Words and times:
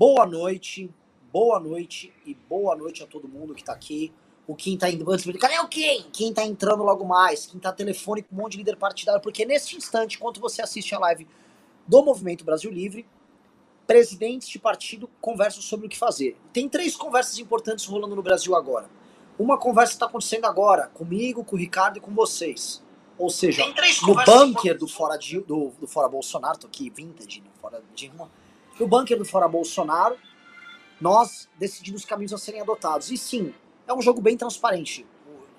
Boa 0.00 0.24
noite, 0.24 0.88
boa 1.32 1.58
noite 1.58 2.12
e 2.24 2.32
boa 2.32 2.76
noite 2.76 3.02
a 3.02 3.06
todo 3.08 3.26
mundo 3.26 3.52
que 3.52 3.64
tá 3.64 3.72
aqui. 3.72 4.12
O 4.46 4.54
Kim 4.54 4.78
tá 4.78 4.88
indo. 4.88 5.04
Cadê 5.40 5.58
o 5.58 5.66
Kim? 5.66 6.04
Quem 6.12 6.32
tá 6.32 6.44
entrando 6.44 6.84
logo 6.84 7.04
mais? 7.04 7.46
Quem 7.46 7.58
tá 7.58 7.72
telefone 7.72 8.22
com 8.22 8.36
um 8.36 8.38
monte 8.38 8.52
de 8.52 8.58
líder 8.58 8.76
partidário? 8.76 9.20
Porque 9.20 9.44
neste 9.44 9.76
instante, 9.76 10.16
enquanto 10.16 10.40
você 10.40 10.62
assiste 10.62 10.94
a 10.94 11.00
live 11.00 11.26
do 11.84 12.00
Movimento 12.00 12.44
Brasil 12.44 12.70
Livre, 12.70 13.08
presidentes 13.88 14.48
de 14.48 14.60
partido 14.60 15.10
conversam 15.20 15.62
sobre 15.62 15.88
o 15.88 15.90
que 15.90 15.98
fazer. 15.98 16.36
Tem 16.52 16.68
três 16.68 16.94
conversas 16.94 17.36
importantes 17.40 17.84
rolando 17.84 18.14
no 18.14 18.22
Brasil 18.22 18.54
agora. 18.54 18.88
Uma 19.36 19.58
conversa 19.58 19.94
está 19.94 20.06
acontecendo 20.06 20.44
agora, 20.44 20.86
comigo, 20.94 21.42
com 21.42 21.56
o 21.56 21.58
Ricardo 21.58 21.96
e 21.96 22.00
com 22.00 22.14
vocês. 22.14 22.80
Ou 23.18 23.30
seja, 23.30 23.64
no 24.06 24.14
bunker 24.14 24.78
do 24.78 24.86
Fora, 24.86 25.18
do, 25.44 25.72
do 25.80 25.88
Fora 25.88 26.08
Bolsonaro, 26.08 26.56
tô 26.56 26.68
aqui, 26.68 26.88
vintage, 26.88 27.40
no 27.40 27.50
Fora 27.60 27.82
Dilma 27.96 28.30
no 28.78 28.86
bunker 28.86 29.18
do 29.18 29.24
Fora 29.24 29.48
Bolsonaro, 29.48 30.16
nós 31.00 31.48
decidimos 31.58 32.02
os 32.02 32.06
caminhos 32.06 32.32
a 32.32 32.38
serem 32.38 32.60
adotados. 32.60 33.10
E 33.10 33.16
sim, 33.16 33.54
é 33.86 33.94
um 33.94 34.00
jogo 34.00 34.20
bem 34.20 34.36
transparente. 34.36 35.06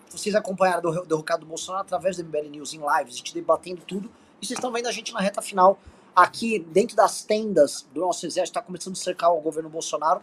Vocês 0.10 0.34
acompanharam 0.36 0.82
do 0.82 1.06
derrocado 1.06 1.42
do 1.42 1.48
Bolsonaro 1.48 1.84
através 1.84 2.18
do 2.18 2.24
MBL 2.24 2.50
News 2.50 2.74
em 2.74 2.80
lives, 2.80 3.14
a 3.14 3.18
gente 3.18 3.34
debatendo 3.34 3.82
tudo. 3.86 4.10
E 4.42 4.46
vocês 4.46 4.58
estão 4.58 4.72
vendo 4.72 4.88
a 4.88 4.92
gente 4.92 5.14
na 5.14 5.20
reta 5.20 5.42
final, 5.42 5.80
aqui 6.16 6.60
dentro 6.60 6.96
das 6.96 7.24
tendas 7.24 7.88
do 7.94 8.02
nosso 8.02 8.26
exército, 8.26 8.58
está 8.58 8.62
começando 8.62 8.94
a 8.94 8.98
cercar 8.98 9.32
o 9.32 9.42
governo 9.42 9.70
Bolsonaro. 9.70 10.22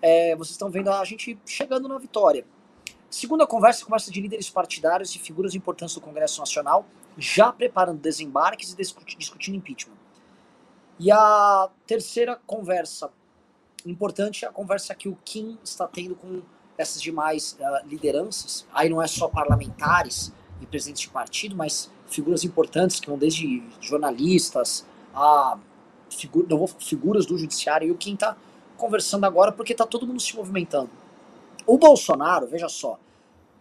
É, 0.00 0.36
vocês 0.36 0.52
estão 0.52 0.70
vendo 0.70 0.90
a 0.90 1.04
gente 1.04 1.38
chegando 1.44 1.88
na 1.88 1.98
vitória. 1.98 2.46
Segunda 3.10 3.46
conversa, 3.46 3.84
conversa 3.84 4.10
de 4.10 4.20
líderes 4.20 4.48
partidários 4.48 5.14
e 5.16 5.18
figuras 5.18 5.54
importantes 5.54 5.94
do 5.94 6.00
Congresso 6.00 6.38
Nacional, 6.38 6.86
já 7.18 7.52
preparando 7.52 7.98
desembarques 7.98 8.72
e 8.72 9.16
discutindo 9.16 9.56
impeachment. 9.56 9.99
E 11.00 11.10
a 11.10 11.70
terceira 11.86 12.38
conversa 12.46 13.10
importante 13.86 14.44
é 14.44 14.48
a 14.48 14.52
conversa 14.52 14.94
que 14.94 15.08
o 15.08 15.16
Kim 15.24 15.58
está 15.64 15.88
tendo 15.88 16.14
com 16.14 16.42
essas 16.76 17.00
demais 17.00 17.56
uh, 17.58 17.88
lideranças. 17.88 18.66
Aí 18.70 18.90
não 18.90 19.00
é 19.00 19.06
só 19.06 19.26
parlamentares 19.26 20.30
e 20.60 20.66
presidentes 20.66 21.00
de 21.00 21.08
partido, 21.08 21.56
mas 21.56 21.90
figuras 22.06 22.44
importantes 22.44 23.00
que 23.00 23.08
vão 23.08 23.16
desde 23.16 23.62
jornalistas 23.80 24.84
a 25.14 25.58
figu 26.10 26.44
não, 26.46 26.66
figuras 26.66 27.24
do 27.24 27.38
judiciário. 27.38 27.88
E 27.88 27.90
o 27.90 27.96
Kim 27.96 28.12
está 28.12 28.36
conversando 28.76 29.24
agora 29.24 29.52
porque 29.52 29.72
está 29.72 29.86
todo 29.86 30.06
mundo 30.06 30.20
se 30.20 30.36
movimentando. 30.36 30.90
O 31.66 31.78
Bolsonaro, 31.78 32.46
veja 32.46 32.68
só, 32.68 32.98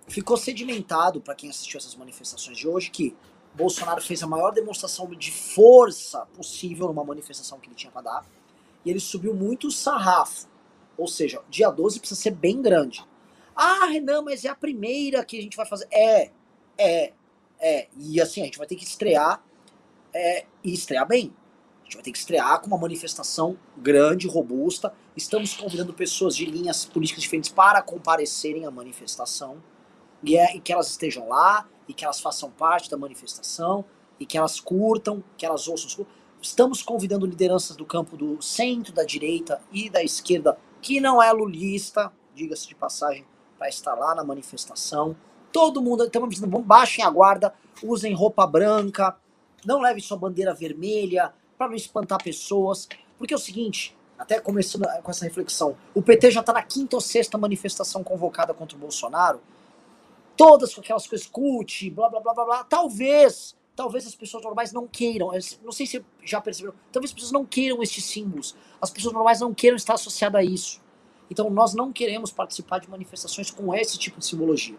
ficou 0.10 0.36
sedimentado 0.36 1.22
para 1.22 1.36
quem 1.36 1.50
assistiu 1.50 1.78
essas 1.78 1.96
manifestações 1.96 2.58
de 2.58 2.68
hoje 2.68 2.90
que 2.90 3.16
Bolsonaro 3.54 4.02
fez 4.02 4.24
a 4.24 4.28
maior 4.28 4.52
demonstração 4.52 5.08
de 5.10 5.32
força 5.32 6.26
possível 6.34 6.88
numa 6.88 7.04
manifestação 7.04 7.60
que 7.60 7.68
ele 7.68 7.76
tinha 7.76 7.92
para 7.92 8.02
dar. 8.02 8.26
E 8.86 8.90
ele 8.90 9.00
subiu 9.00 9.34
muito 9.34 9.68
o 9.68 9.72
sarrafo. 9.72 10.48
Ou 10.98 11.08
seja, 11.08 11.42
dia 11.50 11.70
12 11.70 12.00
precisa 12.00 12.20
ser 12.20 12.32
bem 12.32 12.62
grande. 12.62 13.06
Ah, 13.56 13.86
Renan, 13.86 14.22
mas 14.22 14.46
é 14.46 14.50
a 14.50 14.56
primeira 14.56 15.24
que 15.26 15.38
a 15.38 15.42
gente 15.42 15.58
vai 15.58 15.66
fazer. 15.66 15.88
É, 15.92 16.32
é, 16.78 17.14
é. 17.60 17.88
E 17.98 18.22
assim, 18.22 18.42
a 18.42 18.46
gente 18.46 18.58
vai 18.58 18.68
ter 18.68 18.76
que 18.76 18.84
estrear 18.84 19.44
é, 20.14 20.46
e 20.64 20.74
estrear 20.74 21.08
bem. 21.08 21.34
A 21.82 21.84
gente 21.84 21.96
vai 21.96 22.04
ter 22.04 22.12
que 22.12 22.18
estrear 22.18 22.62
com 22.62 22.68
uma 22.68 22.78
manifestação 22.78 23.58
grande, 23.76 24.28
robusta. 24.28 24.94
Estamos 25.16 25.54
convidando 25.54 25.94
pessoas 25.94 26.36
de 26.36 26.46
linhas 26.46 26.86
políticas 26.86 27.24
diferentes 27.24 27.50
para 27.50 27.82
comparecerem 27.82 28.66
à 28.66 28.72
manifestação. 28.72 29.62
E, 30.24 30.38
é, 30.38 30.56
e 30.56 30.60
que 30.60 30.74
elas 30.74 30.90
estejam 30.90 31.28
lá 31.30 31.68
e 31.88 31.94
que 31.94 32.04
elas 32.04 32.20
façam 32.20 32.52
parte 32.52 32.90
da 32.90 32.98
manifestação 32.98 33.84
e 34.20 34.26
que 34.26 34.38
elas 34.38 34.60
curtam, 34.60 35.24
que 35.38 35.46
elas 35.46 35.68
ouçam. 35.68 36.06
Estamos 36.42 36.82
convidando 36.82 37.26
lideranças 37.26 37.76
do 37.76 37.86
campo 37.86 38.16
do 38.16 38.42
centro, 38.42 38.94
da 38.94 39.04
direita 39.04 39.62
e 39.72 39.90
da 39.90 40.04
esquerda, 40.04 40.58
que 40.82 41.00
não 41.00 41.22
é 41.22 41.32
lulista, 41.32 42.12
diga-se 42.34 42.68
de 42.68 42.76
passagem, 42.76 43.26
para 43.58 43.68
estar 43.68 43.94
lá 43.96 44.16
na 44.16 44.24
manifestação. 44.24 45.16
Todo 45.52 45.82
mundo, 45.82 46.06
estamos 46.06 46.30
dizendo, 46.30 46.60
baixem 46.60 47.04
a 47.04 47.10
guarda, 47.10 47.54
usem 47.84 48.14
roupa 48.14 48.46
branca, 48.46 49.18
não 49.66 49.82
levem 49.82 50.02
sua 50.02 50.18
bandeira 50.18 50.54
vermelha, 50.54 51.34
para 51.58 51.68
não 51.68 51.76
espantar 51.76 52.24
pessoas. 52.24 52.88
Porque 53.18 53.34
é 53.34 53.38
o 53.38 53.40
seguinte, 53.40 53.98
até 54.18 54.40
começando 54.40 54.88
com 55.04 55.12
essa 55.12 55.26
reflexão, 55.26 55.76
o 55.94 56.02
PT 56.02 56.32
já 56.32 56.40
está 56.40 56.54
na 56.54 56.64
quinta 56.64 56.96
ou 56.96 57.02
sexta 57.02 57.38
manifestação 57.38 58.04
convocada 58.04 58.54
contra 58.54 58.78
o 58.78 58.80
Bolsonaro, 58.80 59.42
todas 60.40 60.74
com 60.74 60.80
aquelas 60.80 61.06
coisas 61.06 61.28
cult, 61.28 61.90
blá 61.90 62.08
blá 62.08 62.22
blá 62.22 62.34
blá 62.34 62.46
blá. 62.46 62.64
Talvez, 62.64 63.58
talvez 63.76 64.08
as 64.08 64.16
pessoas 64.16 64.42
normais 64.42 64.72
não 64.72 64.88
queiram, 64.88 65.32
não 65.62 65.72
sei 65.74 65.86
se 65.86 66.02
já 66.24 66.40
perceberam, 66.40 66.74
talvez 66.94 67.12
as 67.12 67.14
pessoas 67.14 67.34
não 67.34 67.44
queiram 67.44 67.84
estes 67.84 68.06
símbolos. 68.06 68.56
As 68.82 68.90
pessoas 68.90 69.14
normais 69.14 69.42
não 69.42 69.54
queiram 69.54 69.76
estar 69.76 69.96
associadas 69.96 70.40
a 70.40 70.44
isso. 70.44 70.82
Então 71.30 71.50
nós 71.50 71.74
não 71.74 71.92
queremos 71.92 72.32
participar 72.32 72.80
de 72.80 72.90
manifestações 72.90 73.52
com 73.52 73.76
esse 73.76 73.98
tipo 73.98 74.20
de 74.20 74.26
simbologia. 74.26 74.78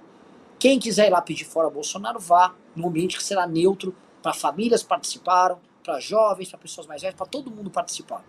Quem 0.58 0.78
quiser 0.78 1.08
ir 1.08 1.10
lá 1.10 1.20
pedir 1.20 1.44
fora 1.44 1.68
Bolsonaro, 1.68 2.18
vá 2.18 2.54
num 2.74 2.88
ambiente 2.88 3.18
que 3.18 3.22
será 3.22 3.46
neutro, 3.46 3.94
para 4.22 4.32
famílias 4.32 4.82
participaram, 4.82 5.60
para 5.84 6.00
jovens, 6.00 6.48
para 6.48 6.58
pessoas 6.58 6.86
mais 6.86 7.02
velhas, 7.02 7.16
para 7.16 7.26
todo 7.26 7.50
mundo 7.50 7.70
participar. 7.70 8.24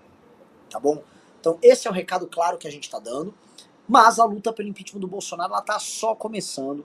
Tá 0.70 0.82
bom? 0.82 1.02
Então 1.40 1.58
esse 1.62 1.88
é 1.88 1.90
o 1.90 1.94
recado 1.94 2.28
claro 2.28 2.58
que 2.58 2.68
a 2.68 2.72
gente 2.72 2.84
está 2.84 3.00
dando. 3.00 3.34
Mas 3.88 4.20
a 4.20 4.26
luta 4.26 4.52
pelo 4.52 4.68
impeachment 4.68 5.00
do 5.00 5.08
Bolsonaro 5.08 5.54
ela 5.54 5.62
está 5.62 5.80
só 5.80 6.14
começando 6.14 6.84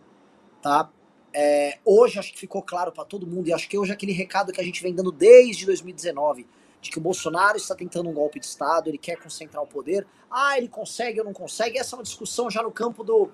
tá? 0.66 0.90
É, 1.32 1.78
hoje 1.84 2.18
acho 2.18 2.32
que 2.32 2.38
ficou 2.38 2.60
claro 2.60 2.90
para 2.90 3.04
todo 3.04 3.24
mundo, 3.24 3.48
e 3.48 3.52
acho 3.52 3.68
que 3.68 3.78
hoje 3.78 3.92
é 3.92 3.94
aquele 3.94 4.12
recado 4.12 4.52
que 4.52 4.60
a 4.60 4.64
gente 4.64 4.82
vem 4.82 4.92
dando 4.92 5.12
desde 5.12 5.64
2019, 5.64 6.44
de 6.80 6.90
que 6.90 6.98
o 6.98 7.00
Bolsonaro 7.00 7.56
está 7.56 7.74
tentando 7.74 8.08
um 8.08 8.12
golpe 8.12 8.40
de 8.40 8.46
Estado, 8.46 8.88
ele 8.88 8.98
quer 8.98 9.16
concentrar 9.16 9.62
o 9.62 9.66
poder. 9.66 10.04
Ah, 10.28 10.58
ele 10.58 10.66
consegue 10.66 11.20
ou 11.20 11.24
não 11.24 11.32
consegue? 11.32 11.78
Essa 11.78 11.94
é 11.94 11.98
uma 11.98 12.02
discussão 12.02 12.50
já 12.50 12.62
no 12.62 12.72
campo 12.72 13.04
do. 13.04 13.30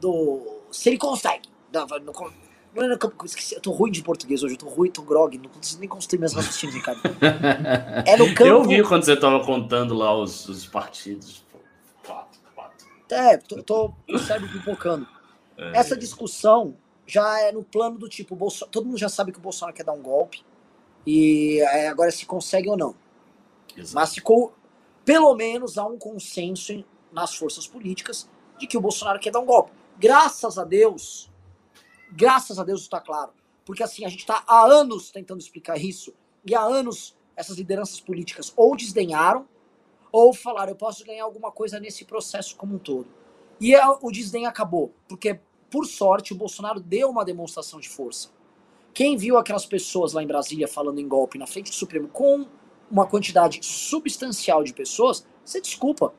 do 0.00 0.62
se 0.72 0.88
ele 0.88 0.98
consegue. 0.98 1.48
Não, 1.72 1.86
no, 1.86 2.12
não 2.74 2.82
é 2.82 2.88
no 2.88 2.98
campo. 2.98 3.24
Esqueci, 3.24 3.54
eu 3.54 3.60
tô 3.60 3.70
ruim 3.70 3.92
de 3.92 4.02
português 4.02 4.42
hoje, 4.42 4.54
eu 4.54 4.58
tô 4.58 4.66
ruim, 4.66 4.90
tô 4.90 5.02
grog, 5.02 5.38
não 5.38 5.50
consigo 5.50 5.80
nem 5.80 5.88
construir 5.88 6.18
minhas 6.18 6.32
raciocínios, 6.32 6.76
Ricardo. 6.76 7.00
É 8.06 8.16
no 8.16 8.34
campo. 8.34 8.50
Eu 8.50 8.64
vi 8.64 8.82
quando 8.82 9.04
você 9.04 9.16
tava 9.16 9.44
contando 9.44 9.94
lá 9.94 10.12
os, 10.16 10.48
os 10.48 10.66
partidos. 10.66 11.44
Quatro, 12.04 12.40
quatro. 12.54 12.86
É, 13.10 13.36
tô, 13.36 13.62
tô 13.62 13.94
o 14.08 14.18
cérebro 14.18 14.48
pipocando. 14.50 15.06
É. 15.62 15.78
Essa 15.78 15.96
discussão 15.96 16.76
já 17.06 17.40
é 17.40 17.52
no 17.52 17.62
plano 17.62 17.98
do 17.98 18.08
tipo, 18.08 18.34
Bolso... 18.34 18.66
todo 18.66 18.86
mundo 18.86 18.98
já 18.98 19.08
sabe 19.08 19.32
que 19.32 19.38
o 19.38 19.42
Bolsonaro 19.42 19.76
quer 19.76 19.84
dar 19.84 19.92
um 19.92 20.02
golpe, 20.02 20.44
e 21.06 21.60
é, 21.60 21.88
agora 21.88 22.10
se 22.10 22.24
consegue 22.24 22.68
ou 22.68 22.76
não. 22.76 22.94
Exato. 23.76 23.94
Mas 23.94 24.14
ficou, 24.14 24.54
pelo 25.04 25.34
menos, 25.34 25.78
há 25.78 25.84
um 25.84 25.98
consenso 25.98 26.84
nas 27.12 27.34
forças 27.34 27.66
políticas 27.66 28.28
de 28.58 28.66
que 28.66 28.76
o 28.76 28.80
Bolsonaro 28.80 29.18
quer 29.18 29.30
dar 29.30 29.40
um 29.40 29.46
golpe. 29.46 29.72
Graças 29.98 30.58
a 30.58 30.64
Deus, 30.64 31.30
graças 32.10 32.58
a 32.58 32.64
Deus 32.64 32.82
está 32.82 33.00
claro. 33.00 33.32
Porque 33.64 33.82
assim, 33.82 34.04
a 34.04 34.08
gente 34.08 34.20
está 34.20 34.42
há 34.46 34.64
anos 34.64 35.10
tentando 35.10 35.40
explicar 35.40 35.78
isso, 35.78 36.14
e 36.44 36.54
há 36.54 36.62
anos 36.62 37.16
essas 37.36 37.56
lideranças 37.56 38.00
políticas 38.00 38.52
ou 38.56 38.76
desdenharam, 38.76 39.46
ou 40.10 40.34
falaram, 40.34 40.72
eu 40.72 40.76
posso 40.76 41.04
ganhar 41.04 41.24
alguma 41.24 41.50
coisa 41.50 41.80
nesse 41.80 42.04
processo 42.04 42.54
como 42.56 42.74
um 42.74 42.78
todo. 42.78 43.08
E 43.58 43.74
é, 43.74 43.82
o 43.86 44.10
desdém 44.10 44.46
acabou, 44.46 44.92
porque, 45.08 45.40
por 45.72 45.86
sorte, 45.86 46.34
o 46.34 46.36
Bolsonaro 46.36 46.78
deu 46.78 47.08
uma 47.08 47.24
demonstração 47.24 47.80
de 47.80 47.88
força. 47.88 48.28
Quem 48.92 49.16
viu 49.16 49.38
aquelas 49.38 49.64
pessoas 49.64 50.12
lá 50.12 50.22
em 50.22 50.26
Brasília 50.26 50.68
falando 50.68 51.00
em 51.00 51.08
golpe 51.08 51.38
na 51.38 51.46
frente 51.46 51.70
do 51.70 51.74
Supremo 51.74 52.08
com 52.08 52.46
uma 52.90 53.06
quantidade 53.06 53.58
substancial 53.62 54.62
de 54.62 54.74
pessoas, 54.74 55.26
você 55.42 55.62
desculpa. 55.62 56.12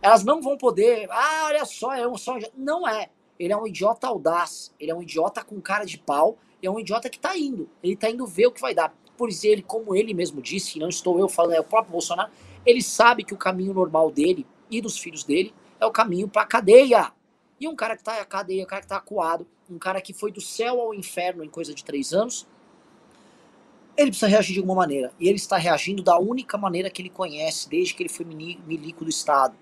Elas 0.00 0.22
não 0.22 0.40
vão 0.40 0.56
poder. 0.56 1.08
Ah, 1.10 1.46
olha 1.46 1.64
só, 1.64 1.92
é 1.94 2.06
um 2.06 2.16
só. 2.16 2.38
Não 2.56 2.86
é. 2.86 3.10
Ele 3.40 3.52
é 3.52 3.56
um 3.56 3.66
idiota 3.66 4.06
audaz. 4.06 4.72
Ele 4.78 4.92
é 4.92 4.94
um 4.94 5.02
idiota 5.02 5.42
com 5.42 5.60
cara 5.60 5.84
de 5.84 5.98
pau. 5.98 6.38
É 6.62 6.70
um 6.70 6.78
idiota 6.78 7.10
que 7.10 7.18
tá 7.18 7.36
indo. 7.36 7.68
Ele 7.82 7.96
tá 7.96 8.08
indo 8.08 8.24
ver 8.24 8.46
o 8.46 8.52
que 8.52 8.60
vai 8.60 8.72
dar. 8.72 8.94
Por 9.16 9.28
isso, 9.28 9.48
ele, 9.48 9.62
como 9.62 9.96
ele 9.96 10.14
mesmo 10.14 10.40
disse, 10.40 10.78
não 10.78 10.88
estou 10.88 11.18
eu 11.18 11.28
falando, 11.28 11.54
é 11.54 11.60
o 11.60 11.64
próprio 11.64 11.90
Bolsonaro, 11.90 12.30
ele 12.64 12.82
sabe 12.82 13.24
que 13.24 13.34
o 13.34 13.36
caminho 13.36 13.74
normal 13.74 14.10
dele 14.12 14.46
e 14.70 14.80
dos 14.80 14.98
filhos 14.98 15.24
dele 15.24 15.52
é 15.80 15.86
o 15.86 15.90
caminho 15.90 16.28
para 16.28 16.42
a 16.42 16.46
cadeia. 16.46 17.12
E 17.60 17.66
um 17.66 17.74
cara 17.74 17.96
que 17.96 18.04
tá 18.04 18.18
na 18.18 18.24
cadeia, 18.24 18.62
um 18.62 18.66
cara 18.66 18.82
que 18.82 18.88
tá 18.88 18.96
acuado, 18.96 19.46
um 19.70 19.78
cara 19.78 20.00
que 20.00 20.12
foi 20.12 20.30
do 20.30 20.40
céu 20.40 20.80
ao 20.80 20.94
inferno 20.94 21.42
em 21.42 21.48
coisa 21.48 21.74
de 21.74 21.84
três 21.84 22.12
anos, 22.12 22.46
ele 23.96 24.10
precisa 24.10 24.28
reagir 24.28 24.52
de 24.52 24.58
alguma 24.58 24.76
maneira. 24.76 25.12
E 25.18 25.26
ele 25.26 25.36
está 25.36 25.56
reagindo 25.56 26.02
da 26.02 26.18
única 26.18 26.58
maneira 26.58 26.90
que 26.90 27.00
ele 27.00 27.08
conhece, 27.08 27.68
desde 27.68 27.94
que 27.94 28.02
ele 28.02 28.10
foi 28.10 28.26
milico 28.26 29.04
do 29.04 29.10
Estado. 29.10 29.56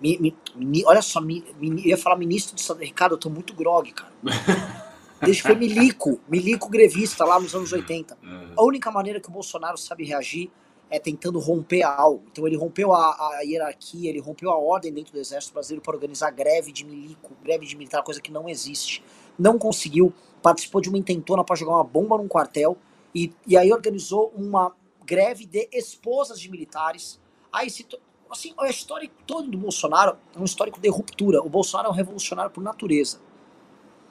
Mi, 0.00 0.18
mi, 0.18 0.36
mi, 0.54 0.84
olha 0.84 1.02
só, 1.02 1.20
eu 1.20 1.78
ia 1.78 1.96
falar 1.96 2.16
ministro 2.16 2.54
do 2.54 2.58
Estado. 2.58 2.80
Ricardo, 2.80 3.14
eu 3.14 3.18
tô 3.18 3.30
muito 3.30 3.54
grog, 3.54 3.90
cara. 3.92 4.12
Desde 5.20 5.42
que 5.42 5.48
foi 5.48 5.56
milico, 5.56 6.20
milico 6.28 6.68
grevista 6.68 7.24
lá 7.24 7.40
nos 7.40 7.52
anos 7.52 7.72
80. 7.72 8.14
É. 8.14 8.52
A 8.56 8.62
única 8.62 8.88
maneira 8.88 9.20
que 9.20 9.28
o 9.28 9.32
Bolsonaro 9.32 9.76
sabe 9.76 10.04
reagir 10.04 10.48
é, 10.90 10.98
tentando 10.98 11.38
romper 11.38 11.82
algo. 11.82 12.22
Então 12.30 12.46
ele 12.46 12.56
rompeu 12.56 12.92
a, 12.92 13.38
a, 13.38 13.40
hierarquia, 13.42 14.10
ele 14.10 14.20
rompeu 14.20 14.50
a 14.50 14.58
ordem 14.58 14.92
dentro 14.92 15.12
do 15.12 15.18
exército 15.18 15.52
brasileiro 15.52 15.82
para 15.82 15.94
organizar 15.94 16.30
greve 16.30 16.72
de 16.72 16.84
milico, 16.84 17.32
greve 17.42 17.66
de 17.66 17.76
militar, 17.76 18.02
coisa 18.02 18.20
que 18.20 18.30
não 18.30 18.48
existe. 18.48 19.02
Não 19.38 19.58
conseguiu, 19.58 20.12
participou 20.42 20.80
de 20.80 20.88
uma 20.88 20.98
intentona 20.98 21.44
para 21.44 21.56
jogar 21.56 21.74
uma 21.74 21.84
bomba 21.84 22.16
num 22.16 22.28
quartel 22.28 22.76
e, 23.14 23.32
e 23.46 23.56
aí 23.56 23.72
organizou 23.72 24.32
uma 24.34 24.74
greve 25.04 25.46
de 25.46 25.68
esposas 25.72 26.40
de 26.40 26.50
militares. 26.50 27.20
Aí 27.52 27.70
se 27.70 27.86
assim, 28.30 28.52
a 28.58 28.68
história 28.68 29.10
toda 29.26 29.48
do 29.48 29.58
Bolsonaro 29.58 30.16
é 30.34 30.38
um 30.38 30.44
histórico 30.44 30.80
de 30.80 30.88
ruptura. 30.88 31.40
O 31.42 31.48
Bolsonaro 31.48 31.88
é 31.88 31.90
um 31.90 31.94
revolucionário 31.94 32.50
por 32.50 32.62
natureza. 32.62 33.20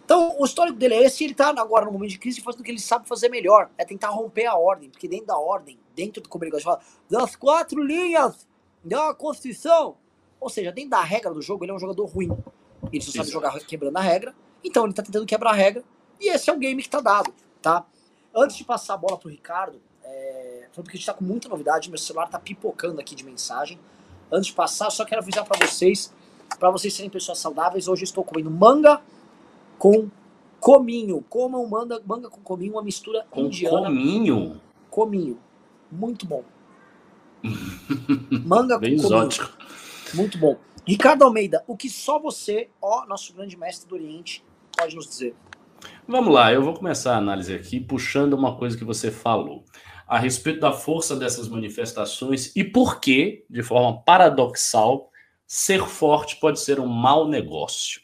Então, 0.04 0.36
o 0.40 0.46
histórico 0.46 0.78
dele 0.78 0.94
é 0.94 1.04
esse, 1.04 1.26
ele 1.26 1.34
está 1.34 1.50
agora 1.50 1.86
no 1.86 1.92
momento 1.92 2.12
de 2.12 2.20
crise 2.20 2.40
fazendo 2.40 2.62
o 2.62 2.64
que 2.64 2.72
ele 2.72 2.80
sabe 2.80 3.06
fazer 3.06 3.28
melhor, 3.28 3.70
é 3.78 3.84
tentar 3.84 4.08
romper 4.08 4.46
a 4.46 4.56
ordem, 4.56 4.90
porque 4.90 5.06
dentro 5.06 5.28
da 5.28 5.38
ordem, 5.38 5.78
dentro 5.98 6.22
do 6.22 6.30
de 6.30 6.64
falar, 6.64 6.80
das 7.10 7.36
quatro 7.36 7.82
linhas 7.82 8.48
da 8.84 9.16
Constituição, 9.16 9.98
ou 10.40 10.48
seja, 10.48 10.72
dentro 10.72 10.92
da 10.92 11.02
regra 11.02 11.34
do 11.34 11.42
jogo, 11.42 11.66
ele 11.66 11.72
é 11.72 11.76
um 11.76 11.80
jogador 11.80 12.06
ruim. 12.06 12.30
Ele 12.94 13.04
só 13.04 13.12
sabe 13.12 13.32
jogar 13.32 13.60
quebrando 13.62 13.98
a 13.98 14.02
regra, 14.02 14.36
então 14.64 14.84
ele 14.84 14.92
está 14.92 15.02
tentando 15.02 15.26
quebrar 15.26 15.50
a 15.50 15.56
regra, 15.56 15.84
e 16.22 16.30
esse 16.30 16.50
é 16.50 16.54
o 16.54 16.58
game 16.58 16.80
que 16.82 16.88
está 16.88 17.02
dado, 17.02 17.34
tá? 17.62 17.84
Antes 18.34 18.56
de 18.56 18.64
passar 18.64 18.94
a 18.94 18.98
bola 18.98 19.18
pro 19.18 19.30
Ricardo, 19.30 19.82
é, 20.04 20.68
porque 20.74 20.92
a 20.92 20.94
gente 20.94 21.02
está 21.02 21.14
com 21.14 21.26
muita 21.26 21.50
novidade, 21.50 21.90
meu 21.90 21.98
celular 21.98 22.26
está 22.26 22.40
pipocando 22.40 23.02
aqui 23.02 23.16
de 23.16 23.26
mensagem. 23.26 23.80
Antes 24.32 24.48
de 24.48 24.54
passar, 24.54 24.92
só 24.92 25.04
quero 25.04 25.22
avisar 25.22 25.44
para 25.46 25.66
vocês, 25.66 26.14
para 26.60 26.70
vocês 26.70 26.94
serem 26.94 27.10
pessoas 27.10 27.40
saudáveis, 27.40 27.88
hoje 27.88 28.04
estou 28.04 28.24
comendo 28.24 28.52
manga 28.52 29.02
com 29.80 30.10
cominho. 30.60 31.24
Comam 31.30 31.66
manga, 31.68 32.02
manga 32.06 32.30
com 32.30 32.42
cominho, 32.42 32.74
uma 32.74 32.84
mistura 32.84 33.26
com 33.32 33.42
indiana. 33.42 33.88
Cominho? 33.88 34.62
Cominho. 34.90 35.40
Muito 35.92 36.26
bom. 36.26 36.44
manga 38.46 38.78
Bem 38.78 38.98
com 38.98 39.06
exótico. 39.06 39.58
Muito 40.14 40.38
bom. 40.38 40.58
Ricardo 40.86 41.24
Almeida, 41.24 41.64
o 41.68 41.76
que 41.76 41.90
só 41.90 42.20
você, 42.20 42.70
ó, 42.82 43.06
nosso 43.06 43.34
grande 43.34 43.58
mestre 43.58 43.90
do 43.90 43.96
Oriente, 43.96 44.44
pode 44.76 44.96
nos 44.96 45.08
dizer? 45.08 45.36
Vamos 46.08 46.34
lá, 46.34 46.54
eu 46.54 46.64
vou 46.64 46.74
começar 46.74 47.16
a 47.16 47.18
análise 47.18 47.54
aqui 47.54 47.80
puxando 47.80 48.34
uma 48.34 48.56
coisa 48.56 48.78
que 48.78 48.86
você 48.86 49.12
falou 49.12 49.64
a 50.08 50.18
respeito 50.18 50.62
da 50.62 50.72
força 50.72 51.16
dessas 51.16 51.50
manifestações 51.50 52.56
e 52.56 52.64
por 52.64 53.02
que, 53.02 53.46
de 53.50 53.62
forma 53.62 54.02
paradoxal, 54.04 55.12
ser 55.46 55.84
forte 55.84 56.38
pode 56.38 56.62
ser 56.62 56.80
um 56.80 56.88
mau 56.88 57.28
negócio. 57.28 58.02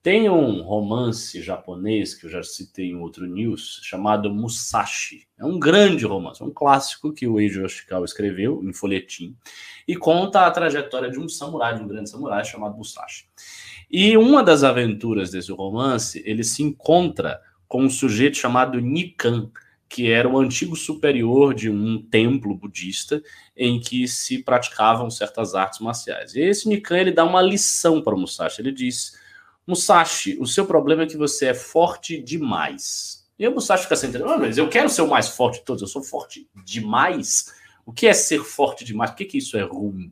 Tem 0.00 0.30
um 0.30 0.62
romance 0.62 1.42
japonês 1.42 2.14
que 2.14 2.26
eu 2.26 2.30
já 2.30 2.40
citei 2.40 2.90
em 2.90 2.94
outro 2.94 3.26
news, 3.26 3.80
chamado 3.82 4.32
Musashi. 4.32 5.26
É 5.36 5.44
um 5.44 5.58
grande 5.58 6.06
romance, 6.06 6.42
um 6.42 6.52
clássico 6.52 7.12
que 7.12 7.26
o 7.26 7.40
Eiji 7.40 7.60
Yoshikawa 7.60 8.04
escreveu 8.04 8.62
em 8.62 8.72
folhetim 8.72 9.36
e 9.88 9.96
conta 9.96 10.46
a 10.46 10.50
trajetória 10.52 11.10
de 11.10 11.18
um 11.18 11.28
samurai, 11.28 11.74
de 11.74 11.82
um 11.82 11.88
grande 11.88 12.08
samurai 12.10 12.44
chamado 12.44 12.76
Musashi. 12.76 13.26
E 13.90 14.16
uma 14.16 14.40
das 14.40 14.62
aventuras 14.62 15.32
desse 15.32 15.50
romance, 15.50 16.22
ele 16.24 16.44
se 16.44 16.62
encontra 16.62 17.40
com 17.66 17.82
um 17.82 17.90
sujeito 17.90 18.36
chamado 18.36 18.80
Nikan, 18.80 19.50
que 19.88 20.10
era 20.12 20.28
o 20.28 20.38
antigo 20.38 20.76
superior 20.76 21.54
de 21.54 21.68
um 21.68 22.00
templo 22.00 22.54
budista 22.54 23.20
em 23.56 23.80
que 23.80 24.06
se 24.06 24.44
praticavam 24.44 25.10
certas 25.10 25.56
artes 25.56 25.80
marciais. 25.80 26.36
E 26.36 26.40
esse 26.40 26.68
Nikan 26.68 26.98
ele 26.98 27.10
dá 27.10 27.24
uma 27.24 27.42
lição 27.42 28.00
para 28.00 28.14
o 28.14 28.18
Musashi. 28.18 28.60
Ele 28.60 28.70
diz: 28.70 29.18
Musashi, 29.68 30.38
o 30.40 30.46
seu 30.46 30.64
problema 30.64 31.02
é 31.02 31.06
que 31.06 31.16
você 31.16 31.48
é 31.48 31.54
forte 31.54 32.22
demais. 32.22 33.28
E 33.38 33.46
o 33.46 33.52
Musashi 33.52 33.82
fica 33.82 33.96
sem 33.96 34.08
entender, 34.08 34.24
mas 34.24 34.56
eu 34.56 34.66
quero 34.66 34.88
ser 34.88 35.02
o 35.02 35.06
mais 35.06 35.28
forte 35.28 35.58
de 35.58 35.66
todos, 35.66 35.82
eu 35.82 35.88
sou 35.88 36.02
forte 36.02 36.48
demais. 36.64 37.52
O 37.84 37.92
que 37.92 38.06
é 38.06 38.14
ser 38.14 38.40
forte 38.40 38.82
demais? 38.82 39.10
Por 39.10 39.18
que, 39.18 39.26
que 39.26 39.38
isso 39.38 39.58
é 39.58 39.62
ruim? 39.62 40.10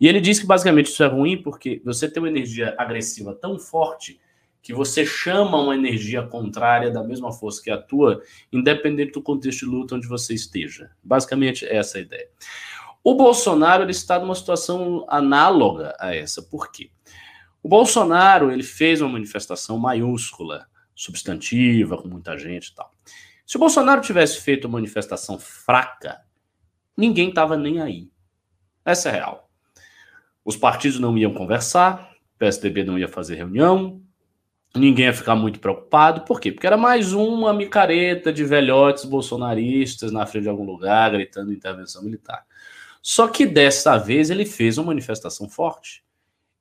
E 0.00 0.06
ele 0.06 0.20
diz 0.20 0.38
que 0.38 0.46
basicamente 0.46 0.86
isso 0.86 1.02
é 1.02 1.08
ruim 1.08 1.42
porque 1.42 1.82
você 1.84 2.08
tem 2.08 2.22
uma 2.22 2.28
energia 2.28 2.72
agressiva 2.78 3.34
tão 3.34 3.58
forte 3.58 4.20
que 4.62 4.72
você 4.72 5.04
chama 5.04 5.60
uma 5.60 5.74
energia 5.74 6.22
contrária 6.22 6.90
da 6.90 7.02
mesma 7.02 7.32
força 7.32 7.62
que 7.62 7.70
a 7.70 7.76
tua, 7.76 8.22
independente 8.52 9.12
do 9.12 9.22
contexto 9.22 9.60
de 9.60 9.66
luta 9.66 9.96
onde 9.96 10.06
você 10.06 10.34
esteja. 10.34 10.90
Basicamente, 11.02 11.66
é 11.66 11.76
essa 11.76 11.98
a 11.98 12.00
ideia. 12.00 12.28
O 13.02 13.14
Bolsonaro 13.14 13.82
ele 13.82 13.90
está 13.90 14.18
numa 14.18 14.34
situação 14.34 15.04
análoga 15.08 15.94
a 15.98 16.14
essa. 16.14 16.40
Por 16.40 16.70
quê? 16.70 16.90
O 17.64 17.68
Bolsonaro 17.68 18.52
ele 18.52 18.62
fez 18.62 19.00
uma 19.00 19.08
manifestação 19.08 19.78
maiúscula, 19.78 20.66
substantiva, 20.94 21.96
com 21.96 22.06
muita 22.06 22.38
gente 22.38 22.66
e 22.66 22.74
tal. 22.74 22.92
Se 23.46 23.56
o 23.56 23.58
Bolsonaro 23.58 24.02
tivesse 24.02 24.42
feito 24.42 24.66
uma 24.66 24.74
manifestação 24.74 25.38
fraca, 25.38 26.20
ninguém 26.94 27.30
estava 27.30 27.56
nem 27.56 27.80
aí. 27.80 28.10
Essa 28.84 29.08
é 29.08 29.12
real. 29.12 29.48
Os 30.44 30.58
partidos 30.58 31.00
não 31.00 31.16
iam 31.16 31.32
conversar, 31.32 32.12
o 32.34 32.38
PSDB 32.38 32.84
não 32.84 32.98
ia 32.98 33.08
fazer 33.08 33.36
reunião, 33.36 34.02
ninguém 34.74 35.06
ia 35.06 35.14
ficar 35.14 35.34
muito 35.34 35.58
preocupado. 35.58 36.20
Por 36.26 36.38
quê? 36.38 36.52
Porque 36.52 36.66
era 36.66 36.76
mais 36.76 37.14
uma 37.14 37.54
micareta 37.54 38.30
de 38.30 38.44
velhotes 38.44 39.06
bolsonaristas 39.06 40.12
na 40.12 40.26
frente 40.26 40.42
de 40.42 40.48
algum 40.50 40.66
lugar 40.66 41.12
gritando 41.12 41.50
intervenção 41.50 42.02
militar. 42.02 42.44
Só 43.00 43.26
que 43.26 43.46
dessa 43.46 43.96
vez 43.96 44.28
ele 44.28 44.44
fez 44.44 44.76
uma 44.76 44.88
manifestação 44.88 45.48
forte. 45.48 46.04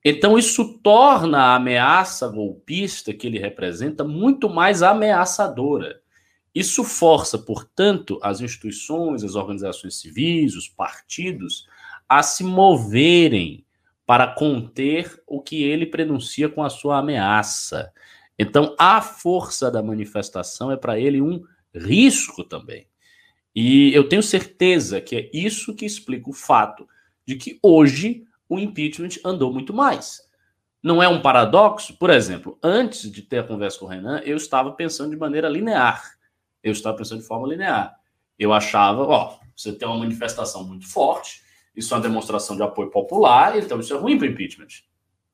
Então 0.04 0.38
isso 0.38 0.80
torna 0.80 1.40
a 1.40 1.56
ameaça 1.56 2.28
golpista 2.28 3.14
que 3.14 3.26
ele 3.26 3.40
representa 3.40 4.04
muito 4.04 4.50
mais 4.50 4.84
ameaçadora. 4.84 6.02
Isso 6.54 6.84
força, 6.84 7.38
portanto, 7.38 8.20
as 8.22 8.42
instituições, 8.42 9.24
as 9.24 9.36
organizações 9.36 10.00
civis, 10.00 10.56
os 10.56 10.68
partidos 10.68 11.68
a 12.08 12.22
se 12.22 12.44
moverem 12.44 13.66
para 14.06 14.28
conter 14.28 15.20
o 15.26 15.42
que 15.42 15.64
ele 15.64 15.86
prenuncia 15.86 16.50
com 16.50 16.64
a 16.64 16.70
sua 16.70 17.00
ameaça. 17.00 17.92
Então, 18.38 18.76
a 18.78 19.02
força 19.02 19.72
da 19.72 19.82
manifestação 19.82 20.72
é 20.72 20.78
para 20.78 21.00
ele 21.00 21.22
um 21.22 21.42
risco 21.74 22.44
também. 22.44 22.88
E 23.56 23.94
eu 23.94 24.08
tenho 24.10 24.22
certeza 24.22 25.00
que 25.00 25.16
é 25.16 25.30
isso 25.34 25.74
que 25.74 25.86
explica 25.86 26.30
o 26.30 26.34
fato 26.34 26.88
de 27.26 27.36
que 27.36 27.58
hoje 27.64 28.26
o 28.54 28.60
impeachment 28.60 29.20
andou 29.26 29.52
muito 29.52 29.74
mais. 29.74 30.22
Não 30.82 31.02
é 31.02 31.08
um 31.08 31.22
paradoxo? 31.22 31.98
Por 31.98 32.10
exemplo, 32.10 32.58
antes 32.62 33.10
de 33.12 33.22
ter 33.22 33.40
a 33.40 33.44
conversa 33.44 33.80
com 33.80 33.86
o 33.86 33.88
Renan, 33.88 34.20
eu 34.26 34.36
estava 34.36 34.72
pensando 34.72 35.12
de 35.12 35.18
maneira 35.18 35.50
linear. 35.50 36.04
Eu 36.62 36.72
estava 36.72 36.98
pensando 36.98 37.22
de 37.22 37.28
forma 37.28 37.48
linear. 37.48 37.96
Eu 38.38 38.54
achava, 38.54 39.04
ó, 39.04 39.40
você 39.56 39.72
tem 39.72 39.88
uma 39.88 39.98
manifestação 39.98 40.64
muito 40.64 40.88
forte, 40.88 41.42
isso 41.76 41.94
é 41.94 41.98
uma 41.98 42.04
demonstração 42.04 42.56
de 42.56 42.64
apoio 42.64 42.92
popular, 42.92 43.58
então 43.58 43.80
isso 43.80 43.94
é 43.94 43.98
ruim 43.98 44.18
para 44.18 44.28
o 44.28 44.32
impeachment. 44.32 44.68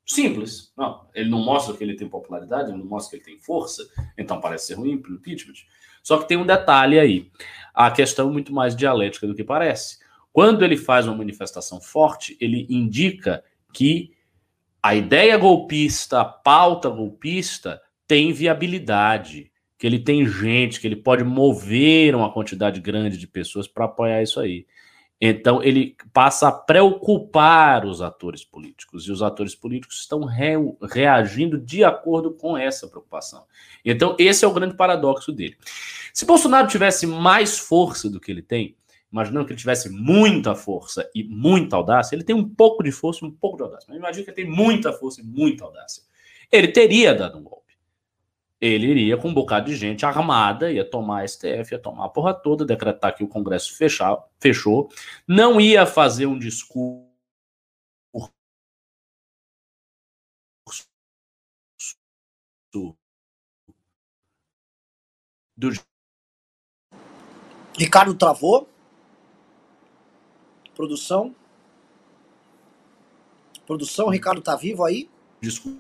Simples. 0.06 0.72
Não, 0.78 1.08
ele 1.14 1.30
não 1.30 1.40
mostra 1.40 1.76
que 1.76 1.84
ele 1.84 1.96
tem 1.96 2.08
popularidade, 2.08 2.70
ele 2.70 2.80
não 2.80 2.86
mostra 2.86 3.12
que 3.12 3.24
ele 3.24 3.36
tem 3.36 3.44
força, 3.44 3.88
então 4.18 4.40
parece 4.40 4.68
ser 4.68 4.74
ruim 4.76 4.98
para 4.98 5.12
o 5.12 5.16
impeachment. 5.16 5.56
Só 6.02 6.18
que 6.18 6.28
tem 6.28 6.38
um 6.38 6.46
detalhe 6.46 7.00
aí. 7.00 7.32
A 7.74 7.92
questão 7.92 8.30
é 8.30 8.32
muito 8.32 8.54
mais 8.54 8.76
dialética 8.76 9.28
do 9.28 9.36
que 9.36 9.44
parece. 9.44 10.00
Quando 10.40 10.64
ele 10.64 10.78
faz 10.78 11.06
uma 11.06 11.18
manifestação 11.18 11.82
forte, 11.82 12.38
ele 12.40 12.66
indica 12.70 13.44
que 13.74 14.14
a 14.82 14.96
ideia 14.96 15.38
golpista, 15.38 16.22
a 16.22 16.24
pauta 16.24 16.88
golpista, 16.88 17.82
tem 18.08 18.32
viabilidade, 18.32 19.52
que 19.78 19.86
ele 19.86 20.00
tem 20.00 20.26
gente, 20.26 20.80
que 20.80 20.88
ele 20.88 20.96
pode 20.96 21.26
mover 21.26 22.16
uma 22.16 22.32
quantidade 22.32 22.80
grande 22.80 23.18
de 23.18 23.28
pessoas 23.28 23.68
para 23.68 23.84
apoiar 23.84 24.24
isso 24.24 24.40
aí. 24.40 24.66
Então, 25.20 25.62
ele 25.62 25.98
passa 26.14 26.48
a 26.48 26.54
preocupar 26.54 27.86
os 27.86 28.02
atores 28.02 28.46
políticos, 28.46 29.10
e 29.10 29.12
os 29.12 29.22
atores 29.22 29.54
políticos 29.54 30.00
estão 30.00 30.24
re 30.24 30.54
reagindo 30.90 31.58
de 31.58 31.84
acordo 31.84 32.32
com 32.32 32.58
essa 32.58 32.88
preocupação. 32.88 33.44
Então, 33.84 34.16
esse 34.18 34.46
é 34.46 34.48
o 34.48 34.54
grande 34.54 34.76
paradoxo 34.76 35.34
dele. 35.34 35.58
Se 36.14 36.26
Bolsonaro 36.26 36.70
tivesse 36.70 37.06
mais 37.06 37.60
força 37.60 38.10
do 38.10 38.22
que 38.22 38.32
ele 38.32 38.42
tem, 38.42 38.79
imaginando 39.12 39.46
que 39.46 39.54
ele 39.54 39.60
tivesse 39.60 39.90
muita 39.90 40.56
força 40.56 41.10
e 41.16 41.24
muita 41.24 41.76
audácia, 41.76 42.16
ele 42.16 42.24
tem 42.24 42.36
um 42.36 42.48
pouco 42.48 42.84
de 42.84 42.92
força 42.92 43.26
e 43.26 43.28
um 43.28 43.32
pouco 43.32 43.58
de 43.58 43.64
audácia, 43.64 43.86
mas 43.90 43.98
imagina 43.98 44.24
que 44.24 44.32
ele 44.32 44.48
tem 44.48 44.50
muita 44.50 44.94
força 44.94 45.22
e 45.22 45.24
muita 45.24 45.64
audácia. 45.64 46.04
Ele 46.52 46.68
teria 46.68 47.14
dado 47.14 47.38
um 47.38 47.44
golpe 47.44 47.60
ele 48.62 48.88
iria 48.88 49.18
com 49.18 49.30
um 49.30 49.34
bocado 49.34 49.68
de 49.68 49.76
gente 49.76 50.06
armada, 50.06 50.72
ia 50.72 50.84
tomar 50.84 51.22
a 51.22 51.28
STF, 51.28 51.72
ia 51.72 51.80
tomar 51.80 52.06
a 52.06 52.10
porra 52.10 52.34
toda, 52.34 52.66
decretar 52.66 53.16
que 53.16 53.24
o 53.24 53.28
Congresso 53.28 53.76
fechar, 53.78 54.18
fechou, 54.40 54.90
não 55.28 55.62
ia 55.62 55.86
fazer 55.86 56.26
um 56.26 56.38
discurso 56.38 57.08
do 62.72 62.96
Ricardo 67.78 68.14
travou. 68.14 68.69
Produção. 70.80 71.36
Produção, 73.68 74.08
Ricardo 74.08 74.42
tá 74.42 74.56
vivo 74.56 74.86
aí? 74.86 75.10
Desculpa. 75.42 75.78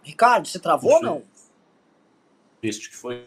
Ricardo, 0.00 0.46
você 0.46 0.60
travou 0.60 0.92
ou 0.92 1.02
não? 1.02 1.22
Este 2.62 2.88
que 2.88 2.96
foi 2.96 3.26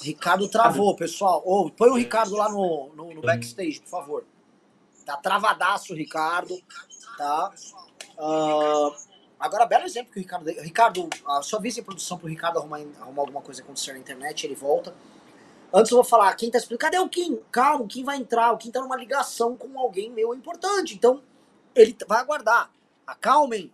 Ricardo 0.00 0.48
travou, 0.48 0.96
pessoal. 0.96 1.40
Oh, 1.46 1.70
põe 1.70 1.88
o 1.88 1.94
Ricardo 1.94 2.34
lá 2.34 2.48
no, 2.48 2.92
no, 2.96 3.14
no, 3.14 3.22
backstage, 3.22 3.78
por 3.78 3.88
favor. 3.88 4.24
Tá 5.04 5.16
travadaço 5.16 5.92
o 5.92 5.96
Ricardo, 5.96 6.60
tá? 7.16 7.52
Uh, 8.18 8.92
agora, 9.38 9.66
belo 9.66 9.84
exemplo 9.84 10.12
que 10.12 10.18
o 10.18 10.22
Ricardo... 10.22 10.50
Ricardo, 10.50 11.08
uh, 11.28 11.42
só 11.44 11.60
vice 11.60 11.80
produção 11.80 12.18
pro 12.18 12.26
Ricardo 12.26 12.58
arrumar, 12.58 12.80
arrumar 13.00 13.22
alguma 13.22 13.40
coisa 13.40 13.62
acontecer 13.62 13.92
na 13.92 14.00
internet, 14.00 14.44
ele 14.44 14.56
volta. 14.56 14.92
Antes 15.76 15.92
eu 15.92 15.96
vou 15.96 16.04
falar, 16.04 16.34
quem 16.36 16.50
tá 16.50 16.56
explicando, 16.56 16.90
cadê 16.90 16.98
o 16.98 17.06
Kim? 17.06 17.38
Calma, 17.52 17.84
o 17.84 17.86
Kim 17.86 18.02
vai 18.02 18.16
entrar, 18.16 18.50
o 18.50 18.56
Kim 18.56 18.70
tá 18.70 18.80
numa 18.80 18.96
ligação 18.96 19.54
com 19.54 19.78
alguém 19.78 20.10
meu 20.10 20.34
importante, 20.34 20.94
então 20.94 21.22
ele 21.74 21.94
vai 22.08 22.18
aguardar. 22.18 22.70
Acalmem, 23.06 23.70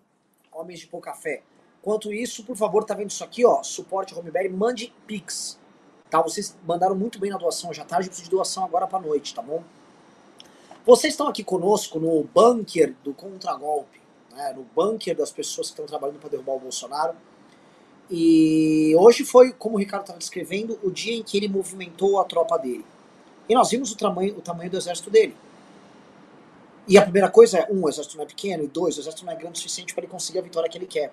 homens 0.50 0.80
de 0.80 0.88
pouca 0.88 1.14
fé. 1.14 1.44
Enquanto 1.80 2.12
isso, 2.12 2.42
por 2.42 2.56
favor, 2.56 2.82
tá 2.82 2.92
vendo 2.92 3.10
isso 3.10 3.22
aqui, 3.22 3.46
ó, 3.46 3.62
suporte 3.62 4.18
Homeberry, 4.18 4.48
mande 4.48 4.92
Pix. 5.06 5.60
Tá? 6.10 6.20
Vocês 6.20 6.58
mandaram 6.66 6.96
muito 6.96 7.20
bem 7.20 7.30
na 7.30 7.38
doação 7.38 7.70
à 7.70 7.84
tarde, 7.84 8.06
eu 8.06 8.10
preciso 8.10 8.24
de 8.24 8.30
doação 8.30 8.64
agora 8.64 8.88
pra 8.88 8.98
noite, 8.98 9.32
tá 9.32 9.40
bom? 9.40 9.62
Vocês 10.84 11.12
estão 11.12 11.28
aqui 11.28 11.44
conosco 11.44 12.00
no 12.00 12.24
bunker 12.24 12.96
do 13.04 13.14
contragolpe, 13.14 14.00
né, 14.32 14.52
no 14.56 14.64
bunker 14.64 15.16
das 15.16 15.30
pessoas 15.30 15.68
que 15.68 15.74
estão 15.74 15.86
trabalhando 15.86 16.18
para 16.18 16.30
derrubar 16.30 16.54
o 16.54 16.58
Bolsonaro. 16.58 17.14
E 18.14 18.94
hoje 18.94 19.24
foi, 19.24 19.54
como 19.54 19.76
o 19.76 19.78
Ricardo 19.78 20.02
estava 20.02 20.18
descrevendo, 20.18 20.78
o 20.82 20.90
dia 20.90 21.14
em 21.14 21.22
que 21.22 21.34
ele 21.34 21.48
movimentou 21.48 22.20
a 22.20 22.24
tropa 22.24 22.58
dele. 22.58 22.84
E 23.48 23.54
nós 23.54 23.70
vimos 23.70 23.90
o 23.90 23.96
tamanho, 23.96 24.36
o 24.36 24.42
tamanho 24.42 24.70
do 24.70 24.76
exército 24.76 25.08
dele. 25.08 25.34
E 26.86 26.98
a 26.98 27.02
primeira 27.02 27.30
coisa 27.30 27.60
é, 27.60 27.72
um, 27.72 27.84
o 27.84 27.88
exército 27.88 28.18
não 28.18 28.24
é 28.24 28.26
pequeno, 28.26 28.64
e 28.64 28.66
dois, 28.66 28.98
o 28.98 29.00
exército 29.00 29.24
não 29.24 29.32
é 29.32 29.36
grande 29.36 29.58
o 29.58 29.62
suficiente 29.62 29.94
para 29.94 30.04
ele 30.04 30.12
conseguir 30.12 30.40
a 30.40 30.42
vitória 30.42 30.68
que 30.68 30.76
ele 30.76 30.86
quer. 30.86 31.10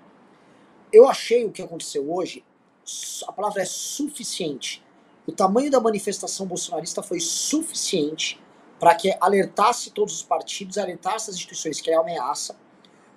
Eu 0.92 1.08
achei 1.08 1.46
o 1.46 1.52
que 1.52 1.62
aconteceu 1.62 2.12
hoje, 2.14 2.44
a 3.26 3.32
palavra 3.32 3.62
é 3.62 3.66
suficiente. 3.66 4.84
O 5.26 5.32
tamanho 5.32 5.72
da 5.72 5.80
manifestação 5.80 6.46
bolsonarista 6.46 7.02
foi 7.02 7.22
suficiente 7.22 8.42
para 8.78 8.94
que 8.94 9.16
alertasse 9.22 9.92
todos 9.92 10.16
os 10.16 10.24
partidos, 10.24 10.78
alertasse 10.78 11.30
as 11.30 11.38
instituições 11.38 11.80
que 11.80 11.90
ele 11.90 11.98
ameaça, 11.98 12.58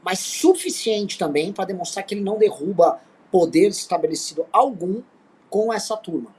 mas 0.04 0.20
suficiente 0.20 1.18
também 1.18 1.52
para 1.52 1.64
demonstrar 1.64 2.04
que 2.04 2.14
ele 2.14 2.22
não 2.22 2.38
derruba 2.38 3.00
poder 3.32 3.68
estabelecido 3.68 4.46
algum 4.52 5.02
com 5.48 5.72
essa 5.72 5.96
turma, 5.96 6.30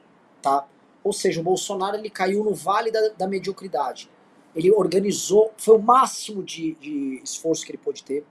tá? 0.41 0.67
Ou 1.03 1.11
seja, 1.11 1.41
o 1.41 1.43
Bolsonaro 1.43 1.97
ele 1.97 2.09
caiu 2.09 2.43
no 2.43 2.53
vale 2.53 2.91
da, 2.91 3.09
da 3.09 3.27
mediocridade. 3.27 4.09
Ele 4.55 4.71
organizou, 4.71 5.51
foi 5.57 5.75
o 5.75 5.81
máximo 5.81 6.43
de, 6.43 6.75
de, 6.75 7.19
esforço 7.23 7.65
que 7.65 7.71
ele 7.71 7.79
pôde 7.79 8.03
ter. 8.03 8.23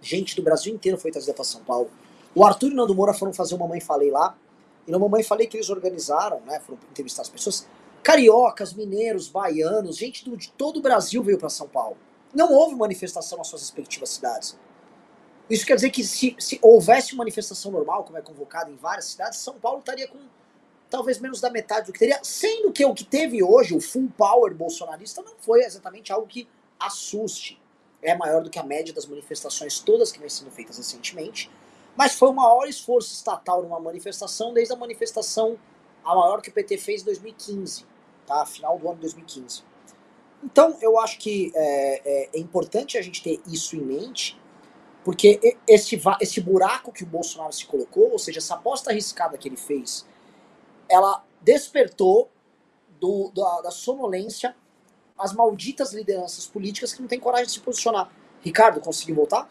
Gente 0.00 0.34
do 0.34 0.42
Brasil 0.42 0.74
inteiro 0.74 0.98
foi 0.98 1.12
trazida 1.12 1.32
para 1.32 1.44
São 1.44 1.62
Paulo. 1.62 1.90
O 2.34 2.44
Arthur 2.44 2.70
e 2.70 2.72
o 2.72 2.76
Nando 2.76 2.94
Moura 2.94 3.14
foram 3.14 3.32
fazer 3.32 3.54
o 3.54 3.58
Mamãe 3.58 3.80
Falei 3.80 4.10
lá. 4.10 4.36
E 4.86 4.90
no 4.90 4.98
Mamãe 4.98 5.22
Falei 5.22 5.46
que 5.46 5.56
eles 5.56 5.70
organizaram, 5.70 6.40
né? 6.40 6.58
Foram 6.58 6.80
entrevistar 6.90 7.22
as 7.22 7.28
pessoas. 7.28 7.68
Cariocas, 8.02 8.72
mineiros, 8.72 9.28
baianos, 9.28 9.96
gente 9.96 10.24
do, 10.28 10.36
de 10.36 10.50
todo 10.50 10.78
o 10.78 10.82
Brasil 10.82 11.22
veio 11.22 11.38
para 11.38 11.48
São 11.48 11.68
Paulo. 11.68 11.96
Não 12.34 12.52
houve 12.52 12.74
manifestação 12.74 13.38
nas 13.38 13.46
suas 13.46 13.62
respectivas 13.62 14.10
cidades. 14.10 14.58
Isso 15.52 15.66
quer 15.66 15.74
dizer 15.74 15.90
que 15.90 16.02
se, 16.02 16.34
se 16.38 16.58
houvesse 16.62 17.14
manifestação 17.14 17.70
normal, 17.70 18.04
como 18.04 18.16
é 18.16 18.22
convocada 18.22 18.70
em 18.70 18.76
várias 18.76 19.06
cidades, 19.06 19.38
São 19.38 19.54
Paulo 19.58 19.80
estaria 19.80 20.08
com 20.08 20.18
talvez 20.88 21.18
menos 21.18 21.40
da 21.40 21.50
metade 21.50 21.86
do 21.86 21.92
que 21.92 21.98
teria, 21.98 22.18
sendo 22.22 22.72
que 22.72 22.84
o 22.84 22.94
que 22.94 23.04
teve 23.04 23.42
hoje, 23.42 23.74
o 23.74 23.80
full 23.80 24.10
power 24.16 24.54
bolsonarista, 24.54 25.22
não 25.22 25.34
foi 25.40 25.62
exatamente 25.62 26.12
algo 26.12 26.26
que 26.26 26.48
assuste. 26.80 27.60
É 28.00 28.14
maior 28.14 28.42
do 28.42 28.48
que 28.48 28.58
a 28.58 28.62
média 28.62 28.94
das 28.94 29.06
manifestações 29.06 29.78
todas 29.78 30.10
que 30.10 30.18
vêm 30.18 30.28
sendo 30.28 30.50
feitas 30.50 30.78
recentemente, 30.78 31.50
mas 31.96 32.14
foi 32.14 32.30
o 32.30 32.32
maior 32.32 32.66
esforço 32.66 33.12
estatal 33.12 33.62
numa 33.62 33.78
manifestação 33.78 34.54
desde 34.54 34.72
a 34.72 34.76
manifestação 34.76 35.58
a 36.04 36.14
maior 36.14 36.40
que 36.40 36.48
o 36.48 36.52
PT 36.52 36.78
fez 36.78 37.02
em 37.02 37.04
2015 37.04 37.92
tá? 38.26 38.46
Final 38.46 38.78
do 38.78 38.86
ano 38.86 38.96
de 38.96 39.02
2015. 39.02 39.62
Então, 40.42 40.76
eu 40.80 40.98
acho 40.98 41.18
que 41.18 41.52
é, 41.54 42.02
é, 42.04 42.30
é, 42.34 42.38
importante 42.38 42.98
a 42.98 43.02
gente 43.02 43.22
ter 43.22 43.40
isso 43.46 43.76
em 43.76 43.80
mente, 43.80 44.40
porque 45.04 45.56
esse, 45.66 46.00
esse 46.20 46.40
buraco 46.40 46.92
que 46.92 47.02
o 47.02 47.06
Bolsonaro 47.06 47.52
se 47.52 47.66
colocou, 47.66 48.12
ou 48.12 48.18
seja, 48.18 48.38
essa 48.38 48.54
aposta 48.54 48.90
arriscada 48.90 49.36
que 49.36 49.48
ele 49.48 49.56
fez, 49.56 50.06
ela 50.88 51.24
despertou 51.40 52.30
do, 53.00 53.32
da, 53.34 53.62
da 53.62 53.70
sonolência 53.70 54.54
as 55.18 55.32
malditas 55.32 55.92
lideranças 55.92 56.46
políticas 56.46 56.92
que 56.92 57.00
não 57.00 57.08
têm 57.08 57.18
coragem 57.18 57.46
de 57.46 57.52
se 57.52 57.60
posicionar. 57.60 58.10
Ricardo, 58.40 58.80
conseguiu 58.80 59.16
voltar? 59.16 59.48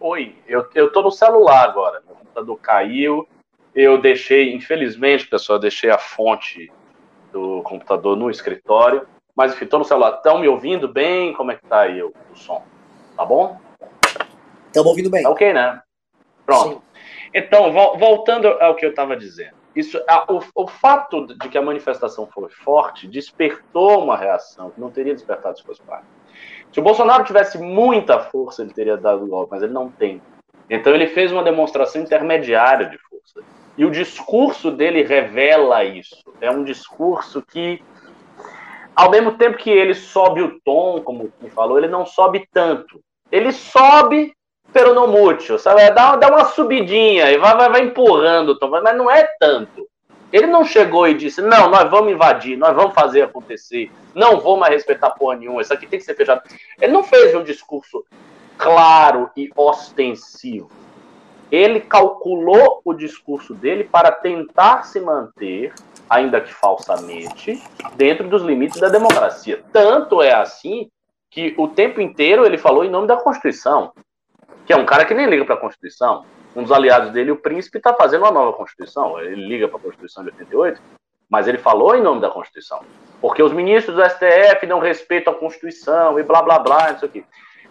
Oi, 0.00 0.36
eu, 0.46 0.68
eu 0.74 0.92
tô 0.92 1.02
no 1.02 1.10
celular 1.10 1.64
agora. 1.64 2.02
Meu 2.06 2.14
computador 2.14 2.58
caiu. 2.60 3.28
Eu 3.74 4.00
deixei, 4.00 4.54
infelizmente, 4.54 5.26
pessoal, 5.26 5.58
deixei 5.58 5.90
a 5.90 5.98
fonte 5.98 6.70
do 7.32 7.62
computador 7.62 8.16
no 8.16 8.30
escritório. 8.30 9.06
Mas 9.34 9.52
enfim, 9.52 9.64
estou 9.64 9.80
no 9.80 9.84
celular. 9.84 10.16
Estão 10.16 10.38
me 10.38 10.48
ouvindo 10.48 10.88
bem? 10.88 11.32
Como 11.32 11.50
é 11.50 11.56
que 11.56 11.66
tá 11.66 11.80
aí 11.80 12.02
o, 12.02 12.12
o 12.32 12.36
som? 12.36 12.62
Tá 13.16 13.24
bom? 13.24 13.60
Estamos 14.68 14.88
ouvindo 14.88 15.10
bem. 15.10 15.22
Tá 15.22 15.30
ok, 15.30 15.52
né? 15.52 15.82
Pronto. 16.46 16.76
Sim. 16.76 16.82
Então, 17.34 17.72
voltando 17.98 18.48
ao 18.48 18.74
que 18.74 18.84
eu 18.86 18.90
estava 18.90 19.16
dizendo. 19.16 19.56
Isso, 19.76 20.02
a, 20.08 20.32
o, 20.32 20.40
o, 20.54 20.66
fato 20.66 21.26
de 21.26 21.48
que 21.48 21.58
a 21.58 21.62
manifestação 21.62 22.26
foi 22.26 22.48
forte 22.48 23.06
despertou 23.06 24.02
uma 24.02 24.16
reação 24.16 24.70
que 24.70 24.80
não 24.80 24.90
teria 24.90 25.14
despertado 25.14 25.58
se 25.58 25.64
fosse 25.64 25.80
parte. 25.82 26.06
Se 26.72 26.80
o 26.80 26.82
Bolsonaro 26.82 27.24
tivesse 27.24 27.58
muita 27.58 28.18
força, 28.18 28.62
ele 28.62 28.72
teria 28.72 28.96
dado 28.96 29.24
o 29.24 29.28
golpe, 29.28 29.52
mas 29.52 29.62
ele 29.62 29.72
não 29.72 29.90
tem. 29.90 30.20
Então 30.68 30.94
ele 30.94 31.06
fez 31.06 31.30
uma 31.30 31.42
demonstração 31.42 32.02
intermediária 32.02 32.86
de 32.86 32.98
força. 32.98 33.40
E 33.76 33.84
o 33.84 33.90
discurso 33.90 34.70
dele 34.70 35.02
revela 35.02 35.84
isso. 35.84 36.24
É 36.40 36.50
um 36.50 36.64
discurso 36.64 37.40
que, 37.40 37.82
ao 38.96 39.10
mesmo 39.10 39.38
tempo 39.38 39.58
que 39.58 39.70
ele 39.70 39.94
sobe 39.94 40.42
o 40.42 40.60
tom, 40.64 41.00
como 41.02 41.32
me 41.40 41.50
falou, 41.50 41.78
ele 41.78 41.88
não 41.88 42.04
sobe 42.04 42.48
tanto. 42.52 43.00
Ele 43.30 43.52
sobe 43.52 44.34
pero 44.72 44.94
não 44.94 45.08
mútil, 45.08 45.58
sabe? 45.58 45.90
Dá, 45.90 46.16
dá 46.16 46.28
uma 46.28 46.46
subidinha 46.46 47.30
e 47.30 47.38
vai, 47.38 47.56
vai, 47.56 47.70
vai 47.70 47.82
empurrando 47.82 48.58
mas 48.60 48.96
não 48.96 49.10
é 49.10 49.24
tanto. 49.38 49.86
Ele 50.30 50.46
não 50.46 50.64
chegou 50.64 51.08
e 51.08 51.14
disse, 51.14 51.40
não, 51.40 51.70
nós 51.70 51.90
vamos 51.90 52.12
invadir, 52.12 52.58
nós 52.58 52.76
vamos 52.76 52.94
fazer 52.94 53.22
acontecer, 53.22 53.90
não 54.14 54.40
vou 54.40 54.58
mais 54.58 54.74
respeitar 54.74 55.10
porra 55.10 55.36
nenhuma, 55.36 55.62
isso 55.62 55.72
aqui 55.72 55.86
tem 55.86 55.98
que 55.98 56.04
ser 56.04 56.14
fechado. 56.14 56.42
Ele 56.78 56.92
não 56.92 57.02
fez 57.02 57.34
um 57.34 57.42
discurso 57.42 58.04
claro 58.58 59.30
e 59.34 59.50
ostensivo 59.56 60.68
ele 61.50 61.80
calculou 61.80 62.80
o 62.84 62.92
discurso 62.92 63.54
dele 63.54 63.84
para 63.84 64.12
tentar 64.12 64.84
se 64.84 65.00
manter, 65.00 65.72
ainda 66.08 66.40
que 66.40 66.52
falsamente, 66.52 67.62
dentro 67.96 68.28
dos 68.28 68.42
limites 68.42 68.80
da 68.80 68.88
democracia. 68.88 69.62
Tanto 69.72 70.22
é 70.22 70.34
assim 70.34 70.90
que 71.30 71.54
o 71.58 71.68
tempo 71.68 72.00
inteiro 72.00 72.44
ele 72.44 72.58
falou 72.58 72.84
em 72.84 72.90
nome 72.90 73.06
da 73.06 73.16
Constituição, 73.16 73.92
que 74.68 74.72
é 74.74 74.76
um 74.76 74.84
cara 74.84 75.06
que 75.06 75.14
nem 75.14 75.24
liga 75.24 75.46
para 75.46 75.54
a 75.54 75.58
Constituição. 75.58 76.26
Um 76.54 76.62
dos 76.62 76.70
aliados 76.70 77.10
dele, 77.10 77.30
o 77.30 77.36
príncipe, 77.36 77.78
está 77.78 77.94
fazendo 77.94 78.24
uma 78.24 78.30
nova 78.30 78.52
Constituição. 78.52 79.18
Ele 79.18 79.46
liga 79.46 79.66
para 79.66 79.78
a 79.78 79.80
Constituição 79.80 80.22
de 80.22 80.28
88, 80.28 80.78
mas 81.26 81.48
ele 81.48 81.56
falou 81.56 81.96
em 81.96 82.02
nome 82.02 82.20
da 82.20 82.28
Constituição. 82.28 82.82
Porque 83.18 83.42
os 83.42 83.50
ministros 83.50 83.96
do 83.96 84.04
STF 84.04 84.66
não 84.66 84.78
respeitam 84.78 85.32
a 85.32 85.36
Constituição 85.36 86.20
e 86.20 86.22
blá 86.22 86.42
blá 86.42 86.58
blá, 86.58 86.92
não 86.92 86.98
sei 86.98 87.08
o 87.08 87.12
quê. 87.12 87.24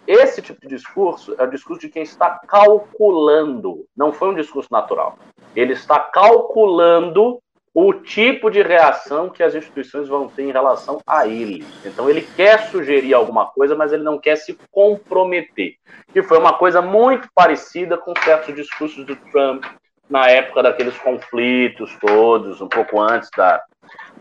Esse 0.08 0.42
tipo 0.42 0.60
de 0.60 0.74
discurso 0.74 1.36
é 1.38 1.44
o 1.44 1.50
discurso 1.50 1.82
de 1.82 1.88
quem 1.88 2.02
está 2.02 2.30
calculando, 2.48 3.86
não 3.96 4.12
foi 4.12 4.30
um 4.30 4.34
discurso 4.34 4.68
natural. 4.72 5.16
Ele 5.54 5.74
está 5.74 6.00
calculando 6.00 7.38
o 7.74 7.92
tipo 7.92 8.50
de 8.50 8.62
reação 8.62 9.28
que 9.28 9.42
as 9.42 9.54
instituições 9.54 10.08
vão 10.08 10.28
ter 10.28 10.42
em 10.42 10.52
relação 10.52 11.00
a 11.06 11.26
ele. 11.26 11.64
Então 11.84 12.08
ele 12.08 12.22
quer 12.22 12.68
sugerir 12.70 13.14
alguma 13.14 13.46
coisa, 13.46 13.74
mas 13.74 13.92
ele 13.92 14.02
não 14.02 14.18
quer 14.18 14.36
se 14.36 14.58
comprometer. 14.70 15.74
Que 16.12 16.22
foi 16.22 16.38
uma 16.38 16.54
coisa 16.54 16.82
muito 16.82 17.28
parecida 17.34 17.96
com 17.96 18.12
certos 18.24 18.54
discursos 18.54 19.04
do 19.04 19.14
Trump 19.16 19.64
na 20.08 20.28
época 20.28 20.62
daqueles 20.62 20.96
conflitos 20.98 21.94
todos, 22.00 22.60
um 22.60 22.68
pouco 22.68 23.00
antes 23.00 23.28
da, 23.36 23.62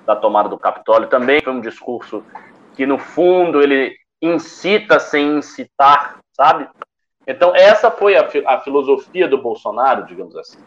da 0.06 0.16
tomada 0.16 0.50
do 0.50 0.58
Capitólio. 0.58 1.08
Também 1.08 1.42
foi 1.42 1.54
um 1.54 1.62
discurso 1.62 2.24
que, 2.76 2.86
no 2.86 2.98
fundo, 2.98 3.62
ele 3.62 3.96
incita 4.22 5.00
sem 5.00 5.38
incitar, 5.38 6.18
sabe? 6.34 6.68
Então, 7.26 7.56
essa 7.56 7.90
foi 7.90 8.16
a, 8.16 8.28
a 8.46 8.60
filosofia 8.60 9.28
do 9.28 9.42
Bolsonaro, 9.42 10.06
digamos 10.06 10.36
assim. 10.36 10.60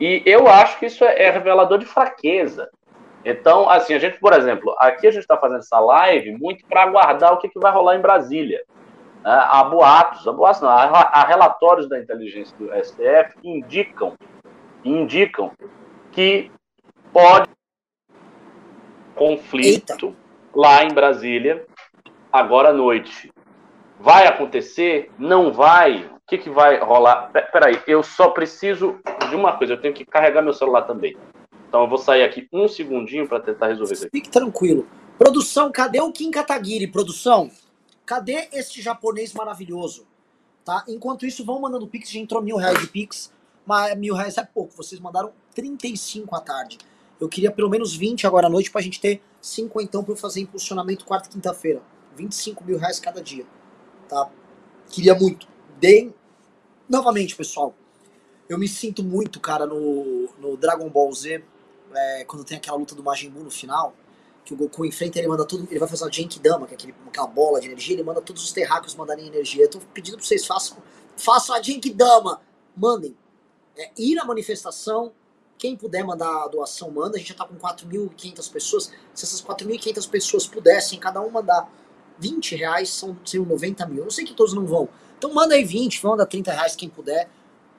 E 0.00 0.22
eu 0.26 0.48
acho 0.48 0.78
que 0.78 0.86
isso 0.86 1.04
é, 1.04 1.22
é 1.24 1.30
revelador 1.30 1.78
de 1.78 1.86
fraqueza. 1.86 2.68
Então, 3.24 3.68
assim, 3.70 3.94
a 3.94 3.98
gente, 3.98 4.18
por 4.18 4.32
exemplo, 4.32 4.74
aqui 4.78 5.06
a 5.06 5.10
gente 5.10 5.22
está 5.22 5.36
fazendo 5.36 5.60
essa 5.60 5.80
live 5.80 6.36
muito 6.38 6.66
para 6.66 6.82
aguardar 6.82 7.32
o 7.32 7.38
que, 7.38 7.48
que 7.48 7.58
vai 7.58 7.72
rolar 7.72 7.96
em 7.96 8.02
Brasília. 8.02 8.62
Né? 9.24 9.32
Há 9.32 9.64
boatos, 9.64 10.28
há 10.28 10.32
boatos 10.32 10.60
não, 10.60 10.68
há, 10.68 10.84
há 10.84 11.24
relatórios 11.26 11.88
da 11.88 11.98
inteligência 11.98 12.54
do 12.58 12.66
STF 12.84 13.40
que 13.40 13.48
indicam, 13.48 14.12
indicam 14.84 15.52
que 16.12 16.50
pode 17.12 17.48
conflito 19.14 20.06
Eita. 20.06 20.16
lá 20.54 20.84
em 20.84 20.92
Brasília 20.92 21.64
agora 22.30 22.70
à 22.70 22.72
noite. 22.72 23.32
Vai 23.98 24.26
acontecer? 24.26 25.10
Não 25.18 25.52
vai? 25.52 26.10
O 26.24 26.26
que, 26.26 26.38
que 26.38 26.48
vai 26.48 26.78
rolar? 26.80 27.30
Peraí, 27.52 27.82
eu 27.86 28.02
só 28.02 28.30
preciso 28.30 28.98
de 29.28 29.36
uma 29.36 29.58
coisa, 29.58 29.74
eu 29.74 29.80
tenho 29.80 29.92
que 29.92 30.06
carregar 30.06 30.40
meu 30.40 30.54
celular 30.54 30.82
também. 30.82 31.14
Então 31.68 31.82
eu 31.82 31.88
vou 31.88 31.98
sair 31.98 32.22
aqui 32.22 32.48
um 32.50 32.66
segundinho 32.66 33.28
para 33.28 33.40
tentar 33.40 33.66
resolver 33.66 33.92
isso 33.92 34.06
aqui. 34.06 34.18
Fique 34.18 34.30
tranquilo. 34.30 34.88
Produção, 35.18 35.70
cadê 35.70 36.00
o 36.00 36.10
Kim 36.10 36.30
Kataguiri? 36.30 36.86
Produção, 36.86 37.50
cadê 38.06 38.48
este 38.52 38.80
japonês 38.80 39.34
maravilhoso? 39.34 40.06
Tá? 40.64 40.82
Enquanto 40.88 41.26
isso, 41.26 41.44
vão 41.44 41.60
mandando 41.60 41.86
pix, 41.86 42.10
já 42.10 42.18
entrou 42.18 42.40
mil 42.40 42.56
reais 42.56 42.80
de 42.80 42.86
pix, 42.86 43.30
mas 43.66 43.94
mil 43.98 44.14
reais 44.14 44.38
é 44.38 44.44
pouco, 44.44 44.72
vocês 44.74 44.98
mandaram 45.00 45.30
35 45.54 46.34
à 46.34 46.40
tarde. 46.40 46.78
Eu 47.20 47.24
Eu 47.24 47.28
queria 47.28 47.50
pelo 47.50 47.70
menos 47.70 47.94
20 47.94 48.26
agora 48.26 48.48
à 48.48 48.50
noite 48.50 48.70
pra 48.70 48.80
gente 48.80 49.00
ter 49.00 49.22
5 49.40 49.80
então 49.80 50.02
pra 50.02 50.12
eu 50.12 50.16
fazer 50.16 50.40
impulsionamento 50.40 51.04
quarta 51.04 51.28
e 51.28 51.32
quinta-feira. 51.32 51.80
25 52.16 52.64
mil 52.64 52.78
reais 52.78 53.00
cada 53.00 53.22
dia, 53.22 53.46
tá? 54.08 54.28
Queria 54.90 55.14
muito. 55.14 55.53
Novamente, 56.88 57.36
pessoal, 57.36 57.74
eu 58.48 58.58
me 58.58 58.68
sinto 58.68 59.02
muito, 59.02 59.40
cara, 59.40 59.66
no, 59.66 60.28
no 60.38 60.56
Dragon 60.56 60.88
Ball 60.88 61.12
Z, 61.12 61.42
é, 61.94 62.24
quando 62.24 62.44
tem 62.44 62.56
aquela 62.56 62.76
luta 62.76 62.94
do 62.94 63.02
Majin 63.02 63.30
Buu 63.30 63.44
no 63.44 63.50
final, 63.50 63.94
que 64.44 64.52
o 64.52 64.56
Goku 64.56 64.84
enfrenta, 64.84 65.18
ele 65.18 65.28
manda 65.28 65.44
tudo, 65.44 65.66
ele 65.70 65.78
vai 65.78 65.88
fazer 65.88 66.04
uma 66.04 66.12
Genkidama, 66.12 66.66
que 66.66 66.74
é 66.74 66.76
aquele, 66.76 66.94
aquela 67.06 67.26
bola 67.26 67.60
de 67.60 67.66
energia, 67.66 67.94
ele 67.94 68.02
manda 68.02 68.20
todos 68.20 68.44
os 68.44 68.52
terráqueos 68.52 68.94
mandarem 68.94 69.26
energia. 69.26 69.64
Eu 69.64 69.70
tô 69.70 69.78
pedindo 69.92 70.16
pra 70.16 70.26
vocês, 70.26 70.46
façam, 70.46 70.76
façam 71.16 71.54
a 71.54 71.62
Genkidama, 71.62 72.40
mandem. 72.76 73.16
É, 73.76 73.90
ir 73.96 74.18
à 74.18 74.24
manifestação, 74.24 75.12
quem 75.58 75.76
puder 75.76 76.04
mandar 76.04 76.44
a 76.44 76.48
doação, 76.48 76.90
manda. 76.90 77.16
A 77.16 77.18
gente 77.18 77.28
já 77.28 77.34
tá 77.34 77.46
com 77.46 77.56
4.500 77.56 78.52
pessoas. 78.52 78.92
Se 79.14 79.24
essas 79.24 79.42
4.500 79.42 80.08
pessoas 80.10 80.46
pudessem, 80.46 80.98
cada 80.98 81.20
um 81.20 81.30
mandar 81.30 81.72
20 82.18 82.54
reais, 82.56 82.90
são, 82.90 83.16
seriam 83.24 83.46
90 83.46 83.86
mil. 83.86 84.04
Eu 84.04 84.10
sei 84.10 84.24
que 84.24 84.34
todos 84.34 84.52
não 84.52 84.66
vão. 84.66 84.88
Então 85.18 85.32
manda 85.32 85.54
aí 85.54 85.64
20, 85.64 86.04
manda 86.04 86.26
30 86.26 86.52
reais 86.52 86.76
quem 86.76 86.88
puder. 86.88 87.28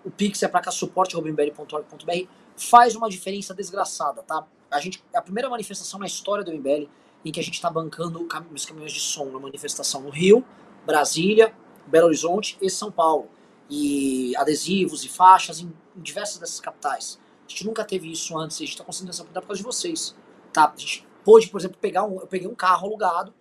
O 0.03 0.11
Pix 0.11 0.41
é 0.43 0.47
pra 0.47 0.61
cá, 0.61 0.71
suporte.mbl.org.br. 0.71 2.27
Faz 2.55 2.95
uma 2.95 3.09
diferença 3.09 3.53
desgraçada, 3.53 4.21
tá? 4.23 4.45
A, 4.69 4.79
gente, 4.79 5.03
é 5.13 5.17
a 5.17 5.21
primeira 5.21 5.49
manifestação 5.49 5.99
na 5.99 6.05
história 6.05 6.43
do 6.43 6.51
MBL 6.51 6.87
em 7.25 7.31
que 7.31 7.39
a 7.39 7.43
gente 7.43 7.55
está 7.55 7.69
bancando 7.69 8.27
os 8.53 8.65
caminhões 8.65 8.93
de 8.93 8.99
som 8.99 9.25
na 9.25 9.39
manifestação 9.39 10.01
no 10.01 10.09
Rio, 10.09 10.45
Brasília, 10.85 11.53
Belo 11.87 12.07
Horizonte 12.07 12.57
e 12.61 12.69
São 12.69 12.91
Paulo. 12.91 13.27
E 13.67 14.35
adesivos 14.37 15.03
e 15.03 15.09
faixas 15.09 15.59
em, 15.59 15.73
em 15.95 16.01
diversas 16.01 16.37
dessas 16.37 16.59
capitais. 16.59 17.19
A 17.47 17.49
gente 17.49 17.65
nunca 17.65 17.83
teve 17.83 18.11
isso 18.11 18.37
antes, 18.37 18.57
a 18.57 18.59
gente 18.59 18.71
está 18.71 18.83
conseguindo 18.83 19.09
essa 19.09 19.23
oportunidade 19.23 19.45
por 19.45 19.47
causa 19.47 19.61
de 19.61 19.65
vocês. 19.65 20.15
Tá? 20.53 20.71
A 20.75 20.79
gente 20.79 21.07
pôde, 21.23 21.47
por 21.47 21.59
exemplo, 21.59 21.77
pegar 21.81 22.03
um. 22.03 22.19
Eu 22.19 22.27
peguei 22.27 22.47
um 22.47 22.53
carro 22.53 22.87
alugado, 22.87 23.33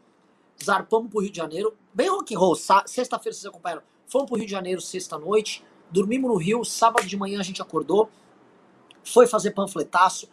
zarpamos 0.63 1.11
pro 1.11 1.21
Rio 1.21 1.31
de 1.31 1.37
Janeiro, 1.37 1.75
bem 1.93 2.09
rock 2.09 2.35
and 2.35 2.39
roll, 2.39 2.55
sexta-feira 2.55 3.35
vocês 3.35 3.47
acompanharam. 3.47 3.83
Fomos 4.07 4.29
pro 4.29 4.37
Rio 4.37 4.47
de 4.47 4.53
Janeiro 4.53 4.81
sexta-noite, 4.81 5.65
dormimos 5.91 6.31
no 6.31 6.37
Rio, 6.37 6.65
sábado 6.65 7.07
de 7.07 7.17
manhã 7.17 7.41
a 7.41 7.43
gente 7.43 7.61
acordou, 7.63 8.11
foi 9.05 9.27
fazer 9.27 9.53
panfletaço, 9.53 10.29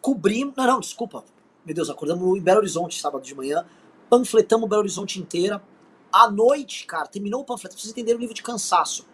cobrimos. 0.00 0.54
Não, 0.56 0.66
não, 0.66 0.80
desculpa. 0.80 1.24
Meu 1.64 1.74
Deus, 1.74 1.90
acordamos 1.90 2.38
em 2.38 2.40
Belo 2.40 2.58
Horizonte 2.58 2.98
sábado 2.98 3.22
de 3.22 3.34
manhã, 3.34 3.66
panfletamos 4.08 4.68
Belo 4.68 4.80
Horizonte 4.80 5.20
inteira. 5.20 5.62
À 6.10 6.30
noite, 6.30 6.86
cara, 6.86 7.06
terminou 7.06 7.42
o 7.42 7.44
panfleto, 7.44 7.78
vocês 7.78 7.90
entenderem 7.90 8.16
o 8.16 8.20
nível 8.20 8.34
de 8.34 8.42
cansaço. 8.42 9.06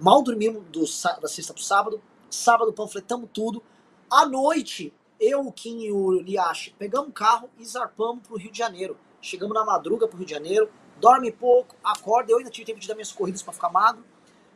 Mal 0.00 0.22
dormimos 0.22 0.62
do, 0.70 0.80
da 1.20 1.26
sexta 1.26 1.52
pro 1.52 1.62
sábado, 1.62 2.00
sábado 2.30 2.72
panfletamos 2.72 3.28
tudo. 3.32 3.62
À 4.08 4.24
noite, 4.24 4.92
eu, 5.18 5.46
o 5.46 5.52
Kim 5.52 5.80
e 5.80 5.90
o 5.90 6.12
Liache 6.12 6.72
pegamos 6.78 7.08
um 7.08 7.12
carro 7.12 7.50
e 7.58 7.64
zarpamos 7.64 8.24
pro 8.26 8.36
Rio 8.36 8.52
de 8.52 8.58
Janeiro. 8.58 8.96
Chegamos 9.20 9.54
na 9.54 9.64
madruga 9.64 10.06
pro 10.06 10.16
Rio 10.16 10.26
de 10.26 10.32
Janeiro, 10.32 10.70
dorme 11.00 11.32
pouco, 11.32 11.74
acorda. 11.82 12.32
Eu 12.32 12.38
ainda 12.38 12.50
tive 12.50 12.66
tempo 12.66 12.78
de 12.78 12.86
dar 12.86 12.94
minhas 12.94 13.12
corridas 13.12 13.42
para 13.42 13.52
ficar 13.52 13.70
magro. 13.70 14.04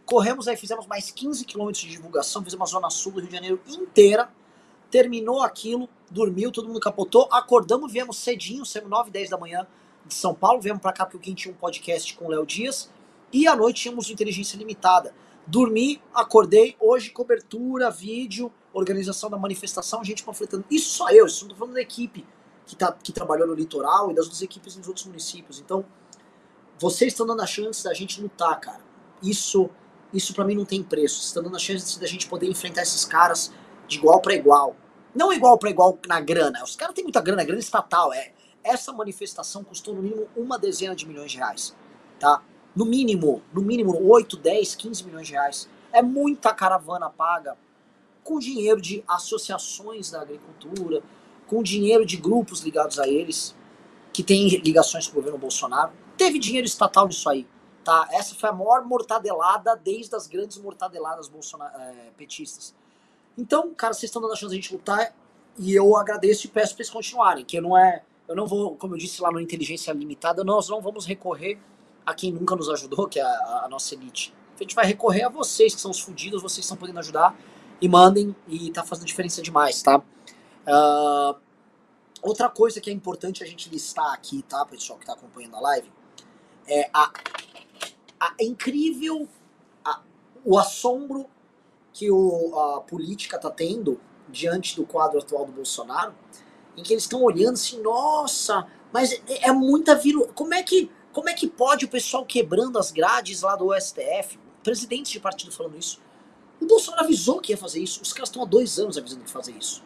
Corremos 0.05 0.47
aí, 0.49 0.57
fizemos 0.57 0.87
mais 0.87 1.11
15 1.11 1.45
quilômetros 1.45 1.83
de 1.85 1.91
divulgação, 1.91 2.43
fizemos 2.43 2.71
a 2.71 2.73
zona 2.73 2.91
sul 2.91 3.13
do 3.13 3.21
Rio 3.21 3.29
de 3.29 3.35
Janeiro 3.35 3.61
inteira. 3.67 4.31
Terminou 4.91 5.43
aquilo, 5.43 5.89
dormiu, 6.11 6.53
todo 6.53 6.69
mundo 6.69 6.81
capotou. 6.81 7.29
Acordamos, 7.33 7.91
viemos 7.91 8.19
cedinho, 8.19 8.65
saímos 8.65 8.91
9, 8.91 9.11
10 9.11 9.31
da 9.31 9.39
manhã 9.39 9.67
de 10.05 10.15
São 10.15 10.35
Paulo. 10.35 10.61
Viemos 10.61 10.83
para 10.83 10.93
cá 10.93 11.07
porque 11.07 11.31
o 11.31 11.35
tinha 11.35 11.53
um 11.53 11.57
podcast 11.57 12.15
com 12.15 12.27
o 12.27 12.29
Léo 12.29 12.45
Dias. 12.45 12.91
E 13.33 13.47
à 13.47 13.57
noite 13.57 13.83
tínhamos 13.83 14.11
Inteligência 14.11 14.57
Limitada. 14.57 15.15
Dormi, 15.47 16.01
acordei, 16.15 16.77
hoje 16.79 17.11
cobertura, 17.11 17.91
vídeo, 17.91 18.53
organização 18.73 19.31
da 19.31 19.39
manifestação, 19.39 20.05
gente 20.05 20.23
panfletando. 20.23 20.65
Isso 20.71 20.91
só 20.91 21.11
eu, 21.11 21.27
isso 21.27 21.45
não 21.45 21.51
tô 21.51 21.57
falando 21.57 21.75
da 21.75 21.81
equipe 21.81 22.25
que, 22.67 22.77
tá, 22.77 22.93
que 22.93 23.13
trabalhou 23.13 23.47
no 23.47 23.55
litoral 23.55 24.11
e 24.11 24.15
das 24.15 24.25
outras 24.25 24.43
equipes 24.43 24.77
nos 24.77 24.89
outros 24.89 25.07
municípios. 25.07 25.61
Então, 25.61 25.85
vocês 26.79 27.13
estão 27.13 27.27
dando 27.27 27.43
a 27.43 27.47
chance 27.47 27.85
da 27.85 27.95
gente 27.95 28.21
lutar, 28.21 28.59
cara. 28.61 28.81
Isso, 29.23 29.71
isso 30.13 30.35
para 30.35 30.45
mim 30.45 30.55
não 30.55 30.65
tem 30.65 30.83
preço. 30.83 31.17
Vocês 31.17 31.27
estão 31.27 31.43
dando 31.43 31.57
a 31.57 31.59
chance 31.59 31.99
da 32.01 32.07
gente 32.07 32.27
poder 32.27 32.49
enfrentar 32.49 32.83
esses 32.83 33.05
caras 33.05 33.53
de 33.87 33.99
igual 33.99 34.21
para 34.21 34.35
igual. 34.35 34.75
Não 35.15 35.33
igual 35.33 35.59
para 35.59 35.71
igual 35.71 35.99
na 36.07 36.21
grana. 36.21 36.63
Os 36.65 36.75
caras 36.75 36.95
têm 36.95 37.05
muita 37.05 37.21
grana, 37.21 37.45
grana 37.45 37.61
estatal. 37.61 38.13
É. 38.13 38.33
Essa 38.65 38.93
manifestação 38.93 39.63
custou 39.63 39.95
no 39.95 40.03
mínimo 40.03 40.29
uma 40.37 40.59
dezena 40.59 40.95
de 40.95 41.07
milhões 41.07 41.31
de 41.31 41.39
reais. 41.39 41.77
Tá? 42.19 42.43
No 42.75 42.85
mínimo, 42.85 43.43
no 43.53 43.61
mínimo 43.61 43.97
8, 44.09 44.37
10, 44.37 44.75
15 44.75 45.05
milhões 45.05 45.27
de 45.27 45.35
reais. 45.35 45.69
É 45.93 46.01
muita 46.01 46.55
caravana 46.55 47.11
paga 47.11 47.57
com 48.25 48.39
dinheiro 48.39 48.81
de 48.81 49.05
associações 49.07 50.11
da 50.11 50.23
agricultura, 50.23 51.03
com 51.53 51.63
dinheiro 51.63 52.07
de 52.07 52.17
grupos 52.17 52.61
ligados 52.61 52.99
a 52.99 53.07
eles, 53.07 53.55
que 54.11 54.23
têm 54.23 54.49
ligações 54.49 55.07
com 55.07 55.13
o 55.13 55.15
governo 55.17 55.39
Bolsonaro. 55.39 55.93
Teve 56.17 56.39
dinheiro 56.39 56.67
estatal 56.67 57.07
nisso 57.07 57.29
aí. 57.29 57.47
Tá? 57.85 58.09
Essa 58.11 58.35
foi 58.35 58.49
a 58.49 58.53
maior 58.55 58.83
mortadelada 58.87 59.77
desde 59.77 60.17
as 60.17 60.27
grandes 60.27 60.57
mortadeladas 60.57 61.29
bolsonar 61.29 61.71
é, 61.79 62.11
petistas. 62.17 62.75
Então, 63.37 63.75
cara, 63.75 63.93
vocês 63.93 64.05
estão 64.05 64.23
dando 64.23 64.33
a 64.33 64.37
chance 64.37 64.51
de 64.51 64.59
a 64.59 64.63
gente 64.63 64.73
lutar 64.73 65.15
e 65.59 65.75
eu 65.75 65.95
agradeço 65.95 66.47
e 66.47 66.49
peço 66.49 66.75
para 66.75 66.85
eles 66.85 66.91
continuarem, 66.91 67.45
que 67.45 67.61
não 67.61 67.77
é, 67.77 68.03
eu 68.27 68.35
não 68.35 68.47
vou, 68.47 68.75
como 68.77 68.95
eu 68.95 68.99
disse 68.99 69.21
lá 69.21 69.31
no 69.31 69.39
Inteligência 69.39 69.93
Limitada, 69.93 70.43
nós 70.43 70.71
não 70.71 70.81
vamos 70.81 71.05
recorrer 71.05 71.59
a 72.07 72.15
quem 72.15 72.33
nunca 72.33 72.57
nos 72.57 72.71
ajudou, 72.71 73.07
que 73.09 73.21
é 73.21 73.23
a, 73.23 73.65
a 73.65 73.69
nossa 73.69 73.95
elite. 73.95 74.33
A 74.59 74.63
gente 74.63 74.75
vai 74.75 74.87
recorrer 74.87 75.25
a 75.25 75.29
vocês 75.29 75.75
que 75.75 75.81
são 75.83 75.91
os 75.91 76.01
fudidos, 76.01 76.41
vocês 76.41 76.65
estão 76.65 76.79
podendo 76.79 76.99
ajudar 77.01 77.37
e 77.79 77.89
mandem 77.89 78.35
e 78.49 78.71
tá 78.71 78.83
fazendo 78.83 79.07
diferença 79.07 79.43
demais, 79.43 79.83
tá? 79.83 80.01
Uh, 80.67 81.39
outra 82.23 82.49
coisa 82.49 82.81
que 82.81 82.91
é 82.91 82.93
importante 82.93 83.43
a 83.43 83.47
gente 83.47 83.69
listar 83.69 84.13
aqui, 84.13 84.43
tá, 84.43 84.65
pessoal 84.65 84.99
que 84.99 85.07
tá 85.07 85.13
acompanhando 85.13 85.57
a 85.57 85.61
live, 85.61 85.91
é 86.67 86.89
a, 86.93 87.13
a 88.21 88.35
incrível, 88.41 89.29
a, 89.85 90.01
o 90.45 90.59
assombro 90.59 91.29
que 91.93 92.11
o, 92.11 92.59
a 92.59 92.81
política 92.81 93.39
tá 93.39 93.51
tendo 93.51 94.01
diante 94.29 94.77
do 94.77 94.87
quadro 94.87 95.19
atual 95.19 95.45
do 95.45 95.53
Bolsonaro, 95.53 96.15
em 96.77 96.83
que 96.83 96.93
eles 96.93 97.05
estão 97.05 97.23
olhando 97.23 97.55
assim, 97.55 97.81
nossa, 97.83 98.67
mas 98.93 99.13
é, 99.13 99.49
é 99.49 99.53
muita 99.53 99.95
viro, 99.95 100.29
como 100.35 100.55
é 100.55 100.63
que 100.63 100.91
como 101.13 101.29
é 101.29 101.35
que 101.35 101.47
pode 101.47 101.85
o 101.85 101.89
pessoal 101.89 102.25
quebrando 102.25 102.79
as 102.79 102.91
grades 102.91 103.43
lá 103.43 103.55
do 103.55 103.79
STF, 103.79 104.39
presidentes 104.63 105.13
de 105.13 105.21
partido 105.21 105.53
falando 105.53 105.77
isso? 105.77 106.01
O 106.59 106.65
Bolsonaro 106.65 107.05
avisou 107.05 107.39
que 107.39 107.53
ia 107.53 107.59
fazer 107.59 107.81
isso, 107.81 108.01
os 108.01 108.15
caras 108.15 108.31
estão 108.31 108.43
há 108.43 108.47
dois 108.47 108.79
anos 108.79 108.97
avisando 108.97 109.25
que 109.25 109.31
fazer 109.31 109.53
isso. 109.53 109.85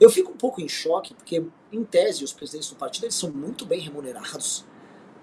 Eu 0.00 0.10
fico 0.10 0.32
um 0.32 0.36
pouco 0.36 0.60
em 0.60 0.68
choque, 0.68 1.14
porque, 1.14 1.44
em 1.72 1.84
tese, 1.84 2.24
os 2.24 2.32
presidentes 2.32 2.68
do 2.68 2.76
partido 2.76 3.04
eles 3.04 3.14
são 3.14 3.30
muito 3.30 3.64
bem 3.64 3.80
remunerados 3.80 4.64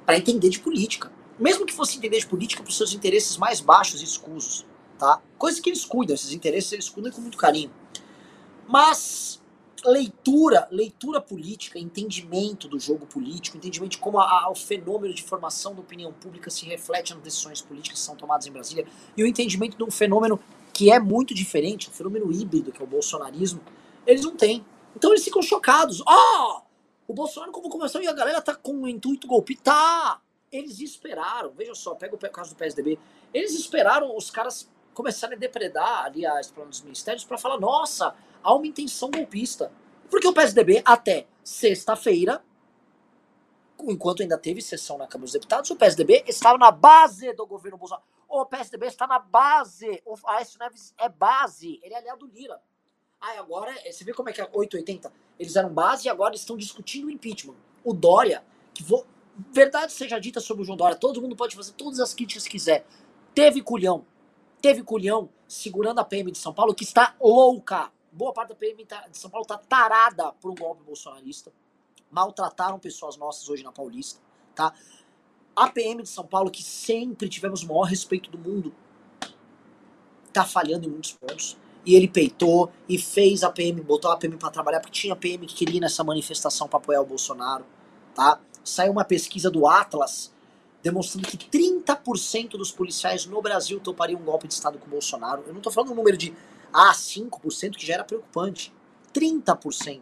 para 0.06 0.18
entender 0.18 0.50
de 0.50 0.60
política. 0.60 1.12
Mesmo 1.38 1.66
que 1.66 1.74
fosse 1.74 1.98
entender 1.98 2.20
de 2.20 2.28
política 2.28 2.62
para 2.62 2.70
os 2.70 2.78
seus 2.78 2.94
interesses 2.94 3.38
mais 3.38 3.60
baixos 3.60 4.02
e 4.02 4.04
escusos, 4.04 4.66
tá? 4.98 5.22
Coisas 5.38 5.60
que 5.60 5.70
eles 5.70 5.84
cuidam, 5.86 6.14
esses 6.14 6.32
interesses 6.32 6.72
eles 6.72 6.90
cuidam 6.90 7.12
com 7.12 7.22
muito 7.22 7.38
carinho. 7.38 7.72
Mas 8.68 9.42
leitura, 9.84 10.68
leitura 10.72 11.20
política, 11.20 11.80
entendimento 11.80 12.68
do 12.68 12.80
jogo 12.80 13.06
político, 13.06 13.58
entendimento 13.58 13.92
de 13.92 13.98
como 13.98 14.20
a, 14.20 14.44
a, 14.44 14.52
o 14.52 14.56
fenômeno 14.56 15.14
de 15.14 15.24
formação 15.24 15.74
da 15.74 15.82
opinião 15.82 16.14
pública 16.14 16.50
se 16.50 16.66
reflete 16.66 17.14
nas 17.14 17.24
decisões 17.24 17.62
políticas 17.62 18.00
que 18.00 18.06
são 18.06 18.16
tomadas 18.16 18.46
em 18.46 18.52
Brasília, 18.52 18.86
e 19.18 19.24
o 19.24 19.28
entendimento 19.28 19.76
de 19.76 19.84
um 19.84 19.90
fenômeno 19.90 20.40
que 20.72 20.92
é 20.92 21.00
muito 21.00 21.34
diferente, 21.34 21.90
um 21.90 21.92
fenômeno 21.92 22.32
híbrido, 22.32 22.72
que 22.72 22.82
é 22.82 22.84
o 22.84 22.88
bolsonarismo, 22.88 23.62
eles 24.06 24.24
não 24.24 24.36
têm. 24.36 24.66
Então 24.96 25.12
eles 25.12 25.24
ficam 25.24 25.42
chocados. 25.42 26.02
Ó, 26.06 26.06
oh, 26.08 26.62
o 27.08 27.14
Bolsonaro 27.14 27.52
como 27.52 27.70
começou 27.70 28.02
e 28.02 28.08
a 28.08 28.14
galera 28.14 28.42
tá 28.42 28.56
com 28.56 28.82
o 28.82 28.88
intuito 28.88 29.28
golpista. 29.28 29.64
Tá! 29.66 30.22
Eles 30.52 30.80
esperaram, 30.80 31.52
veja 31.52 31.74
só, 31.74 31.96
pega 31.96 32.16
o 32.16 32.18
caso 32.18 32.54
do 32.54 32.58
PSDB, 32.58 33.00
eles 33.34 33.54
esperaram 33.54 34.16
os 34.18 34.30
caras 34.30 34.70
começarem 34.94 35.38
a 35.38 35.40
depredar 35.40 36.06
ali 36.06 36.26
as 36.26 36.52
planos 36.52 36.78
dos 36.78 36.84
ministérios 36.84 37.24
para 37.24 37.38
falar, 37.38 37.58
nossa, 37.58 38.14
há 38.44 38.54
uma 38.54 38.68
intenção 38.68 39.10
golpista. 39.10 39.72
Porque 40.10 40.28
o 40.28 40.34
PSDB, 40.34 40.82
até 40.84 41.26
sexta-feira, 41.42 42.44
enquanto 43.82 44.22
ainda 44.22 44.38
teve 44.38 44.62
sessão 44.62 44.98
na 44.98 45.08
Câmara 45.08 45.26
dos 45.26 45.34
Deputados, 45.34 45.72
o 45.72 45.76
PSDB 45.76 46.26
estava 46.28 46.58
na 46.58 46.70
base 46.70 47.32
do 47.34 47.46
governo 47.46 47.78
Bolsonaro. 47.78 48.06
O 48.28 48.46
PSDB 48.46 48.88
está 48.88 49.08
na 49.08 49.20
base. 49.20 50.02
O 50.06 50.16
Aécio 50.26 50.60
Neves 50.60 50.94
é 50.98 51.10
base. 51.10 51.80
Ele 51.84 51.94
é 51.94 51.98
aliado 51.98 52.26
do 52.26 52.34
Lira. 52.34 52.62
Ah, 53.22 53.40
agora, 53.40 53.74
você 53.86 54.04
vê 54.04 54.14
como 54.14 54.30
é 54.30 54.34
que 54.34 54.42
é 54.42 54.50
880? 54.52 55.14
Eles 55.40 55.56
eram 55.56 55.74
base 55.74 56.08
e 56.08 56.10
agora 56.10 56.36
estão 56.36 56.58
discutindo 56.58 57.06
o 57.06 57.12
impeachment. 57.12 57.56
O 57.84 57.94
Dória, 57.94 58.44
que 58.74 58.84
vou, 58.84 59.06
verdade 59.52 59.94
seja 59.94 60.20
dita 60.20 60.40
sobre 60.40 60.64
o 60.64 60.66
João 60.66 60.78
Dória, 60.78 60.96
todo 60.96 61.22
mundo 61.22 61.36
pode 61.36 61.56
fazer 61.56 61.74
todas 61.74 62.00
as 62.00 62.14
críticas 62.14 62.44
que 62.46 62.52
quiser. 62.52 62.86
Teve 63.34 63.62
culhão. 63.62 64.06
Teve 64.62 64.84
culhão 64.84 65.30
segurando 65.48 66.00
a 66.00 66.04
PM 66.04 66.32
de 66.32 66.38
São 66.38 66.54
Paulo, 66.54 66.74
que 66.74 66.84
está 66.84 67.16
louca 67.20 67.92
boa 68.12 68.34
parte 68.34 68.50
da 68.50 68.56
PM 68.56 68.86
tá, 68.86 69.08
de 69.08 69.18
São 69.18 69.30
Paulo 69.30 69.48
tá 69.48 69.58
tarada 69.58 70.34
por 70.34 70.52
um 70.52 70.56
golpe 70.56 70.84
bolsonarista. 70.84 71.52
Maltrataram 72.10 72.78
pessoas 72.78 73.16
nossas 73.16 73.48
hoje 73.48 73.64
na 73.64 73.72
Paulista, 73.72 74.20
tá? 74.54 74.74
A 75.56 75.70
PM 75.70 76.04
de 76.04 76.10
São 76.10 76.26
Paulo, 76.26 76.52
que 76.52 76.62
sempre 76.62 77.30
tivemos 77.30 77.64
o 77.64 77.68
maior 77.68 77.84
respeito 77.84 78.30
do 78.30 78.38
mundo, 78.38 78.74
tá 80.34 80.44
falhando 80.44 80.88
em 80.88 80.92
muitos 80.92 81.14
pontos. 81.14 81.58
E 81.86 81.96
ele 81.96 82.08
peitou 82.08 82.72
e 82.88 82.98
fez 82.98 83.44
a 83.44 83.50
PM, 83.50 83.82
botou 83.82 84.12
a 84.12 84.18
PM 84.18 84.38
para 84.38 84.50
trabalhar, 84.52 84.80
porque 84.80 85.00
tinha 85.00 85.16
PM 85.16 85.46
que 85.46 85.56
queria 85.56 85.82
nessa 85.82 86.04
manifestação 86.04 86.68
para 86.68 86.78
apoiar 86.78 87.02
o 87.02 87.06
Bolsonaro, 87.06 87.66
tá? 88.14 88.40
Saiu 88.64 88.92
uma 88.92 89.04
pesquisa 89.04 89.50
do 89.50 89.68
Atlas 89.68 90.32
demonstrando 90.84 91.28
que 91.28 91.38
30% 91.38 92.52
dos 92.52 92.72
policiais 92.72 93.26
no 93.26 93.42
Brasil 93.42 93.80
topariam 93.80 94.20
um 94.20 94.24
golpe 94.24 94.48
de 94.48 94.54
Estado 94.54 94.80
com 94.80 94.88
o 94.88 94.90
Bolsonaro. 94.90 95.44
Eu 95.46 95.54
não 95.54 95.62
tô 95.62 95.70
falando 95.72 95.92
um 95.92 95.96
número 95.96 96.18
de 96.18 96.34
ah, 96.74 96.92
5%, 96.92 97.76
que 97.76 97.86
já 97.86 97.96
era 97.96 98.04
preocupante. 98.04 98.74
30%. 99.14 100.02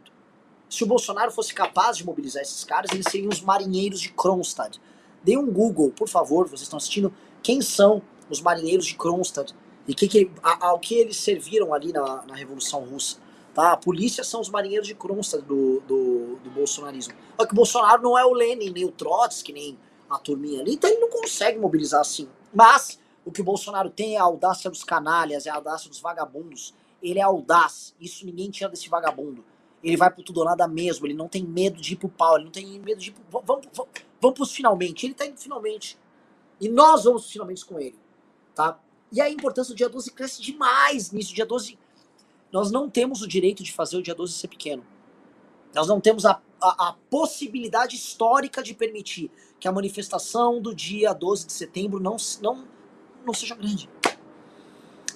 Se 0.70 0.84
o 0.84 0.88
Bolsonaro 0.88 1.32
fosse 1.32 1.54
capaz 1.54 1.98
de 1.98 2.06
mobilizar 2.06 2.42
esses 2.42 2.64
caras, 2.64 2.92
eles 2.92 3.08
seriam 3.10 3.30
os 3.30 3.42
marinheiros 3.42 4.00
de 4.00 4.10
Kronstadt. 4.10 4.80
Dê 5.24 5.36
um 5.36 5.52
Google, 5.52 5.92
por 5.92 6.08
favor, 6.08 6.48
vocês 6.48 6.62
estão 6.62 6.78
assistindo, 6.78 7.14
quem 7.42 7.62
são 7.62 8.02
os 8.30 8.40
marinheiros 8.40 8.86
de 8.86 8.96
Kronstadt 8.96 9.54
e 9.90 9.96
que, 9.96 10.08
que, 10.08 10.32
a, 10.44 10.68
ao 10.68 10.78
que 10.78 10.94
eles 10.94 11.18
serviram 11.18 11.74
ali 11.74 11.92
na, 11.92 12.24
na 12.28 12.36
Revolução 12.36 12.82
Russa. 12.82 13.18
Tá? 13.56 13.72
A 13.72 13.78
polícia 13.78 14.24
são 14.24 14.40
os 14.40 14.48
marinheiros 14.48 14.88
de 14.88 14.94
Kronstadt 14.94 15.44
do, 15.44 15.80
do, 15.82 16.36
do 16.44 16.50
bolsonarismo. 16.52 17.16
Só 17.36 17.48
que 17.48 17.54
o 17.54 17.56
Bolsonaro 17.56 18.04
não 18.04 18.16
é 18.16 18.24
o 18.24 18.32
Lenin, 18.32 18.70
nem 18.70 18.86
o 18.86 18.92
Trotsky, 18.92 19.52
nem 19.52 19.80
a 20.08 20.20
turminha 20.20 20.62
ali, 20.62 20.76
então 20.76 20.88
ele 20.88 21.00
não 21.00 21.10
consegue 21.10 21.58
mobilizar 21.58 22.02
assim. 22.02 22.30
Mas 22.54 23.00
o 23.26 23.32
que 23.32 23.42
o 23.42 23.44
Bolsonaro 23.44 23.90
tem 23.90 24.16
é 24.16 24.20
a 24.20 24.24
audácia 24.24 24.70
dos 24.70 24.84
canalhas, 24.84 25.48
é 25.48 25.50
a 25.50 25.56
audácia 25.56 25.90
dos 25.90 26.00
vagabundos. 26.00 26.76
Ele 27.02 27.18
é 27.18 27.24
audaz, 27.24 27.96
isso 28.00 28.28
ninguém 28.28 28.52
tira 28.52 28.70
desse 28.70 28.90
vagabundo. 28.90 29.44
Ele 29.84 29.98
vai 29.98 30.12
pro 30.12 30.22
tudo 30.22 30.42
ou 30.42 30.46
nada 30.46 30.68
mesmo, 30.68 31.08
ele 31.08 31.16
não 31.16 31.28
tem 31.28 31.44
medo 31.44 31.82
de 31.82 31.94
ir 31.94 31.96
pro 31.96 32.10
pau, 32.10 32.36
ele 32.36 32.46
não 32.46 32.52
tem 32.52 32.80
medo 32.80 33.02
de 33.02 33.10
ir 33.10 33.14
pro... 33.14 33.42
Vamos, 33.44 33.68
vamos, 33.74 33.92
vamos 34.22 34.36
pros 34.36 34.52
finalmente, 34.52 35.08
ele 35.08 35.16
tá 35.16 35.26
indo 35.26 35.40
finalmente. 35.40 35.98
E 36.62 36.70
nós 36.70 37.06
vamos 37.06 37.32
finalmente 37.32 37.66
com 37.66 37.80
ele, 37.80 37.98
tá? 38.54 38.80
E 39.12 39.20
a 39.22 39.30
importância 39.30 39.74
do 39.74 39.78
dia 39.78 39.90
12 39.90 40.12
cresce 40.12 40.42
demais 40.42 41.12
nisso. 41.12 41.34
Dia 41.34 41.46
12, 41.46 41.78
nós 42.52 42.72
não 42.72 42.90
temos 42.90 43.22
o 43.22 43.28
direito 43.28 43.64
de 43.64 43.72
fazer 43.72 43.98
o 43.98 44.04
dia 44.04 44.16
12 44.16 44.34
ser 44.34 44.48
pequeno. 44.48 44.86
Nós 45.74 45.88
não 45.88 46.00
temos 46.00 46.26
a, 46.26 46.42
a, 46.62 46.90
a, 46.90 46.94
possibilidade 47.10 47.96
histórica 47.96 48.64
de 48.64 48.74
permitir 48.74 49.32
que 49.60 49.68
a 49.68 49.72
manifestação 49.72 50.62
do 50.62 50.74
dia 50.74 51.14
12 51.14 51.46
de 51.46 51.54
setembro 51.54 52.00
não, 52.00 52.18
não, 52.42 52.68
não 53.26 53.34
seja 53.34 53.56
grande. 53.56 53.90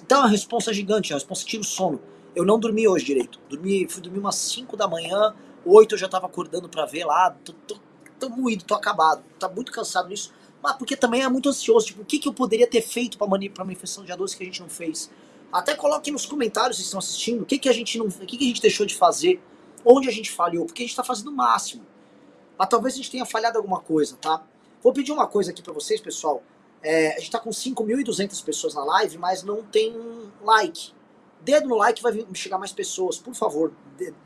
Então 0.02 0.22
a 0.22 0.26
resposta 0.26 0.70
é 0.70 0.74
gigante, 0.74 1.12
a 1.12 1.16
resposta 1.16 1.44
tira 1.44 1.62
o 1.62 1.64
sono. 1.64 2.00
Eu 2.36 2.44
não 2.44 2.58
dormi 2.58 2.86
hoje 2.86 3.04
direito. 3.04 3.40
Dormi, 3.48 3.88
fui 3.88 4.02
dormir 4.02 4.18
umas 4.18 4.36
5 4.36 4.76
da 4.76 4.86
manhã, 4.86 5.34
8 5.64 5.94
eu 5.94 5.98
já 5.98 6.08
tava 6.08 6.26
acordando 6.26 6.68
para 6.68 6.84
ver 6.84 7.04
lá. 7.04 7.30
Tô, 7.44 7.52
tô, 7.52 7.76
tô 8.18 8.28
moído, 8.28 8.64
tô 8.64 8.74
acabado. 8.74 9.24
Tá 9.38 9.48
muito 9.48 9.72
cansado 9.72 10.08
nisso. 10.08 10.32
Mas 10.64 10.76
porque 10.76 10.96
também 10.96 11.22
é 11.22 11.28
muito 11.28 11.50
ansioso. 11.50 11.84
Tipo, 11.84 12.00
o 12.00 12.04
que, 12.06 12.18
que 12.18 12.26
eu 12.26 12.32
poderia 12.32 12.66
ter 12.66 12.80
feito 12.80 13.18
pra, 13.18 13.26
pra 13.26 13.64
manifestação 13.66 14.02
dia 14.02 14.16
12 14.16 14.34
que 14.34 14.42
a 14.42 14.46
gente 14.46 14.62
não 14.62 14.68
fez? 14.70 15.10
Até 15.52 15.74
coloquem 15.74 16.10
nos 16.10 16.24
comentários 16.24 16.78
se 16.78 16.84
estão 16.84 16.98
assistindo 16.98 17.42
o 17.42 17.44
que, 17.44 17.58
que 17.58 17.68
a 17.68 17.72
gente 17.72 17.98
não. 17.98 18.06
O 18.06 18.10
que, 18.10 18.38
que 18.38 18.44
a 18.44 18.48
gente 18.48 18.62
deixou 18.62 18.86
de 18.86 18.94
fazer, 18.94 19.42
onde 19.84 20.08
a 20.08 20.10
gente 20.10 20.30
falhou, 20.30 20.64
porque 20.64 20.82
a 20.82 20.86
gente 20.86 20.96
tá 20.96 21.04
fazendo 21.04 21.28
o 21.28 21.36
máximo. 21.36 21.84
Mas 22.58 22.66
talvez 22.66 22.94
a 22.94 22.96
gente 22.96 23.10
tenha 23.10 23.26
falhado 23.26 23.58
alguma 23.58 23.78
coisa, 23.78 24.16
tá? 24.16 24.42
Vou 24.82 24.90
pedir 24.90 25.12
uma 25.12 25.26
coisa 25.26 25.50
aqui 25.50 25.62
para 25.62 25.74
vocês, 25.74 26.00
pessoal. 26.00 26.42
É, 26.82 27.14
a 27.14 27.18
gente 27.18 27.30
tá 27.30 27.38
com 27.38 27.50
5.200 27.50 28.42
pessoas 28.42 28.72
na 28.72 28.84
live, 28.84 29.18
mas 29.18 29.42
não 29.42 29.62
tem 29.62 29.94
like. 30.40 30.92
Dedo 31.42 31.68
no 31.68 31.76
like 31.76 32.02
vai 32.02 32.26
chegar 32.32 32.56
mais 32.56 32.72
pessoas, 32.72 33.18
por 33.18 33.34
favor. 33.34 33.70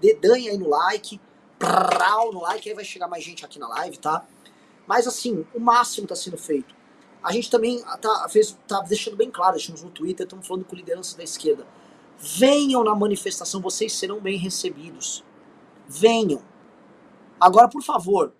Dedanha 0.00 0.52
aí 0.52 0.56
no 0.56 0.68
like, 0.68 1.20
prau 1.58 2.32
no 2.32 2.42
like, 2.42 2.68
aí 2.68 2.76
vai 2.76 2.84
chegar 2.84 3.08
mais 3.08 3.24
gente 3.24 3.44
aqui 3.44 3.58
na 3.58 3.66
live, 3.66 3.98
tá? 3.98 4.24
Mas 4.88 5.06
assim, 5.06 5.44
o 5.54 5.60
máximo 5.60 6.06
está 6.06 6.16
sendo 6.16 6.38
feito. 6.38 6.74
A 7.22 7.30
gente 7.30 7.50
também 7.50 7.84
tá, 8.00 8.26
fez, 8.30 8.58
tá 8.66 8.80
deixando 8.80 9.18
bem 9.18 9.30
claro, 9.30 9.52
deixamos 9.52 9.82
no 9.82 9.90
Twitter, 9.90 10.24
estamos 10.24 10.46
falando 10.46 10.64
com 10.64 10.74
lideranças 10.74 11.14
da 11.14 11.22
esquerda. 11.22 11.66
Venham 12.18 12.82
na 12.82 12.94
manifestação, 12.94 13.60
vocês 13.60 13.92
serão 13.92 14.18
bem 14.18 14.38
recebidos. 14.38 15.22
Venham. 15.86 16.40
Agora, 17.38 17.68
por 17.68 17.82
favor, 17.82 18.32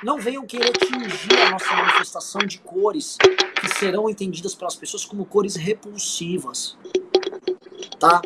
não 0.00 0.20
venham 0.20 0.46
querer 0.46 0.70
tingir 0.70 1.36
a 1.46 1.50
nossa 1.50 1.74
manifestação 1.74 2.42
de 2.42 2.60
cores 2.60 3.16
que 3.60 3.68
serão 3.76 4.08
entendidas 4.08 4.54
pelas 4.54 4.76
pessoas 4.76 5.04
como 5.04 5.26
cores 5.26 5.56
repulsivas. 5.56 6.78
Tá? 7.98 8.22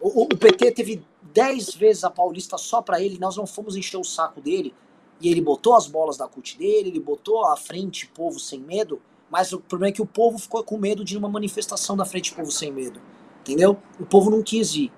O, 0.00 0.22
o 0.22 0.28
PT 0.28 0.72
teve 0.72 1.04
10 1.24 1.74
vezes 1.74 2.04
a 2.04 2.10
Paulista 2.10 2.56
só 2.56 2.80
para 2.80 3.02
ele, 3.02 3.18
nós 3.18 3.36
não 3.36 3.46
fomos 3.46 3.76
encher 3.76 3.98
o 3.98 4.04
saco 4.04 4.40
dele 4.40 4.74
e 5.20 5.28
ele 5.28 5.40
botou 5.40 5.74
as 5.74 5.86
bolas 5.86 6.16
da 6.16 6.26
CUT 6.26 6.56
dele, 6.56 6.88
ele 6.88 7.00
botou 7.00 7.44
a 7.46 7.56
frente 7.56 8.06
Povo 8.06 8.38
Sem 8.38 8.60
Medo, 8.60 9.00
mas 9.30 9.52
o 9.52 9.60
problema 9.60 9.90
é 9.90 9.92
que 9.92 10.02
o 10.02 10.06
povo 10.06 10.38
ficou 10.38 10.64
com 10.64 10.78
medo 10.78 11.04
de 11.04 11.16
uma 11.16 11.28
manifestação 11.28 11.96
da 11.96 12.04
frente 12.04 12.34
Povo 12.34 12.50
Sem 12.50 12.72
Medo. 12.72 13.00
Entendeu? 13.40 13.78
O 13.98 14.04
povo 14.04 14.30
não 14.30 14.42
quis 14.42 14.74
ir. 14.74 14.92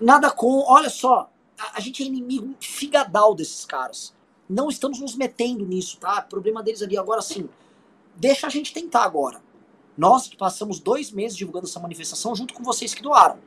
Nada 0.00 0.30
com. 0.30 0.64
Olha 0.66 0.88
só, 0.88 1.30
a, 1.58 1.78
a 1.78 1.80
gente 1.80 2.02
é 2.02 2.06
inimigo 2.06 2.54
figadal 2.60 3.34
desses 3.34 3.64
caras. 3.64 4.14
Não 4.48 4.68
estamos 4.68 4.98
nos 4.98 5.14
metendo 5.14 5.64
nisso, 5.66 5.98
tá? 5.98 6.22
Problema 6.22 6.62
deles 6.62 6.82
ali. 6.82 6.96
Agora 6.96 7.20
sim, 7.20 7.48
deixa 8.16 8.46
a 8.46 8.50
gente 8.50 8.72
tentar 8.72 9.04
agora. 9.04 9.40
Nós 9.96 10.26
que 10.26 10.36
passamos 10.36 10.80
dois 10.80 11.10
meses 11.10 11.36
divulgando 11.36 11.66
essa 11.66 11.78
manifestação 11.78 12.34
junto 12.34 12.54
com 12.54 12.62
vocês 12.62 12.94
que 12.94 13.02
doaram. 13.02 13.38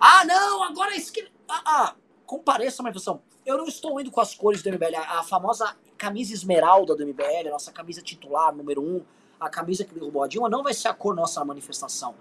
Ah, 0.00 0.24
não, 0.24 0.64
agora 0.64 0.94
é 0.94 0.96
esquerda. 0.96 1.30
Ah, 1.48 1.62
ah, 1.64 1.94
compareça 2.26 2.82
a 2.82 2.84
manifestação. 2.84 3.22
Eu 3.44 3.56
não 3.56 3.66
estou 3.66 4.00
indo 4.00 4.10
com 4.10 4.20
as 4.20 4.34
cores 4.34 4.62
do 4.62 4.70
MBL. 4.70 4.96
A, 4.96 5.20
a 5.20 5.22
famosa 5.22 5.76
camisa 5.96 6.34
esmeralda 6.34 6.94
do 6.94 7.06
MBL, 7.06 7.48
a 7.48 7.50
nossa 7.52 7.72
camisa 7.72 8.02
titular, 8.02 8.54
número 8.54 8.82
um, 8.82 9.02
a 9.38 9.48
camisa 9.48 9.84
que 9.84 9.94
derrubou 9.94 10.22
a 10.22 10.28
Dilma, 10.28 10.48
não 10.48 10.62
vai 10.62 10.74
ser 10.74 10.88
a 10.88 10.94
cor 10.94 11.14
nossa 11.14 11.40
na 11.40 11.46
manifestação. 11.46 12.14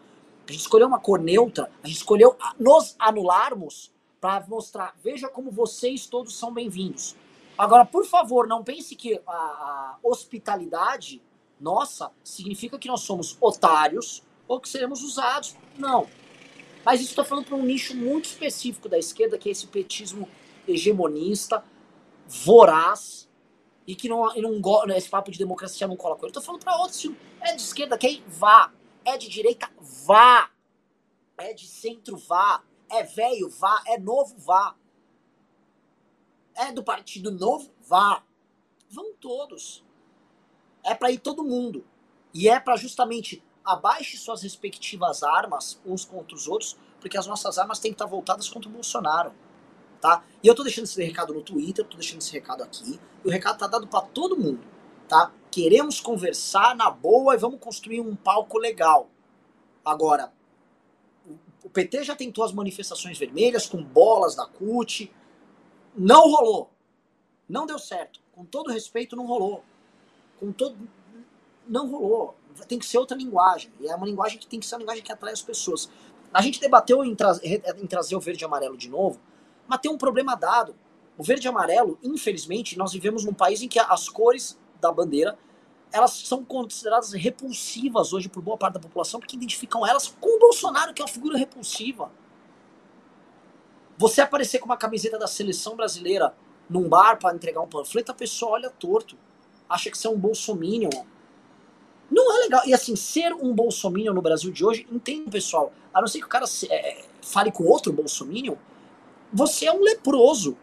A 0.47 0.51
gente 0.51 0.61
escolheu 0.61 0.87
uma 0.87 0.99
cor 0.99 1.19
neutra, 1.19 1.71
a 1.83 1.87
gente 1.87 1.97
escolheu 1.97 2.37
nos 2.59 2.95
anularmos 2.99 3.91
para 4.21 4.45
mostrar, 4.47 4.95
veja 5.03 5.27
como 5.27 5.51
vocês 5.51 6.05
todos 6.05 6.37
são 6.37 6.53
bem-vindos. 6.53 7.15
Agora, 7.57 7.85
por 7.85 8.05
favor, 8.05 8.47
não 8.47 8.63
pense 8.63 8.95
que 8.95 9.21
a, 9.25 9.31
a, 9.31 9.97
hospitalidade 10.03 11.21
nossa 11.59 12.11
significa 12.23 12.77
que 12.77 12.87
nós 12.87 13.01
somos 13.01 13.37
otários 13.39 14.23
ou 14.47 14.59
que 14.59 14.67
seremos 14.67 15.03
usados. 15.03 15.55
Não. 15.77 16.07
Mas 16.85 17.01
isso 17.01 17.09
está 17.09 17.25
falando 17.25 17.45
para 17.45 17.55
um 17.55 17.63
nicho 17.63 17.95
muito 17.95 18.25
específico 18.25 18.87
da 18.87 18.99
esquerda, 18.99 19.39
que 19.39 19.49
é 19.49 19.51
esse 19.51 19.65
petismo 19.65 20.29
hegemonista, 20.67 21.63
voraz, 22.27 23.27
e 23.87 23.95
que 23.95 24.07
não, 24.07 24.33
não 24.35 24.95
esse 24.95 25.09
papo 25.09 25.31
de 25.31 25.39
democracia 25.39 25.87
não 25.87 25.97
cola 25.97 26.15
com 26.15 26.25
ele. 26.25 26.33
Tô 26.33 26.41
falando 26.41 26.63
para 26.63 26.77
outros, 26.77 27.09
é 27.41 27.55
de 27.55 27.61
esquerda, 27.61 27.97
quem? 27.97 28.23
Vá. 28.27 28.71
É 29.03 29.17
de 29.17 29.27
direita, 29.27 29.69
vá. 30.05 30.51
É 31.37 31.53
de 31.53 31.67
centro, 31.67 32.17
vá. 32.17 32.63
É 32.89 33.03
velho, 33.03 33.49
vá. 33.49 33.83
É 33.87 33.99
novo, 33.99 34.35
vá. 34.37 34.75
É 36.55 36.71
do 36.71 36.83
partido 36.83 37.31
novo, 37.31 37.71
vá. 37.87 38.23
Vão 38.89 39.13
todos. 39.13 39.83
É 40.83 40.93
para 40.93 41.11
ir 41.11 41.19
todo 41.19 41.43
mundo. 41.43 41.85
E 42.33 42.47
é 42.47 42.59
para 42.59 42.75
justamente 42.75 43.43
abaixe 43.65 44.17
suas 44.17 44.43
respectivas 44.43 45.23
armas 45.23 45.79
uns 45.85 46.05
contra 46.05 46.35
os 46.35 46.47
outros, 46.47 46.77
porque 46.99 47.17
as 47.17 47.27
nossas 47.27 47.57
armas 47.57 47.79
têm 47.79 47.91
que 47.91 47.95
estar 47.95 48.05
voltadas 48.05 48.47
contra 48.49 48.69
o 48.69 48.71
Bolsonaro 48.71 49.33
tá? 50.05 50.23
E 50.43 50.47
eu 50.47 50.53
tô 50.53 50.63
deixando 50.63 50.85
esse 50.85 51.03
recado 51.03 51.33
no 51.33 51.41
Twitter, 51.41 51.83
tô 51.83 51.97
deixando 51.97 52.21
esse 52.21 52.31
recado 52.31 52.61
aqui, 52.61 52.99
e 53.23 53.27
o 53.27 53.31
recado 53.31 53.57
tá 53.57 53.65
dado 53.65 53.87
para 53.87 54.01
todo 54.01 54.37
mundo, 54.37 54.63
tá? 55.07 55.31
Queremos 55.49 55.99
conversar 55.99 56.75
na 56.75 56.91
boa 56.91 57.33
e 57.33 57.37
vamos 57.37 57.59
construir 57.59 58.01
um 58.01 58.15
palco 58.15 58.59
legal. 58.59 59.09
Agora, 59.83 60.31
o 61.63 61.69
PT 61.69 62.03
já 62.03 62.15
tentou 62.15 62.43
as 62.43 62.51
manifestações 62.51 63.17
vermelhas 63.17 63.65
com 63.65 63.83
bolas 63.83 64.35
da 64.35 64.45
CUT, 64.45 65.11
não 65.95 66.29
rolou. 66.29 66.69
Não 67.49 67.65
deu 67.65 67.79
certo. 67.79 68.19
Com 68.31 68.45
todo 68.45 68.71
respeito, 68.71 69.15
não 69.15 69.25
rolou. 69.25 69.63
Com 70.39 70.51
todo 70.51 70.77
não 71.67 71.89
rolou. 71.89 72.35
Tem 72.67 72.79
que 72.79 72.85
ser 72.85 72.97
outra 72.97 73.17
linguagem. 73.17 73.71
E 73.79 73.87
é 73.87 73.95
uma 73.95 74.05
linguagem 74.05 74.37
que 74.37 74.47
tem 74.47 74.59
que 74.59 74.65
ser 74.65 74.75
uma 74.75 74.79
linguagem 74.79 75.03
que 75.03 75.11
atrai 75.11 75.33
as 75.33 75.41
pessoas. 75.41 75.89
A 76.33 76.41
gente 76.41 76.59
debateu 76.59 77.03
em, 77.03 77.15
tra 77.15 77.33
em 77.43 77.87
trazer 77.87 78.15
o 78.15 78.19
verde 78.19 78.43
e 78.43 78.45
amarelo 78.45 78.77
de 78.77 78.89
novo, 78.89 79.19
mas 79.67 79.79
tem 79.79 79.91
um 79.91 79.97
problema 79.97 80.35
dado. 80.35 80.75
O 81.17 81.23
verde 81.23 81.47
e 81.47 81.49
amarelo, 81.49 81.97
infelizmente, 82.03 82.77
nós 82.77 82.91
vivemos 82.91 83.23
num 83.23 83.33
país 83.33 83.61
em 83.61 83.67
que 83.67 83.79
as 83.79 84.09
cores 84.09 84.57
da 84.81 84.91
bandeira 84.91 85.37
elas 85.95 86.11
são 86.11 86.43
consideradas 86.43 87.13
repulsivas 87.13 88.11
hoje 88.11 88.27
por 88.27 88.43
boa 88.43 88.57
parte 88.57 88.73
da 88.73 88.81
população, 88.81 89.17
porque 89.17 89.37
identificam 89.37 89.87
elas 89.87 90.13
com 90.19 90.35
o 90.35 90.39
Bolsonaro, 90.39 90.93
que 90.93 91.01
é 91.01 91.05
uma 91.05 91.11
figura 91.11 91.37
repulsiva. 91.37 92.11
Você 93.97 94.19
aparecer 94.19 94.59
com 94.59 94.65
uma 94.65 94.75
camiseta 94.75 95.17
da 95.17 95.25
seleção 95.25 95.75
brasileira 95.75 96.35
num 96.69 96.89
bar 96.89 97.17
para 97.17 97.33
entregar 97.33 97.61
um 97.61 97.67
panfleto, 97.67 98.11
a 98.11 98.15
pessoa 98.15 98.53
olha 98.53 98.69
torto. 98.69 99.17
Acha 99.69 99.89
que 99.89 99.97
você 99.97 100.07
é 100.07 100.09
um 100.09 100.17
bolsominion. 100.17 100.89
Não 102.15 102.33
é 102.33 102.43
legal. 102.43 102.61
E 102.65 102.73
assim, 102.73 102.95
ser 102.95 103.33
um 103.33 103.53
bolsominion 103.53 104.13
no 104.13 104.21
Brasil 104.21 104.49
de 104.49 104.63
hoje, 104.63 104.87
entende, 104.89 105.29
pessoal? 105.29 105.73
A 105.93 105.99
não 105.99 106.07
ser 106.07 106.19
que 106.19 106.25
o 106.25 106.29
cara 106.29 106.45
é, 106.69 107.03
fale 107.21 107.51
com 107.51 107.65
outro 107.65 107.91
bolsominion, 107.91 108.55
você 109.33 109.65
é 109.65 109.73
um 109.73 109.81
leproso. 109.81 110.57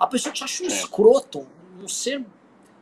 A 0.00 0.04
pessoa 0.08 0.32
te 0.32 0.42
acha 0.42 0.64
um 0.64 0.66
é. 0.66 0.68
escroto, 0.68 1.46
um 1.80 1.86
ser. 1.86 2.26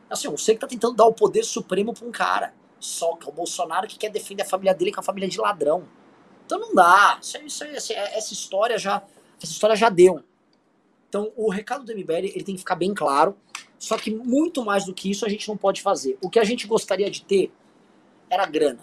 Assim, 0.09 0.27
um 0.27 0.37
ser 0.37 0.55
que 0.55 0.61
tá 0.61 0.67
tentando 0.67 0.95
dar 0.95 1.05
o 1.05 1.13
poder 1.13 1.43
supremo 1.43 1.93
pra 1.93 2.07
um 2.07 2.11
cara. 2.11 2.55
Só 2.79 3.15
que 3.15 3.27
é 3.27 3.29
o 3.29 3.31
Bolsonaro 3.31 3.87
que 3.87 3.95
quer 3.95 4.09
defender 4.09 4.41
a 4.41 4.47
família 4.47 4.73
dele 4.73 4.91
com 4.91 4.99
a 4.99 5.03
família 5.03 5.29
de 5.29 5.39
ladrão. 5.39 5.83
Então 6.47 6.59
não 6.59 6.73
dá. 6.73 7.19
Isso, 7.21 7.37
isso, 7.45 7.63
isso, 7.65 7.93
essa 7.93 8.33
história 8.33 8.79
já 8.79 9.03
essa 9.39 9.51
história 9.51 9.75
já 9.75 9.89
deu. 9.89 10.23
Então 11.09 11.31
o 11.35 11.47
recado 11.47 11.85
do 11.85 11.93
MBL 11.95 12.25
ele 12.33 12.43
tem 12.43 12.55
que 12.55 12.61
ficar 12.61 12.75
bem 12.75 12.91
claro. 12.91 13.37
Só 13.77 13.97
que 13.97 14.09
muito 14.09 14.65
mais 14.65 14.85
do 14.85 14.95
que 14.95 15.11
isso 15.11 15.27
a 15.27 15.29
gente 15.29 15.47
não 15.47 15.55
pode 15.55 15.83
fazer. 15.83 16.17
O 16.21 16.29
que 16.29 16.39
a 16.39 16.43
gente 16.43 16.65
gostaria 16.65 17.11
de 17.11 17.23
ter 17.23 17.51
era 18.29 18.45
grana. 18.45 18.79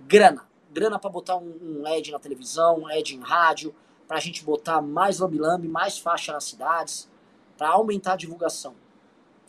Grana. 0.00 0.48
Grana 0.72 0.98
para 0.98 1.10
botar 1.10 1.36
um, 1.36 1.82
um 1.82 1.86
ad 1.86 2.10
na 2.10 2.18
televisão, 2.18 2.80
um 2.80 2.86
ad 2.86 3.14
em 3.14 3.20
rádio, 3.20 3.74
para 4.06 4.16
a 4.16 4.20
gente 4.20 4.44
botar 4.44 4.80
mais 4.80 5.18
lambi-lambi, 5.18 5.68
mais 5.68 5.98
faixa 5.98 6.32
nas 6.32 6.44
cidades, 6.44 7.08
para 7.56 7.68
aumentar 7.68 8.14
a 8.14 8.16
divulgação. 8.16 8.74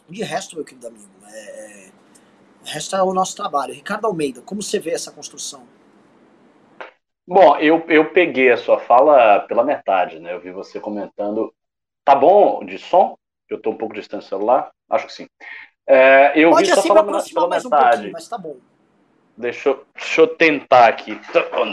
De 0.09 0.23
resto, 0.23 0.55
meu 0.55 0.65
querido 0.65 0.87
amigo, 0.87 1.09
é, 1.25 1.87
é, 1.87 1.91
o 2.61 2.67
resto 2.67 2.95
é 2.95 3.01
o 3.01 3.13
nosso 3.13 3.35
trabalho. 3.35 3.73
Ricardo 3.73 4.05
Almeida, 4.05 4.41
como 4.41 4.61
você 4.61 4.79
vê 4.79 4.91
essa 4.91 5.11
construção? 5.11 5.65
Bom, 7.27 7.55
eu, 7.57 7.85
eu 7.87 8.11
peguei 8.11 8.51
a 8.51 8.57
sua 8.57 8.79
fala 8.79 9.39
pela 9.41 9.63
metade, 9.63 10.19
né? 10.19 10.33
Eu 10.33 10.41
vi 10.41 10.51
você 10.51 10.79
comentando. 10.79 11.53
Tá 12.03 12.15
bom 12.15 12.65
de 12.65 12.77
som? 12.77 13.15
Eu 13.49 13.57
estou 13.57 13.73
um 13.73 13.77
pouco 13.77 13.93
distante 13.93 14.23
do 14.23 14.29
celular? 14.29 14.71
Acho 14.89 15.07
que 15.07 15.13
sim. 15.13 15.27
É, 15.87 16.33
eu 16.35 16.51
Pode 16.51 16.65
vi 16.65 16.71
assim 16.71 16.87
sua 16.87 16.95
fala 16.95 17.23
pela 17.23 17.47
metade. 17.49 18.07
Um 18.09 18.11
mas 18.11 18.27
tá 18.27 18.37
bom. 18.37 18.57
Deixa 19.41 19.69
eu, 19.69 19.83
deixa 19.95 20.21
eu 20.21 20.27
tentar 20.27 20.87
aqui. 20.87 21.19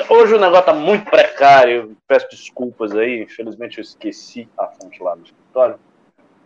Hoje 0.08 0.34
o 0.34 0.40
negócio 0.40 0.64
tá 0.64 0.72
muito 0.72 1.10
precário. 1.10 1.94
Peço 2.08 2.26
desculpas 2.30 2.96
aí. 2.96 3.22
Infelizmente 3.22 3.76
eu 3.76 3.82
esqueci 3.82 4.48
a 4.58 4.66
fonte 4.66 5.02
lá 5.02 5.14
no 5.14 5.22
escritório. 5.22 5.78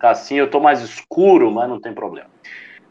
Assim 0.01 0.35
eu 0.35 0.51
tô 0.51 0.59
mais 0.59 0.83
escuro, 0.83 1.49
mas 1.53 1.69
não 1.69 1.81
tem 1.81 1.95
problema. 1.95 2.29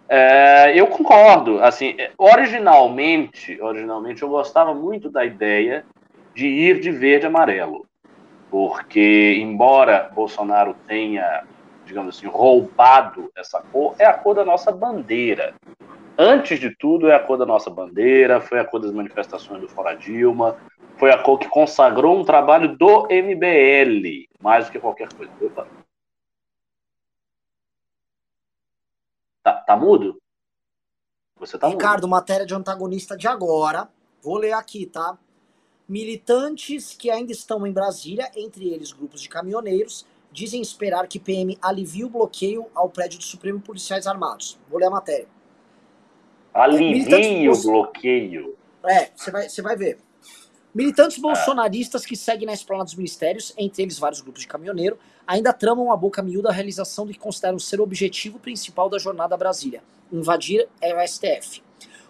É, 0.07 0.71
eu 0.79 0.87
concordo. 0.87 1.61
Assim, 1.61 1.97
originalmente, 2.17 3.61
originalmente 3.61 4.23
eu 4.23 4.29
gostava 4.29 4.73
muito 4.73 5.09
da 5.09 5.25
ideia 5.25 5.85
de 6.33 6.47
ir 6.47 6.79
de 6.79 6.89
verde 6.89 7.25
e 7.25 7.27
amarelo, 7.27 7.85
porque 8.49 9.37
embora 9.41 10.09
Bolsonaro 10.15 10.73
tenha, 10.87 11.43
digamos 11.85 12.17
assim, 12.17 12.27
roubado 12.27 13.29
essa 13.35 13.61
cor, 13.73 13.93
é 13.99 14.05
a 14.05 14.13
cor 14.13 14.33
da 14.33 14.45
nossa 14.45 14.71
bandeira 14.71 15.53
antes 16.17 16.59
de 16.59 16.75
tudo, 16.75 17.09
é 17.09 17.15
a 17.15 17.19
cor 17.19 17.37
da 17.37 17.45
nossa 17.45 17.69
bandeira, 17.69 18.41
foi 18.41 18.59
a 18.59 18.65
cor 18.65 18.79
das 18.79 18.91
manifestações 18.91 19.61
do 19.61 19.67
Fora 19.67 19.95
Dilma, 19.95 20.57
foi 20.97 21.11
a 21.11 21.21
cor 21.21 21.39
que 21.39 21.47
consagrou 21.49 22.19
um 22.19 22.23
trabalho 22.23 22.77
do 22.77 23.07
MBL, 23.09 24.27
mais 24.41 24.65
do 24.65 24.71
que 24.71 24.79
qualquer 24.79 25.11
coisa. 25.13 25.31
Opa. 25.41 25.67
Tá, 29.43 29.53
tá 29.53 29.75
mudo? 29.75 30.17
Você 31.39 31.57
tá 31.57 31.67
Ricardo, 31.67 32.03
mudo. 32.03 32.11
matéria 32.11 32.45
de 32.45 32.53
antagonista 32.53 33.17
de 33.17 33.27
agora. 33.27 33.89
Vou 34.21 34.37
ler 34.37 34.53
aqui, 34.53 34.85
tá? 34.85 35.17
Militantes 35.89 36.93
que 36.93 37.09
ainda 37.09 37.31
estão 37.31 37.65
em 37.65 37.73
Brasília, 37.73 38.31
entre 38.35 38.69
eles 38.69 38.91
grupos 38.91 39.21
de 39.21 39.27
caminhoneiros, 39.27 40.05
dizem 40.31 40.61
esperar 40.61 41.07
que 41.07 41.19
PM 41.19 41.57
alivie 41.61 42.05
o 42.05 42.09
bloqueio 42.09 42.67
ao 42.73 42.89
prédio 42.89 43.17
do 43.17 43.25
Supremo 43.25 43.59
Policiais 43.59 44.07
Armados. 44.07 44.59
Vou 44.69 44.79
ler 44.79 44.85
a 44.85 44.91
matéria. 44.91 45.27
Alivie 46.53 47.49
o 47.49 47.61
bloqueio. 47.61 48.55
É, 48.83 49.09
você 49.15 49.31
vai, 49.31 49.49
você 49.49 49.61
vai 49.61 49.75
ver. 49.75 49.97
Militantes 50.73 51.17
é. 51.17 51.21
bolsonaristas 51.21 52.05
que 52.05 52.15
seguem 52.15 52.45
na 52.45 52.53
esplanada 52.53 52.85
dos 52.85 52.95
ministérios, 52.95 53.53
entre 53.57 53.83
eles 53.83 53.99
vários 53.99 54.21
grupos 54.21 54.41
de 54.41 54.47
caminhoneiro, 54.47 54.97
ainda 55.27 55.53
tramam 55.53 55.91
a 55.91 55.97
boca 55.97 56.21
miúda 56.21 56.49
a 56.49 56.51
realização 56.51 57.05
do 57.05 57.13
que 57.13 57.19
consideram 57.19 57.59
ser 57.59 57.79
o 57.79 57.83
objetivo 57.83 58.39
principal 58.39 58.89
da 58.89 58.97
jornada 58.97 59.35
Brasília, 59.37 59.83
invadir 60.11 60.67
o 60.81 61.07
STF. 61.07 61.61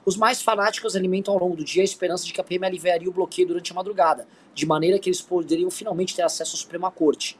Os 0.03 0.17
mais 0.17 0.41
fanáticos 0.41 0.95
alimentam 0.95 1.33
ao 1.33 1.39
longo 1.39 1.55
do 1.55 1.63
dia 1.63 1.83
a 1.83 1.85
esperança 1.85 2.25
de 2.25 2.33
que 2.33 2.41
a 2.41 2.43
PM 2.43 2.65
aliviaria 2.65 3.09
o 3.09 3.13
bloqueio 3.13 3.47
durante 3.47 3.71
a 3.71 3.75
madrugada, 3.75 4.27
de 4.53 4.65
maneira 4.65 4.97
que 4.97 5.09
eles 5.09 5.21
poderiam 5.21 5.69
finalmente 5.69 6.15
ter 6.15 6.23
acesso 6.23 6.55
à 6.55 6.59
Suprema 6.59 6.89
Corte. 6.89 7.39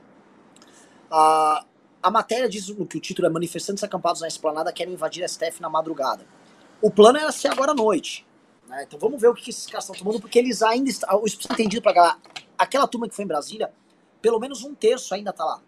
A, 1.10 1.66
a 2.02 2.12
matéria 2.12 2.48
diz 2.48 2.66
que 2.66 2.98
o 2.98 3.02
título 3.02 3.28
é 3.28 3.32
Manifestantes 3.32 3.84
acampados 3.84 4.22
na 4.22 4.28
esplanada 4.28 4.72
querem 4.72 4.94
invadir 4.94 5.24
a 5.24 5.28
STF 5.28 5.62
na 5.62 5.70
madrugada. 5.70 6.26
O 6.82 6.90
plano 6.90 7.20
era 7.20 7.32
ser 7.32 7.50
agora 7.50 7.72
à 7.72 7.76
noite. 7.76 8.26
Né? 8.68 8.84
Então 8.88 8.98
vamos 8.98 9.22
ver 9.22 9.28
o 9.28 9.34
que, 9.34 9.50
esses 9.50 9.68
caras 9.68 9.84
estão 9.84 9.96
tomando, 9.96 10.20
porque 10.20 10.40
eles 10.40 10.62
ainda 10.62 10.90
estão. 10.90 11.22
O 11.22 11.26
entendido 11.28 11.82
pra 11.82 11.94
galera. 11.94 12.18
Aquela 12.58 12.88
turma 12.88 13.08
que 13.08 13.16
foi 13.16 13.26
em 13.26 13.28
Brasília, 13.28 13.72
pelo 14.22 14.40
menos 14.40 14.64
um 14.64 14.74
terço 14.74 15.14
ainda 15.14 15.34
tá 15.34 15.44
lá. 15.44 15.62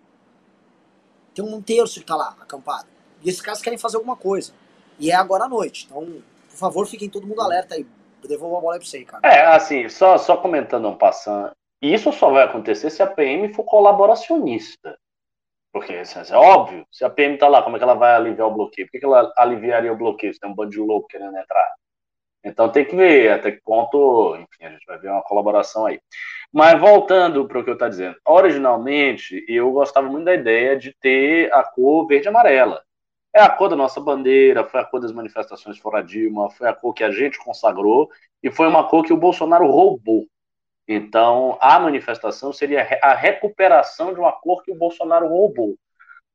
Tem 1.33 1.43
um 1.43 1.61
terço 1.61 1.99
que 1.99 2.05
tá 2.05 2.15
lá, 2.15 2.35
acampado. 2.39 2.87
E 3.23 3.29
esses 3.29 3.41
caras 3.41 3.61
querem 3.61 3.77
fazer 3.77 3.97
alguma 3.97 4.15
coisa. 4.15 4.53
E 4.99 5.09
é 5.09 5.15
agora 5.15 5.45
à 5.45 5.49
noite. 5.49 5.85
Então, 5.85 6.21
por 6.49 6.57
favor, 6.57 6.85
fiquem 6.85 7.09
todo 7.09 7.25
mundo 7.25 7.41
alerta 7.41 7.75
aí. 7.75 7.85
Eu 8.21 8.29
devolvo 8.29 8.57
a 8.57 8.61
bola 8.61 8.75
aí 8.75 8.79
pra 8.79 8.87
você, 8.87 9.03
cara. 9.03 9.27
É, 9.27 9.45
assim, 9.47 9.89
só, 9.89 10.17
só 10.17 10.37
comentando 10.37 10.87
um 10.87 10.95
passando. 10.95 11.51
Isso 11.81 12.11
só 12.13 12.31
vai 12.31 12.43
acontecer 12.43 12.89
se 12.89 13.01
a 13.01 13.07
PM 13.07 13.53
for 13.53 13.63
colaboracionista. 13.63 14.97
Porque 15.73 15.93
assim, 15.95 16.19
é 16.31 16.37
óbvio, 16.37 16.85
se 16.91 17.03
a 17.03 17.09
PM 17.09 17.33
está 17.33 17.47
lá, 17.47 17.63
como 17.63 17.75
é 17.75 17.79
que 17.79 17.83
ela 17.83 17.95
vai 17.95 18.15
aliviar 18.15 18.47
o 18.47 18.53
bloqueio? 18.53 18.87
Por 18.87 18.91
que, 18.91 18.99
que 18.99 19.05
ela 19.05 19.33
aliviaria 19.35 19.91
o 19.91 19.97
bloqueio 19.97 20.31
se 20.33 20.39
tem 20.39 20.49
um 20.49 20.53
bando 20.53 20.69
de 20.71 20.79
louco 20.79 21.07
querendo 21.07 21.35
entrar? 21.35 21.73
Então 22.43 22.69
tem 22.71 22.85
que 22.85 22.95
ver 22.95 23.31
até 23.31 23.51
que 23.51 23.61
ponto, 23.61 24.35
enfim, 24.35 24.65
a 24.65 24.69
gente 24.69 24.85
vai 24.85 24.99
ver 24.99 25.09
uma 25.09 25.23
colaboração 25.23 25.85
aí. 25.87 25.99
Mas 26.53 26.79
voltando 26.79 27.47
para 27.47 27.59
o 27.59 27.63
que 27.63 27.69
eu 27.71 27.73
estou 27.73 27.89
dizendo, 27.89 28.17
originalmente 28.25 29.43
eu 29.47 29.71
gostava 29.71 30.07
muito 30.07 30.25
da 30.25 30.35
ideia 30.35 30.77
de 30.77 30.93
ter 31.01 31.51
a 31.53 31.63
cor 31.63 32.05
verde 32.05 32.27
e 32.27 32.29
amarela. 32.29 32.83
É 33.33 33.41
a 33.41 33.49
cor 33.49 33.69
da 33.69 33.75
nossa 33.75 33.99
bandeira, 33.99 34.63
foi 34.65 34.79
a 34.79 34.85
cor 34.85 34.99
das 34.99 35.11
manifestações 35.11 35.79
fora 35.79 36.03
Dilma, 36.03 36.51
foi 36.51 36.67
a 36.67 36.73
cor 36.73 36.93
que 36.93 37.03
a 37.03 37.11
gente 37.11 37.39
consagrou 37.39 38.09
e 38.43 38.51
foi 38.51 38.67
uma 38.67 38.87
cor 38.87 39.03
que 39.03 39.13
o 39.13 39.17
Bolsonaro 39.17 39.65
roubou. 39.67 40.27
Então, 40.87 41.57
a 41.61 41.79
manifestação 41.79 42.51
seria 42.51 42.99
a 43.01 43.13
recuperação 43.13 44.13
de 44.13 44.19
uma 44.19 44.31
cor 44.31 44.63
que 44.63 44.71
o 44.71 44.75
Bolsonaro 44.75 45.27
roubou. 45.27 45.75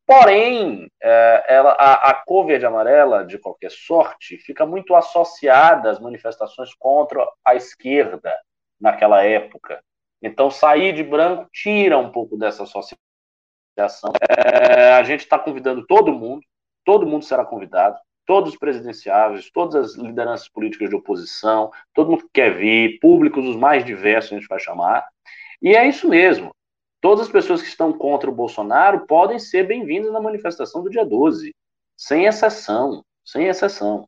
Porém, 0.06 0.90
é, 1.02 1.44
ela, 1.48 1.72
a, 1.72 2.10
a 2.10 2.14
cor 2.14 2.46
verde 2.46 2.64
amarela, 2.64 3.26
de 3.26 3.38
qualquer 3.38 3.70
sorte, 3.70 4.38
fica 4.38 4.64
muito 4.64 4.94
associada 4.94 5.90
às 5.90 6.00
manifestações 6.00 6.74
contra 6.74 7.26
a 7.44 7.54
esquerda 7.54 8.34
naquela 8.80 9.22
época. 9.22 9.82
Então, 10.22 10.50
sair 10.50 10.94
de 10.94 11.02
branco 11.02 11.46
tira 11.52 11.98
um 11.98 12.10
pouco 12.10 12.38
dessa 12.38 12.62
associação. 12.62 14.12
É, 14.30 14.94
a 14.94 15.02
gente 15.02 15.20
está 15.20 15.38
convidando 15.38 15.86
todo 15.86 16.10
mundo, 16.10 16.42
todo 16.84 17.06
mundo 17.06 17.24
será 17.24 17.44
convidado 17.44 17.98
todos 18.28 18.52
os 18.52 18.58
presidenciáveis, 18.58 19.50
todas 19.50 19.74
as 19.74 19.94
lideranças 19.94 20.50
políticas 20.50 20.90
de 20.90 20.94
oposição, 20.94 21.70
todo 21.94 22.10
mundo 22.10 22.24
que 22.24 22.34
quer 22.34 22.58
vir, 22.58 23.00
públicos 23.00 23.46
os 23.46 23.56
mais 23.56 23.86
diversos, 23.86 24.30
a 24.30 24.34
gente 24.34 24.46
vai 24.46 24.60
chamar. 24.60 25.02
E 25.62 25.74
é 25.74 25.88
isso 25.88 26.06
mesmo. 26.06 26.54
Todas 27.00 27.24
as 27.24 27.32
pessoas 27.32 27.62
que 27.62 27.68
estão 27.68 27.90
contra 27.90 28.28
o 28.28 28.34
Bolsonaro 28.34 29.06
podem 29.06 29.38
ser 29.38 29.66
bem-vindas 29.66 30.12
na 30.12 30.20
manifestação 30.20 30.82
do 30.82 30.90
dia 30.90 31.06
12, 31.06 31.54
sem 31.96 32.26
exceção, 32.26 33.02
sem 33.24 33.46
exceção. 33.46 34.06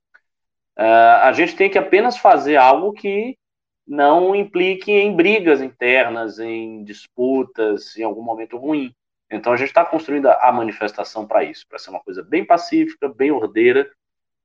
Uh, 0.79 1.23
a 1.23 1.33
gente 1.33 1.57
tem 1.57 1.71
que 1.71 1.79
apenas 1.79 2.19
fazer 2.19 2.57
algo 2.57 2.93
que 2.93 3.39
não 3.87 4.35
implique 4.35 4.93
em 4.93 5.17
brigas 5.17 5.63
internas, 5.63 6.39
em 6.39 6.85
disputas, 6.85 7.97
em 7.97 8.03
algum 8.03 8.23
momento 8.23 8.59
ruim. 8.59 8.93
Então 9.31 9.55
a 9.55 9.57
gente 9.57 9.69
está 9.69 9.83
construindo 9.83 10.27
a 10.27 10.53
manifestação 10.53 11.27
para 11.27 11.43
isso, 11.43 11.67
para 11.67 11.79
ser 11.79 11.89
uma 11.89 12.01
coisa 12.01 12.23
bem 12.23 12.45
pacífica, 12.45 13.09
bem 13.09 13.31
ordeira, 13.31 13.91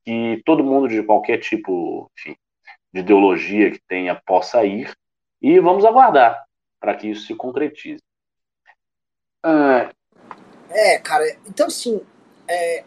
que 0.05 0.41
todo 0.45 0.63
mundo 0.63 0.87
de 0.87 1.01
qualquer 1.03 1.39
tipo 1.39 2.09
enfim, 2.17 2.37
de 2.93 2.99
ideologia 3.01 3.71
que 3.71 3.81
tenha 3.87 4.15
possa 4.15 4.63
ir 4.63 4.95
e 5.41 5.59
vamos 5.59 5.83
aguardar 5.83 6.45
para 6.79 6.95
que 6.95 7.07
isso 7.09 7.25
se 7.25 7.35
concretize. 7.35 8.01
Ah, 9.43 9.91
é, 10.69 10.99
cara, 10.99 11.25
então 11.47 11.67
assim, 11.67 12.01
é, 12.47 12.83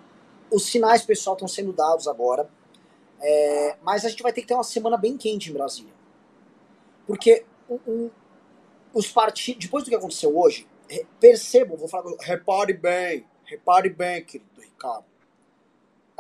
os 0.50 0.66
sinais, 0.66 1.04
pessoal, 1.04 1.34
estão 1.34 1.48
sendo 1.48 1.72
dados 1.72 2.06
agora, 2.06 2.48
é, 3.20 3.76
mas 3.82 4.04
a 4.04 4.08
gente 4.08 4.22
vai 4.22 4.32
ter 4.32 4.42
que 4.42 4.46
ter 4.46 4.54
uma 4.54 4.64
semana 4.64 4.96
bem 4.96 5.16
quente 5.16 5.50
em 5.50 5.52
Brasília. 5.52 5.92
Porque 7.06 7.44
os 8.94 9.10
partidos, 9.10 9.64
depois 9.64 9.84
do 9.84 9.90
que 9.90 9.96
aconteceu 9.96 10.36
hoje, 10.38 10.66
percebam, 11.20 11.76
vou 11.76 11.88
falar, 11.88 12.14
repare 12.20 12.72
bem, 12.72 13.26
repare 13.44 13.88
bem, 13.88 14.24
querido 14.24 14.60
Ricardo, 14.60 15.04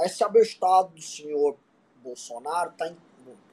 esse 0.06 0.22
abestado 0.22 0.94
do 0.94 1.02
senhor 1.02 1.56
Bolsonaro 2.02 2.72
tá 2.72 2.88
em. 2.88 2.96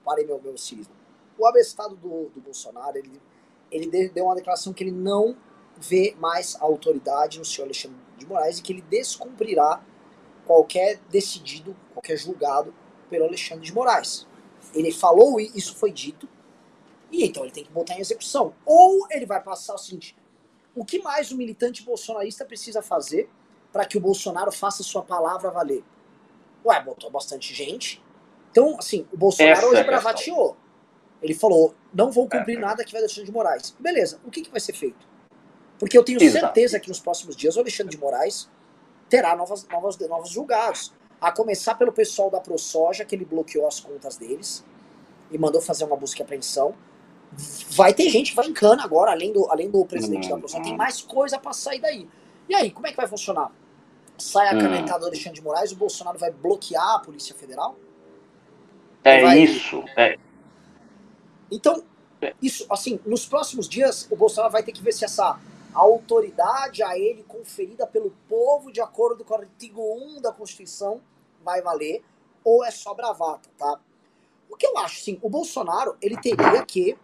Parei 0.03 0.25
meu, 0.25 0.39
meu 0.41 0.57
cisma. 0.57 0.93
O 1.37 1.45
abestado 1.45 1.95
do, 1.95 2.29
do 2.29 2.39
Bolsonaro, 2.39 2.97
ele, 2.97 3.19
ele 3.71 4.09
deu 4.09 4.25
uma 4.25 4.35
declaração 4.35 4.71
que 4.71 4.83
ele 4.83 4.91
não 4.91 5.35
vê 5.77 6.15
mais 6.19 6.55
a 6.55 6.63
autoridade 6.63 7.39
no 7.39 7.45
senhor 7.45 7.65
Alexandre 7.65 7.97
de 8.17 8.25
Moraes 8.25 8.59
e 8.59 8.61
que 8.61 8.71
ele 8.71 8.81
descumprirá 8.81 9.83
qualquer 10.45 10.99
decidido, 11.09 11.75
qualquer 11.93 12.15
julgado 12.15 12.73
pelo 13.09 13.25
Alexandre 13.25 13.65
de 13.65 13.73
Moraes. 13.73 14.27
Ele 14.73 14.91
falou 14.91 15.39
e 15.39 15.51
isso 15.55 15.75
foi 15.75 15.91
dito, 15.91 16.29
e 17.11 17.25
então 17.25 17.43
ele 17.43 17.51
tem 17.51 17.63
que 17.63 17.71
botar 17.71 17.95
em 17.95 18.01
execução. 18.01 18.53
Ou 18.65 19.07
ele 19.09 19.25
vai 19.25 19.41
passar 19.41 19.73
o 19.73 19.77
seguinte: 19.77 20.15
o 20.75 20.85
que 20.85 20.99
mais 20.99 21.31
o 21.31 21.37
militante 21.37 21.83
bolsonarista 21.83 22.45
precisa 22.45 22.81
fazer 22.81 23.29
para 23.71 23.85
que 23.85 23.97
o 23.97 24.01
Bolsonaro 24.01 24.51
faça 24.51 24.83
sua 24.83 25.01
palavra 25.01 25.51
valer? 25.51 25.83
Ué, 26.65 26.81
botou 26.81 27.11
bastante 27.11 27.53
gente. 27.53 28.03
Então, 28.51 28.75
assim, 28.79 29.05
o 29.11 29.17
Bolsonaro 29.17 29.57
Essa 29.57 29.67
hoje 29.67 29.81
é 29.81 29.83
bravateou. 29.83 30.57
Ele 31.21 31.33
falou: 31.33 31.75
não 31.93 32.11
vou 32.11 32.27
cumprir 32.27 32.59
nada 32.59 32.83
que 32.83 32.91
vai 32.91 33.01
do 33.01 33.05
Alexandre 33.05 33.25
de 33.25 33.31
Moraes. 33.31 33.75
Beleza, 33.79 34.19
o 34.25 34.31
que, 34.31 34.41
que 34.41 34.49
vai 34.49 34.59
ser 34.59 34.73
feito? 34.73 35.07
Porque 35.77 35.97
eu 35.97 36.03
tenho 36.03 36.21
Exato. 36.21 36.45
certeza 36.45 36.79
que 36.79 36.87
nos 36.87 36.99
próximos 36.99 37.35
dias 37.35 37.55
o 37.57 37.59
Alexandre 37.59 37.95
de 37.95 38.01
Moraes 38.01 38.49
terá 39.09 39.35
novas, 39.35 39.67
novas, 39.67 39.97
novos 39.97 40.29
julgados. 40.29 40.93
A 41.19 41.31
começar 41.31 41.75
pelo 41.75 41.91
pessoal 41.91 42.29
da 42.29 42.39
ProSoja, 42.39 43.05
que 43.05 43.15
ele 43.15 43.25
bloqueou 43.25 43.67
as 43.67 43.79
contas 43.79 44.17
deles 44.17 44.63
e 45.31 45.37
mandou 45.37 45.61
fazer 45.61 45.85
uma 45.85 45.95
busca 45.95 46.21
e 46.21 46.23
apreensão. 46.23 46.75
Vai 47.71 47.93
ter 47.93 48.09
gente 48.09 48.31
que 48.31 48.35
vai 48.35 48.47
em 48.47 48.53
cana 48.53 48.83
agora, 48.83 49.11
além 49.11 49.31
do, 49.31 49.49
além 49.49 49.69
do 49.69 49.83
presidente 49.85 50.29
da 50.29 50.37
ProSoja. 50.37 50.61
Tem 50.61 50.71
uhum. 50.71 50.77
mais 50.77 51.01
coisa 51.01 51.39
para 51.39 51.53
sair 51.53 51.79
daí. 51.79 52.07
E 52.47 52.55
aí, 52.55 52.71
como 52.71 52.87
é 52.87 52.91
que 52.91 52.97
vai 52.97 53.07
funcionar? 53.07 53.51
Sai 54.17 54.47
a 54.47 54.55
hum. 54.55 54.59
canetada 54.59 54.99
do 54.99 55.05
Alexandre 55.07 55.39
de 55.39 55.41
Moraes, 55.41 55.71
o 55.71 55.75
Bolsonaro 55.75 56.17
vai 56.17 56.31
bloquear 56.31 56.95
a 56.95 56.99
Polícia 56.99 57.35
Federal? 57.35 57.75
É 59.03 59.21
vai... 59.21 59.39
isso. 59.39 59.83
É. 59.95 60.17
Então, 61.51 61.83
é. 62.21 62.33
isso, 62.41 62.65
assim, 62.69 62.99
nos 63.05 63.25
próximos 63.25 63.69
dias, 63.69 64.07
o 64.09 64.15
Bolsonaro 64.15 64.51
vai 64.51 64.63
ter 64.63 64.71
que 64.71 64.81
ver 64.81 64.93
se 64.93 65.05
essa 65.05 65.39
autoridade 65.73 66.81
a 66.81 66.97
ele 66.97 67.23
conferida 67.23 67.85
pelo 67.85 68.11
povo 68.29 68.71
de 68.71 68.81
acordo 68.81 69.23
com 69.23 69.33
o 69.33 69.37
artigo 69.37 69.81
1 70.17 70.21
da 70.21 70.31
Constituição 70.31 71.01
vai 71.43 71.61
valer, 71.61 72.01
ou 72.43 72.63
é 72.63 72.71
só 72.71 72.93
bravata, 72.93 73.49
tá? 73.57 73.79
O 74.49 74.55
que 74.55 74.65
eu 74.65 74.77
acho, 74.77 75.01
sim, 75.01 75.19
o 75.21 75.29
Bolsonaro, 75.29 75.97
ele 76.01 76.15
teria 76.17 76.65
que 76.65 76.97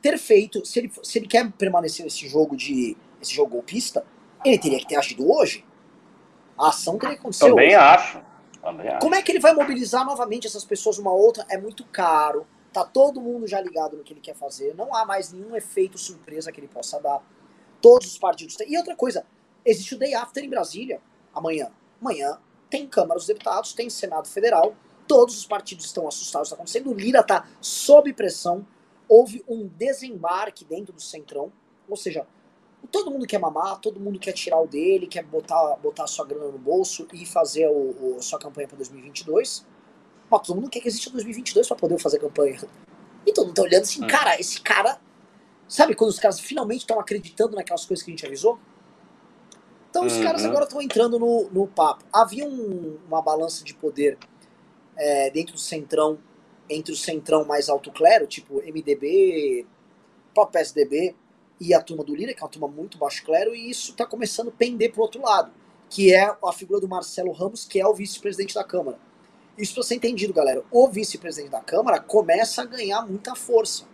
ter 0.00 0.18
feito, 0.18 0.64
se 0.64 0.78
ele, 0.78 0.92
se 1.02 1.18
ele 1.18 1.26
quer 1.26 1.50
permanecer 1.52 2.04
nesse 2.04 2.26
jogo 2.28 2.56
de, 2.56 2.96
esse 3.20 3.34
jogo 3.34 3.50
golpista, 3.50 4.04
ele 4.44 4.58
teria 4.58 4.78
que 4.78 4.86
ter 4.86 4.96
agido 4.96 5.30
hoje. 5.30 5.64
A 6.58 6.68
ação 6.68 6.98
que 6.98 7.06
acontecer 7.06 7.48
Também 7.48 7.68
hoje. 7.68 7.76
acho. 7.76 8.20
Também 8.62 8.88
acho. 8.88 9.00
Como 9.00 9.14
é 9.14 9.22
que 9.22 9.32
ele 9.32 9.40
vai 9.40 9.52
mobilizar 9.52 10.04
novamente 10.04 10.46
essas 10.46 10.64
pessoas 10.64 10.98
uma 10.98 11.12
outra? 11.12 11.44
É 11.48 11.58
muito 11.58 11.84
caro. 11.84 12.46
Tá 12.72 12.84
todo 12.84 13.20
mundo 13.20 13.46
já 13.46 13.60
ligado 13.60 13.96
no 13.96 14.02
que 14.02 14.12
ele 14.12 14.20
quer 14.20 14.34
fazer. 14.34 14.74
Não 14.74 14.94
há 14.94 15.04
mais 15.04 15.32
nenhum 15.32 15.54
efeito 15.54 15.98
surpresa 15.98 16.50
que 16.50 16.60
ele 16.60 16.68
possa 16.68 17.00
dar. 17.00 17.22
Todos 17.80 18.08
os 18.08 18.18
partidos 18.18 18.56
têm. 18.56 18.72
E 18.72 18.76
outra 18.76 18.96
coisa, 18.96 19.24
existe 19.64 19.94
o 19.94 19.98
Day 19.98 20.14
After 20.14 20.42
em 20.42 20.48
Brasília, 20.48 21.00
amanhã. 21.34 21.70
Amanhã 22.00 22.38
tem 22.68 22.86
Câmara 22.88 23.18
dos 23.18 23.26
Deputados, 23.26 23.72
tem 23.72 23.88
Senado 23.88 24.26
Federal, 24.26 24.74
todos 25.06 25.38
os 25.38 25.46
partidos 25.46 25.84
estão 25.84 26.08
assustados, 26.08 26.48
está 26.48 26.56
acontecendo. 26.56 26.90
O 26.90 26.94
Lira 26.94 27.20
está 27.20 27.46
sob 27.60 28.12
pressão. 28.12 28.66
Houve 29.08 29.44
um 29.46 29.68
desembarque 29.68 30.64
dentro 30.64 30.92
do 30.92 31.00
Centrão, 31.00 31.52
ou 31.88 31.96
seja, 31.96 32.26
todo 32.90 33.10
mundo 33.10 33.26
quer 33.26 33.38
mamar, 33.38 33.78
todo 33.80 34.00
mundo 34.00 34.18
quer 34.18 34.32
tirar 34.32 34.60
o 34.60 34.66
dele, 34.66 35.06
quer 35.06 35.24
botar, 35.24 35.76
botar 35.76 36.04
a 36.04 36.06
sua 36.06 36.26
grana 36.26 36.46
no 36.46 36.58
bolso 36.58 37.06
e 37.12 37.24
fazer 37.26 37.68
o, 37.68 37.72
o 37.72 38.16
a 38.18 38.22
sua 38.22 38.38
campanha 38.38 38.68
para 38.68 38.76
2022. 38.76 39.66
Mas 40.30 40.42
todo 40.42 40.56
mundo 40.56 40.70
quer 40.70 40.80
que 40.80 40.88
exista 40.88 41.10
2022 41.10 41.66
para 41.66 41.76
poder 41.76 41.98
fazer 41.98 42.18
campanha. 42.18 42.58
E 43.26 43.32
todo 43.32 43.46
mundo 43.46 43.56
tá 43.56 43.62
olhando 43.62 43.82
assim, 43.82 44.04
hum. 44.04 44.06
cara, 44.06 44.38
esse 44.38 44.60
cara 44.60 44.98
Sabe 45.68 45.94
quando 45.94 46.10
os 46.10 46.18
caras 46.18 46.38
finalmente 46.40 46.80
estão 46.80 47.00
acreditando 47.00 47.56
naquelas 47.56 47.84
coisas 47.84 48.04
que 48.04 48.10
a 48.10 48.12
gente 48.12 48.26
avisou? 48.26 48.58
Então 49.90 50.06
os 50.06 50.14
uhum. 50.14 50.22
caras 50.22 50.44
agora 50.44 50.64
estão 50.64 50.82
entrando 50.82 51.18
no, 51.18 51.48
no 51.50 51.66
papo. 51.66 52.04
Havia 52.12 52.46
um, 52.46 52.98
uma 53.08 53.22
balança 53.22 53.64
de 53.64 53.74
poder 53.74 54.18
é, 54.96 55.30
dentro 55.30 55.54
do 55.54 55.60
centrão, 55.60 56.18
entre 56.68 56.92
o 56.92 56.96
centrão 56.96 57.44
mais 57.44 57.68
alto 57.68 57.90
clero, 57.90 58.26
tipo 58.26 58.56
MDB, 58.56 59.66
próprio 60.34 60.60
PSDB 60.60 61.14
e 61.60 61.72
a 61.72 61.80
turma 61.80 62.04
do 62.04 62.14
Lira, 62.14 62.34
que 62.34 62.40
é 62.40 62.42
uma 62.42 62.50
turma 62.50 62.68
muito 62.68 62.98
baixo 62.98 63.24
clero, 63.24 63.54
e 63.54 63.70
isso 63.70 63.92
está 63.92 64.06
começando 64.06 64.48
a 64.48 64.52
pender 64.52 64.92
para 64.92 65.00
o 65.00 65.02
outro 65.02 65.22
lado, 65.22 65.52
que 65.88 66.12
é 66.12 66.24
a 66.24 66.52
figura 66.52 66.80
do 66.80 66.88
Marcelo 66.88 67.32
Ramos, 67.32 67.64
que 67.64 67.80
é 67.80 67.86
o 67.86 67.94
vice-presidente 67.94 68.54
da 68.54 68.64
Câmara. 68.64 68.98
Isso 69.56 69.74
para 69.74 69.84
ser 69.84 69.94
entendido, 69.94 70.32
galera. 70.32 70.64
O 70.70 70.88
vice-presidente 70.88 71.52
da 71.52 71.60
Câmara 71.60 72.00
começa 72.00 72.62
a 72.62 72.66
ganhar 72.66 73.02
muita 73.06 73.34
força. 73.34 73.84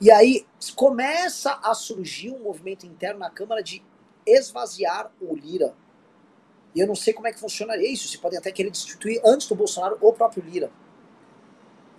E 0.00 0.10
aí 0.10 0.46
começa 0.76 1.58
a 1.62 1.74
surgir 1.74 2.30
um 2.30 2.38
movimento 2.38 2.86
interno 2.86 3.18
na 3.18 3.30
Câmara 3.30 3.62
de 3.62 3.82
esvaziar 4.24 5.12
o 5.20 5.34
Lira. 5.34 5.74
E 6.74 6.80
eu 6.80 6.86
não 6.86 6.94
sei 6.94 7.12
como 7.12 7.26
é 7.26 7.32
que 7.32 7.40
funcionaria 7.40 7.90
isso. 7.90 8.08
Você 8.08 8.16
pode 8.16 8.36
até 8.36 8.52
querer 8.52 8.70
destituir 8.70 9.20
antes 9.24 9.48
do 9.48 9.56
Bolsonaro 9.56 9.98
o 10.00 10.12
próprio 10.12 10.42
Lira. 10.44 10.70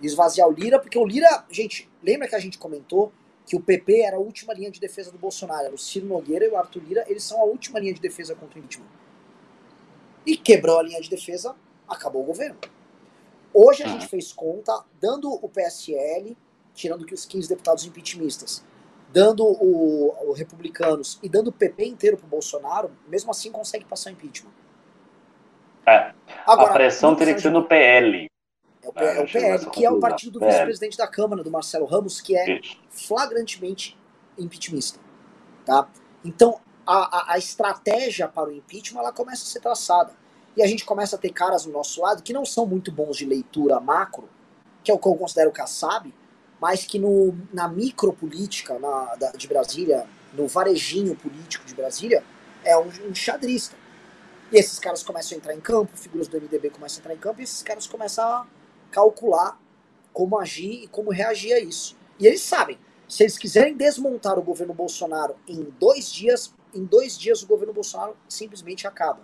Esvaziar 0.00 0.48
o 0.48 0.52
Lira, 0.52 0.80
porque 0.80 0.98
o 0.98 1.04
Lira, 1.04 1.44
gente, 1.50 1.88
lembra 2.02 2.26
que 2.26 2.34
a 2.34 2.40
gente 2.40 2.58
comentou 2.58 3.12
que 3.46 3.56
o 3.56 3.60
PP 3.60 4.00
era 4.00 4.16
a 4.16 4.20
última 4.20 4.54
linha 4.54 4.70
de 4.70 4.80
defesa 4.80 5.10
do 5.10 5.18
Bolsonaro. 5.18 5.66
Era 5.66 5.74
o 5.74 5.78
Ciro 5.78 6.06
Nogueira 6.06 6.44
e 6.44 6.48
o 6.48 6.56
Arthur 6.56 6.82
Lira, 6.82 7.04
eles 7.08 7.22
são 7.24 7.40
a 7.40 7.44
última 7.44 7.78
linha 7.78 7.94
de 7.94 8.00
defesa 8.00 8.34
contra 8.34 8.56
o 8.56 8.58
impeachment. 8.58 8.86
E 10.24 10.36
quebrou 10.36 10.78
a 10.78 10.82
linha 10.82 11.00
de 11.00 11.10
defesa, 11.10 11.54
acabou 11.88 12.22
o 12.22 12.26
governo. 12.26 12.58
Hoje 13.52 13.82
a 13.82 13.88
gente 13.88 14.06
fez 14.06 14.32
conta, 14.32 14.84
dando 15.00 15.30
o 15.30 15.48
PSL, 15.48 16.36
tirando 16.74 17.04
que 17.04 17.12
os 17.12 17.26
15 17.26 17.48
deputados 17.48 17.84
impeachmentistas, 17.84 18.64
dando 19.12 19.44
o, 19.44 20.14
o 20.28 20.32
republicanos 20.32 21.18
e 21.22 21.28
dando 21.28 21.48
o 21.48 21.52
PP 21.52 21.84
inteiro 21.84 22.16
pro 22.16 22.26
Bolsonaro, 22.26 22.90
mesmo 23.06 23.30
assim 23.30 23.52
consegue 23.52 23.84
passar 23.84 24.10
o 24.10 24.12
impeachment. 24.14 24.52
É. 25.86 26.14
Agora, 26.46 26.70
a 26.70 26.72
pressão 26.72 27.14
teria 27.14 27.34
que 27.34 27.40
ser 27.40 27.50
no 27.50 27.64
PL. 27.64 28.31
É 28.82 28.88
o, 28.88 28.92
é, 28.96 29.18
é 29.18 29.20
o 29.22 29.26
PL, 29.30 29.70
que 29.70 29.84
é 29.84 29.90
o 29.90 30.00
partido 30.00 30.38
do 30.38 30.46
vice-presidente 30.46 30.96
da 30.98 31.06
Câmara, 31.06 31.42
do 31.42 31.50
Marcelo 31.50 31.86
Ramos, 31.86 32.20
que 32.20 32.36
é 32.36 32.60
flagrantemente 32.90 33.96
impeachmentista. 34.36 34.98
Tá? 35.64 35.88
Então, 36.24 36.60
a, 36.86 37.32
a, 37.32 37.34
a, 37.34 37.38
estratégia 37.38 38.26
para 38.26 38.48
o 38.48 38.52
impeachment 38.52 39.00
ela 39.00 39.12
começa 39.12 39.44
a 39.44 39.46
ser 39.46 39.60
traçada. 39.60 40.12
E 40.56 40.62
a 40.62 40.66
gente 40.66 40.84
começa 40.84 41.16
a 41.16 41.18
ter 41.18 41.30
caras 41.30 41.64
do 41.64 41.70
nosso 41.70 42.02
lado 42.02 42.22
que 42.22 42.32
não 42.32 42.44
são 42.44 42.66
muito 42.66 42.90
bons 42.90 43.16
de 43.16 43.24
leitura 43.24 43.80
macro, 43.80 44.28
que 44.82 44.90
é 44.90 44.94
o 44.94 44.98
que 44.98 45.06
eu 45.06 45.14
considero 45.14 45.50
o 45.50 45.52
Kassab, 45.52 46.12
mas 46.60 46.84
que 46.84 46.98
no, 46.98 47.34
na 47.52 47.68
micropolítica 47.68 48.78
na, 48.78 49.14
da, 49.14 49.30
de 49.30 49.48
Brasília, 49.48 50.06
no 50.34 50.46
varejinho 50.46 51.16
político 51.16 51.64
de 51.64 51.74
Brasília, 51.74 52.22
é 52.64 52.76
um, 52.76 52.88
um 53.08 53.14
xadrista. 53.14 53.76
E 54.50 54.58
esses 54.58 54.78
caras 54.78 55.02
começam 55.02 55.36
a 55.36 55.38
entrar 55.38 55.54
em 55.54 55.60
campo, 55.60 55.96
figuras 55.96 56.28
do 56.28 56.36
MDB 56.38 56.70
começam 56.70 56.98
a 56.98 57.00
entrar 57.00 57.14
em 57.14 57.18
campo, 57.18 57.40
e 57.40 57.44
esses 57.44 57.62
caras 57.62 57.86
começam 57.86 58.24
a 58.24 58.46
calcular 58.92 59.60
como 60.12 60.38
agir 60.38 60.84
e 60.84 60.86
como 60.86 61.10
reagir 61.10 61.54
a 61.54 61.58
isso. 61.58 61.96
E 62.20 62.26
eles 62.26 62.42
sabem, 62.42 62.78
se 63.08 63.24
eles 63.24 63.36
quiserem 63.36 63.76
desmontar 63.76 64.38
o 64.38 64.42
governo 64.42 64.74
Bolsonaro 64.74 65.34
em 65.48 65.64
dois 65.80 66.12
dias, 66.12 66.54
em 66.74 66.84
dois 66.84 67.18
dias 67.18 67.42
o 67.42 67.46
governo 67.46 67.72
Bolsonaro 67.72 68.16
simplesmente 68.28 68.86
acaba. 68.86 69.20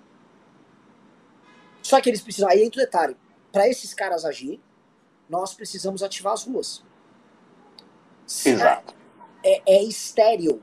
Só 1.82 2.00
que 2.00 2.10
eles 2.10 2.20
precisam, 2.20 2.48
aí 2.48 2.64
entra 2.64 2.82
o 2.82 2.84
detalhe, 2.84 3.16
para 3.52 3.68
esses 3.68 3.94
caras 3.94 4.24
agir, 4.24 4.60
nós 5.28 5.54
precisamos 5.54 6.02
ativar 6.02 6.32
as 6.32 6.44
ruas. 6.44 6.82
Exato. 8.44 8.94
É, 9.44 9.62
é 9.76 9.84
estéreo 9.84 10.62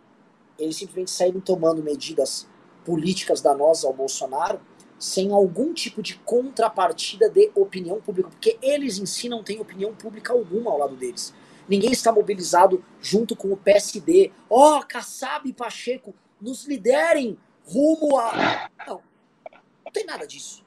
eles 0.57 0.77
simplesmente 0.77 1.11
saírem 1.11 1.41
tomando 1.41 1.83
medidas 1.83 2.47
políticas 2.83 3.41
danosas 3.41 3.85
ao 3.85 3.93
Bolsonaro 3.93 4.59
sem 4.97 5.31
algum 5.31 5.73
tipo 5.73 6.01
de 6.01 6.15
contrapartida 6.19 7.29
de 7.29 7.51
opinião 7.53 7.99
pública, 7.99 8.29
porque 8.29 8.57
eles 8.61 8.97
em 8.97 9.05
si 9.05 9.27
não 9.27 9.43
têm 9.43 9.59
opinião 9.59 9.93
pública 9.93 10.33
alguma 10.33 10.71
ao 10.71 10.77
lado 10.77 10.95
deles. 10.95 11.33
Ninguém 11.67 11.91
está 11.91 12.11
mobilizado 12.11 12.83
junto 13.01 13.35
com 13.35 13.51
o 13.51 13.57
PSD. 13.57 14.31
Ó, 14.49 14.77
oh, 14.77 14.85
Kassab 14.85 15.49
e 15.49 15.53
Pacheco, 15.53 16.13
nos 16.39 16.65
liderem 16.65 17.37
rumo 17.65 18.17
a. 18.17 18.69
Não, 18.85 19.01
não 19.83 19.91
tem 19.91 20.05
nada 20.05 20.27
disso. 20.27 20.63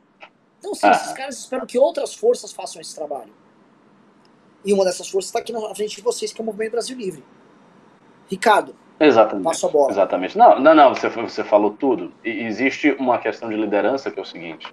Então, 0.59 0.75
sim, 0.75 0.89
esses 0.91 1.13
caras 1.13 1.39
esperam 1.39 1.67
que 1.67 1.79
outras 1.79 2.15
forças 2.15 2.53
façam 2.53 2.81
esse 2.81 2.95
trabalho. 2.95 3.33
E 4.65 4.73
uma 4.73 4.85
dessas 4.85 5.09
forças 5.09 5.29
está 5.29 5.39
aqui 5.39 5.53
na 5.53 5.75
frente 5.75 5.97
de 5.97 6.03
vocês, 6.03 6.33
que 6.33 6.41
é 6.41 6.43
o 6.43 6.47
Movimento 6.47 6.73
Brasil 6.73 6.97
Livre. 6.97 7.25
Ricardo, 8.29 8.77
Exatamente. 9.01 9.45
Passo 9.45 9.67
a 9.67 9.71
bola. 9.71 9.91
Exatamente. 9.91 10.37
Não, 10.37 10.59
não, 10.59 10.75
não, 10.75 10.95
você, 10.95 11.09
você 11.09 11.45
falou 11.45 11.71
tudo. 11.71 12.13
E 12.25 12.31
existe 12.45 12.97
uma 12.99 13.19
questão 13.19 13.49
de 13.49 13.57
liderança 13.57 14.11
que 14.11 14.19
é 14.19 14.23
o 14.23 14.27
seguinte: 14.27 14.67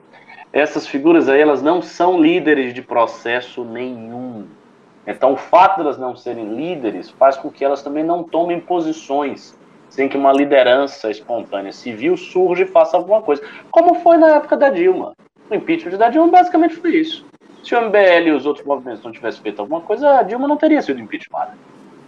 essas 0.52 0.88
figuras 0.88 1.30
aí, 1.30 1.42
elas 1.42 1.62
não 1.62 1.82
são 1.82 2.20
líderes 2.20 2.74
de 2.74 2.82
processo 2.82 3.64
nenhum. 3.64 4.48
Então, 5.06 5.34
o 5.34 5.38
fato 5.38 5.76
de 5.76 5.82
elas 5.82 5.98
não 5.98 6.16
serem 6.16 6.56
líderes 6.56 7.10
faz 7.12 7.38
com 7.38 7.52
que 7.52 7.64
elas 7.64 7.84
também 7.84 8.04
não 8.04 8.24
tomem 8.24 8.60
posições 8.60 9.56
sem 9.90 10.10
que 10.10 10.18
uma 10.18 10.34
liderança 10.34 11.10
espontânea 11.10 11.72
civil 11.72 12.18
surja 12.18 12.64
e 12.64 12.68
faça 12.68 12.97
alguma 12.97 13.22
coisa. 13.22 13.43
Como 13.70 13.95
foi 13.95 14.18
na 14.18 14.36
época 14.36 14.58
da 14.58 14.70
Dilma. 14.70 15.16
O 15.49 15.54
impeachment 15.56 15.97
da 15.97 16.10
Dilma 16.10 16.28
basicamente 16.30 16.76
foi 16.76 16.95
isso. 16.95 17.26
Se 17.64 17.76
o 17.76 17.82
MBL 17.82 18.28
e 18.28 18.32
os 18.32 18.45
outros 18.45 18.66
movimentos 18.66 19.04
não 19.04 19.12
tivessem 19.12 19.41
feito 19.41 19.60
alguma 19.60 19.82
coisa, 19.82 20.20
a 20.20 20.24
Dilma 20.24 20.47
não 20.47 20.58
teria 20.58 20.82
sido 20.82 20.99
impeachmentada. 20.99 21.54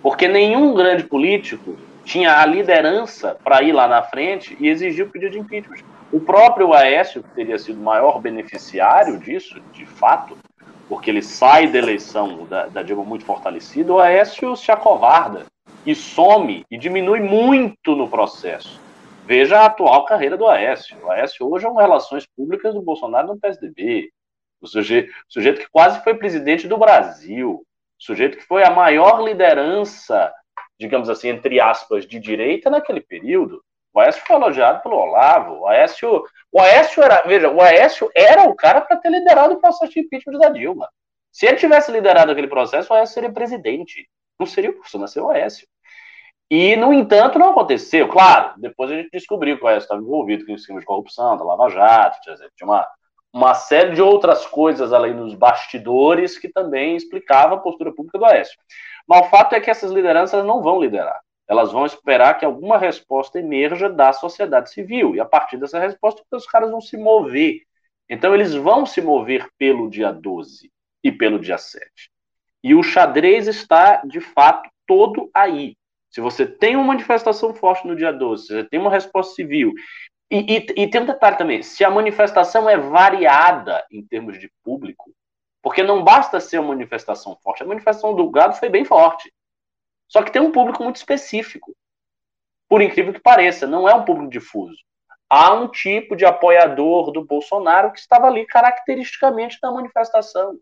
Porque 0.01 0.27
nenhum 0.27 0.73
grande 0.73 1.03
político 1.03 1.75
tinha 2.07 2.39
a 2.39 2.45
liderança 2.45 3.37
para 3.43 3.61
ir 3.61 3.73
lá 3.73 3.85
na 3.85 4.01
frente 4.01 4.55
e 4.61 4.69
exigir 4.69 5.05
o 5.05 5.09
pedido 5.09 5.33
de 5.33 5.39
impeachment. 5.39 5.83
O 6.09 6.21
próprio 6.21 6.73
Aécio, 6.73 7.21
que 7.21 7.29
teria 7.31 7.59
sido 7.59 7.81
o 7.81 7.83
maior 7.83 8.21
beneficiário 8.21 9.19
disso, 9.19 9.59
de 9.73 9.85
fato, 9.85 10.37
porque 10.87 11.09
ele 11.09 11.21
sai 11.21 11.67
da 11.67 11.77
eleição 11.77 12.45
da, 12.45 12.67
da 12.67 12.81
Dilma 12.81 13.03
muito 13.03 13.25
fortalecido, 13.25 13.95
o 13.95 13.99
Aécio 13.99 14.55
se 14.55 14.71
acovarda 14.71 15.45
e 15.85 15.93
some 15.93 16.65
e 16.71 16.77
diminui 16.77 17.19
muito 17.19 17.93
no 17.93 18.07
processo. 18.07 18.79
Veja 19.25 19.59
a 19.59 19.65
atual 19.65 20.05
carreira 20.05 20.37
do 20.37 20.47
Aécio. 20.47 20.97
O 21.03 21.11
Aécio 21.11 21.45
hoje 21.51 21.65
é 21.65 21.69
uma 21.69 21.81
relações 21.81 22.25
públicas 22.25 22.73
do 22.73 22.81
Bolsonaro 22.81 23.27
no 23.27 23.37
PSDB. 23.37 24.09
O 24.61 24.67
sujeito, 24.67 25.09
o 25.09 25.33
sujeito 25.33 25.59
que 25.59 25.69
quase 25.69 26.01
foi 26.05 26.13
presidente 26.13 26.69
do 26.69 26.77
Brasil. 26.77 27.65
Sujeito 27.99 28.37
que 28.37 28.45
foi 28.45 28.63
a 28.63 28.71
maior 28.71 29.21
liderança, 29.21 30.31
digamos 30.79 31.09
assim, 31.09 31.29
entre 31.29 31.59
aspas, 31.59 32.05
de 32.05 32.19
direita 32.19 32.69
naquele 32.69 33.01
período. 33.01 33.63
O 33.93 33.99
Aécio 33.99 34.21
foi 34.27 34.35
elogiado 34.35 34.83
pelo 34.83 34.95
Olavo. 34.95 35.61
O 35.61 35.67
Aécio, 35.67 36.23
o 36.51 36.61
Aécio 36.61 37.01
era, 37.01 37.23
veja, 37.23 37.49
o 37.49 37.61
Aécio 37.61 38.11
era 38.15 38.43
o 38.43 38.55
cara 38.55 38.81
para 38.81 38.97
ter 38.97 39.09
liderado 39.09 39.55
o 39.55 39.59
processo 39.59 39.91
de 39.91 40.01
impeachment 40.01 40.37
da 40.37 40.49
Dilma. 40.49 40.87
Se 41.31 41.45
ele 41.45 41.57
tivesse 41.57 41.91
liderado 41.91 42.31
aquele 42.31 42.47
processo, 42.47 42.93
o 42.93 42.95
Aécio 42.95 43.15
seria 43.15 43.31
presidente. 43.31 44.07
Não 44.39 44.45
seria 44.45 44.71
o 44.71 44.99
mas 44.99 45.11
seria 45.11 45.27
o 45.27 45.31
Aécio. 45.31 45.67
E, 46.49 46.75
no 46.75 46.93
entanto, 46.93 47.37
não 47.37 47.49
aconteceu. 47.49 48.07
Claro, 48.07 48.53
depois 48.57 48.91
a 48.91 48.95
gente 48.95 49.09
descobriu 49.11 49.57
que 49.57 49.63
o 49.63 49.67
Aécio 49.67 49.85
estava 49.85 50.01
envolvido 50.01 50.45
com 50.45 50.53
esquema 50.53 50.79
de 50.79 50.85
corrupção, 50.85 51.35
da 51.35 51.43
Lava 51.43 51.69
Jato, 51.69 52.19
tinha 52.55 52.67
uma, 52.67 52.87
uma 53.33 53.53
série 53.53 53.93
de 53.93 54.01
outras 54.01 54.45
coisas 54.45 54.93
além 54.93 55.13
nos 55.13 55.33
bastidores 55.33 56.37
que 56.37 56.47
também 56.47 56.95
explicava 56.95 57.55
a 57.55 57.59
postura 57.59 57.93
pública 57.93 58.17
do 58.17 58.25
Aécio. 58.25 58.57
Mas 59.07 59.25
o 59.25 59.29
fato 59.29 59.55
é 59.55 59.61
que 59.61 59.69
essas 59.69 59.91
lideranças 59.91 60.43
não 60.45 60.61
vão 60.61 60.81
liderar. 60.81 61.19
Elas 61.47 61.71
vão 61.71 61.85
esperar 61.85 62.37
que 62.37 62.43
alguma 62.43 62.77
resposta 62.77 63.39
emerja 63.39 63.89
da 63.89 64.11
sociedade 64.11 64.69
civil. 64.69 65.15
E 65.15 65.19
a 65.19 65.25
partir 65.25 65.57
dessa 65.57 65.79
resposta, 65.79 66.21
os 66.31 66.45
caras 66.45 66.69
vão 66.69 66.81
se 66.81 66.97
mover. 66.97 67.61
Então, 68.09 68.33
eles 68.33 68.53
vão 68.53 68.85
se 68.85 69.01
mover 69.01 69.47
pelo 69.57 69.89
dia 69.89 70.11
12 70.11 70.69
e 71.03 71.11
pelo 71.11 71.39
dia 71.39 71.57
7. 71.57 71.87
E 72.63 72.75
o 72.75 72.83
xadrez 72.83 73.47
está, 73.47 74.01
de 74.05 74.19
fato, 74.19 74.69
todo 74.85 75.29
aí. 75.33 75.75
Se 76.09 76.19
você 76.19 76.45
tem 76.45 76.75
uma 76.75 76.85
manifestação 76.85 77.53
forte 77.53 77.87
no 77.87 77.95
dia 77.95 78.11
12, 78.11 78.47
se 78.47 78.53
você 78.53 78.63
tem 78.63 78.79
uma 78.79 78.91
resposta 78.91 79.35
civil, 79.35 79.73
e, 80.29 80.57
e, 80.57 80.83
e, 80.83 80.89
tem 80.89 81.01
um 81.01 81.05
detalhe 81.05 81.37
também: 81.37 81.61
se 81.63 81.83
a 81.85 81.89
manifestação 81.89 82.69
é 82.69 82.77
variada 82.77 83.85
em 83.91 84.05
termos 84.05 84.37
de 84.39 84.51
público, 84.63 85.13
porque 85.67 85.83
não 85.83 86.01
basta 86.01 86.39
ser 86.39 86.59
uma 86.59 86.69
manifestação 86.69 87.37
forte, 87.43 87.61
a 87.61 87.65
manifestação 87.65 88.15
do 88.15 88.31
gado 88.31 88.55
foi 88.55 88.69
bem 88.69 88.85
forte. 88.85 89.29
Só 90.07 90.23
que 90.23 90.31
tem 90.31 90.41
um 90.41 90.49
público 90.49 90.81
muito 90.81 90.95
específico. 90.95 91.75
Por 92.69 92.81
incrível 92.81 93.11
que 93.11 93.19
pareça, 93.19 93.67
não 93.67 93.87
é 93.87 93.93
um 93.93 94.05
público 94.05 94.31
difuso. 94.31 94.77
Há 95.29 95.53
um 95.53 95.67
tipo 95.67 96.15
de 96.15 96.23
apoiador 96.23 97.11
do 97.11 97.25
Bolsonaro 97.25 97.91
que 97.91 97.99
estava 97.99 98.27
ali 98.27 98.45
caracteristicamente 98.45 99.57
na 99.61 99.69
manifestação. 99.69 100.57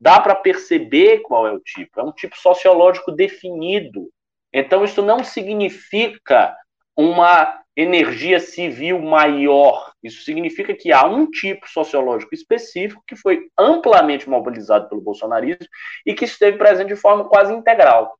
Dá 0.00 0.20
para 0.20 0.36
perceber 0.36 1.22
qual 1.22 1.44
é 1.48 1.50
o 1.50 1.58
tipo. 1.58 1.98
É 1.98 2.04
um 2.04 2.12
tipo 2.12 2.38
sociológico 2.38 3.10
definido. 3.10 4.08
Então, 4.52 4.84
isso 4.84 5.02
não 5.02 5.24
significa 5.24 6.56
uma 6.96 7.60
energia 7.76 8.40
civil 8.40 9.00
maior. 9.00 9.92
Isso 10.02 10.22
significa 10.24 10.74
que 10.74 10.92
há 10.92 11.04
um 11.06 11.30
tipo 11.30 11.68
sociológico 11.68 12.34
específico 12.34 13.02
que 13.06 13.14
foi 13.14 13.48
amplamente 13.58 14.28
mobilizado 14.28 14.88
pelo 14.88 15.02
bolsonarismo 15.02 15.66
e 16.04 16.14
que 16.14 16.24
esteve 16.24 16.56
presente 16.56 16.88
de 16.88 16.96
forma 16.96 17.28
quase 17.28 17.52
integral. 17.52 18.18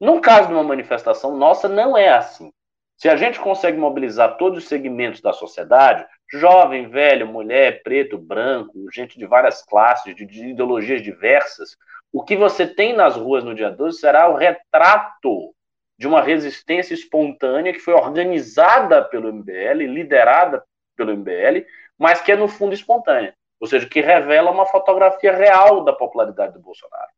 No 0.00 0.20
caso 0.20 0.48
de 0.48 0.54
uma 0.54 0.64
manifestação 0.64 1.36
nossa, 1.36 1.68
não 1.68 1.96
é 1.96 2.08
assim. 2.08 2.50
Se 2.96 3.08
a 3.08 3.16
gente 3.16 3.38
consegue 3.38 3.78
mobilizar 3.78 4.36
todos 4.38 4.64
os 4.64 4.68
segmentos 4.68 5.20
da 5.20 5.32
sociedade, 5.32 6.04
jovem, 6.32 6.88
velho, 6.88 7.26
mulher, 7.26 7.82
preto, 7.82 8.18
branco, 8.18 8.72
gente 8.92 9.18
de 9.18 9.26
várias 9.26 9.62
classes, 9.62 10.14
de, 10.16 10.26
de 10.26 10.48
ideologias 10.48 11.02
diversas, 11.02 11.76
o 12.12 12.24
que 12.24 12.36
você 12.36 12.66
tem 12.66 12.94
nas 12.94 13.14
ruas 13.14 13.44
no 13.44 13.54
dia 13.54 13.70
12 13.70 13.98
será 13.98 14.28
o 14.28 14.34
retrato 14.34 15.54
de 15.98 16.06
uma 16.06 16.22
resistência 16.22 16.94
espontânea 16.94 17.72
que 17.72 17.78
foi 17.78 17.94
organizada 17.94 19.02
pelo 19.02 19.32
MBL, 19.32 19.86
liderada 19.86 20.62
pelo 20.96 21.12
MBL, 21.12 21.64
mas 21.98 22.20
que 22.20 22.32
é 22.32 22.36
no 22.36 22.48
fundo 22.48 22.74
espontânea, 22.74 23.34
ou 23.58 23.66
seja, 23.66 23.88
que 23.88 24.00
revela 24.00 24.50
uma 24.50 24.66
fotografia 24.66 25.32
real 25.32 25.84
da 25.84 25.92
popularidade 25.92 26.52
do 26.52 26.60
Bolsonaro. 26.60 27.10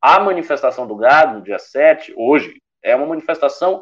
A 0.00 0.20
manifestação 0.20 0.86
do 0.86 0.96
gado, 0.96 1.38
no 1.38 1.42
dia 1.42 1.58
7, 1.58 2.12
hoje, 2.16 2.60
é 2.82 2.94
uma 2.94 3.06
manifestação 3.06 3.80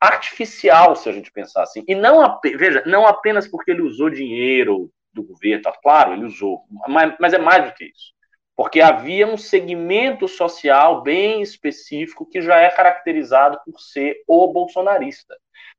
artificial, 0.00 0.96
se 0.96 1.08
a 1.08 1.12
gente 1.12 1.30
pensar 1.30 1.62
assim. 1.62 1.84
E 1.86 1.94
não, 1.94 2.40
veja, 2.42 2.82
não 2.86 3.06
apenas 3.06 3.46
porque 3.46 3.70
ele 3.70 3.82
usou 3.82 4.10
dinheiro 4.10 4.90
do 5.12 5.22
governo, 5.22 5.62
tá 5.62 5.72
claro, 5.72 6.12
ele 6.12 6.24
usou, 6.24 6.64
mas, 6.88 7.14
mas 7.20 7.34
é 7.34 7.38
mais 7.38 7.66
do 7.66 7.74
que 7.74 7.84
isso 7.84 8.12
porque 8.56 8.80
havia 8.80 9.26
um 9.26 9.36
segmento 9.36 10.28
social 10.28 11.02
bem 11.02 11.40
específico 11.42 12.28
que 12.28 12.42
já 12.42 12.58
é 12.58 12.70
caracterizado 12.70 13.58
por 13.64 13.80
ser 13.80 14.22
o 14.26 14.46
bolsonarista. 14.48 15.36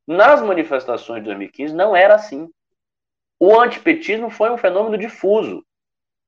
Nas 0.08 0.42
manifestações 0.42 1.22
de 1.22 1.26
2015 1.26 1.74
não 1.74 1.96
era 1.96 2.16
assim. 2.16 2.50
O 3.40 3.60
antipetismo 3.60 4.30
foi 4.30 4.50
um 4.50 4.58
fenômeno 4.58 4.98
difuso. 4.98 5.64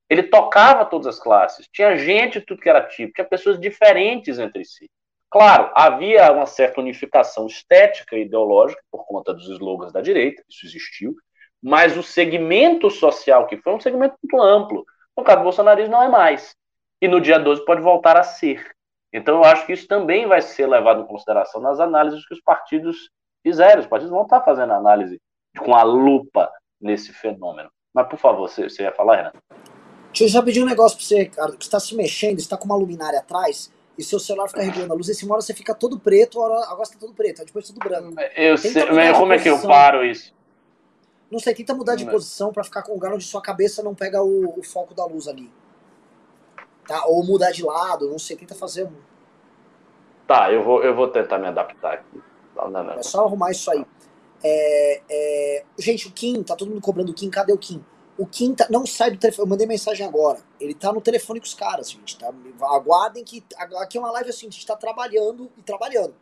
Ele 0.08 0.22
tocava 0.22 0.84
todas 0.84 1.06
as 1.08 1.18
classes, 1.18 1.68
tinha 1.72 1.96
gente 1.96 2.38
de 2.38 2.46
tudo 2.46 2.60
que 2.60 2.68
era 2.68 2.86
tipo, 2.86 3.12
tinha 3.12 3.26
pessoas 3.26 3.58
diferentes 3.58 4.38
entre 4.38 4.64
si. 4.64 4.88
Claro, 5.28 5.72
havia 5.74 6.30
uma 6.30 6.46
certa 6.46 6.80
unificação 6.80 7.46
estética 7.46 8.16
e 8.16 8.22
ideológica 8.22 8.80
por 8.90 9.04
conta 9.04 9.34
dos 9.34 9.48
slogans 9.48 9.92
da 9.92 10.00
direita, 10.00 10.44
isso 10.48 10.64
existiu, 10.64 11.16
mas 11.60 11.96
o 11.96 12.02
segmento 12.02 12.88
social 12.88 13.46
que 13.48 13.56
foi 13.56 13.74
um 13.74 13.80
segmento 13.80 14.14
muito 14.22 14.40
amplo 14.40 14.86
no 15.16 15.24
caso 15.24 15.38
do 15.38 15.44
bolsonarismo, 15.44 15.92
não 15.92 16.02
é 16.02 16.08
mais. 16.08 16.54
E 17.00 17.08
no 17.08 17.20
dia 17.20 17.38
12 17.38 17.64
pode 17.64 17.80
voltar 17.80 18.16
a 18.16 18.22
ser. 18.22 18.70
Então, 19.12 19.36
eu 19.36 19.44
acho 19.44 19.64
que 19.64 19.72
isso 19.72 19.86
também 19.86 20.26
vai 20.26 20.42
ser 20.42 20.66
levado 20.66 21.02
em 21.02 21.06
consideração 21.06 21.60
nas 21.60 21.80
análises 21.80 22.26
que 22.26 22.34
os 22.34 22.40
partidos 22.40 23.10
fizeram. 23.42 23.80
Os 23.80 23.86
partidos 23.86 24.12
vão 24.12 24.22
estar 24.22 24.42
fazendo 24.42 24.72
análise 24.72 25.20
com 25.58 25.74
a 25.74 25.82
lupa 25.82 26.50
nesse 26.80 27.12
fenômeno. 27.12 27.70
Mas, 27.94 28.08
por 28.08 28.18
favor, 28.18 28.48
você, 28.48 28.68
você 28.68 28.82
ia 28.82 28.92
falar, 28.92 29.16
Renan? 29.16 29.32
Deixa 30.08 30.24
eu 30.24 30.28
já 30.28 30.42
pedir 30.42 30.62
um 30.62 30.66
negócio 30.66 30.98
para 30.98 31.06
você, 31.06 31.18
Ricardo. 31.20 31.56
Que 31.56 31.64
está 31.64 31.80
se 31.80 31.94
mexendo, 31.94 32.38
está 32.38 32.56
com 32.56 32.64
uma 32.64 32.76
luminária 32.76 33.18
atrás 33.18 33.72
e 33.98 34.04
seu 34.04 34.18
celular 34.18 34.48
fica 34.48 34.62
regulando 34.62 34.92
a 34.92 34.96
luz. 34.96 35.08
Esse 35.08 35.30
hora 35.30 35.40
você 35.40 35.54
fica 35.54 35.74
todo 35.74 35.98
preto, 35.98 36.42
agora 36.42 36.82
está 36.82 36.98
todo 36.98 37.14
preto, 37.14 37.44
depois 37.44 37.66
tudo 37.66 37.78
branco. 37.78 38.14
Eu 38.34 38.58
sei, 38.58 38.84
mas 38.92 39.16
como 39.16 39.32
é 39.32 39.38
que 39.38 39.48
eu 39.48 39.60
paro 39.62 40.04
isso? 40.04 40.34
Não 41.30 41.38
sei, 41.38 41.54
tenta 41.54 41.74
mudar 41.74 41.96
de 41.96 42.04
Não. 42.04 42.12
posição 42.12 42.52
para 42.52 42.62
ficar 42.62 42.82
com 42.82 42.92
um 42.92 42.94
lugar 42.94 43.12
onde 43.12 43.24
sua 43.24 43.40
cabeça 43.40 43.82
não 43.82 43.94
pega 43.94 44.22
o, 44.22 44.58
o, 44.58 44.62
foco 44.62 44.94
da 44.94 45.04
luz 45.04 45.26
ali. 45.26 45.50
Tá? 46.86 47.04
Ou 47.06 47.24
mudar 47.24 47.50
de 47.50 47.64
lado, 47.64 48.08
não 48.08 48.18
sei, 48.18 48.36
tenta 48.36 48.54
fazer 48.54 48.84
um. 48.84 48.92
Tá, 50.26 50.52
eu 50.52 50.62
vou, 50.62 50.82
eu 50.82 50.94
vou 50.94 51.08
tentar 51.08 51.38
me 51.38 51.46
adaptar 51.46 51.94
aqui. 51.94 52.22
Não, 52.54 52.70
não, 52.70 52.84
não. 52.84 52.92
É 52.94 53.02
só 53.02 53.24
arrumar 53.24 53.50
isso 53.50 53.70
aí. 53.70 53.84
É, 54.42 55.02
é... 55.08 55.64
Gente, 55.78 56.06
o 56.06 56.12
Kim, 56.12 56.42
tá 56.42 56.54
todo 56.54 56.68
mundo 56.68 56.80
cobrando 56.80 57.10
o 57.10 57.14
Kim, 57.14 57.28
cadê 57.28 57.52
o 57.52 57.58
Kim? 57.58 57.84
O 58.16 58.26
Kim 58.26 58.54
tá, 58.54 58.66
não 58.70 58.86
sai 58.86 59.10
do 59.10 59.18
telefone, 59.18 59.46
eu 59.46 59.50
mandei 59.50 59.66
mensagem 59.66 60.06
agora. 60.06 60.38
Ele 60.58 60.74
tá 60.74 60.92
no 60.92 61.00
telefone 61.00 61.40
com 61.40 61.46
os 61.46 61.54
caras, 61.54 61.90
gente. 61.90 62.16
Tá? 62.18 62.32
Aguardem 62.62 63.24
que. 63.24 63.44
Aqui 63.56 63.98
é 63.98 64.00
uma 64.00 64.10
live 64.12 64.30
assim, 64.30 64.46
a 64.46 64.50
gente 64.50 64.66
tá 64.66 64.76
trabalhando 64.76 65.50
e 65.56 65.62
trabalhando. 65.62 66.14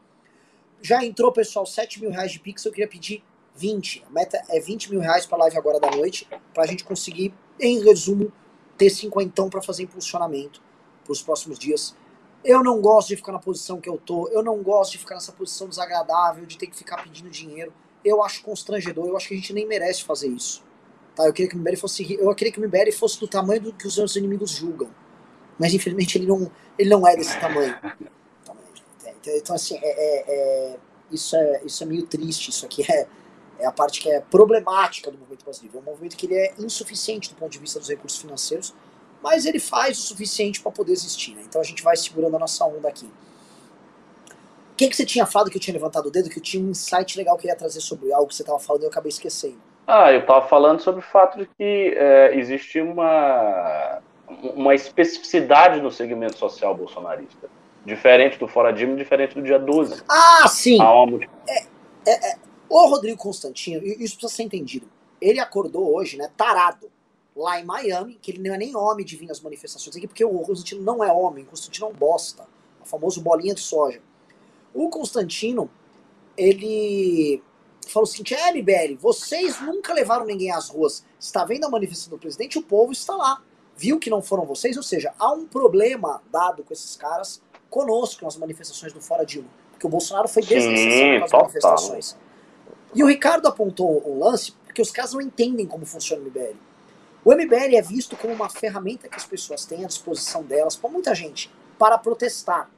Já 0.83 1.05
entrou, 1.05 1.31
pessoal, 1.31 1.65
7 1.65 2.01
mil 2.01 2.11
reais 2.11 2.33
de 2.33 2.41
Pix, 2.41 2.65
eu 2.65 2.73
queria 2.73 2.89
pedir 2.89 3.23
20. 3.55 4.05
A 4.07 4.11
meta 4.11 4.43
é 4.49 4.61
20 4.61 4.91
mil 4.91 5.01
reais 5.01 5.27
para 5.27 5.39
live 5.39 5.57
agora 5.57 5.79
da 5.79 5.91
noite, 5.91 6.29
para 6.53 6.65
a 6.65 6.67
gente 6.67 6.85
conseguir, 6.85 7.33
em 7.61 7.83
resumo, 7.83 8.33
ter 8.77 8.91
cinquentão 8.91 9.49
para 9.49 9.63
fazer 9.63 9.85
impulsionamento 9.85 10.61
para 11.05 11.13
os 11.13 11.23
próximos 11.23 11.59
dias. 11.59 11.95
Eu 12.45 12.63
não 12.63 12.81
gosto 12.81 13.09
de 13.09 13.17
ficar 13.17 13.33
na 13.33 13.39
posição 13.39 13.81
que 13.81 13.89
eu 13.89 13.97
tô, 13.97 14.29
eu 14.29 14.43
não 14.43 14.63
gosto 14.63 14.93
de 14.93 14.99
ficar 14.99 15.15
nessa 15.15 15.33
posição 15.33 15.69
desagradável, 15.69 16.45
de 16.45 16.59
ter 16.59 16.67
que 16.67 16.77
ficar 16.77 17.03
pedindo 17.03 17.31
dinheiro. 17.31 17.73
Eu 18.05 18.23
acho 18.23 18.43
constrangedor, 18.43 19.07
eu 19.07 19.17
acho 19.17 19.29
que 19.29 19.35
a 19.35 19.37
gente 19.37 19.53
nem 19.53 19.67
merece 19.67 20.05
fazer 20.05 20.29
isso. 20.29 20.63
Tá? 21.15 21.27
Eu 21.27 21.33
queria 21.33 21.49
que 21.49 21.57
o 21.57 21.59
MBL 21.59 21.77
fosse, 21.77 22.15
eu 22.15 22.35
queria 22.35 22.53
que 22.53 22.61
o 22.61 22.63
MBL 22.63 22.93
fosse 22.93 23.19
do 23.19 23.29
tamanho 23.29 23.63
do 23.63 23.73
que 23.73 23.87
os 23.87 23.97
nossos 23.97 24.17
inimigos 24.17 24.51
julgam. 24.51 24.91
Mas 25.59 25.73
infelizmente 25.73 26.19
ele 26.19 26.27
não, 26.27 26.51
ele 26.79 26.91
não 26.91 27.07
é 27.07 27.17
desse 27.17 27.39
tamanho. 27.39 27.75
Então 29.27 29.57
assim, 29.57 29.79
é, 29.81 29.87
é, 29.87 30.25
é, 30.29 30.79
isso, 31.11 31.35
é, 31.37 31.63
isso 31.65 31.83
é 31.83 31.87
meio 31.87 32.07
triste, 32.07 32.51
isso 32.51 32.67
aqui 32.67 32.83
é, 32.91 33.07
é 33.59 33.67
a 33.67 33.73
parte 33.73 34.01
que 34.01 34.11
é 34.11 34.21
problemática 34.21 35.11
do 35.11 35.19
movimento 35.19 35.45
brasileiro. 35.45 35.79
É 35.79 35.81
um 35.81 35.85
movimento 35.85 36.17
que 36.17 36.27
ele 36.27 36.35
é 36.35 36.55
insuficiente 36.59 37.31
do 37.31 37.37
ponto 37.37 37.53
de 37.53 37.59
vista 37.59 37.79
dos 37.79 37.89
recursos 37.89 38.21
financeiros, 38.21 38.75
mas 39.23 39.47
ele 39.47 39.59
faz 39.59 39.99
o 39.99 40.03
suficiente 40.03 40.61
para 40.61 40.71
poder 40.71 40.93
existir. 40.93 41.35
Né? 41.35 41.43
Então 41.47 41.61
a 41.61 41.65
gente 41.65 41.83
vai 41.83 41.97
segurando 41.97 42.37
a 42.37 42.39
nossa 42.39 42.65
onda 42.65 42.89
aqui. 42.89 43.11
O 44.73 44.77
que, 44.77 44.93
você 44.93 45.07
tinha 45.07 45.25
falado 45.25 45.51
que 45.51 45.57
eu 45.57 45.61
tinha 45.61 45.75
levantado 45.75 46.07
o 46.07 46.11
dedo? 46.11 46.29
Que 46.29 46.39
eu 46.39 46.43
tinha 46.43 46.63
um 46.63 46.71
insight 46.71 47.17
legal 47.17 47.37
que 47.39 47.47
eu 47.47 47.49
ia 47.49 47.57
trazer 47.57 47.81
sobre 47.81 48.13
algo 48.13 48.27
que 48.27 48.35
você 48.35 48.43
estava 48.43 48.59
falando 48.59 48.83
e 48.83 48.85
eu 48.87 48.91
acabei 48.91 49.09
esquecendo. 49.09 49.59
Ah, 49.87 50.13
eu 50.13 50.21
estava 50.21 50.47
falando 50.49 50.81
sobre 50.81 51.01
o 51.01 51.03
fato 51.03 51.39
de 51.39 51.47
que 51.47 51.95
é, 51.97 52.37
existe 52.37 52.81
uma, 52.81 54.01
uma 54.29 54.75
especificidade 54.75 55.81
no 55.81 55.93
segmento 55.93 56.39
social 56.39 56.75
bolsonarista. 56.75 57.49
Diferente 57.85 58.39
do 58.39 58.49
Fora 58.49 58.73
Dilma, 58.73 58.97
diferente 58.97 59.35
do 59.35 59.43
dia 59.43 59.59
12. 59.59 60.03
Ah, 60.09 60.49
sim! 60.49 60.81
Uma... 60.81 61.21
É, 61.47 61.67
é, 62.07 62.33
é, 62.33 62.37
o 62.69 62.87
Rodrigo 62.89 63.19
Constantino, 63.19 63.85
isso 63.85 64.17
precisa 64.17 64.29
ser 64.29 64.43
entendido. 64.43 64.89
Ele 65.21 65.41
acordou 65.41 65.95
hoje, 65.95 66.17
né, 66.17 66.31
tarado, 66.37 66.91
lá 67.35 67.61
em 67.61 67.65
Miami, 67.65 68.19
que 68.21 68.31
ele 68.31 68.47
não 68.47 68.55
é 68.55 68.59
nem 68.59 68.77
homem 68.77 69.05
de 69.05 69.17
vir 69.17 69.27
nas 69.27 69.41
manifestações 69.41 69.97
aqui, 69.97 70.07
porque 70.07 70.25
o 70.25 70.39
Constantino 70.41 70.83
não 70.83 71.03
é 71.03 71.13
homem, 71.13 71.45
o 71.45 71.47
Constantino 71.47 71.87
é 71.87 71.91
um 71.91 71.93
bosta. 71.95 72.47
O 72.83 72.87
famoso 72.87 73.21
bolinha 73.21 73.55
de 73.55 73.61
soja. 73.61 74.01
O 74.75 74.89
Constantino, 74.91 75.71
ele 76.37 77.43
falou 77.89 78.09
assim: 78.09 78.23
é, 78.35 78.53
MBL, 78.53 78.99
vocês 79.01 79.61
nunca 79.61 79.95
levaram 79.95 80.27
ninguém 80.27 80.51
às 80.51 80.69
ruas. 80.69 81.05
Está 81.19 81.45
vendo 81.45 81.65
a 81.65 81.71
manifestação 81.71 82.11
do 82.11 82.19
presidente? 82.19 82.59
O 82.59 82.63
povo 82.63 82.93
está 82.93 83.15
lá. 83.15 83.43
Viu 83.77 83.99
que 83.99 84.11
não 84.11 84.23
foram 84.23 84.45
vocês? 84.45 84.77
Ou 84.77 84.83
seja, 84.83 85.15
há 85.19 85.33
um 85.33 85.47
problema 85.47 86.23
dado 86.31 86.63
com 86.63 86.73
esses 86.73 86.95
caras 86.95 87.43
conosco 87.71 88.25
nas 88.25 88.37
manifestações 88.37 88.93
do 88.93 89.01
Fora 89.01 89.25
Dilma. 89.25 89.49
Porque 89.73 89.87
o 89.87 89.91
Bolsonaro 89.91 90.29
foi 90.29 90.43
desnecessário 90.43 91.21
nas 91.21 91.33
manifestações. 91.33 92.17
E 92.95 93.03
o 93.03 93.07
Ricardo 93.07 93.47
apontou 93.49 94.03
um 94.09 94.19
lance 94.19 94.53
porque 94.65 94.81
os 94.81 94.91
caras 94.91 95.13
não 95.13 95.21
entendem 95.21 95.67
como 95.67 95.85
funciona 95.85 96.23
o 96.23 96.27
MBL. 96.27 96.57
O 97.25 97.33
MBL 97.33 97.77
é 97.77 97.83
visto 97.83 98.17
como 98.17 98.35
uma 98.35 98.49
ferramenta 98.49 99.09
que 99.09 99.17
as 99.17 99.25
pessoas 99.25 99.65
têm 99.65 99.85
à 99.85 99.89
disposição 99.89 100.43
delas, 100.43 100.77
para 100.77 100.91
muita 100.91 101.15
gente, 101.15 101.51
para 101.79 101.97
protestar, 101.97 102.71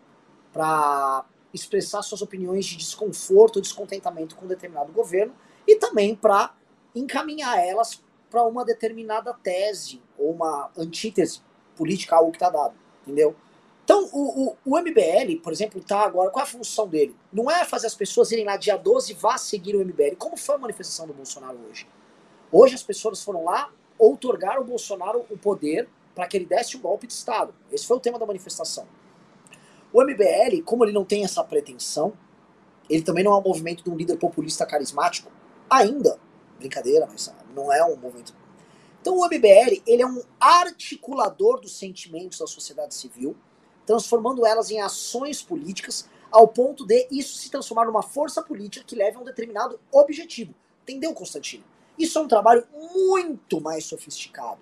para 0.53 1.25
expressar 1.53 2.03
suas 2.03 2.23
opiniões 2.23 2.65
de 2.65 2.77
desconforto, 2.77 3.61
descontentamento 3.61 4.37
com 4.37 4.47
determinado 4.47 4.93
governo 4.93 5.35
e 5.67 5.77
também 5.77 6.15
para 6.15 6.55
encaminhar 6.95 7.59
elas 7.59 8.03
para 8.31 8.45
uma 8.45 8.65
determinada 8.65 9.35
tese 9.35 10.03
ou 10.19 10.33
uma 10.33 10.71
antítese 10.77 11.41
política 11.75 12.17
algo 12.17 12.31
que 12.31 12.37
está 12.37 12.51
dado, 12.51 12.75
entendeu? 13.03 13.35
Então, 13.87 14.11
o, 14.13 14.49
o, 14.49 14.57
o, 14.65 14.81
MBL, 14.81 15.41
por 15.41 15.53
exemplo, 15.53 15.81
tá 15.81 16.01
agora. 16.01 16.29
Qual 16.29 16.45
é 16.45 16.49
a 16.49 16.51
função 16.51 16.89
dele? 16.89 17.15
Não 17.33 17.49
é 17.49 17.65
fazer 17.65 17.87
as 17.87 17.95
pessoas 17.95 18.33
irem 18.33 18.45
lá 18.45 18.57
dia 18.57 18.77
12 18.77 19.13
e 19.13 19.15
vá 19.15 19.39
seguir 19.39 19.77
o 19.77 19.79
MBL. 19.79 20.17
Como 20.19 20.37
foi 20.37 20.57
a 20.57 20.59
manifestação 20.59 21.07
do 21.07 21.15
Bolsonaro 21.15 21.57
hoje? 21.71 21.87
Hoje 22.51 22.75
as 22.75 22.83
pessoas 22.83 23.23
foram 23.23 23.45
lá 23.45 23.71
outorgar 23.97 24.57
ao 24.57 24.65
Bolsonaro 24.65 25.25
o 25.31 25.39
poder 25.39 25.89
para 26.17 26.27
que 26.27 26.37
ele 26.37 26.47
desse 26.47 26.77
um 26.77 26.81
golpe 26.81 27.07
de 27.07 27.13
Estado. 27.13 27.55
Esse 27.71 27.87
foi 27.87 27.97
o 27.97 28.01
tema 28.01 28.19
da 28.19 28.27
manifestação. 28.27 28.89
O 29.93 30.03
MBL, 30.03 30.65
como 30.65 30.85
ele 30.85 30.93
não 30.93 31.05
tem 31.05 31.23
essa 31.23 31.45
pretensão, 31.45 32.13
ele 32.91 33.05
também 33.05 33.23
não 33.23 33.35
é 33.35 33.37
um 33.37 33.43
movimento 33.43 33.85
de 33.85 33.91
um 33.91 33.97
líder 33.97 34.17
populista 34.17 34.67
carismático, 34.67 35.31
ainda. 35.71 36.19
Brincadeira, 36.59 37.07
mas 37.09 37.33
não 37.55 37.73
é 37.73 37.85
um 37.85 37.95
movimento. 37.95 38.35
Então 39.01 39.17
o 39.17 39.25
MBL, 39.25 39.81
ele 39.87 40.03
é 40.03 40.07
um 40.07 40.21
articulador 40.41 41.61
dos 41.61 41.79
sentimentos 41.79 42.41
da 42.41 42.49
sociedade 42.49 42.93
civil, 42.93 43.37
transformando 43.87 44.45
elas 44.45 44.71
em 44.71 44.81
ações 44.81 45.41
políticas, 45.41 46.09
ao 46.31 46.49
ponto 46.49 46.85
de 46.85 47.07
isso 47.11 47.39
se 47.39 47.51
transformar 47.51 47.87
numa 47.87 48.03
força 48.03 48.43
política 48.43 48.85
que 48.85 48.97
leve 48.97 49.17
a 49.17 49.21
um 49.21 49.25
determinado 49.25 49.79
objetivo. 49.93 50.55
Entendeu, 50.83 51.15
Constantino? 51.15 51.65
Isso 51.99 52.19
é 52.19 52.23
um 52.23 52.29
trabalho 52.29 52.67
muito 52.73 53.61
mais 53.61 53.85
sofisticado. 53.85 54.59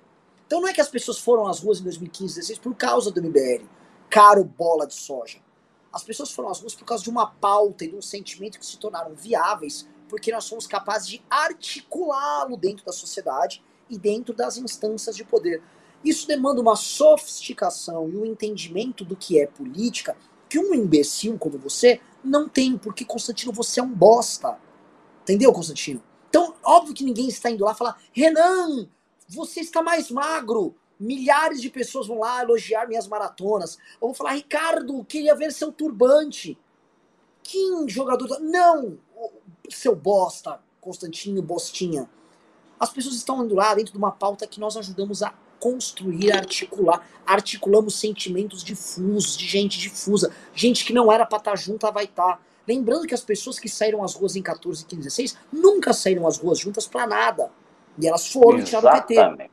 Então 0.46 0.60
não 0.60 0.68
é 0.68 0.72
que 0.72 0.80
as 0.80 0.88
pessoas 0.88 1.18
foram 1.18 1.46
às 1.46 1.60
ruas 1.60 1.80
em 1.80 1.84
2015, 1.84 2.34
2016 2.34 2.58
por 2.58 2.74
causa 2.76 3.10
do 3.10 3.20
MBL, 3.20 3.64
caro 4.08 4.44
bola 4.44 4.86
de 4.86 4.94
soja. 4.94 5.38
As 5.92 6.04
pessoas 6.04 6.30
foram 6.30 6.50
às 6.50 6.60
ruas 6.60 6.74
por 6.74 6.84
causa 6.84 7.02
de 7.02 7.10
uma 7.10 7.26
pauta 7.26 7.84
e 7.84 7.88
de 7.88 7.96
um 7.96 8.02
sentimento 8.02 8.58
que 8.58 8.66
se 8.66 8.78
tornaram 8.78 9.14
viáveis 9.14 9.88
porque 10.08 10.30
nós 10.30 10.44
somos 10.44 10.66
capazes 10.66 11.08
de 11.08 11.22
articulá-lo 11.28 12.56
dentro 12.56 12.84
da 12.84 12.92
sociedade 12.92 13.62
e 13.88 13.98
dentro 13.98 14.34
das 14.34 14.56
instâncias 14.56 15.16
de 15.16 15.24
poder. 15.24 15.62
Isso 16.04 16.28
demanda 16.28 16.60
uma 16.60 16.76
sofisticação 16.76 18.08
e 18.10 18.16
um 18.16 18.26
entendimento 18.26 19.04
do 19.04 19.16
que 19.16 19.40
é 19.40 19.46
política 19.46 20.16
que 20.48 20.58
um 20.58 20.74
imbecil 20.74 21.38
como 21.38 21.58
você 21.58 22.00
não 22.22 22.48
tem, 22.48 22.78
porque, 22.78 23.04
Constantino, 23.04 23.52
você 23.52 23.80
é 23.80 23.82
um 23.82 23.90
bosta. 23.90 24.56
Entendeu, 25.22 25.52
Constantino? 25.52 26.02
Então, 26.28 26.54
óbvio 26.62 26.94
que 26.94 27.04
ninguém 27.04 27.28
está 27.28 27.50
indo 27.50 27.64
lá 27.64 27.74
falar, 27.74 28.00
Renan, 28.12 28.88
você 29.28 29.60
está 29.60 29.82
mais 29.82 30.10
magro. 30.10 30.74
Milhares 31.00 31.60
de 31.60 31.70
pessoas 31.70 32.06
vão 32.06 32.20
lá 32.20 32.42
elogiar 32.42 32.86
minhas 32.86 33.08
maratonas. 33.08 33.78
Ou 34.00 34.10
vão 34.10 34.14
falar, 34.14 34.34
Ricardo, 34.34 35.04
queria 35.04 35.34
ver 35.34 35.52
seu 35.52 35.72
turbante. 35.72 36.56
Que 37.42 37.58
jogador. 37.88 38.38
Não! 38.40 38.98
Seu 39.68 39.96
bosta, 39.96 40.60
Constantino 40.80 41.42
Bostinha. 41.42 42.08
As 42.78 42.90
pessoas 42.90 43.16
estão 43.16 43.44
indo 43.44 43.54
lá 43.54 43.74
dentro 43.74 43.92
de 43.92 43.98
uma 43.98 44.12
pauta 44.12 44.46
que 44.46 44.60
nós 44.60 44.76
ajudamos 44.76 45.22
a 45.22 45.34
construir, 45.64 46.30
articular. 46.30 47.08
Articulamos 47.24 47.98
sentimentos 47.98 48.62
difusos, 48.62 49.34
de 49.34 49.46
gente 49.46 49.78
difusa. 49.78 50.30
Gente 50.54 50.84
que 50.84 50.92
não 50.92 51.10
era 51.10 51.24
pra 51.24 51.38
estar 51.38 51.52
tá 51.52 51.56
junta, 51.56 51.90
vai 51.90 52.04
estar. 52.04 52.36
Tá. 52.36 52.40
Lembrando 52.68 53.06
que 53.06 53.14
as 53.14 53.22
pessoas 53.22 53.58
que 53.58 53.66
saíram 53.66 54.04
às 54.04 54.14
ruas 54.14 54.36
em 54.36 54.42
14, 54.42 54.84
15, 54.84 55.02
16 55.02 55.38
nunca 55.50 55.94
saíram 55.94 56.26
às 56.26 56.36
ruas 56.36 56.58
juntas 56.58 56.86
para 56.86 57.06
nada. 57.06 57.50
E 57.98 58.06
elas 58.06 58.30
foram 58.30 58.62
tirar 58.62 58.84
o 58.84 59.02
PT. 59.06 59.50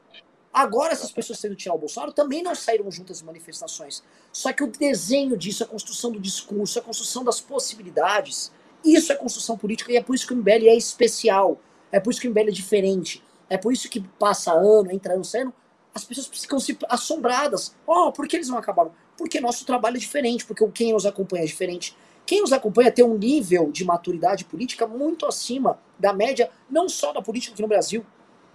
Agora, 0.53 0.91
essas 0.91 1.13
pessoas 1.13 1.39
sendo 1.39 1.55
tirar 1.55 1.75
o 1.75 1.77
Bolsonaro 1.77 2.11
também 2.11 2.43
não 2.43 2.53
saíram 2.53 2.91
juntas 2.91 3.21
em 3.21 3.25
manifestações. 3.25 4.03
Só 4.33 4.51
que 4.51 4.65
o 4.65 4.67
desenho 4.67 5.37
disso, 5.37 5.63
a 5.63 5.67
construção 5.67 6.11
do 6.11 6.19
discurso, 6.19 6.77
a 6.77 6.81
construção 6.81 7.23
das 7.23 7.39
possibilidades, 7.39 8.51
isso 8.83 9.13
é 9.13 9.15
construção 9.15 9.57
política 9.57 9.93
e 9.93 9.95
é 9.95 10.03
por 10.03 10.13
isso 10.13 10.27
que 10.27 10.33
o 10.33 10.37
MBL 10.37 10.67
é 10.67 10.75
especial. 10.75 11.57
É 11.89 12.01
por 12.01 12.11
isso 12.11 12.19
que 12.19 12.27
o 12.27 12.31
MBL 12.31 12.49
é 12.49 12.51
diferente. 12.51 13.23
É 13.49 13.57
por 13.57 13.71
isso 13.71 13.89
que 13.89 14.01
passa 14.17 14.51
ano, 14.53 14.91
entra 14.91 15.13
ano, 15.13 15.23
sai 15.23 15.41
ano, 15.41 15.53
as 15.93 16.03
pessoas 16.03 16.27
ficam 16.27 16.59
se 16.59 16.77
assombradas. 16.89 17.75
Oh, 17.85 18.11
por 18.11 18.27
que 18.27 18.37
eles 18.37 18.47
não 18.47 18.57
acabaram? 18.57 18.93
Porque 19.17 19.41
nosso 19.41 19.65
trabalho 19.65 19.97
é 19.97 19.99
diferente, 19.99 20.45
porque 20.45 20.65
quem 20.69 20.93
nos 20.93 21.05
acompanha 21.05 21.43
é 21.43 21.47
diferente. 21.47 21.95
Quem 22.25 22.41
nos 22.41 22.53
acompanha 22.53 22.91
tem 22.91 23.03
um 23.03 23.17
nível 23.17 23.71
de 23.71 23.83
maturidade 23.83 24.45
política 24.45 24.87
muito 24.87 25.25
acima 25.25 25.79
da 25.99 26.13
média, 26.13 26.49
não 26.69 26.87
só 26.87 27.11
da 27.11 27.21
política 27.21 27.53
aqui 27.53 27.61
no 27.61 27.67
Brasil. 27.67 28.05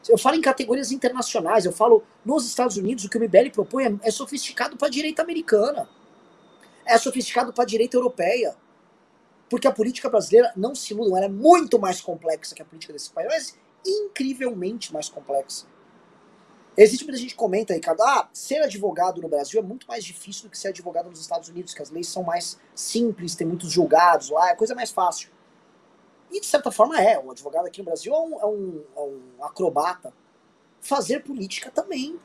Eu 0.08 0.16
falo 0.16 0.36
em 0.36 0.40
categorias 0.40 0.92
internacionais, 0.92 1.64
eu 1.64 1.72
falo 1.72 2.02
nos 2.24 2.46
Estados 2.46 2.76
Unidos, 2.76 3.04
o 3.04 3.10
que 3.10 3.18
o 3.18 3.20
MBL 3.20 3.50
propõe 3.52 3.84
é, 3.84 4.08
é 4.08 4.10
sofisticado 4.10 4.76
para 4.76 4.88
a 4.88 4.90
direita 4.90 5.20
americana, 5.20 5.88
é 6.86 6.96
sofisticado 6.96 7.52
para 7.52 7.64
a 7.64 7.66
direita 7.66 7.96
europeia. 7.96 8.56
Porque 9.48 9.66
a 9.66 9.72
política 9.72 10.08
brasileira, 10.08 10.52
não 10.56 10.74
se 10.74 10.92
iludam, 10.92 11.16
ela 11.16 11.26
é 11.26 11.28
muito 11.28 11.78
mais 11.78 12.00
complexa 12.00 12.54
que 12.54 12.62
a 12.62 12.64
política 12.64 12.92
desse 12.92 13.10
país, 13.10 13.28
mas 13.28 13.58
incrivelmente 13.84 14.92
mais 14.92 15.08
complexa. 15.08 15.66
Existe 16.76 17.04
muita 17.04 17.18
gente 17.18 17.30
que 17.30 17.36
comenta, 17.36 17.72
Ricardo, 17.72 18.02
ah, 18.02 18.28
ser 18.34 18.58
advogado 18.58 19.22
no 19.22 19.28
Brasil 19.28 19.58
é 19.58 19.62
muito 19.62 19.86
mais 19.88 20.04
difícil 20.04 20.42
do 20.42 20.50
que 20.50 20.58
ser 20.58 20.68
advogado 20.68 21.08
nos 21.08 21.20
Estados 21.20 21.48
Unidos, 21.48 21.72
que 21.72 21.80
as 21.80 21.88
leis 21.88 22.06
são 22.06 22.22
mais 22.22 22.58
simples, 22.74 23.34
tem 23.34 23.46
muitos 23.46 23.72
julgados 23.72 24.28
lá, 24.28 24.50
é 24.50 24.54
coisa 24.54 24.74
mais 24.74 24.90
fácil. 24.90 25.30
E 26.30 26.38
de 26.38 26.46
certa 26.46 26.70
forma 26.70 27.00
é, 27.00 27.18
um 27.18 27.30
advogado 27.30 27.66
aqui 27.66 27.78
no 27.78 27.86
Brasil 27.86 28.12
é 28.12 28.20
um, 28.20 28.40
é 28.40 28.46
um, 28.46 28.84
é 28.94 29.00
um 29.00 29.44
acrobata. 29.44 30.12
Fazer 30.80 31.20
política 31.20 31.70
também. 31.70 32.18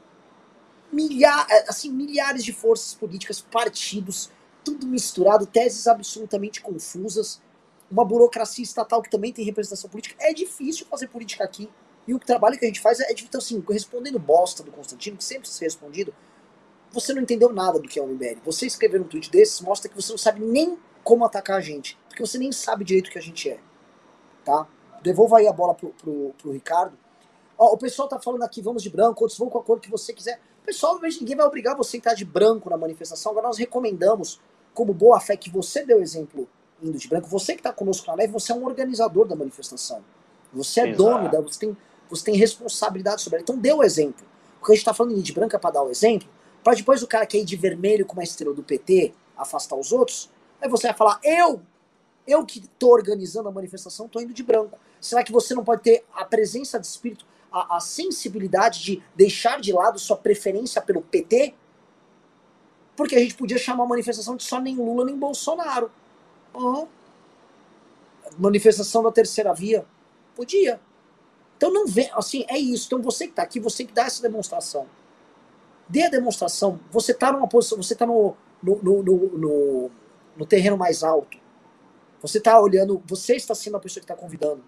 Milha, 0.92 1.48
é, 1.50 1.70
assim, 1.70 1.90
milhares 1.90 2.44
de 2.44 2.52
forças 2.52 2.94
políticas, 2.94 3.40
partidos, 3.40 4.30
tudo 4.66 4.86
misturado, 4.86 5.46
teses 5.46 5.88
absolutamente 5.88 6.62
confusas, 6.62 7.42
uma 7.90 8.04
burocracia 8.04 8.64
estatal 8.64 9.02
que 9.02 9.10
também 9.10 9.32
tem 9.32 9.46
representação 9.46 9.90
política. 9.90 10.16
É 10.20 10.34
difícil 10.34 10.86
fazer 10.88 11.08
política 11.08 11.46
aqui. 11.46 11.70
E 12.08 12.14
o 12.14 12.20
trabalho 12.20 12.58
que 12.58 12.66
a 12.66 12.68
gente 12.68 12.82
faz 12.82 13.00
é, 13.00 13.12
então, 13.12 13.40
assim, 13.40 13.64
respondendo 13.70 14.18
bosta 14.20 14.64
do 14.64 14.72
Constantino, 14.72 15.18
que 15.18 15.24
sempre 15.24 15.48
ser 15.48 15.66
respondido, 15.66 16.14
você 16.92 17.14
não 17.14 17.22
entendeu 17.22 17.52
nada 17.54 17.80
do 17.80 17.88
que 17.88 18.00
é 18.00 18.02
o 18.02 18.08
MBL. 18.08 18.40
Você 18.44 18.66
escrever 18.66 19.00
um 19.00 19.06
tweet 19.06 19.32
desses 19.32 19.62
mostra 19.62 19.90
que 19.90 19.96
você 19.96 20.12
não 20.12 20.18
sabe 20.18 20.42
nem 20.42 20.78
como 21.04 21.24
atacar 21.26 21.58
a 21.58 21.62
gente, 21.62 21.98
porque 22.08 22.26
você 22.26 22.38
nem 22.38 22.52
sabe 22.52 22.84
direito 22.84 23.08
o 23.08 23.12
que 23.12 23.18
a 23.18 23.22
gente 23.22 23.50
é. 23.50 23.60
Tá? 24.44 24.68
Devolva 25.02 25.38
aí 25.38 25.48
a 25.48 25.54
bola 25.54 25.74
pro, 25.74 25.90
pro, 25.90 26.34
pro 26.38 26.52
Ricardo. 26.52 26.98
Ó, 27.58 27.74
o 27.74 27.78
pessoal 27.78 28.08
tá 28.08 28.20
falando 28.20 28.44
aqui, 28.44 28.62
vamos 28.62 28.84
de 28.84 28.90
branco, 28.90 29.22
outros 29.24 29.38
vão 29.38 29.50
com 29.50 29.60
a 29.60 29.64
cor 29.64 29.80
que 29.80 29.90
você 29.90 30.14
quiser. 30.14 30.40
Pessoal, 30.66 31.00
ninguém 31.02 31.36
vai 31.36 31.46
obrigar 31.46 31.76
você 31.76 31.98
a 31.98 32.00
entrar 32.00 32.14
de 32.14 32.26
branco 32.26 32.70
na 32.70 32.78
manifestação. 32.78 33.32
Agora 33.32 33.48
nós 33.48 33.58
recomendamos, 33.58 34.40
como 34.74 34.94
boa 34.94 35.20
fé 35.20 35.36
que 35.36 35.50
você 35.50 35.86
deu 35.86 36.02
exemplo 36.02 36.48
indo 36.82 36.98
de 36.98 37.08
branco, 37.08 37.28
você 37.28 37.54
que 37.54 37.60
está 37.60 37.72
conosco 37.72 38.08
na 38.08 38.16
live, 38.16 38.34
você 38.34 38.52
é 38.52 38.56
um 38.56 38.66
organizador 38.66 39.28
da 39.28 39.36
manifestação. 39.36 40.04
Você 40.54 40.82
é 40.82 40.88
Exato. 40.90 41.04
dono 41.04 41.30
da. 41.30 41.40
Você 41.42 41.60
tem 41.60 41.78
você 42.12 42.26
tem 42.26 42.36
responsabilidade 42.36 43.22
sobre 43.22 43.38
ela. 43.38 43.44
Então 43.44 43.58
dê 43.58 43.74
o 43.74 43.82
exemplo. 43.82 44.26
Porque 44.60 44.74
a 44.74 44.76
gente 44.76 44.82
está 44.82 44.94
falando 44.94 45.20
de 45.20 45.34
branca 45.34 45.58
para 45.58 45.72
dar 45.72 45.84
o 45.84 45.90
exemplo, 45.90 46.28
para 46.64 46.76
depois 46.76 47.02
o 47.02 47.08
cara 47.08 47.26
que 47.26 47.40
é 47.40 47.44
de 47.44 47.56
vermelho 47.56 48.06
com 48.06 48.14
uma 48.14 48.24
estrela 48.24 48.54
do 48.54 48.62
PT 48.62 49.14
afastar 49.36 49.76
os 49.76 49.92
outros, 49.92 50.30
aí 50.62 50.70
você 50.70 50.88
vai 50.88 50.96
falar, 50.96 51.20
eu, 51.24 51.62
eu 52.28 52.46
que 52.46 52.60
estou 52.60 52.92
organizando 52.92 53.50
a 53.50 53.52
manifestação, 53.52 54.06
estou 54.06 54.22
indo 54.22 54.34
de 54.34 54.44
branco. 54.44 54.78
Será 55.00 55.24
que 55.24 55.32
você 55.32 55.56
não 55.56 55.64
pode 55.64 55.82
ter 55.82 56.06
a 56.14 56.24
presença 56.24 56.80
de 56.80 56.86
espírito, 56.86 57.26
a, 57.52 57.78
a 57.78 57.80
sensibilidade 57.80 58.84
de 58.84 59.02
deixar 59.16 59.60
de 59.60 59.74
lado 59.74 59.98
sua 59.98 60.16
preferência 60.16 60.80
pelo 60.80 61.02
PT? 61.02 61.56
Porque 62.96 63.16
a 63.16 63.20
gente 63.20 63.34
podia 63.34 63.58
chamar 63.58 63.86
a 63.86 63.88
manifestação 63.88 64.36
de 64.36 64.44
só 64.44 64.62
nem 64.62 64.76
Lula 64.76 65.06
nem 65.06 65.18
Bolsonaro. 65.18 65.90
Uhum. 66.54 66.88
Manifestação 68.38 69.02
da 69.02 69.12
terceira 69.12 69.54
via. 69.54 69.86
Podia. 70.36 70.80
Então 71.62 71.72
não 71.72 71.86
vê, 71.86 72.10
assim, 72.14 72.44
é 72.50 72.58
isso. 72.58 72.88
Então 72.88 73.00
você 73.04 73.26
que 73.26 73.34
está 73.34 73.44
aqui, 73.44 73.60
você 73.60 73.86
que 73.86 73.94
dá 73.94 74.06
essa 74.06 74.20
demonstração. 74.20 74.88
Dê 75.88 76.02
a 76.02 76.10
demonstração. 76.10 76.80
Você 76.90 77.12
está 77.12 77.32
numa 77.32 77.48
posição, 77.48 77.78
você 77.78 77.94
está 77.94 78.04
no, 78.04 78.36
no, 78.64 78.82
no, 78.82 79.04
no, 79.04 79.92
no 80.36 80.46
terreno 80.48 80.76
mais 80.76 81.04
alto. 81.04 81.38
Você 82.20 82.40
está 82.40 82.60
olhando, 82.60 83.00
você 83.06 83.36
está 83.36 83.54
sendo 83.54 83.78
a 83.78 83.80
pessoa 83.80 84.02
que 84.02 84.12
está 84.12 84.16
convidando. 84.16 84.64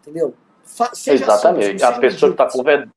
Entendeu? 0.00 0.34
Fa 0.64 0.90
Exatamente. 1.06 1.80
Assim, 1.80 1.96
a 1.96 2.00
pessoa 2.00 2.34
que 2.34 2.42
está 2.42 2.50
convidando. 2.50 2.92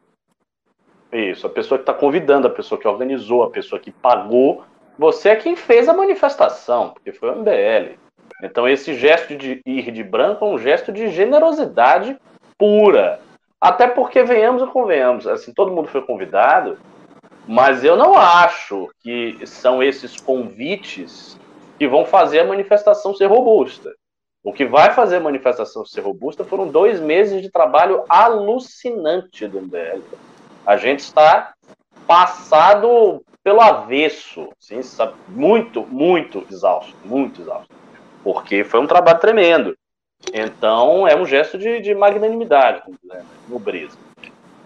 Isso, 1.14 1.46
a 1.46 1.50
pessoa 1.52 1.78
que 1.78 1.84
está 1.84 1.94
convidando, 1.94 2.48
a 2.48 2.50
pessoa 2.50 2.82
que 2.82 2.88
organizou, 2.88 3.44
a 3.44 3.52
pessoa 3.52 3.80
que 3.80 3.92
pagou. 3.92 4.64
Você 4.98 5.30
é 5.30 5.36
quem 5.36 5.56
fez 5.56 5.88
a 5.88 5.94
manifestação, 5.94 6.90
porque 6.90 7.14
foi 7.14 7.30
o 7.30 7.36
MBL. 7.36 8.00
Então 8.42 8.68
esse 8.68 8.96
gesto 8.96 9.38
de 9.38 9.62
ir 9.68 9.92
de 9.92 10.04
branco 10.04 10.44
é 10.44 10.48
um 10.48 10.58
gesto 10.58 10.92
de 10.92 11.10
generosidade 11.10 12.18
pura. 12.58 13.24
Até 13.60 13.88
porque, 13.88 14.24
venhamos 14.24 14.62
e 14.62 14.68
convenhamos, 14.68 15.26
assim, 15.28 15.54
todo 15.54 15.72
mundo 15.72 15.88
foi 15.88 16.02
convidado, 16.02 16.78
mas 17.48 17.84
eu 17.84 17.96
não 17.96 18.16
acho 18.16 18.90
que 19.00 19.40
são 19.46 19.82
esses 19.82 20.20
convites 20.20 21.40
que 21.78 21.88
vão 21.88 22.06
fazer 22.06 22.40
a 22.40 22.46
manifestação 22.46 23.14
ser 23.14 23.28
robusta. 23.28 23.94
O 24.44 24.54
que 24.54 24.66
vai 24.66 24.94
fazer 24.94 25.18
a 25.18 25.22
manifestação 25.22 25.86
ser 25.86 26.02
robusta 26.02 26.44
foram 26.44 26.68
dois 26.68 27.00
meses 27.00 27.42
de 27.42 27.50
trabalho 27.50 28.04
alucinante 28.08 29.48
do 29.48 29.60
MBL. 29.60 30.02
A 30.66 30.78
gente 30.78 31.00
está 31.00 31.54
passado 32.06 33.24
pelo 33.44 33.62
avesso, 33.62 34.50
assim, 34.60 34.82
muito, 35.28 35.86
muito 35.86 36.46
exausto, 36.52 36.96
muito 37.04 37.42
exausto, 37.42 37.74
porque 38.24 38.64
foi 38.64 38.80
um 38.80 38.88
trabalho 38.88 39.20
tremendo. 39.20 39.76
Então, 40.34 41.08
é 41.08 41.16
um 41.16 41.26
gesto 41.26 41.58
de, 41.58 41.80
de 41.80 41.94
magnanimidade, 41.96 42.84
né, 43.04 43.24
nobreza. 43.48 43.98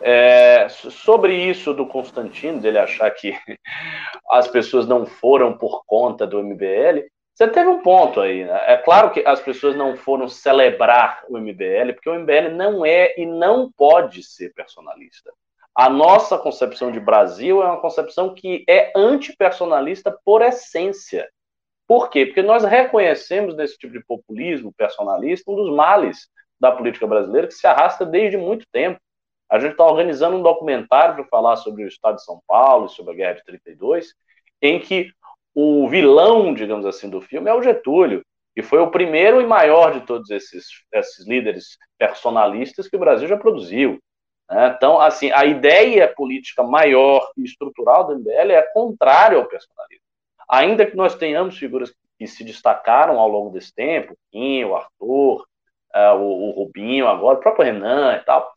É, 0.01 0.67
sobre 0.69 1.35
isso 1.35 1.73
do 1.73 1.85
Constantino, 1.85 2.61
dele 2.61 2.77
achar 2.77 3.09
que 3.11 3.33
as 4.31 4.47
pessoas 4.47 4.87
não 4.87 5.05
foram 5.05 5.57
por 5.57 5.83
conta 5.85 6.25
do 6.25 6.41
MBL, 6.41 7.07
você 7.39 7.47
teve 7.47 7.69
um 7.69 7.81
ponto 7.81 8.19
aí. 8.19 8.43
Né? 8.43 8.63
É 8.67 8.75
claro 8.75 9.11
que 9.11 9.23
as 9.25 9.39
pessoas 9.39 9.73
não 9.73 9.95
foram 9.95 10.27
celebrar 10.27 11.23
o 11.29 11.37
MBL, 11.37 11.93
porque 11.93 12.09
o 12.09 12.19
MBL 12.19 12.49
não 12.53 12.85
é 12.85 13.13
e 13.17 13.25
não 13.25 13.71
pode 13.71 14.23
ser 14.23 14.53
personalista. 14.53 15.31
A 15.73 15.89
nossa 15.89 16.37
concepção 16.37 16.91
de 16.91 16.99
Brasil 16.99 17.63
é 17.63 17.65
uma 17.65 17.79
concepção 17.79 18.33
que 18.33 18.65
é 18.67 18.91
antipersonalista 18.93 20.13
por 20.25 20.41
essência. 20.41 21.29
Por 21.89 22.11
quê? 22.11 22.23
Porque 22.23 22.43
nós 22.43 22.63
reconhecemos 22.63 23.55
nesse 23.55 23.75
tipo 23.75 23.91
de 23.91 24.05
populismo 24.05 24.71
personalista 24.71 25.49
um 25.49 25.55
dos 25.55 25.75
males 25.75 26.29
da 26.59 26.71
política 26.71 27.07
brasileira 27.07 27.47
que 27.47 27.55
se 27.55 27.65
arrasta 27.65 28.05
desde 28.05 28.37
muito 28.37 28.63
tempo. 28.71 28.99
A 29.49 29.57
gente 29.57 29.71
está 29.71 29.85
organizando 29.85 30.37
um 30.37 30.43
documentário 30.43 31.15
para 31.15 31.25
falar 31.25 31.55
sobre 31.55 31.83
o 31.83 31.87
Estado 31.87 32.17
de 32.17 32.23
São 32.23 32.39
Paulo 32.47 32.85
e 32.85 32.89
sobre 32.89 33.13
a 33.13 33.15
Guerra 33.15 33.33
de 33.33 33.43
32, 33.43 34.13
em 34.61 34.79
que 34.79 35.11
o 35.55 35.89
vilão, 35.89 36.53
digamos 36.53 36.85
assim, 36.85 37.09
do 37.09 37.21
filme 37.21 37.49
é 37.49 37.55
o 37.55 37.63
Getúlio, 37.63 38.23
que 38.55 38.61
foi 38.61 38.77
o 38.77 38.91
primeiro 38.91 39.41
e 39.41 39.47
maior 39.47 39.91
de 39.91 40.05
todos 40.05 40.29
esses, 40.29 40.67
esses 40.93 41.27
líderes 41.27 41.75
personalistas 41.97 42.87
que 42.87 42.97
o 42.97 42.99
Brasil 42.99 43.27
já 43.27 43.35
produziu. 43.35 43.97
Né? 44.47 44.75
Então, 44.77 45.01
assim, 45.01 45.31
a 45.31 45.43
ideia 45.43 46.07
política 46.07 46.61
maior 46.61 47.31
e 47.35 47.43
estrutural 47.43 48.05
do 48.05 48.19
MBL 48.19 48.51
é 48.51 48.61
contrária 48.73 49.39
ao 49.39 49.47
personalismo. 49.47 50.08
Ainda 50.49 50.85
que 50.85 50.95
nós 50.95 51.15
tenhamos 51.15 51.57
figuras 51.57 51.93
que 52.17 52.27
se 52.27 52.43
destacaram 52.43 53.19
ao 53.19 53.29
longo 53.29 53.51
desse 53.51 53.73
tempo, 53.73 54.13
o 54.13 54.17
Kim, 54.31 54.63
o 54.65 54.75
Arthur, 54.75 55.45
uh, 55.95 56.15
o, 56.17 56.49
o 56.49 56.51
Rubinho 56.51 57.07
agora, 57.07 57.37
o 57.37 57.41
próprio 57.41 57.65
Renan 57.65 58.15
e 58.15 58.19
tal, 58.25 58.51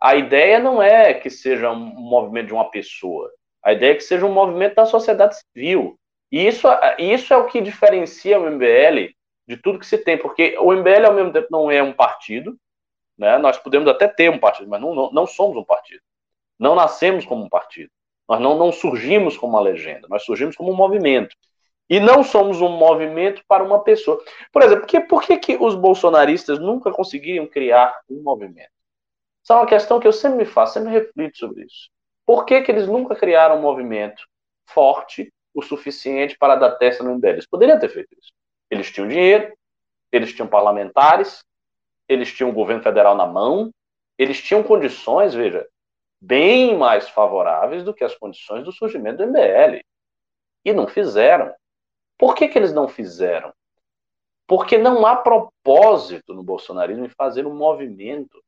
a 0.00 0.14
ideia 0.14 0.58
não 0.58 0.82
é 0.82 1.14
que 1.14 1.30
seja 1.30 1.70
um 1.70 1.76
movimento 1.76 2.48
de 2.48 2.52
uma 2.52 2.70
pessoa. 2.70 3.30
A 3.62 3.72
ideia 3.72 3.92
é 3.92 3.94
que 3.94 4.02
seja 4.02 4.26
um 4.26 4.32
movimento 4.32 4.74
da 4.74 4.86
sociedade 4.86 5.36
civil. 5.38 5.98
E 6.30 6.46
isso, 6.46 6.68
isso 6.98 7.32
é 7.32 7.36
o 7.36 7.46
que 7.46 7.60
diferencia 7.60 8.38
o 8.38 8.50
MBL 8.50 9.14
de 9.46 9.56
tudo 9.56 9.78
que 9.78 9.86
se 9.86 9.98
tem, 9.98 10.18
porque 10.18 10.56
o 10.58 10.72
MBL, 10.72 11.06
ao 11.06 11.14
mesmo 11.14 11.32
tempo, 11.32 11.46
não 11.50 11.70
é 11.70 11.82
um 11.82 11.92
partido, 11.92 12.58
né? 13.16 13.38
nós 13.38 13.56
podemos 13.56 13.88
até 13.88 14.08
ter 14.08 14.30
um 14.30 14.38
partido, 14.38 14.68
mas 14.68 14.80
não, 14.80 14.94
não, 14.94 15.12
não 15.12 15.26
somos 15.26 15.56
um 15.56 15.64
partido. 15.64 16.02
Não 16.58 16.74
nascemos 16.74 17.24
como 17.24 17.44
um 17.44 17.48
partido. 17.48 17.90
Nós 18.28 18.40
não, 18.40 18.56
não 18.56 18.72
surgimos 18.72 19.36
como 19.36 19.52
uma 19.52 19.60
legenda, 19.60 20.08
nós 20.08 20.24
surgimos 20.24 20.56
como 20.56 20.72
um 20.72 20.76
movimento. 20.76 21.34
E 21.88 22.00
não 22.00 22.24
somos 22.24 22.60
um 22.60 22.68
movimento 22.68 23.42
para 23.46 23.62
uma 23.62 23.82
pessoa. 23.82 24.20
Por 24.52 24.62
exemplo, 24.62 24.80
por 24.80 24.88
que, 24.88 25.00
por 25.00 25.22
que, 25.22 25.36
que 25.36 25.56
os 25.56 25.76
bolsonaristas 25.76 26.58
nunca 26.58 26.90
conseguiriam 26.90 27.46
criar 27.46 28.00
um 28.10 28.22
movimento? 28.22 28.70
Isso 29.42 29.52
é 29.52 29.56
uma 29.56 29.66
questão 29.66 30.00
que 30.00 30.08
eu 30.08 30.12
sempre 30.12 30.38
me 30.38 30.44
faço, 30.44 30.74
sempre 30.74 30.90
reflito 30.90 31.38
sobre 31.38 31.64
isso. 31.64 31.88
Por 32.26 32.44
que, 32.44 32.60
que 32.62 32.72
eles 32.72 32.88
nunca 32.88 33.14
criaram 33.14 33.58
um 33.58 33.62
movimento 33.62 34.26
forte 34.66 35.32
o 35.54 35.62
suficiente 35.62 36.36
para 36.36 36.56
dar 36.56 36.72
testa 36.72 37.04
no 37.04 37.14
MBL? 37.14 37.28
Eles 37.28 37.46
poderiam 37.46 37.78
ter 37.78 37.88
feito 37.88 38.08
isso. 38.20 38.32
Eles 38.68 38.90
tinham 38.90 39.06
dinheiro, 39.06 39.56
eles 40.10 40.32
tinham 40.32 40.48
parlamentares, 40.48 41.44
eles 42.08 42.32
tinham 42.32 42.50
o 42.50 42.52
governo 42.52 42.82
federal 42.82 43.14
na 43.14 43.26
mão, 43.26 43.70
eles 44.18 44.42
tinham 44.42 44.64
condições, 44.64 45.34
veja, 45.34 45.64
bem 46.26 46.76
mais 46.76 47.08
favoráveis 47.08 47.84
do 47.84 47.94
que 47.94 48.02
as 48.02 48.14
condições 48.16 48.64
do 48.64 48.72
surgimento 48.72 49.18
do 49.18 49.26
MBL. 49.28 49.80
E 50.64 50.72
não 50.72 50.88
fizeram. 50.88 51.54
Por 52.18 52.34
que, 52.34 52.48
que 52.48 52.58
eles 52.58 52.72
não 52.72 52.88
fizeram? 52.88 53.52
Porque 54.46 54.76
não 54.76 55.06
há 55.06 55.16
propósito 55.16 56.34
no 56.34 56.42
bolsonarismo 56.42 57.04
em 57.04 57.10
fazer 57.10 57.46
um 57.46 57.54
movimento 57.54 58.42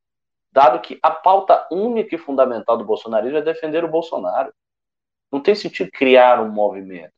dado 0.51 0.81
que 0.81 0.99
a 1.01 1.11
pauta 1.11 1.67
única 1.71 2.15
e 2.15 2.17
fundamental 2.17 2.77
do 2.77 2.83
bolsonarismo 2.83 3.37
é 3.37 3.41
defender 3.41 3.83
o 3.83 3.89
Bolsonaro. 3.89 4.53
Não 5.31 5.39
tem 5.39 5.53
sentido 5.53 5.91
criar 5.91 6.41
um 6.41 6.49
movimento. 6.49 7.13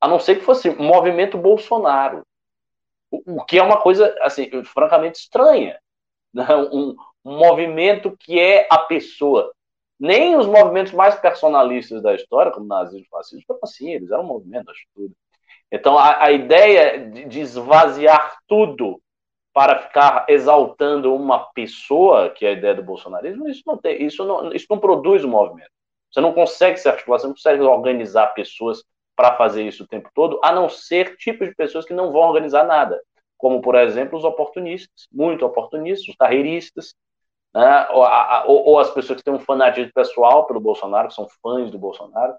A 0.00 0.08
não 0.08 0.18
ser 0.18 0.36
que 0.36 0.44
fosse 0.44 0.68
um 0.68 0.84
movimento 0.84 1.38
Bolsonaro. 1.38 2.26
O, 3.10 3.44
que 3.44 3.58
é 3.58 3.62
uma 3.62 3.80
coisa, 3.80 4.14
assim, 4.22 4.64
francamente 4.64 5.20
estranha. 5.20 5.78
Né? 6.34 6.44
Um, 6.56 6.96
um 7.24 7.38
movimento 7.38 8.16
que 8.18 8.40
é 8.40 8.66
a 8.68 8.78
pessoa. 8.78 9.52
Nem 10.02 10.34
os 10.34 10.48
movimentos 10.48 10.92
mais 10.92 11.14
personalistas 11.14 12.02
da 12.02 12.12
história, 12.12 12.50
como 12.50 12.66
nazismo 12.66 13.06
e 13.06 13.08
fascismo, 13.08 13.44
foram 13.46 13.60
assim, 13.62 13.92
eles 13.92 14.10
eram 14.10 14.24
movimento, 14.24 14.68
acho 14.68 14.84
tudo. 14.92 15.14
Então, 15.70 15.96
a, 15.96 16.24
a 16.24 16.32
ideia 16.32 17.08
de, 17.08 17.24
de 17.26 17.40
esvaziar 17.40 18.36
tudo 18.48 19.00
para 19.52 19.78
ficar 19.78 20.26
exaltando 20.28 21.14
uma 21.14 21.38
pessoa, 21.52 22.30
que 22.30 22.44
é 22.44 22.48
a 22.48 22.52
ideia 22.52 22.74
do 22.74 22.82
bolsonarismo, 22.82 23.48
isso 23.48 23.62
não, 23.64 23.78
tem, 23.78 24.04
isso 24.04 24.24
não, 24.24 24.52
isso 24.52 24.66
não 24.68 24.80
produz 24.80 25.22
o 25.22 25.28
um 25.28 25.30
movimento. 25.30 25.70
Você 26.10 26.20
não 26.20 26.32
consegue 26.32 26.78
se 26.78 26.88
articular, 26.88 27.20
você 27.20 27.28
não 27.28 27.34
consegue 27.34 27.62
organizar 27.62 28.34
pessoas 28.34 28.82
para 29.14 29.36
fazer 29.36 29.62
isso 29.62 29.84
o 29.84 29.86
tempo 29.86 30.10
todo, 30.12 30.40
a 30.42 30.50
não 30.50 30.68
ser 30.68 31.16
tipos 31.16 31.48
de 31.48 31.54
pessoas 31.54 31.84
que 31.84 31.94
não 31.94 32.10
vão 32.10 32.22
organizar 32.22 32.66
nada, 32.66 33.00
como, 33.38 33.62
por 33.62 33.76
exemplo, 33.76 34.18
os 34.18 34.24
oportunistas, 34.24 35.06
muito 35.12 35.46
oportunistas, 35.46 36.08
os 36.08 36.16
carreiristas, 36.16 36.92
né? 37.54 37.86
ou, 37.90 38.02
a, 38.02 38.44
ou, 38.46 38.64
ou, 38.68 38.78
as 38.78 38.90
pessoas 38.90 39.18
que 39.18 39.24
têm 39.24 39.34
um 39.34 39.40
fanatismo 39.40 39.92
pessoal 39.94 40.46
pelo 40.46 40.60
Bolsonaro, 40.60 41.08
que 41.08 41.14
são 41.14 41.28
fãs 41.42 41.70
do 41.70 41.78
Bolsonaro, 41.78 42.34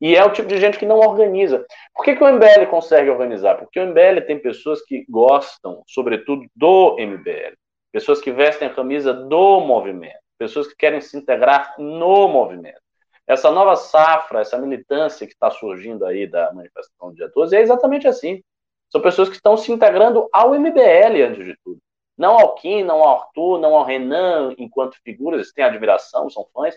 e 0.00 0.16
é 0.16 0.24
o 0.24 0.32
tipo 0.32 0.48
de 0.48 0.58
gente 0.58 0.78
que 0.78 0.86
não 0.86 0.98
organiza. 0.98 1.64
Por 1.94 2.04
que, 2.04 2.16
que 2.16 2.22
o 2.22 2.32
MBL 2.32 2.66
consegue 2.70 3.10
organizar? 3.10 3.56
Porque 3.56 3.80
o 3.80 3.86
MBL 3.86 4.26
tem 4.26 4.38
pessoas 4.38 4.82
que 4.82 5.04
gostam, 5.08 5.82
sobretudo, 5.86 6.46
do 6.54 6.96
MBL, 6.98 7.54
pessoas 7.92 8.20
que 8.20 8.30
vestem 8.30 8.68
a 8.68 8.74
camisa 8.74 9.12
do 9.12 9.60
movimento, 9.60 10.18
pessoas 10.38 10.68
que 10.68 10.76
querem 10.76 11.00
se 11.00 11.16
integrar 11.16 11.74
no 11.78 12.28
movimento. 12.28 12.80
Essa 13.26 13.50
nova 13.50 13.76
safra, 13.76 14.40
essa 14.40 14.58
militância 14.58 15.26
que 15.26 15.32
está 15.32 15.50
surgindo 15.50 16.04
aí 16.04 16.26
da 16.26 16.52
manifestação 16.52 17.10
do 17.10 17.14
dia 17.14 17.30
12 17.34 17.56
é 17.56 17.60
exatamente 17.60 18.08
assim. 18.08 18.42
São 18.90 19.00
pessoas 19.00 19.28
que 19.28 19.36
estão 19.36 19.56
se 19.56 19.72
integrando 19.72 20.28
ao 20.32 20.54
MBL, 20.54 21.22
antes 21.26 21.44
de 21.46 21.56
tudo. 21.64 21.78
Não 22.22 22.38
ao 22.38 22.54
Kim, 22.54 22.84
não 22.84 23.02
ao 23.02 23.18
Arthur, 23.18 23.58
não 23.58 23.74
ao 23.74 23.84
Renan, 23.84 24.54
enquanto 24.56 24.96
figuras, 25.02 25.40
eles 25.40 25.52
têm 25.52 25.64
admiração, 25.64 26.30
são 26.30 26.46
fãs, 26.54 26.76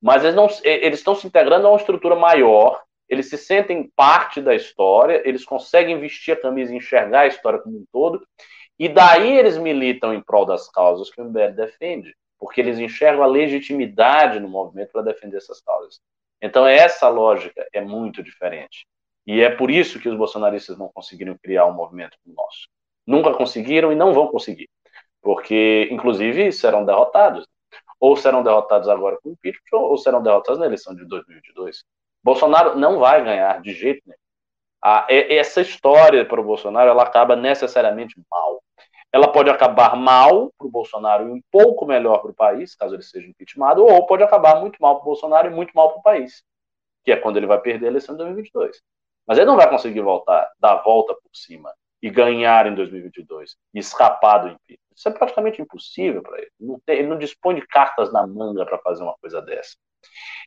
mas 0.00 0.24
eles, 0.24 0.34
não, 0.34 0.48
eles 0.64 1.00
estão 1.00 1.14
se 1.14 1.26
integrando 1.26 1.66
a 1.66 1.70
uma 1.70 1.76
estrutura 1.76 2.16
maior, 2.16 2.82
eles 3.06 3.28
se 3.28 3.36
sentem 3.36 3.92
parte 3.94 4.40
da 4.40 4.54
história, 4.54 5.20
eles 5.28 5.44
conseguem 5.44 6.00
vestir 6.00 6.32
a 6.32 6.40
camisa 6.40 6.72
e 6.72 6.78
enxergar 6.78 7.20
a 7.20 7.26
história 7.26 7.58
como 7.58 7.76
um 7.76 7.84
todo, 7.92 8.26
e 8.78 8.88
daí 8.88 9.36
eles 9.36 9.58
militam 9.58 10.14
em 10.14 10.22
prol 10.22 10.46
das 10.46 10.70
causas 10.70 11.10
que 11.10 11.20
o 11.20 11.24
MBL 11.26 11.52
defende, 11.52 12.16
porque 12.38 12.58
eles 12.58 12.78
enxergam 12.78 13.22
a 13.22 13.26
legitimidade 13.26 14.40
no 14.40 14.48
movimento 14.48 14.92
para 14.92 15.02
defender 15.02 15.36
essas 15.36 15.60
causas. 15.60 16.00
Então, 16.40 16.66
essa 16.66 17.10
lógica 17.10 17.68
é 17.74 17.82
muito 17.82 18.22
diferente. 18.22 18.86
E 19.26 19.42
é 19.42 19.50
por 19.50 19.70
isso 19.70 20.00
que 20.00 20.08
os 20.08 20.16
bolsonaristas 20.16 20.78
não 20.78 20.88
conseguiram 20.88 21.36
criar 21.42 21.66
um 21.66 21.74
movimento 21.74 22.16
como 22.24 22.34
o 22.34 22.42
nosso. 22.42 22.68
Nunca 23.06 23.34
conseguiram 23.34 23.90
e 23.92 23.94
não 23.94 24.14
vão 24.14 24.28
conseguir. 24.28 24.68
Porque, 25.28 25.86
inclusive, 25.90 26.50
serão 26.52 26.86
derrotados. 26.86 27.46
Ou 28.00 28.16
serão 28.16 28.42
derrotados 28.42 28.88
agora 28.88 29.18
com 29.22 29.28
o 29.28 29.32
impeachment, 29.32 29.78
ou 29.78 29.98
serão 29.98 30.22
derrotados 30.22 30.58
na 30.58 30.64
eleição 30.64 30.94
de 30.94 31.04
2022. 31.04 31.84
Bolsonaro 32.24 32.78
não 32.78 32.98
vai 32.98 33.22
ganhar 33.22 33.60
de 33.60 33.74
jeito 33.74 34.00
nenhum. 34.06 34.18
A, 34.82 35.06
essa 35.10 35.60
história 35.60 36.24
para 36.24 36.40
o 36.40 36.44
Bolsonaro 36.44 36.88
ela 36.88 37.02
acaba 37.02 37.36
necessariamente 37.36 38.18
mal. 38.30 38.62
Ela 39.12 39.30
pode 39.30 39.50
acabar 39.50 39.94
mal 39.96 40.50
para 40.56 40.66
o 40.66 40.70
Bolsonaro 40.70 41.28
e 41.28 41.30
um 41.30 41.42
pouco 41.52 41.84
melhor 41.84 42.22
para 42.22 42.30
o 42.30 42.34
país, 42.34 42.74
caso 42.74 42.94
ele 42.94 43.02
seja 43.02 43.28
impeachmentado, 43.28 43.84
ou 43.84 44.06
pode 44.06 44.22
acabar 44.22 44.58
muito 44.58 44.80
mal 44.80 44.94
para 44.94 45.02
o 45.02 45.08
Bolsonaro 45.08 45.48
e 45.48 45.54
muito 45.54 45.74
mal 45.74 45.90
para 45.90 45.98
o 45.98 46.02
país, 46.02 46.42
que 47.04 47.12
é 47.12 47.16
quando 47.18 47.36
ele 47.36 47.46
vai 47.46 47.60
perder 47.60 47.84
a 47.84 47.90
eleição 47.90 48.14
de 48.14 48.24
2022. 48.24 48.80
Mas 49.26 49.36
ele 49.36 49.46
não 49.46 49.56
vai 49.58 49.68
conseguir 49.68 50.00
voltar, 50.00 50.50
dar 50.58 50.72
a 50.72 50.82
volta 50.82 51.12
por 51.12 51.30
cima 51.34 51.70
e 52.00 52.08
ganhar 52.08 52.66
em 52.66 52.74
2022 52.74 53.58
e 53.74 53.78
escapar 53.78 54.38
do 54.38 54.48
impeachment. 54.48 54.87
Isso 54.98 55.08
é 55.08 55.12
praticamente 55.12 55.62
impossível 55.62 56.20
para 56.20 56.38
ele. 56.38 56.50
Não 56.58 56.80
tem, 56.80 56.98
ele 56.98 57.06
não 57.06 57.16
dispõe 57.16 57.54
de 57.54 57.64
cartas 57.64 58.12
na 58.12 58.26
manga 58.26 58.66
para 58.66 58.78
fazer 58.78 59.04
uma 59.04 59.14
coisa 59.18 59.40
dessa. 59.40 59.76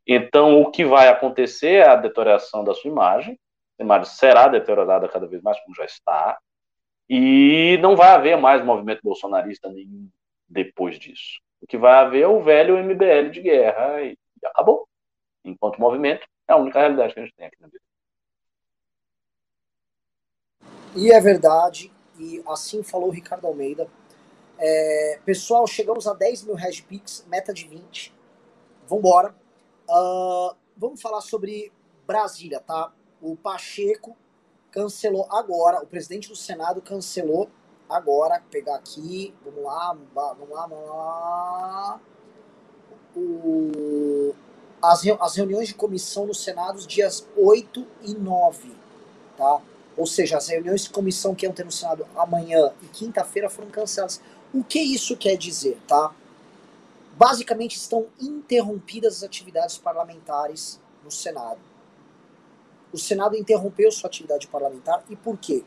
Então, 0.06 0.62
o 0.62 0.70
que 0.70 0.84
vai 0.84 1.08
acontecer 1.08 1.76
é 1.76 1.88
a 1.88 1.96
deterioração 1.96 2.62
da 2.62 2.74
sua 2.74 2.92
imagem. 2.92 3.40
A 3.80 3.84
imagem 3.84 4.14
será 4.14 4.50
deteriorada 4.50 5.08
cada 5.08 5.26
vez 5.26 5.42
mais, 5.42 5.58
como 5.62 5.74
já 5.74 5.86
está. 5.86 6.38
E 7.10 7.78
não 7.82 7.96
vai 7.96 8.10
haver 8.10 8.38
mais 8.38 8.62
movimento 8.62 9.00
bolsonarista 9.02 9.70
nenhum 9.70 10.10
depois 10.50 11.00
disso. 11.00 11.40
O 11.62 11.66
que 11.66 11.78
vai 11.78 11.94
haver 11.94 12.24
é 12.24 12.28
o 12.28 12.44
velho 12.44 12.78
MBL 12.78 13.30
de 13.32 13.40
guerra 13.40 14.02
e, 14.02 14.18
acabou. 14.44 14.86
Enquanto 15.46 15.80
movimento, 15.80 16.28
é 16.46 16.52
a 16.52 16.58
única 16.58 16.78
realidade 16.78 17.14
que 17.14 17.22
a 17.22 17.24
gente 17.24 17.36
tem 17.36 17.48
aqui 17.48 17.56
na 17.62 17.68
vida. 17.68 17.80
E 20.94 21.10
é 21.10 21.22
verdade, 21.22 21.90
e 22.20 22.44
assim 22.46 22.84
falou 22.84 23.10
Ricardo 23.10 23.48
Almeida. 23.48 23.88
É, 24.64 25.20
pessoal, 25.26 25.66
chegamos 25.66 26.06
a 26.06 26.14
10 26.14 26.44
mil 26.44 26.56
Pix, 26.88 27.26
meta 27.28 27.52
de 27.52 27.68
20. 27.68 28.14
Vambora. 28.88 29.34
Uh, 29.90 30.56
vamos 30.78 31.02
falar 31.02 31.22
sobre 31.22 31.74
Brasília, 32.06 32.60
tá? 32.60 32.94
O 33.20 33.36
Pacheco 33.36 34.16
cancelou 34.70 35.26
agora, 35.32 35.82
o 35.82 35.88
presidente 35.88 36.30
do 36.30 36.36
Senado 36.36 36.80
cancelou 36.80 37.50
agora, 37.90 38.40
pegar 38.52 38.76
aqui, 38.76 39.34
vamos 39.44 39.64
lá, 39.64 39.98
vamos 40.14 40.50
lá, 40.50 40.68
vamos 40.68 40.90
lá. 40.90 42.02
O, 43.16 44.36
as, 44.80 45.02
as 45.08 45.36
reuniões 45.38 45.70
de 45.70 45.74
comissão 45.74 46.28
no 46.28 46.36
Senado 46.36 46.86
dias 46.86 47.28
8 47.36 47.88
e 48.04 48.14
9, 48.14 48.72
tá? 49.36 49.60
Ou 49.98 50.06
seja, 50.06 50.38
as 50.38 50.48
reuniões 50.48 50.84
de 50.84 50.92
comissão 50.92 51.34
que 51.34 51.48
iam 51.48 51.52
ter 51.52 51.66
no 51.66 51.72
Senado 51.72 52.08
amanhã 52.16 52.72
e 52.84 52.86
quinta-feira 52.88 53.50
foram 53.50 53.70
canceladas. 53.72 54.22
O 54.54 54.64
que 54.64 54.80
isso 54.80 55.16
quer 55.16 55.38
dizer, 55.38 55.80
tá? 55.88 56.14
Basicamente 57.18 57.78
estão 57.78 58.08
interrompidas 58.20 59.18
as 59.18 59.24
atividades 59.24 59.78
parlamentares 59.78 60.80
no 61.04 61.12
Senado. 61.12 61.60
O 62.92 62.98
Senado 62.98 63.38
interrompeu 63.38 63.90
sua 63.92 64.10
atividade 64.10 64.48
parlamentar 64.48 65.04
e 65.10 65.16
por 65.16 65.38
quê? 65.38 65.64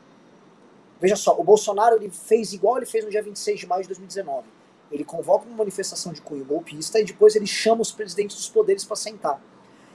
Veja 1.00 1.16
só, 1.16 1.38
o 1.38 1.42
Bolsonaro 1.42 1.96
ele 1.96 2.10
fez 2.10 2.52
igual 2.52 2.76
ele 2.76 2.86
fez 2.86 3.04
no 3.04 3.10
dia 3.10 3.22
26 3.22 3.60
de 3.60 3.66
maio 3.66 3.82
de 3.82 3.88
2019. 3.88 4.46
Ele 4.92 5.04
convoca 5.04 5.46
uma 5.46 5.56
manifestação 5.56 6.12
de 6.12 6.20
cunho 6.20 6.44
golpista 6.44 7.00
e 7.00 7.04
depois 7.04 7.34
ele 7.34 7.46
chama 7.46 7.80
os 7.80 7.90
presidentes 7.90 8.36
dos 8.36 8.48
poderes 8.48 8.84
para 8.84 8.96
sentar. 8.96 9.42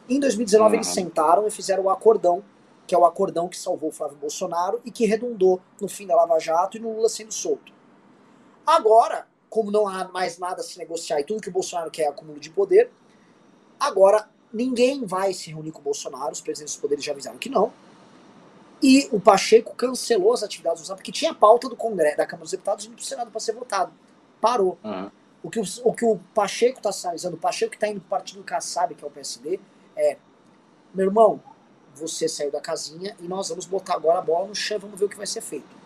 Em 0.09 0.19
2019 0.19 0.69
uhum. 0.69 0.75
eles 0.75 0.87
sentaram 0.87 1.47
e 1.47 1.51
fizeram 1.51 1.83
o 1.83 1.89
acordão, 1.89 2.43
que 2.87 2.95
é 2.95 2.97
o 2.97 3.05
acordão 3.05 3.47
que 3.47 3.57
salvou 3.57 3.89
o 3.89 3.91
Flávio 3.91 4.17
Bolsonaro 4.17 4.81
e 4.83 4.89
que 4.89 5.05
redundou 5.05 5.61
no 5.79 5.87
fim 5.87 6.07
da 6.07 6.15
Lava 6.15 6.39
Jato 6.39 6.77
e 6.77 6.79
no 6.79 6.95
Lula 6.95 7.07
sendo 7.07 7.31
solto. 7.31 7.78
Agora, 8.69 9.27
como 9.49 9.71
não 9.71 9.87
há 9.87 10.07
mais 10.09 10.37
nada 10.37 10.61
a 10.61 10.63
se 10.63 10.77
negociar 10.77 11.19
e 11.19 11.23
tudo 11.23 11.41
que 11.41 11.49
o 11.49 11.51
Bolsonaro 11.51 11.89
quer 11.89 12.03
é 12.03 12.07
acúmulo 12.07 12.39
de 12.39 12.51
poder, 12.51 12.91
agora 13.79 14.29
ninguém 14.53 15.03
vai 15.05 15.33
se 15.33 15.49
reunir 15.49 15.71
com 15.71 15.79
o 15.79 15.83
Bolsonaro, 15.83 16.31
os 16.31 16.39
presidentes 16.39 16.75
dos 16.75 16.81
poderes 16.81 17.03
já 17.03 17.11
avisaram 17.11 17.39
que 17.39 17.49
não. 17.49 17.73
E 18.79 19.09
o 19.11 19.19
Pacheco 19.19 19.75
cancelou 19.75 20.33
as 20.33 20.43
atividades 20.43 20.81
do 20.81 20.85
Senado, 20.85 20.99
porque 20.99 21.11
tinha 21.11 21.33
pauta 21.33 21.67
do 21.67 21.75
Congresso, 21.75 22.17
da 22.17 22.27
Câmara 22.27 22.43
dos 22.43 22.51
Deputados 22.51 22.85
indo 22.85 22.93
para 22.93 23.01
o 23.01 23.05
Senado 23.05 23.31
para 23.31 23.39
ser 23.39 23.53
votado. 23.53 23.91
Parou. 24.39 24.77
Uhum. 24.83 25.09
O, 25.41 25.49
que 25.49 25.59
o, 25.59 25.63
o 25.83 25.93
que 25.93 26.05
o 26.05 26.19
Pacheco 26.35 26.77
está 26.77 26.91
sinalizando, 26.91 27.37
o 27.37 27.39
Pacheco 27.39 27.71
que 27.71 27.77
está 27.77 27.87
indo 27.87 27.99
para 28.01 28.07
o 28.07 28.09
partido 28.09 28.43
Kassab, 28.43 28.93
que 28.93 29.03
é 29.03 29.07
o 29.07 29.11
PSD, 29.11 29.59
é: 29.95 30.15
meu 30.93 31.07
irmão, 31.07 31.41
você 31.95 32.29
saiu 32.29 32.51
da 32.51 32.61
casinha 32.61 33.15
e 33.19 33.27
nós 33.27 33.49
vamos 33.49 33.65
botar 33.65 33.95
agora 33.95 34.19
a 34.19 34.21
bola 34.21 34.47
no 34.47 34.55
chão 34.55 34.77
e 34.77 34.81
vamos 34.81 34.99
ver 34.99 35.05
o 35.07 35.09
que 35.09 35.17
vai 35.17 35.27
ser 35.27 35.41
feito. 35.41 35.78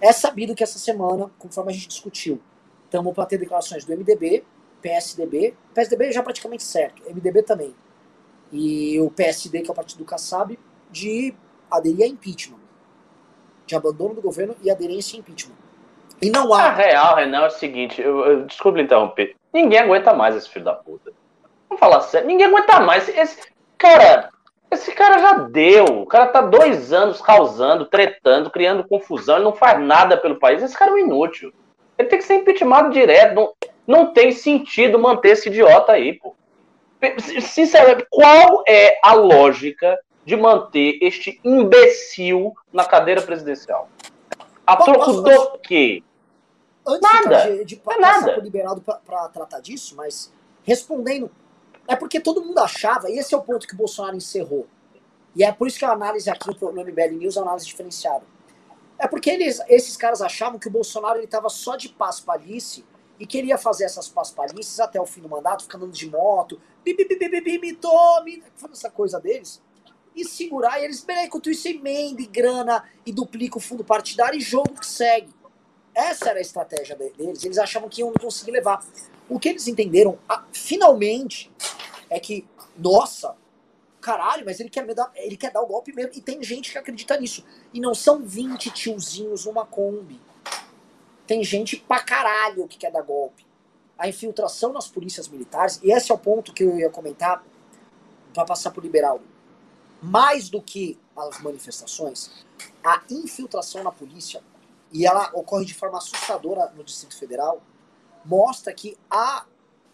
É 0.00 0.12
sabido 0.12 0.54
que 0.54 0.62
essa 0.62 0.78
semana, 0.78 1.30
conforme 1.38 1.70
a 1.70 1.74
gente 1.74 1.88
discutiu, 1.88 2.40
estamos 2.84 3.14
para 3.14 3.26
ter 3.26 3.38
declarações 3.38 3.84
do 3.84 3.92
MDB, 3.92 4.44
PSDB, 4.80 5.54
PSDB 5.74 6.12
já 6.12 6.22
praticamente 6.22 6.62
certo, 6.62 7.02
MDB 7.08 7.42
também, 7.42 7.74
e 8.52 8.98
o 9.00 9.10
PSD, 9.10 9.60
que 9.60 9.68
é 9.68 9.72
o 9.72 9.74
partido 9.74 9.98
do 9.98 10.04
Kassab, 10.04 10.58
de 10.90 11.34
aderir 11.70 12.04
a 12.04 12.08
impeachment. 12.08 12.58
De 13.66 13.76
abandono 13.76 14.14
do 14.14 14.20
governo 14.20 14.56
e 14.62 14.70
aderência 14.70 15.16
a 15.16 15.20
impeachment. 15.20 15.54
E 16.20 16.30
não 16.30 16.52
há. 16.52 16.64
A 16.64 16.72
real, 16.72 17.16
Renan, 17.16 17.44
é 17.44 17.46
o 17.46 17.50
seguinte, 17.50 18.00
eu, 18.00 18.20
eu, 18.26 18.46
desculpa 18.46 18.80
interromper. 18.80 19.36
Ninguém 19.52 19.78
aguenta 19.78 20.12
mais 20.12 20.34
esse 20.34 20.48
filho 20.48 20.64
da 20.64 20.74
puta. 20.74 21.12
Vamos 21.68 21.80
falar 21.80 22.00
sério, 22.02 22.26
ninguém 22.26 22.46
aguenta 22.46 22.80
mais. 22.80 23.08
Esse, 23.08 23.38
cara, 23.78 24.30
esse 24.70 24.92
cara 24.92 25.18
já 25.18 25.32
deu. 25.38 25.84
O 25.84 26.06
cara 26.06 26.26
tá 26.26 26.40
dois 26.40 26.92
anos 26.92 27.20
causando, 27.20 27.86
tretando, 27.86 28.50
criando 28.50 28.86
confusão. 28.86 29.36
Ele 29.36 29.44
não 29.44 29.54
faz 29.54 29.80
nada 29.80 30.16
pelo 30.16 30.38
país. 30.38 30.62
Esse 30.62 30.76
cara 30.76 30.92
é 30.92 30.94
um 30.94 30.98
inútil. 30.98 31.52
Ele 31.98 32.08
tem 32.08 32.18
que 32.18 32.24
ser 32.24 32.36
impeachmentado 32.36 32.90
direto. 32.90 33.34
Não, 33.34 33.52
não 33.86 34.12
tem 34.12 34.32
sentido 34.32 34.98
manter 34.98 35.30
esse 35.30 35.48
idiota 35.48 35.92
aí, 35.92 36.14
pô. 36.14 36.34
Sinceramente, 37.40 38.06
qual 38.10 38.62
é 38.68 38.98
a 39.02 39.14
lógica 39.14 39.98
de 40.24 40.36
manter 40.36 40.98
este 41.00 41.40
imbecil 41.42 42.54
na 42.72 42.84
cadeira 42.84 43.22
presidencial? 43.22 43.88
A 44.66 44.76
troco 44.76 45.22
do 45.22 45.58
quê? 45.58 46.02
Antes 46.86 47.12
nada. 47.12 47.56
de, 47.56 47.64
de 47.64 47.74
é 47.74 47.78
passar 47.78 48.00
nada. 48.00 48.36
liberado 48.36 48.80
para 48.80 49.28
tratar 49.28 49.60
disso, 49.60 49.96
mas 49.96 50.32
respondendo, 50.62 51.30
é 51.90 51.96
porque 51.96 52.20
todo 52.20 52.40
mundo 52.40 52.60
achava, 52.60 53.10
e 53.10 53.18
esse 53.18 53.34
é 53.34 53.36
o 53.36 53.42
ponto 53.42 53.66
que 53.66 53.74
o 53.74 53.76
Bolsonaro 53.76 54.16
encerrou. 54.16 54.64
E 55.34 55.42
é 55.42 55.50
por 55.50 55.66
isso 55.66 55.76
que 55.76 55.84
a 55.84 55.90
análise 55.90 56.30
aqui 56.30 56.48
no 56.48 56.72
MBL 56.72 57.16
News 57.18 57.36
é 57.36 57.40
uma 57.40 57.46
análise 57.46 57.66
diferenciada. 57.66 58.22
É 58.96 59.08
porque 59.08 59.28
eles, 59.28 59.60
esses 59.68 59.96
caras 59.96 60.22
achavam 60.22 60.56
que 60.56 60.68
o 60.68 60.70
Bolsonaro 60.70 61.20
estava 61.20 61.48
só 61.48 61.74
de 61.74 61.88
paspalhice 61.88 62.84
e 63.18 63.26
queria 63.26 63.58
fazer 63.58 63.86
essas 63.86 64.06
paspalhices 64.08 64.78
até 64.78 65.00
o 65.00 65.04
fim 65.04 65.20
do 65.20 65.28
mandato, 65.28 65.64
ficando 65.64 65.82
andando 65.82 65.96
de 65.96 66.08
moto, 66.08 66.60
me 66.86 67.74
tome, 67.74 68.40
fazendo 68.54 68.72
essa 68.72 68.90
coisa 68.90 69.18
deles 69.18 69.60
e 70.14 70.24
segurar. 70.24 70.80
E 70.80 70.84
eles, 70.84 71.02
bem, 71.02 71.26
enquanto 71.26 71.50
isso, 71.50 71.66
emenda 71.66 72.22
e 72.22 72.26
grana 72.26 72.84
e 73.04 73.10
duplica 73.12 73.58
o 73.58 73.60
fundo 73.60 73.82
partidário 73.82 74.38
e 74.38 74.40
jogo 74.40 74.74
que 74.74 74.86
segue. 74.86 75.34
Essa 75.92 76.30
era 76.30 76.38
a 76.38 76.42
estratégia 76.42 76.94
deles. 76.94 77.44
Eles 77.44 77.58
achavam 77.58 77.88
que 77.88 78.00
iam 78.00 78.12
conseguir 78.12 78.52
levar. 78.52 78.80
O 79.30 79.38
que 79.38 79.48
eles 79.48 79.68
entenderam, 79.68 80.18
ah, 80.28 80.44
finalmente, 80.52 81.50
é 82.10 82.18
que, 82.18 82.44
nossa, 82.76 83.36
caralho, 84.00 84.44
mas 84.44 84.58
ele 84.58 84.68
quer, 84.68 84.84
dar, 84.92 85.10
ele 85.14 85.36
quer 85.36 85.52
dar 85.52 85.62
o 85.62 85.66
golpe 85.66 85.92
mesmo. 85.92 86.12
E 86.14 86.20
tem 86.20 86.42
gente 86.42 86.72
que 86.72 86.76
acredita 86.76 87.18
nisso. 87.18 87.44
E 87.72 87.80
não 87.80 87.94
são 87.94 88.22
20 88.22 88.70
tiozinhos 88.70 89.46
numa 89.46 89.64
Kombi. 89.64 90.20
Tem 91.26 91.44
gente 91.44 91.76
pra 91.76 92.02
caralho 92.02 92.66
que 92.66 92.76
quer 92.76 92.90
dar 92.90 93.02
golpe. 93.02 93.46
A 93.96 94.08
infiltração 94.08 94.72
nas 94.72 94.88
polícias 94.88 95.28
militares, 95.28 95.78
e 95.82 95.92
esse 95.92 96.10
é 96.10 96.14
o 96.14 96.18
ponto 96.18 96.52
que 96.52 96.64
eu 96.64 96.76
ia 96.76 96.90
comentar 96.90 97.44
para 98.34 98.44
passar 98.44 98.70
pro 98.72 98.82
liberal 98.82 99.20
mais 100.02 100.48
do 100.48 100.62
que 100.62 100.98
as 101.16 101.40
manifestações, 101.40 102.30
a 102.82 103.02
infiltração 103.10 103.82
na 103.84 103.92
polícia, 103.92 104.42
e 104.92 105.06
ela 105.06 105.30
ocorre 105.34 105.64
de 105.64 105.74
forma 105.74 105.98
assustadora 105.98 106.72
no 106.74 106.82
Distrito 106.82 107.16
Federal, 107.16 107.62
mostra 108.24 108.72
que 108.72 108.96
há, 109.10 109.46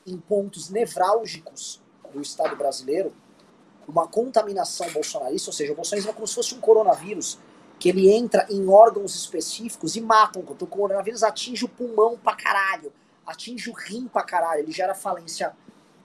em 0.06 0.16
pontos 0.18 0.70
nevrálgicos 0.70 1.82
do 2.12 2.20
Estado 2.20 2.56
brasileiro, 2.56 3.12
uma 3.88 4.06
contaminação 4.06 4.90
bolsonarista, 4.90 5.50
ou 5.50 5.52
seja, 5.52 5.72
o 5.72 5.76
bolsonarismo 5.76 6.10
é 6.10 6.14
como 6.14 6.26
se 6.26 6.34
fosse 6.34 6.54
um 6.54 6.60
coronavírus, 6.60 7.38
que 7.78 7.88
ele 7.88 8.10
entra 8.10 8.46
em 8.50 8.68
órgãos 8.68 9.14
específicos 9.14 9.96
e 9.96 10.00
mata. 10.00 10.38
Então, 10.38 10.56
o 10.60 10.66
coronavírus 10.66 11.22
atinge 11.22 11.64
o 11.64 11.68
pulmão 11.68 12.18
pra 12.18 12.34
caralho, 12.34 12.92
atinge 13.26 13.70
o 13.70 13.72
rim 13.72 14.08
pra 14.08 14.22
caralho, 14.22 14.60
ele 14.60 14.72
gera 14.72 14.94
falência 14.94 15.54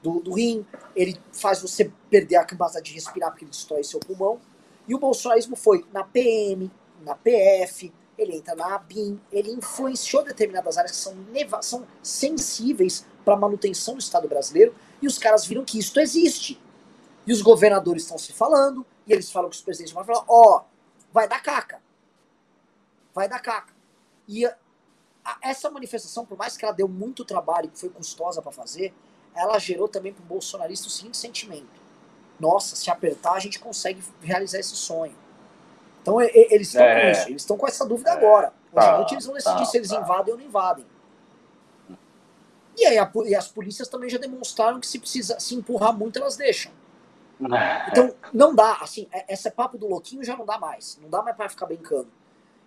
do, 0.04 0.20
do 0.20 0.34
rim, 0.34 0.66
ele 0.96 1.20
faz 1.32 1.62
você 1.62 1.92
perder 2.10 2.38
a 2.38 2.46
capacidade 2.46 2.90
de 2.90 2.94
respirar 2.94 3.30
porque 3.30 3.46
ele 3.46 3.52
destrói 3.52 3.84
seu 3.84 4.00
pulmão. 4.00 4.40
E 4.88 4.96
o 4.96 5.00
bolsonarismo 5.00 5.56
foi 5.56 5.86
na 5.94 6.04
PM, 6.04 6.70
na 7.04 7.16
PF, 7.16 7.94
ele 8.22 8.38
entra 8.38 8.56
na 8.56 8.76
ABIN, 8.76 9.20
ele 9.32 9.52
influenciou 9.52 10.24
determinadas 10.24 10.78
áreas 10.78 10.92
que 10.92 10.98
são, 10.98 11.16
são 11.62 11.88
sensíveis 12.04 13.06
para 13.24 13.34
a 13.34 13.38
manutenção 13.38 13.96
do 13.96 14.00
Estado 14.00 14.28
brasileiro, 14.28 14.76
e 15.02 15.08
os 15.08 15.18
caras 15.18 15.46
viram 15.46 15.66
que 15.66 15.80
isso 15.80 16.00
existe. 16.00 16.62
E 17.26 17.34
os 17.34 17.42
governadores 17.42 18.04
estão 18.04 18.18
se 18.18 18.34
falando, 18.34 18.86
e 19.08 19.14
eles 19.14 19.32
falam 19.32 19.50
que 19.50 19.56
os 19.56 19.62
presidentes 19.62 19.94
vão 19.94 20.04
falar, 20.04 20.24
ó, 20.28 20.58
oh, 20.58 20.62
vai 21.12 21.28
dar 21.28 21.42
caca. 21.42 21.82
Vai 23.14 23.28
dar 23.28 23.40
caca. 23.40 23.74
E 24.28 24.46
a, 24.46 24.56
a, 25.26 25.38
essa 25.42 25.70
manifestação, 25.70 26.26
por 26.26 26.38
mais 26.38 26.56
que 26.56 26.64
ela 26.64 26.74
deu 26.74 26.88
muito 26.88 27.26
trabalho 27.26 27.72
e 27.74 27.78
foi 27.78 27.90
custosa 27.90 28.42
para 28.42 28.52
fazer, 28.52 28.94
ela 29.36 29.58
gerou 29.60 29.88
também 29.88 30.14
para 30.14 30.24
o 30.24 30.26
bolsonarista 30.26 30.88
o 30.88 30.92
seguinte 30.92 31.18
sentimento: 31.18 31.82
nossa, 32.40 32.76
se 32.76 32.90
apertar 32.90 33.34
a 33.34 33.40
gente 33.40 33.60
consegue 33.60 34.02
realizar 34.22 34.60
esse 34.60 34.76
sonho. 34.76 35.16
Então 36.02 36.20
eles 36.22 36.70
estão 36.70 36.84
é, 36.84 37.02
com 37.02 37.12
isso, 37.12 37.30
eles 37.30 37.42
estão 37.42 37.58
com 37.58 37.68
essa 37.68 37.86
dúvida 37.86 38.10
é, 38.10 38.14
agora. 38.14 38.54
Hoje 38.74 38.88
à 38.88 38.98
noite 38.98 39.14
eles 39.14 39.26
vão 39.26 39.36
decidir 39.36 39.58
tá, 39.58 39.66
se 39.66 39.78
eles 39.78 39.90
tá. 39.90 40.00
invadem 40.00 40.34
ou 40.34 40.40
não 40.40 40.46
invadem. 40.46 40.86
E 42.78 42.86
aí 42.86 42.98
a, 42.98 43.12
e 43.26 43.36
as 43.36 43.48
polícias 43.48 43.88
também 43.88 44.10
já 44.10 44.18
demonstraram 44.18 44.80
que 44.80 44.88
se 44.88 44.98
precisa 44.98 45.40
se 45.40 45.54
empurrar 45.54 45.94
muito, 45.94 46.18
elas 46.18 46.36
deixam. 46.36 46.72
É. 47.42 47.90
Então, 47.90 48.14
não 48.34 48.54
dá, 48.54 48.78
assim, 48.82 49.08
é, 49.12 49.34
esse 49.34 49.50
papo 49.50 49.78
do 49.78 49.88
louquinho 49.88 50.24
já 50.24 50.36
não 50.36 50.46
dá 50.46 50.58
mais. 50.58 51.00
Não 51.02 51.10
dá 51.10 51.22
mais 51.22 51.36
para 51.36 51.50
ficar 51.50 51.66
brincando. 51.66 52.08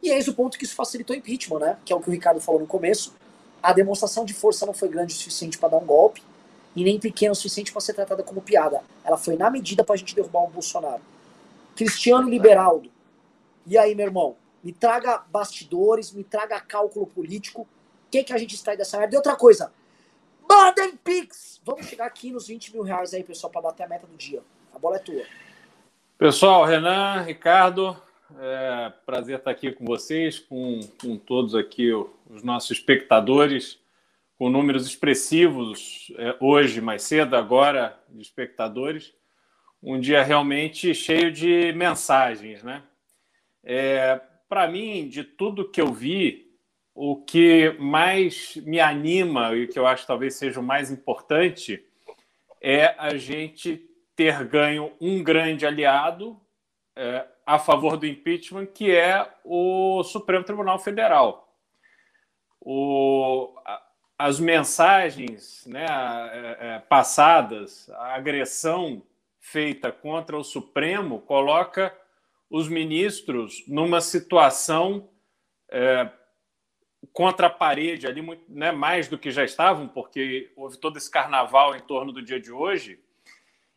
E 0.02 0.10
eis 0.10 0.26
o 0.28 0.34
ponto 0.34 0.58
que 0.58 0.64
isso 0.64 0.74
facilitou 0.74 1.14
o 1.14 1.18
impeachment, 1.18 1.60
né? 1.60 1.78
Que 1.84 1.92
é 1.92 1.96
o 1.96 2.00
que 2.00 2.08
o 2.08 2.12
Ricardo 2.12 2.40
falou 2.40 2.60
no 2.60 2.66
começo. 2.66 3.14
A 3.62 3.72
demonstração 3.72 4.24
de 4.24 4.34
força 4.34 4.66
não 4.66 4.74
foi 4.74 4.88
grande 4.88 5.14
o 5.14 5.16
suficiente 5.16 5.58
para 5.58 5.70
dar 5.70 5.78
um 5.78 5.86
golpe 5.86 6.22
e 6.76 6.84
nem 6.84 6.98
pequena 6.98 7.32
o 7.32 7.34
suficiente 7.34 7.72
para 7.72 7.80
ser 7.80 7.94
tratada 7.94 8.22
como 8.22 8.42
piada. 8.42 8.82
Ela 9.04 9.16
foi 9.16 9.36
na 9.36 9.48
medida 9.48 9.84
para 9.84 9.94
a 9.94 9.96
gente 9.96 10.14
derrubar 10.14 10.44
o 10.44 10.48
Bolsonaro. 10.48 11.00
Cristiano 11.74 12.28
Liberaldo. 12.28 12.90
E 13.66 13.78
aí, 13.78 13.94
meu 13.94 14.06
irmão? 14.06 14.36
Me 14.62 14.72
traga 14.72 15.22
bastidores, 15.28 16.12
me 16.12 16.24
traga 16.24 16.60
cálculo 16.60 17.06
político. 17.06 17.62
O 17.62 18.10
que, 18.10 18.24
que 18.24 18.32
a 18.32 18.38
gente 18.38 18.54
extrai 18.54 18.76
dessa 18.76 18.98
merda? 18.98 19.14
E 19.14 19.16
outra 19.16 19.36
coisa. 19.36 19.72
Mandem 20.48 20.96
Pix! 20.96 21.60
Vamos 21.64 21.86
chegar 21.86 22.06
aqui 22.06 22.30
nos 22.30 22.46
20 22.46 22.72
mil 22.72 22.82
reais 22.82 23.14
aí, 23.14 23.24
pessoal, 23.24 23.50
para 23.50 23.62
bater 23.62 23.84
a 23.84 23.88
meta 23.88 24.06
do 24.06 24.16
dia. 24.16 24.42
A 24.74 24.78
bola 24.78 24.96
é 24.96 24.98
tua. 24.98 25.24
Pessoal, 26.18 26.64
Renan, 26.64 27.22
Ricardo, 27.22 27.96
É 28.38 28.92
prazer 29.04 29.38
estar 29.38 29.50
aqui 29.50 29.72
com 29.72 29.84
vocês, 29.84 30.38
com, 30.38 30.80
com 31.00 31.16
todos 31.16 31.54
aqui 31.54 31.92
os 31.92 32.42
nossos 32.42 32.72
espectadores, 32.72 33.78
com 34.38 34.48
números 34.48 34.86
expressivos 34.86 36.12
é, 36.16 36.36
hoje, 36.40 36.80
mais 36.80 37.02
cedo, 37.02 37.36
agora, 37.36 37.98
de 38.08 38.22
espectadores. 38.22 39.12
Um 39.82 40.00
dia 40.00 40.22
realmente 40.22 40.94
cheio 40.94 41.30
de 41.30 41.72
mensagens, 41.74 42.62
né? 42.62 42.82
É, 43.64 44.20
Para 44.48 44.68
mim, 44.68 45.08
de 45.08 45.24
tudo 45.24 45.68
que 45.68 45.80
eu 45.80 45.92
vi, 45.92 46.44
o 46.94 47.16
que 47.16 47.74
mais 47.78 48.56
me 48.56 48.78
anima 48.78 49.54
e 49.54 49.66
que 49.66 49.78
eu 49.78 49.86
acho 49.86 50.06
talvez 50.06 50.34
seja 50.34 50.60
o 50.60 50.62
mais 50.62 50.90
importante 50.92 51.84
é 52.60 52.94
a 52.98 53.16
gente 53.16 53.84
ter 54.14 54.44
ganho 54.44 54.92
um 55.00 55.22
grande 55.22 55.66
aliado 55.66 56.40
é, 56.94 57.26
a 57.44 57.58
favor 57.58 57.96
do 57.96 58.06
impeachment, 58.06 58.66
que 58.66 58.94
é 58.94 59.28
o 59.44 60.02
Supremo 60.04 60.44
Tribunal 60.44 60.78
Federal. 60.78 61.52
O, 62.60 63.54
as 64.18 64.40
mensagens 64.40 65.66
né, 65.66 65.84
é, 65.84 66.56
é, 66.60 66.78
passadas, 66.78 67.90
a 67.90 68.14
agressão 68.14 69.02
feita 69.38 69.92
contra 69.92 70.38
o 70.38 70.44
Supremo 70.44 71.20
coloca 71.20 71.94
os 72.54 72.68
ministros 72.68 73.64
numa 73.66 74.00
situação 74.00 75.08
é, 75.68 76.08
contra 77.12 77.48
a 77.48 77.50
parede 77.50 78.06
ali, 78.06 78.22
né, 78.48 78.70
mais 78.70 79.08
do 79.08 79.18
que 79.18 79.32
já 79.32 79.44
estavam, 79.44 79.88
porque 79.88 80.52
houve 80.54 80.78
todo 80.78 80.96
esse 80.96 81.10
carnaval 81.10 81.74
em 81.74 81.80
torno 81.80 82.12
do 82.12 82.22
dia 82.22 82.38
de 82.38 82.52
hoje. 82.52 83.00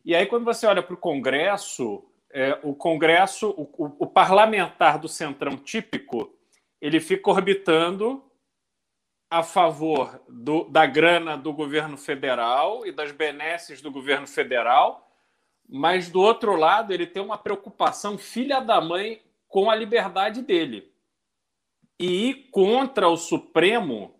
E 0.04 0.14
aí, 0.14 0.26
quando 0.26 0.44
você 0.44 0.64
olha 0.64 0.80
para 0.80 0.94
o 0.94 0.96
Congresso, 0.96 2.08
é, 2.30 2.56
o 2.62 2.72
Congresso, 2.72 3.50
o, 3.50 3.62
o, 3.62 3.96
o, 3.98 4.06
parlamentar 4.06 5.00
do 5.00 5.08
centrão 5.08 5.56
típico, 5.56 6.32
ele 6.80 7.00
fica 7.00 7.30
orbitando 7.30 8.22
a 9.28 9.42
favor 9.42 10.22
do, 10.28 10.68
da 10.68 10.86
grana 10.86 11.36
do 11.36 11.52
governo 11.52 11.96
federal 11.96 12.86
e 12.86 12.92
das 12.92 13.10
benesses 13.10 13.82
do 13.82 13.90
governo 13.90 14.28
federal, 14.28 15.07
mas 15.68 16.08
do 16.08 16.20
outro 16.20 16.56
lado 16.56 16.92
ele 16.92 17.06
tem 17.06 17.22
uma 17.22 17.36
preocupação 17.36 18.16
filha 18.16 18.60
da 18.60 18.80
mãe 18.80 19.22
com 19.48 19.70
a 19.70 19.74
liberdade 19.74 20.42
dele. 20.42 20.90
E 21.98 22.30
ir 22.30 22.34
contra 22.50 23.08
o 23.08 23.16
Supremo, 23.16 24.14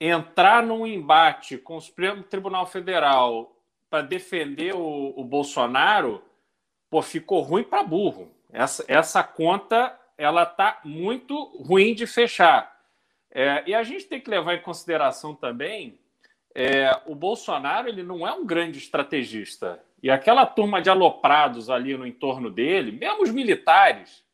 entrar 0.00 0.62
num 0.62 0.86
embate 0.86 1.58
com 1.58 1.76
o 1.76 1.80
Supremo 1.80 2.22
Tribunal 2.22 2.66
Federal 2.66 3.56
para 3.90 4.02
defender 4.02 4.74
o, 4.74 5.12
o 5.16 5.24
Bolsonaro 5.24 6.22
pô, 6.88 7.02
ficou 7.02 7.40
ruim 7.40 7.64
para 7.64 7.82
burro. 7.82 8.32
Essa, 8.50 8.84
essa 8.88 9.22
conta 9.22 9.98
ela 10.16 10.46
tá 10.46 10.80
muito 10.84 11.36
ruim 11.62 11.94
de 11.94 12.06
fechar. 12.06 12.76
É, 13.30 13.62
e 13.66 13.74
a 13.74 13.82
gente 13.82 14.06
tem 14.06 14.20
que 14.20 14.30
levar 14.30 14.54
em 14.54 14.62
consideração 14.62 15.34
também 15.34 15.98
é, 16.54 16.90
o 17.06 17.14
Bolsonaro 17.14 17.88
ele 17.88 18.02
não 18.02 18.26
é 18.26 18.32
um 18.32 18.44
grande 18.44 18.78
estrategista. 18.78 19.80
E 20.02 20.10
aquela 20.10 20.46
turma 20.46 20.80
de 20.80 20.88
aloprados 20.88 21.68
ali 21.68 21.96
no 21.96 22.06
entorno 22.06 22.50
dele, 22.50 22.92
mesmo 22.92 23.22
os 23.22 23.30
militares, 23.30 24.24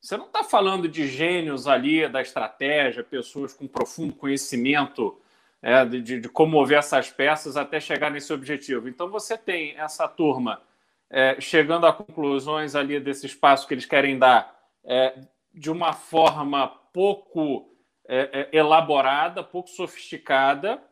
você 0.00 0.16
não 0.16 0.26
está 0.26 0.42
falando 0.42 0.88
de 0.88 1.06
gênios 1.06 1.66
ali 1.66 2.08
da 2.08 2.22
estratégia, 2.22 3.04
pessoas 3.04 3.52
com 3.52 3.66
profundo 3.66 4.14
conhecimento 4.14 5.20
é, 5.60 5.84
de, 5.84 6.20
de, 6.20 6.28
como 6.28 6.52
mover 6.52 6.78
essas 6.78 7.10
peças 7.10 7.56
até 7.56 7.78
chegar 7.78 8.10
nesse 8.10 8.32
objetivo. 8.32 8.88
Então 8.88 9.10
você 9.10 9.36
tem 9.36 9.76
essa 9.76 10.08
turma 10.08 10.62
é, 11.10 11.38
chegando 11.40 11.86
a 11.86 11.92
conclusões 11.92 12.74
ali 12.74 12.98
desse 12.98 13.26
espaço 13.26 13.66
que 13.66 13.74
eles 13.74 13.84
querem 13.84 14.18
dar 14.18 14.58
é, 14.84 15.18
de 15.52 15.70
uma 15.70 15.92
forma 15.92 16.68
pouco 16.92 17.74
é, 18.08 18.48
é, 18.52 18.56
elaborada, 18.56 19.42
pouco 19.42 19.68
sofisticada, 19.68 20.82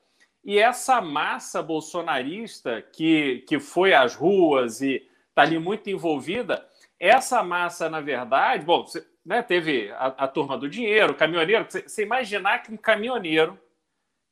e 0.49 0.59
essa 0.59 1.01
massa 1.01 1.62
bolsonarista 1.62 2.80
que, 2.80 3.44
que 3.46 3.61
foi 3.61 3.92
às 3.92 4.14
ruas 4.14 4.80
e 4.80 5.07
está 5.28 5.42
ali 5.42 5.59
muito 5.59 5.90
envolvida, 5.90 6.66
essa 6.99 7.42
massa, 7.42 7.90
na 7.90 8.01
verdade, 8.01 8.64
bom, 8.64 8.84
você, 8.84 9.07
né, 9.24 9.42
teve 9.42 9.90
a, 9.92 10.07
a, 10.07 10.26
turma 10.26 10.57
do 10.57 10.68
dinheiro, 10.68 11.14
caminhoneiro, 11.14 11.66
você, 11.68 11.82
você 11.82 12.03
imaginar 12.03 12.62
que 12.62 12.72
um 12.72 12.76
caminhoneiro 12.76 13.61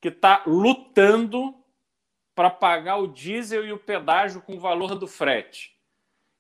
que 0.01 0.09
está 0.09 0.43
lutando 0.47 1.55
para 2.35 2.49
pagar 2.49 2.97
o 2.97 3.07
diesel 3.07 3.67
e 3.67 3.73
o 3.73 3.79
pedágio 3.79 4.41
com 4.41 4.57
o 4.57 4.61
valor 4.61 4.95
do 4.95 5.07
frete 5.07 5.77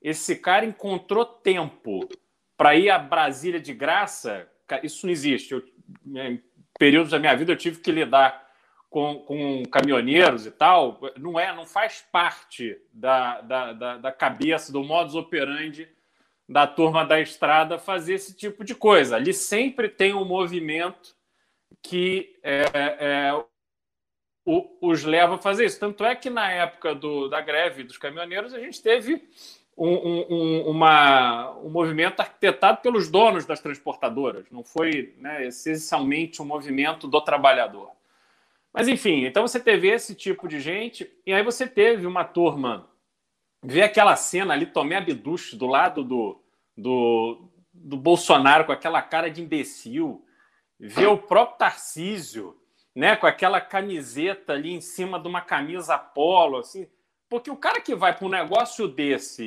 esse 0.00 0.36
cara 0.36 0.64
encontrou 0.64 1.24
tempo 1.24 2.08
para 2.56 2.76
ir 2.76 2.90
a 2.90 2.98
Brasília 2.98 3.60
de 3.60 3.74
graça, 3.74 4.48
isso 4.82 5.04
não 5.04 5.12
existe. 5.12 5.52
Eu, 5.52 5.64
em 6.06 6.42
períodos 6.78 7.10
da 7.10 7.18
minha 7.18 7.34
vida 7.36 7.52
eu 7.52 7.56
tive 7.56 7.80
que 7.80 7.90
lidar 7.90 8.45
com, 8.90 9.20
com 9.20 9.62
caminhoneiros 9.70 10.46
e 10.46 10.50
tal. 10.50 11.00
Não 11.18 11.38
é, 11.38 11.54
não 11.54 11.66
faz 11.66 12.04
parte 12.10 12.80
da, 12.92 13.40
da, 13.40 13.72
da, 13.72 13.96
da 13.98 14.12
cabeça, 14.12 14.72
do 14.72 14.82
modus 14.82 15.14
operandi 15.14 15.88
da 16.48 16.66
turma 16.66 17.04
da 17.04 17.20
estrada 17.20 17.78
fazer 17.78 18.14
esse 18.14 18.34
tipo 18.34 18.64
de 18.64 18.74
coisa. 18.74 19.16
Ali 19.16 19.32
sempre 19.32 19.88
tem 19.88 20.14
um 20.14 20.24
movimento 20.24 21.14
que 21.82 22.38
é, 22.42 22.62
é, 22.74 23.44
o, 24.44 24.78
os 24.80 25.02
leva 25.02 25.34
a 25.34 25.38
fazer 25.38 25.66
isso. 25.66 25.80
Tanto 25.80 26.04
é 26.04 26.14
que 26.14 26.30
na 26.30 26.50
época 26.50 26.94
do, 26.94 27.28
da 27.28 27.40
greve 27.40 27.82
dos 27.82 27.98
caminhoneiros 27.98 28.54
a 28.54 28.60
gente 28.60 28.80
teve 28.80 29.28
um, 29.76 29.88
um, 29.88 30.70
uma, 30.70 31.52
um 31.58 31.68
movimento 31.68 32.20
arquitetado 32.20 32.80
pelos 32.80 33.10
donos 33.10 33.44
das 33.44 33.60
transportadoras, 33.60 34.46
não 34.50 34.64
foi 34.64 35.14
né, 35.18 35.46
essencialmente 35.46 36.40
um 36.40 36.46
movimento 36.46 37.06
do 37.06 37.20
trabalhador. 37.20 37.90
Mas, 38.76 38.88
enfim, 38.88 39.24
então 39.24 39.48
você 39.48 39.58
teve 39.58 39.88
esse 39.88 40.14
tipo 40.14 40.46
de 40.46 40.60
gente, 40.60 41.10
e 41.24 41.32
aí 41.32 41.42
você 41.42 41.66
teve 41.66 42.06
uma 42.06 42.24
turma. 42.24 42.90
Ver 43.62 43.84
aquela 43.84 44.14
cena 44.16 44.52
ali, 44.52 44.66
Tomé 44.66 44.96
Abduch, 44.96 45.56
do 45.56 45.66
lado 45.66 46.04
do, 46.04 46.44
do, 46.76 47.48
do 47.72 47.96
Bolsonaro, 47.96 48.66
com 48.66 48.72
aquela 48.72 49.00
cara 49.00 49.30
de 49.30 49.40
imbecil, 49.40 50.22
ver 50.78 51.06
o 51.06 51.16
próprio 51.16 51.56
Tarcísio, 51.56 52.54
né, 52.94 53.16
com 53.16 53.26
aquela 53.26 53.62
camiseta 53.62 54.52
ali 54.52 54.74
em 54.74 54.82
cima 54.82 55.18
de 55.18 55.26
uma 55.26 55.40
camisa 55.40 55.96
polo, 55.96 56.58
assim. 56.58 56.86
Porque 57.30 57.50
o 57.50 57.56
cara 57.56 57.80
que 57.80 57.94
vai 57.94 58.14
para 58.14 58.26
um 58.26 58.30
negócio 58.30 58.86
desse 58.86 59.46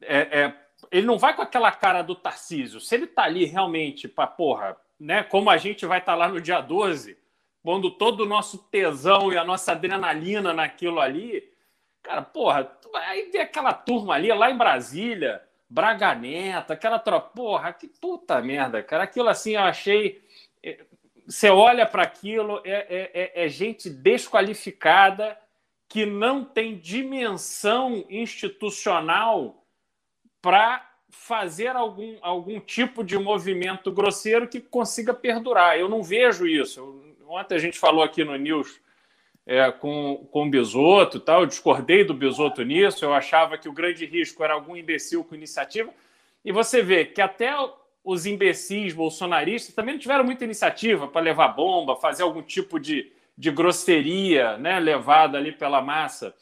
é, 0.00 0.42
é, 0.42 0.56
ele 0.92 1.08
não 1.08 1.18
vai 1.18 1.34
com 1.34 1.42
aquela 1.42 1.72
cara 1.72 2.02
do 2.02 2.14
Tarcísio. 2.14 2.78
Se 2.78 2.94
ele 2.94 3.08
tá 3.08 3.24
ali 3.24 3.46
realmente 3.46 4.06
para, 4.06 4.28
porra, 4.28 4.76
né? 4.98 5.24
Como 5.24 5.50
a 5.50 5.56
gente 5.56 5.84
vai 5.84 5.98
estar 5.98 6.12
tá 6.12 6.16
lá 6.16 6.28
no 6.28 6.40
dia 6.40 6.60
12, 6.60 7.20
pondo 7.62 7.90
todo 7.90 8.22
o 8.22 8.26
nosso 8.26 8.58
tesão 8.58 9.32
e 9.32 9.36
a 9.36 9.44
nossa 9.44 9.72
adrenalina 9.72 10.52
naquilo 10.52 11.00
ali, 11.00 11.48
cara, 12.02 12.22
porra, 12.22 12.76
vai 12.92 13.22
ver 13.30 13.40
aquela 13.40 13.72
turma 13.72 14.14
ali 14.14 14.28
lá 14.28 14.50
em 14.50 14.56
Brasília, 14.56 15.42
Braga 15.68 16.14
Neto, 16.14 16.72
aquela 16.72 16.98
tropa, 16.98 17.30
porra, 17.34 17.72
que 17.72 17.88
puta 17.88 18.40
merda, 18.42 18.82
cara. 18.82 19.04
Aquilo 19.04 19.28
assim 19.28 19.52
eu 19.52 19.62
achei. 19.62 20.22
É, 20.62 20.84
você 21.26 21.48
olha 21.48 21.86
para 21.86 22.02
aquilo, 22.02 22.60
é, 22.64 22.70
é, 22.72 23.10
é, 23.14 23.44
é 23.44 23.48
gente 23.48 23.88
desqualificada 23.88 25.38
que 25.88 26.04
não 26.04 26.44
tem 26.44 26.76
dimensão 26.76 28.04
institucional 28.10 29.64
para 30.42 30.90
fazer 31.10 31.76
algum, 31.76 32.16
algum 32.22 32.58
tipo 32.58 33.04
de 33.04 33.18
movimento 33.18 33.92
grosseiro 33.92 34.48
que 34.48 34.60
consiga 34.60 35.14
perdurar. 35.14 35.78
Eu 35.78 35.88
não 35.88 36.02
vejo 36.02 36.46
isso. 36.46 37.11
Ontem 37.34 37.54
a 37.54 37.58
gente 37.58 37.78
falou 37.78 38.02
aqui 38.02 38.22
no 38.22 38.36
News 38.36 38.78
é, 39.46 39.72
com, 39.72 40.28
com 40.30 40.46
o 40.46 40.50
Bisoto, 40.50 41.18
tal. 41.18 41.40
eu 41.40 41.46
discordei 41.46 42.04
do 42.04 42.12
Bisoto 42.12 42.62
nisso, 42.62 43.06
eu 43.06 43.14
achava 43.14 43.56
que 43.56 43.70
o 43.70 43.72
grande 43.72 44.04
risco 44.04 44.44
era 44.44 44.52
algum 44.52 44.76
imbecil 44.76 45.24
com 45.24 45.34
iniciativa. 45.34 45.90
E 46.44 46.52
você 46.52 46.82
vê 46.82 47.06
que 47.06 47.22
até 47.22 47.50
os 48.04 48.26
imbecis 48.26 48.92
bolsonaristas 48.92 49.74
também 49.74 49.94
não 49.94 49.98
tiveram 49.98 50.24
muita 50.24 50.44
iniciativa 50.44 51.08
para 51.08 51.22
levar 51.22 51.48
bomba, 51.48 51.96
fazer 51.96 52.22
algum 52.22 52.42
tipo 52.42 52.78
de, 52.78 53.10
de 53.38 53.50
grosseria 53.50 54.58
né, 54.58 54.78
levada 54.78 55.38
ali 55.38 55.52
pela 55.52 55.80
massa. 55.80 56.34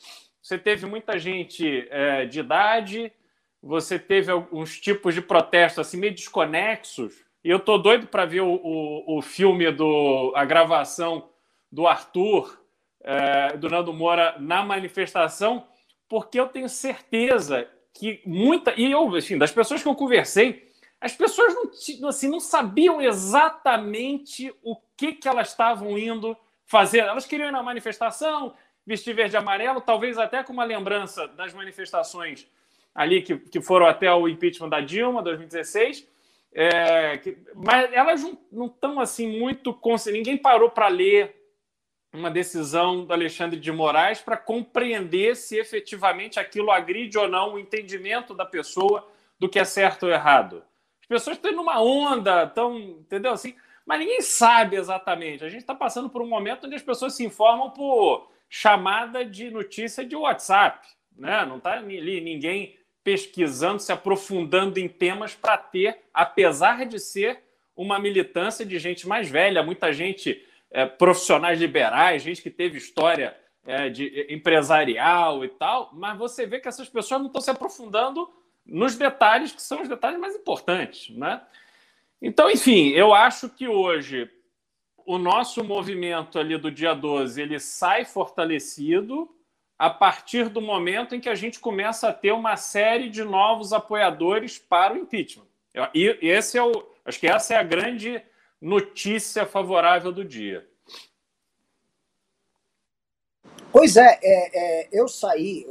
Você 0.43 0.59
teve 0.59 0.87
muita 0.87 1.21
gente 1.21 1.87
é, 1.89 2.27
de 2.27 2.41
idade, 2.41 3.13
você 3.63 3.97
teve 3.97 4.33
alguns 4.33 4.81
tipos 4.81 5.15
de 5.15 5.23
protestos 5.23 5.87
assim 5.87 5.99
meio 5.99 6.13
desconexos. 6.13 7.30
E 7.43 7.49
eu 7.49 7.59
tô 7.59 7.79
doido 7.79 8.07
para 8.07 8.27
ver 8.27 8.43
o, 8.43 8.53
o, 8.53 9.19
o, 9.19 9.23
filme 9.23 9.71
do 9.73 10.33
a 10.37 10.45
gravação 10.45 11.31
do 11.73 11.87
Arthur, 11.87 12.61
é, 13.03 13.57
do 13.57 13.69
Nando 13.69 13.93
Moura 13.93 14.37
na 14.39 14.63
manifestação, 14.63 15.67
porque 16.09 16.39
eu 16.39 16.49
tenho 16.49 16.69
certeza 16.69 17.67
que 17.95 18.21
muita 18.27 18.75
e 18.77 18.91
eu, 18.91 19.15
assim, 19.15 19.39
das 19.39 19.53
pessoas 19.53 19.83
que 19.83 19.89
eu 19.89 19.95
conversei, 19.95 20.71
as 21.01 21.15
pessoas 21.15 21.55
não, 21.55 22.09
assim, 22.09 22.29
não 22.29 22.41
sabiam 22.41 23.01
exatamente 23.01 24.55
o 24.63 24.77
que, 24.97 25.13
que 25.13 25.27
elas 25.27 25.49
estavam 25.49 25.99
indo 25.99 26.37
fazer. 26.67 26.99
Elas 26.99 27.25
queriam 27.25 27.49
ir 27.49 27.53
na 27.53 27.63
manifestação, 27.63 28.55
vestir 28.87 29.15
verde 29.15 29.35
e 29.35 29.39
amarelo, 29.39 29.81
talvez 29.81 30.19
até 30.19 30.43
com 30.43 30.53
uma 30.53 30.65
lembrança 30.65 31.27
das 31.29 31.55
manifestações 31.55 32.47
ali 32.95 33.23
que, 33.23 33.39
que 33.39 33.61
foram 33.61 33.87
até 33.87 34.13
o 34.13 34.29
impeachment 34.29 34.69
da 34.69 34.81
Dilma, 34.81 35.23
2016. 35.23 36.07
É, 36.53 37.19
que, 37.19 37.39
mas 37.55 37.93
elas 37.93 38.23
não 38.51 38.67
estão 38.67 39.01
assim 39.01 39.39
muito. 39.39 39.79
Ninguém 40.07 40.37
parou 40.37 40.71
para 40.71 40.89
ler 40.89 41.37
uma 42.13 42.31
decisão 42.31 43.05
do 43.05 43.13
Alexandre 43.13 43.59
de 43.59 43.71
Moraes 43.71 44.21
para 44.21 44.37
compreender 44.37 45.37
se 45.37 45.57
efetivamente 45.59 46.41
aquilo 46.41 46.71
agride 46.71 47.17
ou 47.17 47.29
não 47.29 47.55
o 47.55 47.59
entendimento 47.59 48.35
da 48.35 48.45
pessoa 48.45 49.09
do 49.39 49.49
que 49.49 49.59
é 49.59 49.65
certo 49.65 50.05
ou 50.05 50.13
errado. 50.13 50.65
As 51.01 51.07
pessoas 51.07 51.37
estão 51.37 51.53
numa 51.53 51.81
onda, 51.81 52.45
estão, 52.45 52.77
entendeu 52.79 53.33
assim? 53.33 53.55
Mas 53.87 54.01
ninguém 54.01 54.21
sabe 54.21 54.77
exatamente. 54.77 55.45
A 55.45 55.49
gente 55.49 55.61
está 55.61 55.75
passando 55.75 56.11
por 56.11 56.21
um 56.21 56.29
momento 56.29 56.67
onde 56.67 56.77
as 56.77 56.83
pessoas 56.83 57.15
se 57.15 57.25
informam 57.25 57.71
por 57.71 58.31
chamada 58.49 59.25
de 59.25 59.51
notícia 59.51 60.05
de 60.05 60.17
WhatsApp, 60.17 60.87
né? 61.17 61.45
Não 61.47 61.59
está 61.59 61.75
ali 61.75 62.21
ninguém 62.21 62.77
pesquisando, 63.03 63.81
se 63.81 63.93
aprofundando 63.93 64.79
em 64.79 64.89
temas 64.89 65.35
para 65.35 65.57
ter, 65.57 65.99
apesar 66.13 66.87
de 66.87 66.99
ser 66.99 67.43
uma 67.75 67.99
militância 67.99 68.65
de 68.65 68.79
gente 68.79 69.09
mais 69.09 69.29
velha, 69.29 69.63
muita 69.63 69.93
gente 69.93 70.45
é, 70.71 70.85
profissionais 70.85 71.59
liberais, 71.59 72.23
gente 72.23 72.43
que 72.43 72.51
teve 72.51 72.79
história 72.79 73.37
é, 73.65 73.89
de 73.89 74.27
empresarial 74.29 75.45
e 75.45 75.49
tal, 75.49 75.91
mas 75.93 76.19
você 76.19 76.47
vê 76.47 76.61
que 76.61 76.69
essas 76.69 76.89
pessoas 76.89 77.21
não 77.21 77.29
estão 77.29 77.41
se 77.41 77.51
aprofundando 77.51 78.31
nos 78.65 78.97
detalhes 78.97 79.53
que 79.53 79.63
são 79.63 79.83
os 79.83 79.89
detalhes 79.89 80.21
mais 80.21 80.35
importantes, 80.35 81.15
né? 81.17 81.43
Então, 82.21 82.51
enfim, 82.51 82.89
eu 82.91 83.15
acho 83.15 83.49
que 83.49 83.67
hoje 83.67 84.31
o 85.07 85.19
nosso 85.19 85.65
movimento 85.65 86.39
ali 86.39 86.57
do 86.59 86.71
dia 86.71 86.95
12 86.95 87.41
ele 87.41 87.59
sai 87.59 88.05
fortalecido 88.05 89.29
a 89.81 89.89
partir 89.89 90.51
do 90.51 90.61
momento 90.61 91.15
em 91.15 91.21
que 91.21 91.29
a 91.31 91.35
gente 91.35 91.59
começa 91.59 92.11
a 92.11 92.13
ter 92.13 92.33
uma 92.33 92.55
série 92.55 93.09
de 93.09 93.25
novos 93.25 93.73
apoiadores 93.73 94.59
para 94.59 94.93
o 94.93 94.99
impeachment. 94.99 95.47
E 95.95 96.19
esse 96.21 96.59
é 96.59 96.63
o, 96.63 96.87
acho 97.03 97.19
que 97.19 97.27
essa 97.27 97.55
é 97.55 97.57
a 97.57 97.63
grande 97.63 98.23
notícia 98.61 99.47
favorável 99.47 100.13
do 100.13 100.23
dia. 100.23 100.69
Pois 103.73 103.97
é, 103.97 104.21
é, 104.23 104.83
é 104.83 104.89
eu 104.93 105.09
saí, 105.09 105.65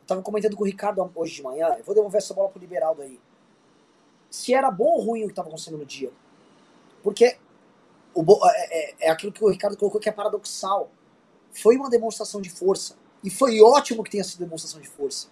estava 0.00 0.22
comentando 0.22 0.56
com 0.56 0.62
o 0.62 0.66
Ricardo 0.66 1.12
hoje 1.14 1.34
de 1.34 1.42
manhã, 1.42 1.76
eu 1.78 1.84
vou 1.84 1.94
devolver 1.94 2.22
essa 2.22 2.32
bola 2.32 2.48
pro 2.48 2.58
Liberaldo 2.58 3.02
aí. 3.02 3.20
Se 4.30 4.54
era 4.54 4.70
bom 4.70 4.92
ou 4.94 5.02
ruim 5.02 5.24
o 5.24 5.26
que 5.26 5.32
estava 5.32 5.48
acontecendo 5.48 5.76
no 5.76 5.84
dia. 5.84 6.10
Porque 7.02 7.36
o, 8.14 8.48
é, 8.48 8.78
é, 8.80 8.94
é 9.08 9.10
aquilo 9.10 9.30
que 9.30 9.44
o 9.44 9.50
Ricardo 9.50 9.76
colocou 9.76 10.00
que 10.00 10.08
é 10.08 10.12
paradoxal 10.12 10.90
foi 11.52 11.76
uma 11.76 11.90
demonstração 11.90 12.40
de 12.40 12.50
força. 12.50 12.96
E 13.22 13.30
foi 13.30 13.60
ótimo 13.60 14.02
que 14.02 14.10
tenha 14.10 14.24
sido 14.24 14.40
demonstração 14.40 14.80
de 14.80 14.88
força. 14.88 15.28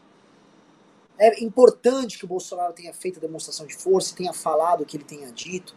É 1.19 1.43
importante 1.43 2.19
que 2.19 2.25
o 2.25 2.29
Bolsonaro 2.29 2.73
tenha 2.73 2.95
feito 2.95 3.19
a 3.19 3.21
demonstração 3.21 3.67
de 3.67 3.75
força, 3.75 4.15
tenha 4.15 4.33
falado 4.33 4.83
o 4.83 4.87
que 4.87 4.97
ele 4.97 5.05
tenha 5.05 5.31
dito, 5.31 5.77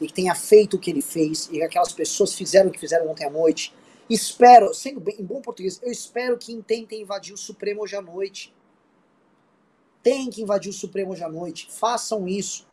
e 0.00 0.06
que 0.06 0.12
tenha 0.12 0.34
feito 0.34 0.76
o 0.76 0.78
que 0.78 0.90
ele 0.90 1.02
fez, 1.02 1.46
e 1.46 1.52
que 1.52 1.62
aquelas 1.62 1.92
pessoas 1.92 2.34
fizeram 2.34 2.68
o 2.68 2.72
que 2.72 2.78
fizeram 2.78 3.08
ontem 3.08 3.24
à 3.24 3.30
noite. 3.30 3.74
Espero, 4.08 4.74
sendo 4.74 5.00
bem, 5.00 5.16
em 5.18 5.24
bom 5.24 5.40
português, 5.40 5.80
eu 5.82 5.90
espero 5.90 6.36
que 6.36 6.52
intentem 6.52 7.02
invadir 7.02 7.32
o 7.32 7.38
Supremo 7.38 7.82
hoje 7.82 7.96
à 7.96 8.02
noite. 8.02 8.54
Tem 10.02 10.28
que 10.28 10.42
invadir 10.42 10.70
o 10.70 10.72
Supremo 10.74 11.12
hoje 11.12 11.24
à 11.24 11.28
noite. 11.28 11.68
Façam 11.72 12.28
isso. 12.28 12.66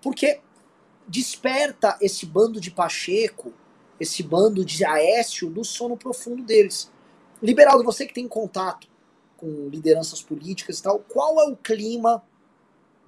Porque 0.00 0.40
desperta 1.06 1.98
esse 2.00 2.24
bando 2.24 2.60
de 2.60 2.70
Pacheco 2.70 3.52
esse 4.04 4.22
bando 4.22 4.64
de 4.64 4.84
Aécio 4.84 5.50
do 5.50 5.64
sono 5.64 5.96
profundo 5.96 6.42
deles. 6.42 6.92
Liberaldo, 7.42 7.84
você 7.84 8.06
que 8.06 8.14
tem 8.14 8.28
contato 8.28 8.86
com 9.36 9.68
lideranças 9.68 10.22
políticas 10.22 10.78
e 10.78 10.82
tal, 10.82 11.00
qual 11.00 11.40
é 11.40 11.44
o 11.50 11.56
clima 11.56 12.22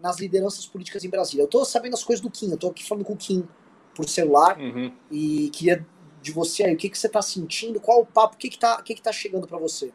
nas 0.00 0.18
lideranças 0.18 0.66
políticas 0.66 1.04
em 1.04 1.08
Brasília? 1.08 1.44
Eu 1.44 1.48
tô 1.48 1.64
sabendo 1.64 1.94
as 1.94 2.04
coisas 2.04 2.22
do 2.22 2.30
Kim, 2.30 2.50
eu 2.50 2.58
tô 2.58 2.68
aqui 2.68 2.84
falando 2.84 3.04
com 3.04 3.14
o 3.14 3.16
Kim 3.16 3.48
por 3.94 4.08
celular 4.08 4.58
uhum. 4.58 4.92
e 5.10 5.48
queria 5.50 5.86
de 6.20 6.32
você 6.32 6.64
aí, 6.64 6.74
o 6.74 6.76
que, 6.76 6.90
que 6.90 6.98
você 6.98 7.08
tá 7.08 7.22
sentindo, 7.22 7.80
qual 7.80 8.00
o 8.00 8.06
papo, 8.06 8.34
o 8.34 8.38
que 8.38 8.50
que 8.50 8.58
tá, 8.58 8.82
que 8.82 8.94
que 8.94 9.02
tá 9.02 9.12
chegando 9.12 9.46
para 9.46 9.58
você? 9.58 9.92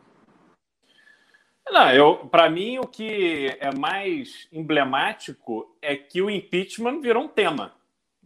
Não, 1.69 1.91
eu, 1.91 2.17
para 2.27 2.49
mim 2.49 2.79
o 2.79 2.87
que 2.87 3.55
é 3.59 3.73
mais 3.73 4.47
emblemático 4.51 5.75
é 5.81 5.95
que 5.95 6.21
o 6.21 6.29
impeachment 6.29 6.99
virou 7.01 7.23
um 7.23 7.27
tema. 7.27 7.73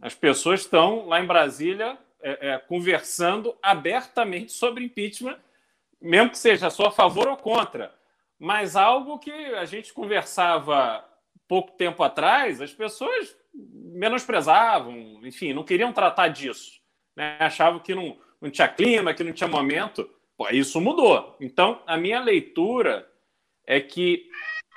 As 0.00 0.14
pessoas 0.14 0.60
estão 0.60 1.06
lá 1.06 1.20
em 1.20 1.26
Brasília 1.26 1.98
é, 2.28 2.48
é, 2.48 2.58
conversando 2.58 3.56
abertamente 3.62 4.50
sobre 4.50 4.82
impeachment, 4.82 5.38
mesmo 6.02 6.30
que 6.30 6.38
seja 6.38 6.68
só 6.70 6.86
a 6.86 6.90
favor 6.90 7.28
ou 7.28 7.36
contra. 7.36 7.94
Mas 8.36 8.74
algo 8.74 9.16
que 9.20 9.30
a 9.30 9.64
gente 9.64 9.92
conversava 9.92 11.04
pouco 11.46 11.76
tempo 11.76 12.02
atrás, 12.02 12.60
as 12.60 12.72
pessoas 12.72 13.36
menosprezavam, 13.54 15.20
enfim, 15.24 15.52
não 15.52 15.62
queriam 15.62 15.92
tratar 15.92 16.26
disso. 16.26 16.80
Né? 17.14 17.36
Achavam 17.38 17.78
que 17.78 17.94
não, 17.94 18.18
não 18.40 18.50
tinha 18.50 18.66
clima, 18.66 19.14
que 19.14 19.22
não 19.22 19.32
tinha 19.32 19.48
momento. 19.48 20.10
Pô, 20.36 20.48
isso 20.48 20.80
mudou. 20.80 21.36
Então, 21.40 21.80
a 21.86 21.96
minha 21.96 22.20
leitura 22.20 23.08
é 23.64 23.80
que 23.80 24.28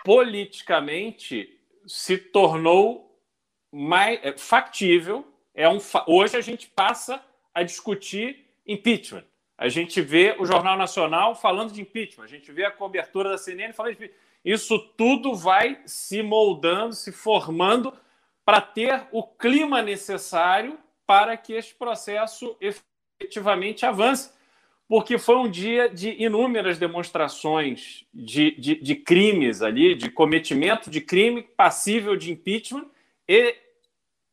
politicamente 0.06 1.60
se 1.88 2.16
tornou 2.16 3.20
mais 3.72 4.20
é, 4.22 4.38
factível. 4.38 5.26
É 5.56 5.68
um, 5.68 5.80
hoje 6.06 6.38
a 6.38 6.42
gente 6.42 6.68
passa 6.68 7.28
a 7.60 7.64
discutir 7.64 8.46
impeachment. 8.66 9.24
A 9.58 9.68
gente 9.68 10.02
vê 10.02 10.36
o 10.40 10.46
Jornal 10.46 10.78
Nacional 10.78 11.36
falando 11.36 11.74
de 11.74 11.82
impeachment, 11.82 12.24
a 12.24 12.28
gente 12.28 12.52
vê 12.52 12.66
a 12.66 12.72
cobertura 12.72 13.30
da 13.30 13.38
CNN 13.38 13.74
falando 13.74 13.92
de 13.92 13.98
impeachment. 13.98 14.20
Isso 14.44 14.80
tudo 14.80 15.36
vai 15.36 15.82
se 15.86 16.24
moldando, 16.24 16.96
se 16.96 17.12
formando 17.12 17.94
para 18.46 18.62
ter 18.62 19.08
o 19.12 19.22
clima 19.22 19.82
necessário 19.82 20.80
para 21.06 21.36
que 21.36 21.54
este 21.54 21.76
processo 21.76 22.58
efetivamente 22.62 23.86
avance. 23.86 24.32
Porque 24.88 25.20
foi 25.20 25.36
um 25.36 25.52
dia 25.52 25.90
de 25.90 26.16
inúmeras 26.24 26.80
demonstrações 26.80 28.06
de, 28.14 28.52
de, 28.52 28.76
de 28.76 28.96
crimes 28.96 29.62
ali, 29.62 29.94
de 29.94 30.10
cometimento 30.10 30.90
de 30.90 31.02
crime 31.02 31.44
passível 31.44 32.16
de 32.16 32.32
impeachment 32.32 32.88
e 33.28 33.56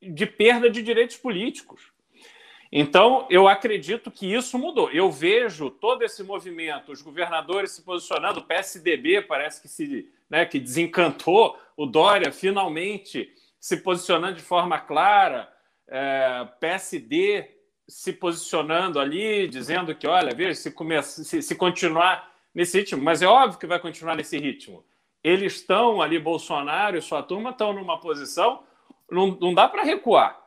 de 0.01 0.25
perda 0.25 0.71
de 0.71 0.81
direitos 0.83 1.17
políticos. 1.17 1.96
Então, 2.71 3.27
eu 3.31 3.47
acredito 3.47 4.11
que 4.11 4.33
isso 4.33 4.59
mudou. 4.59 4.91
Eu 4.91 5.11
vejo 5.11 5.71
todo 5.71 6.03
esse 6.03 6.23
movimento, 6.23 6.93
os 6.93 7.01
governadores 7.01 7.73
se 7.73 7.83
posicionando, 7.83 8.41
o 8.41 8.45
PSDB 8.45 9.23
parece 9.23 9.63
que 9.63 9.69
se 9.69 10.11
né, 10.29 10.45
que 10.45 10.59
desencantou, 10.59 11.57
o 11.77 11.87
Dória 11.87 12.33
finalmente 12.33 13.33
se 13.61 13.77
posicionando 13.77 14.37
de 14.37 14.43
forma 14.43 14.79
clara, 14.79 15.49
é, 15.89 16.49
PSD 16.61 17.49
se 17.89 18.13
posicionando 18.13 18.99
ali, 18.99 19.47
dizendo 19.47 19.95
que, 19.95 20.07
olha, 20.07 20.35
veja, 20.35 20.55
se, 20.55 20.71
começa, 20.73 21.23
se, 21.23 21.41
se 21.41 21.55
continuar 21.55 22.33
nesse 22.53 22.79
ritmo, 22.79 23.03
mas 23.03 23.23
é 23.23 23.27
óbvio 23.27 23.61
que 23.61 23.67
vai 23.67 23.79
continuar 23.79 24.17
nesse 24.17 24.37
ritmo. 24.39 24.85
Eles 25.23 25.55
estão 25.55 26.03
ali, 26.03 26.19
Bolsonaro 26.19 26.97
e 26.97 27.03
sua 27.03 27.23
turma 27.23 27.51
estão 27.51 27.73
numa 27.73 28.01
posição, 28.01 28.65
não, 29.09 29.29
não 29.41 29.55
dá 29.55 29.69
para 29.69 29.85
recuar 29.85 30.46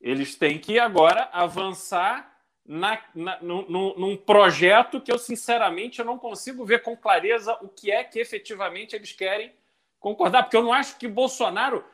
eles 0.00 0.34
têm 0.34 0.58
que 0.58 0.78
agora 0.78 1.28
avançar 1.32 2.32
na, 2.64 3.00
na, 3.14 3.38
num, 3.40 3.94
num, 3.96 4.16
projeto 4.16 5.00
que 5.00 5.10
eu, 5.10 5.18
sinceramente, 5.18 5.98
eu 5.98 6.04
não 6.04 6.18
consigo 6.18 6.64
ver 6.64 6.82
com 6.82 6.96
clareza 6.96 7.56
o 7.62 7.68
que 7.68 7.90
é 7.90 8.04
que 8.04 8.20
efetivamente 8.20 8.94
eles 8.94 9.12
querem 9.12 9.52
concordar, 9.98 10.42
porque 10.42 10.56
eu 10.56 10.62
não 10.62 10.72
acho 10.72 10.98
que 10.98 11.08
Bolsonaro 11.08 11.84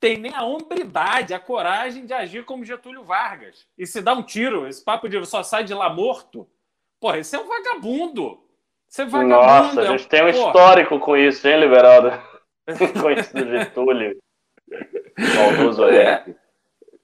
tem 0.00 0.18
nem 0.18 0.34
a 0.34 0.42
hombridade, 0.42 1.32
a 1.32 1.38
coragem 1.38 2.04
de 2.04 2.12
agir 2.12 2.44
como 2.44 2.64
Getúlio 2.64 3.04
Vargas 3.04 3.66
e 3.78 3.86
se 3.86 4.02
dá 4.02 4.12
um 4.12 4.22
tiro. 4.22 4.66
Esse 4.66 4.84
papo 4.84 5.08
de 5.08 5.24
só 5.24 5.42
sai 5.42 5.64
de 5.64 5.72
lá 5.72 5.88
morto. 5.88 6.46
Porra, 7.00 7.18
esse 7.18 7.34
é 7.34 7.38
um 7.38 7.48
vagabundo. 7.48 8.42
Você 8.86 9.02
é 9.02 9.06
vagabundo. 9.06 9.46
Nossa, 9.46 9.80
a 9.80 9.86
gente 9.86 10.04
é... 10.04 10.08
tem 10.08 10.22
um 10.22 10.32
Porra. 10.32 10.46
histórico 10.46 10.98
com 10.98 11.16
isso, 11.16 11.48
hein, 11.48 11.60
Liberaldo? 11.60 12.10
com 13.00 13.10
isso 13.10 13.32
do 13.34 13.50
Getúlio. 13.50 14.18
Maldoso 15.36 15.84
é. 15.84 16.24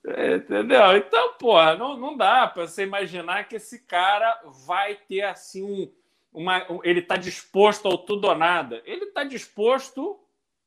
Entendeu? 0.05 0.97
Então, 0.97 1.35
porra, 1.35 1.77
não, 1.77 1.97
não 1.97 2.17
dá 2.17 2.47
para 2.47 2.67
você 2.67 2.85
imaginar 2.85 3.47
que 3.49 3.57
esse 3.57 3.87
cara 3.87 4.41
vai 4.67 4.95
ter 4.95 5.23
assim 5.23 5.63
um. 5.63 5.93
Uma, 6.33 6.65
ele 6.85 7.01
está 7.01 7.17
disposto 7.17 7.89
ao 7.89 7.99
tudo 7.99 8.29
ou 8.29 8.35
nada. 8.37 8.81
Ele 8.85 9.07
está 9.07 9.25
disposto 9.25 10.19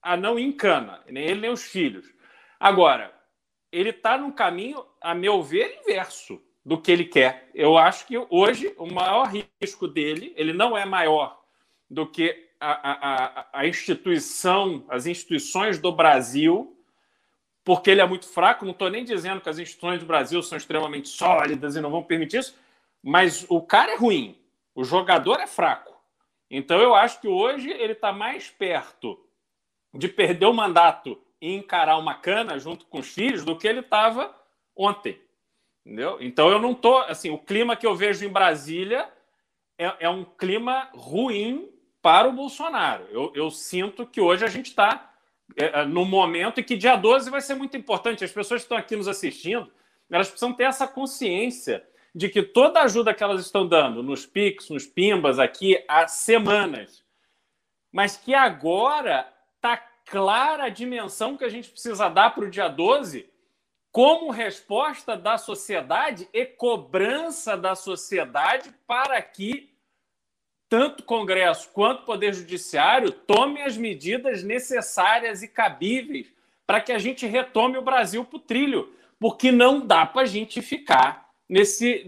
a 0.01 0.17
não 0.17 0.37
encana, 0.37 1.01
nem 1.07 1.23
ele 1.23 1.39
nem 1.39 1.49
os 1.49 1.63
filhos. 1.63 2.05
Agora, 2.59 3.13
ele 3.71 3.89
está 3.89 4.17
num 4.17 4.31
caminho, 4.31 4.85
a 5.01 5.15
meu 5.15 5.41
ver, 5.41 5.79
inverso 5.81 6.41
do 6.65 6.79
que 6.79 6.91
ele 6.91 7.05
quer. 7.05 7.49
Eu 7.55 7.77
acho 7.77 8.05
que 8.05 8.17
hoje 8.29 8.73
o 8.77 8.85
maior 8.85 9.31
risco 9.61 9.87
dele, 9.87 10.33
ele 10.35 10.53
não 10.53 10.77
é 10.77 10.85
maior 10.85 11.41
do 11.89 12.05
que 12.05 12.49
a, 12.59 12.91
a, 12.91 13.47
a 13.53 13.67
instituição, 13.67 14.85
as 14.89 15.05
instituições 15.05 15.79
do 15.79 15.91
Brasil 15.91 16.77
porque 17.63 17.91
ele 17.91 18.01
é 18.01 18.05
muito 18.05 18.27
fraco. 18.27 18.65
Não 18.65 18.71
estou 18.71 18.89
nem 18.89 19.03
dizendo 19.03 19.41
que 19.41 19.49
as 19.49 19.59
instituições 19.59 19.99
do 19.99 20.05
Brasil 20.05 20.41
são 20.43 20.57
extremamente 20.57 21.09
sólidas 21.09 21.75
e 21.75 21.81
não 21.81 21.91
vão 21.91 22.03
permitir 22.03 22.39
isso, 22.39 22.57
mas 23.01 23.45
o 23.49 23.61
cara 23.61 23.93
é 23.93 23.97
ruim, 23.97 24.37
o 24.75 24.83
jogador 24.83 25.39
é 25.39 25.47
fraco. 25.47 25.93
Então 26.49 26.79
eu 26.79 26.93
acho 26.93 27.19
que 27.19 27.27
hoje 27.27 27.69
ele 27.69 27.93
está 27.93 28.11
mais 28.11 28.49
perto 28.49 29.19
de 29.93 30.07
perder 30.07 30.45
o 30.45 30.53
mandato 30.53 31.19
e 31.41 31.53
encarar 31.53 31.97
uma 31.97 32.15
cana 32.15 32.57
junto 32.59 32.85
com 32.85 32.99
os 32.99 33.07
filhos 33.07 33.43
do 33.43 33.57
que 33.57 33.67
ele 33.67 33.79
estava 33.79 34.35
ontem. 34.75 35.19
Entendeu? 35.85 36.17
Então 36.21 36.49
eu 36.49 36.59
não 36.59 36.73
tô 36.73 36.97
assim, 36.99 37.29
o 37.29 37.37
clima 37.37 37.75
que 37.75 37.85
eu 37.85 37.95
vejo 37.95 38.25
em 38.25 38.29
Brasília 38.29 39.11
é, 39.77 40.05
é 40.05 40.09
um 40.09 40.23
clima 40.23 40.89
ruim 40.93 41.69
para 42.01 42.27
o 42.27 42.33
Bolsonaro. 42.33 43.05
Eu, 43.09 43.31
eu 43.35 43.51
sinto 43.51 44.05
que 44.05 44.21
hoje 44.21 44.45
a 44.45 44.49
gente 44.49 44.67
está 44.67 45.12
no 45.89 46.05
momento 46.05 46.59
em 46.59 46.63
que 46.63 46.75
dia 46.75 46.95
12 46.95 47.29
vai 47.29 47.41
ser 47.41 47.55
muito 47.55 47.77
importante. 47.77 48.23
As 48.23 48.31
pessoas 48.31 48.61
que 48.61 48.65
estão 48.65 48.77
aqui 48.77 48.95
nos 48.95 49.07
assistindo, 49.07 49.71
elas 50.09 50.29
precisam 50.29 50.53
ter 50.53 50.63
essa 50.63 50.87
consciência 50.87 51.83
de 52.13 52.29
que 52.29 52.43
toda 52.43 52.79
a 52.79 52.83
ajuda 52.83 53.13
que 53.13 53.23
elas 53.23 53.41
estão 53.41 53.67
dando 53.67 54.03
nos 54.03 54.25
PIX, 54.25 54.69
nos 54.69 54.85
PIMBAs 54.85 55.39
aqui 55.39 55.83
há 55.87 56.07
semanas, 56.07 57.03
mas 57.91 58.15
que 58.15 58.33
agora 58.33 59.27
está 59.55 59.77
clara 60.05 60.65
a 60.65 60.69
dimensão 60.69 61.35
que 61.35 61.43
a 61.43 61.49
gente 61.49 61.69
precisa 61.69 62.09
dar 62.09 62.35
para 62.35 62.45
o 62.45 62.49
dia 62.49 62.67
12 62.67 63.29
como 63.91 64.31
resposta 64.31 65.15
da 65.15 65.37
sociedade 65.37 66.27
e 66.33 66.45
cobrança 66.45 67.55
da 67.55 67.75
sociedade 67.75 68.73
para 68.87 69.21
que 69.21 69.72
tanto 70.73 71.03
Congresso 71.03 71.69
quanto 71.71 72.01
o 72.01 72.05
Poder 72.05 72.33
Judiciário 72.33 73.11
tomem 73.11 73.61
as 73.61 73.77
medidas 73.77 74.41
necessárias 74.41 75.43
e 75.43 75.47
cabíveis 75.47 76.33
para 76.65 76.81
que 76.81 76.91
a 76.91 76.97
gente 76.97 77.27
retome 77.27 77.77
o 77.77 77.83
Brasil 77.83 78.25
para 78.25 78.37
o 78.37 78.39
trilho, 78.39 78.91
porque 79.19 79.51
não 79.51 79.85
dá 79.85 80.03
para 80.03 80.23
a 80.23 80.25
gente 80.25 80.63
ficar 80.63 81.29
nesse, 81.47 82.03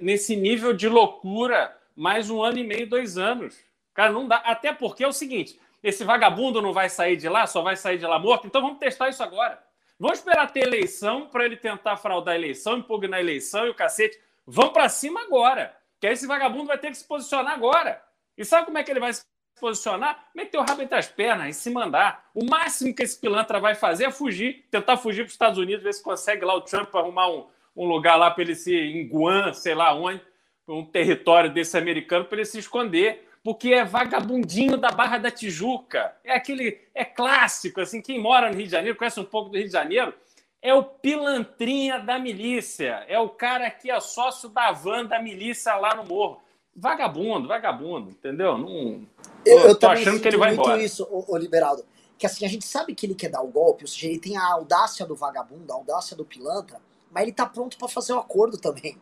nesse 0.00 0.34
nível 0.34 0.72
de 0.72 0.88
loucura 0.88 1.76
mais 1.94 2.30
um 2.30 2.42
ano 2.42 2.56
e 2.56 2.64
meio, 2.64 2.88
dois 2.88 3.18
anos. 3.18 3.54
Cara, 3.92 4.12
não 4.12 4.26
dá. 4.26 4.36
Até 4.36 4.72
porque 4.72 5.04
é 5.04 5.08
o 5.08 5.12
seguinte: 5.12 5.60
esse 5.82 6.02
vagabundo 6.02 6.62
não 6.62 6.72
vai 6.72 6.88
sair 6.88 7.18
de 7.18 7.28
lá, 7.28 7.46
só 7.46 7.60
vai 7.60 7.76
sair 7.76 7.98
de 7.98 8.06
lá 8.06 8.18
morto, 8.18 8.46
então 8.46 8.62
vamos 8.62 8.78
testar 8.78 9.10
isso 9.10 9.22
agora. 9.22 9.62
Vamos 10.00 10.20
esperar 10.20 10.50
ter 10.50 10.60
eleição 10.60 11.26
para 11.26 11.44
ele 11.44 11.58
tentar 11.58 11.98
fraudar 11.98 12.32
a 12.32 12.38
eleição, 12.38 12.78
impugnar 12.78 13.18
a 13.18 13.22
eleição 13.22 13.66
e 13.66 13.68
o 13.68 13.74
cacete. 13.74 14.18
Vamos 14.46 14.72
para 14.72 14.88
cima 14.88 15.20
agora. 15.20 15.76
Que 16.00 16.06
aí 16.06 16.14
esse 16.14 16.26
vagabundo 16.26 16.66
vai 16.66 16.78
ter 16.78 16.88
que 16.90 16.96
se 16.96 17.04
posicionar 17.04 17.52
agora. 17.52 18.05
E 18.36 18.44
sabe 18.44 18.66
como 18.66 18.78
é 18.78 18.82
que 18.82 18.90
ele 18.90 19.00
vai 19.00 19.12
se 19.12 19.24
posicionar? 19.58 20.28
Meter 20.34 20.58
o 20.58 20.62
rabo 20.62 20.82
entre 20.82 20.98
as 20.98 21.08
pernas 21.08 21.56
e 21.56 21.58
se 21.58 21.70
mandar. 21.70 22.28
O 22.34 22.44
máximo 22.44 22.94
que 22.94 23.02
esse 23.02 23.18
pilantra 23.18 23.58
vai 23.58 23.74
fazer 23.74 24.04
é 24.04 24.10
fugir, 24.10 24.66
tentar 24.70 24.96
fugir 24.96 25.22
para 25.22 25.28
os 25.28 25.32
Estados 25.32 25.58
Unidos, 25.58 25.82
ver 25.82 25.94
se 25.94 26.02
consegue 26.02 26.44
lá 26.44 26.54
o 26.54 26.60
Trump 26.60 26.94
arrumar 26.94 27.28
um, 27.28 27.46
um 27.74 27.86
lugar 27.86 28.16
lá 28.16 28.30
para 28.30 28.42
ele 28.42 28.54
se 28.54 28.74
em 28.74 29.08
Guam, 29.08 29.52
sei 29.54 29.74
lá 29.74 29.94
onde, 29.94 30.20
um 30.68 30.84
território 30.84 31.52
desse 31.52 31.78
americano 31.78 32.24
para 32.24 32.38
ele 32.38 32.44
se 32.44 32.58
esconder, 32.58 33.28
porque 33.42 33.72
é 33.72 33.84
vagabundinho 33.84 34.76
da 34.76 34.90
Barra 34.90 35.18
da 35.18 35.30
Tijuca. 35.30 36.14
É 36.24 36.34
aquele 36.34 36.80
é 36.94 37.04
clássico 37.04 37.80
assim, 37.80 38.02
quem 38.02 38.18
mora 38.18 38.50
no 38.50 38.56
Rio 38.56 38.66
de 38.66 38.72
Janeiro, 38.72 38.98
conhece 38.98 39.20
um 39.20 39.24
pouco 39.24 39.50
do 39.50 39.56
Rio 39.56 39.66
de 39.66 39.72
Janeiro, 39.72 40.12
é 40.60 40.74
o 40.74 40.82
pilantrinha 40.82 42.00
da 42.00 42.18
milícia, 42.18 43.04
é 43.06 43.18
o 43.18 43.28
cara 43.28 43.70
que 43.70 43.90
é 43.90 44.00
sócio 44.00 44.48
da 44.48 44.72
van 44.72 45.04
da 45.04 45.22
milícia 45.22 45.74
lá 45.76 45.94
no 45.94 46.04
morro 46.04 46.42
vagabundo, 46.76 47.48
vagabundo, 47.48 48.10
entendeu? 48.10 48.58
Não, 48.58 49.06
eu, 49.44 49.58
eu 49.60 49.74
tô 49.74 49.88
achando 49.88 50.20
que 50.20 50.28
ele 50.28 50.36
vai 50.36 50.50
muito 50.50 50.62
embora. 50.62 50.82
isso, 50.82 51.04
o, 51.10 51.34
o 51.34 51.36
Liberaldo. 51.36 51.84
Que 52.18 52.26
assim, 52.26 52.44
a 52.44 52.48
gente 52.48 52.66
sabe 52.66 52.94
que 52.94 53.06
ele 53.06 53.14
quer 53.14 53.30
dar 53.30 53.42
o 53.42 53.48
golpe, 53.48 53.84
ou 53.84 53.88
seja, 53.88 54.06
ele 54.06 54.18
tem 54.18 54.36
a 54.36 54.52
audácia 54.52 55.06
do 55.06 55.16
vagabundo, 55.16 55.72
a 55.72 55.76
audácia 55.76 56.16
do 56.16 56.24
pilantra, 56.24 56.80
mas 57.10 57.22
ele 57.22 57.32
tá 57.32 57.46
pronto 57.46 57.76
para 57.76 57.88
fazer 57.88 58.12
o 58.12 58.16
um 58.16 58.20
acordo 58.20 58.58
também. 58.58 58.98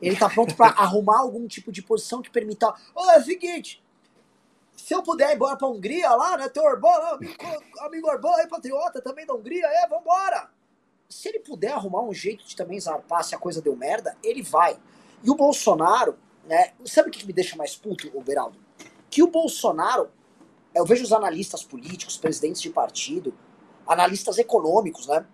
Ele 0.00 0.16
tá 0.16 0.28
pronto 0.28 0.54
para 0.54 0.70
arrumar 0.78 1.20
algum 1.20 1.46
tipo 1.46 1.72
de 1.72 1.82
posição 1.82 2.22
que 2.22 2.30
permita. 2.30 2.72
Olha, 2.94 3.16
é 3.16 3.18
o 3.20 3.24
seguinte, 3.24 3.82
se 4.76 4.94
eu 4.94 5.02
puder 5.02 5.32
ir 5.32 5.36
embora 5.36 5.56
pra 5.56 5.68
Hungria 5.68 6.10
lá, 6.14 6.36
né? 6.36 6.48
Teu 6.48 6.62
Orbán, 6.62 6.88
amigo, 7.12 7.34
amigo 7.80 8.08
Orbán 8.08 8.34
aí, 8.36 8.46
patriota 8.46 9.00
também 9.00 9.26
da 9.26 9.34
Hungria, 9.34 9.66
é, 9.66 9.88
vambora! 9.88 10.50
Se 11.08 11.28
ele 11.28 11.40
puder 11.40 11.72
arrumar 11.72 12.02
um 12.02 12.12
jeito 12.12 12.44
de 12.44 12.54
também 12.54 12.78
zarpar 12.78 13.24
se 13.24 13.34
a 13.34 13.38
coisa 13.38 13.62
deu 13.62 13.74
merda, 13.74 14.16
ele 14.22 14.42
vai. 14.42 14.78
E 15.22 15.30
o 15.30 15.34
Bolsonaro, 15.34 16.18
né? 16.48 16.72
Sabe 16.84 17.10
o 17.10 17.12
que 17.12 17.24
me 17.26 17.32
deixa 17.32 17.54
mais 17.54 17.76
puto, 17.76 18.10
Beraldo? 18.22 18.58
Que 19.10 19.22
o 19.22 19.28
Bolsonaro, 19.28 20.10
eu 20.74 20.84
vejo 20.84 21.04
os 21.04 21.12
analistas 21.12 21.62
políticos, 21.62 22.16
presidentes 22.16 22.60
de 22.60 22.70
partido, 22.70 23.36
analistas 23.86 24.38
econômicos, 24.38 25.06
né? 25.06 25.26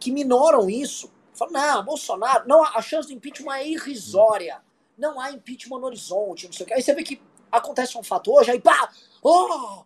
Que 0.00 0.10
minoram 0.10 0.68
isso. 0.68 1.12
Falam, 1.34 1.52
não, 1.52 1.84
Bolsonaro, 1.84 2.48
não, 2.48 2.64
a 2.64 2.80
chance 2.82 3.08
do 3.08 3.14
impeachment 3.14 3.54
é 3.56 3.68
irrisória. 3.68 4.60
Não 4.96 5.20
há 5.20 5.30
impeachment 5.30 5.78
no 5.78 5.86
horizonte, 5.86 6.46
não 6.46 6.52
sei 6.52 6.64
o 6.64 6.66
que. 6.66 6.74
Aí 6.74 6.82
você 6.82 6.94
vê 6.94 7.02
que 7.02 7.20
acontece 7.50 7.96
um 7.96 8.02
fato 8.02 8.32
hoje, 8.32 8.50
aí 8.50 8.60
pá! 8.60 8.90
Oh! 9.22 9.84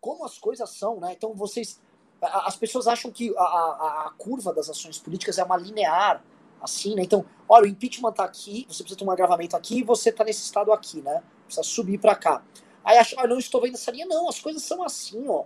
Como 0.00 0.24
as 0.24 0.38
coisas 0.38 0.70
são, 0.70 1.00
né? 1.00 1.12
Então 1.12 1.34
vocês. 1.34 1.80
As 2.20 2.56
pessoas 2.56 2.88
acham 2.88 3.12
que 3.12 3.32
a, 3.36 3.42
a, 3.42 4.06
a 4.06 4.10
curva 4.18 4.52
das 4.52 4.68
ações 4.68 4.98
políticas 4.98 5.38
é 5.38 5.44
uma 5.44 5.56
linear 5.56 6.22
assim, 6.60 6.94
né? 6.94 7.02
Então, 7.02 7.24
olha, 7.48 7.64
o 7.64 7.68
impeachment 7.68 8.12
tá 8.12 8.24
aqui, 8.24 8.66
você 8.68 8.82
precisa 8.82 8.98
ter 8.98 9.04
um 9.04 9.10
agravamento 9.10 9.56
aqui 9.56 9.82
você 9.82 10.12
tá 10.12 10.24
nesse 10.24 10.42
estado 10.42 10.72
aqui, 10.72 11.00
né? 11.00 11.22
Precisa 11.44 11.62
subir 11.62 11.98
para 11.98 12.14
cá. 12.14 12.42
Aí 12.84 12.96
acha, 12.96 13.16
ah, 13.18 13.26
não 13.26 13.38
estou 13.38 13.60
vendo 13.60 13.74
essa 13.74 13.90
linha. 13.90 14.06
Não, 14.06 14.28
as 14.28 14.40
coisas 14.40 14.62
são 14.62 14.82
assim, 14.82 15.28
ó. 15.28 15.44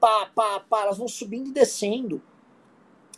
Pá, 0.00 0.30
pá, 0.34 0.60
pá, 0.60 0.82
elas 0.82 0.98
vão 0.98 1.08
subindo 1.08 1.48
e 1.48 1.52
descendo. 1.52 2.22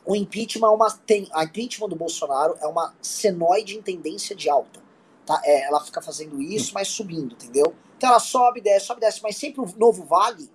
O 0.05 0.15
impeachment 0.15 0.69
é 0.69 0.71
uma. 0.71 0.91
Tem, 0.91 1.29
a 1.33 1.45
impeachment 1.45 1.89
do 1.89 1.97
Bolsonaro 1.97 2.57
é 2.61 2.67
uma 2.67 2.95
senoide 3.01 3.77
em 3.77 3.83
tendência 3.83 4.37
de 4.37 4.51
alta. 4.51 4.83
Tá? 5.25 5.41
É, 5.45 5.67
ela 5.67 5.81
fica 5.81 6.03
fazendo 6.03 6.41
isso, 6.43 6.75
mas 6.75 6.89
subindo, 6.89 7.35
entendeu? 7.35 7.75
Então 7.97 8.11
ela 8.11 8.19
sobe, 8.19 8.61
desce, 8.61 8.87
sobe, 8.87 9.01
desce, 9.01 9.23
mas 9.23 9.37
sempre 9.37 9.63
o 9.63 9.79
novo 9.79 10.05
vale 10.05 10.51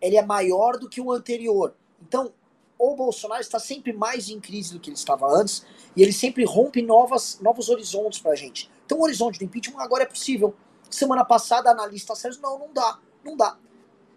ele 0.00 0.16
é 0.16 0.22
maior 0.22 0.78
do 0.78 0.88
que 0.88 1.00
o 1.00 1.12
anterior. 1.12 1.74
Então, 2.00 2.32
o 2.80 2.96
Bolsonaro 2.96 3.42
está 3.42 3.58
sempre 3.58 3.92
mais 3.92 4.30
em 4.30 4.40
crise 4.40 4.72
do 4.72 4.80
que 4.80 4.88
ele 4.88 4.96
estava 4.96 5.26
antes, 5.26 5.66
e 5.94 6.02
ele 6.02 6.14
sempre 6.14 6.44
rompe 6.44 6.80
novas, 6.80 7.38
novos 7.40 7.68
horizontes 7.68 8.20
para 8.20 8.32
a 8.32 8.34
gente. 8.34 8.70
Então 8.86 8.98
o 8.98 9.02
horizonte 9.02 9.38
do 9.38 9.44
impeachment 9.44 9.82
agora 9.82 10.04
é 10.04 10.06
possível. 10.06 10.54
Semana 10.88 11.22
passada, 11.22 11.70
analista 11.70 12.14
sérios, 12.14 12.40
não, 12.40 12.58
não 12.58 12.72
dá, 12.72 12.98
não 13.22 13.36
dá. 13.36 13.58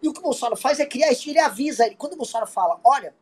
E 0.02 0.08
o 0.08 0.14
que 0.14 0.20
o 0.20 0.24
Bolsonaro 0.24 0.56
faz 0.56 0.80
é 0.80 0.86
criar 0.86 1.12
isso, 1.12 1.30
ele 1.30 1.40
avisa, 1.40 1.86
ele, 1.86 1.96
quando 1.96 2.14
o 2.14 2.18
Bolsonaro 2.18 2.50
fala, 2.50 2.80
olha, 2.86 3.14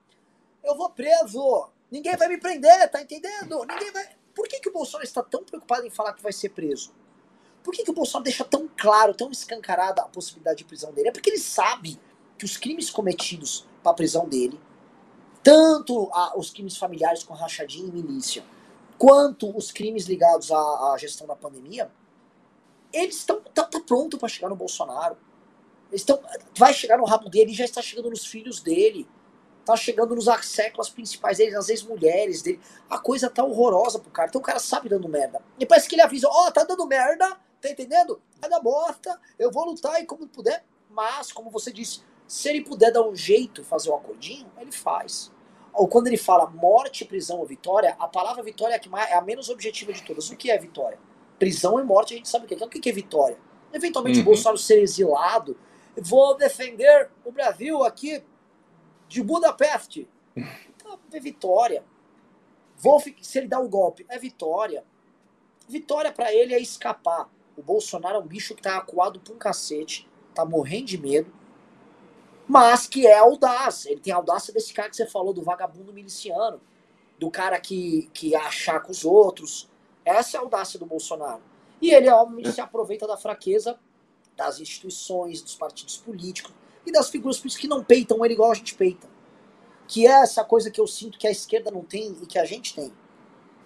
eu 0.64 0.76
vou 0.76 0.92
preso, 0.92 1.70
ninguém 1.90 2.16
vai 2.16 2.28
me 2.28 2.38
prender, 2.38 2.90
tá 2.92 3.02
entendendo? 3.02 3.66
Ninguém 3.66 3.92
vai... 3.92 4.10
Por 4.36 4.48
que, 4.48 4.60
que 4.60 4.70
o 4.70 4.74
Bolsonaro 4.74 5.04
está 5.04 5.24
tão 5.24 5.44
preocupado 5.44 5.88
em 5.88 5.90
falar 5.90 6.14
que 6.14 6.22
vai 6.22 6.32
ser 6.32 6.50
preso? 6.50 6.94
Por 7.64 7.74
que, 7.74 7.84
que 7.84 7.92
o 7.92 7.96
Bolsonaro 7.96 8.24
deixa 8.24 8.46
tão 8.46 8.70
claro, 8.78 9.14
tão 9.16 9.32
escancarada 9.32 10.04
a 10.04 10.08
possibilidade 10.08 10.60
de 10.60 10.66
prisão 10.66 10.94
dele? 10.94 11.10
É 11.10 11.12
porque 11.12 11.32
ele 11.32 11.40
sabe 11.40 12.00
que 12.38 12.46
os 12.46 12.58
crimes 12.58 12.92
cometidos 12.92 13.68
para 13.82 13.92
a 13.92 13.96
prisão 13.96 14.30
dele 14.30 14.60
tanto 15.44 16.10
a, 16.14 16.38
os 16.38 16.50
crimes 16.50 16.78
familiares 16.78 17.24
com 17.24 17.34
rachadinha 17.34 17.88
e 17.88 17.92
milícia, 17.92 18.44
quanto 18.98 19.56
os 19.56 19.72
crimes 19.72 20.06
ligados 20.06 20.52
à, 20.52 20.58
à 20.58 20.98
gestão 20.98 21.26
da 21.26 21.36
pandemia, 21.36 21.92
eles 22.94 23.18
estão 23.18 23.42
tá, 23.54 23.64
tá 23.64 23.80
pronto 23.80 24.18
para 24.18 24.28
chegar 24.28 24.50
no 24.50 24.56
Bolsonaro. 24.56 25.18
Eles 25.90 26.02
estão, 26.02 26.22
vai 26.56 26.74
chegar 26.74 26.98
no 26.98 27.06
rabo 27.06 27.30
dele, 27.30 27.54
já 27.54 27.66
está 27.66 27.82
chegando 27.82 28.10
nos 28.10 28.26
filhos 28.26 28.62
dele, 28.62 29.08
tá 29.66 29.76
chegando 29.76 30.16
nos 30.16 30.26
séculos 30.44 30.90
principais 30.90 31.38
dele, 31.38 31.52
nas 31.52 31.70
ex-mulheres 31.70 32.42
dele. 32.42 32.60
A 32.90 33.00
coisa 33.00 33.30
tá 33.30 33.44
horrorosa 33.44 34.00
pro 34.00 34.12
cara. 34.12 34.30
Então 34.30 34.40
o 34.40 34.44
cara 34.44 34.60
sabe 34.60 34.90
dando 34.90 35.10
merda. 35.10 35.42
E 35.60 35.66
parece 35.66 35.88
que 35.88 35.96
ele 35.96 36.02
avisa, 36.02 36.28
ó, 36.30 36.48
oh, 36.48 36.52
tá 36.52 36.64
dando 36.64 36.86
merda, 36.86 37.38
tá 37.62 37.70
entendendo? 37.70 38.22
Vai 38.40 38.50
dar 38.50 38.60
bosta, 38.60 39.20
eu 39.40 39.52
vou 39.52 39.66
lutar 39.66 40.02
e 40.02 40.06
como 40.06 40.28
puder. 40.28 40.64
Mas, 40.90 41.32
como 41.32 41.50
você 41.50 41.72
disse, 41.72 42.02
se 42.28 42.50
ele 42.50 42.62
puder 42.62 42.92
dar 42.92 43.08
um 43.08 43.16
jeito, 43.16 43.64
fazer 43.64 43.90
um 43.90 43.96
acordinho, 43.96 44.52
ele 44.60 44.72
faz. 44.72 45.31
Ou 45.74 45.88
quando 45.88 46.08
ele 46.08 46.18
fala 46.18 46.50
morte, 46.50 47.06
prisão 47.06 47.40
ou 47.40 47.46
vitória, 47.46 47.96
a 47.98 48.08
palavra 48.08 48.44
vitória 48.44 48.74
é 48.74 48.78
a, 48.78 48.80
que 48.80 48.90
mais, 48.90 49.10
é 49.10 49.14
a 49.14 49.22
menos 49.22 49.50
objetiva 49.50 49.94
de 49.94 50.04
todas. 50.04 50.30
O 50.30 50.36
que 50.36 50.52
é 50.52 50.58
vitória? 50.58 51.00
Prisão 51.40 51.80
e 51.80 51.84
morte 51.84 52.14
a 52.14 52.18
gente 52.18 52.30
sabe 52.30 52.46
o 52.46 52.48
que 52.48 52.54
é. 52.54 52.56
Então 52.56 52.68
o 52.68 52.70
que 52.70 52.90
é 52.90 52.94
vitória? 52.94 53.38
Eventualmente 53.74 54.18
uhum. 54.18 54.24
o 54.24 54.26
Bolsonaro 54.26 54.58
ser 54.58 54.82
exilado. 54.82 55.58
Vou 55.96 56.36
defender 56.36 57.10
o 57.24 57.32
Brasil 57.32 57.84
aqui 57.84 58.24
de 59.08 59.24
Budapeste. 59.24 60.08
Então, 60.36 61.00
é 61.12 61.20
vitória. 61.20 61.84
Vou, 62.78 63.02
se 63.22 63.38
ele 63.38 63.48
dá 63.48 63.60
o 63.60 63.66
um 63.66 63.70
golpe, 63.70 64.06
é 64.10 64.18
vitória. 64.18 64.84
Vitória 65.68 66.12
para 66.12 66.34
ele 66.34 66.54
é 66.54 66.60
escapar. 66.60 67.30
O 67.56 67.62
Bolsonaro 67.62 68.16
é 68.16 68.20
um 68.20 68.28
bicho 68.28 68.56
que 68.56 68.62
tá 68.62 68.78
acuado 68.78 69.20
pra 69.20 69.34
um 69.34 69.38
cacete, 69.38 70.10
tá 70.34 70.44
morrendo 70.44 70.86
de 70.86 70.98
medo 70.98 71.41
mas 72.52 72.86
que 72.86 73.08
é 73.08 73.18
audaz. 73.18 73.86
Ele 73.86 74.02
tem 74.02 74.12
a 74.12 74.18
audácia 74.18 74.54
desse 74.54 74.74
cara 74.74 74.90
que 74.90 74.98
você 74.98 75.08
falou, 75.08 75.34
do 75.34 75.42
vagabundo 75.42 75.94
miliciano, 75.94 76.60
do 77.18 77.32
cara 77.32 77.58
que, 77.62 78.10
que 78.14 78.36
achaca 78.36 78.92
os 78.92 79.06
outros. 79.06 79.70
Essa 80.04 80.36
é 80.36 80.38
a 80.38 80.44
audácia 80.44 80.78
do 80.78 80.86
Bolsonaro. 80.86 81.42
E 81.82 81.94
ele, 81.94 82.10
obviamente, 82.10 82.52
se 82.52 82.60
aproveita 82.60 83.08
da 83.08 83.16
fraqueza 83.16 83.80
das 84.36 84.60
instituições, 84.60 85.42
dos 85.42 85.56
partidos 85.56 85.96
políticos 85.96 86.54
e 86.86 86.92
das 86.92 87.10
figuras 87.10 87.38
políticas 87.38 87.62
que 87.62 87.70
não 87.70 87.86
peitam 87.86 88.26
ele 88.26 88.34
igual 88.34 88.52
a 88.52 88.56
gente 88.56 88.76
peita. 88.76 89.08
Que 89.88 90.06
é 90.06 90.12
essa 90.22 90.44
coisa 90.44 90.70
que 90.70 90.82
eu 90.82 90.88
sinto 90.88 91.18
que 91.18 91.28
a 91.28 91.32
esquerda 91.32 91.72
não 91.72 91.86
tem 91.86 92.18
e 92.22 92.26
que 92.26 92.38
a 92.38 92.44
gente 92.44 92.76
tem. 92.76 92.92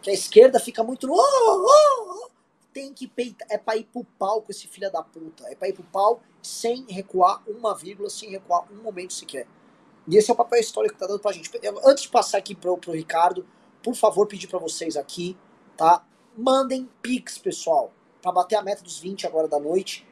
Que 0.03 0.11
a 0.11 0.13
esquerda 0.13 0.59
fica 0.59 0.83
muito. 0.83 1.07
Oh, 1.09 1.17
oh, 1.17 1.65
oh. 1.67 2.29
Tem 2.75 2.93
que 2.93 3.07
peitar, 3.07 3.47
é 3.49 3.57
pra 3.57 3.77
ir 3.77 3.85
pro 3.85 4.03
pau 4.03 4.41
com 4.41 4.51
esse 4.51 4.67
filho 4.67 4.91
da 4.91 5.01
puta. 5.01 5.47
É 5.47 5.55
pra 5.55 5.69
ir 5.69 5.73
pro 5.73 5.83
pau 5.85 6.21
sem 6.43 6.85
recuar 6.89 7.41
uma 7.47 7.73
vírgula, 7.73 8.09
sem 8.09 8.29
recuar 8.29 8.69
um 8.69 8.83
momento 8.83 9.13
sequer. 9.13 9.47
E 10.05 10.17
esse 10.17 10.29
é 10.29 10.33
o 10.33 10.35
papel 10.35 10.59
histórico 10.59 10.93
que 10.93 10.99
tá 10.99 11.07
dando 11.07 11.21
pra 11.21 11.31
gente. 11.31 11.49
Antes 11.85 12.03
de 12.03 12.09
passar 12.09 12.37
aqui 12.37 12.53
pro, 12.53 12.77
pro 12.77 12.91
Ricardo, 12.91 13.47
por 13.81 13.95
favor, 13.95 14.27
pedir 14.27 14.47
para 14.47 14.59
vocês 14.59 14.97
aqui, 14.97 15.37
tá? 15.77 16.05
Mandem 16.37 16.89
Pix, 17.01 17.37
pessoal. 17.37 17.93
Pra 18.21 18.33
bater 18.33 18.57
a 18.57 18.61
meta 18.61 18.83
dos 18.83 18.99
20 18.99 19.25
agora 19.25 19.47
da 19.47 19.57
noite. 19.57 20.05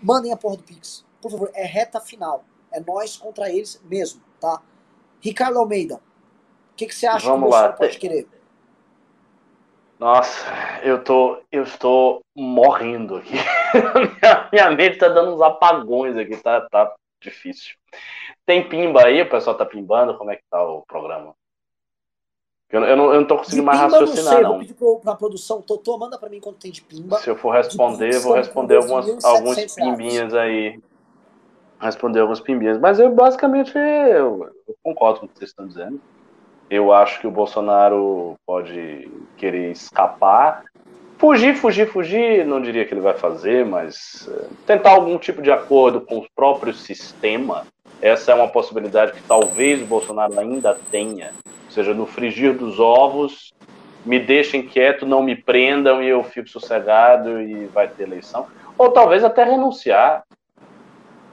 Mandem 0.00 0.32
a 0.32 0.36
porra 0.36 0.56
do 0.56 0.62
Pix. 0.62 1.04
Por 1.20 1.32
favor, 1.32 1.50
é 1.52 1.66
reta 1.66 2.00
final. 2.00 2.44
É 2.70 2.78
nós 2.78 3.16
contra 3.16 3.50
eles 3.50 3.82
mesmo, 3.84 4.22
tá? 4.40 4.62
Ricardo 5.20 5.58
Almeida, 5.58 5.96
o 5.96 6.76
que, 6.76 6.86
que 6.86 6.94
você 6.94 7.08
acha 7.08 7.26
Vamos 7.26 7.48
que 7.48 7.54
lá. 7.56 7.72
pode 7.72 7.98
querer? 7.98 8.28
Nossa, 9.98 10.46
eu 10.84 11.02
tô, 11.02 11.42
eu 11.50 11.64
estou 11.64 12.20
morrendo 12.36 13.16
aqui. 13.16 13.34
minha, 14.22 14.48
minha 14.52 14.70
mente 14.70 14.98
tá 14.98 15.08
dando 15.08 15.34
uns 15.34 15.42
apagões 15.42 16.16
aqui, 16.16 16.36
tá, 16.36 16.60
tá 16.70 16.94
difícil. 17.20 17.74
Tem 18.46 18.68
pimba 18.68 19.04
aí? 19.04 19.20
O 19.20 19.28
pessoal 19.28 19.56
tá 19.56 19.66
pimbando? 19.66 20.16
Como 20.16 20.30
é 20.30 20.36
que 20.36 20.42
tá 20.48 20.62
o 20.62 20.82
programa? 20.86 21.34
Eu, 22.70 22.84
eu, 22.84 22.96
não, 22.96 23.12
eu 23.12 23.20
não 23.20 23.26
tô 23.26 23.38
conseguindo 23.38 23.64
mais 23.64 23.80
pimba, 23.80 23.98
raciocinar, 23.98 24.34
não. 24.34 24.42
não. 24.42 24.50
Vou 24.50 24.58
pedir 24.60 24.74
pro, 24.74 25.00
pra 25.00 25.16
produção. 25.16 25.62
Totô, 25.62 25.98
manda 25.98 26.16
pra 26.16 26.28
mim 26.28 26.38
quanto 26.38 26.58
tem 26.58 26.70
de 26.70 26.82
pimba. 26.82 27.16
Se 27.16 27.28
eu 27.28 27.36
for 27.36 27.50
responder, 27.50 28.14
eu 28.14 28.20
vou 28.20 28.34
responder 28.34 28.76
algumas, 28.76 29.24
alguns 29.24 29.74
pimbinhas 29.74 30.32
aí. 30.32 30.80
Responder 31.80 32.20
alguns 32.20 32.40
pimbinhas. 32.40 32.78
Mas 32.78 33.00
eu 33.00 33.12
basicamente 33.12 33.76
eu, 33.76 34.48
eu 34.66 34.76
concordo 34.82 35.20
com 35.20 35.26
o 35.26 35.28
que 35.28 35.38
vocês 35.38 35.50
estão 35.50 35.66
dizendo. 35.66 36.00
Eu 36.70 36.92
acho 36.92 37.20
que 37.20 37.26
o 37.26 37.30
Bolsonaro 37.30 38.36
pode 38.46 39.10
querer 39.36 39.70
escapar. 39.70 40.64
Fugir, 41.16 41.56
fugir, 41.56 41.88
fugir, 41.88 42.46
não 42.46 42.60
diria 42.60 42.84
que 42.84 42.94
ele 42.94 43.00
vai 43.00 43.14
fazer, 43.14 43.64
mas 43.64 44.28
uh, 44.28 44.48
tentar 44.66 44.90
algum 44.90 45.18
tipo 45.18 45.42
de 45.42 45.50
acordo 45.50 46.00
com 46.00 46.18
o 46.18 46.26
próprio 46.34 46.72
sistema. 46.72 47.66
Essa 48.00 48.32
é 48.32 48.34
uma 48.34 48.48
possibilidade 48.48 49.12
que 49.12 49.22
talvez 49.22 49.82
o 49.82 49.86
Bolsonaro 49.86 50.38
ainda 50.38 50.78
tenha. 50.90 51.32
Ou 51.46 51.70
seja, 51.72 51.92
no 51.92 52.06
frigir 52.06 52.54
dos 52.54 52.78
ovos, 52.78 53.52
me 54.04 54.20
deixem 54.20 54.62
quieto, 54.62 55.04
não 55.04 55.22
me 55.22 55.34
prendam 55.34 56.02
e 56.02 56.08
eu 56.08 56.22
fico 56.22 56.48
sossegado 56.48 57.40
e 57.40 57.66
vai 57.66 57.88
ter 57.88 58.04
eleição. 58.04 58.46
Ou 58.76 58.90
talvez 58.90 59.24
até 59.24 59.42
renunciar. 59.42 60.22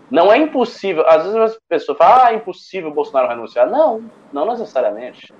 Não 0.10 0.32
é 0.32 0.38
impossível. 0.38 1.08
Às 1.08 1.24
vezes 1.24 1.38
as 1.38 1.60
pessoas 1.68 1.98
falam, 1.98 2.26
ah, 2.26 2.32
é 2.32 2.36
impossível 2.36 2.90
o 2.90 2.94
Bolsonaro 2.94 3.28
renunciar. 3.28 3.70
Não, 3.70 4.04
não 4.32 4.46
necessariamente. 4.46 5.34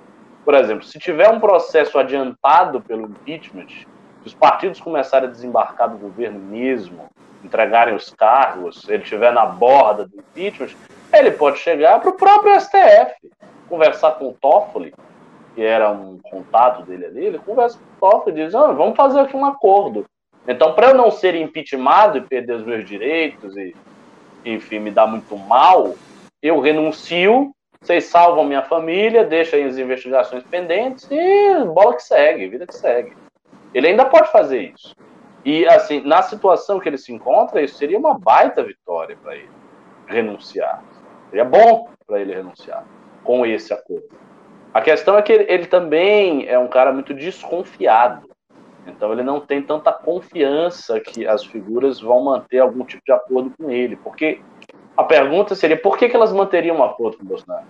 Por 0.44 0.54
exemplo, 0.54 0.84
se 0.84 0.98
tiver 0.98 1.28
um 1.28 1.40
processo 1.40 1.98
adiantado 1.98 2.80
pelo 2.80 3.06
impeachment, 3.06 3.68
se 3.68 3.86
os 4.26 4.34
partidos 4.34 4.80
começarem 4.80 5.28
a 5.28 5.32
desembarcar 5.32 5.90
do 5.90 5.98
governo 5.98 6.38
mesmo, 6.38 7.06
entregarem 7.44 7.94
os 7.94 8.12
cargos, 8.12 8.88
ele 8.88 9.02
estiver 9.02 9.32
na 9.32 9.46
borda 9.46 10.06
do 10.06 10.16
impeachment, 10.18 10.70
ele 11.12 11.30
pode 11.32 11.58
chegar 11.58 12.00
para 12.00 12.10
o 12.10 12.16
próprio 12.16 12.60
STF, 12.60 13.14
conversar 13.68 14.12
com 14.12 14.28
o 14.28 14.32
Toffoli, 14.34 14.94
que 15.54 15.62
era 15.62 15.90
um 15.90 16.18
contato 16.18 16.82
dele 16.82 17.06
ali, 17.06 17.24
ele 17.24 17.38
conversa 17.38 17.78
com 17.78 18.06
o 18.06 18.10
Toffoli 18.10 18.40
e 18.40 18.44
diz, 18.44 18.54
ah, 18.54 18.72
vamos 18.72 18.96
fazer 18.96 19.20
aqui 19.20 19.36
um 19.36 19.44
acordo. 19.44 20.04
Então, 20.46 20.74
para 20.74 20.90
eu 20.90 20.94
não 20.94 21.10
ser 21.10 21.34
impeachmentado 21.34 22.18
e 22.18 22.20
perder 22.20 22.54
os 22.54 22.64
meus 22.64 22.84
direitos 22.84 23.56
e 23.56 23.74
enfim, 24.46 24.78
me 24.78 24.90
dá 24.90 25.06
muito 25.06 25.36
mal, 25.36 25.94
eu 26.42 26.60
renuncio, 26.60 27.52
vocês 27.80 28.04
salvam 28.04 28.44
minha 28.44 28.62
família, 28.62 29.24
deixam 29.24 29.64
as 29.66 29.76
investigações 29.76 30.44
pendentes 30.44 31.06
e 31.10 31.64
bola 31.64 31.94
que 31.94 32.02
segue, 32.02 32.48
vida 32.48 32.66
que 32.66 32.74
segue. 32.74 33.16
Ele 33.74 33.88
ainda 33.88 34.04
pode 34.04 34.30
fazer 34.30 34.72
isso. 34.74 34.94
E, 35.44 35.66
assim, 35.66 36.00
na 36.00 36.22
situação 36.22 36.80
que 36.80 36.88
ele 36.88 36.98
se 36.98 37.12
encontra, 37.12 37.62
isso 37.62 37.76
seria 37.76 37.98
uma 37.98 38.18
baita 38.18 38.62
vitória 38.62 39.16
para 39.22 39.36
ele 39.36 39.50
renunciar. 40.06 40.82
Seria 41.30 41.44
bom 41.44 41.88
para 42.06 42.20
ele 42.20 42.34
renunciar 42.34 42.84
com 43.22 43.44
esse 43.44 43.72
acordo. 43.72 44.08
A 44.72 44.80
questão 44.80 45.16
é 45.16 45.22
que 45.22 45.32
ele, 45.32 45.46
ele 45.48 45.66
também 45.66 46.48
é 46.48 46.58
um 46.58 46.68
cara 46.68 46.92
muito 46.92 47.14
desconfiado. 47.14 48.25
Então 48.86 49.12
ele 49.12 49.22
não 49.22 49.40
tem 49.40 49.60
tanta 49.60 49.92
confiança 49.92 51.00
que 51.00 51.26
as 51.26 51.44
figuras 51.44 52.00
vão 52.00 52.24
manter 52.24 52.60
algum 52.60 52.84
tipo 52.84 53.02
de 53.04 53.12
acordo 53.12 53.52
com 53.58 53.70
ele. 53.70 53.96
Porque 53.96 54.40
a 54.96 55.04
pergunta 55.04 55.54
seria 55.54 55.76
por 55.76 55.98
que, 55.98 56.08
que 56.08 56.16
elas 56.16 56.32
manteriam 56.32 56.76
um 56.76 56.84
acordo 56.84 57.18
com 57.18 57.24
o 57.24 57.26
Bolsonaro? 57.26 57.66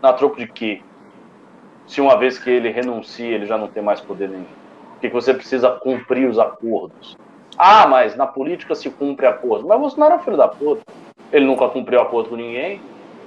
Na 0.00 0.12
troco 0.12 0.36
de 0.36 0.46
quê? 0.46 0.82
Se 1.86 2.00
uma 2.00 2.16
vez 2.16 2.38
que 2.38 2.50
ele 2.50 2.70
renuncia, 2.70 3.34
ele 3.34 3.46
já 3.46 3.58
não 3.58 3.68
tem 3.68 3.82
mais 3.82 4.00
poder 4.00 4.28
nenhum. 4.28 4.44
Por 4.44 5.00
que, 5.00 5.08
que 5.08 5.14
você 5.14 5.34
precisa 5.34 5.70
cumprir 5.70 6.28
os 6.28 6.38
acordos? 6.38 7.16
Ah, 7.58 7.86
mas 7.86 8.16
na 8.16 8.26
política 8.26 8.74
se 8.74 8.90
cumpre 8.90 9.26
acordo. 9.26 9.66
Mas 9.66 9.78
Bolsonaro 9.78 10.14
é 10.14 10.18
filho 10.20 10.36
da 10.36 10.48
puta. 10.48 10.82
Ele 11.32 11.44
nunca 11.44 11.68
cumpriu 11.68 12.00
acordo 12.00 12.30
com 12.30 12.36
ninguém. 12.36 12.80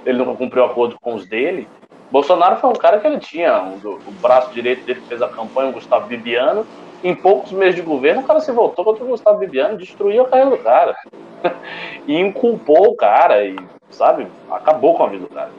Ele 0.04 0.18
nunca 0.18 0.34
cumpriu 0.34 0.64
acordo 0.64 0.98
com 1.00 1.14
os 1.14 1.26
dele. 1.26 1.68
Bolsonaro 2.10 2.56
foi 2.56 2.70
um 2.70 2.74
cara 2.74 2.98
que 3.00 3.06
ele 3.06 3.18
tinha 3.18 3.62
um, 3.62 3.76
o 3.76 4.12
braço 4.20 4.52
direito 4.52 4.84
dele 4.84 5.00
que 5.00 5.08
fez 5.08 5.20
a 5.20 5.28
campanha, 5.28 5.70
o 5.70 5.74
Gustavo 5.74 6.06
Bibiano. 6.06 6.66
Em 7.04 7.14
poucos 7.14 7.52
meses 7.52 7.76
de 7.76 7.82
governo, 7.82 8.22
o 8.22 8.24
cara 8.24 8.40
se 8.40 8.50
voltou 8.50 8.84
contra 8.84 9.04
o 9.04 9.08
Gustavo 9.08 9.38
Bibiano, 9.38 9.78
destruiu 9.78 10.22
a 10.22 10.28
carreira 10.28 10.50
do 10.50 10.58
cara. 10.58 10.96
e 12.06 12.18
inculpou 12.18 12.88
o 12.88 12.96
cara, 12.96 13.44
e, 13.44 13.56
sabe, 13.90 14.26
acabou 14.50 14.96
com 14.96 15.04
a 15.04 15.08
vida 15.08 15.26
do 15.26 15.34
cara. 15.34 15.50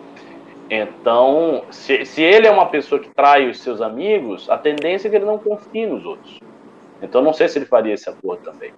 Então, 0.69 1.63
se, 1.71 2.05
se 2.05 2.21
ele 2.21 2.47
é 2.47 2.51
uma 2.51 2.67
pessoa 2.67 2.99
que 2.99 3.09
trai 3.09 3.49
os 3.49 3.59
seus 3.61 3.81
amigos, 3.81 4.49
a 4.49 4.57
tendência 4.57 5.07
é 5.07 5.11
que 5.11 5.15
ele 5.15 5.26
não 5.26 5.38
confie 5.38 5.88
nos 5.88 6.05
outros. 6.05 6.39
Então, 7.01 7.21
não 7.21 7.34
sei 7.34 7.47
se 7.47 7.57
ele 7.57 7.65
faria 7.65 7.93
esse 7.93 8.09
acordo 8.09 8.43
também. 8.43 8.71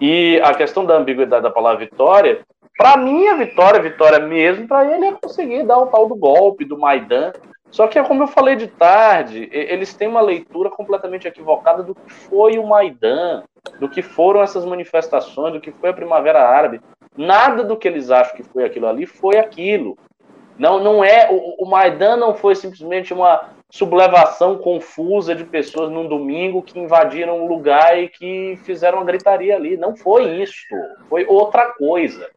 E 0.00 0.40
a 0.44 0.54
questão 0.54 0.84
da 0.84 0.96
ambiguidade 0.96 1.42
da 1.42 1.50
palavra 1.50 1.84
vitória, 1.84 2.40
para 2.76 2.96
mim, 2.96 3.26
a 3.26 3.34
vitória, 3.34 3.82
vitória 3.82 4.20
mesmo, 4.20 4.68
para 4.68 4.94
ele 4.94 5.06
é 5.06 5.12
conseguir 5.12 5.64
dar 5.64 5.78
o 5.78 5.86
tal 5.86 6.06
do 6.08 6.14
golpe, 6.14 6.64
do 6.64 6.78
Maidan. 6.78 7.32
Só 7.70 7.86
que 7.86 7.98
é 7.98 8.04
como 8.04 8.22
eu 8.22 8.28
falei 8.28 8.56
de 8.56 8.68
tarde, 8.68 9.48
eles 9.52 9.92
têm 9.92 10.08
uma 10.08 10.20
leitura 10.20 10.70
completamente 10.70 11.28
equivocada 11.28 11.82
do 11.82 11.94
que 11.94 12.10
foi 12.10 12.58
o 12.58 12.66
Maidan, 12.66 13.42
do 13.78 13.88
que 13.88 14.00
foram 14.00 14.40
essas 14.40 14.64
manifestações, 14.64 15.52
do 15.52 15.60
que 15.60 15.72
foi 15.72 15.90
a 15.90 15.94
Primavera 15.94 16.48
Árabe. 16.48 16.80
Nada 17.16 17.64
do 17.64 17.76
que 17.76 17.88
eles 17.88 18.10
acham 18.10 18.36
que 18.36 18.42
foi 18.42 18.64
aquilo 18.64 18.86
ali 18.86 19.04
foi 19.04 19.36
aquilo. 19.36 19.98
Não, 20.56 20.82
não 20.82 21.04
é 21.04 21.28
o, 21.30 21.64
o 21.64 21.68
Maidan 21.68 22.16
não 22.16 22.34
foi 22.34 22.54
simplesmente 22.54 23.12
uma 23.12 23.57
sublevação 23.70 24.56
confusa 24.56 25.34
de 25.34 25.44
pessoas 25.44 25.90
num 25.90 26.08
domingo 26.08 26.62
que 26.62 26.78
invadiram 26.78 27.44
um 27.44 27.46
lugar 27.46 27.98
e 27.98 28.08
que 28.08 28.58
fizeram 28.64 28.98
uma 28.98 29.04
gritaria 29.04 29.54
ali. 29.56 29.76
Não 29.76 29.94
foi 29.94 30.42
isso. 30.42 30.74
Foi 31.08 31.26
outra 31.26 31.72
coisa. 31.72 32.30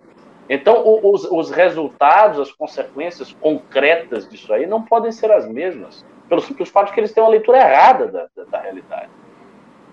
Então, 0.49 0.99
os, 1.03 1.23
os, 1.23 1.49
resultados, 1.49 2.39
as 2.39 2.51
consequências 2.51 3.31
concretas 3.31 4.27
disso 4.27 4.51
aí 4.53 4.65
não 4.65 4.83
podem 4.83 5.11
ser 5.11 5.31
as 5.31 5.47
mesmas, 5.47 6.05
pelo 6.27 6.41
simples 6.41 6.67
fato 6.67 6.87
de 6.87 6.93
que 6.93 6.99
eles 6.99 7.13
têm 7.13 7.23
uma 7.23 7.29
leitura 7.29 7.59
errada 7.59 8.07
da, 8.07 8.27
da, 8.35 8.43
da 8.43 8.59
realidade. 8.59 9.09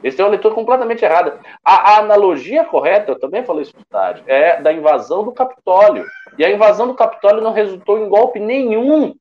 Eles 0.02 0.16
têm 0.16 0.24
uma 0.24 0.32
leitura 0.32 0.55
completamente 0.55 1.05
errada. 1.05 1.39
A, 1.65 1.93
a, 1.93 1.98
analogia 1.98 2.65
correta, 2.65 3.12
eu 3.12 3.19
também 3.19 3.44
falei 3.44 3.62
isso 3.62 3.74
tarde, 3.89 4.23
é 4.27 4.60
da 4.60 4.73
invasão 4.73 5.23
do 5.23 5.31
Capitólio. 5.31 6.05
E 6.36 6.44
a 6.44 6.51
invasão 6.51 6.89
do 6.89 6.94
Capitólio 6.94 7.40
não 7.40 7.52
resultou 7.52 7.98
em 7.98 8.09
golpe 8.09 8.40
nenhum, 8.40 9.15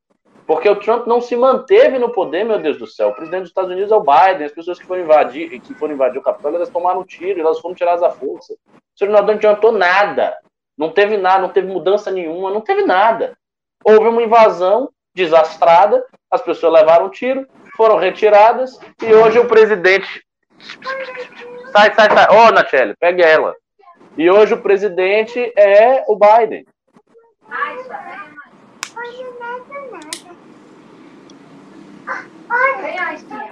porque 0.48 0.69
o 0.69 0.78
Trump 0.78 1.06
não 1.06 1.19
se 1.19 1.36
manteve 1.36 1.99
no 1.99 2.10
poder, 2.10 2.45
meu 2.45 2.57
Deus 2.57 2.78
do 2.78 2.88
céu. 2.88 3.10
O 3.10 3.14
presidente 3.14 3.41
dos 3.41 3.49
Estados 3.49 3.69
Unidos 3.69 3.91
é 3.91 3.95
o 3.95 3.99
Biden, 3.99 4.45
as 4.45 4.53
pessoas 4.53 4.80
que 4.80 4.86
foram 4.86 5.03
invadir, 5.03 5.60
que 5.60 5.74
foram 5.74 5.94
invadir 5.94 6.19
o 6.19 6.24
Capitólio, 6.24 6.56
elas 6.56 6.69
tomaram 6.69 7.03
tiro, 7.03 7.41
elas 7.41 7.60
foram 7.60 7.76
tiradas 7.76 8.02
à 8.02 8.10
força. 8.10 8.53
O 8.53 8.98
senador 8.98 9.28
não 9.28 9.34
adiantou 9.34 9.74
nada. 9.74 10.38
Não 10.78 10.90
teve 10.90 11.18
nada, 11.18 11.41
não 11.41 11.49
teve 11.49 11.68
mudança 11.68 12.10
nenhuma, 12.10 12.49
não 12.49 12.61
teve 12.61 12.84
nada. 12.84 13.38
Houve 13.84 14.07
uma 14.07 14.24
invasão 14.24 14.90
desastrada, 15.14 16.06
as 16.32 16.41
pessoas 16.41 16.74
levaram 16.74 17.07
um 17.07 17.10
tiro, 17.10 17.45
foram 17.76 17.98
retiradas 17.98 18.80
e 19.03 19.14
hoje 19.14 19.40
o 19.40 19.48
presidente. 19.48 20.24
Sai, 21.74 21.94
sai, 21.94 22.10
sai. 22.10 22.28
Ô, 22.30 22.48
oh, 22.48 22.52
Nachelle, 22.52 22.95
pegue 22.98 23.22
ela. 23.22 23.53
E 24.18 24.30
hoje 24.30 24.53
o 24.53 24.61
presidente 24.61 25.52
é 25.57 26.06
o 26.07 26.18
Biden. 26.18 26.65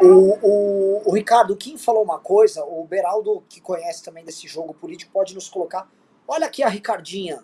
O, 0.02 0.38
o, 0.42 1.10
o 1.10 1.14
Ricardo, 1.14 1.54
o 1.54 1.58
Kim 1.58 1.78
falou 1.78 2.04
uma 2.04 2.20
coisa, 2.20 2.64
o 2.64 2.86
Beraldo, 2.86 3.44
que 3.50 3.60
conhece 3.60 4.04
também 4.04 4.24
desse 4.24 4.48
jogo 4.48 4.74
político, 4.74 5.12
pode 5.12 5.34
nos 5.34 5.50
colocar 5.50 5.90
Olha 6.28 6.48
aqui 6.48 6.64
a 6.64 6.70
Ricardinha. 6.70 7.44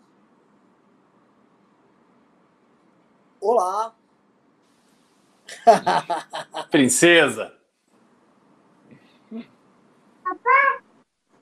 Olá. 3.40 3.94
Princesa. 6.72 7.54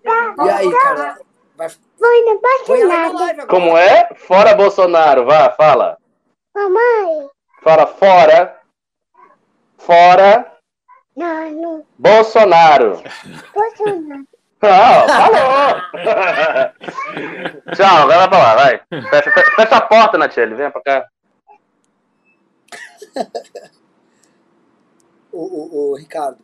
E 0.03 0.49
aí, 0.49 0.71
cara? 0.71 1.19
Vai... 1.55 1.67
Mãe, 1.99 2.25
não 2.25 2.39
pode 2.39 2.83
nada. 2.85 3.47
Como 3.47 3.77
é? 3.77 4.13
Fora 4.15 4.55
Bolsonaro, 4.55 5.25
vá, 5.25 5.51
fala. 5.51 5.97
Mamãe. 6.53 7.29
Fala 7.61 7.85
fora. 7.87 8.58
Fora. 9.79 10.45
Não, 11.15 11.51
não. 11.51 11.85
Bolsonaro. 11.97 13.01
Bolsonaro. 13.53 14.27
Ah, 14.61 15.07
falou! 15.07 15.81
Tchau, 17.73 18.07
vai 18.07 18.17
lá 18.17 18.27
pra 18.27 18.37
lá, 18.37 18.55
vai. 18.55 18.81
Fecha, 19.09 19.31
fecha, 19.31 19.51
fecha 19.55 19.75
a 19.77 19.81
porta, 19.81 20.17
Natiele, 20.17 20.53
vem 20.53 20.69
pra 20.69 20.81
cá. 20.81 21.07
O, 25.31 25.41
o, 25.41 25.91
o 25.91 25.95
Ricardo. 25.95 26.39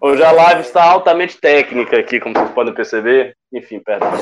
Hoje 0.00 0.22
a 0.22 0.30
live 0.30 0.60
está 0.60 0.84
altamente 0.84 1.40
técnica 1.40 1.98
aqui, 1.98 2.20
como 2.20 2.34
vocês 2.34 2.50
podem 2.50 2.74
perceber. 2.74 3.36
Enfim, 3.52 3.80
perdão. 3.80 4.12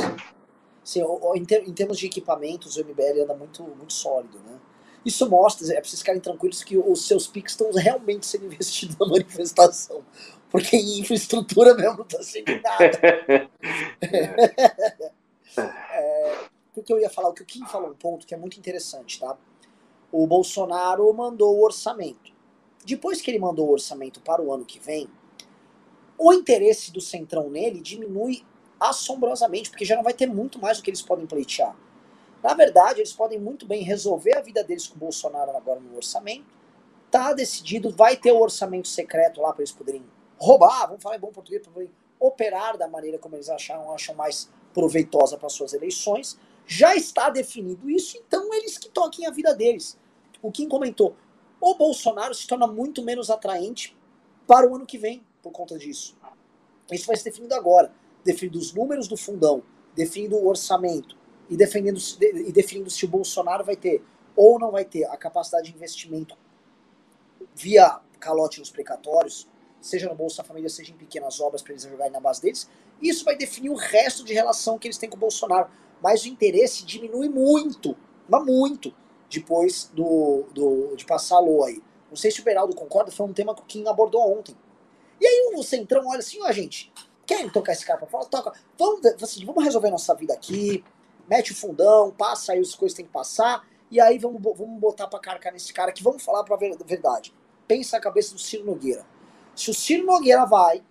Sim, 0.83 1.05
em 1.35 1.75
termos 1.75 1.99
de 1.99 2.07
equipamentos, 2.07 2.77
o 2.77 2.81
MBL 2.81 3.25
anda 3.25 3.35
muito, 3.35 3.63
muito 3.63 3.93
sólido, 3.93 4.39
né? 4.39 4.59
Isso 5.05 5.29
mostra, 5.29 5.66
é 5.73 5.81
pra 5.81 5.85
vocês 5.85 6.01
ficarem 6.01 6.20
tranquilos 6.20 6.62
que 6.62 6.77
os 6.77 7.07
seus 7.07 7.27
pics 7.27 7.53
estão 7.53 7.73
realmente 7.73 8.27
sendo 8.27 8.47
investidos 8.53 8.97
na 8.99 9.07
manifestação. 9.07 10.03
Porque 10.51 10.77
em 10.77 11.01
infraestrutura 11.01 11.74
mesmo 11.74 11.99
não 11.99 12.05
tá 12.05 12.23
sendo 12.23 12.61
nada. 12.61 13.51
É, 15.55 16.47
porque 16.73 16.91
eu 16.91 16.99
ia 16.99 17.11
falar, 17.11 17.29
o 17.29 17.35
que 17.35 17.43
o 17.43 17.45
Kim 17.45 17.66
falou 17.66 17.91
um 17.91 17.95
ponto 17.95 18.27
que 18.27 18.33
é 18.33 18.39
muito 18.39 18.59
interessante, 18.59 19.20
tá? 19.20 19.37
O 20.11 20.27
Bolsonaro 20.27 21.12
mandou 21.12 21.59
o 21.59 21.62
orçamento. 21.62 22.33
Depois 22.87 23.20
que 23.20 23.31
ele 23.31 23.39
mandou 23.39 23.69
o 23.69 23.73
orçamento 23.73 24.19
para 24.23 24.41
o 24.41 24.51
ano 24.51 24.65
que 24.65 24.79
vem, 24.79 25.11
o 26.16 26.33
interesse 26.33 26.91
do 26.91 27.03
Centrão 27.03 27.51
nele 27.51 27.83
diminui 27.83 28.45
assombrosamente, 28.81 29.70
porque 29.70 29.85
já 29.85 29.95
não 29.95 30.03
vai 30.03 30.15
ter 30.15 30.27
muito 30.27 30.59
mais 30.59 30.79
o 30.79 30.83
que 30.83 30.91
eles 30.91 31.03
podem 31.03 31.27
pleitear. 31.27 31.77
Na 32.43 32.55
verdade, 32.55 33.01
eles 33.01 33.12
podem 33.12 33.39
muito 33.39 33.66
bem 33.66 33.85
resolver 33.85 34.36
a 34.36 34.40
vida 34.40 34.64
deles 34.64 34.89
com 34.89 34.97
o 34.97 34.98
Bolsonaro 34.98 35.56
agora 35.56 35.78
no 35.78 35.94
orçamento. 35.94 36.44
Tá 37.09 37.32
decidido, 37.32 37.90
vai 37.90 38.16
ter 38.16 38.32
o 38.32 38.40
orçamento 38.40 38.89
secreto 38.89 39.40
lá 39.40 39.52
para 39.52 39.62
eles 39.62 39.70
poderem 39.70 40.05
roubar, 40.39 40.89
vamos 40.89 41.02
falar 41.02 41.16
em 41.16 41.20
bom 41.20 41.31
português, 41.31 41.62
para 41.62 41.86
operar 42.19 42.77
da 42.77 42.89
maneira 42.89 43.19
como 43.19 43.36
eles 43.36 43.48
acharam, 43.48 43.93
acham 43.93 44.14
mais 44.14 44.51
proveitosa 44.74 45.36
para 45.36 45.48
suas 45.48 45.73
eleições. 45.73 46.36
Já 46.66 46.97
está 46.97 47.31
definido 47.31 47.89
isso, 47.89 48.16
então 48.16 48.52
eles 48.55 48.77
que 48.77 48.89
toquem 48.89 49.27
a 49.27 49.31
vida 49.31 49.55
deles. 49.55 49.97
O 50.40 50.51
Kim 50.51 50.69
comentou, 50.69 51.14
o 51.60 51.74
Bolsonaro 51.74 52.35
se 52.35 52.47
torna 52.47 52.66
muito 52.66 53.02
menos 53.02 53.31
atraente 53.31 53.97
para 54.48 54.69
o 54.69 54.74
ano 54.74 54.86
que 54.86 54.98
vem 54.98 55.24
por 55.40 55.52
conta 55.52 55.78
disso. 55.78 56.16
Isso 56.90 57.06
vai 57.06 57.16
ser 57.16 57.24
definido 57.24 57.55
agora, 57.55 57.93
definindo 58.24 58.59
os 58.59 58.73
números 58.73 59.06
do 59.06 59.16
fundão, 59.16 59.62
definindo 59.94 60.36
o 60.36 60.48
orçamento 60.48 61.22
e 61.53 61.57
definindo, 61.57 62.01
e 62.47 62.51
definindo 62.51 62.89
se 62.89 63.05
o 63.05 63.09
Bolsonaro 63.09 63.62
vai 63.62 63.77
ter 63.77 64.03
ou 64.35 64.59
não 64.59 64.70
vai 64.70 64.87
ter 64.87 65.05
a 65.05 65.16
capacidade 65.19 65.70
de 65.70 65.77
investimento 65.77 66.35
via 67.55 68.01
calote 68.19 68.59
nos 68.59 68.70
precatórios, 68.70 69.47
seja 69.79 70.09
no 70.09 70.15
Bolsa 70.15 70.43
Família, 70.43 70.70
seja 70.70 70.93
em 70.93 70.97
pequenas 70.97 71.41
obras 71.41 71.61
para 71.61 71.73
eles 71.73 71.83
jogarem 71.83 72.12
na 72.12 72.20
base 72.20 72.41
deles, 72.41 72.70
isso 73.03 73.23
vai 73.23 73.37
definir 73.37 73.69
o 73.69 73.74
resto 73.74 74.24
de 74.24 74.33
relação 74.33 74.79
que 74.79 74.89
eles 74.89 74.97
têm 74.97 75.11
com 75.11 75.16
o 75.16 75.20
Bolsonaro. 75.20 75.69
Mas 76.01 76.24
o 76.24 76.29
interesse 76.29 76.87
diminui 76.87 77.29
muito, 77.29 77.95
mas 78.27 78.43
muito, 78.47 78.95
depois 79.29 79.91
do, 79.93 80.45
do, 80.55 80.97
de 80.97 81.05
passar 81.05 81.37
a 81.37 81.41
LOA 81.41 81.69
aí. 81.69 81.83
Não 82.09 82.16
sei 82.16 82.31
se 82.31 82.41
o 82.41 82.45
Beraldo 82.45 82.74
concorda, 82.74 83.11
foi 83.11 83.27
um 83.27 83.33
tema 83.33 83.55
que 83.55 83.61
o 83.61 83.66
Kim 83.66 83.87
abordou 83.87 84.39
ontem. 84.39 84.57
E 85.20 85.27
aí 85.27 85.53
o 85.55 85.62
Centrão 85.62 86.07
olha 86.07 86.20
assim, 86.20 86.41
ó 86.43 86.51
gente, 86.51 86.91
querem 87.27 87.51
tocar 87.51 87.73
esse 87.73 87.85
cara 87.85 87.99
pra 87.99 88.09
fora? 88.09 88.24
Toca. 88.24 88.53
Vamos, 88.79 89.05
assim, 89.23 89.45
vamos 89.45 89.62
resolver 89.62 89.91
nossa 89.91 90.15
vida 90.15 90.33
aqui, 90.33 90.83
mete 91.33 91.53
o 91.53 91.57
fundão, 91.57 92.11
passa 92.11 92.53
aí 92.53 92.59
as 92.59 92.75
coisas 92.75 92.95
que 92.95 93.03
tem 93.03 93.07
que 93.07 93.13
passar, 93.13 93.67
e 93.91 93.99
aí 93.99 94.19
vamos, 94.19 94.43
vamos 94.43 94.79
botar 94.79 95.07
pra 95.07 95.19
carcar 95.19 95.51
nesse 95.51 95.73
cara 95.73 95.91
que 95.91 96.03
vamos 96.03 96.23
falar 96.23 96.45
pra 96.45 96.57
verdade. 96.57 97.35
Pensa 97.67 97.97
a 97.97 98.01
cabeça 98.01 98.35
do 98.35 98.41
Ciro 98.41 98.67
Nogueira. 98.67 99.07
Se 99.57 99.71
o 99.71 99.75
Ciro 99.75 100.05
Nogueira 100.05 100.45
vai, 100.45 100.83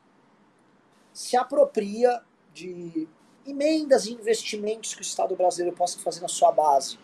se 1.13 1.37
apropria 1.37 2.23
de 2.51 3.07
emendas 3.45 4.07
e 4.07 4.13
investimentos 4.13 4.95
que 4.95 5.01
o 5.01 5.03
Estado 5.03 5.35
brasileiro 5.35 5.77
possa 5.77 5.99
fazer 5.99 6.21
na 6.21 6.27
sua 6.27 6.51
base, 6.51 6.97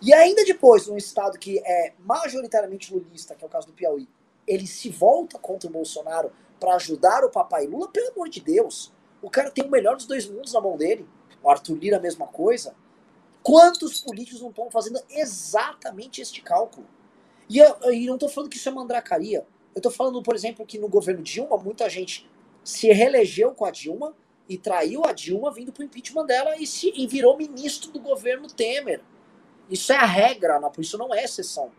e 0.00 0.14
ainda 0.14 0.42
depois, 0.42 0.86
num 0.86 0.96
Estado 0.96 1.38
que 1.38 1.58
é 1.58 1.92
majoritariamente 1.98 2.94
lulista, 2.94 3.34
que 3.34 3.44
é 3.44 3.46
o 3.46 3.50
caso 3.50 3.66
do 3.66 3.74
Piauí, 3.74 4.08
ele 4.46 4.66
se 4.66 4.88
volta 4.88 5.38
contra 5.38 5.68
o 5.68 5.72
Bolsonaro 5.72 6.32
para 6.58 6.76
ajudar 6.76 7.24
o 7.24 7.30
papai 7.30 7.66
Lula, 7.66 7.88
pelo 7.88 8.12
amor 8.12 8.30
de 8.30 8.40
Deus. 8.40 8.90
O 9.20 9.28
cara 9.28 9.50
tem 9.50 9.66
o 9.66 9.70
melhor 9.70 9.96
dos 9.96 10.06
dois 10.06 10.26
mundos 10.26 10.54
na 10.54 10.60
mão 10.62 10.78
dele. 10.78 11.06
O 11.42 11.50
Arthur 11.50 11.76
Lira, 11.76 11.96
a 11.96 12.00
mesma 12.00 12.26
coisa. 12.26 12.74
Quantos 13.42 14.00
políticos 14.00 14.40
não 14.40 14.50
estão 14.50 14.70
fazendo 14.70 15.00
exatamente 15.08 16.20
este 16.20 16.42
cálculo? 16.42 16.86
E 17.48 17.58
eu, 17.58 17.76
eu 17.82 18.06
não 18.06 18.14
estou 18.14 18.28
falando 18.28 18.50
que 18.50 18.56
isso 18.56 18.68
é 18.68 18.72
mandracaria. 18.72 19.46
Eu 19.74 19.78
estou 19.78 19.92
falando, 19.92 20.22
por 20.22 20.34
exemplo, 20.34 20.66
que 20.66 20.78
no 20.78 20.88
governo 20.88 21.22
Dilma, 21.22 21.56
muita 21.56 21.88
gente 21.88 22.28
se 22.62 22.92
reelegeu 22.92 23.52
com 23.54 23.64
a 23.64 23.70
Dilma 23.70 24.14
e 24.48 24.58
traiu 24.58 25.04
a 25.04 25.12
Dilma 25.12 25.52
vindo 25.52 25.72
para 25.72 25.82
o 25.82 25.84
impeachment 25.84 26.26
dela 26.26 26.56
e, 26.56 26.66
se, 26.66 26.92
e 26.94 27.06
virou 27.06 27.36
ministro 27.36 27.90
do 27.90 28.00
governo 28.00 28.48
Temer. 28.48 29.02
Isso 29.70 29.92
é 29.92 29.96
a 29.96 30.04
regra, 30.04 30.58
não, 30.58 30.72
isso 30.78 30.96
não 30.96 31.14
é 31.14 31.22
exceção. 31.22 31.70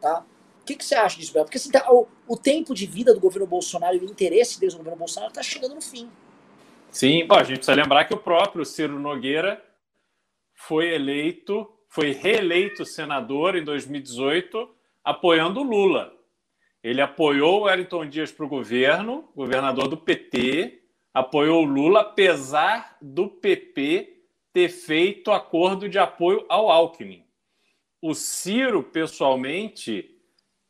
Tá? 0.00 0.24
O 0.62 0.64
que, 0.64 0.76
que 0.76 0.84
você 0.84 0.94
acha 0.94 1.18
disso, 1.18 1.32
Bel? 1.32 1.44
Porque 1.44 1.58
assim, 1.58 1.70
tá, 1.70 1.86
o, 1.92 2.06
o, 2.26 2.36
tempo 2.36 2.74
de 2.74 2.86
vida 2.86 3.12
do 3.12 3.20
governo 3.20 3.46
Bolsonaro 3.46 3.96
e 3.96 4.00
o 4.00 4.04
interesse 4.04 4.58
deles 4.58 4.74
no 4.74 4.78
governo 4.78 4.98
Bolsonaro 4.98 5.30
está 5.30 5.42
chegando 5.42 5.74
no 5.74 5.80
fim. 5.80 6.10
Sim, 6.96 7.26
bom, 7.26 7.34
a 7.34 7.42
gente 7.42 7.58
precisa 7.58 7.74
lembrar 7.74 8.06
que 8.06 8.14
o 8.14 8.16
próprio 8.16 8.64
Ciro 8.64 8.98
Nogueira 8.98 9.62
foi 10.54 10.94
eleito, 10.94 11.70
foi 11.90 12.12
reeleito 12.12 12.86
senador 12.86 13.54
em 13.54 13.62
2018, 13.62 14.66
apoiando 15.04 15.60
o 15.60 15.62
Lula. 15.62 16.14
Ele 16.82 17.02
apoiou 17.02 17.60
o 17.60 17.62
Wellington 17.64 18.06
Dias 18.06 18.32
para 18.32 18.46
o 18.46 18.48
governo, 18.48 19.28
governador 19.36 19.88
do 19.88 19.96
PT, 19.98 20.84
apoiou 21.12 21.64
o 21.64 21.66
Lula, 21.66 22.00
apesar 22.00 22.96
do 23.02 23.28
PP 23.28 24.22
ter 24.50 24.70
feito 24.70 25.30
acordo 25.30 25.90
de 25.90 25.98
apoio 25.98 26.46
ao 26.48 26.70
Alckmin. 26.70 27.26
O 28.00 28.14
Ciro, 28.14 28.82
pessoalmente, 28.82 30.16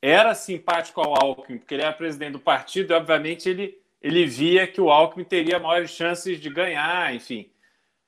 era 0.02 0.34
simpático 0.34 1.00
ao 1.00 1.14
Alckmin, 1.14 1.58
porque 1.58 1.74
ele 1.74 1.84
era 1.84 1.92
presidente 1.92 2.32
do 2.32 2.40
partido 2.40 2.92
e, 2.92 2.96
obviamente, 2.96 3.48
ele, 3.48 3.80
ele 4.06 4.24
via 4.24 4.68
que 4.68 4.80
o 4.80 4.88
Alckmin 4.88 5.24
teria 5.24 5.58
maiores 5.58 5.90
chances 5.90 6.40
de 6.40 6.48
ganhar, 6.48 7.12
enfim. 7.12 7.50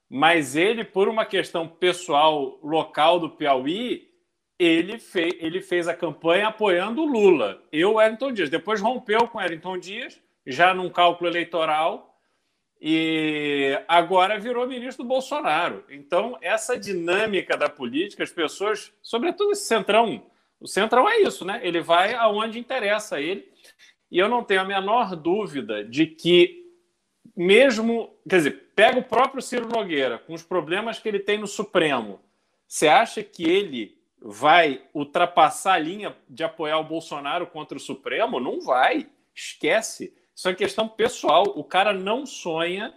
Mas 0.09 0.55
ele, 0.55 0.85
por 0.85 1.09
uma 1.09 1.27
questão 1.27 1.67
pessoal 1.67 2.57
local 2.63 3.19
do 3.19 3.29
Piauí, 3.29 4.09
ele, 4.57 5.01
fez, 5.01 5.35
ele 5.41 5.61
fez 5.61 5.89
a 5.89 5.95
campanha 5.95 6.47
apoiando 6.47 7.03
o 7.03 7.05
Lula 7.05 7.61
e 7.73 7.85
o 7.85 7.95
Wellington 7.95 8.31
Dias. 8.31 8.49
Depois 8.49 8.81
rompeu 8.81 9.27
com 9.27 9.39
Wellington 9.39 9.77
Dias, 9.77 10.23
já 10.47 10.73
num 10.73 10.89
cálculo 10.89 11.29
eleitoral, 11.29 12.17
e 12.81 13.77
agora 13.89 14.39
virou 14.39 14.69
ministro 14.69 15.03
do 15.03 15.09
Bolsonaro. 15.09 15.85
Então, 15.91 16.39
essa 16.41 16.79
dinâmica 16.79 17.57
da 17.57 17.69
política, 17.69 18.23
as 18.23 18.31
pessoas, 18.31 18.93
sobretudo 19.03 19.51
esse 19.51 19.67
centrão, 19.67 20.25
o 20.61 20.69
centrão 20.69 21.09
é 21.09 21.23
isso, 21.23 21.45
né? 21.45 21.59
Ele 21.65 21.81
vai 21.81 22.15
aonde 22.15 22.57
interessa 22.57 23.17
a 23.17 23.21
ele. 23.21 23.49
E 24.11 24.19
eu 24.19 24.29
não 24.29 24.43
tenho 24.43 24.61
a 24.61 24.65
menor 24.65 25.15
dúvida 25.15 25.85
de 25.85 26.07
que, 26.07 26.65
mesmo. 27.37 28.15
Quer 28.29 28.37
dizer, 28.37 28.73
pega 28.75 28.99
o 28.99 29.05
próprio 29.05 29.43
Ciro 29.43 29.69
Nogueira, 29.69 30.19
com 30.19 30.33
os 30.33 30.43
problemas 30.43 30.99
que 30.99 31.09
ele 31.09 31.19
tem 31.19 31.39
no 31.39 31.47
Supremo. 31.47 32.21
Você 32.67 32.89
acha 32.89 33.23
que 33.23 33.45
ele 33.45 33.99
vai 34.21 34.83
ultrapassar 34.93 35.75
a 35.75 35.79
linha 35.79 36.17
de 36.29 36.43
apoiar 36.43 36.79
o 36.79 36.85
Bolsonaro 36.85 37.47
contra 37.47 37.77
o 37.77 37.81
Supremo? 37.81 38.41
Não 38.41 38.61
vai. 38.61 39.09
Esquece. 39.35 40.15
Isso 40.35 40.49
é 40.49 40.55
questão 40.55 40.89
pessoal. 40.89 41.45
O 41.57 41.65
cara 41.65 41.93
não 41.93 42.27
sonha 42.27 42.95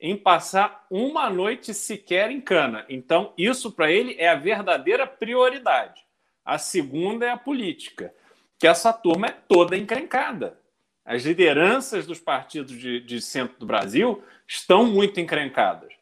em 0.00 0.16
passar 0.16 0.86
uma 0.90 1.30
noite 1.30 1.72
sequer 1.72 2.30
em 2.30 2.40
cana. 2.40 2.84
Então, 2.88 3.32
isso 3.36 3.72
para 3.72 3.90
ele 3.90 4.14
é 4.18 4.28
a 4.28 4.34
verdadeira 4.34 5.06
prioridade. 5.06 6.04
A 6.44 6.58
segunda 6.58 7.26
é 7.26 7.30
a 7.30 7.36
política, 7.36 8.14
que 8.58 8.66
essa 8.66 8.92
turma 8.92 9.28
é 9.28 9.30
toda 9.30 9.76
encrencada. 9.76 10.58
As 11.04 11.22
lideranças 11.22 12.06
dos 12.06 12.18
partidos 12.18 12.76
de, 12.76 13.00
de 13.00 13.20
centro 13.20 13.58
do 13.58 13.66
Brasil 13.66 14.22
estão 14.46 14.84
muito 14.84 15.20
encrencadas. 15.20 15.92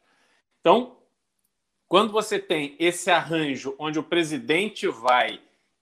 Então, 0.59 0.97
quando 1.87 2.11
você 2.11 2.39
tem 2.39 2.75
esse 2.79 3.11
arranjo 3.11 3.75
onde 3.77 3.99
o 3.99 4.03
presidente 4.03 4.87
vai 4.87 5.39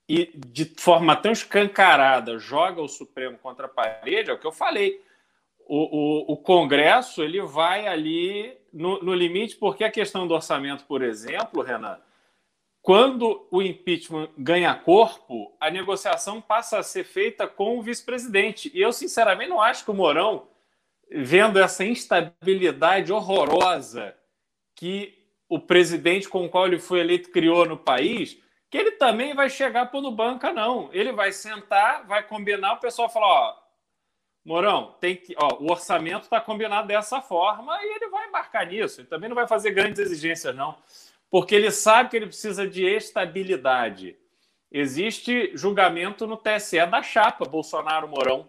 e 0.08 0.30
de 0.46 0.66
forma 0.76 1.16
tão 1.16 1.32
escancarada 1.32 2.38
joga 2.38 2.82
o 2.82 2.88
Supremo 2.88 3.38
contra 3.38 3.66
a 3.66 3.68
parede, 3.68 4.30
é 4.30 4.32
o 4.32 4.38
que 4.38 4.46
eu 4.46 4.52
falei. 4.52 5.02
O, 5.66 6.28
o, 6.28 6.32
o 6.34 6.36
Congresso 6.36 7.22
ele 7.22 7.40
vai 7.40 7.86
ali 7.86 8.54
no, 8.70 9.02
no, 9.02 9.14
limite, 9.14 9.56
porque 9.56 9.82
a 9.82 9.90
questão 9.90 10.26
do 10.26 10.34
orçamento, 10.34 10.84
por 10.84 11.02
exemplo, 11.02 11.62
Renan, 11.62 11.98
quando 12.84 13.48
o 13.50 13.62
impeachment 13.62 14.28
ganha 14.36 14.74
corpo, 14.74 15.56
a 15.58 15.70
negociação 15.70 16.38
passa 16.38 16.78
a 16.78 16.82
ser 16.82 17.02
feita 17.02 17.48
com 17.48 17.78
o 17.78 17.82
vice-presidente. 17.82 18.70
E 18.74 18.82
eu, 18.82 18.92
sinceramente, 18.92 19.48
não 19.48 19.58
acho 19.58 19.86
que 19.86 19.90
o 19.90 19.94
Mourão, 19.94 20.46
vendo 21.10 21.58
essa 21.58 21.82
instabilidade 21.82 23.10
horrorosa 23.10 24.14
que 24.76 25.14
o 25.48 25.58
presidente 25.58 26.28
com 26.28 26.44
o 26.44 26.48
qual 26.50 26.66
ele 26.66 26.78
foi 26.78 27.00
eleito 27.00 27.30
criou 27.30 27.64
no 27.64 27.78
país, 27.78 28.36
que 28.68 28.76
ele 28.76 28.90
também 28.90 29.34
vai 29.34 29.48
chegar 29.48 29.86
por 29.86 30.02
no 30.02 30.10
banca, 30.10 30.52
não. 30.52 30.90
Ele 30.92 31.10
vai 31.10 31.32
sentar, 31.32 32.06
vai 32.06 32.22
combinar, 32.22 32.74
o 32.74 32.80
pessoal 32.80 33.08
fala, 33.08 33.26
ó, 33.26 33.56
Morão, 34.44 34.94
tem 35.00 35.16
que, 35.16 35.34
ó, 35.38 35.56
o 35.58 35.70
orçamento 35.70 36.24
está 36.24 36.38
combinado 36.38 36.86
dessa 36.86 37.22
forma 37.22 37.82
e 37.82 37.96
ele 37.96 38.08
vai 38.08 38.28
embarcar 38.28 38.66
nisso. 38.66 39.00
Ele 39.00 39.08
também 39.08 39.30
não 39.30 39.34
vai 39.34 39.48
fazer 39.48 39.70
grandes 39.70 39.98
exigências, 40.00 40.54
não, 40.54 40.76
porque 41.30 41.54
ele 41.54 41.70
sabe 41.70 42.10
que 42.10 42.16
ele 42.16 42.26
precisa 42.26 42.66
de 42.66 42.84
estabilidade. 42.84 44.16
Existe 44.70 45.52
julgamento 45.54 46.26
no 46.26 46.36
TSE 46.36 46.84
da 46.86 47.02
chapa 47.02 47.44
Bolsonaro-Mourão. 47.44 48.48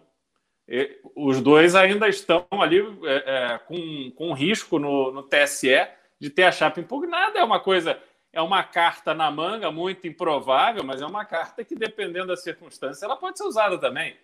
Os 1.14 1.40
dois 1.40 1.76
ainda 1.76 2.08
estão 2.08 2.46
ali 2.50 2.80
é, 3.04 3.14
é, 3.54 3.58
com, 3.58 4.10
com 4.16 4.32
risco 4.32 4.78
no, 4.78 5.12
no 5.12 5.22
TSE 5.22 5.86
de 6.18 6.28
ter 6.28 6.42
a 6.42 6.52
chapa 6.52 6.80
impugnada. 6.80 7.38
É 7.38 7.44
uma 7.44 7.60
coisa, 7.60 8.00
é 8.32 8.42
uma 8.42 8.64
carta 8.64 9.14
na 9.14 9.30
manga 9.30 9.70
muito 9.70 10.06
improvável, 10.08 10.82
mas 10.82 11.00
é 11.00 11.06
uma 11.06 11.24
carta 11.24 11.64
que, 11.64 11.76
dependendo 11.76 12.26
da 12.26 12.36
circunstância, 12.36 13.04
ela 13.04 13.16
pode 13.16 13.38
ser 13.38 13.44
usada 13.44 13.78
também. 13.78 14.16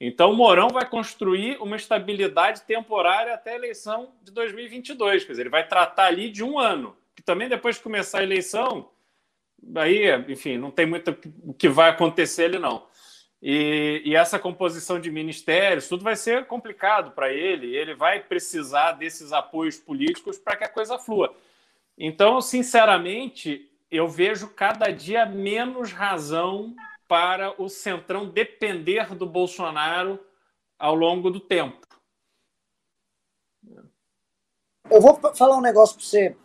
Então, 0.00 0.30
o 0.30 0.34
Mourão 0.34 0.70
vai 0.70 0.88
construir 0.88 1.58
uma 1.60 1.76
estabilidade 1.76 2.62
temporária 2.62 3.34
até 3.34 3.52
a 3.52 3.56
eleição 3.56 4.14
de 4.22 4.32
2022. 4.32 5.24
Quer 5.24 5.32
dizer, 5.32 5.42
ele 5.42 5.50
vai 5.50 5.68
tratar 5.68 6.06
ali 6.06 6.30
de 6.30 6.42
um 6.42 6.58
ano, 6.58 6.96
que 7.14 7.22
também 7.22 7.48
depois 7.48 7.76
de 7.76 7.82
começar 7.82 8.20
a 8.20 8.22
eleição, 8.22 8.90
aí, 9.76 10.10
enfim, 10.28 10.56
não 10.56 10.70
tem 10.70 10.86
muito 10.86 11.16
o 11.44 11.54
que 11.54 11.68
vai 11.68 11.90
acontecer 11.90 12.44
ali, 12.44 12.58
não. 12.58 12.88
E, 13.42 14.02
e, 14.04 14.14
essa 14.14 14.38
composição 14.38 15.00
de 15.00 15.10
ministérios, 15.10 15.88
tudo 15.88 16.04
vai 16.04 16.14
ser 16.14 16.46
complicado 16.46 17.12
para 17.12 17.32
ele. 17.32 17.74
Ele 17.74 17.94
vai 17.94 18.20
precisar 18.20 18.92
desses 18.92 19.32
apoios 19.32 19.78
políticos 19.78 20.38
para 20.38 20.56
que 20.56 20.64
a 20.64 20.68
coisa 20.68 20.98
flua. 20.98 21.34
Então, 21.96 22.40
sinceramente, 22.42 23.70
eu 23.90 24.06
vejo 24.08 24.50
cada 24.50 24.90
dia 24.90 25.24
menos 25.24 25.90
razão 25.90 26.74
para 27.08 27.60
o 27.60 27.68
Centrão 27.68 28.28
depender 28.28 29.14
do 29.14 29.26
Bolsonaro 29.26 30.20
ao 30.78 30.94
longo 30.94 31.30
do 31.30 31.40
tempo. 31.40 31.86
Eu 34.90 35.00
vou 35.00 35.18
falar 35.34 35.56
um 35.56 35.62
negócio 35.62 35.96
para 35.96 36.04
você. 36.04 36.36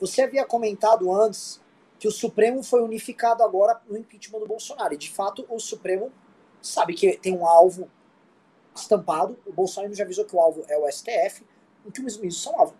Você 0.00 0.22
havia 0.22 0.44
comentado 0.44 1.12
antes 1.12 1.60
que 1.98 2.06
o 2.06 2.12
Supremo 2.12 2.62
foi 2.62 2.80
unificado 2.82 3.42
agora 3.42 3.80
no 3.88 3.96
impeachment 3.96 4.38
do 4.38 4.46
Bolsonaro. 4.46 4.94
E, 4.94 4.96
de 4.96 5.10
fato, 5.10 5.44
o 5.48 5.58
Supremo 5.58 6.12
sabe 6.62 6.94
que 6.94 7.16
tem 7.18 7.36
um 7.36 7.44
alvo 7.44 7.90
estampado. 8.74 9.36
O 9.44 9.52
Bolsonaro 9.52 9.92
já 9.94 10.04
avisou 10.04 10.24
que 10.24 10.36
o 10.36 10.40
alvo 10.40 10.64
é 10.68 10.78
o 10.78 10.90
STF, 10.90 11.44
em 11.84 11.90
que 11.90 12.00
os 12.00 12.16
ministros 12.16 12.42
são 12.42 12.58
alvo. 12.58 12.74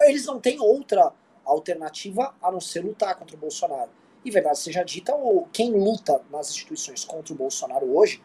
Eles 0.00 0.26
não 0.26 0.40
têm 0.40 0.60
outra 0.60 1.12
alternativa 1.44 2.34
a 2.42 2.50
não 2.50 2.60
ser 2.60 2.84
lutar 2.84 3.16
contra 3.16 3.36
o 3.36 3.38
Bolsonaro. 3.38 3.90
E 4.24 4.30
verdade 4.30 4.58
seja 4.58 4.82
dita, 4.82 5.14
o, 5.14 5.46
quem 5.52 5.72
luta 5.72 6.20
nas 6.30 6.50
instituições 6.50 7.04
contra 7.04 7.32
o 7.32 7.36
Bolsonaro 7.36 7.96
hoje 7.96 8.20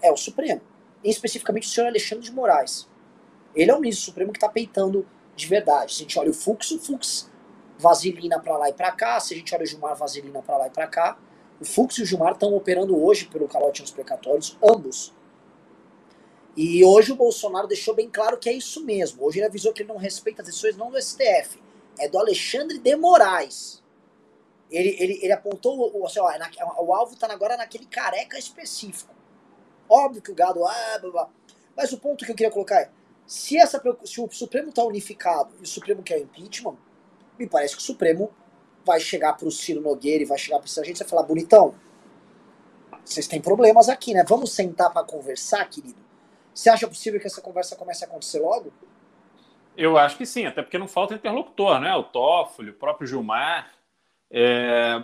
é 0.00 0.12
o 0.12 0.16
Supremo. 0.16 0.60
E 1.02 1.10
especificamente 1.10 1.66
o 1.66 1.70
senhor 1.70 1.88
Alexandre 1.88 2.24
de 2.24 2.32
Moraes. 2.32 2.88
Ele 3.54 3.70
é 3.70 3.74
o 3.74 3.80
ministro 3.80 4.06
Supremo 4.06 4.32
que 4.32 4.38
está 4.38 4.48
peitando 4.48 5.04
de 5.34 5.46
verdade. 5.48 5.92
A 5.92 5.98
gente 5.98 6.16
olha 6.18 6.30
o 6.30 6.34
Fux, 6.34 6.70
o 6.70 6.78
Fux 6.78 7.28
vaselina 7.78 8.38
para 8.38 8.56
lá 8.56 8.68
e 8.68 8.72
para 8.72 8.92
cá. 8.92 9.20
Se 9.20 9.34
a 9.34 9.36
gente 9.36 9.54
olha 9.54 9.64
o 9.64 9.66
Gilmar, 9.66 9.96
vaselina 9.96 10.42
para 10.42 10.56
lá 10.56 10.66
e 10.66 10.70
para 10.70 10.86
cá. 10.86 11.18
O 11.60 11.64
Fux 11.64 11.98
e 11.98 12.02
o 12.02 12.06
Gilmar 12.06 12.32
estão 12.32 12.54
operando 12.54 13.00
hoje 13.02 13.26
pelo 13.26 13.48
calote 13.48 13.82
nos 13.82 13.90
precatórios, 13.90 14.58
ambos. 14.62 15.14
E 16.56 16.84
hoje 16.84 17.12
o 17.12 17.16
Bolsonaro 17.16 17.66
deixou 17.66 17.94
bem 17.94 18.08
claro 18.08 18.38
que 18.38 18.48
é 18.48 18.52
isso 18.52 18.84
mesmo. 18.84 19.24
Hoje 19.24 19.38
ele 19.38 19.46
avisou 19.46 19.72
que 19.72 19.82
ele 19.82 19.88
não 19.88 19.98
respeita 19.98 20.42
as 20.42 20.46
decisões 20.46 20.76
não 20.76 20.90
do 20.90 21.00
STF, 21.00 21.60
é 21.98 22.08
do 22.08 22.18
Alexandre 22.18 22.78
de 22.78 22.96
Moraes 22.96 23.82
ele, 24.70 24.96
ele, 24.98 25.18
ele 25.22 25.32
apontou 25.32 25.92
o, 25.96 26.06
assim, 26.06 26.18
ó, 26.18 26.30
é 26.30 26.38
o 26.78 26.92
alvo 26.92 27.14
está 27.14 27.32
agora 27.32 27.56
naquele 27.56 27.86
careca 27.86 28.38
específico. 28.38 29.14
Óbvio 29.88 30.22
que 30.22 30.32
o 30.32 30.34
gado. 30.34 30.64
Ah, 30.66 30.98
blá, 31.00 31.10
blá. 31.10 31.30
Mas 31.76 31.92
o 31.92 31.98
ponto 31.98 32.24
que 32.24 32.32
eu 32.32 32.34
queria 32.34 32.50
colocar 32.50 32.80
é: 32.80 32.90
se, 33.26 33.56
essa, 33.56 33.80
se 34.04 34.20
o 34.20 34.28
Supremo 34.30 34.70
está 34.70 34.82
unificado 34.82 35.54
e 35.60 35.62
o 35.62 35.66
Supremo 35.66 36.02
quer 36.02 36.18
impeachment, 36.18 36.76
me 37.38 37.48
parece 37.48 37.74
que 37.76 37.82
o 37.82 37.84
Supremo 37.84 38.30
vai 38.84 39.00
chegar 39.00 39.34
para 39.34 39.48
o 39.48 39.50
Ciro 39.50 39.80
Nogueira 39.80 40.22
e 40.22 40.26
vai 40.26 40.38
chegar 40.38 40.58
para 40.58 40.66
essa 40.66 40.84
gente 40.84 41.00
e 41.00 41.04
falar: 41.04 41.22
bonitão, 41.22 41.74
vocês 43.04 43.26
têm 43.26 43.40
problemas 43.40 43.88
aqui, 43.88 44.14
né? 44.14 44.24
Vamos 44.26 44.52
sentar 44.52 44.92
para 44.92 45.04
conversar, 45.04 45.68
querido. 45.68 46.02
Você 46.54 46.70
acha 46.70 46.86
possível 46.86 47.20
que 47.20 47.26
essa 47.26 47.40
conversa 47.40 47.76
comece 47.76 48.04
a 48.04 48.08
acontecer 48.08 48.38
logo? 48.38 48.72
Eu 49.76 49.98
acho 49.98 50.16
que 50.16 50.24
sim, 50.24 50.46
até 50.46 50.62
porque 50.62 50.78
não 50.78 50.86
falta 50.86 51.14
interlocutor, 51.14 51.80
né? 51.80 51.94
O 51.96 52.04
Toffoli, 52.04 52.70
o 52.70 52.74
próprio 52.74 53.06
Gilmar. 53.06 53.72
É, 54.30 55.02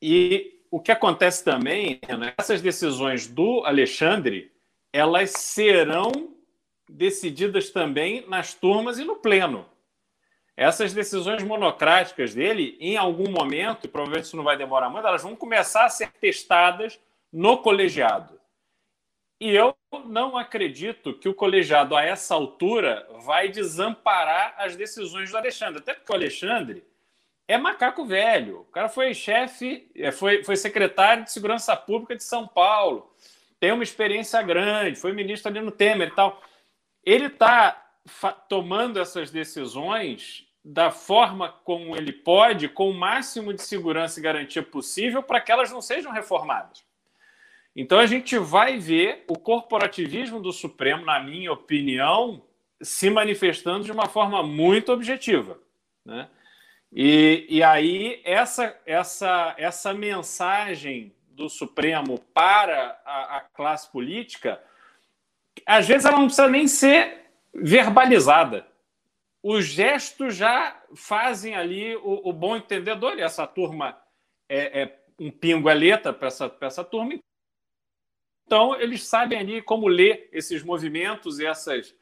e 0.00 0.60
o 0.70 0.80
que 0.80 0.90
acontece 0.90 1.44
também, 1.44 2.00
né, 2.18 2.34
essas 2.36 2.60
decisões 2.60 3.28
do 3.28 3.64
Alexandre, 3.64 4.50
elas 4.92 5.30
serão 5.30 6.34
decididas 6.88 7.70
também 7.70 8.26
nas 8.28 8.54
turmas 8.54 8.98
e 8.98 9.04
no 9.04 9.16
pleno. 9.16 9.66
Essas 10.56 10.92
decisões 10.92 11.42
monocráticas 11.42 12.34
dele, 12.34 12.76
em 12.78 12.96
algum 12.96 13.30
momento, 13.30 13.86
e 13.86 13.88
provavelmente 13.88 14.26
isso 14.26 14.36
não 14.36 14.44
vai 14.44 14.56
demorar 14.56 14.90
muito, 14.90 15.06
elas 15.06 15.22
vão 15.22 15.34
começar 15.34 15.84
a 15.84 15.90
ser 15.90 16.12
testadas 16.20 17.00
no 17.32 17.58
colegiado. 17.58 18.38
E 19.40 19.50
eu 19.50 19.76
não 20.04 20.36
acredito 20.36 21.14
que 21.14 21.28
o 21.28 21.34
colegiado, 21.34 21.96
a 21.96 22.04
essa 22.04 22.34
altura, 22.34 23.08
vai 23.24 23.48
desamparar 23.48 24.54
as 24.58 24.76
decisões 24.76 25.30
do 25.30 25.36
Alexandre. 25.36 25.80
Até 25.80 25.94
porque 25.94 26.12
o 26.12 26.14
Alexandre 26.14 26.84
é 27.48 27.58
macaco 27.58 28.04
velho. 28.04 28.60
O 28.60 28.64
cara 28.66 28.88
foi 28.88 29.12
chefe, 29.14 29.90
é, 29.96 30.12
foi, 30.12 30.44
foi 30.44 30.54
secretário 30.54 31.24
de 31.24 31.32
Segurança 31.32 31.74
Pública 31.74 32.14
de 32.14 32.22
São 32.22 32.46
Paulo, 32.46 33.12
tem 33.58 33.72
uma 33.72 33.84
experiência 33.84 34.42
grande, 34.42 34.98
foi 34.98 35.12
ministro 35.12 35.48
ali 35.48 35.60
no 35.60 35.70
Temer 35.70 36.08
e 36.08 36.14
tal. 36.14 36.42
Ele 37.04 37.26
está 37.26 37.81
tomando 38.48 38.98
essas 38.98 39.30
decisões 39.30 40.46
da 40.64 40.90
forma 40.90 41.48
como 41.64 41.96
ele 41.96 42.12
pode, 42.12 42.68
com 42.68 42.90
o 42.90 42.94
máximo 42.94 43.52
de 43.52 43.62
segurança 43.62 44.20
e 44.20 44.22
garantia 44.22 44.62
possível, 44.62 45.22
para 45.22 45.40
que 45.40 45.50
elas 45.50 45.70
não 45.70 45.80
sejam 45.80 46.12
reformadas. 46.12 46.84
Então 47.74 47.98
a 47.98 48.06
gente 48.06 48.36
vai 48.38 48.78
ver 48.78 49.24
o 49.28 49.38
corporativismo 49.38 50.40
do 50.40 50.52
Supremo, 50.52 51.04
na 51.04 51.20
minha 51.20 51.52
opinião, 51.52 52.42
se 52.80 53.08
manifestando 53.08 53.84
de 53.84 53.92
uma 53.92 54.06
forma 54.06 54.42
muito 54.42 54.92
objetiva. 54.92 55.58
Né? 56.04 56.28
E, 56.92 57.46
e 57.48 57.62
aí, 57.62 58.20
essa, 58.24 58.78
essa, 58.84 59.54
essa 59.56 59.94
mensagem 59.94 61.14
do 61.30 61.48
Supremo 61.48 62.18
para 62.34 63.00
a, 63.04 63.38
a, 63.38 63.40
classe 63.40 63.90
política, 63.90 64.62
às 65.64 65.88
vezes 65.88 66.04
ela 66.04 66.18
não 66.18 66.26
precisa 66.26 66.48
nem 66.48 66.68
ser 66.68 67.21
verbalizada. 67.54 68.66
Os 69.42 69.64
gestos 69.64 70.36
já 70.36 70.80
fazem 70.94 71.54
ali 71.54 71.96
o, 71.96 72.28
o 72.28 72.32
bom 72.32 72.56
entendedor, 72.56 73.18
e 73.18 73.22
essa 73.22 73.46
turma 73.46 73.98
é, 74.48 74.82
é 74.82 74.98
um 75.18 75.30
pingo 75.30 75.68
é 75.68 75.74
letra 75.74 76.12
para 76.12 76.28
essa, 76.28 76.54
essa 76.60 76.84
turma. 76.84 77.18
Então, 78.46 78.78
eles 78.80 79.04
sabem 79.04 79.38
ali 79.38 79.62
como 79.62 79.88
ler 79.88 80.28
esses 80.32 80.62
movimentos 80.62 81.38
e 81.38 81.46
essas, 81.46 81.94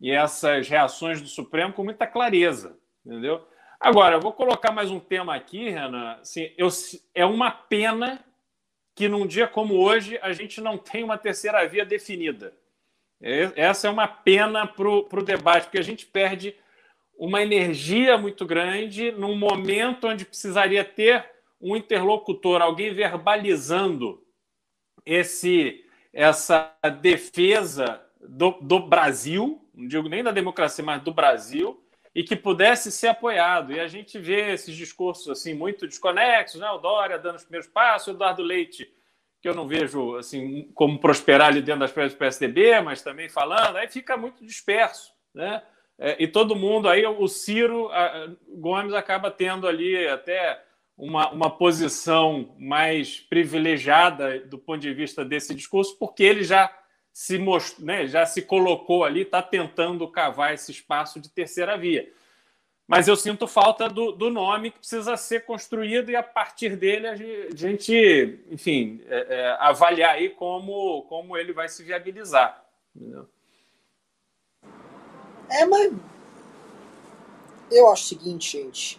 e 0.00 0.10
essas 0.10 0.68
reações 0.68 1.20
do 1.20 1.28
Supremo 1.28 1.72
com 1.72 1.84
muita 1.84 2.06
clareza, 2.06 2.78
entendeu? 3.04 3.46
Agora, 3.80 4.16
eu 4.16 4.20
vou 4.20 4.32
colocar 4.32 4.72
mais 4.72 4.90
um 4.90 4.98
tema 4.98 5.34
aqui, 5.34 5.70
Renan. 5.70 6.18
Assim, 6.20 6.52
eu, 6.56 6.68
é 7.14 7.24
uma 7.24 7.50
pena 7.50 8.24
que 8.94 9.08
num 9.08 9.26
dia 9.26 9.46
como 9.46 9.74
hoje 9.74 10.18
a 10.20 10.32
gente 10.32 10.60
não 10.60 10.76
tem 10.76 11.04
uma 11.04 11.16
terceira 11.16 11.66
via 11.68 11.84
definida. 11.84 12.52
Essa 13.20 13.88
é 13.88 13.90
uma 13.90 14.06
pena 14.06 14.66
para 14.66 14.88
o 14.88 15.22
debate, 15.24 15.64
porque 15.64 15.78
a 15.78 15.82
gente 15.82 16.06
perde 16.06 16.54
uma 17.18 17.42
energia 17.42 18.16
muito 18.16 18.46
grande 18.46 19.10
num 19.10 19.36
momento 19.36 20.06
onde 20.06 20.24
precisaria 20.24 20.84
ter 20.84 21.28
um 21.60 21.76
interlocutor, 21.76 22.62
alguém 22.62 22.94
verbalizando 22.94 24.22
esse 25.04 25.84
essa 26.12 26.74
defesa 27.00 28.02
do, 28.20 28.52
do 28.62 28.80
Brasil, 28.80 29.64
não 29.74 29.86
digo 29.86 30.08
nem 30.08 30.22
da 30.22 30.30
democracia, 30.30 30.84
mas 30.84 31.02
do 31.02 31.12
Brasil, 31.12 31.80
e 32.14 32.24
que 32.24 32.34
pudesse 32.34 32.90
ser 32.90 33.08
apoiado. 33.08 33.72
E 33.72 33.78
a 33.78 33.86
gente 33.86 34.18
vê 34.18 34.52
esses 34.52 34.74
discursos 34.74 35.28
assim 35.28 35.54
muito 35.54 35.86
desconexos, 35.86 36.60
né? 36.60 36.68
O 36.70 36.78
Dória 36.78 37.18
dando 37.18 37.36
os 37.36 37.44
primeiros 37.44 37.68
passos, 37.68 38.08
o 38.08 38.10
Eduardo 38.12 38.42
Leite, 38.42 38.92
que 39.40 39.48
eu 39.48 39.54
não 39.54 39.68
vejo 39.68 40.16
assim 40.16 40.70
como 40.74 40.98
prosperar 40.98 41.48
ali 41.48 41.62
dentro 41.62 41.80
das 41.80 41.92
pernas 41.92 42.12
do 42.12 42.18
PSDB, 42.18 42.80
mas 42.80 43.02
também 43.02 43.28
falando, 43.28 43.76
aí 43.76 43.88
fica 43.88 44.16
muito 44.16 44.44
disperso, 44.44 45.12
né? 45.34 45.62
É, 46.00 46.16
e 46.22 46.28
todo 46.28 46.54
mundo, 46.54 46.88
aí 46.88 47.04
o 47.04 47.26
Ciro 47.26 47.88
a, 47.90 48.28
Gomes 48.48 48.94
acaba 48.94 49.32
tendo 49.32 49.66
ali 49.66 50.06
até 50.06 50.62
uma, 50.96 51.30
uma 51.30 51.50
posição 51.50 52.54
mais 52.58 53.18
privilegiada 53.18 54.40
do 54.40 54.58
ponto 54.58 54.80
de 54.80 54.94
vista 54.94 55.24
desse 55.24 55.54
discurso, 55.54 55.96
porque 55.98 56.22
ele 56.22 56.44
já 56.44 56.72
se 57.12 57.36
mostrou, 57.36 57.84
né, 57.84 58.06
já 58.06 58.24
se 58.24 58.42
colocou 58.42 59.04
ali, 59.04 59.22
está 59.22 59.42
tentando 59.42 60.06
cavar 60.06 60.54
esse 60.54 60.70
espaço 60.70 61.20
de 61.20 61.28
terceira 61.28 61.76
via. 61.76 62.08
Mas 62.88 63.06
eu 63.06 63.14
sinto 63.16 63.46
falta 63.46 63.86
do, 63.86 64.12
do, 64.12 64.30
nome 64.30 64.70
que 64.70 64.78
precisa 64.78 65.14
ser 65.18 65.44
construído 65.44 66.10
e 66.10 66.16
a 66.16 66.22
partir 66.22 66.74
dele 66.74 67.06
a 67.06 67.14
gente, 67.14 68.42
enfim, 68.50 69.02
é, 69.06 69.26
é, 69.28 69.56
avaliar 69.60 70.14
aí 70.14 70.30
como, 70.30 71.02
como 71.02 71.36
ele 71.36 71.52
vai 71.52 71.68
se 71.68 71.84
viabilizar. 71.84 72.64
Entendeu? 72.96 73.28
É, 75.50 75.66
mas. 75.66 75.92
Eu 77.70 77.92
acho 77.92 78.04
o 78.04 78.06
seguinte, 78.06 78.58
gente. 78.58 78.98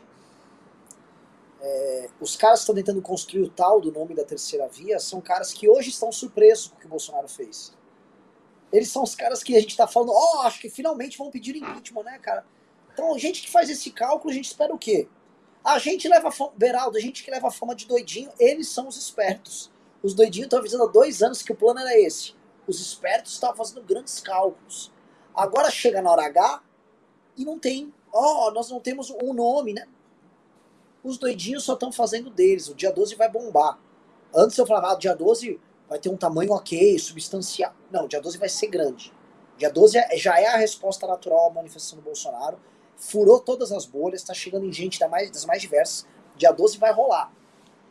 É, 1.59 2.09
os 2.21 2.35
caras 2.35 2.59
que 2.59 2.63
estão 2.65 2.75
tentando 2.75 3.01
construir 3.01 3.41
o 3.41 3.49
tal 3.49 3.81
do 3.81 3.91
nome 3.91 4.13
da 4.13 4.23
terceira 4.23 4.67
via 4.67 4.99
são 4.99 5.19
caras 5.19 5.51
que 5.51 5.67
hoje 5.67 5.89
estão 5.89 6.11
surpresos 6.11 6.67
com 6.67 6.75
o 6.75 6.79
que 6.79 6.85
o 6.85 6.89
Bolsonaro 6.89 7.27
fez. 7.27 7.75
Eles 8.71 8.91
são 8.91 9.01
os 9.01 9.15
caras 9.15 9.41
que 9.41 9.57
a 9.57 9.59
gente 9.59 9.75
tá 9.75 9.87
falando, 9.87 10.11
ó, 10.11 10.35
oh, 10.35 10.39
acho 10.41 10.61
que 10.61 10.69
finalmente 10.69 11.17
vão 11.17 11.31
pedir 11.31 11.55
impeachment, 11.55 12.03
né, 12.03 12.19
cara? 12.19 12.45
Então, 12.99 13.17
gente 13.17 13.41
que 13.41 13.49
faz 13.49 13.69
esse 13.69 13.91
cálculo, 13.91 14.29
a 14.29 14.33
gente 14.33 14.47
espera 14.47 14.75
o 14.75 14.77
quê? 14.77 15.07
A 15.63 15.79
gente 15.79 16.05
leva 16.09 16.29
fama, 16.29 16.51
Beraldo, 16.57 16.97
a 16.97 17.01
gente 17.01 17.23
que 17.23 17.31
leva 17.31 17.47
a 17.47 17.51
fama 17.51 17.73
de 17.73 17.87
doidinho, 17.87 18.29
eles 18.37 18.67
são 18.67 18.89
os 18.89 18.97
espertos. 18.97 19.71
Os 20.03 20.13
doidinhos 20.13 20.47
estão 20.47 20.59
avisando 20.59 20.83
há 20.83 20.87
dois 20.87 21.23
anos 21.23 21.41
que 21.41 21.53
o 21.53 21.55
plano 21.55 21.79
era 21.79 21.97
esse. 21.97 22.35
Os 22.67 22.81
espertos 22.81 23.31
estavam 23.31 23.55
fazendo 23.55 23.81
grandes 23.83 24.19
cálculos. 24.19 24.91
Agora 25.33 25.71
chega 25.71 26.01
na 26.01 26.11
hora 26.11 26.25
H 26.25 26.61
e 27.37 27.45
não 27.45 27.57
tem. 27.57 27.93
Ó, 28.11 28.49
oh, 28.49 28.51
nós 28.51 28.69
não 28.69 28.81
temos 28.81 29.09
um 29.09 29.33
nome, 29.33 29.73
né? 29.73 29.87
Os 31.01 31.17
doidinhos 31.17 31.63
só 31.63 31.75
estão 31.75 31.93
fazendo 31.93 32.29
deles. 32.29 32.67
O 32.67 32.75
dia 32.75 32.91
12 32.91 33.15
vai 33.15 33.29
bombar. 33.29 33.79
Antes 34.35 34.57
eu 34.57 34.65
falava, 34.65 34.91
ah, 34.91 34.95
dia 34.95 35.15
12 35.15 35.57
vai 35.87 35.99
ter 35.99 36.09
um 36.09 36.17
tamanho 36.17 36.51
ok, 36.51 36.99
substancial. 36.99 37.73
Não, 37.89 38.09
dia 38.09 38.19
12 38.19 38.37
vai 38.37 38.49
ser 38.49 38.67
grande. 38.67 39.13
Dia 39.57 39.71
12 39.71 39.97
é, 39.97 40.17
já 40.17 40.37
é 40.37 40.47
a 40.47 40.57
resposta 40.57 41.07
natural 41.07 41.47
à 41.47 41.53
manifestação 41.53 41.97
do 41.97 42.03
Bolsonaro. 42.03 42.59
Furou 42.99 43.39
todas 43.39 43.71
as 43.71 43.85
bolhas, 43.85 44.21
está 44.21 44.33
chegando 44.33 44.65
em 44.65 44.71
gente 44.71 44.99
das 44.99 45.09
mais, 45.09 45.31
das 45.31 45.45
mais 45.45 45.61
diversas. 45.61 46.05
Dia 46.35 46.51
12 46.51 46.77
vai 46.77 46.91
rolar. 46.93 47.31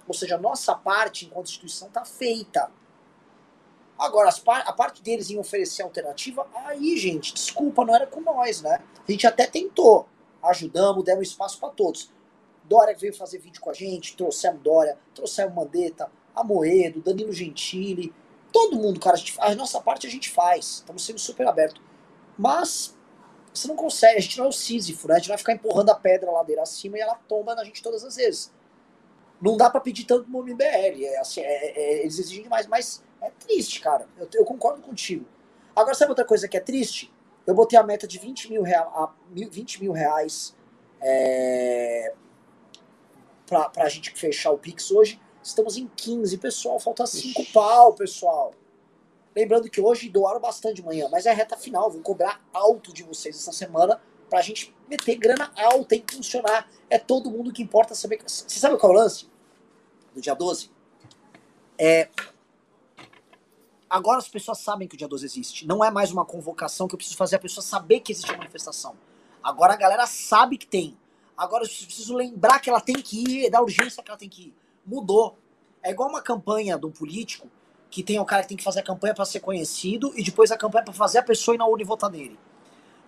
Ou 0.06 0.14
seja, 0.14 0.36
a 0.36 0.38
nossa 0.38 0.74
parte 0.74 1.26
enquanto 1.26 1.46
instituição 1.46 1.88
está 1.88 2.04
feita. 2.04 2.70
Agora, 3.98 4.30
a 4.64 4.72
parte 4.72 5.02
deles 5.02 5.28
em 5.28 5.38
oferecer 5.38 5.82
alternativa, 5.82 6.46
aí, 6.54 6.96
gente, 6.96 7.34
desculpa, 7.34 7.84
não 7.84 7.94
era 7.94 8.06
com 8.06 8.20
nós, 8.20 8.62
né? 8.62 8.80
A 9.06 9.10
gente 9.10 9.26
até 9.26 9.46
tentou. 9.46 10.06
Ajudamos, 10.42 11.02
demos 11.02 11.28
espaço 11.28 11.58
para 11.58 11.70
todos. 11.70 12.12
Dória 12.64 12.96
veio 12.96 13.12
fazer 13.14 13.38
vídeo 13.38 13.60
com 13.60 13.70
a 13.70 13.74
gente, 13.74 14.16
trouxemos 14.16 14.62
Dória, 14.62 14.96
trouxemos 15.14 15.54
Mandetta, 15.54 16.12
Amoedo, 16.34 17.00
Danilo 17.00 17.32
Gentili, 17.32 18.14
todo 18.52 18.76
mundo, 18.76 19.00
cara, 19.00 19.16
a, 19.16 19.18
gente, 19.18 19.34
a 19.38 19.54
nossa 19.54 19.80
parte 19.80 20.06
a 20.06 20.10
gente 20.10 20.30
faz, 20.30 20.76
estamos 20.76 21.04
sendo 21.04 21.18
super 21.18 21.46
abertos. 21.46 21.82
Mas 22.36 22.96
você 23.52 23.68
não 23.68 23.76
consegue, 23.76 24.18
a 24.18 24.20
gente 24.20 24.38
não 24.38 24.46
é 24.46 24.48
o 24.48 24.52
Sísifo, 24.52 25.08
né? 25.08 25.14
A 25.14 25.18
gente 25.18 25.28
vai 25.28 25.38
ficar 25.38 25.52
empurrando 25.52 25.90
a 25.90 25.94
pedra 25.94 26.30
ladeira 26.30 26.62
acima 26.62 26.98
e 26.98 27.00
ela 27.00 27.14
tomba 27.28 27.54
na 27.54 27.64
gente 27.64 27.82
todas 27.82 28.04
as 28.04 28.16
vezes. 28.16 28.52
Não 29.40 29.56
dá 29.56 29.70
para 29.70 29.80
pedir 29.80 30.04
tanto 30.04 30.28
no 30.28 30.42
MBL, 30.42 31.04
é, 31.04 31.18
assim, 31.18 31.40
é, 31.40 31.78
é, 31.78 32.00
eles 32.00 32.18
exigem 32.18 32.42
demais, 32.42 32.66
mas 32.66 33.04
é 33.20 33.30
triste, 33.30 33.80
cara. 33.80 34.06
Eu, 34.16 34.28
eu, 34.34 34.44
concordo 34.44 34.82
contigo. 34.82 35.24
Agora, 35.74 35.94
sabe 35.94 36.10
outra 36.10 36.24
coisa 36.24 36.48
que 36.48 36.56
é 36.56 36.60
triste? 36.60 37.12
Eu 37.46 37.54
botei 37.54 37.78
a 37.78 37.82
meta 37.82 38.06
de 38.06 38.18
20 38.18 38.50
mil, 38.50 38.62
rea, 38.62 38.86
20 39.32 39.80
mil 39.80 39.92
reais 39.92 40.56
é, 41.00 42.12
pra, 43.46 43.68
pra 43.70 43.88
gente 43.88 44.10
fechar 44.10 44.50
o 44.50 44.58
Pix 44.58 44.90
hoje. 44.90 45.20
Estamos 45.42 45.76
em 45.76 45.88
15, 45.96 46.36
pessoal. 46.38 46.78
Falta 46.78 47.06
5 47.06 47.52
pau, 47.52 47.94
pessoal. 47.94 48.52
Lembrando 49.38 49.70
que 49.70 49.80
hoje 49.80 50.08
doaram 50.08 50.40
bastante 50.40 50.74
de 50.74 50.82
manhã, 50.84 51.08
mas 51.12 51.24
é 51.24 51.32
reta 51.32 51.56
final. 51.56 51.88
Vou 51.88 52.02
cobrar 52.02 52.44
alto 52.52 52.92
de 52.92 53.04
vocês 53.04 53.36
essa 53.36 53.52
semana 53.52 54.02
pra 54.28 54.42
gente 54.42 54.74
meter 54.88 55.14
grana 55.14 55.52
alta 55.56 55.94
e 55.94 56.04
funcionar. 56.10 56.68
É 56.90 56.98
todo 56.98 57.30
mundo 57.30 57.52
que 57.52 57.62
importa 57.62 57.94
saber. 57.94 58.20
Você 58.26 58.58
sabe 58.58 58.76
qual 58.76 58.90
é 58.90 58.96
o 58.96 58.98
lance? 58.98 59.28
Do 60.12 60.20
dia 60.20 60.34
12? 60.34 60.72
É. 61.78 62.08
Agora 63.88 64.18
as 64.18 64.28
pessoas 64.28 64.58
sabem 64.58 64.88
que 64.88 64.96
o 64.96 64.98
dia 64.98 65.06
12 65.06 65.24
existe. 65.24 65.66
Não 65.68 65.84
é 65.84 65.90
mais 65.92 66.10
uma 66.10 66.24
convocação 66.24 66.88
que 66.88 66.96
eu 66.96 66.98
preciso 66.98 67.16
fazer 67.16 67.36
a 67.36 67.38
pessoa 67.38 67.62
saber 67.62 68.00
que 68.00 68.10
existe 68.10 68.32
a 68.32 68.36
manifestação. 68.36 68.96
Agora 69.40 69.74
a 69.74 69.76
galera 69.76 70.04
sabe 70.08 70.58
que 70.58 70.66
tem. 70.66 70.98
Agora 71.36 71.62
eu 71.62 71.68
preciso 71.68 72.12
lembrar 72.16 72.58
que 72.58 72.68
ela 72.68 72.80
tem 72.80 72.96
que 72.96 73.44
ir, 73.44 73.50
da 73.50 73.62
urgência 73.62 74.02
que 74.02 74.10
ela 74.10 74.18
tem 74.18 74.28
que 74.28 74.48
ir. 74.48 74.54
Mudou. 74.84 75.38
É 75.80 75.92
igual 75.92 76.08
uma 76.08 76.20
campanha 76.20 76.76
de 76.76 76.86
um 76.86 76.90
político 76.90 77.48
que 77.90 78.02
tem 78.02 78.18
o 78.18 78.24
cara 78.24 78.42
que 78.42 78.48
tem 78.48 78.56
que 78.56 78.64
fazer 78.64 78.80
a 78.80 78.82
campanha 78.82 79.14
para 79.14 79.24
ser 79.24 79.40
conhecido 79.40 80.12
e 80.16 80.22
depois 80.22 80.50
a 80.50 80.56
campanha 80.56 80.84
para 80.84 80.92
fazer 80.92 81.18
a 81.18 81.22
pessoa 81.22 81.54
ir 81.54 81.58
na 81.58 81.66
urna 81.66 81.82
e 81.82 81.86
votar 81.86 82.10
nele. 82.10 82.38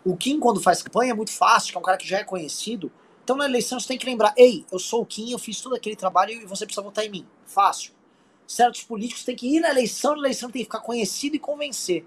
O 0.04 0.16
Kim, 0.16 0.40
quando 0.40 0.60
faz 0.60 0.82
campanha, 0.82 1.12
é 1.12 1.14
muito 1.14 1.32
fácil, 1.32 1.72
que 1.72 1.76
é 1.76 1.80
um 1.80 1.84
cara 1.84 1.98
que 1.98 2.08
já 2.08 2.18
é 2.18 2.24
conhecido. 2.24 2.90
Então 3.22 3.36
na 3.36 3.44
eleição 3.44 3.78
você 3.78 3.88
tem 3.88 3.98
que 3.98 4.06
lembrar: 4.06 4.32
ei, 4.36 4.64
eu 4.72 4.78
sou 4.78 5.02
o 5.02 5.06
Kim, 5.06 5.30
eu 5.30 5.38
fiz 5.38 5.60
todo 5.60 5.74
aquele 5.74 5.96
trabalho 5.96 6.32
e 6.32 6.46
você 6.46 6.64
precisa 6.64 6.82
votar 6.82 7.04
em 7.04 7.10
mim. 7.10 7.26
Fácil. 7.44 7.92
Certos 8.46 8.82
políticos 8.82 9.22
têm 9.24 9.36
que 9.36 9.56
ir 9.56 9.60
na 9.60 9.70
eleição, 9.70 10.12
na 10.12 10.22
eleição 10.22 10.50
tem 10.50 10.60
que 10.60 10.64
ficar 10.64 10.80
conhecido 10.80 11.36
e 11.36 11.38
convencer. 11.38 12.06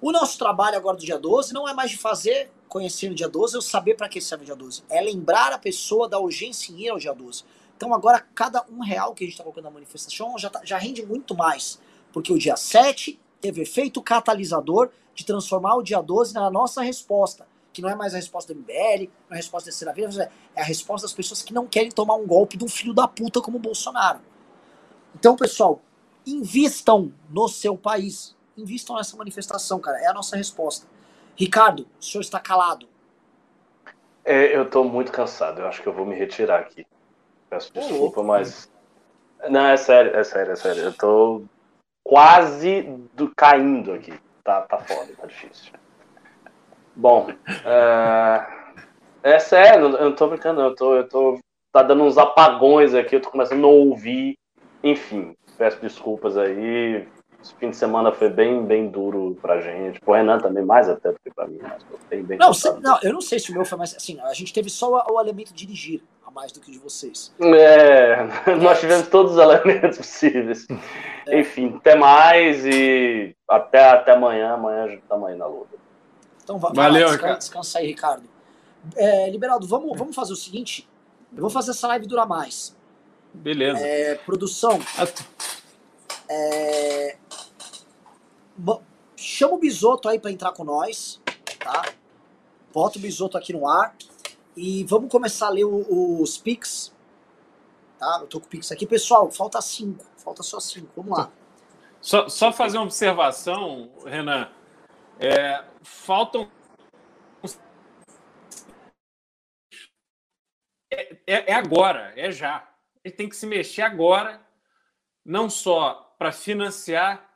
O 0.00 0.12
nosso 0.12 0.38
trabalho 0.38 0.76
agora 0.76 0.96
do 0.96 1.04
dia 1.04 1.18
12 1.18 1.52
não 1.52 1.68
é 1.68 1.74
mais 1.74 1.90
de 1.90 1.98
fazer 1.98 2.50
conhecer 2.68 3.08
no 3.08 3.14
dia 3.14 3.28
12, 3.28 3.54
eu 3.54 3.62
saber 3.62 3.94
para 3.94 4.08
que 4.08 4.20
serve 4.20 4.42
o 4.42 4.46
dia 4.46 4.56
12. 4.56 4.82
É 4.88 5.00
lembrar 5.00 5.52
a 5.52 5.58
pessoa 5.58 6.08
da 6.08 6.18
urgência 6.18 6.72
em 6.72 6.82
ir 6.82 6.88
ao 6.88 6.98
dia 6.98 7.12
12. 7.12 7.44
Então 7.76 7.92
agora, 7.92 8.20
cada 8.34 8.64
um 8.70 8.82
real 8.82 9.14
que 9.14 9.24
a 9.24 9.26
gente 9.26 9.34
está 9.34 9.42
colocando 9.42 9.64
na 9.64 9.70
manifestação 9.70 10.38
já, 10.38 10.48
tá, 10.48 10.60
já 10.64 10.78
rende 10.78 11.04
muito 11.04 11.34
mais. 11.34 11.80
Porque 12.12 12.32
o 12.32 12.38
dia 12.38 12.56
7 12.56 13.20
teve 13.40 13.62
efeito 13.62 14.00
catalisador 14.00 14.90
de 15.14 15.24
transformar 15.24 15.76
o 15.76 15.82
dia 15.82 16.00
12 16.00 16.34
na 16.34 16.50
nossa 16.50 16.82
resposta. 16.82 17.46
Que 17.72 17.82
não 17.82 17.88
é 17.88 17.94
mais 17.94 18.14
a 18.14 18.16
resposta 18.16 18.54
do 18.54 18.60
MBL, 18.60 19.10
não 19.28 19.32
é 19.32 19.34
a 19.34 19.36
resposta 19.36 19.68
da 19.68 19.72
terceira 19.72 19.92
via, 19.92 20.30
é 20.54 20.60
a 20.60 20.64
resposta 20.64 21.06
das 21.06 21.12
pessoas 21.12 21.42
que 21.42 21.52
não 21.52 21.66
querem 21.66 21.90
tomar 21.90 22.14
um 22.14 22.26
golpe 22.26 22.56
de 22.56 22.64
um 22.64 22.68
filho 22.68 22.94
da 22.94 23.08
puta 23.08 23.40
como 23.40 23.56
o 23.56 23.60
Bolsonaro. 23.60 24.20
Então, 25.14 25.34
pessoal, 25.34 25.82
invistam 26.26 27.12
no 27.28 27.48
seu 27.48 27.76
país. 27.76 28.36
Invistam 28.56 28.96
nessa 28.96 29.16
manifestação, 29.16 29.80
cara. 29.80 29.98
É 29.98 30.06
a 30.06 30.14
nossa 30.14 30.36
resposta. 30.36 30.86
Ricardo, 31.36 31.88
o 32.00 32.04
senhor 32.04 32.22
está 32.22 32.38
calado. 32.38 32.88
É, 34.24 34.56
eu 34.56 34.62
estou 34.62 34.84
muito 34.84 35.10
cansado. 35.10 35.60
Eu 35.60 35.66
acho 35.66 35.82
que 35.82 35.88
eu 35.88 35.92
vou 35.92 36.06
me 36.06 36.14
retirar 36.14 36.60
aqui. 36.60 36.86
Peço 37.54 37.72
desculpa, 37.72 38.20
mas. 38.22 38.68
Não, 39.48 39.66
é 39.66 39.76
sério, 39.76 40.16
é 40.16 40.24
sério, 40.24 40.52
é 40.52 40.56
sério. 40.56 40.82
Eu 40.82 40.90
estou 40.90 41.44
quase 42.02 42.82
do... 43.14 43.32
caindo 43.36 43.92
aqui. 43.92 44.12
Tá, 44.42 44.62
tá 44.62 44.78
foda, 44.78 45.12
tá 45.16 45.26
difícil. 45.26 45.72
Bom, 46.96 47.28
é, 47.64 48.46
é 49.22 49.38
sério, 49.38 49.86
eu 49.96 50.04
não 50.04 50.14
tô 50.14 50.28
brincando, 50.28 50.60
eu 50.60 50.74
tô, 50.74 50.96
eu 50.96 51.08
tô. 51.08 51.38
Tá 51.72 51.82
dando 51.82 52.04
uns 52.04 52.18
apagões 52.18 52.94
aqui, 52.94 53.16
eu 53.16 53.20
tô 53.20 53.30
começando 53.30 53.58
a 53.58 53.62
não 53.62 53.70
ouvir. 53.70 54.36
Enfim, 54.82 55.36
peço 55.56 55.80
desculpas 55.80 56.36
aí. 56.36 57.06
Esse 57.40 57.54
fim 57.56 57.70
de 57.70 57.76
semana 57.76 58.10
foi 58.10 58.30
bem, 58.30 58.64
bem 58.64 58.88
duro 58.88 59.36
pra 59.40 59.60
gente. 59.60 60.00
Pro 60.00 60.14
Renan 60.14 60.38
também, 60.38 60.64
mais 60.64 60.88
até 60.88 61.12
do 61.12 61.20
que 61.22 61.32
pra 61.32 61.46
mim. 61.46 61.58
Mas 61.62 61.84
bem, 62.08 62.22
bem 62.24 62.38
não, 62.38 62.52
se, 62.52 62.72
não, 62.80 62.98
eu 63.02 63.12
não 63.12 63.20
sei 63.20 63.38
se 63.38 63.50
o 63.50 63.54
meu 63.54 63.64
foi 63.64 63.78
mais. 63.78 63.94
Assim, 63.94 64.18
a 64.20 64.34
gente 64.34 64.52
teve 64.52 64.70
só 64.70 64.90
o, 64.90 65.14
o 65.14 65.20
elemento 65.20 65.52
de 65.52 65.66
dirigir 65.66 66.02
mais 66.34 66.50
do 66.50 66.60
que 66.60 66.72
de 66.72 66.78
vocês. 66.78 67.32
É, 67.40 68.24
nós 68.60 68.80
tivemos 68.80 69.08
todos 69.08 69.32
os 69.32 69.38
elementos 69.38 69.96
possíveis. 69.98 70.66
É. 71.26 71.40
Enfim, 71.40 71.76
até 71.76 71.94
mais 71.94 72.66
e 72.66 73.34
até, 73.48 73.88
até 73.88 74.12
amanhã. 74.12 74.54
Amanhã 74.54 74.92
estamos 74.92 75.28
aí 75.28 75.36
na 75.36 75.46
luta. 75.46 75.76
Então 76.42 76.58
vai, 76.58 76.72
Valeu, 76.74 77.06
lá, 77.06 77.12
descansa, 77.12 77.38
descansa 77.38 77.78
aí, 77.78 77.86
Ricardo. 77.86 78.28
É, 78.96 79.30
Liberaldo, 79.30 79.66
vamos, 79.66 79.96
vamos 79.96 80.14
fazer 80.14 80.32
o 80.32 80.36
seguinte. 80.36 80.88
Eu 81.34 81.40
vou 81.40 81.50
fazer 81.50 81.70
essa 81.70 81.86
live 81.88 82.06
durar 82.06 82.26
mais. 82.26 82.76
Beleza. 83.32 83.86
É, 83.86 84.16
produção. 84.16 84.78
É... 86.28 87.16
Chama 89.16 89.54
o 89.54 89.58
Bisoto 89.58 90.08
aí 90.08 90.18
para 90.18 90.30
entrar 90.30 90.52
com 90.52 90.64
nós, 90.64 91.20
tá? 91.58 91.86
Bota 92.72 92.98
o 92.98 93.00
Bisoto 93.00 93.38
aqui 93.38 93.52
no 93.52 93.66
ar 93.66 93.96
e 94.56 94.84
vamos 94.84 95.10
começar 95.10 95.46
a 95.46 95.50
ler 95.50 95.64
os 95.64 96.38
Pix. 96.38 96.94
Tá? 97.98 98.18
Eu 98.20 98.26
tô 98.26 98.40
com 98.40 98.46
o 98.46 98.48
Pix 98.48 98.70
aqui. 98.70 98.86
Pessoal, 98.86 99.30
falta 99.30 99.60
cinco. 99.60 100.04
Falta 100.16 100.42
só 100.42 100.60
cinco. 100.60 100.88
Vamos 100.96 101.18
lá. 101.18 101.30
Só, 102.00 102.28
só 102.28 102.52
fazer 102.52 102.76
uma 102.78 102.84
observação, 102.84 103.90
Renan. 104.04 104.50
É, 105.18 105.64
faltam. 105.82 106.50
É, 110.92 111.16
é, 111.26 111.50
é 111.50 111.54
agora, 111.54 112.12
é 112.16 112.30
já. 112.30 112.68
Ele 113.02 113.14
tem 113.14 113.28
que 113.28 113.36
se 113.36 113.46
mexer 113.46 113.82
agora, 113.82 114.40
não 115.24 115.48
só 115.50 116.14
para 116.18 116.30
financiar 116.30 117.30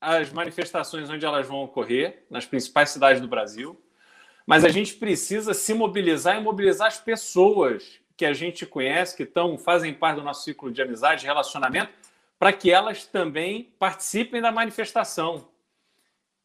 as 0.00 0.32
manifestações 0.32 1.10
onde 1.10 1.24
elas 1.24 1.46
vão 1.46 1.64
ocorrer, 1.64 2.26
nas 2.30 2.46
principais 2.46 2.90
cidades 2.90 3.20
do 3.20 3.28
Brasil, 3.28 3.80
mas 4.46 4.64
a 4.64 4.68
gente 4.68 4.94
precisa 4.94 5.52
se 5.52 5.74
mobilizar 5.74 6.36
e 6.36 6.40
mobilizar 6.40 6.86
as 6.86 6.98
pessoas 6.98 8.00
que 8.16 8.24
a 8.24 8.32
gente 8.32 8.64
conhece, 8.64 9.16
que 9.16 9.24
estão, 9.24 9.58
fazem 9.58 9.92
parte 9.92 10.16
do 10.16 10.22
nosso 10.22 10.44
ciclo 10.44 10.70
de 10.70 10.80
amizade, 10.80 11.22
de 11.22 11.26
relacionamento, 11.26 11.92
para 12.38 12.52
que 12.52 12.70
elas 12.70 13.04
também 13.04 13.74
participem 13.78 14.40
da 14.40 14.52
manifestação. 14.52 15.48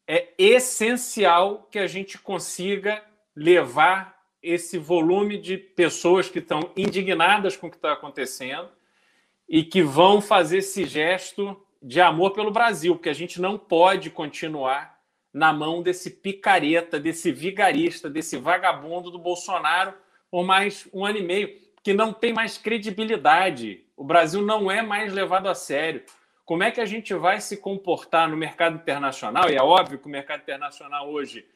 É 0.06 0.28
essencial 0.36 1.68
que 1.70 1.78
a 1.78 1.86
gente 1.86 2.18
consiga 2.18 3.02
levar 3.36 4.20
esse 4.42 4.76
volume 4.76 5.38
de 5.38 5.56
pessoas 5.56 6.28
que 6.28 6.40
estão 6.40 6.72
indignadas 6.76 7.56
com 7.56 7.68
o 7.68 7.70
que 7.70 7.76
está 7.76 7.92
acontecendo 7.92 8.68
e 9.48 9.62
que 9.62 9.82
vão 9.82 10.20
fazer 10.20 10.58
esse 10.58 10.84
gesto 10.84 11.64
de 11.80 12.00
amor 12.00 12.32
pelo 12.32 12.50
Brasil, 12.50 12.96
porque 12.96 13.08
a 13.08 13.14
gente 13.14 13.40
não 13.40 13.56
pode 13.56 14.10
continuar 14.10 15.01
na 15.32 15.52
mão 15.52 15.82
desse 15.82 16.10
picareta, 16.10 17.00
desse 17.00 17.32
vigarista, 17.32 18.10
desse 18.10 18.36
vagabundo 18.36 19.10
do 19.10 19.18
Bolsonaro 19.18 19.94
por 20.30 20.44
mais 20.44 20.88
um 20.92 21.04
ano 21.04 21.18
e 21.18 21.22
meio, 21.22 21.58
que 21.82 21.92
não 21.92 22.12
tem 22.12 22.32
mais 22.32 22.56
credibilidade. 22.56 23.84
O 23.96 24.04
Brasil 24.04 24.42
não 24.42 24.70
é 24.70 24.82
mais 24.82 25.12
levado 25.12 25.48
a 25.48 25.54
sério. 25.54 26.02
Como 26.44 26.62
é 26.62 26.70
que 26.70 26.80
a 26.80 26.86
gente 26.86 27.12
vai 27.14 27.40
se 27.40 27.56
comportar 27.56 28.28
no 28.28 28.36
mercado 28.36 28.76
internacional? 28.76 29.50
E 29.50 29.56
é 29.56 29.62
óbvio 29.62 29.98
que 29.98 30.06
o 30.06 30.10
mercado 30.10 30.40
internacional 30.40 31.10
hoje 31.10 31.46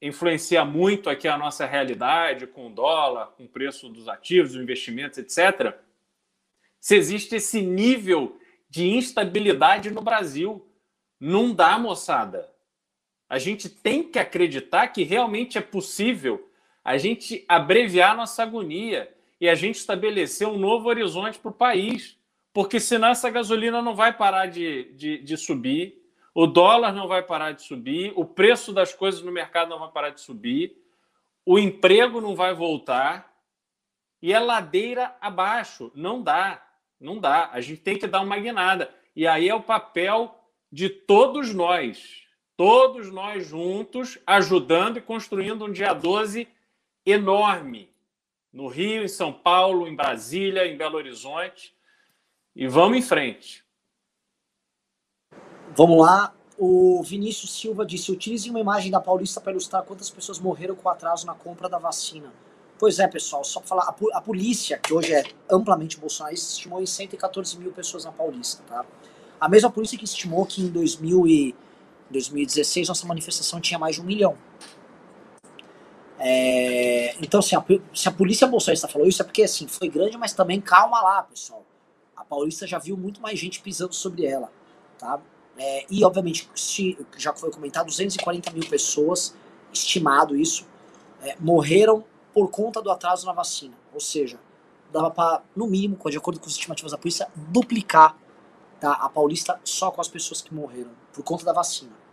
influencia 0.00 0.64
muito 0.64 1.08
aqui 1.08 1.26
a 1.26 1.38
nossa 1.38 1.64
realidade, 1.64 2.46
com 2.46 2.66
o 2.66 2.70
dólar, 2.70 3.28
com 3.36 3.44
o 3.44 3.48
preço 3.48 3.88
dos 3.88 4.08
ativos, 4.08 4.52
dos 4.52 4.62
investimentos, 4.62 5.18
etc. 5.18 5.74
Se 6.80 6.96
existe 6.96 7.36
esse 7.36 7.62
nível 7.62 8.38
de 8.68 8.90
instabilidade 8.90 9.90
no 9.90 10.02
Brasil, 10.02 10.68
não 11.18 11.54
dá, 11.54 11.78
moçada. 11.78 12.52
A 13.28 13.38
gente 13.38 13.68
tem 13.68 14.02
que 14.02 14.18
acreditar 14.18 14.88
que 14.88 15.02
realmente 15.02 15.58
é 15.58 15.60
possível 15.60 16.50
a 16.84 16.98
gente 16.98 17.44
abreviar 17.48 18.16
nossa 18.16 18.42
agonia 18.42 19.12
e 19.40 19.48
a 19.48 19.54
gente 19.54 19.76
estabelecer 19.76 20.46
um 20.46 20.58
novo 20.58 20.88
horizonte 20.88 21.38
para 21.38 21.50
o 21.50 21.54
país. 21.54 22.18
Porque 22.52 22.78
senão 22.78 23.08
essa 23.08 23.30
gasolina 23.30 23.82
não 23.82 23.94
vai 23.94 24.16
parar 24.16 24.46
de, 24.46 24.92
de, 24.92 25.18
de 25.18 25.36
subir, 25.36 26.00
o 26.34 26.46
dólar 26.46 26.92
não 26.92 27.08
vai 27.08 27.22
parar 27.22 27.52
de 27.52 27.62
subir, 27.62 28.12
o 28.16 28.24
preço 28.24 28.72
das 28.72 28.92
coisas 28.92 29.22
no 29.22 29.32
mercado 29.32 29.68
não 29.68 29.78
vai 29.78 29.90
parar 29.90 30.10
de 30.10 30.20
subir, 30.20 30.76
o 31.44 31.58
emprego 31.58 32.20
não 32.20 32.34
vai 32.34 32.54
voltar 32.54 33.32
e 34.22 34.32
é 34.32 34.38
ladeira 34.38 35.14
abaixo. 35.20 35.92
Não 35.94 36.22
dá, 36.22 36.64
não 36.98 37.18
dá. 37.18 37.50
A 37.52 37.60
gente 37.60 37.82
tem 37.82 37.98
que 37.98 38.06
dar 38.06 38.22
uma 38.22 38.38
guinada. 38.38 38.92
E 39.14 39.26
aí 39.26 39.48
é 39.48 39.54
o 39.54 39.62
papel 39.62 40.34
de 40.72 40.88
todos 40.88 41.54
nós, 41.54 42.23
todos 42.56 43.10
nós 43.10 43.46
juntos, 43.46 44.18
ajudando 44.26 44.98
e 44.98 45.02
construindo 45.02 45.64
um 45.64 45.72
dia 45.72 45.92
12 45.92 46.48
enorme 47.04 47.90
no 48.52 48.68
Rio, 48.68 49.02
em 49.02 49.08
São 49.08 49.32
Paulo, 49.32 49.88
em 49.88 49.96
Brasília, 49.96 50.66
em 50.66 50.76
Belo 50.76 50.96
Horizonte. 50.96 51.74
E 52.54 52.68
vamos 52.68 52.98
em 52.98 53.02
frente. 53.02 53.64
Vamos 55.76 55.98
lá. 55.98 56.32
O 56.56 57.02
Vinícius 57.02 57.58
Silva 57.58 57.84
disse: 57.84 58.12
utilize 58.12 58.48
uma 58.48 58.60
imagem 58.60 58.90
da 58.90 59.00
Paulista 59.00 59.40
para 59.40 59.50
ilustrar 59.50 59.82
quantas 59.82 60.08
pessoas 60.08 60.38
morreram 60.38 60.76
com 60.76 60.88
atraso 60.88 61.26
na 61.26 61.34
compra 61.34 61.68
da 61.68 61.78
vacina. 61.78 62.32
Pois 62.78 62.98
é, 62.98 63.08
pessoal, 63.08 63.44
só 63.44 63.60
para 63.60 63.68
falar, 63.68 63.94
a, 64.12 64.20
polícia, 64.20 64.78
que 64.78 64.92
hoje 64.92 65.12
é 65.12 65.24
amplamente 65.50 65.98
bolsonarista, 65.98 66.52
estimou 66.52 66.82
em 66.82 66.86
114 66.86 67.56
mil 67.58 67.72
pessoas 67.72 68.04
na 68.04 68.12
Paulista, 68.12 68.62
tá? 68.66 68.84
A 69.40 69.48
mesma 69.48 69.70
polícia 69.70 69.96
que 69.96 70.04
estimou 70.04 70.44
que 70.44 70.62
em 70.62 70.68
2000 70.68 71.26
e 71.26 71.54
2016 72.14 72.88
nossa 72.88 73.06
manifestação 73.06 73.60
tinha 73.60 73.78
mais 73.78 73.96
de 73.96 74.00
um 74.00 74.04
milhão. 74.04 74.38
É, 76.18 77.14
então, 77.20 77.40
assim, 77.40 77.54
a, 77.56 77.64
se 77.92 78.08
a 78.08 78.12
polícia 78.12 78.46
bolsonarista 78.46 78.88
falou 78.88 79.06
isso, 79.06 79.20
é 79.20 79.24
porque 79.24 79.42
assim, 79.42 79.66
foi 79.66 79.88
grande, 79.88 80.16
mas 80.16 80.32
também 80.32 80.60
calma 80.60 81.02
lá, 81.02 81.22
pessoal. 81.22 81.64
A 82.16 82.24
Paulista 82.24 82.66
já 82.66 82.78
viu 82.78 82.96
muito 82.96 83.20
mais 83.20 83.38
gente 83.38 83.60
pisando 83.60 83.94
sobre 83.94 84.24
ela, 84.24 84.50
tá? 84.98 85.20
É, 85.56 85.84
e, 85.90 86.04
obviamente, 86.04 86.48
já 87.16 87.34
foi 87.34 87.50
comentado, 87.50 87.86
240 87.86 88.50
mil 88.52 88.68
pessoas, 88.68 89.34
estimado 89.72 90.36
isso, 90.36 90.66
é, 91.22 91.36
morreram 91.38 92.04
por 92.32 92.50
conta 92.50 92.80
do 92.80 92.90
atraso 92.90 93.26
na 93.26 93.32
vacina. 93.32 93.74
Ou 93.92 94.00
seja, 94.00 94.40
dava 94.92 95.10
para, 95.10 95.42
no 95.54 95.66
mínimo, 95.66 95.98
de 96.08 96.16
acordo 96.16 96.40
com 96.40 96.46
as 96.46 96.52
estimativas 96.52 96.92
da 96.92 96.98
polícia, 96.98 97.28
duplicar 97.36 98.16
tá, 98.80 98.92
a 98.92 99.08
Paulista 99.08 99.60
só 99.64 99.90
com 99.90 100.00
as 100.00 100.08
pessoas 100.08 100.40
que 100.40 100.54
morreram 100.54 100.90
por 101.12 101.22
conta 101.22 101.44
da 101.44 101.52
vacina. 101.52 102.03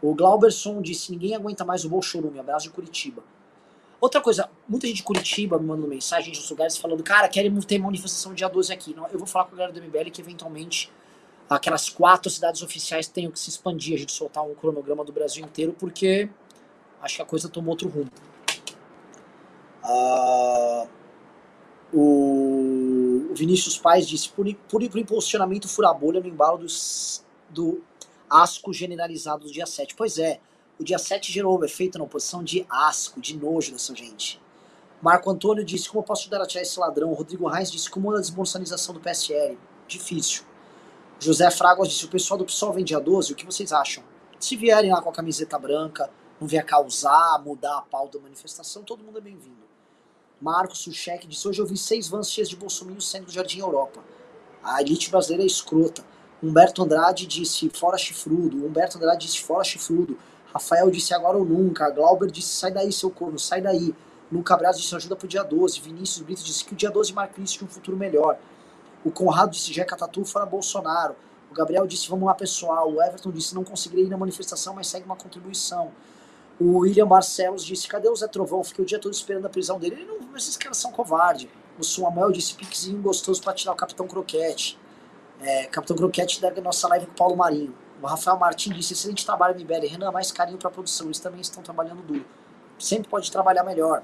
O 0.00 0.14
Glauberson 0.14 0.80
disse: 0.82 1.10
ninguém 1.12 1.34
aguenta 1.34 1.64
mais 1.64 1.84
o 1.84 1.88
Bolchorume, 1.88 2.38
abraço 2.38 2.64
de 2.64 2.70
Curitiba. 2.70 3.22
Outra 4.00 4.20
coisa, 4.20 4.48
muita 4.68 4.86
gente 4.86 4.98
de 4.98 5.02
Curitiba 5.02 5.58
me 5.58 5.66
mandando 5.66 5.88
mensagem 5.88 6.32
de 6.32 6.50
lugares 6.50 6.76
falando: 6.76 7.02
cara, 7.02 7.28
querem 7.28 7.54
ter 7.60 7.78
manifestação 7.78 8.34
dia 8.34 8.48
12 8.48 8.72
aqui. 8.72 8.94
Eu 9.12 9.18
vou 9.18 9.26
falar 9.26 9.46
com 9.46 9.54
a 9.54 9.58
galera 9.58 9.72
do 9.72 9.82
MBL 9.82 10.10
que 10.10 10.20
eventualmente 10.20 10.92
aquelas 11.48 11.88
quatro 11.88 12.30
cidades 12.30 12.62
oficiais 12.62 13.06
tenham 13.08 13.30
que 13.30 13.38
se 13.38 13.48
expandir, 13.48 13.94
a 13.94 13.98
gente 13.98 14.12
soltar 14.12 14.44
um 14.44 14.54
cronograma 14.54 15.04
do 15.04 15.12
Brasil 15.12 15.44
inteiro, 15.44 15.74
porque 15.78 16.28
acho 17.00 17.16
que 17.16 17.22
a 17.22 17.24
coisa 17.24 17.48
tomou 17.48 17.70
outro 17.70 17.88
rumo. 17.88 18.10
Uh, 19.84 20.88
o, 21.92 23.32
Vinícius 23.34 23.78
Pais 23.78 24.06
disse: 24.06 24.28
por, 24.28 24.52
por, 24.68 24.88
por 24.88 24.98
impulsionamento 24.98 25.68
fura-bolha 25.68 26.20
no 26.20 26.26
embalo 26.26 26.58
dos, 26.58 27.24
do 27.48 27.82
asco 28.28 28.72
generalizado 28.72 29.46
do 29.46 29.52
dia 29.52 29.66
7. 29.66 29.94
Pois 29.94 30.18
é, 30.18 30.40
o 30.78 30.84
dia 30.84 30.98
7 30.98 31.32
gerou 31.32 31.58
o 31.58 31.64
efeito 31.64 31.98
na 31.98 32.04
oposição 32.04 32.44
de 32.44 32.66
asco, 32.68 33.20
de 33.20 33.36
nojo 33.36 33.72
dessa 33.72 33.94
gente. 33.94 34.40
Marco 35.00 35.30
Antônio 35.30 35.64
disse: 35.64 35.88
Como 35.88 36.00
eu 36.00 36.04
posso 36.04 36.22
ajudar 36.22 36.42
a 36.42 36.46
tirar 36.46 36.62
esse 36.62 36.78
ladrão? 36.78 37.12
Rodrigo 37.12 37.48
Reis 37.48 37.70
disse: 37.70 37.90
Como 37.90 38.10
a 38.12 38.20
desbolsonização 38.20 38.94
do 38.94 39.00
PSL? 39.00 39.58
Difícil. 39.86 40.42
José 41.18 41.50
Fraguas 41.50 41.88
disse: 41.88 42.04
O 42.04 42.10
pessoal 42.10 42.38
do 42.38 42.44
PSOL 42.44 42.72
vem 42.72 42.84
dia 42.84 43.00
12, 43.00 43.32
o 43.32 43.36
que 43.36 43.46
vocês 43.46 43.72
acham? 43.72 44.02
Se 44.38 44.56
vierem 44.56 44.92
lá 44.92 45.00
com 45.00 45.08
a 45.08 45.12
camiseta 45.12 45.58
branca, 45.58 46.10
não 46.40 46.46
vier 46.46 46.64
causar, 46.64 47.42
mudar 47.42 47.78
a 47.78 47.82
pauta 47.82 48.18
da 48.18 48.24
manifestação, 48.24 48.82
todo 48.82 49.02
mundo 49.02 49.18
é 49.18 49.20
bem-vindo. 49.20 49.66
Marcos 50.40 50.80
Suchek 50.80 51.26
disse: 51.26 51.46
Hoje 51.46 51.60
eu 51.60 51.66
vi 51.66 51.76
seis 51.76 52.08
vans 52.08 52.30
cheias 52.30 52.48
de 52.48 52.56
bolsominions 52.56 53.08
saindo 53.08 53.26
do 53.26 53.32
Jardim 53.32 53.60
Europa. 53.60 54.04
A 54.62 54.82
elite 54.82 55.10
brasileira 55.10 55.42
é 55.42 55.46
escrota. 55.46 56.04
Humberto 56.42 56.82
Andrade 56.82 57.26
disse: 57.26 57.70
Fora 57.70 57.96
chifrudo. 57.96 58.66
Humberto 58.66 58.98
Andrade 58.98 59.26
disse: 59.26 59.40
Fora 59.40 59.64
chifrudo. 59.64 60.18
Rafael 60.52 60.90
disse: 60.90 61.14
Agora 61.14 61.38
ou 61.38 61.44
nunca. 61.44 61.88
Glauber 61.90 62.30
disse: 62.30 62.48
Sai 62.48 62.70
daí, 62.70 62.92
seu 62.92 63.10
corno, 63.10 63.38
sai 63.38 63.60
daí. 63.60 63.94
Luca 64.30 64.56
Braz 64.56 64.78
disse: 64.78 64.94
Ajuda 64.94 65.16
pro 65.16 65.28
dia 65.28 65.42
12. 65.42 65.80
Vinícius 65.80 66.24
Brito 66.24 66.42
disse 66.42 66.64
que 66.64 66.72
o 66.72 66.76
dia 66.76 66.90
12 66.90 67.12
marca 67.12 67.40
isso 67.40 67.58
de 67.58 67.64
um 67.64 67.68
futuro 67.68 67.96
melhor. 67.96 68.38
O 69.04 69.10
Conrado 69.10 69.50
disse: 69.50 69.72
Jeca 69.72 69.96
Tatu 69.96 70.24
fora 70.24 70.44
Bolsonaro. 70.44 71.14
O 71.50 71.54
Gabriel 71.54 71.86
disse: 71.86 72.08
Vamos 72.08 72.26
lá, 72.26 72.34
pessoal. 72.34 72.92
O 72.92 73.02
Everton 73.02 73.30
disse: 73.30 73.54
Não 73.54 73.64
conseguirei 73.64 74.04
ir 74.04 74.10
na 74.10 74.16
manifestação, 74.16 74.74
mas 74.74 74.88
segue 74.88 75.06
uma 75.06 75.16
contribuição. 75.16 75.92
O 76.58 76.78
William 76.78 77.06
Barcelos 77.06 77.64
disse: 77.64 77.86
Cadê 77.88 78.08
o 78.08 78.16
Zé 78.16 78.26
Trovão? 78.26 78.64
Fiquei 78.64 78.84
o 78.84 78.86
dia 78.86 78.98
todo 78.98 79.14
esperando 79.14 79.46
a 79.46 79.50
prisão 79.50 79.78
dele. 79.78 79.96
Ele 79.96 80.04
não, 80.04 80.36
esses 80.36 80.56
caras 80.56 80.76
são 80.76 80.90
covardes. 80.90 81.48
O 81.78 81.84
Samuel 81.84 82.32
disse: 82.32 82.54
Piquezinho 82.54 83.00
gostoso 83.00 83.40
para 83.42 83.54
tirar 83.54 83.72
o 83.72 83.76
Capitão 83.76 84.08
Croquete. 84.08 84.78
É, 85.40 85.66
Capitão 85.66 85.96
Croquete 85.96 86.40
da 86.40 86.50
nossa 86.60 86.88
live 86.88 87.06
com 87.06 87.12
o 87.12 87.14
Paulo 87.16 87.36
Marinho. 87.36 87.74
O 88.02 88.06
Rafael 88.06 88.38
Martins 88.38 88.74
disse: 88.74 88.92
excelente 88.94 89.24
trabalho, 89.24 89.58
MBL. 89.58 89.86
Renan, 89.86 90.10
mais 90.10 90.30
carinho 90.32 90.58
para 90.58 90.68
a 90.68 90.72
produção. 90.72 91.06
Eles 91.06 91.18
também 91.18 91.40
estão 91.40 91.62
trabalhando 91.62 92.02
duro. 92.02 92.24
Sempre 92.78 93.08
pode 93.08 93.30
trabalhar 93.30 93.64
melhor. 93.64 94.02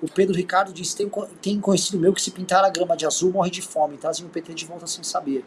O 0.00 0.10
Pedro 0.10 0.34
Ricardo 0.34 0.72
disse: 0.72 0.96
tem, 0.96 1.10
tem 1.40 1.60
conhecido 1.60 1.98
meu 1.98 2.12
que 2.12 2.22
se 2.22 2.30
pintar 2.30 2.64
a 2.64 2.70
grama 2.70 2.96
de 2.96 3.06
azul 3.06 3.32
morre 3.32 3.50
de 3.50 3.62
fome. 3.62 3.96
Trazem 3.96 4.26
o 4.26 4.28
PT 4.28 4.54
de 4.54 4.64
volta 4.64 4.86
sem 4.86 5.02
saber. 5.02 5.44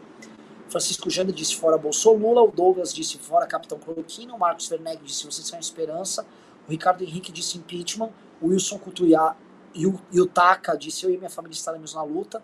Francisco 0.68 1.08
Jander 1.10 1.34
disse: 1.34 1.56
fora 1.56 1.78
Bolsonaro. 1.78 2.44
O 2.44 2.52
Douglas 2.52 2.92
disse: 2.92 3.18
fora 3.18 3.46
Capitão 3.46 3.78
Cloroquina. 3.78 4.34
O 4.34 4.38
Marcos 4.38 4.68
Verneg 4.68 5.02
disse: 5.02 5.24
vocês 5.24 5.46
são 5.46 5.58
esperança. 5.58 6.26
O 6.68 6.70
Ricardo 6.70 7.02
Henrique 7.02 7.32
disse: 7.32 7.58
impeachment. 7.58 8.10
O 8.40 8.48
Wilson 8.48 8.78
Cutuiá 8.78 9.36
e 9.74 9.86
o 9.86 10.26
Taka 10.26 10.76
disse: 10.76 11.04
eu 11.04 11.10
e 11.10 11.16
minha 11.16 11.30
família 11.30 11.54
estaremos 11.54 11.94
na 11.94 12.02
luta. 12.02 12.42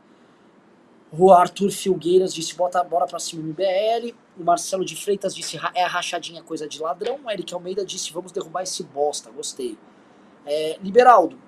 O 1.11 1.33
Arthur 1.33 1.71
Filgueiras 1.71 2.35
disse: 2.35 2.55
bota, 2.55 2.83
bora 2.85 3.07
pra 3.07 3.19
cima 3.19 3.43
no 3.43 3.53
BL. 3.53 4.15
O 4.39 4.45
Marcelo 4.45 4.85
de 4.85 4.95
Freitas 4.95 5.35
disse: 5.35 5.59
é 5.75 5.83
a 5.83 5.89
rachadinha 5.89 6.43
coisa 6.43 6.69
de 6.69 6.81
ladrão. 6.81 7.19
O 7.25 7.31
Eric 7.31 7.53
Almeida 7.55 7.85
disse: 7.85 8.13
vamos 8.13 8.31
derrubar 8.31 8.63
esse 8.63 8.83
bosta. 8.83 9.31
Gostei. 9.31 9.79
É, 10.45 10.79
Liberaldo. 10.83 11.39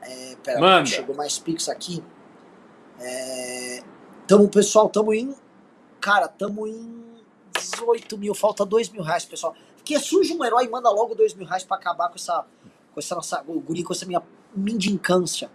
É, 0.00 0.36
pera, 0.42 0.60
Manda. 0.60 0.86
chegou 0.86 1.14
mais 1.14 1.38
pix 1.38 1.68
aqui. 1.68 2.02
É, 2.98 3.82
tamo, 4.26 4.48
pessoal, 4.48 4.88
tamo 4.88 5.12
em. 5.12 5.34
Cara, 6.00 6.26
tamo 6.26 6.66
em 6.66 7.04
18 7.54 8.16
mil. 8.16 8.34
Falta 8.34 8.64
2 8.64 8.88
mil 8.88 9.02
reais, 9.02 9.26
pessoal. 9.26 9.54
Porque 9.76 9.98
surge 9.98 10.32
um 10.32 10.42
herói 10.42 10.64
e 10.64 10.68
manda 10.68 10.88
logo 10.90 11.14
2 11.14 11.34
mil 11.34 11.46
reais 11.46 11.64
pra 11.64 11.76
acabar 11.76 12.08
com 12.08 12.14
essa. 12.14 12.46
Com 12.94 13.00
essa 13.00 13.14
nossa. 13.14 13.42
Guri, 13.42 13.82
com 13.82 13.92
essa 13.92 14.06
minha 14.06 14.22
mendincância. 14.54 15.50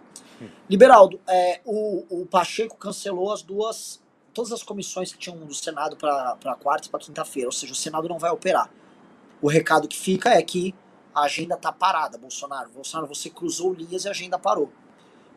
Liberaldo, 0.68 1.20
é, 1.26 1.60
o, 1.64 2.22
o 2.22 2.26
Pacheco 2.26 2.76
cancelou 2.76 3.32
as 3.32 3.42
duas, 3.42 4.02
todas 4.34 4.52
as 4.52 4.62
comissões 4.62 5.12
que 5.12 5.18
tinham 5.18 5.38
do 5.38 5.54
Senado 5.54 5.96
para 5.96 6.56
quarta 6.60 6.88
e 6.88 6.90
para 6.90 7.00
quinta-feira, 7.00 7.48
ou 7.48 7.52
seja, 7.52 7.72
o 7.72 7.76
Senado 7.76 8.08
não 8.08 8.18
vai 8.18 8.30
operar. 8.30 8.70
O 9.40 9.48
recado 9.48 9.88
que 9.88 9.96
fica 9.96 10.30
é 10.30 10.42
que 10.42 10.74
a 11.14 11.22
agenda 11.22 11.54
está 11.54 11.72
parada, 11.72 12.18
Bolsonaro. 12.18 12.70
Bolsonaro, 12.70 13.06
você 13.06 13.30
cruzou 13.30 13.72
linhas 13.72 14.04
e 14.04 14.08
a 14.08 14.10
agenda 14.10 14.38
parou. 14.38 14.70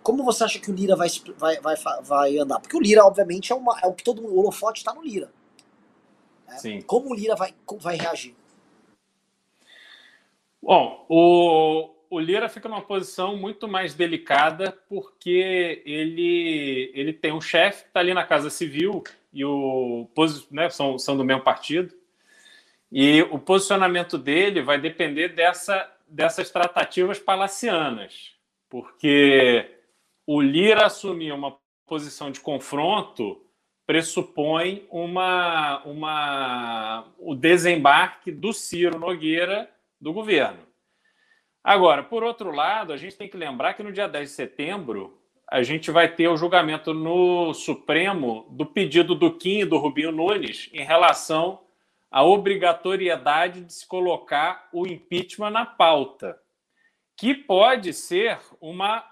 Como 0.04 0.24
você 0.24 0.44
acha 0.44 0.60
que 0.60 0.72
o 0.72 0.74
Lira 0.74 0.96
vai, 0.96 1.10
vai, 1.38 1.60
vai, 1.60 1.76
vai 2.02 2.38
andar? 2.38 2.60
Porque 2.60 2.76
o 2.76 2.80
Lira, 2.80 3.06
obviamente, 3.06 3.52
é, 3.52 3.56
uma, 3.56 3.80
é 3.82 3.88
o 3.88 3.94
que 3.94 4.04
todo 4.04 4.22
mundo, 4.22 4.34
o 4.34 4.40
holofote 4.40 4.80
está 4.80 4.94
no 4.94 5.02
Lira. 5.02 5.32
Né? 6.48 6.58
Sim. 6.58 6.82
Como 6.82 7.12
o 7.12 7.14
Lira 7.14 7.36
vai, 7.36 7.54
vai 7.80 7.96
reagir? 7.96 8.36
Bom, 10.62 11.06
o, 11.10 11.90
o 12.10 12.20
Lira 12.20 12.50
fica 12.50 12.68
numa 12.68 12.82
posição 12.82 13.38
muito 13.38 13.68
mais 13.68 13.94
delicada 13.94 14.72
porque 14.90 15.82
ele, 15.86 16.92
ele 16.96 17.14
tem 17.14 17.32
um 17.32 17.42
chefe 17.42 17.84
que 17.84 17.90
está 17.90 18.00
ali 18.00 18.14
na 18.14 18.26
Casa 18.26 18.50
Civil 18.50 19.04
e 19.32 19.46
o 19.46 20.10
né, 20.50 20.70
são, 20.70 20.98
são 20.98 21.16
do 21.16 21.24
mesmo 21.24 21.44
partido. 21.44 21.94
E 22.92 23.22
o 23.30 23.38
posicionamento 23.38 24.18
dele 24.18 24.62
vai 24.62 24.80
depender 24.80 25.30
dessa, 25.30 25.92
dessas 26.08 26.50
tratativas 26.50 27.20
palacianas, 27.20 28.34
porque 28.68 29.70
o 30.26 30.42
Lira 30.42 30.88
assumir 30.88 31.32
uma 31.32 31.58
posição 31.86 32.32
de 32.32 32.40
confronto 32.40 33.46
pressupõe 33.86 34.88
uma, 34.90 35.84
uma, 35.84 37.08
o 37.20 37.36
desembarque 37.36 38.32
do 38.32 38.54
Ciro 38.54 39.00
Nogueira 39.00 39.70
do 40.00 40.14
governo. 40.14 40.69
Agora, 41.70 42.02
por 42.02 42.24
outro 42.24 42.50
lado, 42.50 42.92
a 42.92 42.98
gente 42.98 43.16
tem 43.16 43.30
que 43.30 43.38
lembrar 43.38 43.76
que 43.76 43.84
no 43.84 43.92
dia 43.92 44.08
10 44.08 44.28
de 44.28 44.36
setembro 44.36 45.22
a 45.48 45.62
gente 45.62 45.92
vai 45.92 46.12
ter 46.12 46.28
o 46.28 46.36
julgamento 46.36 46.96
no 46.96 47.54
Supremo 47.54 48.48
do 48.50 48.66
pedido 48.66 49.14
do 49.14 49.38
Kim 49.38 49.60
e 49.60 49.66
do 49.66 49.78
Rubinho 49.78 50.12
Nunes 50.12 50.68
em 50.74 50.84
relação 50.84 51.62
à 52.10 52.24
obrigatoriedade 52.24 53.62
de 53.66 53.72
se 53.72 53.86
colocar 53.86 54.68
o 54.74 54.88
impeachment 54.88 55.52
na 55.52 55.64
pauta, 55.64 56.42
que 57.16 57.36
pode 57.36 57.94
ser 57.94 58.40
uma, 58.60 59.06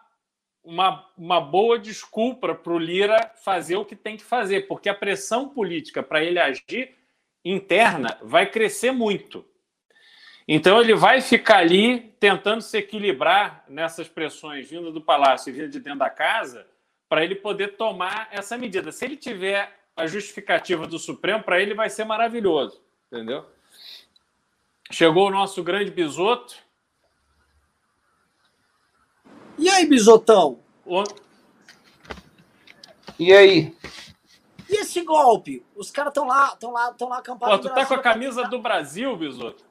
uma, 0.64 1.08
uma 1.16 1.40
boa 1.40 1.78
desculpa 1.78 2.56
para 2.56 2.74
o 2.74 2.80
Lira 2.80 3.34
fazer 3.36 3.76
o 3.76 3.86
que 3.86 3.96
tem 3.96 4.18
que 4.18 4.24
fazer, 4.24 4.62
porque 4.62 4.90
a 4.90 4.96
pressão 4.96 5.48
política 5.48 6.02
para 6.02 6.24
ele 6.24 6.40
agir 6.40 6.96
interna 7.46 8.18
vai 8.24 8.50
crescer 8.50 8.92
muito. 8.92 9.46
Então 10.48 10.80
ele 10.80 10.96
vai 10.96 11.20
ficar 11.22 11.58
ali 11.58 12.16
tentando 12.20 12.62
se 12.62 12.78
equilibrar 12.78 13.66
nessas 13.68 14.08
pressões 14.08 14.70
vindo 14.70 14.92
do 14.92 15.02
palácio 15.02 15.50
e 15.50 15.54
vindo 15.54 15.70
de 15.70 15.80
dentro 15.80 16.00
da 16.00 16.10
casa 16.10 16.66
para 17.10 17.24
ele 17.24 17.36
poder 17.36 17.76
tomar 17.76 18.30
essa 18.32 18.58
medida. 18.58 18.92
Se 18.92 19.04
ele 19.04 19.18
tiver 19.18 19.78
a 19.96 20.08
justificativa 20.08 20.88
do 20.88 20.98
Supremo, 20.98 21.44
para 21.44 21.60
ele 21.62 21.74
vai 21.74 21.90
ser 21.90 22.06
maravilhoso, 22.06 22.82
entendeu? 23.12 23.46
Chegou 24.90 25.28
o 25.28 25.32
nosso 25.32 25.62
grande 25.64 25.92
bisoto. 25.92 26.56
E 29.58 29.70
aí, 29.70 29.86
bisotão? 29.86 30.62
O... 30.86 31.04
E 33.20 33.34
aí? 33.34 33.76
E 34.70 34.82
esse 34.82 35.02
golpe? 35.02 35.66
Os 35.76 35.90
caras 35.92 36.12
estão 36.12 36.28
lá, 36.28 36.54
estão 36.54 36.72
lá, 36.72 36.92
estão 36.92 37.10
lá 37.10 37.18
acampados. 37.18 37.58
Pô, 37.58 37.70
tu 37.70 37.74
tá 37.74 37.86
com 37.86 37.94
a 37.96 38.02
camisa 38.02 38.44
do 38.44 38.60
Brasil, 38.60 39.16
bisoto? 39.18 39.67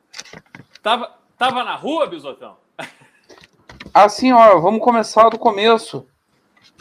Tava, 0.87 1.11
tava 1.37 1.65
na 1.65 1.75
rua, 1.75 2.07
Bisotão? 2.07 2.55
Assim, 3.93 4.31
ó, 4.31 4.61
vamos 4.61 4.81
começar 4.81 5.29
do 5.31 5.37
começo. 5.37 6.07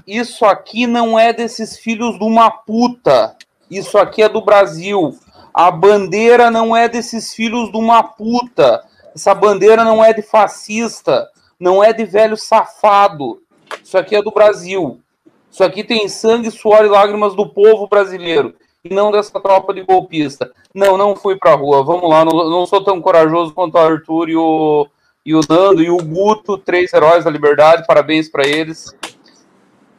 Isso 0.05 0.45
aqui 0.45 0.85
não 0.85 1.19
é 1.19 1.33
desses 1.33 1.75
filhos 1.79 2.19
de 2.19 2.23
uma 2.23 2.51
puta. 2.51 3.35
Isso 3.67 3.97
aqui 3.97 4.21
é 4.21 4.29
do 4.29 4.45
Brasil. 4.45 5.17
A 5.51 5.71
bandeira 5.71 6.51
não 6.51 6.77
é 6.77 6.87
desses 6.87 7.33
filhos 7.33 7.71
de 7.71 7.77
uma 7.79 8.03
puta. 8.03 8.85
Essa 9.15 9.33
bandeira 9.33 9.83
não 9.83 10.05
é 10.05 10.13
de 10.13 10.21
fascista. 10.21 11.27
Não 11.59 11.83
é 11.83 11.91
de 11.91 12.05
velho 12.05 12.37
safado. 12.37 13.41
Isso 13.83 13.97
aqui 13.97 14.15
é 14.15 14.21
do 14.21 14.29
Brasil. 14.29 15.01
Isso 15.49 15.63
aqui 15.63 15.83
tem 15.83 16.07
sangue, 16.07 16.51
suor 16.51 16.85
e 16.85 16.89
lágrimas 16.89 17.33
do 17.33 17.49
povo 17.49 17.87
brasileiro 17.87 18.53
não 18.93 19.11
dessa 19.11 19.39
tropa 19.39 19.73
de 19.73 19.81
golpista. 19.81 20.51
Não, 20.73 20.97
não 20.97 21.15
fui 21.15 21.35
pra 21.35 21.55
rua. 21.55 21.83
Vamos 21.83 22.09
lá, 22.09 22.23
não, 22.25 22.49
não 22.49 22.65
sou 22.65 22.83
tão 22.83 23.01
corajoso 23.01 23.53
quanto 23.53 23.75
o 23.75 23.79
Arthur 23.79 24.29
e 24.29 24.35
o, 24.35 24.87
e 25.25 25.35
o 25.35 25.41
Nando 25.49 25.81
e 25.81 25.89
o 25.89 25.97
Guto, 25.97 26.57
três 26.57 26.93
heróis 26.93 27.23
da 27.23 27.31
liberdade, 27.31 27.85
parabéns 27.87 28.29
para 28.29 28.47
eles. 28.47 28.95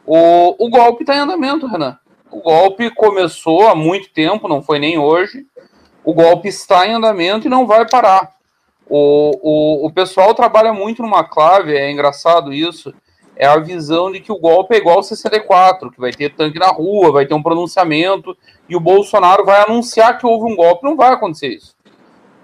O, 0.05 0.65
o 0.65 0.69
golpe 0.69 1.03
está 1.03 1.15
em 1.15 1.19
andamento, 1.19 1.67
Renan. 1.67 1.97
O 2.31 2.41
golpe 2.41 2.89
começou 2.91 3.67
há 3.67 3.75
muito 3.75 4.11
tempo, 4.13 4.47
não 4.47 4.61
foi 4.61 4.79
nem 4.79 4.97
hoje. 4.97 5.45
O 6.03 6.13
golpe 6.13 6.47
está 6.47 6.87
em 6.87 6.93
andamento 6.93 7.47
e 7.47 7.49
não 7.49 7.65
vai 7.67 7.87
parar. 7.87 8.35
O, 8.89 9.31
o, 9.41 9.87
o 9.87 9.91
pessoal 9.91 10.33
trabalha 10.33 10.71
muito 10.71 11.01
numa 11.01 11.23
clave, 11.23 11.75
é 11.75 11.91
engraçado 11.91 12.53
isso 12.53 12.93
é 13.37 13.45
a 13.45 13.57
visão 13.57 14.11
de 14.11 14.19
que 14.19 14.31
o 14.31 14.39
golpe 14.39 14.75
é 14.75 14.77
igual 14.79 14.97
ao 14.97 15.03
64, 15.03 15.91
que 15.91 15.99
vai 15.99 16.11
ter 16.11 16.33
tanque 16.33 16.57
na 16.57 16.69
rua, 16.69 17.11
vai 17.11 17.25
ter 17.25 17.33
um 17.33 17.43
pronunciamento, 17.43 18.35
e 18.67 18.75
o 18.75 18.79
Bolsonaro 18.79 19.45
vai 19.45 19.61
anunciar 19.61 20.17
que 20.17 20.25
houve 20.25 20.51
um 20.51 20.55
golpe. 20.55 20.83
Não 20.83 20.95
vai 20.95 21.11
acontecer 21.11 21.49
isso. 21.49 21.75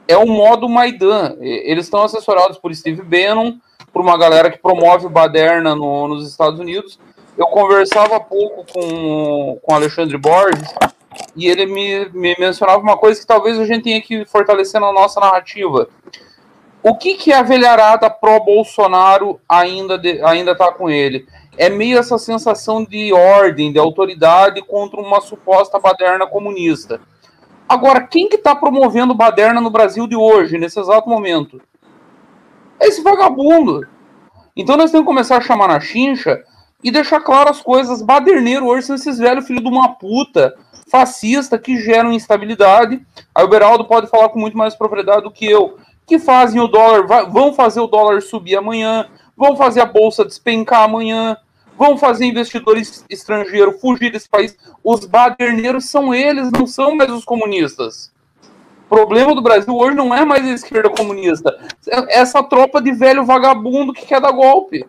É 0.07 0.15
o 0.15 0.27
modo 0.27 0.69
Maidan. 0.69 1.35
Eles 1.39 1.85
estão 1.85 2.03
assessorados 2.03 2.57
por 2.57 2.73
Steve 2.75 3.01
Bannon, 3.01 3.55
por 3.91 4.01
uma 4.01 4.17
galera 4.17 4.51
que 4.51 4.59
promove 4.59 5.09
baderna 5.09 5.75
no, 5.75 6.07
nos 6.07 6.29
Estados 6.29 6.59
Unidos. 6.59 6.99
Eu 7.35 7.47
conversava 7.47 8.17
há 8.17 8.19
pouco 8.19 8.65
com, 8.71 9.59
com 9.61 9.73
Alexandre 9.73 10.17
Borges, 10.17 10.73
e 11.35 11.47
ele 11.47 11.65
me, 11.65 12.09
me 12.09 12.35
mencionava 12.37 12.79
uma 12.79 12.97
coisa 12.97 13.19
que 13.19 13.25
talvez 13.25 13.59
a 13.59 13.65
gente 13.65 13.83
tenha 13.83 14.01
que 14.01 14.25
fortalecer 14.25 14.79
na 14.79 14.91
nossa 14.91 15.19
narrativa 15.19 15.89
o 16.83 16.95
que, 16.95 17.15
que 17.15 17.31
a 17.31 17.41
velharada 17.41 18.09
pró-Bolsonaro 18.09 19.39
ainda, 19.47 19.97
de, 19.97 20.21
ainda 20.21 20.53
tá 20.53 20.69
com 20.71 20.89
ele? 20.89 21.25
É 21.57 21.69
meio 21.69 21.97
essa 21.97 22.17
sensação 22.17 22.83
de 22.83 23.13
ordem, 23.13 23.71
de 23.71 23.79
autoridade 23.79 24.61
contra 24.61 24.99
uma 24.99 25.21
suposta 25.21 25.79
baderna 25.79 26.27
comunista. 26.27 26.99
Agora, 27.69 28.01
quem 28.01 28.27
que 28.27 28.37
tá 28.37 28.53
promovendo 28.53 29.13
baderna 29.13 29.61
no 29.61 29.69
Brasil 29.69 30.05
de 30.07 30.15
hoje, 30.15 30.57
nesse 30.57 30.77
exato 30.77 31.07
momento? 31.07 31.61
É 32.77 32.87
esse 32.87 33.01
vagabundo. 33.01 33.87
Então 34.53 34.75
nós 34.75 34.91
temos 34.91 35.05
que 35.05 35.11
começar 35.11 35.37
a 35.37 35.41
chamar 35.41 35.69
na 35.69 35.79
chincha 35.79 36.43
e 36.83 36.91
deixar 36.91 37.21
claro 37.21 37.49
as 37.49 37.61
coisas. 37.61 38.01
Baderneiro 38.01 38.67
hoje 38.67 38.87
são 38.87 38.95
esses 38.95 39.17
velhos 39.17 39.47
filhos 39.47 39.63
de 39.63 39.69
uma 39.69 39.95
puta, 39.95 40.53
fascista, 40.91 41.57
que 41.57 41.77
geram 41.77 42.11
instabilidade. 42.11 43.01
Aí 43.33 43.45
o 43.45 43.47
Beraldo 43.47 43.85
pode 43.85 44.07
falar 44.07 44.27
com 44.29 44.39
muito 44.39 44.57
mais 44.57 44.75
propriedade 44.75 45.23
do 45.23 45.31
que 45.31 45.45
eu 45.45 45.77
que 46.13 46.19
fazem 46.19 46.61
o 46.61 46.67
dólar, 46.67 47.25
vão 47.31 47.55
fazer 47.55 47.79
o 47.79 47.87
dólar 47.87 48.21
subir 48.21 48.55
amanhã, 48.55 49.09
vão 49.35 49.55
fazer 49.55 49.81
a 49.81 49.85
bolsa 49.85 50.23
despencar 50.23 50.83
amanhã, 50.83 51.35
vão 51.75 51.97
fazer 51.97 52.25
investidores 52.25 53.03
estrangeiros 53.09 53.81
fugir 53.81 54.11
desse 54.11 54.29
país. 54.29 54.55
Os 54.83 55.05
baderneiros 55.07 55.85
são 55.85 56.13
eles, 56.13 56.51
não 56.51 56.67
são 56.67 56.95
mais 56.95 57.11
os 57.11 57.25
comunistas. 57.25 58.13
O 58.85 58.89
problema 58.95 59.33
do 59.33 59.41
Brasil 59.41 59.75
hoje 59.75 59.95
não 59.95 60.13
é 60.13 60.23
mais 60.23 60.45
a 60.45 60.51
esquerda 60.51 60.87
comunista, 60.87 61.59
é 61.87 62.19
essa 62.19 62.43
tropa 62.43 62.79
de 62.79 62.91
velho 62.91 63.25
vagabundo 63.25 63.91
que 63.91 64.05
quer 64.05 64.21
dar 64.21 64.31
golpe. 64.31 64.85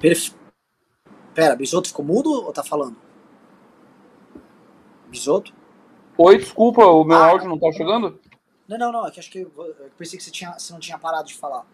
Perfe... 0.00 0.32
Pera, 1.32 1.54
Bisoto 1.54 1.86
ficou 1.86 2.04
mudo 2.04 2.32
ou 2.32 2.52
tá 2.52 2.64
falando? 2.64 2.96
Bisoto? 5.08 5.59
Oi, 6.22 6.36
desculpa, 6.36 6.84
o 6.84 7.02
meu 7.02 7.16
ah, 7.16 7.28
áudio 7.28 7.48
não 7.48 7.58
tá 7.58 7.72
chegando? 7.72 8.20
Não, 8.68 8.76
não, 8.76 8.92
não, 8.92 9.06
é 9.06 9.10
que 9.10 9.18
acho 9.18 9.30
que 9.30 9.38
eu 9.38 9.90
pensei 9.96 10.18
que 10.18 10.22
você, 10.22 10.30
tinha, 10.30 10.52
você 10.52 10.70
não 10.70 10.78
tinha 10.78 10.98
parado 10.98 11.26
de 11.26 11.34
falar. 11.34 11.64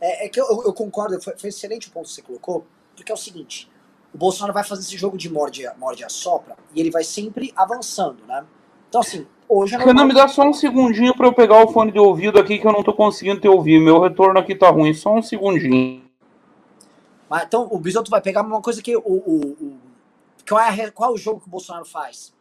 É, 0.00 0.24
é 0.24 0.28
que 0.30 0.40
eu, 0.40 0.46
eu, 0.46 0.72
concordo, 0.72 1.20
foi, 1.20 1.36
foi 1.36 1.50
excelente 1.50 1.88
o 1.88 1.90
ponto 1.90 2.08
que 2.08 2.14
você 2.14 2.22
colocou, 2.22 2.64
porque 2.96 3.12
é 3.12 3.14
o 3.14 3.18
seguinte, 3.18 3.70
o 4.14 4.16
Bolsonaro 4.16 4.54
vai 4.54 4.64
fazer 4.64 4.80
esse 4.80 4.96
jogo 4.96 5.18
de 5.18 5.30
morde, 5.30 5.68
morde 5.76 6.02
a 6.02 6.08
sopra 6.08 6.56
e 6.74 6.80
ele 6.80 6.90
vai 6.90 7.04
sempre 7.04 7.52
avançando, 7.54 8.24
né? 8.26 8.42
Então, 8.88 9.02
assim, 9.02 9.26
hoje... 9.46 9.76
Renan, 9.76 10.06
me 10.06 10.14
dá 10.14 10.26
só 10.28 10.48
um 10.48 10.54
segundinho 10.54 11.14
para 11.14 11.26
eu 11.26 11.34
pegar 11.34 11.62
o 11.62 11.70
fone 11.70 11.92
de 11.92 11.98
ouvido 11.98 12.40
aqui 12.40 12.58
que 12.58 12.66
eu 12.66 12.72
não 12.72 12.82
tô 12.82 12.94
conseguindo 12.94 13.38
te 13.38 13.48
ouvir. 13.48 13.80
Meu 13.80 14.00
retorno 14.00 14.40
aqui 14.40 14.54
tá 14.54 14.70
ruim, 14.70 14.94
só 14.94 15.14
um 15.14 15.22
segundinho. 15.22 16.02
Mas, 17.28 17.42
então, 17.42 17.68
o 17.70 17.78
Bisoto 17.78 18.10
vai 18.10 18.22
pegar 18.22 18.40
uma 18.40 18.62
coisa 18.62 18.80
que 18.80 18.96
o... 18.96 19.02
o, 19.04 19.40
o 19.60 19.78
qual, 20.48 20.58
é 20.62 20.90
qual 20.90 21.10
é 21.10 21.12
o 21.12 21.18
jogo 21.18 21.40
que 21.40 21.48
o 21.48 21.50
Bolsonaro 21.50 21.84
faz? 21.84 22.32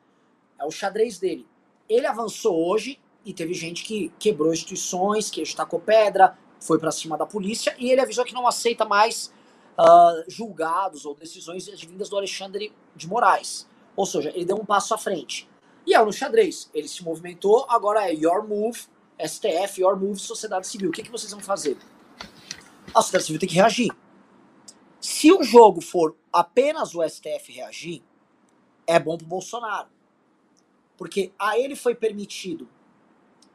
É 0.58 0.66
o 0.66 0.72
xadrez 0.72 1.18
dele. 1.18 1.49
Ele 1.90 2.06
avançou 2.06 2.70
hoje 2.70 3.00
e 3.26 3.34
teve 3.34 3.54
gente 3.54 3.84
que 3.84 4.12
quebrou 4.20 4.54
instituições, 4.54 5.30
que 5.30 5.42
estacou 5.42 5.80
pedra, 5.80 6.38
foi 6.60 6.78
para 6.78 6.92
cima 6.92 7.18
da 7.18 7.26
polícia 7.26 7.76
e 7.80 7.90
ele 7.90 8.02
avisou 8.02 8.24
que 8.24 8.34
não 8.34 8.48
aceita 8.48 8.86
mais 8.86 9.34
uh, 9.78 10.24
julgados 10.28 11.06
ou 11.06 11.16
decisões 11.16 11.68
vindas 11.68 12.10
do 12.10 12.18
Alexandre 12.18 12.74
de 12.96 13.08
Moraes. 13.08 13.68
Ou 13.96 14.06
seja, 14.06 14.30
ele 14.30 14.46
deu 14.46 14.58
um 14.58 14.66
passo 14.66 14.94
à 14.94 14.98
frente. 14.98 15.50
E 15.86 15.94
é 15.94 16.04
no 16.04 16.14
xadrez. 16.14 16.70
Ele 16.74 16.88
se 16.88 17.04
movimentou, 17.04 17.66
agora 17.70 18.10
é 18.10 18.14
your 18.14 18.48
move, 18.48 18.82
STF, 19.20 19.82
your 19.82 20.00
move, 20.00 20.20
sociedade 20.20 20.68
civil. 20.68 20.90
O 20.90 20.92
que, 20.92 21.04
que 21.04 21.12
vocês 21.12 21.32
vão 21.32 21.42
fazer? 21.42 21.78
A 22.94 23.02
sociedade 23.02 23.26
civil 23.26 23.40
tem 23.40 23.50
que 23.50 23.56
reagir. 23.56 23.90
Se 25.02 25.32
o 25.32 25.44
jogo 25.44 25.82
for 25.82 26.16
apenas 26.32 26.94
o 26.94 27.08
STF 27.08 27.52
reagir, 27.52 28.04
é 28.86 29.00
bom 29.00 29.18
pro 29.18 29.26
Bolsonaro. 29.26 29.88
Porque 31.00 31.32
a 31.40 31.58
ele 31.58 31.78
foi 31.78 31.96
permitido 31.96 32.68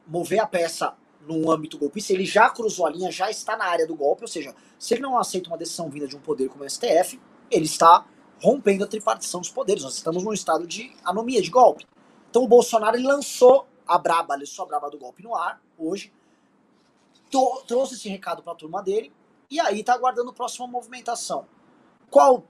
mover 0.06 0.40
a 0.40 0.46
peça 0.46 0.96
num 1.26 1.50
âmbito 1.50 1.76
golpista, 1.76 2.14
ele 2.14 2.24
já 2.24 2.48
cruzou 2.48 2.86
a 2.86 2.90
linha, 2.90 3.12
já 3.12 3.30
está 3.30 3.54
na 3.54 3.66
área 3.66 3.86
do 3.86 3.94
golpe, 3.94 4.22
ou 4.22 4.28
seja, 4.28 4.54
se 4.78 4.94
ele 4.94 5.02
não 5.02 5.18
aceita 5.18 5.50
uma 5.50 5.58
decisão 5.58 5.90
vinda 5.90 6.08
de 6.08 6.16
um 6.16 6.20
poder 6.20 6.48
como 6.48 6.64
o 6.64 6.70
STF, 6.70 7.20
ele 7.50 7.66
está 7.66 8.06
rompendo 8.42 8.84
a 8.84 8.86
tripartição 8.86 9.40
dos 9.40 9.50
poderes. 9.50 9.82
Nós 9.82 9.94
estamos 9.94 10.24
num 10.24 10.32
estado 10.32 10.66
de 10.66 10.96
anomia, 11.04 11.42
de 11.42 11.50
golpe. 11.50 11.86
Então 12.30 12.42
o 12.42 12.48
Bolsonaro 12.48 12.98
lançou 13.00 13.66
a 13.86 13.98
braba, 13.98 14.36
lançou 14.36 14.64
a 14.64 14.68
braba 14.68 14.90
do 14.90 14.98
golpe 14.98 15.22
no 15.22 15.34
ar, 15.34 15.62
hoje, 15.76 16.10
trouxe 17.66 17.94
esse 17.94 18.08
recado 18.08 18.42
para 18.42 18.54
a 18.54 18.56
turma 18.56 18.82
dele, 18.82 19.12
e 19.50 19.60
aí 19.60 19.80
está 19.80 19.92
aguardando 19.92 20.30
a 20.30 20.34
próxima 20.34 20.66
movimentação. 20.66 21.46
Qual 22.10 22.44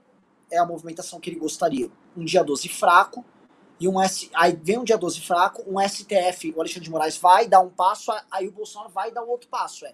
é 0.49 0.57
a 0.57 0.65
movimentação 0.65 1.19
que 1.19 1.29
ele 1.29 1.39
gostaria? 1.39 1.91
Um 2.15 2.23
dia 2.23 2.43
12 2.43 2.69
fraco, 2.69 3.25
e 3.79 3.87
um 3.87 4.01
S, 4.01 4.29
aí 4.33 4.57
vem 4.61 4.79
um 4.79 4.83
dia 4.83 4.97
12 4.97 5.21
fraco, 5.21 5.63
um 5.67 5.79
STF, 5.79 6.53
o 6.55 6.61
Alexandre 6.61 6.85
de 6.85 6.91
Moraes 6.91 7.17
vai 7.17 7.47
dar 7.47 7.59
um 7.59 7.69
passo, 7.69 8.11
aí 8.31 8.47
o 8.47 8.51
Bolsonaro 8.51 8.89
vai 8.89 9.11
dar 9.11 9.23
o 9.23 9.29
outro 9.29 9.49
passo, 9.49 9.85
é 9.85 9.93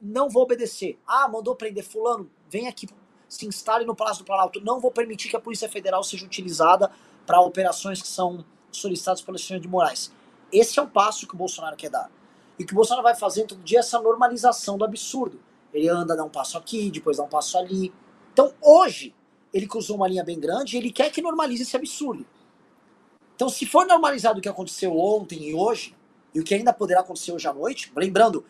não 0.00 0.28
vou 0.28 0.44
obedecer. 0.44 0.98
Ah, 1.06 1.28
mandou 1.28 1.54
prender 1.54 1.84
fulano, 1.84 2.30
vem 2.48 2.68
aqui, 2.68 2.88
se 3.28 3.46
instale 3.46 3.84
no 3.84 3.94
Palácio 3.94 4.24
do 4.24 4.26
Planalto. 4.26 4.60
Não 4.60 4.80
vou 4.80 4.90
permitir 4.90 5.28
que 5.28 5.36
a 5.36 5.40
Polícia 5.40 5.68
Federal 5.68 6.02
seja 6.02 6.24
utilizada 6.24 6.90
para 7.26 7.40
operações 7.40 8.00
que 8.00 8.08
são 8.08 8.44
solicitadas 8.70 9.20
pelo 9.20 9.36
Alexandre 9.36 9.62
de 9.62 9.68
Moraes. 9.68 10.12
Esse 10.52 10.78
é 10.78 10.82
o 10.82 10.88
passo 10.88 11.26
que 11.26 11.34
o 11.34 11.36
Bolsonaro 11.38 11.76
quer 11.76 11.90
dar. 11.90 12.10
E 12.58 12.64
que 12.64 12.72
o 12.72 12.76
Bolsonaro 12.76 13.02
vai 13.02 13.14
fazer 13.14 13.44
todo 13.44 13.62
dia 13.62 13.78
é 13.78 13.80
essa 13.80 14.00
normalização 14.00 14.78
do 14.78 14.84
absurdo. 14.84 15.40
Ele 15.72 15.88
anda, 15.88 16.16
dá 16.16 16.24
um 16.24 16.30
passo 16.30 16.56
aqui, 16.56 16.90
depois 16.90 17.18
dá 17.18 17.24
um 17.24 17.28
passo 17.28 17.58
ali. 17.58 17.92
Então, 18.32 18.54
hoje, 18.62 19.14
ele 19.52 19.66
cruzou 19.66 19.96
uma 19.96 20.08
linha 20.08 20.24
bem 20.24 20.40
grande 20.40 20.76
e 20.76 20.78
ele 20.78 20.90
quer 20.90 21.10
que 21.10 21.20
normalize 21.20 21.62
esse 21.62 21.76
absurdo. 21.76 22.24
Então, 23.38 23.48
se 23.48 23.64
for 23.64 23.86
normalizado 23.86 24.40
o 24.40 24.42
que 24.42 24.48
aconteceu 24.48 24.98
ontem 24.98 25.50
e 25.50 25.54
hoje, 25.54 25.94
e 26.34 26.40
o 26.40 26.44
que 26.44 26.56
ainda 26.56 26.72
poderá 26.72 27.02
acontecer 27.02 27.30
hoje 27.30 27.46
à 27.46 27.54
noite, 27.54 27.92
lembrando, 27.94 28.44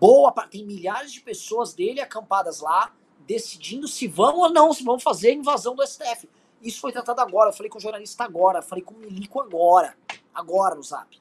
boa 0.00 0.32
tem 0.50 0.64
milhares 0.64 1.12
de 1.12 1.20
pessoas 1.20 1.74
dele 1.74 2.00
acampadas 2.00 2.60
lá, 2.60 2.94
decidindo 3.26 3.86
se 3.86 4.08
vão 4.08 4.38
ou 4.38 4.50
não, 4.50 4.72
se 4.72 4.82
vão 4.82 4.98
fazer 4.98 5.32
a 5.32 5.34
invasão 5.34 5.74
do 5.74 5.86
STF. 5.86 6.30
Isso 6.62 6.80
foi 6.80 6.92
tratado 6.92 7.20
agora, 7.20 7.50
eu 7.50 7.52
falei 7.52 7.68
com 7.68 7.76
o 7.76 7.80
jornalista 7.80 8.24
agora, 8.24 8.62
falei 8.62 8.82
com 8.82 8.94
o 8.94 8.98
Milico 9.00 9.38
agora, 9.38 9.94
agora 10.34 10.76
no 10.76 10.82
zap. 10.82 11.20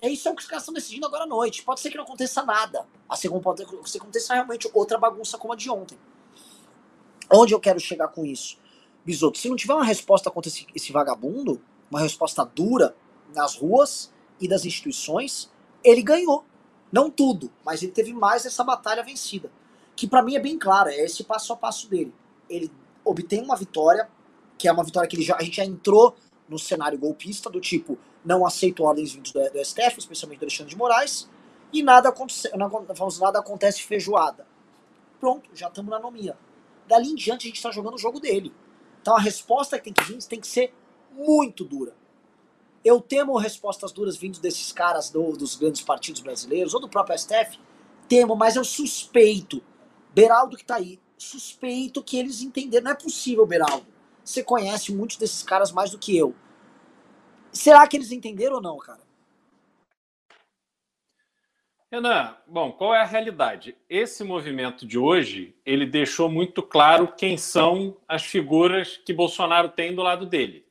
É 0.00 0.08
isso 0.08 0.26
é 0.26 0.32
o 0.32 0.34
que 0.34 0.40
os 0.40 0.48
caras 0.48 0.62
estão 0.62 0.72
decidindo 0.72 1.04
agora 1.04 1.24
à 1.24 1.26
noite. 1.26 1.64
Pode 1.64 1.80
ser 1.80 1.90
que 1.90 1.98
não 1.98 2.04
aconteça 2.04 2.42
nada. 2.42 2.88
Assim 3.06 3.28
como 3.28 3.42
pode 3.42 3.62
ser 3.62 3.66
que 3.68 3.98
aconteça 3.98 4.32
realmente 4.32 4.70
outra 4.72 4.96
bagunça 4.96 5.36
como 5.36 5.52
a 5.52 5.56
de 5.56 5.68
ontem. 5.68 5.98
Onde 7.30 7.52
eu 7.52 7.60
quero 7.60 7.78
chegar 7.78 8.08
com 8.08 8.24
isso? 8.24 8.56
Bisoto, 9.04 9.36
se 9.36 9.50
não 9.50 9.56
tiver 9.56 9.74
uma 9.74 9.84
resposta 9.84 10.30
contra 10.30 10.48
esse, 10.48 10.66
esse 10.74 10.90
vagabundo, 10.92 11.60
uma 11.90 12.00
resposta 12.00 12.44
dura 12.44 12.96
nas 13.34 13.56
ruas 13.56 14.12
e 14.40 14.48
das 14.48 14.64
instituições, 14.64 15.50
ele 15.82 16.02
ganhou. 16.02 16.44
Não 16.92 17.10
tudo, 17.10 17.50
mas 17.64 17.82
ele 17.82 17.92
teve 17.92 18.12
mais 18.12 18.46
essa 18.46 18.62
batalha 18.62 19.02
vencida. 19.02 19.50
Que 19.94 20.06
para 20.06 20.22
mim 20.22 20.36
é 20.36 20.40
bem 20.40 20.58
clara, 20.58 20.92
é 20.92 21.04
esse 21.04 21.24
passo 21.24 21.52
a 21.52 21.56
passo 21.56 21.88
dele. 21.88 22.14
Ele 22.48 22.70
obtém 23.04 23.42
uma 23.42 23.56
vitória, 23.56 24.08
que 24.58 24.68
é 24.68 24.72
uma 24.72 24.84
vitória 24.84 25.08
que 25.08 25.20
já, 25.22 25.36
a 25.36 25.42
gente 25.42 25.56
já 25.56 25.64
entrou 25.64 26.14
no 26.48 26.58
cenário 26.58 26.98
golpista, 26.98 27.50
do 27.50 27.60
tipo, 27.60 27.98
não 28.24 28.46
aceito 28.46 28.84
ordens 28.84 29.12
vindas 29.12 29.32
do, 29.32 29.40
do 29.40 29.64
STF, 29.64 29.98
especialmente 29.98 30.40
do 30.40 30.44
Alexandre 30.44 30.70
de 30.70 30.76
Moraes, 30.76 31.28
e 31.72 31.82
nada 31.82 32.08
acontece, 32.08 32.50
nada 33.20 33.38
acontece 33.38 33.82
feijoada. 33.82 34.46
Pronto, 35.18 35.50
já 35.54 35.68
estamos 35.68 35.90
na 35.90 35.96
anomia. 35.96 36.36
Dali 36.86 37.08
em 37.08 37.14
diante 37.14 37.46
a 37.46 37.48
gente 37.48 37.56
está 37.56 37.70
jogando 37.70 37.94
o 37.94 37.98
jogo 37.98 38.20
dele. 38.20 38.52
Então 39.02 39.16
a 39.16 39.20
resposta 39.20 39.78
que 39.78 39.84
tem 39.84 39.92
que 39.92 40.04
vir 40.04 40.18
tem 40.24 40.40
que 40.40 40.46
ser 40.46 40.72
muito 41.16 41.64
dura. 41.64 41.94
Eu 42.84 43.00
temo 43.00 43.36
respostas 43.36 43.90
duras 43.90 44.16
vindo 44.16 44.38
desses 44.38 44.70
caras 44.70 45.10
do, 45.10 45.32
dos 45.32 45.56
grandes 45.56 45.82
partidos 45.82 46.20
brasileiros, 46.20 46.74
ou 46.74 46.80
do 46.80 46.88
próprio 46.88 47.18
STF. 47.18 47.58
Temo, 48.08 48.36
mas 48.36 48.54
eu 48.54 48.64
suspeito. 48.64 49.62
Beraldo 50.14 50.56
que 50.56 50.64
tá 50.64 50.76
aí, 50.76 51.00
suspeito 51.18 52.02
que 52.02 52.16
eles 52.18 52.42
entenderam. 52.42 52.84
Não 52.84 52.92
é 52.92 52.94
possível, 52.94 53.44
Beraldo. 53.46 53.86
Você 54.24 54.42
conhece 54.42 54.94
muitos 54.94 55.16
desses 55.16 55.42
caras 55.42 55.72
mais 55.72 55.90
do 55.90 55.98
que 55.98 56.16
eu. 56.16 56.34
Será 57.52 57.86
que 57.86 57.96
eles 57.96 58.12
entenderam 58.12 58.56
ou 58.56 58.62
não, 58.62 58.76
cara? 58.76 59.00
Renan, 61.90 62.36
bom, 62.46 62.72
qual 62.72 62.94
é 62.94 63.00
a 63.00 63.06
realidade? 63.06 63.76
Esse 63.88 64.24
movimento 64.24 64.84
de 64.84 64.98
hoje, 64.98 65.56
ele 65.64 65.86
deixou 65.86 66.28
muito 66.28 66.62
claro 66.62 67.14
quem 67.16 67.38
são 67.38 67.96
as 68.08 68.24
figuras 68.24 68.96
que 68.98 69.14
Bolsonaro 69.14 69.68
tem 69.68 69.94
do 69.94 70.02
lado 70.02 70.26
dele. 70.26 70.65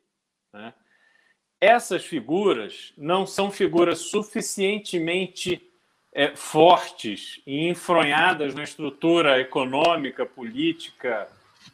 Essas 1.59 2.05
figuras 2.05 2.93
não 2.97 3.25
são 3.25 3.49
figuras 3.49 3.99
suficientemente 3.99 5.71
é, 6.13 6.35
fortes 6.35 7.41
e 7.45 7.67
enfronhadas 7.67 8.53
na 8.55 8.63
estrutura 8.63 9.39
econômica, 9.39 10.25
política 10.25 11.27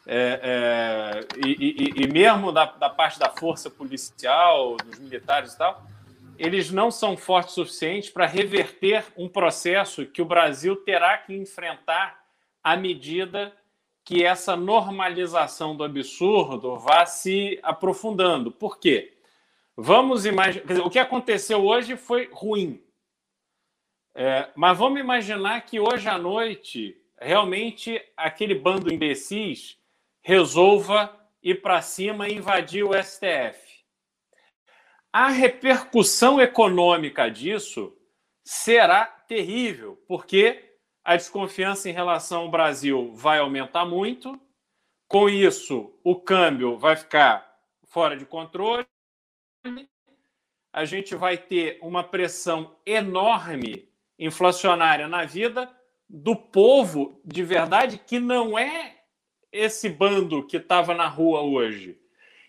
é, 0.06 0.40
é, 0.42 1.46
e, 1.46 1.94
e, 1.96 2.04
e, 2.04 2.06
mesmo 2.08 2.50
da, 2.50 2.64
da, 2.64 2.90
parte 2.90 3.18
da 3.18 3.30
força 3.30 3.70
policial, 3.70 4.76
dos 4.76 4.98
militares 4.98 5.52
e 5.52 5.58
tal, 5.58 5.86
eles 6.38 6.70
não 6.70 6.90
são 6.90 7.16
fortes 7.16 7.56
o 7.56 7.64
suficiente 7.64 8.10
para 8.10 8.26
reverter 8.26 9.04
um 9.16 9.28
processo 9.28 10.06
que 10.06 10.20
o 10.20 10.24
Brasil 10.24 10.74
terá 10.76 11.16
que 11.18 11.34
enfrentar 11.34 12.20
à 12.64 12.76
medida 12.76 13.52
que 14.04 14.24
essa 14.24 14.56
normalização 14.56 15.76
do 15.76 15.84
absurdo 15.84 16.76
vá 16.76 17.06
se 17.06 17.60
aprofundando. 17.62 18.50
Por 18.50 18.80
quê? 18.80 19.11
Vamos 19.76 20.26
imaginar. 20.26 20.86
O 20.86 20.90
que 20.90 20.98
aconteceu 20.98 21.64
hoje 21.64 21.96
foi 21.96 22.28
ruim. 22.32 22.82
É, 24.14 24.50
mas 24.54 24.76
vamos 24.76 25.00
imaginar 25.00 25.62
que 25.62 25.80
hoje 25.80 26.08
à 26.08 26.18
noite, 26.18 27.00
realmente, 27.18 28.00
aquele 28.16 28.54
bando 28.54 28.92
imbecis 28.92 29.78
resolva 30.22 31.18
ir 31.42 31.62
para 31.62 31.80
cima 31.80 32.28
e 32.28 32.34
invadir 32.34 32.84
o 32.84 32.92
STF. 32.92 33.82
A 35.10 35.28
repercussão 35.28 36.40
econômica 36.40 37.30
disso 37.30 37.96
será 38.44 39.06
terrível, 39.06 40.02
porque 40.06 40.76
a 41.02 41.16
desconfiança 41.16 41.88
em 41.88 41.92
relação 41.92 42.42
ao 42.42 42.50
Brasil 42.50 43.12
vai 43.14 43.38
aumentar 43.38 43.86
muito. 43.86 44.38
Com 45.08 45.28
isso, 45.28 45.98
o 46.04 46.20
câmbio 46.20 46.78
vai 46.78 46.96
ficar 46.96 47.50
fora 47.84 48.16
de 48.16 48.24
controle 48.24 48.86
a 50.72 50.84
gente 50.84 51.14
vai 51.14 51.36
ter 51.36 51.78
uma 51.82 52.02
pressão 52.02 52.76
enorme 52.86 53.88
inflacionária 54.18 55.06
na 55.06 55.24
vida 55.24 55.70
do 56.08 56.34
povo 56.34 57.20
de 57.24 57.42
verdade, 57.42 57.98
que 57.98 58.18
não 58.18 58.58
é 58.58 59.02
esse 59.50 59.88
bando 59.88 60.46
que 60.46 60.56
estava 60.56 60.94
na 60.94 61.06
rua 61.06 61.42
hoje. 61.42 62.00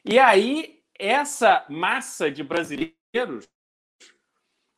E 0.06 0.18
aí, 0.20 0.82
essa 0.98 1.66
massa 1.70 2.32
de 2.32 2.44
brasileiros 2.44 3.50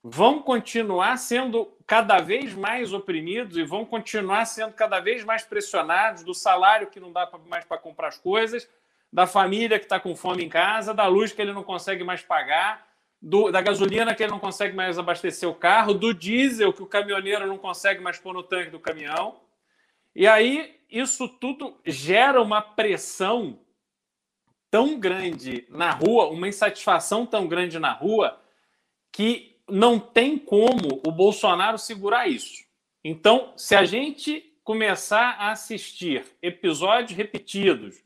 vão 0.03 0.41
continuar 0.41 1.17
sendo 1.17 1.75
cada 1.85 2.19
vez 2.19 2.53
mais 2.53 2.93
oprimidos 2.93 3.57
e 3.57 3.63
vão 3.63 3.85
continuar 3.85 4.45
sendo 4.45 4.73
cada 4.73 4.99
vez 4.99 5.23
mais 5.23 5.43
pressionados 5.43 6.23
do 6.23 6.33
salário 6.33 6.89
que 6.89 6.99
não 6.99 7.11
dá 7.11 7.29
mais 7.47 7.65
para 7.65 7.77
comprar 7.77 8.09
as 8.09 8.17
coisas, 8.17 8.69
da 9.15 9.25
família 9.25 9.79
que 9.79 9.85
está 9.85 9.97
com 9.97 10.13
fome 10.13 10.43
em 10.43 10.49
casa, 10.49 10.93
da 10.93 11.07
luz 11.07 11.31
que 11.31 11.41
ele 11.41 11.53
não 11.53 11.63
consegue 11.63 12.03
mais 12.03 12.21
pagar, 12.21 12.85
do, 13.21 13.49
da 13.49 13.61
gasolina 13.61 14.13
que 14.13 14.21
ele 14.21 14.33
não 14.33 14.39
consegue 14.39 14.75
mais 14.75 14.99
abastecer 14.99 15.47
o 15.47 15.55
carro, 15.55 15.93
do 15.93 16.13
diesel 16.13 16.73
que 16.73 16.83
o 16.83 16.85
caminhoneiro 16.85 17.47
não 17.47 17.57
consegue 17.57 18.01
mais 18.01 18.19
pôr 18.19 18.33
no 18.33 18.43
tanque 18.43 18.71
do 18.71 18.77
caminhão. 18.77 19.39
E 20.13 20.27
aí 20.27 20.81
isso 20.91 21.29
tudo 21.29 21.77
gera 21.85 22.41
uma 22.41 22.61
pressão 22.61 23.57
tão 24.69 24.99
grande 24.99 25.65
na 25.69 25.91
rua, 25.91 26.27
uma 26.27 26.49
insatisfação 26.49 27.25
tão 27.25 27.47
grande 27.47 27.79
na 27.79 27.93
rua, 27.93 28.37
que 29.13 29.55
não 29.65 29.97
tem 29.97 30.37
como 30.37 31.01
o 31.07 31.09
Bolsonaro 31.09 31.77
segurar 31.77 32.27
isso. 32.27 32.65
Então, 33.01 33.53
se 33.55 33.77
a 33.77 33.85
gente 33.85 34.53
começar 34.61 35.37
a 35.39 35.51
assistir 35.51 36.25
episódios 36.41 37.17
repetidos 37.17 38.03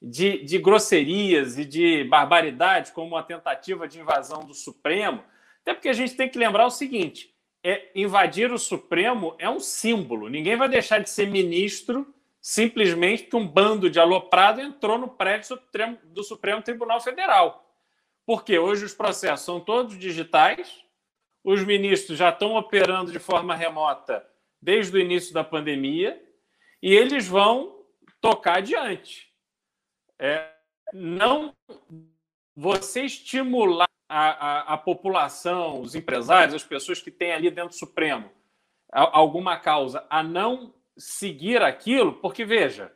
de, 0.00 0.44
de 0.44 0.58
grosserias 0.58 1.58
e 1.58 1.64
de 1.64 2.04
barbaridades, 2.04 2.90
como 2.90 3.16
a 3.16 3.22
tentativa 3.22 3.88
de 3.88 4.00
invasão 4.00 4.44
do 4.44 4.54
Supremo. 4.54 5.24
Até 5.62 5.74
porque 5.74 5.88
a 5.88 5.94
gente 5.94 6.16
tem 6.16 6.28
que 6.28 6.38
lembrar 6.38 6.66
o 6.66 6.70
seguinte: 6.70 7.34
é, 7.62 7.90
invadir 7.94 8.52
o 8.52 8.58
Supremo 8.58 9.34
é 9.38 9.50
um 9.50 9.60
símbolo. 9.60 10.28
Ninguém 10.28 10.56
vai 10.56 10.68
deixar 10.68 11.00
de 11.00 11.10
ser 11.10 11.26
ministro 11.26 12.14
simplesmente 12.40 13.24
porque 13.24 13.36
um 13.36 13.46
bando 13.46 13.90
de 13.90 13.98
aloprado 13.98 14.60
entrou 14.60 14.96
no 14.96 15.08
prédio 15.08 15.58
do 16.04 16.22
Supremo 16.22 16.62
Tribunal 16.62 17.00
Federal. 17.00 17.64
Porque 18.24 18.58
hoje 18.58 18.84
os 18.84 18.94
processos 18.94 19.44
são 19.44 19.58
todos 19.58 19.98
digitais, 19.98 20.82
os 21.42 21.64
ministros 21.64 22.18
já 22.18 22.28
estão 22.28 22.54
operando 22.54 23.10
de 23.10 23.18
forma 23.18 23.54
remota 23.54 24.24
desde 24.60 24.96
o 24.96 25.00
início 25.00 25.34
da 25.34 25.42
pandemia 25.42 26.22
e 26.82 26.94
eles 26.94 27.26
vão 27.26 27.84
tocar 28.20 28.58
adiante 28.58 29.27
é, 30.18 30.50
não 30.92 31.54
você 32.56 33.02
estimular 33.02 33.88
a, 34.08 34.28
a, 34.30 34.74
a, 34.74 34.78
população, 34.78 35.80
os 35.80 35.94
empresários, 35.94 36.54
as 36.54 36.64
pessoas 36.64 37.00
que 37.00 37.10
têm 37.10 37.32
ali 37.32 37.50
dentro 37.50 37.70
do 37.70 37.78
Supremo 37.78 38.30
alguma 38.90 39.58
causa 39.58 40.06
a 40.08 40.22
não 40.22 40.72
seguir 40.96 41.62
aquilo, 41.62 42.14
porque 42.14 42.44
veja, 42.44 42.92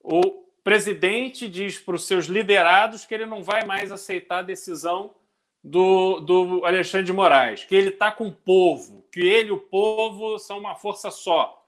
o 0.00 0.44
presidente 0.62 1.48
diz 1.48 1.78
para 1.78 1.96
os 1.96 2.06
seus 2.06 2.26
liderados 2.26 3.04
que 3.04 3.12
ele 3.12 3.26
não 3.26 3.42
vai 3.42 3.64
mais 3.64 3.90
aceitar 3.90 4.38
a 4.38 4.42
decisão 4.42 5.14
do, 5.62 6.20
do 6.20 6.64
Alexandre 6.64 7.06
de 7.06 7.12
Moraes, 7.12 7.64
que 7.64 7.74
ele 7.74 7.90
está 7.90 8.10
com 8.10 8.28
o 8.28 8.32
povo, 8.32 9.04
que 9.12 9.20
ele 9.20 9.48
e 9.48 9.52
o 9.52 9.58
povo 9.58 10.38
são 10.38 10.58
uma 10.58 10.74
força 10.74 11.10
só. 11.10 11.66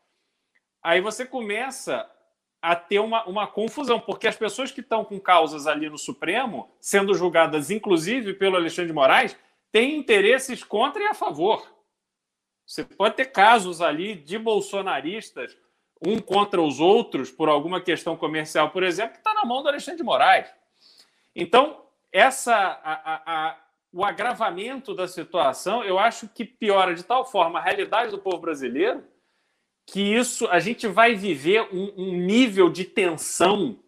Aí 0.82 1.00
você 1.00 1.24
começa 1.24 2.08
a 2.64 2.74
ter 2.74 2.98
uma, 2.98 3.22
uma 3.26 3.46
confusão, 3.46 4.00
porque 4.00 4.26
as 4.26 4.36
pessoas 4.36 4.72
que 4.72 4.80
estão 4.80 5.04
com 5.04 5.20
causas 5.20 5.66
ali 5.66 5.90
no 5.90 5.98
Supremo, 5.98 6.70
sendo 6.80 7.12
julgadas 7.12 7.70
inclusive 7.70 8.32
pelo 8.32 8.56
Alexandre 8.56 8.86
de 8.86 8.94
Moraes, 8.94 9.36
têm 9.70 9.98
interesses 9.98 10.64
contra 10.64 11.02
e 11.02 11.06
a 11.06 11.12
favor. 11.12 11.70
Você 12.64 12.82
pode 12.82 13.16
ter 13.16 13.26
casos 13.26 13.82
ali 13.82 14.14
de 14.14 14.38
bolsonaristas, 14.38 15.54
um 16.00 16.18
contra 16.18 16.62
os 16.62 16.80
outros, 16.80 17.30
por 17.30 17.50
alguma 17.50 17.82
questão 17.82 18.16
comercial, 18.16 18.70
por 18.70 18.82
exemplo, 18.82 19.12
que 19.12 19.18
está 19.18 19.34
na 19.34 19.44
mão 19.44 19.62
do 19.62 19.68
Alexandre 19.68 19.98
de 19.98 20.04
Moraes. 20.04 20.48
Então, 21.36 21.84
essa, 22.10 22.54
a, 22.54 23.14
a, 23.14 23.22
a, 23.26 23.58
o 23.92 24.02
agravamento 24.02 24.94
da 24.94 25.06
situação, 25.06 25.84
eu 25.84 25.98
acho 25.98 26.30
que 26.30 26.46
piora 26.46 26.94
de 26.94 27.02
tal 27.02 27.26
forma 27.26 27.58
a 27.58 27.62
realidade 27.62 28.10
do 28.10 28.18
povo 28.18 28.38
brasileiro 28.38 29.04
que 29.86 30.00
isso 30.00 30.46
a 30.48 30.58
gente 30.58 30.86
vai 30.86 31.14
viver 31.14 31.68
um, 31.72 31.92
um 31.96 32.12
nível 32.12 32.70
de 32.70 32.84
tensão 32.84 33.78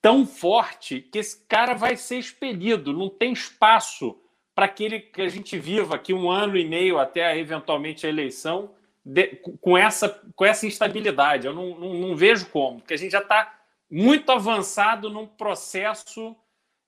tão 0.00 0.26
forte 0.26 1.00
que 1.00 1.18
esse 1.18 1.44
cara 1.46 1.74
vai 1.74 1.96
ser 1.96 2.18
expelido, 2.18 2.92
não 2.92 3.08
tem 3.08 3.32
espaço 3.32 4.18
para 4.54 4.66
aquele 4.66 5.00
que 5.00 5.22
a 5.22 5.28
gente 5.28 5.58
viva 5.58 5.94
aqui 5.94 6.12
um 6.12 6.30
ano 6.30 6.56
e 6.56 6.64
meio 6.64 6.98
até 6.98 7.38
eventualmente 7.38 8.06
a 8.06 8.08
eleição 8.08 8.74
de, 9.04 9.26
com, 9.60 9.76
essa, 9.76 10.08
com 10.34 10.44
essa 10.44 10.66
instabilidade. 10.66 11.46
Eu 11.46 11.54
não, 11.54 11.78
não, 11.78 11.94
não 11.94 12.16
vejo 12.16 12.46
como, 12.46 12.78
porque 12.78 12.94
a 12.94 12.98
gente 12.98 13.12
já 13.12 13.20
está 13.20 13.58
muito 13.90 14.30
avançado 14.30 15.10
num 15.10 15.26
processo 15.26 16.36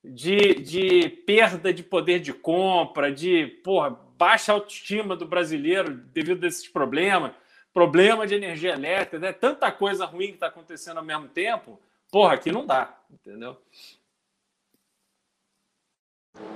de, 0.05 0.55
de 0.55 1.09
perda 1.27 1.73
de 1.73 1.83
poder 1.83 2.21
de 2.21 2.33
compra, 2.33 3.13
de 3.13 3.47
porra, 3.65 3.99
baixa 4.19 4.53
autoestima 4.53 5.17
do 5.17 5.27
brasileiro 5.27 5.95
devido 6.13 6.45
a 6.45 6.49
esses 6.49 6.69
problemas, 6.69 7.33
problema 7.73 8.27
de 8.27 8.35
energia 8.35 8.73
elétrica, 8.73 9.19
né? 9.19 9.33
tanta 9.33 9.71
coisa 9.73 10.05
ruim 10.05 10.29
que 10.29 10.35
está 10.35 10.49
acontecendo 10.49 10.99
ao 10.99 11.05
mesmo 11.05 11.29
tempo. 11.29 11.81
Porra, 12.11 12.35
aqui 12.35 12.53
não 12.53 12.67
dá, 12.67 12.99
entendeu? 13.11 13.57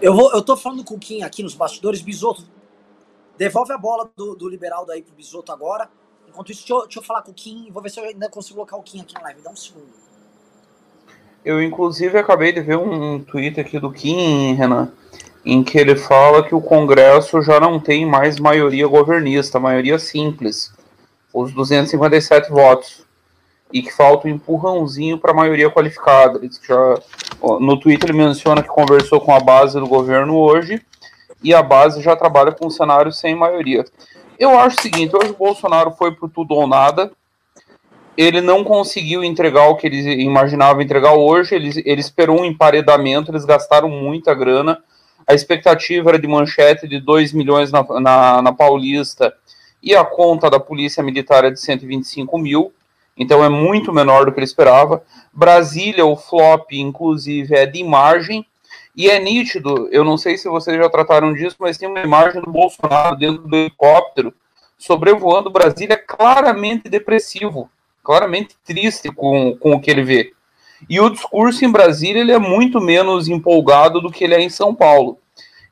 Eu, 0.01 0.14
vou, 0.14 0.32
eu 0.32 0.43
tô 0.43 0.56
falando 0.56 0.84
com 0.84 0.94
o 0.94 0.98
Kim 0.98 1.22
aqui 1.22 1.43
nos 1.43 1.55
bastidores, 1.55 2.02
Bisoto. 2.02 2.44
Devolve 3.38 3.72
a 3.72 3.78
bola 3.78 4.10
do, 4.16 4.34
do 4.34 4.48
liberal 4.48 4.84
daí 4.84 5.02
pro 5.02 5.14
Bisoto 5.14 5.52
agora. 5.52 5.88
Enquanto 6.28 6.52
isso, 6.52 6.60
deixa 6.60 6.74
eu, 6.74 6.82
deixa 6.82 6.98
eu 6.98 7.02
falar 7.02 7.22
com 7.22 7.30
o 7.30 7.34
Kim. 7.34 7.70
Vou 7.70 7.82
ver 7.82 7.90
se 7.90 8.01
eu 8.01 8.05
ainda 8.05 8.28
consigo 8.28 8.56
colocar 8.56 8.76
o 8.76 8.82
Kim 8.82 9.01
aqui 9.01 9.14
na 9.14 9.22
live. 9.22 9.40
Dá 9.40 9.51
um 9.51 9.56
segundo. 9.56 10.06
Eu, 11.44 11.62
inclusive, 11.62 12.18
acabei 12.18 12.52
de 12.52 12.60
ver 12.60 12.76
um 12.76 13.22
tweet 13.22 13.60
aqui 13.60 13.78
do 13.78 13.93
Kim, 13.93 14.55
Renan, 14.55 14.93
em 15.44 15.62
que 15.62 15.78
ele 15.78 15.94
fala 15.94 16.43
que 16.43 16.55
o 16.55 16.60
Congresso 16.60 17.40
já 17.40 17.60
não 17.60 17.78
tem 17.78 18.05
mais 18.05 18.40
maioria 18.40 18.86
governista, 18.88 19.60
maioria 19.60 19.98
simples, 19.98 20.76
os 21.43 21.53
257 21.53 22.51
votos, 22.51 23.05
e 23.73 23.83
que 23.83 23.93
falta 23.93 24.27
um 24.27 24.31
empurrãozinho 24.31 25.19
para 25.19 25.33
a 25.33 25.35
maioria 25.35 25.71
qualificada. 25.71 26.39
Ele 26.39 26.51
já, 26.67 27.01
no 27.61 27.79
Twitter 27.79 28.11
ele 28.11 28.19
menciona 28.19 28.63
que 28.63 28.69
conversou 28.69 29.21
com 29.21 29.35
a 29.35 29.41
base 29.41 29.79
do 29.79 29.87
governo 29.87 30.37
hoje, 30.37 30.81
e 31.43 31.53
a 31.53 31.63
base 31.63 32.03
já 32.03 32.17
trabalha 32.17 32.53
com 32.53 32.67
um 32.67 32.71
cenário 32.71 33.13
sem 33.13 33.35
maioria. 33.35 33.85
Eu 34.39 34.59
acho 34.59 34.79
o 34.79 34.83
seguinte, 34.83 35.15
hoje 35.15 35.31
o 35.31 35.37
Bolsonaro 35.37 35.91
foi 35.93 36.13
por 36.13 36.31
tudo 36.31 36.55
ou 36.55 36.67
nada, 36.67 37.11
ele 38.17 38.41
não 38.41 38.65
conseguiu 38.65 39.23
entregar 39.23 39.69
o 39.69 39.77
que 39.77 39.87
eles 39.87 40.07
imaginavam 40.07 40.81
entregar 40.81 41.13
hoje, 41.13 41.55
ele, 41.55 41.83
ele 41.85 42.01
esperou 42.01 42.41
um 42.41 42.45
emparedamento, 42.45 43.31
eles 43.31 43.45
gastaram 43.45 43.91
muita 43.91 44.35
grana, 44.35 44.79
a 45.27 45.35
expectativa 45.35 46.11
era 46.11 46.19
de 46.19 46.27
manchete 46.27 46.89
de 46.89 47.01
2 47.01 47.33
milhões 47.33 47.71
na, 47.71 47.85
na, 48.01 48.43
na, 48.43 48.53
Paulista 48.53 49.35
e 49.87 49.95
a 49.95 50.05
conta 50.05 50.51
da 50.51 50.59
Polícia 50.59 51.03
Militar 51.03 51.45
é 51.45 51.51
de 51.51 51.61
125 51.61 52.37
mil, 52.37 52.73
então 53.17 53.45
é 53.45 53.49
muito 53.49 53.93
menor 53.93 54.27
do 54.27 54.33
que 54.33 54.41
ele 54.41 54.45
esperava. 54.45 55.03
Brasília, 55.33 56.05
o 56.05 56.17
flop, 56.17 56.73
inclusive, 56.73 57.55
é 57.55 57.65
de 57.65 57.79
imagem, 57.79 58.45
e 58.97 59.09
é 59.09 59.19
nítido, 59.21 59.89
eu 59.93 60.05
não 60.05 60.19
sei 60.19 60.37
se 60.37 60.49
vocês 60.49 60.77
já 60.77 60.91
trataram 60.91 61.33
disso, 61.33 61.57
mas 61.61 61.79
tem 61.79 61.89
uma 61.89 62.01
imagem 62.01 62.43
do 62.43 62.51
Bolsonaro 62.51 63.17
dentro 63.17 63.47
do 63.47 63.57
helicóptero 63.57 64.35
sobrevoando 64.77 65.49
Brasília 65.49 65.97
claramente 65.97 66.89
depressivo 66.89 67.71
claramente 68.07 68.55
triste 68.65 69.11
com, 69.11 69.57
com 69.57 69.75
o 69.75 69.81
que 69.81 69.91
ele 69.91 70.05
vê. 70.05 70.33
E 70.89 71.01
o 71.01 71.11
discurso 71.11 71.65
em 71.65 71.73
Brasília 71.73 72.21
ele 72.21 72.31
é 72.31 72.39
muito 72.39 72.81
menos 72.81 73.27
empolgado 73.27 74.01
do 74.01 74.13
que 74.13 74.23
ele 74.23 74.35
é 74.35 74.41
em 74.41 74.49
São 74.49 74.73
Paulo. 74.73 75.19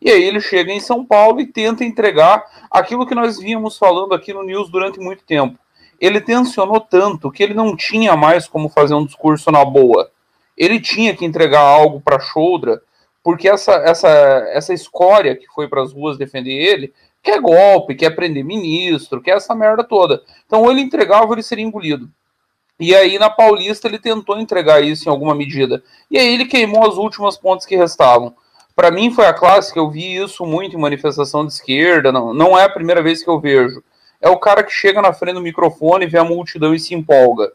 E 0.05 0.11
aí 0.11 0.23
ele 0.23 0.39
chega 0.39 0.71
em 0.71 0.79
São 0.79 1.03
Paulo 1.05 1.41
e 1.41 1.47
tenta 1.47 1.83
entregar 1.83 2.45
aquilo 2.71 3.07
que 3.07 3.15
nós 3.15 3.39
vínhamos 3.39 3.79
falando 3.79 4.13
aqui 4.13 4.35
no 4.35 4.45
News 4.45 4.71
durante 4.71 5.01
muito 5.01 5.25
tempo. 5.25 5.59
Ele 5.99 6.21
tensionou 6.21 6.79
tanto 6.79 7.31
que 7.31 7.43
ele 7.43 7.55
não 7.55 7.75
tinha 7.75 8.15
mais 8.15 8.47
como 8.47 8.69
fazer 8.69 8.93
um 8.93 9.07
discurso 9.07 9.51
na 9.51 9.65
boa. 9.65 10.11
Ele 10.57 10.79
tinha 10.79 11.17
que 11.17 11.25
entregar 11.25 11.63
algo 11.63 12.03
para 12.03 12.21
Choudra, 12.21 12.83
porque 13.23 13.49
essa, 13.49 13.73
essa, 13.77 14.09
essa 14.53 14.75
escória 14.75 15.35
que 15.35 15.47
foi 15.47 15.67
para 15.67 15.83
as 15.83 15.93
ruas 15.93 16.19
defender 16.19 16.53
ele 16.53 16.93
quer 17.25 17.41
golpe, 17.41 17.95
quer 17.95 18.11
prender 18.11 18.45
ministro, 18.45 19.23
quer 19.23 19.39
essa 19.39 19.55
merda 19.55 19.83
toda. 19.83 20.23
Então, 20.47 20.61
ou 20.61 20.71
ele 20.71 20.83
entregava 20.83 21.25
ou 21.25 21.33
ele 21.33 21.43
seria 21.43 21.65
engolido. 21.65 22.11
E 22.79 22.95
aí 22.95 23.19
na 23.19 23.31
Paulista 23.31 23.89
ele 23.89 23.99
tentou 23.99 24.39
entregar 24.39 24.85
isso 24.85 25.09
em 25.09 25.11
alguma 25.11 25.35
medida. 25.35 25.83
E 26.11 26.19
aí 26.19 26.35
ele 26.35 26.45
queimou 26.45 26.87
as 26.87 26.97
últimas 26.97 27.39
pontes 27.39 27.65
que 27.65 27.77
restavam. 27.77 28.35
Para 28.75 28.91
mim 28.91 29.11
foi 29.13 29.27
a 29.27 29.33
clássica, 29.33 29.79
eu 29.79 29.89
vi 29.89 30.17
isso 30.17 30.45
muito 30.45 30.77
em 30.77 30.81
manifestação 30.81 31.47
de 31.47 31.53
esquerda, 31.53 32.11
não, 32.11 32.35
não 32.35 32.59
é 32.59 32.65
a 32.65 32.69
primeira 32.69 33.03
vez 33.03 33.23
que 33.23 33.31
eu 33.31 33.39
vejo. 33.39 33.83
É 34.21 34.29
o 34.29 34.39
cara 34.39 34.63
que 34.63 34.73
chega 34.73 35.01
na 35.01 35.13
frente 35.13 35.35
do 35.35 35.41
microfone, 35.41 36.07
vê 36.07 36.19
a 36.19 36.25
multidão 36.25 36.75
e 36.75 36.81
se 36.81 36.95
empolga. 36.95 37.53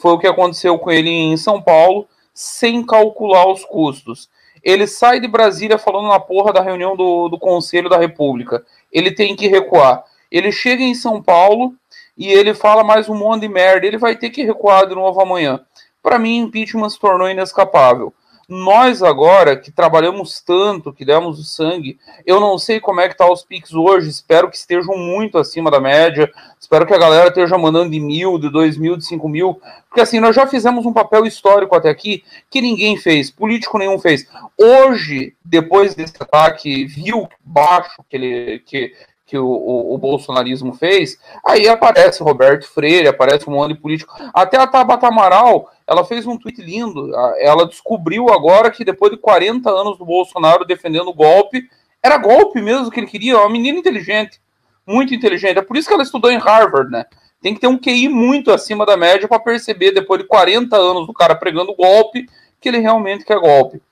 Foi 0.00 0.12
o 0.12 0.18
que 0.18 0.26
aconteceu 0.26 0.78
com 0.78 0.90
ele 0.90 1.10
em 1.10 1.36
São 1.36 1.60
Paulo, 1.60 2.06
sem 2.32 2.84
calcular 2.84 3.50
os 3.50 3.64
custos. 3.64 4.28
Ele 4.62 4.86
sai 4.86 5.18
de 5.18 5.26
Brasília 5.26 5.78
falando 5.78 6.08
na 6.08 6.20
porra 6.20 6.52
da 6.52 6.62
reunião 6.62 6.94
do, 6.94 7.28
do 7.28 7.38
Conselho 7.38 7.88
da 7.88 7.98
República. 7.98 8.64
Ele 8.92 9.10
tem 9.10 9.34
que 9.34 9.48
recuar. 9.48 10.04
Ele 10.30 10.52
chega 10.52 10.82
em 10.82 10.94
São 10.94 11.22
Paulo, 11.22 11.74
e 12.20 12.28
ele 12.28 12.52
fala 12.52 12.84
mais 12.84 13.08
um 13.08 13.14
monte 13.14 13.40
de 13.40 13.48
merda, 13.48 13.86
ele 13.86 13.96
vai 13.96 14.14
ter 14.14 14.28
que 14.28 14.44
recuar 14.44 14.86
de 14.86 14.94
novo 14.94 15.18
amanhã. 15.22 15.58
Para 16.02 16.18
mim, 16.18 16.36
impeachment 16.36 16.90
se 16.90 17.00
tornou 17.00 17.28
inescapável. 17.28 18.12
Nós 18.50 19.00
agora, 19.00 19.56
que 19.56 19.70
trabalhamos 19.70 20.40
tanto, 20.40 20.92
que 20.92 21.04
demos 21.04 21.38
o 21.38 21.44
sangue, 21.44 21.96
eu 22.26 22.40
não 22.40 22.58
sei 22.58 22.80
como 22.80 23.00
é 23.00 23.08
que 23.08 23.16
tá 23.16 23.30
os 23.30 23.44
piques 23.44 23.72
hoje, 23.72 24.08
espero 24.08 24.50
que 24.50 24.56
estejam 24.56 24.98
muito 24.98 25.38
acima 25.38 25.70
da 25.70 25.78
média, 25.78 26.28
espero 26.58 26.84
que 26.84 26.92
a 26.92 26.98
galera 26.98 27.28
esteja 27.28 27.56
mandando 27.56 27.90
de 27.90 28.00
mil, 28.00 28.40
de 28.40 28.50
dois 28.50 28.76
mil, 28.76 28.96
de 28.96 29.06
cinco 29.06 29.28
mil, 29.28 29.60
porque 29.88 30.00
assim, 30.00 30.18
nós 30.18 30.34
já 30.34 30.48
fizemos 30.48 30.84
um 30.84 30.92
papel 30.92 31.24
histórico 31.26 31.76
até 31.76 31.88
aqui 31.88 32.24
que 32.50 32.60
ninguém 32.60 32.96
fez, 32.96 33.30
político 33.30 33.78
nenhum 33.78 34.00
fez. 34.00 34.26
Hoje, 34.58 35.32
depois 35.44 35.94
desse 35.94 36.14
ataque, 36.18 36.84
viu 36.86 37.28
baixo 37.44 38.04
que 38.08 38.16
ele, 38.16 38.58
que, 38.66 38.92
que 39.26 39.38
o, 39.38 39.46
o, 39.46 39.94
o, 39.94 39.98
bolsonarismo 39.98 40.74
fez, 40.74 41.20
aí 41.46 41.68
aparece 41.68 42.20
Roberto 42.20 42.66
Freire, 42.66 43.06
aparece 43.06 43.48
um 43.48 43.52
monte 43.52 43.74
de 43.74 43.80
político. 43.80 44.12
Até 44.34 44.56
a 44.56 44.66
Tabata 44.66 45.06
Amaral, 45.06 45.70
ela 45.90 46.04
fez 46.04 46.24
um 46.24 46.38
tweet 46.38 46.62
lindo. 46.62 47.10
Ela 47.40 47.66
descobriu 47.66 48.28
agora 48.28 48.70
que 48.70 48.84
depois 48.84 49.10
de 49.10 49.18
40 49.18 49.68
anos 49.68 49.98
do 49.98 50.06
Bolsonaro 50.06 50.64
defendendo 50.64 51.08
o 51.08 51.14
golpe, 51.14 51.68
era 52.00 52.16
golpe 52.16 52.62
mesmo 52.62 52.92
que 52.92 53.00
ele 53.00 53.08
queria, 53.08 53.40
uma 53.40 53.50
menina 53.50 53.76
inteligente, 53.76 54.40
muito 54.86 55.12
inteligente. 55.12 55.58
É 55.58 55.62
por 55.62 55.76
isso 55.76 55.88
que 55.88 55.92
ela 55.92 56.04
estudou 56.04 56.30
em 56.30 56.38
Harvard, 56.38 56.92
né? 56.92 57.06
Tem 57.42 57.52
que 57.52 57.60
ter 57.60 57.66
um 57.66 57.76
QI 57.76 58.08
muito 58.08 58.52
acima 58.52 58.86
da 58.86 58.96
média 58.96 59.26
para 59.26 59.40
perceber, 59.40 59.90
depois 59.90 60.20
de 60.20 60.28
40 60.28 60.76
anos 60.76 61.08
do 61.08 61.12
cara 61.12 61.34
pregando 61.34 61.74
golpe, 61.74 62.28
que 62.60 62.68
ele 62.68 62.78
realmente 62.78 63.24
quer 63.24 63.40
golpe. 63.40 63.82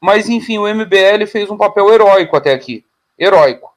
Mas 0.00 0.28
enfim, 0.28 0.58
o 0.58 0.66
MBL 0.66 1.26
fez 1.30 1.48
um 1.48 1.56
papel 1.56 1.92
heróico 1.94 2.36
até 2.36 2.52
aqui. 2.52 2.84
Heróico 3.16 3.70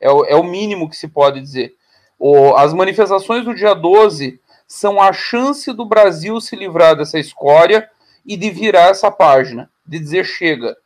é 0.00 0.08
o, 0.08 0.24
é 0.26 0.36
o 0.36 0.44
mínimo 0.44 0.88
que 0.88 0.96
se 0.96 1.08
pode 1.08 1.40
dizer. 1.40 1.74
O, 2.20 2.54
as 2.54 2.72
manifestações 2.72 3.44
do 3.44 3.52
dia 3.52 3.74
12 3.74 4.38
são 4.66 5.00
a 5.00 5.12
chance 5.12 5.72
do 5.72 5.84
Brasil 5.84 6.40
se 6.40 6.56
livrar 6.56 6.96
dessa 6.96 7.18
escória 7.18 7.88
e 8.24 8.36
de 8.36 8.50
virar 8.50 8.90
essa 8.90 9.10
página, 9.10 9.70
de 9.86 9.98
dizer 9.98 10.24
chega. 10.24 10.76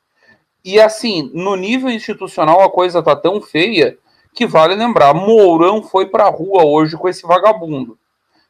E 0.65 0.79
assim, 0.79 1.31
no 1.33 1.57
nível 1.57 1.91
institucional 1.91 2.61
a 2.61 2.71
coisa 2.71 3.03
tá 3.03 3.17
tão 3.17 3.41
feia 3.41 3.97
que 4.35 4.47
vale 4.47 4.75
lembrar, 4.75 5.15
Mourão 5.15 5.83
foi 5.83 6.07
para 6.07 6.25
a 6.25 6.31
rua 6.31 6.65
hoje 6.65 6.97
com 6.97 7.09
esse 7.09 7.27
vagabundo. 7.27 7.99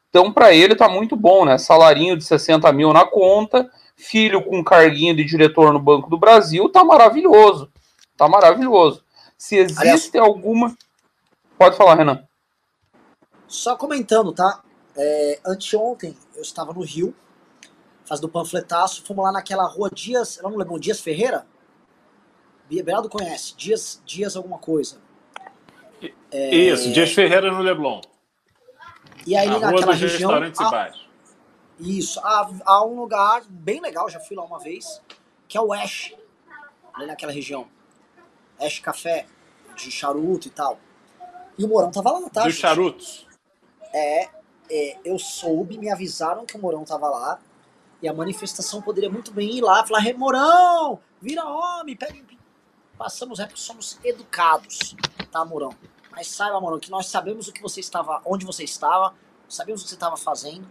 Então, 0.09 0.33
para 0.33 0.53
ele 0.53 0.75
tá 0.75 0.89
muito 0.89 1.15
bom, 1.15 1.45
né? 1.45 1.57
Salarinho 1.57 2.17
de 2.17 2.25
60 2.25 2.71
mil 2.73 2.93
na 2.93 3.07
conta, 3.07 3.71
filho 3.97 4.43
com 4.43 4.63
carguinho 4.63 5.15
de 5.15 5.25
diretor 5.25 5.73
no 5.73 5.79
Banco 5.79 6.11
do 6.11 6.19
Brasil, 6.19 6.69
tá 6.69 6.85
maravilhoso. 6.85 7.71
Tá 8.17 8.29
maravilhoso. 8.29 9.05
Se 9.39 9.57
existe 9.57 9.81
Aliás, 9.81 10.15
alguma. 10.17 10.77
Pode 11.57 11.77
falar, 11.77 11.95
Renan. 11.95 12.25
Só 13.47 13.77
comentando, 13.77 14.33
tá? 14.33 14.63
É, 14.97 15.41
anteontem 15.47 16.17
eu 16.35 16.43
estava 16.43 16.73
no 16.73 16.81
Rio, 16.81 17.15
fazendo 18.05 18.29
panfletaço, 18.29 19.05
fomos 19.05 19.25
lá 19.25 19.33
naquela 19.33 19.67
rua 19.67 19.91
Dias. 19.93 20.39
Eu 20.39 20.51
não 20.51 20.57
lembro, 20.57 20.79
Dias 20.79 21.01
Ferreira? 21.01 21.47
Beraldo 22.69 23.09
conhece, 23.09 23.57
Dias, 23.57 24.01
Dias 24.05 24.37
alguma 24.37 24.59
coisa. 24.59 24.99
É, 26.31 26.55
Isso, 26.55 26.93
Dias 26.93 27.13
Ferreira 27.13 27.51
no 27.51 27.61
Leblon. 27.61 28.01
E 29.27 29.37
aí, 29.37 29.49
Na 29.49 29.59
naquela 29.59 29.93
região. 29.93 30.31
Bares. 30.31 31.01
Isso. 31.79 32.21
Há, 32.21 32.51
há 32.65 32.85
um 32.85 33.01
lugar 33.01 33.43
bem 33.49 33.81
legal, 33.81 34.09
já 34.09 34.21
fui 34.21 34.37
lá 34.37 34.45
uma 34.45 34.59
vez, 34.59 35.03
que 35.49 35.59
é 35.59 35.61
o 35.61 35.73
Ash, 35.73 36.15
ali 36.95 37.07
naquela 37.07 37.33
região. 37.33 37.67
Ash 38.61 38.79
Café, 38.79 39.27
de 39.77 39.91
charuto 39.91 40.47
e 40.47 40.51
tal. 40.51 40.79
E 41.59 41.65
o 41.65 41.69
Morão 41.69 41.91
tava 41.91 42.13
lá, 42.13 42.31
tá? 42.31 42.45
Dos 42.45 42.53
gente? 42.53 42.61
charutos. 42.63 43.27
É, 43.93 44.29
é, 44.71 44.99
eu 45.05 45.19
soube, 45.19 45.77
me 45.77 45.91
avisaram 45.91 46.47
que 46.47 46.57
o 46.57 46.61
Morão 46.61 46.85
tava 46.85 47.09
lá. 47.09 47.39
E 48.01 48.09
a 48.09 48.15
manifestação 48.15 48.81
poderia 48.81 49.11
muito 49.11 49.31
bem 49.31 49.59
ir 49.59 49.61
lá 49.61 49.83
e 49.83 49.89
falar: 49.89 50.01
"Rei 50.01 50.15
Morão, 50.15 50.99
vira 51.21 51.45
homem, 51.45 51.95
pega. 51.97 52.15
Passamos 52.97 53.41
é 53.41 53.47
porque 53.47 53.61
somos 53.61 53.99
educados, 54.05 54.95
tá, 55.33 55.43
Morão? 55.43 55.75
Mas 56.11 56.27
saiba, 56.27 56.61
Morão, 56.61 56.79
que 56.79 56.91
nós 56.91 57.07
sabemos 57.07 57.49
o 57.49 57.53
que 57.53 57.63
você 57.63 57.81
estava, 57.81 58.21
onde 58.27 58.45
você 58.45 58.63
estava, 58.63 59.15
sabemos 59.49 59.81
o 59.81 59.85
que 59.85 59.89
você 59.89 59.97
estava 59.97 60.19
fazendo. 60.19 60.71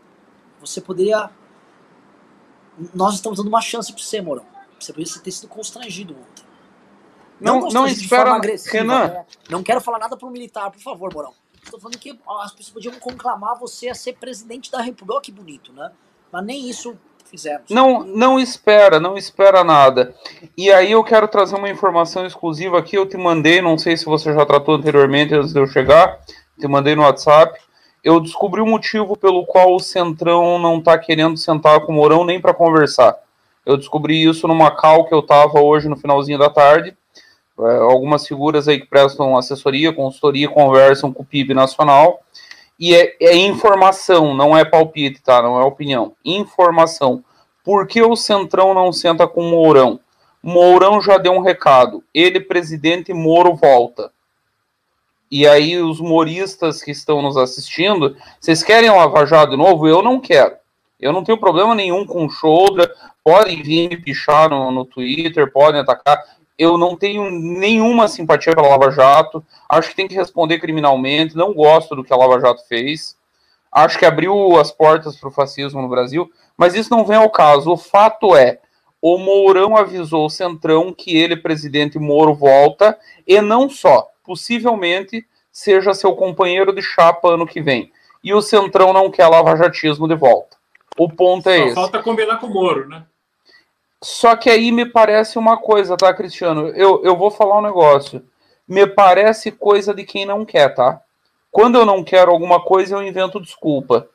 Você 0.59 0.79
poderia. 0.79 1.31
Nós 2.93 3.15
estamos 3.15 3.37
dando 3.37 3.47
uma 3.47 3.61
chance 3.61 3.91
pra 3.91 4.01
você, 4.01 4.21
Morão. 4.21 4.45
Você 4.79 4.93
poderia 4.93 5.21
ter 5.21 5.31
sido 5.31 5.47
constrangido 5.47 6.13
ontem. 6.13 6.45
Não, 7.39 7.61
não, 7.61 7.87
de 7.87 7.93
espera, 7.93 8.39
Renan. 8.67 9.07
né? 9.07 9.25
Não 9.49 9.63
quero 9.63 9.81
falar 9.81 9.97
nada 9.97 10.15
pro 10.15 10.29
militar, 10.29 10.69
por 10.69 10.81
favor, 10.81 11.11
Morão. 11.11 11.33
Estou 11.69 11.79
falando 11.79 11.99
que 11.99 12.17
as 12.27 12.51
pessoas 12.51 12.73
podiam 12.73 12.93
conclamar 12.95 13.57
você 13.59 13.89
a 13.89 13.93
ser 13.93 14.13
presidente 14.13 14.71
da 14.71 14.81
República. 14.81 15.21
Que 15.21 15.31
bonito, 15.31 15.71
né? 15.71 15.91
Mas 16.31 16.43
nem 16.43 16.67
isso 16.67 16.97
fizemos. 17.25 17.69
Não, 17.69 18.03
não 18.03 18.39
espera, 18.39 18.99
não 18.99 19.15
espera 19.15 19.63
nada. 19.63 20.15
E 20.57 20.71
aí 20.71 20.91
eu 20.91 21.03
quero 21.03 21.27
trazer 21.27 21.55
uma 21.55 21.69
informação 21.69 22.25
exclusiva 22.25 22.79
aqui. 22.79 22.95
Eu 22.95 23.05
te 23.05 23.17
mandei, 23.17 23.61
não 23.61 23.77
sei 23.77 23.95
se 23.95 24.05
você 24.05 24.33
já 24.33 24.45
tratou 24.45 24.75
anteriormente 24.75 25.35
antes 25.35 25.53
de 25.53 25.59
eu 25.59 25.67
chegar. 25.67 26.19
Te 26.59 26.67
mandei 26.67 26.95
no 26.95 27.03
WhatsApp. 27.03 27.59
Eu 28.03 28.19
descobri 28.19 28.61
o 28.61 28.65
motivo 28.65 29.15
pelo 29.15 29.45
qual 29.45 29.75
o 29.75 29.79
Centrão 29.79 30.57
não 30.57 30.79
está 30.79 30.97
querendo 30.97 31.37
sentar 31.37 31.81
com 31.81 31.91
o 31.91 31.95
Mourão 31.95 32.25
nem 32.25 32.41
para 32.41 32.53
conversar. 32.53 33.15
Eu 33.63 33.77
descobri 33.77 34.27
isso 34.27 34.47
numa 34.47 34.71
call 34.71 35.05
que 35.05 35.13
eu 35.13 35.19
estava 35.19 35.61
hoje 35.61 35.87
no 35.87 35.97
finalzinho 35.97 36.39
da 36.39 36.49
tarde. 36.49 36.97
É, 37.61 37.77
algumas 37.77 38.27
figuras 38.27 38.67
aí 38.67 38.79
que 38.79 38.87
prestam 38.87 39.37
assessoria, 39.37 39.91
consultoria, 39.91 40.47
conversam 40.47 41.11
com 41.11 41.23
o 41.23 41.25
PIB 41.25 41.53
nacional. 41.53 42.21
E 42.79 42.95
é, 42.95 43.15
é 43.19 43.35
informação, 43.35 44.33
não 44.33 44.57
é 44.57 44.63
palpite, 44.63 45.21
tá? 45.21 45.41
Não 45.41 45.59
é 45.59 45.63
opinião. 45.63 46.13
Informação. 46.23 47.23
Por 47.63 47.85
que 47.85 48.01
o 48.01 48.15
Centrão 48.15 48.73
não 48.73 48.93
senta 48.93 49.27
com 49.27 49.41
o 49.41 49.49
Mourão? 49.49 49.99
Mourão 50.41 51.01
já 51.01 51.17
deu 51.17 51.33
um 51.33 51.41
recado. 51.41 52.03
Ele, 52.13 52.39
presidente, 52.39 53.13
Moro 53.13 53.53
volta. 53.55 54.11
E 55.29 55.45
aí, 55.45 55.77
os 55.77 55.99
moristas 55.99 56.81
que 56.81 56.91
estão 56.91 57.21
nos 57.21 57.37
assistindo, 57.37 58.15
vocês 58.39 58.63
querem 58.63 58.89
Lava 58.89 59.25
Jato 59.25 59.51
de 59.51 59.57
novo? 59.57 59.87
Eu 59.87 60.01
não 60.01 60.19
quero. 60.19 60.55
Eu 60.99 61.13
não 61.13 61.23
tenho 61.23 61.37
problema 61.37 61.75
nenhum 61.75 62.05
com 62.05 62.25
o 62.25 62.29
Shoulder. 62.29 62.91
Podem 63.23 63.61
vir 63.61 63.89
me 63.89 63.97
pichar 63.97 64.49
no, 64.49 64.71
no 64.71 64.85
Twitter, 64.85 65.51
podem 65.51 65.81
atacar. 65.81 66.23
Eu 66.59 66.77
não 66.77 66.97
tenho 66.97 67.31
nenhuma 67.31 68.09
simpatia 68.09 68.53
pela 68.53 68.67
Lava 68.67 68.91
Jato. 68.91 69.41
Acho 69.69 69.89
que 69.89 69.95
tem 69.95 70.09
que 70.09 70.15
responder 70.15 70.59
criminalmente. 70.59 71.37
Não 71.37 71.53
gosto 71.53 71.95
do 71.95 72.03
que 72.03 72.11
a 72.11 72.17
Lava 72.17 72.37
Jato 72.41 72.67
fez. 72.67 73.15
Acho 73.71 73.97
que 73.97 74.05
abriu 74.05 74.59
as 74.59 74.69
portas 74.69 75.15
para 75.15 75.29
o 75.29 75.31
fascismo 75.31 75.81
no 75.81 75.87
Brasil. 75.87 76.29
Mas 76.57 76.75
isso 76.75 76.89
não 76.89 77.05
vem 77.05 77.15
ao 77.15 77.29
caso. 77.29 77.71
O 77.71 77.77
fato 77.77 78.35
é, 78.35 78.59
o 79.01 79.17
Mourão 79.17 79.77
avisou 79.77 80.25
o 80.25 80.29
Centrão 80.29 80.91
que 80.91 81.15
ele, 81.15 81.37
presidente 81.37 81.97
Moro, 81.97 82.33
volta. 82.33 82.97
E 83.25 83.39
não 83.39 83.69
só. 83.69 84.09
Possivelmente 84.25 85.25
seja 85.49 85.93
seu 85.93 86.13
companheiro 86.13 86.75
de 86.75 86.81
chapa 86.81 87.29
ano 87.29 87.47
que 87.47 87.61
vem. 87.61 87.89
E 88.21 88.33
o 88.33 88.41
Centrão 88.41 88.91
não 88.91 89.09
quer 89.09 89.27
lavajatismo 89.27 90.09
de 90.09 90.15
volta. 90.15 90.57
O 90.97 91.07
ponto 91.07 91.49
é 91.49 91.57
Só 91.57 91.65
esse. 91.67 91.75
falta 91.75 92.03
combinar 92.03 92.37
com 92.37 92.47
o 92.47 92.53
Moro, 92.53 92.89
né? 92.89 93.03
Só 94.01 94.35
que 94.35 94.49
aí 94.49 94.71
me 94.71 94.85
parece 94.85 95.37
uma 95.37 95.57
coisa, 95.57 95.97
tá, 95.97 96.13
Cristiano? 96.13 96.67
Eu, 96.69 97.03
eu 97.03 97.17
vou 97.17 97.29
falar 97.29 97.57
um 97.57 97.63
negócio. 97.63 98.23
Me 98.67 98.87
parece 98.87 99.51
coisa 99.51 99.93
de 99.93 100.03
quem 100.05 100.25
não 100.25 100.45
quer, 100.45 100.73
tá? 100.73 101.01
Quando 101.51 101.77
eu 101.77 101.85
não 101.85 102.03
quero 102.03 102.31
alguma 102.31 102.61
coisa, 102.61 102.95
eu 102.95 103.03
invento 103.03 103.41
desculpa. 103.41 104.07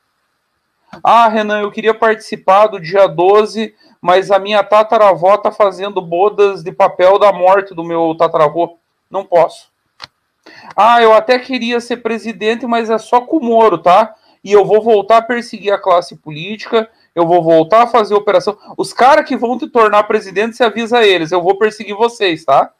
Ah, 1.02 1.28
Renan, 1.28 1.60
eu 1.62 1.72
queria 1.72 1.92
participar 1.92 2.68
do 2.68 2.80
dia 2.80 3.06
12, 3.06 3.74
mas 4.00 4.30
a 4.30 4.38
minha 4.38 4.62
tataravó 4.62 5.36
tá 5.36 5.50
fazendo 5.50 6.00
bodas 6.00 6.62
de 6.62 6.70
papel 6.70 7.18
da 7.18 7.32
morte 7.32 7.74
do 7.74 7.82
meu 7.82 8.14
tataravô. 8.16 8.78
Não 9.10 9.24
posso. 9.24 9.68
Ah, 10.76 11.02
eu 11.02 11.12
até 11.12 11.38
queria 11.38 11.80
ser 11.80 11.98
presidente, 11.98 12.66
mas 12.66 12.90
é 12.90 12.98
só 12.98 13.20
com 13.20 13.38
o 13.38 13.44
Moro, 13.44 13.78
tá? 13.78 14.14
E 14.42 14.52
eu 14.52 14.64
vou 14.64 14.82
voltar 14.82 15.18
a 15.18 15.22
perseguir 15.22 15.72
a 15.72 15.78
classe 15.78 16.16
política, 16.16 16.88
eu 17.14 17.26
vou 17.26 17.42
voltar 17.42 17.82
a 17.82 17.86
fazer 17.86 18.14
operação. 18.14 18.56
Os 18.76 18.92
caras 18.92 19.26
que 19.26 19.36
vão 19.36 19.56
te 19.58 19.68
tornar 19.68 20.02
presidente, 20.04 20.56
você 20.56 20.64
avisa 20.64 21.04
eles, 21.04 21.32
eu 21.32 21.42
vou 21.42 21.56
perseguir 21.56 21.94
vocês, 21.94 22.44
tá? 22.44 22.70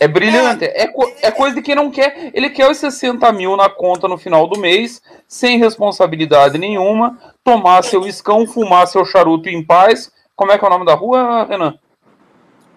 É 0.00 0.06
brilhante. 0.06 0.64
É, 0.64 0.86
co- 0.86 1.12
é 1.22 1.30
coisa 1.30 1.56
de 1.56 1.62
quem 1.62 1.74
não 1.74 1.90
quer. 1.90 2.30
Ele 2.32 2.50
quer 2.50 2.70
os 2.70 2.76
60 2.76 3.32
mil 3.32 3.56
na 3.56 3.68
conta 3.68 4.06
no 4.06 4.16
final 4.16 4.46
do 4.46 4.58
mês, 4.60 5.02
sem 5.26 5.58
responsabilidade 5.58 6.56
nenhuma, 6.56 7.18
tomar 7.42 7.82
seu 7.82 8.06
escão, 8.06 8.46
fumar 8.46 8.86
seu 8.86 9.04
charuto 9.04 9.48
em 9.48 9.64
paz. 9.64 10.12
Como 10.36 10.52
é 10.52 10.58
que 10.58 10.64
é 10.64 10.68
o 10.68 10.70
nome 10.70 10.84
da 10.86 10.94
rua, 10.94 11.44
Renan? 11.44 11.74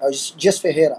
É 0.02 0.10
Dias 0.36 0.58
Ferreira. 0.58 0.98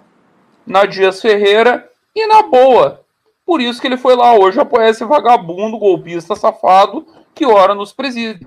Na 0.64 0.86
Dias 0.86 1.20
Ferreira 1.20 1.90
e 2.14 2.24
na 2.28 2.42
boa. 2.42 3.00
Por 3.44 3.60
isso 3.60 3.80
que 3.80 3.88
ele 3.88 3.96
foi 3.96 4.14
lá 4.14 4.32
hoje 4.32 4.60
apoiar 4.60 4.90
esse 4.90 5.04
vagabundo, 5.04 5.76
golpista, 5.76 6.36
safado, 6.36 7.04
que 7.34 7.44
ora 7.44 7.74
nos 7.74 7.92
preside. 7.92 8.46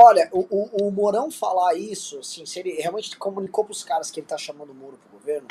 Olha, 0.00 0.28
o, 0.30 0.46
o, 0.48 0.88
o 0.90 1.30
falar 1.32 1.74
isso, 1.74 2.20
assim, 2.20 2.46
se 2.46 2.60
ele 2.60 2.80
realmente 2.80 3.16
comunicou 3.16 3.64
pros 3.64 3.82
caras 3.82 4.12
que 4.12 4.20
ele 4.20 4.28
tá 4.28 4.38
chamando 4.38 4.70
o 4.70 4.74
Moro 4.74 4.96
pro 4.96 5.18
governo, 5.18 5.48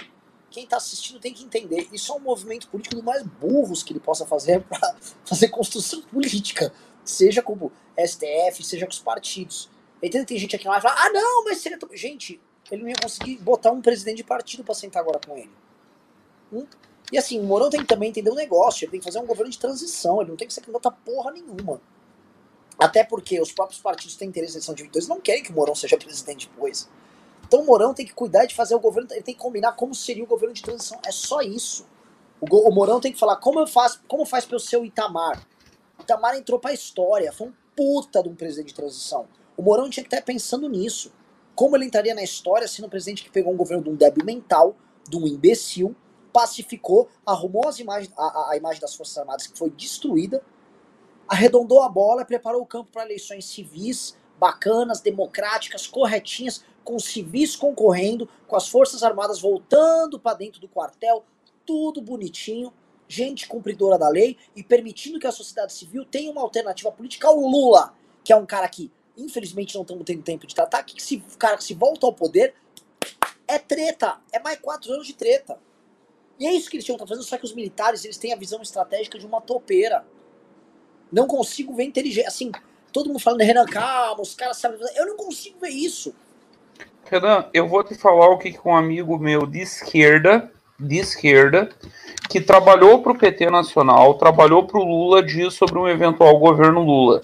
quem 0.50 0.66
tá 0.66 0.78
assistindo 0.78 1.20
tem 1.20 1.34
que 1.34 1.44
entender. 1.44 1.90
Isso 1.92 2.14
é 2.14 2.16
um 2.16 2.22
movimento 2.22 2.70
político 2.70 2.96
dos 2.96 3.04
mais 3.04 3.24
burros 3.24 3.84
que 3.84 3.92
ele 3.92 4.00
possa 4.00 4.26
fazer 4.26 4.62
pra 4.70 4.96
fazer 5.26 5.50
construção 5.50 6.02
política. 6.04 6.72
Seja 7.04 7.42
como 7.42 7.74
STF, 8.00 8.64
seja 8.64 8.86
com 8.86 8.94
os 8.94 9.00
partidos. 9.00 9.70
Entende? 10.02 10.26
Tem 10.26 10.38
gente 10.38 10.56
aqui 10.56 10.66
lá 10.66 10.76
que 10.76 10.84
fala, 10.84 10.96
ah 10.98 11.10
não, 11.10 11.44
mas 11.44 11.58
seria. 11.58 11.78
Gente, 11.92 12.40
ele 12.72 12.84
não 12.84 12.90
ia 12.90 12.96
conseguir 13.02 13.36
botar 13.40 13.72
um 13.72 13.82
presidente 13.82 14.18
de 14.18 14.24
partido 14.24 14.64
pra 14.64 14.74
sentar 14.74 15.02
agora 15.02 15.20
com 15.28 15.36
ele. 15.36 15.52
Hum? 16.54 16.66
E 17.12 17.18
assim, 17.18 17.38
o 17.38 17.44
Mourão 17.44 17.70
tem 17.70 17.82
que 17.82 17.86
também 17.88 18.12
entender 18.12 18.32
um 18.32 18.36
negócio, 18.36 18.86
ele 18.86 18.92
tem 18.92 19.00
que 19.02 19.06
fazer 19.06 19.20
um 19.20 19.26
governo 19.26 19.52
de 19.52 19.60
transição, 19.60 20.22
ele 20.22 20.30
não 20.30 20.38
tem 20.38 20.48
que 20.48 20.54
ser 20.54 20.62
candidato 20.62 20.88
a 20.88 20.92
porra 20.92 21.32
nenhuma. 21.32 21.82
Até 22.80 23.04
porque 23.04 23.40
os 23.42 23.52
próprios 23.52 23.82
partidos 23.82 24.16
têm 24.16 24.30
interesse 24.30 24.54
na 24.54 24.58
eleição 24.58 24.76
de 24.76 24.84
22 24.84 25.08
não 25.08 25.20
querem 25.20 25.42
que 25.44 25.52
o 25.52 25.54
Mourão 25.54 25.74
seja 25.76 25.98
presidente 25.98 26.48
depois. 26.48 26.88
Então 27.48 27.62
o 27.62 27.66
Mourão 27.66 27.94
tem 27.94 28.06
que 28.06 28.14
cuidar 28.14 28.46
de 28.46 28.54
fazer 28.54 28.76
o 28.76 28.80
governo, 28.80 29.10
ele 29.12 29.24
tem 29.24 29.34
que 29.34 29.40
combinar 29.42 29.72
como 29.74 29.96
seria 29.96 30.24
o 30.24 30.28
governo 30.28 30.54
de 30.54 30.62
transição. 30.62 31.00
É 31.06 31.12
só 31.12 31.42
isso. 31.42 31.88
O, 32.40 32.46
o 32.70 33.00
tem 33.00 33.12
que 33.12 33.20
falar 33.20 33.38
como 33.38 33.60
eu 33.60 33.68
faço, 33.68 34.02
como 34.08 34.26
faz 34.26 34.46
pelo 34.46 34.60
seu 34.60 34.86
Itamar. 34.86 35.46
Itamar 36.00 36.36
entrou 36.36 36.60
pra 36.60 36.72
história, 36.74 37.32
foi 37.32 37.48
um 37.48 37.54
puta 37.76 38.22
de 38.22 38.30
um 38.30 38.36
presidente 38.36 38.68
de 38.70 38.76
transição. 38.76 39.28
O 39.56 39.64
Mourão 39.64 39.90
tinha 39.90 40.04
que 40.04 40.14
estar 40.14 40.24
pensando 40.24 40.70
nisso. 40.70 41.12
Como 41.56 41.76
ele 41.76 41.86
entraria 41.86 42.14
na 42.14 42.22
história 42.22 42.68
sendo 42.68 42.86
um 42.86 42.90
presidente 42.90 43.24
que 43.24 43.32
pegou 43.32 43.52
um 43.52 43.58
governo 43.58 43.84
de 43.84 43.90
um 43.90 43.96
débil 43.96 44.24
mental, 44.24 44.76
de 45.10 45.18
um 45.18 45.26
imbecil, 45.26 45.96
pacificou, 46.32 47.10
arrumou 47.26 47.68
as 47.68 47.80
imagens, 47.80 48.14
a, 48.16 48.24
a- 48.24 48.52
a 48.52 48.58
imagem 48.58 48.80
das 48.80 48.94
Forças 48.94 49.18
Armadas 49.18 49.48
que 49.48 49.58
foi 49.58 49.72
destruída, 49.72 50.44
arredondou 51.28 51.82
a 51.82 51.90
bola, 51.90 52.26
preparou 52.26 52.62
o 52.62 52.66
campo 52.66 52.92
para 52.92 53.06
eleições 53.06 53.46
civis, 53.46 54.16
bacanas, 54.40 55.02
democráticas, 55.02 55.88
corretinhas, 55.88 56.64
com 56.84 56.98
civis 57.00 57.56
concorrendo, 57.56 58.30
com 58.48 58.56
as 58.56 58.68
Forças 58.70 59.04
Armadas 59.04 59.42
voltando 59.42 60.20
para 60.20 60.38
dentro 60.38 60.62
do 60.62 60.68
quartel, 60.68 61.26
tudo 61.66 62.02
bonitinho, 62.02 62.72
gente 63.08 63.48
cumpridora 63.48 63.98
da 63.98 64.08
lei 64.08 64.38
e 64.56 64.64
permitindo 64.64 65.20
que 65.20 65.28
a 65.28 65.32
sociedade 65.32 65.74
civil 65.74 66.06
tenha 66.06 66.32
uma 66.32 66.42
alternativa 66.42 66.92
política 66.92 67.28
ao 67.28 67.40
Lula, 67.40 67.94
que 68.24 68.32
é 68.32 68.36
um 68.36 68.46
cara 68.46 68.68
que, 68.68 68.92
infelizmente, 69.18 69.76
não 69.76 69.82
estamos 69.82 70.06
tendo 70.06 70.24
tempo 70.24 70.48
de 70.48 70.56
tratar, 70.56 70.84
que 70.84 71.02
se, 71.02 71.20
cara 71.38 71.58
que 71.58 71.64
se 71.64 71.74
volta 71.74 72.06
ao 72.06 72.14
poder 72.14 72.54
é 73.48 73.58
treta, 73.58 74.20
é 74.32 74.40
mais 74.40 74.60
quatro 74.60 74.92
anos 74.92 75.08
de 75.08 75.14
treta. 75.14 75.58
E 76.40 76.46
é 76.46 76.54
isso 76.54 76.70
que 76.70 76.76
eles 76.76 76.86
tinham 76.86 76.98
que 76.98 77.04
estar 77.04 77.16
fazendo, 77.16 77.28
só 77.28 77.38
que 77.38 77.46
os 77.46 77.54
militares 77.54 78.04
eles 78.06 78.18
têm 78.18 78.34
a 78.34 78.36
visão 78.36 78.62
estratégica 78.62 79.18
de 79.18 79.26
uma 79.26 79.42
topeira. 79.42 80.06
Não 81.12 81.28
consigo 81.28 81.76
ver 81.76 81.84
inteligência. 81.84 82.28
Assim, 82.28 82.52
todo 82.92 83.08
mundo 83.08 83.20
falando, 83.20 83.42
Renan, 83.42 83.66
calma, 83.66 84.22
os 84.22 84.36
caras 84.36 84.58
sabem. 84.58 84.80
fazer." 84.80 84.98
Eu 84.98 85.08
não 85.08 85.18
consigo 85.18 85.60
ver 85.60 85.70
isso. 85.70 86.14
Renan, 87.10 87.46
eu 87.54 87.68
vou 87.68 87.84
te 87.84 87.96
falar 87.96 88.28
o 88.30 88.38
que 88.38 88.52
que 88.52 88.68
um 88.68 88.76
amigo 88.76 89.18
meu 89.18 89.46
de 89.46 89.60
esquerda, 89.60 90.52
de 90.80 90.98
esquerda, 90.98 91.70
que 92.30 92.42
trabalhou 92.42 93.02
para 93.02 93.14
o 93.14 93.18
PT 93.18 93.50
Nacional, 93.50 94.16
trabalhou 94.16 94.68
para 94.68 94.80
o 94.80 94.84
Lula, 94.84 95.24
diz 95.24 95.54
sobre 95.54 95.80
um 95.80 95.88
eventual 95.88 96.38
governo 96.38 96.84
Lula. 96.84 97.22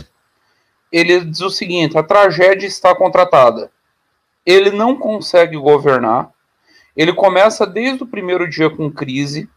Ele 0.91 1.25
diz 1.25 1.41
o 1.41 1.49
seguinte: 1.49 1.97
a 1.97 2.03
tragédia 2.03 2.67
está 2.67 2.95
contratada. 2.95 3.71
Ele 4.45 4.71
não 4.71 4.95
consegue 4.95 5.57
governar. 5.57 6.29
Ele 6.95 7.11
começa 7.11 7.65
desde 7.65 8.03
o 8.03 8.07
primeiro 8.07 8.47
dia 8.47 8.69
com 8.69 8.91
crise. 8.91 9.49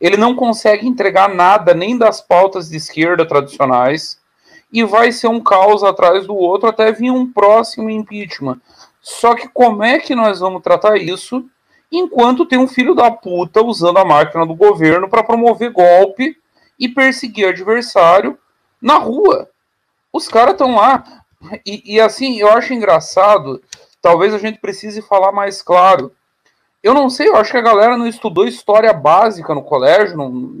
Ele 0.00 0.16
não 0.16 0.34
consegue 0.34 0.86
entregar 0.86 1.28
nada 1.28 1.74
nem 1.74 1.96
das 1.96 2.20
pautas 2.20 2.68
de 2.68 2.76
esquerda 2.76 3.26
tradicionais. 3.26 4.18
e 4.72 4.82
vai 4.82 5.12
ser 5.12 5.28
um 5.28 5.40
caos 5.40 5.84
atrás 5.84 6.26
do 6.26 6.34
outro 6.34 6.68
até 6.68 6.90
vir 6.90 7.10
um 7.12 7.30
próximo 7.30 7.88
impeachment. 7.88 8.60
Só 9.00 9.34
que 9.34 9.46
como 9.48 9.84
é 9.84 10.00
que 10.00 10.16
nós 10.16 10.40
vamos 10.40 10.62
tratar 10.62 10.96
isso 10.96 11.44
enquanto 11.92 12.44
tem 12.44 12.58
um 12.58 12.66
filho 12.66 12.92
da 12.92 13.08
puta 13.08 13.62
usando 13.62 13.98
a 13.98 14.04
máquina 14.04 14.44
do 14.44 14.54
governo 14.54 15.08
para 15.08 15.22
promover 15.22 15.70
golpe 15.70 16.36
e 16.76 16.88
perseguir 16.88 17.48
adversário 17.48 18.36
na 18.82 18.96
rua? 18.96 19.48
Os 20.12 20.26
caras 20.26 20.54
estão 20.54 20.74
lá. 20.74 21.04
E, 21.64 21.94
e 21.94 22.00
assim, 22.00 22.40
eu 22.40 22.50
acho 22.50 22.72
engraçado, 22.72 23.62
talvez 24.02 24.34
a 24.34 24.38
gente 24.38 24.58
precise 24.58 25.02
falar 25.02 25.30
mais 25.30 25.62
claro. 25.62 26.10
Eu 26.84 26.92
não 26.92 27.08
sei, 27.08 27.28
eu 27.28 27.36
acho 27.36 27.50
que 27.50 27.56
a 27.56 27.62
galera 27.62 27.96
não 27.96 28.06
estudou 28.06 28.46
história 28.46 28.92
básica 28.92 29.54
no 29.54 29.62
colégio, 29.62 30.18
não, 30.18 30.52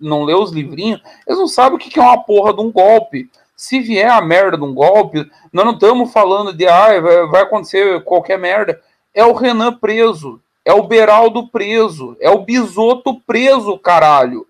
não 0.00 0.22
leu 0.22 0.40
os 0.40 0.50
livrinhos, 0.50 1.02
eles 1.26 1.38
não 1.38 1.46
sabem 1.46 1.76
o 1.76 1.78
que 1.78 2.00
é 2.00 2.02
uma 2.02 2.16
porra 2.22 2.54
de 2.54 2.62
um 2.62 2.72
golpe. 2.72 3.28
Se 3.54 3.78
vier 3.80 4.08
a 4.08 4.22
merda 4.22 4.56
de 4.56 4.64
um 4.64 4.72
golpe, 4.72 5.30
nós 5.52 5.66
não 5.66 5.74
estamos 5.74 6.10
falando 6.10 6.54
de 6.54 6.66
ah, 6.66 6.98
vai 7.30 7.42
acontecer 7.42 8.02
qualquer 8.04 8.38
merda. 8.38 8.80
É 9.12 9.22
o 9.22 9.34
Renan 9.34 9.74
preso, 9.74 10.40
é 10.64 10.72
o 10.72 10.82
Beraldo 10.82 11.46
preso, 11.48 12.16
é 12.20 12.30
o 12.30 12.38
Bisoto 12.38 13.20
preso, 13.26 13.78
caralho. 13.78 14.46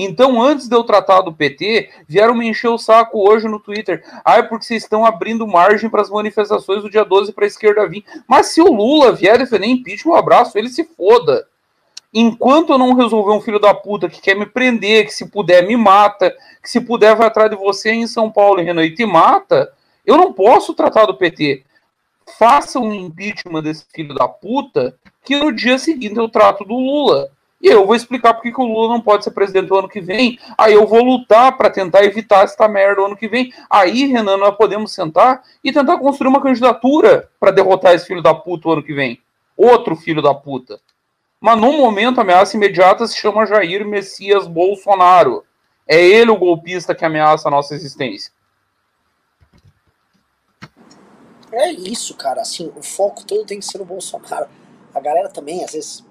Então, 0.00 0.40
antes 0.40 0.68
de 0.68 0.76
eu 0.76 0.84
tratar 0.84 1.22
do 1.22 1.32
PT, 1.32 1.90
vieram 2.06 2.32
me 2.32 2.46
encher 2.46 2.68
o 2.68 2.78
saco 2.78 3.28
hoje 3.28 3.48
no 3.48 3.58
Twitter. 3.58 4.04
Ah, 4.24 4.36
é 4.36 4.42
porque 4.42 4.64
vocês 4.64 4.84
estão 4.84 5.04
abrindo 5.04 5.44
margem 5.44 5.90
para 5.90 6.00
as 6.00 6.08
manifestações 6.08 6.82
do 6.82 6.88
dia 6.88 7.04
12 7.04 7.32
para 7.32 7.44
a 7.44 7.48
esquerda 7.48 7.88
vir. 7.88 8.04
Mas 8.28 8.46
se 8.46 8.62
o 8.62 8.72
Lula 8.72 9.10
vier 9.10 9.36
defender 9.36 9.66
impeachment, 9.66 10.12
um 10.12 10.16
abraço, 10.16 10.56
ele 10.56 10.68
se 10.68 10.84
foda. 10.84 11.48
Enquanto 12.14 12.72
eu 12.72 12.78
não 12.78 12.94
resolver 12.94 13.32
um 13.32 13.40
filho 13.40 13.58
da 13.58 13.74
puta 13.74 14.08
que 14.08 14.20
quer 14.20 14.36
me 14.36 14.46
prender, 14.46 15.04
que 15.04 15.12
se 15.12 15.28
puder 15.28 15.66
me 15.66 15.76
mata, 15.76 16.30
que 16.62 16.70
se 16.70 16.80
puder 16.80 17.16
vai 17.16 17.26
atrás 17.26 17.50
de 17.50 17.56
você 17.56 17.90
em 17.90 18.06
São 18.06 18.30
Paulo, 18.30 18.62
Renan, 18.62 18.84
e 18.84 18.94
te 18.94 19.04
mata, 19.04 19.72
eu 20.06 20.16
não 20.16 20.32
posso 20.32 20.74
tratar 20.74 21.06
do 21.06 21.16
PT. 21.16 21.64
Faça 22.38 22.78
um 22.78 22.94
impeachment 22.94 23.62
desse 23.64 23.84
filho 23.92 24.14
da 24.14 24.28
puta, 24.28 24.96
que 25.24 25.36
no 25.36 25.52
dia 25.52 25.76
seguinte 25.76 26.16
eu 26.16 26.28
trato 26.28 26.64
do 26.64 26.74
Lula. 26.74 27.30
E 27.60 27.66
eu 27.66 27.84
vou 27.84 27.96
explicar 27.96 28.34
por 28.34 28.42
que 28.42 28.60
o 28.60 28.64
Lula 28.64 28.94
não 28.94 29.00
pode 29.00 29.24
ser 29.24 29.32
presidente 29.32 29.72
o 29.72 29.76
ano 29.76 29.88
que 29.88 30.00
vem. 30.00 30.38
Aí 30.56 30.74
eu 30.74 30.86
vou 30.86 31.02
lutar 31.02 31.56
para 31.56 31.68
tentar 31.68 32.04
evitar 32.04 32.44
esta 32.44 32.68
merda 32.68 33.02
o 33.02 33.06
ano 33.06 33.16
que 33.16 33.28
vem. 33.28 33.52
Aí, 33.68 34.06
Renan, 34.06 34.36
nós 34.36 34.56
podemos 34.56 34.92
sentar 34.92 35.42
e 35.62 35.72
tentar 35.72 35.98
construir 35.98 36.28
uma 36.28 36.40
candidatura 36.40 37.28
para 37.40 37.50
derrotar 37.50 37.94
esse 37.94 38.06
filho 38.06 38.22
da 38.22 38.32
puta 38.32 38.68
o 38.68 38.72
ano 38.72 38.82
que 38.82 38.94
vem. 38.94 39.20
Outro 39.56 39.96
filho 39.96 40.22
da 40.22 40.32
puta. 40.32 40.80
Mas 41.40 41.60
no 41.60 41.72
momento, 41.72 42.18
a 42.18 42.22
ameaça 42.22 42.56
imediata 42.56 43.06
se 43.06 43.16
chama 43.16 43.46
Jair 43.46 43.84
Messias 43.84 44.46
Bolsonaro. 44.46 45.44
É 45.86 46.00
ele 46.00 46.30
o 46.30 46.36
golpista 46.36 46.94
que 46.94 47.04
ameaça 47.04 47.48
a 47.48 47.50
nossa 47.50 47.74
existência. 47.74 48.32
É 51.50 51.72
isso, 51.72 52.14
cara. 52.14 52.42
Assim, 52.42 52.72
o 52.76 52.82
foco 52.82 53.24
todo 53.24 53.46
tem 53.46 53.58
que 53.58 53.64
ser 53.64 53.78
no 53.78 53.84
Bolsonaro. 53.84 54.48
A 54.94 55.00
galera 55.00 55.28
também, 55.28 55.64
às 55.64 55.72
vezes, 55.72 56.04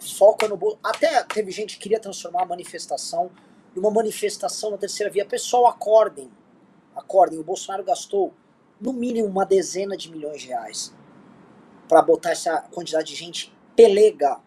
foca 0.00 0.48
no 0.48 0.56
Bolsonaro. 0.56 0.88
Até 0.88 1.22
teve 1.24 1.50
gente 1.50 1.76
que 1.76 1.82
queria 1.82 2.00
transformar 2.00 2.42
a 2.42 2.46
manifestação 2.46 3.30
numa 3.74 3.90
manifestação 3.90 4.70
na 4.70 4.78
terceira 4.78 5.12
via. 5.12 5.24
Pessoal, 5.24 5.66
acordem. 5.66 6.30
Acordem. 6.96 7.38
O 7.38 7.44
Bolsonaro 7.44 7.84
gastou 7.84 8.32
no 8.80 8.92
mínimo 8.92 9.28
uma 9.28 9.44
dezena 9.44 9.96
de 9.96 10.10
milhões 10.10 10.40
de 10.40 10.48
reais 10.48 10.94
para 11.88 12.02
botar 12.02 12.30
essa 12.30 12.62
quantidade 12.72 13.08
de 13.08 13.14
gente 13.14 13.52
pelega, 13.76 14.40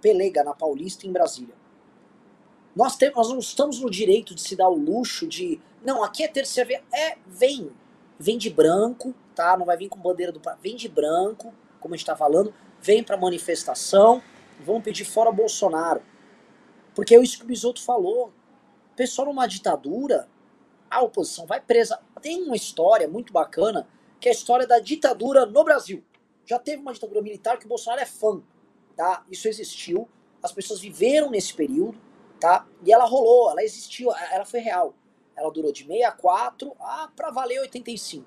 pelega 0.00 0.42
na 0.42 0.54
Paulista 0.54 1.06
e 1.06 1.08
em 1.08 1.12
Brasília. 1.12 1.54
Nós, 2.74 2.96
temos, 2.96 3.16
nós 3.16 3.28
não 3.28 3.38
estamos 3.38 3.80
no 3.80 3.88
direito 3.88 4.34
de 4.34 4.42
se 4.42 4.56
dar 4.56 4.68
o 4.68 4.74
luxo 4.74 5.26
de. 5.26 5.60
Não, 5.84 6.02
aqui 6.02 6.22
é 6.22 6.28
terceira 6.28 6.68
via. 6.68 6.82
É, 6.92 7.16
vem. 7.26 7.70
Vem 8.18 8.36
de 8.36 8.50
branco, 8.50 9.14
tá? 9.34 9.56
Não 9.56 9.64
vai 9.64 9.76
vir 9.76 9.88
com 9.88 9.98
bandeira 9.98 10.32
do. 10.32 10.40
Vem 10.60 10.76
de 10.76 10.88
branco, 10.88 11.54
como 11.80 11.94
a 11.94 11.96
gente 11.96 12.06
tá 12.06 12.16
falando. 12.16 12.52
Vem 12.80 13.02
pra 13.02 13.16
manifestação 13.16 14.22
vão 14.60 14.80
pedir 14.80 15.04
fora 15.04 15.32
Bolsonaro. 15.32 16.02
Porque 16.94 17.14
é 17.14 17.22
isso 17.22 17.38
que 17.38 17.44
o 17.44 17.46
Bisotto 17.46 17.82
falou. 17.82 18.32
Pessoal, 18.94 19.28
numa 19.28 19.46
ditadura, 19.46 20.28
a 20.90 21.02
oposição 21.02 21.46
vai 21.46 21.60
presa. 21.60 22.00
Tem 22.22 22.42
uma 22.42 22.56
história 22.56 23.06
muito 23.06 23.32
bacana, 23.32 23.86
que 24.20 24.28
é 24.28 24.32
a 24.32 24.34
história 24.34 24.66
da 24.66 24.78
ditadura 24.78 25.44
no 25.44 25.62
Brasil. 25.62 26.02
Já 26.44 26.58
teve 26.58 26.80
uma 26.80 26.92
ditadura 26.92 27.20
militar 27.20 27.58
que 27.58 27.66
o 27.66 27.68
Bolsonaro 27.68 28.00
é 28.00 28.06
fã, 28.06 28.40
tá? 28.96 29.24
Isso 29.30 29.48
existiu, 29.48 30.08
as 30.42 30.52
pessoas 30.52 30.80
viveram 30.80 31.30
nesse 31.30 31.52
período, 31.52 32.00
tá? 32.40 32.66
E 32.84 32.92
ela 32.92 33.04
rolou, 33.04 33.50
ela 33.50 33.62
existiu, 33.62 34.12
ela 34.30 34.44
foi 34.44 34.60
real. 34.60 34.94
Ela 35.36 35.50
durou 35.50 35.72
de 35.72 35.84
64 35.84 36.74
a 36.80 37.10
pra 37.14 37.30
valer 37.30 37.60
85, 37.60 38.24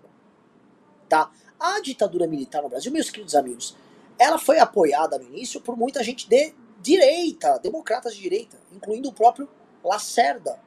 tá? 1.07 1.31
A 1.60 1.80
ditadura 1.80 2.27
militar 2.27 2.61
no 2.61 2.69
Brasil, 2.69 2.91
meus 2.91 3.10
queridos 3.10 3.35
amigos, 3.35 3.76
ela 4.20 4.38
foi 4.38 4.60
apoiada 4.60 5.18
no 5.18 5.26
início 5.26 5.62
por 5.62 5.78
muita 5.78 6.04
gente 6.04 6.30
de 6.30 6.54
direita, 6.82 7.58
democratas 7.60 8.14
de 8.14 8.22
direita, 8.22 8.60
incluindo 8.72 9.10
o 9.10 9.14
próprio 9.14 9.48
Lacerda. 9.84 10.60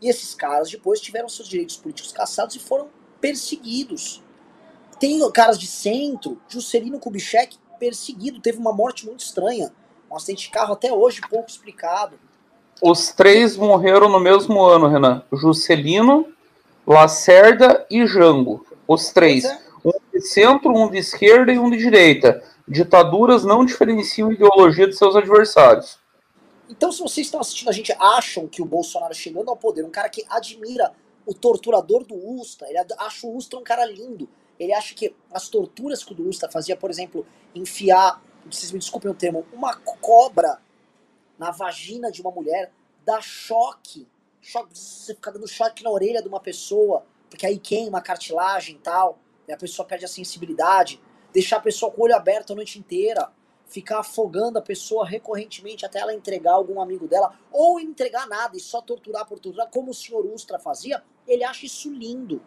E 0.00 0.08
esses 0.08 0.34
caras 0.34 0.70
depois 0.70 1.00
tiveram 1.00 1.28
seus 1.28 1.48
direitos 1.48 1.76
políticos 1.76 2.12
cassados 2.12 2.54
e 2.54 2.60
foram 2.60 2.88
perseguidos. 3.20 4.22
Tem 5.00 5.28
caras 5.32 5.58
de 5.58 5.66
centro, 5.66 6.40
Juscelino 6.48 7.00
Kubitschek 7.00 7.58
perseguido, 7.78 8.40
teve 8.40 8.58
uma 8.58 8.72
morte 8.72 9.04
muito 9.04 9.20
estranha. 9.20 9.72
Um 10.10 10.16
acidente 10.16 10.44
de 10.44 10.50
carro 10.50 10.74
até 10.74 10.92
hoje 10.92 11.20
pouco 11.28 11.50
explicado. 11.50 12.18
Os 12.80 13.12
três 13.12 13.56
morreram 13.56 14.08
no 14.08 14.20
mesmo 14.20 14.62
ano, 14.62 14.88
Renan. 14.88 15.24
Juscelino, 15.32 16.26
Lacerda 16.86 17.86
e 17.90 18.06
Jango. 18.06 18.64
Os 18.86 19.10
três. 19.10 19.44
É. 19.44 19.58
Um 19.84 19.92
de 20.12 20.20
centro, 20.22 20.72
um 20.72 20.90
de 20.90 20.98
esquerda 20.98 21.52
e 21.52 21.58
um 21.58 21.70
de 21.70 21.76
direita. 21.76 22.42
Ditaduras 22.66 23.44
não 23.44 23.64
diferenciam 23.64 24.32
ideologia 24.32 24.86
de 24.88 24.96
seus 24.96 25.14
adversários. 25.14 25.98
Então, 26.68 26.90
se 26.90 27.00
vocês 27.00 27.26
estão 27.26 27.40
assistindo, 27.40 27.68
a 27.68 27.72
gente 27.72 27.92
acham 27.98 28.48
que 28.48 28.62
o 28.62 28.64
Bolsonaro 28.64 29.14
chegando 29.14 29.50
ao 29.50 29.56
poder, 29.56 29.84
um 29.84 29.90
cara 29.90 30.08
que 30.08 30.24
admira 30.30 30.92
o 31.26 31.34
torturador 31.34 32.04
do 32.04 32.14
Usta, 32.14 32.66
ele 32.68 32.78
acha 32.98 33.26
o 33.26 33.36
Usta 33.36 33.58
um 33.58 33.62
cara 33.62 33.84
lindo. 33.84 34.28
Ele 34.58 34.72
acha 34.72 34.94
que 34.94 35.14
as 35.32 35.48
torturas 35.48 36.02
que 36.02 36.14
o 36.14 36.28
Usta 36.28 36.50
fazia, 36.50 36.76
por 36.76 36.90
exemplo, 36.90 37.26
enfiar, 37.54 38.22
vocês 38.50 38.72
me 38.72 38.78
desculpem 38.78 39.10
o 39.10 39.14
termo, 39.14 39.46
uma 39.52 39.76
cobra 39.76 40.58
na 41.38 41.50
vagina 41.50 42.10
de 42.10 42.22
uma 42.22 42.30
mulher, 42.30 42.72
dá 43.04 43.20
choque. 43.20 44.06
choque 44.40 44.78
você 44.78 45.14
fica 45.14 45.32
dando 45.32 45.48
choque 45.48 45.82
na 45.82 45.90
orelha 45.90 46.22
de 46.22 46.28
uma 46.28 46.40
pessoa, 46.40 47.04
porque 47.28 47.44
aí 47.44 47.58
queima 47.58 47.98
a 47.98 48.02
cartilagem 48.02 48.76
e 48.76 48.78
tal, 48.78 49.18
e 49.46 49.52
a 49.52 49.56
pessoa 49.56 49.86
perde 49.86 50.04
a 50.04 50.08
sensibilidade 50.08 51.00
deixar 51.34 51.56
a 51.56 51.60
pessoa 51.60 51.90
com 51.90 52.00
o 52.00 52.04
olho 52.04 52.14
aberto 52.14 52.52
a 52.52 52.56
noite 52.56 52.78
inteira, 52.78 53.30
ficar 53.66 53.98
afogando 53.98 54.58
a 54.58 54.62
pessoa 54.62 55.04
recorrentemente 55.04 55.84
até 55.84 55.98
ela 55.98 56.14
entregar 56.14 56.52
algum 56.52 56.80
amigo 56.80 57.08
dela, 57.08 57.36
ou 57.50 57.80
entregar 57.80 58.28
nada 58.28 58.56
e 58.56 58.60
só 58.60 58.80
torturar 58.80 59.26
por 59.26 59.40
torturar, 59.40 59.68
como 59.68 59.90
o 59.90 59.94
senhor 59.94 60.24
Ustra 60.24 60.58
fazia, 60.60 61.02
ele 61.26 61.42
acha 61.42 61.66
isso 61.66 61.92
lindo. 61.92 62.40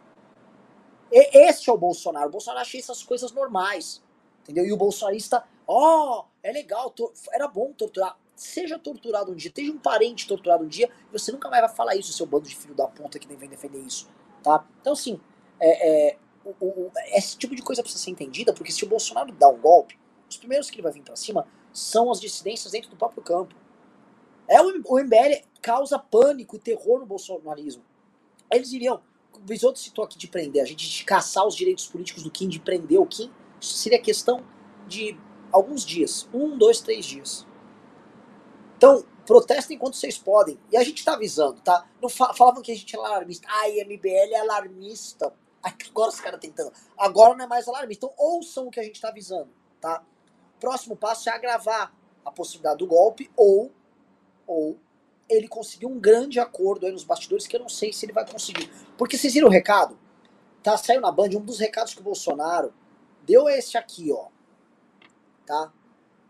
E, 1.12 1.50
este 1.50 1.70
é 1.70 1.74
o 1.74 1.78
Bolsonaro. 1.78 2.30
O 2.30 2.32
Bolsonaro 2.32 2.62
acha 2.62 2.78
essas 2.78 3.04
coisas 3.04 3.32
normais. 3.32 4.02
Entendeu? 4.44 4.66
E 4.66 4.72
o 4.72 4.78
bolsonarista, 4.78 5.44
ó, 5.68 6.22
oh, 6.22 6.26
é 6.42 6.54
legal, 6.54 6.94
era 7.34 7.50
bom 7.50 7.74
torturar. 7.74 8.18
Seja 8.34 8.80
torturado 8.80 9.32
um 9.32 9.36
dia, 9.36 9.50
esteja 9.50 9.72
um 9.72 9.78
parente 9.78 10.26
torturado 10.26 10.64
um 10.64 10.68
dia, 10.68 10.90
você 11.12 11.34
nunca 11.34 11.50
mais 11.50 11.64
vai 11.64 11.76
falar 11.76 11.96
isso, 11.98 12.14
seu 12.14 12.26
bando 12.26 12.48
de 12.48 12.56
filho 12.56 12.74
da 12.74 12.88
puta 12.88 13.20
que 13.20 13.28
nem 13.28 13.36
vem 13.36 13.50
defender 13.50 13.80
isso. 13.80 14.08
Tá? 14.42 14.66
Então, 14.80 14.94
assim, 14.94 15.20
é, 15.60 16.12
é, 16.12 16.18
o, 16.60 16.66
o, 16.66 16.92
esse 17.14 17.38
tipo 17.38 17.56
de 17.56 17.62
coisa 17.62 17.82
precisa 17.82 18.04
ser 18.04 18.12
entendida, 18.12 18.54
porque 18.54 18.72
se 18.72 18.84
o 18.84 18.88
Bolsonaro 18.88 19.32
dá 19.34 19.48
um 19.50 19.58
golpe, 19.58 19.98
os 20.30 20.38
primeiros 20.38 20.70
que 20.70 20.76
ele 20.76 20.84
vai 20.84 20.92
vir 20.92 21.04
para 21.04 21.16
cima 21.16 21.48
são 21.72 22.12
as 22.12 22.20
dissidências 22.20 22.72
dentro 22.72 22.90
do 22.90 22.96
próprio 22.96 23.24
campo. 23.24 23.56
É 24.48 24.62
o, 24.62 24.82
o 24.86 25.00
MBL 25.00 25.44
causa 25.62 26.00
pânico 26.00 26.56
e 26.56 26.60
terror 26.60 27.00
no 27.00 27.06
bolsonarismo. 27.06 27.84
Eles 28.52 28.72
iriam, 28.72 29.02
o 29.34 29.40
Bisotto 29.40 29.80
citou 29.80 30.06
aqui 30.06 30.18
de 30.18 30.28
prender, 30.28 30.62
a 30.62 30.66
gente 30.66 30.90
de 30.90 31.04
caçar 31.04 31.46
os 31.46 31.56
direitos 31.56 31.88
políticos 31.88 32.24
do 32.24 32.32
Kim, 32.32 32.48
de 32.48 32.60
prender 32.60 33.00
o 33.00 33.06
Kim, 33.06 33.32
isso 33.60 33.74
seria 33.74 34.00
questão 34.00 34.46
de 34.88 35.18
alguns 35.52 35.86
dias, 35.86 36.28
um, 36.34 36.58
dois, 36.58 36.80
três 36.80 37.06
dias. 37.06 37.46
Então, 38.78 39.04
protestem 39.26 39.76
enquanto 39.76 39.98
vocês 39.98 40.18
podem. 40.18 40.58
E 40.72 40.78
a 40.78 40.84
gente 40.84 41.04
tá 41.04 41.14
avisando, 41.14 41.60
tá? 41.62 41.86
Não 42.02 42.10
falavam 42.10 42.62
que 42.62 42.72
a 42.72 42.76
gente 42.76 42.96
é 42.96 43.00
alarmista. 43.00 43.48
Ai, 43.50 43.84
MBL 43.84 44.34
é 44.34 44.40
alarmista. 44.40 45.34
Agora 45.90 46.10
os 46.10 46.20
caras 46.20 46.40
tentando. 46.40 46.72
Agora 46.98 47.36
não 47.36 47.46
é 47.46 47.48
mais 47.48 47.68
alarmista. 47.68 48.06
Então 48.06 48.16
ouçam 48.18 48.68
o 48.68 48.72
que 48.72 48.80
a 48.80 48.84
gente 48.84 48.96
está 48.96 49.10
avisando, 49.10 49.50
tá? 49.80 50.04
Próximo 50.60 50.96
passo 50.96 51.30
é 51.30 51.34
agravar 51.34 51.94
a 52.26 52.32
possibilidade 52.32 52.80
do 52.80 52.88
golpe 52.88 53.32
ou, 53.36 53.72
ou 54.46 54.78
ele 55.30 55.48
conseguir 55.48 55.86
um 55.86 56.00
grande 56.00 56.40
acordo 56.40 56.86
aí 56.86 56.92
nos 56.92 57.04
bastidores 57.04 57.48
que 57.48 57.56
eu 57.56 57.60
não 57.60 57.70
sei 57.70 57.94
se 57.94 58.06
ele 58.06 58.14
vai 58.14 58.30
conseguir. 58.30 58.72
Porque 58.98 59.18
vocês 59.18 59.34
viram 59.34 59.48
o 59.48 59.52
recado? 59.52 59.98
Tá, 60.64 60.78
saiu 60.78 61.02
na 61.02 61.12
Band 61.12 61.30
um 61.36 61.42
dos 61.42 61.60
recados 61.60 61.94
que 61.94 62.02
o 62.02 62.04
Bolsonaro 62.04 62.74
deu 63.24 63.48
é 63.48 63.58
esse 63.58 63.78
aqui, 63.78 64.12
ó. 64.12 64.28
Tá? 65.46 65.72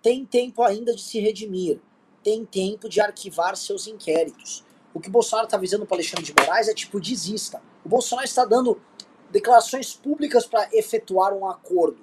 Tem 0.01 0.25
tempo 0.25 0.61
ainda 0.63 0.93
de 0.93 1.01
se 1.01 1.19
redimir. 1.19 1.79
Tem 2.23 2.45
tempo 2.45 2.89
de 2.89 2.99
arquivar 2.99 3.55
seus 3.55 3.87
inquéritos. 3.87 4.63
O 4.93 4.99
que 4.99 5.09
o 5.09 5.11
Bolsonaro 5.11 5.47
tá 5.47 5.57
avisando 5.57 5.85
para 5.85 5.97
Alexandre 5.97 6.25
de 6.25 6.33
Moraes 6.33 6.67
é 6.67 6.73
tipo, 6.73 6.99
desista. 6.99 7.61
O 7.85 7.89
Bolsonaro 7.89 8.27
está 8.27 8.43
dando 8.45 8.81
declarações 9.29 9.93
públicas 9.93 10.45
para 10.45 10.69
efetuar 10.73 11.33
um 11.33 11.47
acordo. 11.49 11.99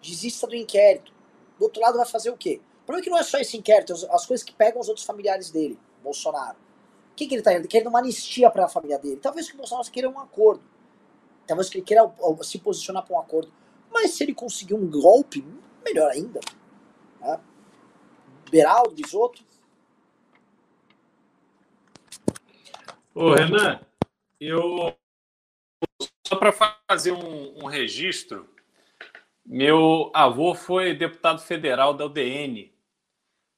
Desista 0.00 0.46
do 0.46 0.54
inquérito. 0.54 1.12
Do 1.58 1.64
outro 1.64 1.80
lado 1.80 1.96
vai 1.96 2.06
fazer 2.06 2.30
o 2.30 2.36
quê? 2.36 2.60
O 2.82 2.86
problema 2.86 3.02
é 3.02 3.04
que 3.04 3.10
não 3.10 3.18
é 3.18 3.22
só 3.22 3.38
esse 3.38 3.56
inquérito, 3.56 3.92
as 3.92 4.26
coisas 4.26 4.44
que 4.44 4.52
pegam 4.52 4.80
os 4.80 4.88
outros 4.88 5.06
familiares 5.06 5.50
dele, 5.50 5.78
Bolsonaro. 6.02 6.56
O 7.12 7.14
que, 7.16 7.26
que 7.26 7.34
ele 7.34 7.40
está 7.40 7.52
querendo? 7.52 7.68
Querendo 7.68 7.88
uma 7.88 8.00
anistia 8.00 8.50
para 8.50 8.66
a 8.66 8.68
família 8.68 8.98
dele. 8.98 9.16
Talvez 9.16 9.48
que 9.48 9.54
o 9.54 9.56
Bolsonaro 9.56 9.90
queira 9.90 10.10
um 10.10 10.18
acordo. 10.18 10.62
Talvez 11.46 11.70
que 11.70 11.78
ele 11.78 11.84
queira 11.84 12.12
se 12.42 12.58
posicionar 12.58 13.04
para 13.04 13.16
um 13.16 13.20
acordo. 13.20 13.52
Mas 13.90 14.10
se 14.10 14.24
ele 14.24 14.34
conseguir 14.34 14.74
um 14.74 14.90
golpe, 14.90 15.46
melhor 15.84 16.10
ainda. 16.10 16.40
Né? 17.20 17.40
Beraldo, 18.50 18.90
Bisotto. 18.90 19.44
Ô, 23.14 23.32
Renan, 23.32 23.80
eu. 24.40 24.94
Só 26.26 26.36
para 26.36 26.52
fazer 26.88 27.12
um, 27.12 27.64
um 27.64 27.66
registro, 27.66 28.48
meu 29.44 30.10
avô 30.14 30.54
foi 30.54 30.94
deputado 30.94 31.42
federal 31.42 31.92
da 31.92 32.06
UDN, 32.06 32.72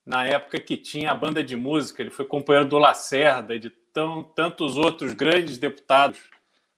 na 0.04 0.26
época 0.26 0.58
que 0.58 0.76
tinha 0.76 1.12
a 1.12 1.14
banda 1.14 1.44
de 1.44 1.54
música. 1.54 2.02
Ele 2.02 2.10
foi 2.10 2.24
companheiro 2.24 2.68
do 2.68 2.76
Lacerda 2.76 3.54
e 3.54 3.60
de 3.60 3.70
tão, 3.70 4.24
tantos 4.24 4.76
outros 4.76 5.12
grandes 5.12 5.58
deputados 5.58 6.18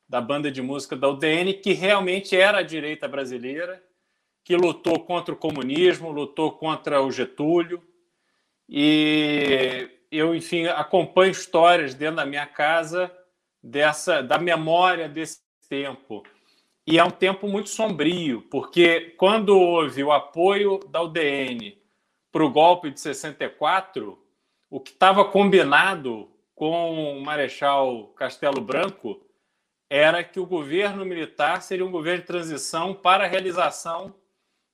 da 0.07 0.21
banda 0.21 0.51
de 0.51 0.61
música 0.61 0.95
da 0.95 1.09
UDN, 1.09 1.55
que 1.55 1.73
realmente 1.73 2.37
era 2.37 2.59
a 2.59 2.63
direita 2.63 3.09
brasileira, 3.09 3.83
que 4.45 4.57
lutou 4.57 5.01
contra 5.01 5.33
o 5.33 5.39
comunismo, 5.39 6.11
lutou 6.11 6.53
contra 6.53 7.03
o 7.03 7.11
Getúlio. 7.11 7.83
E 8.69 9.89
eu, 10.11 10.35
enfim, 10.35 10.67
acompanho 10.67 11.31
histórias 11.31 11.95
dentro 11.95 12.17
da 12.17 12.27
minha 12.27 12.47
casa 12.47 13.11
dessa 13.63 14.23
da 14.23 14.39
memória 14.39 15.09
desse 15.09 15.48
tempo. 15.69 16.23
E 16.87 16.99
é 16.99 17.05
um 17.05 17.11
tempo 17.11 17.47
muito 17.47 17.69
sombrio, 17.69 18.43
porque 18.51 19.15
quando 19.19 19.59
houve 19.59 20.03
o 20.03 20.11
apoio 20.11 20.79
da 20.89 21.03
UDN 21.03 21.79
para 22.33 22.45
o 22.45 22.51
golpe 22.51 22.91
de 22.91 22.99
64, 22.99 24.19
o 24.71 24.81
que 24.81 24.93
estava 24.93 25.25
combinado 25.25 26.31
com 26.55 27.19
o 27.19 27.21
Marechal 27.21 28.09
Castelo 28.17 28.61
Branco 28.61 29.21
era 29.91 30.23
que 30.25 30.41
o 30.41 30.47
governo 30.47 31.05
militar 31.05 31.63
seria 31.63 31.85
um 31.85 31.91
governo 31.91 32.21
de 32.21 32.27
transição 32.27 32.95
para 32.95 33.25
a 33.25 33.29
realização 33.29 34.15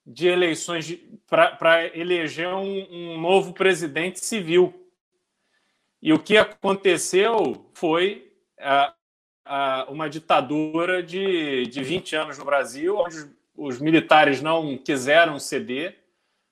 de 0.05 0.27
eleições 0.27 0.99
para 1.27 1.85
eleger 1.97 2.47
um, 2.47 2.87
um 2.91 3.19
novo 3.19 3.53
presidente 3.53 4.19
civil. 4.19 4.73
E 6.01 6.13
o 6.13 6.19
que 6.19 6.37
aconteceu 6.37 7.69
foi 7.73 8.31
uma 9.89 10.09
ditadura 10.09 11.03
de, 11.03 11.67
de 11.67 11.83
20 11.83 12.15
anos 12.15 12.37
no 12.37 12.45
Brasil, 12.45 12.97
onde 12.97 13.29
os, 13.55 13.79
militares 13.79 14.41
não 14.41 14.77
quiseram 14.77 15.39
ceder, 15.39 15.97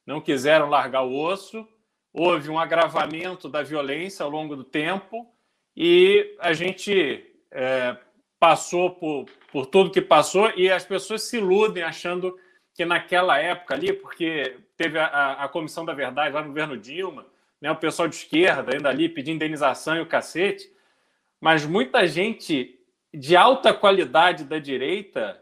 não 0.06 0.22
quiseram 0.22 0.70
largar 0.70 1.04
o 1.04 1.16
osso, 1.16 1.68
houve 2.14 2.50
um 2.50 2.60
agravamento 2.60 3.50
da 3.50 3.64
violência 3.64 4.24
ao 4.24 4.30
longo 4.30 4.56
do 4.56 4.64
tempo 4.64 5.28
e 5.76 6.36
a 6.40 6.54
gente 6.54 7.26
é, 7.50 7.98
passou 8.40 8.92
por, 8.92 9.26
por 9.52 9.66
tudo 9.66 9.90
que 9.90 10.02
passou 10.02 10.52
e 10.56 10.70
as 10.70 10.86
pessoas 10.86 11.24
se 11.24 11.38
iludem 11.38 11.82
achando 11.82 12.38
que 12.76 12.86
naquela 12.86 13.40
época 13.40 13.74
ali, 13.74 13.92
porque 13.94 14.58
teve 14.78 15.00
a, 15.00 15.44
a 15.44 15.48
Comissão 15.48 15.84
da 15.84 15.94
Verdade 15.94 16.34
lá 16.34 16.42
no 16.42 16.50
governo 16.50 16.78
Dilma, 16.78 17.26
né, 17.60 17.72
o 17.72 17.76
pessoal 17.76 18.08
de 18.08 18.16
esquerda 18.16 18.74
ainda 18.74 18.90
ali 18.90 19.10
pedindo 19.10 19.36
indenização 19.36 19.96
e 19.96 20.02
o 20.02 20.06
cacete, 20.06 20.72
mas 21.40 21.66
muita 21.66 22.08
gente 22.08 22.80
de 23.14 23.36
alta 23.36 23.74
qualidade 23.74 24.44
da 24.44 24.58
direita 24.58 25.40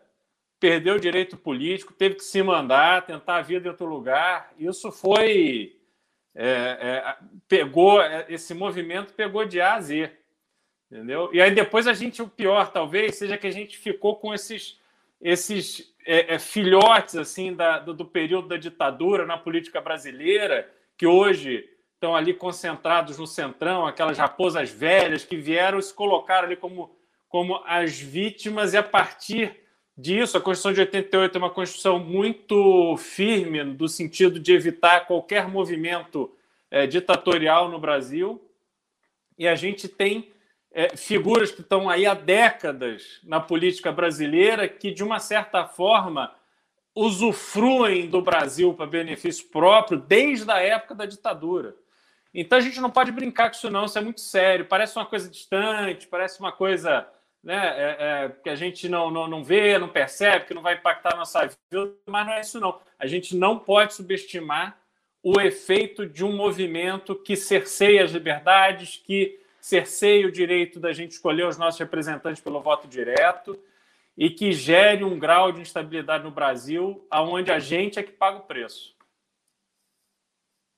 perdeu 0.61 0.95
o 0.95 0.99
direito 0.99 1.35
político, 1.35 1.91
teve 1.91 2.15
que 2.15 2.23
se 2.23 2.43
mandar, 2.43 3.03
tentar 3.03 3.37
a 3.37 3.41
vida 3.41 3.67
em 3.67 3.71
outro 3.71 3.87
lugar. 3.87 4.53
Isso 4.59 4.91
foi. 4.91 5.75
É, 6.35 6.45
é, 6.47 7.15
pegou 7.47 7.99
é, 7.99 8.27
esse 8.29 8.53
movimento 8.53 9.13
pegou 9.13 9.43
de 9.43 9.59
A 9.59 9.73
a 9.73 9.81
Z. 9.81 10.11
Entendeu? 10.89 11.29
E 11.33 11.41
aí 11.41 11.49
depois 11.51 11.87
a 11.87 11.93
gente, 11.93 12.21
o 12.21 12.27
pior 12.27 12.71
talvez, 12.71 13.15
seja 13.15 13.37
que 13.37 13.47
a 13.47 13.51
gente 13.51 13.77
ficou 13.77 14.17
com 14.17 14.33
esses, 14.33 14.79
esses 15.19 15.95
é, 16.05 16.35
é, 16.35 16.39
filhotes 16.39 17.15
assim 17.15 17.53
da, 17.53 17.79
do, 17.79 17.93
do 17.93 18.05
período 18.05 18.49
da 18.49 18.57
ditadura 18.57 19.25
na 19.25 19.37
política 19.37 19.81
brasileira, 19.81 20.69
que 20.95 21.07
hoje 21.07 21.67
estão 21.95 22.15
ali 22.15 22.33
concentrados 22.33 23.17
no 23.17 23.25
centrão, 23.25 23.87
aquelas 23.87 24.17
raposas 24.17 24.69
velhas 24.69 25.23
que 25.23 25.37
vieram 25.37 25.81
se 25.81 25.93
colocaram 25.93 26.45
ali 26.45 26.55
como 26.55 26.95
como 27.31 27.63
as 27.65 27.97
vítimas, 27.97 28.73
e 28.73 28.77
a 28.77 28.83
partir 28.83 29.61
disso, 29.97 30.37
a 30.37 30.41
Constituição 30.41 30.73
de 30.73 30.81
88 30.81 31.33
é 31.33 31.39
uma 31.39 31.49
Constituição 31.49 31.97
muito 31.97 32.97
firme, 32.97 33.63
no 33.63 33.87
sentido 33.87 34.37
de 34.37 34.51
evitar 34.51 35.07
qualquer 35.07 35.47
movimento 35.47 36.29
é, 36.69 36.85
ditatorial 36.85 37.69
no 37.69 37.79
Brasil, 37.79 38.45
e 39.39 39.47
a 39.47 39.55
gente 39.55 39.87
tem 39.87 40.29
é, 40.73 40.97
figuras 40.97 41.51
que 41.51 41.61
estão 41.61 41.89
aí 41.89 42.05
há 42.05 42.13
décadas 42.13 43.21
na 43.23 43.39
política 43.39 43.93
brasileira 43.93 44.67
que, 44.67 44.91
de 44.91 45.01
uma 45.01 45.19
certa 45.19 45.65
forma, 45.65 46.35
usufruem 46.93 48.09
do 48.09 48.21
Brasil 48.21 48.73
para 48.73 48.85
benefício 48.85 49.47
próprio 49.47 49.97
desde 49.97 50.51
a 50.51 50.59
época 50.59 50.95
da 50.95 51.05
ditadura. 51.05 51.77
Então 52.33 52.57
a 52.57 52.61
gente 52.61 52.81
não 52.81 52.89
pode 52.89 53.11
brincar 53.11 53.49
com 53.49 53.55
isso, 53.55 53.69
não, 53.69 53.85
isso 53.85 53.97
é 53.97 54.01
muito 54.01 54.19
sério. 54.19 54.65
Parece 54.65 54.97
uma 54.97 55.05
coisa 55.05 55.29
distante, 55.29 56.07
parece 56.07 56.41
uma 56.41 56.51
coisa 56.51 57.07
né, 57.43 57.55
é, 57.55 57.97
é, 57.99 58.29
que 58.29 58.49
a 58.49 58.55
gente 58.55 58.87
não, 58.87 59.09
não, 59.09 59.27
não 59.27 59.43
vê, 59.43 59.77
não 59.77 59.89
percebe, 59.89 60.45
que 60.45 60.53
não 60.53 60.61
vai 60.61 60.75
impactar 60.75 61.13
a 61.13 61.17
nossa 61.17 61.41
vida, 61.47 61.93
mas 62.05 62.25
não 62.25 62.33
é 62.33 62.41
isso 62.41 62.59
não. 62.59 62.79
A 62.99 63.07
gente 63.07 63.35
não 63.35 63.57
pode 63.57 63.93
subestimar 63.93 64.77
o 65.23 65.39
efeito 65.39 66.05
de 66.05 66.23
um 66.23 66.35
movimento 66.35 67.15
que 67.15 67.35
cerceia 67.35 68.03
as 68.03 68.11
liberdades, 68.11 69.01
que 69.03 69.39
cerceia 69.59 70.27
o 70.27 70.31
direito 70.31 70.79
da 70.79 70.91
gente 70.91 71.11
escolher 71.11 71.45
os 71.45 71.57
nossos 71.57 71.79
representantes 71.79 72.41
pelo 72.41 72.61
voto 72.61 72.87
direto 72.87 73.59
e 74.17 74.29
que 74.29 74.51
gere 74.51 75.03
um 75.03 75.17
grau 75.17 75.51
de 75.51 75.61
instabilidade 75.61 76.23
no 76.23 76.31
Brasil, 76.31 77.05
aonde 77.09 77.51
a 77.51 77.59
gente 77.59 77.99
é 77.99 78.03
que 78.03 78.11
paga 78.11 78.39
o 78.39 78.41
preço. 78.41 78.95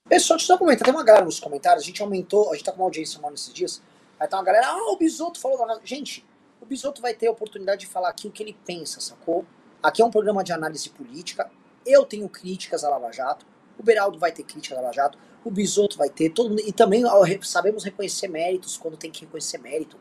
Pessoal, 0.07 0.37
deixa 0.37 0.53
eu 0.53 0.57
comentar, 0.57 0.85
tem 0.85 0.93
uma 0.93 1.03
galera 1.03 1.25
nos 1.25 1.39
comentários, 1.39 1.83
a 1.83 1.85
gente 1.85 2.01
aumentou, 2.01 2.51
a 2.51 2.55
gente 2.55 2.65
tá 2.65 2.71
com 2.71 2.79
uma 2.79 2.85
audiência 2.85 3.19
maior 3.21 3.31
nesses 3.31 3.53
dias, 3.53 3.81
aí 4.19 4.27
tá 4.27 4.37
uma 4.37 4.43
galera, 4.43 4.67
ah, 4.67 4.91
o 4.91 4.97
Bisoto 4.97 5.39
falou, 5.39 5.65
gente, 5.85 6.25
o 6.63 6.65
Bisotto 6.65 7.01
vai 7.01 7.13
ter 7.13 7.27
a 7.27 7.31
oportunidade 7.31 7.81
de 7.81 7.87
falar 7.87 8.07
aqui 8.07 8.25
o 8.25 8.31
que 8.31 8.41
ele 8.41 8.57
pensa, 8.65 9.01
sacou? 9.01 9.45
Aqui 9.81 10.01
é 10.01 10.05
um 10.05 10.09
programa 10.09 10.45
de 10.45 10.53
análise 10.53 10.89
política. 10.89 11.51
Eu 11.85 12.05
tenho 12.05 12.29
críticas 12.29 12.85
à 12.85 12.89
Lava 12.89 13.11
Jato. 13.11 13.45
O 13.77 13.83
Beraldo 13.83 14.17
vai 14.17 14.31
ter 14.31 14.43
críticas 14.43 14.77
à 14.77 14.81
Lava 14.81 14.93
Jato. 14.93 15.17
O 15.43 15.51
Bisotto 15.51 15.97
vai 15.97 16.09
ter. 16.09 16.29
Todo, 16.29 16.57
e 16.61 16.71
também 16.71 17.03
sabemos 17.41 17.83
reconhecer 17.83 18.29
méritos 18.29 18.77
quando 18.77 18.95
tem 18.95 19.11
que 19.11 19.25
reconhecer 19.25 19.57
mérito. 19.57 19.97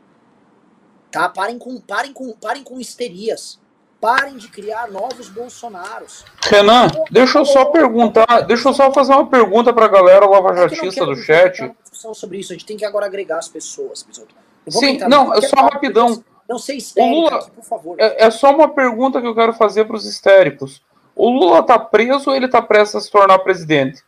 Tá? 1.10 1.28
Parem 1.28 1.59
com, 1.59 1.80
parem 1.80 2.12
com, 2.12 2.32
parem 2.34 2.62
com 2.62 2.78
histerias. 2.78 3.60
Parem 4.01 4.36
de 4.36 4.47
criar 4.47 4.89
novos 4.89 5.28
Bolsonaros. 5.28 6.24
Renan, 6.43 6.86
deixa 7.10 7.39
eu 7.39 7.44
só 7.44 7.66
perguntar, 7.66 8.43
deixa 8.47 8.68
eu 8.68 8.72
só 8.72 8.93
fazer 8.93 9.12
uma 9.12 9.28
pergunta 9.28 9.72
pra 9.72 9.89
galera 9.89 10.26
lavajatista 10.26 11.05
do 11.06 11.16
chat. 11.16 11.72
Sobre 11.93 12.39
isso, 12.39 12.52
a 12.52 12.55
gente 12.55 12.66
tem 12.66 12.76
que 12.76 12.84
agora 12.84 13.06
agregar 13.06 13.39
as 13.39 13.48
pessoas, 13.48 14.02
Bisotto. 14.05 14.34
Sim, 14.68 14.98
não, 15.09 15.34
é 15.34 15.40
só 15.40 15.56
rapidão. 15.56 16.22
Não 16.53 16.59
ser 16.59 16.74
histérico 16.74 17.15
Lula, 17.15 17.37
aqui, 17.37 17.51
por 17.51 17.65
favor. 17.65 17.97
É, 17.99 18.27
é, 18.27 18.31
só 18.31 18.55
uma 18.55 18.69
pergunta 18.69 19.23
que 19.23 19.27
eu 19.27 19.35
quero 19.35 19.55
fazer 19.55 19.87
para 19.87 19.97
os 19.97 20.05
histéricos. 20.05 20.83
O 21.16 21.31
Lula 21.31 21.62
tá 21.62 21.79
preso 21.79 22.29
ou 22.29 22.37
ele 22.37 22.47
tá 22.47 22.61
prestes 22.61 22.97
a 22.97 23.01
se 23.01 23.11
tornar 23.11 23.39
presidente? 23.39 24.03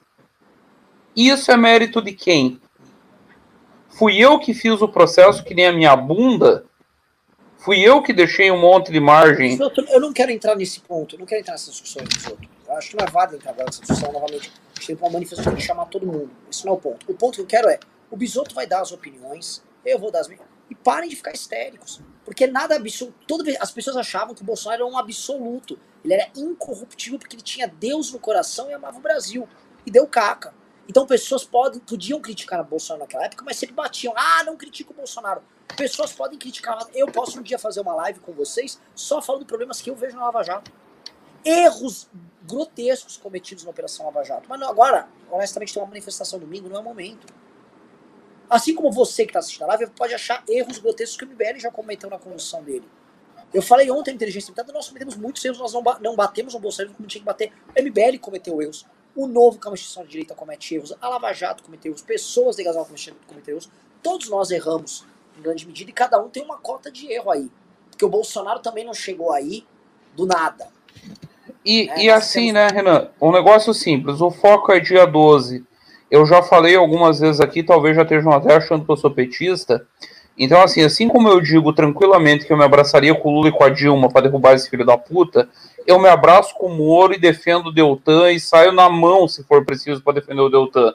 Isso 1.17 1.51
é 1.51 1.57
mérito 1.57 2.03
de 2.03 2.13
quem? 2.13 2.61
Fui 3.89 4.19
eu 4.19 4.39
que 4.39 4.53
fiz 4.53 4.83
o 4.83 4.89
processo 4.89 5.43
que 5.43 5.55
nem 5.55 5.69
a 5.69 5.73
minha 5.73 5.97
bunda? 5.97 6.67
Fui 7.57 7.81
eu 7.81 8.03
que 8.03 8.13
deixei 8.13 8.51
um 8.51 8.61
monte 8.61 8.93
de 8.93 9.01
margem? 9.01 9.59
Eu 9.89 10.01
não 10.01 10.13
quero 10.13 10.31
entrar 10.31 10.55
nesse 10.55 10.81
ponto, 10.81 11.15
eu 11.15 11.21
não 11.21 11.25
quero 11.25 11.41
entrar 11.41 11.53
nessa 11.53 11.71
discussão 11.71 12.05
dos 12.05 12.27
outros. 12.27 12.47
Eu 12.69 12.77
acho 12.77 12.91
que 12.91 12.97
não 12.99 13.07
é 13.07 13.11
válido 13.11 13.37
entrar 13.37 13.55
nessa 13.55 13.81
discussão 13.81 14.13
novamente. 14.13 14.53
A 14.53 14.81
gente 14.81 14.87
tem 14.89 14.97
uma 14.97 15.09
manifestação 15.09 15.55
que 15.55 15.63
chamar 15.63 15.87
todo 15.87 16.07
mundo. 16.07 16.31
Esse 16.51 16.67
não 16.67 16.75
é 16.75 16.77
o 16.77 16.79
ponto. 16.79 17.11
O 17.11 17.15
ponto 17.15 17.37
que 17.37 17.41
eu 17.41 17.47
quero 17.47 17.71
é: 17.71 17.79
o 18.11 18.19
Bisoto 18.19 18.55
vai 18.55 18.67
dar 18.67 18.83
as 18.83 18.93
opiniões, 18.93 19.63
eu 19.83 19.99
vou 19.99 20.11
dar 20.11 20.21
as 20.21 20.29
minhas. 20.29 20.45
E 20.69 20.75
parem 20.75 21.09
de 21.09 21.17
ficar 21.17 21.33
histéricos. 21.33 22.03
Porque 22.25 22.47
nada 22.47 22.77
absoluto. 22.77 23.15
As 23.61 23.71
pessoas 23.71 23.97
achavam 23.97 24.35
que 24.35 24.43
o 24.43 24.45
Bolsonaro 24.45 24.83
era 24.83 24.91
um 24.91 24.97
absoluto. 24.97 25.79
Ele 26.03 26.15
era 26.15 26.31
incorruptível 26.37 27.19
porque 27.19 27.37
ele 27.37 27.43
tinha 27.43 27.69
Deus 27.69 28.13
no 28.13 28.19
coração 28.19 28.71
e 28.71 28.73
amava 28.73 28.99
o 28.99 29.01
Brasil. 29.01 29.49
E 29.85 29.91
deu 29.91 30.07
caca. 30.07 30.55
Então 30.89 31.07
pessoas 31.07 31.45
podem, 31.45 31.81
podiam 31.81 32.21
criticar 32.21 32.61
o 32.61 32.65
Bolsonaro 32.65 33.05
naquela 33.05 33.25
época, 33.25 33.45
mas 33.45 33.57
sempre 33.57 33.75
batiam. 33.75 34.13
Ah, 34.17 34.43
não 34.45 34.57
critico 34.57 34.93
o 34.93 34.97
Bolsonaro. 34.97 35.43
Pessoas 35.77 36.13
podem 36.13 36.39
criticar. 36.39 36.79
Eu 36.95 37.07
posso 37.09 37.39
um 37.39 37.43
dia 37.43 37.59
fazer 37.59 37.81
uma 37.81 37.95
live 37.95 38.21
com 38.21 38.33
vocês 38.33 38.81
só 38.95 39.21
falando 39.21 39.45
problemas 39.47 39.81
que 39.81 39.91
eu 39.91 39.97
vejo 39.97 40.17
na 40.17 40.25
Lava 40.25 40.43
Jato. 40.43 40.71
Erros 41.45 42.09
grotescos 42.43 43.17
cometidos 43.17 43.65
na 43.65 43.71
Operação 43.71 44.07
Lava 44.07 44.25
Jato. 44.25 44.47
Mas 44.49 44.61
não, 44.61 44.69
agora, 44.69 45.09
honestamente, 45.31 45.73
tem 45.73 45.83
uma 45.83 45.89
manifestação 45.89 46.39
domingo, 46.39 46.69
não 46.69 46.77
é 46.77 46.81
o 46.81 46.85
momento. 46.85 47.27
Assim 48.55 48.73
como 48.73 48.89
você 48.93 49.25
que 49.25 49.31
está 49.31 49.41
assistindo 49.41 49.65
a 49.65 49.67
live 49.67 49.89
pode 49.89 50.15
achar 50.15 50.45
erros 50.49 50.79
grotescos 50.79 51.17
que 51.17 51.25
o 51.25 51.29
MBL 51.29 51.59
já 51.59 51.73
comentou 51.73 52.09
na 52.09 52.21
condução 52.21 52.63
dele. 52.63 52.85
Eu 53.53 53.61
falei 53.61 53.91
ontem 53.91 54.13
a 54.13 54.15
inteligência 54.15 54.47
limitada, 54.47 54.73
nós 54.73 54.87
cometemos 54.87 55.17
muitos 55.17 55.45
erros, 55.45 55.59
nós 55.59 55.73
não, 55.73 55.83
não 56.01 56.15
batemos 56.15 56.55
no 56.55 56.61
Bolsonaro 56.61 56.95
como 56.95 57.09
tinha 57.09 57.21
que 57.21 57.27
bater. 57.27 57.51
O 57.77 57.83
MBL 57.83 58.17
cometeu 58.21 58.63
erros, 58.63 58.87
o 59.17 59.27
novo, 59.27 59.59
que 59.59 59.67
é 59.67 59.71
uma 59.71 59.75
instituição 59.75 60.05
de 60.05 60.11
direita, 60.11 60.37
comete 60.37 60.73
erros, 60.73 60.95
a 61.01 61.09
Lava 61.09 61.33
Jato 61.33 61.65
cometeu 61.65 61.91
erros, 61.91 62.03
pessoas 62.03 62.55
de 62.55 62.63
Gasal 62.63 62.87
cometeram 62.87 63.19
erros, 63.49 63.69
todos 64.01 64.29
nós 64.29 64.53
erramos 64.53 65.05
em 65.37 65.43
grande 65.43 65.67
medida 65.67 65.91
e 65.91 65.93
cada 65.93 66.23
um 66.23 66.29
tem 66.29 66.45
uma 66.45 66.59
cota 66.59 66.93
de 66.93 67.11
erro 67.11 67.33
aí. 67.33 67.51
Porque 67.91 68.05
o 68.05 68.09
Bolsonaro 68.09 68.61
também 68.61 68.85
não 68.85 68.95
chegou 68.95 69.33
aí 69.33 69.67
do 70.15 70.27
nada. 70.27 70.69
E, 71.65 71.91
é, 71.91 72.05
e 72.05 72.09
assim, 72.09 72.53
temos... 72.53 72.55
né, 72.55 72.69
Renan? 72.69 73.11
Um 73.21 73.33
negócio 73.33 73.75
simples, 73.75 74.21
o 74.21 74.31
foco 74.31 74.71
é 74.71 74.79
dia 74.79 75.07
12. 75.07 75.67
Eu 76.11 76.27
já 76.27 76.43
falei 76.43 76.77
algumas 76.77 77.21
vezes 77.21 77.41
aqui, 77.41 77.63
talvez 77.63 77.97
já 77.97 78.03
estejam 78.03 78.33
até 78.33 78.55
achando 78.55 78.85
que 78.85 78.91
eu 78.91 78.97
sou 78.97 79.11
petista. 79.11 79.87
Então, 80.37 80.61
assim, 80.61 80.83
assim 80.83 81.09
como 81.09 81.29
eu 81.29 81.41
digo 81.41 81.73
tranquilamente 81.73 82.45
que 82.45 82.53
eu 82.53 82.57
me 82.57 82.65
abraçaria 82.65 83.15
com 83.15 83.29
o 83.29 83.33
Lula 83.33 83.49
e 83.49 83.53
com 83.53 83.65
a 83.65 83.69
Dilma 83.69 84.09
para 84.09 84.23
derrubar 84.23 84.55
esse 84.55 84.69
filho 84.69 84.85
da 84.85 84.99
puta, 84.99 85.49
eu 85.87 85.99
me 85.99 86.09
abraço 86.09 86.55
com 86.55 86.67
o 86.67 86.77
Moro 86.77 87.15
e 87.15 87.19
defendo 87.19 87.67
o 87.69 87.73
Deltan 87.73 88.33
e 88.33 88.41
saio 88.41 88.73
na 88.73 88.89
mão 88.89 89.29
se 89.29 89.45
for 89.45 89.65
preciso 89.65 90.03
para 90.03 90.15
defender 90.15 90.41
o 90.41 90.49
Deltan. 90.49 90.95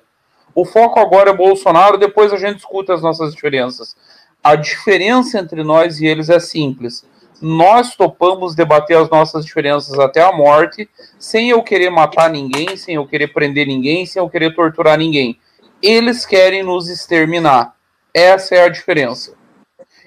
O 0.54 0.66
foco 0.66 1.00
agora 1.00 1.30
é 1.30 1.34
Bolsonaro, 1.34 1.98
depois 1.98 2.34
a 2.34 2.38
gente 2.38 2.58
discute 2.58 2.92
as 2.92 3.02
nossas 3.02 3.34
diferenças. 3.34 3.96
A 4.44 4.56
diferença 4.56 5.40
entre 5.40 5.64
nós 5.64 6.02
e 6.02 6.06
eles 6.06 6.30
é 6.30 6.40
simples. 6.40 7.06
Nós 7.42 7.96
topamos 7.96 8.56
debater 8.56 8.98
as 8.98 9.10
nossas 9.10 9.46
diferenças 9.46 9.98
até 9.98 10.22
a 10.22 10.32
morte, 10.32 10.90
sem 11.18 11.50
eu 11.50 11.64
querer 11.64 11.90
matar 11.90 12.30
ninguém, 12.30 12.76
sem 12.76 12.96
eu 12.96 13.08
querer 13.08 13.28
prender 13.28 13.66
ninguém, 13.66 14.06
sem 14.06 14.22
eu 14.22 14.30
querer 14.30 14.54
torturar 14.54 14.98
ninguém. 14.98 15.40
Eles 15.82 16.26
querem 16.26 16.64
nos 16.64 16.90
exterminar 16.90 17.74
essa 18.14 18.56
é 18.56 18.64
a 18.64 18.70
diferença. 18.70 19.38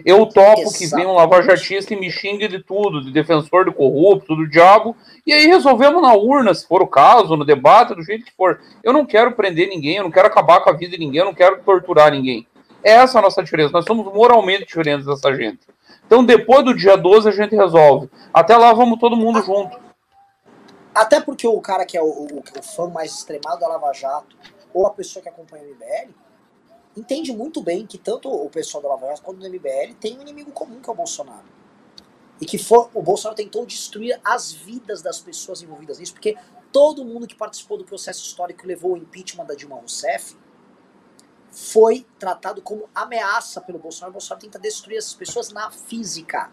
Eu 0.04 0.26
topo 0.26 0.72
que 0.72 0.86
vem 0.86 1.06
um 1.06 1.12
lavajatista 1.12 1.94
e 1.94 1.96
me 1.96 2.10
xingue 2.10 2.48
de 2.48 2.58
tudo, 2.58 3.04
de 3.04 3.12
defensor 3.12 3.66
do 3.66 3.72
corrupto, 3.72 4.34
do 4.34 4.48
diabo, 4.48 4.96
e 5.24 5.32
aí 5.32 5.46
resolvemos 5.46 6.02
na 6.02 6.12
urna, 6.14 6.52
se 6.52 6.66
for 6.66 6.82
o 6.82 6.86
caso, 6.86 7.36
no 7.36 7.44
debate, 7.44 7.94
do 7.94 8.02
jeito 8.02 8.24
que 8.24 8.32
for. 8.32 8.60
Eu 8.82 8.92
não 8.92 9.06
quero 9.06 9.32
prender 9.32 9.68
ninguém, 9.68 9.96
eu 9.96 10.04
não 10.04 10.10
quero 10.10 10.26
acabar 10.26 10.60
com 10.60 10.70
a 10.70 10.72
vida 10.72 10.92
de 10.92 10.98
ninguém, 10.98 11.20
eu 11.20 11.26
não 11.26 11.34
quero 11.34 11.62
torturar 11.62 12.10
ninguém. 12.10 12.46
Essa 12.82 13.18
é 13.18 13.20
a 13.20 13.22
nossa 13.22 13.42
diferença. 13.42 13.72
Nós 13.72 13.84
somos 13.84 14.12
moralmente 14.12 14.64
diferentes 14.66 15.06
dessa 15.06 15.32
gente. 15.36 15.60
Então, 16.06 16.24
depois 16.24 16.64
do 16.64 16.74
dia 16.74 16.96
12, 16.96 17.28
a 17.28 17.32
gente 17.32 17.54
resolve. 17.54 18.10
Até 18.32 18.56
lá, 18.56 18.72
vamos 18.72 18.98
todo 18.98 19.16
mundo 19.16 19.42
junto. 19.42 19.80
Até 20.94 21.20
porque 21.20 21.46
o 21.46 21.60
cara 21.60 21.86
que 21.86 21.96
é 21.96 22.02
o, 22.02 22.06
o, 22.06 22.42
o 22.58 22.62
fã 22.62 22.88
mais 22.88 23.12
extremado 23.12 23.60
da 23.60 23.68
Lava 23.68 23.92
Jato, 23.92 24.36
ou 24.74 24.86
a 24.86 24.90
pessoa 24.90 25.22
que 25.22 25.28
acompanha 25.28 25.64
o 25.64 25.68
MBL, 25.68 26.12
entende 26.96 27.32
muito 27.34 27.62
bem 27.62 27.86
que 27.86 27.96
tanto 27.96 28.28
o 28.28 28.50
pessoal 28.50 28.82
da 28.82 28.90
Lava 28.90 29.06
Jato 29.06 29.22
quanto 29.22 29.40
do 29.40 29.48
MBL 29.48 29.94
tem 29.98 30.18
um 30.18 30.22
inimigo 30.22 30.52
comum 30.52 30.80
que 30.80 30.90
é 30.90 30.92
o 30.92 30.96
Bolsonaro. 30.96 31.46
E 32.40 32.44
que 32.44 32.58
for, 32.58 32.90
o 32.92 33.00
Bolsonaro 33.00 33.36
tentou 33.36 33.64
destruir 33.64 34.20
as 34.24 34.52
vidas 34.52 35.00
das 35.00 35.20
pessoas 35.20 35.62
envolvidas 35.62 35.98
nisso, 35.98 36.12
porque 36.12 36.36
todo 36.72 37.04
mundo 37.04 37.26
que 37.26 37.34
participou 37.34 37.78
do 37.78 37.84
processo 37.84 38.22
histórico 38.24 38.60
que 38.60 38.66
levou 38.66 38.92
ao 38.92 38.96
impeachment 38.96 39.46
da 39.46 39.54
Dilma 39.54 39.76
Rousseff 39.76 40.36
foi 41.52 42.06
tratado 42.18 42.62
como 42.62 42.88
ameaça 42.94 43.60
pelo 43.60 43.78
Bolsonaro. 43.78 44.10
O 44.10 44.14
Bolsonaro 44.14 44.40
tenta 44.40 44.58
destruir 44.58 44.96
essas 44.96 45.12
pessoas 45.12 45.52
na 45.52 45.70
física. 45.70 46.50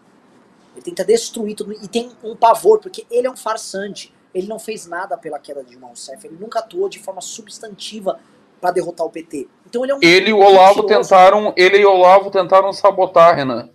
Ele 0.74 0.82
tenta 0.82 1.04
destruir 1.04 1.56
tudo. 1.56 1.72
E 1.72 1.88
tem 1.88 2.12
um 2.22 2.36
pavor, 2.36 2.78
porque 2.78 3.06
ele 3.10 3.26
é 3.26 3.30
um 3.30 3.36
farsante. 3.36 4.14
Ele 4.32 4.46
não 4.46 4.58
fez 4.58 4.86
nada 4.86 5.16
pela 5.16 5.38
queda 5.38 5.64
de 5.64 5.70
Dilma 5.70 5.88
Rousseff. 5.88 6.24
Ele 6.26 6.36
nunca 6.38 6.60
atuou 6.60 6.88
de 6.88 6.98
forma 7.00 7.20
substantiva 7.20 8.20
para 8.60 8.70
derrotar 8.70 9.06
o 9.06 9.10
PT. 9.10 9.48
Então 9.66 9.82
ele 9.82 9.92
é 9.92 9.94
um 9.94 9.98
Ele 10.02 10.30
e 10.30 10.32
o 10.32 10.38
Olavo 10.38 10.84
tentaram, 10.84 11.52
ele 11.56 11.78
e 11.78 11.86
o 11.86 11.90
Olavo 11.90 12.30
tentaram 12.30 12.72
sabotar, 12.72 13.34
Renan. 13.34 13.70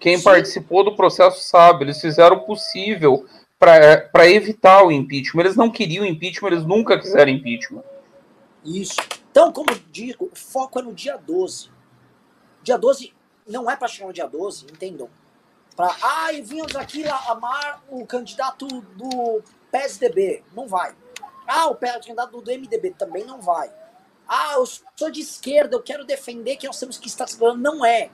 Quem 0.00 0.16
Sim. 0.16 0.24
participou 0.24 0.82
do 0.82 0.96
processo 0.96 1.44
sabe, 1.44 1.84
eles 1.84 2.00
fizeram 2.00 2.36
o 2.36 2.40
possível 2.40 3.26
para 3.58 4.28
evitar 4.28 4.82
o 4.82 4.90
impeachment. 4.90 5.42
Eles 5.42 5.56
não 5.56 5.70
queriam 5.70 6.04
impeachment, 6.04 6.48
eles 6.48 6.64
nunca 6.64 6.98
quiseram 6.98 7.30
impeachment. 7.30 7.84
Isso. 8.64 8.96
Então, 9.32 9.50
como 9.50 9.74
digo, 9.90 10.28
o 10.30 10.36
foco 10.36 10.78
é 10.78 10.82
no 10.82 10.92
dia 10.92 11.16
12. 11.16 11.70
Dia 12.62 12.76
12 12.76 13.14
não 13.46 13.68
é 13.68 13.74
para 13.74 13.88
chegar 13.88 14.06
no 14.06 14.12
dia 14.12 14.26
12, 14.26 14.66
entendam. 14.66 15.08
Para, 15.74 15.96
ai, 16.02 16.38
ah, 16.38 16.44
vimos 16.44 16.76
aqui 16.76 17.02
amar 17.08 17.82
o 17.88 18.06
candidato 18.06 18.66
do 18.66 19.42
PSDB. 19.70 20.44
Não 20.54 20.68
vai. 20.68 20.94
Ah, 21.46 21.68
o 21.68 21.74
candidato 21.74 22.42
do 22.42 22.50
MDB 22.50 22.90
também 22.90 23.24
não 23.24 23.40
vai. 23.40 23.72
Ah, 24.28 24.52
eu 24.56 24.66
sou 24.66 25.10
de 25.10 25.22
esquerda, 25.22 25.76
eu 25.76 25.82
quero 25.82 26.04
defender 26.04 26.56
que 26.56 26.66
nós 26.66 26.78
temos 26.78 26.98
que 26.98 27.08
estar 27.08 27.26
segurando. 27.26 27.58
Não 27.58 27.82
é. 27.82 28.10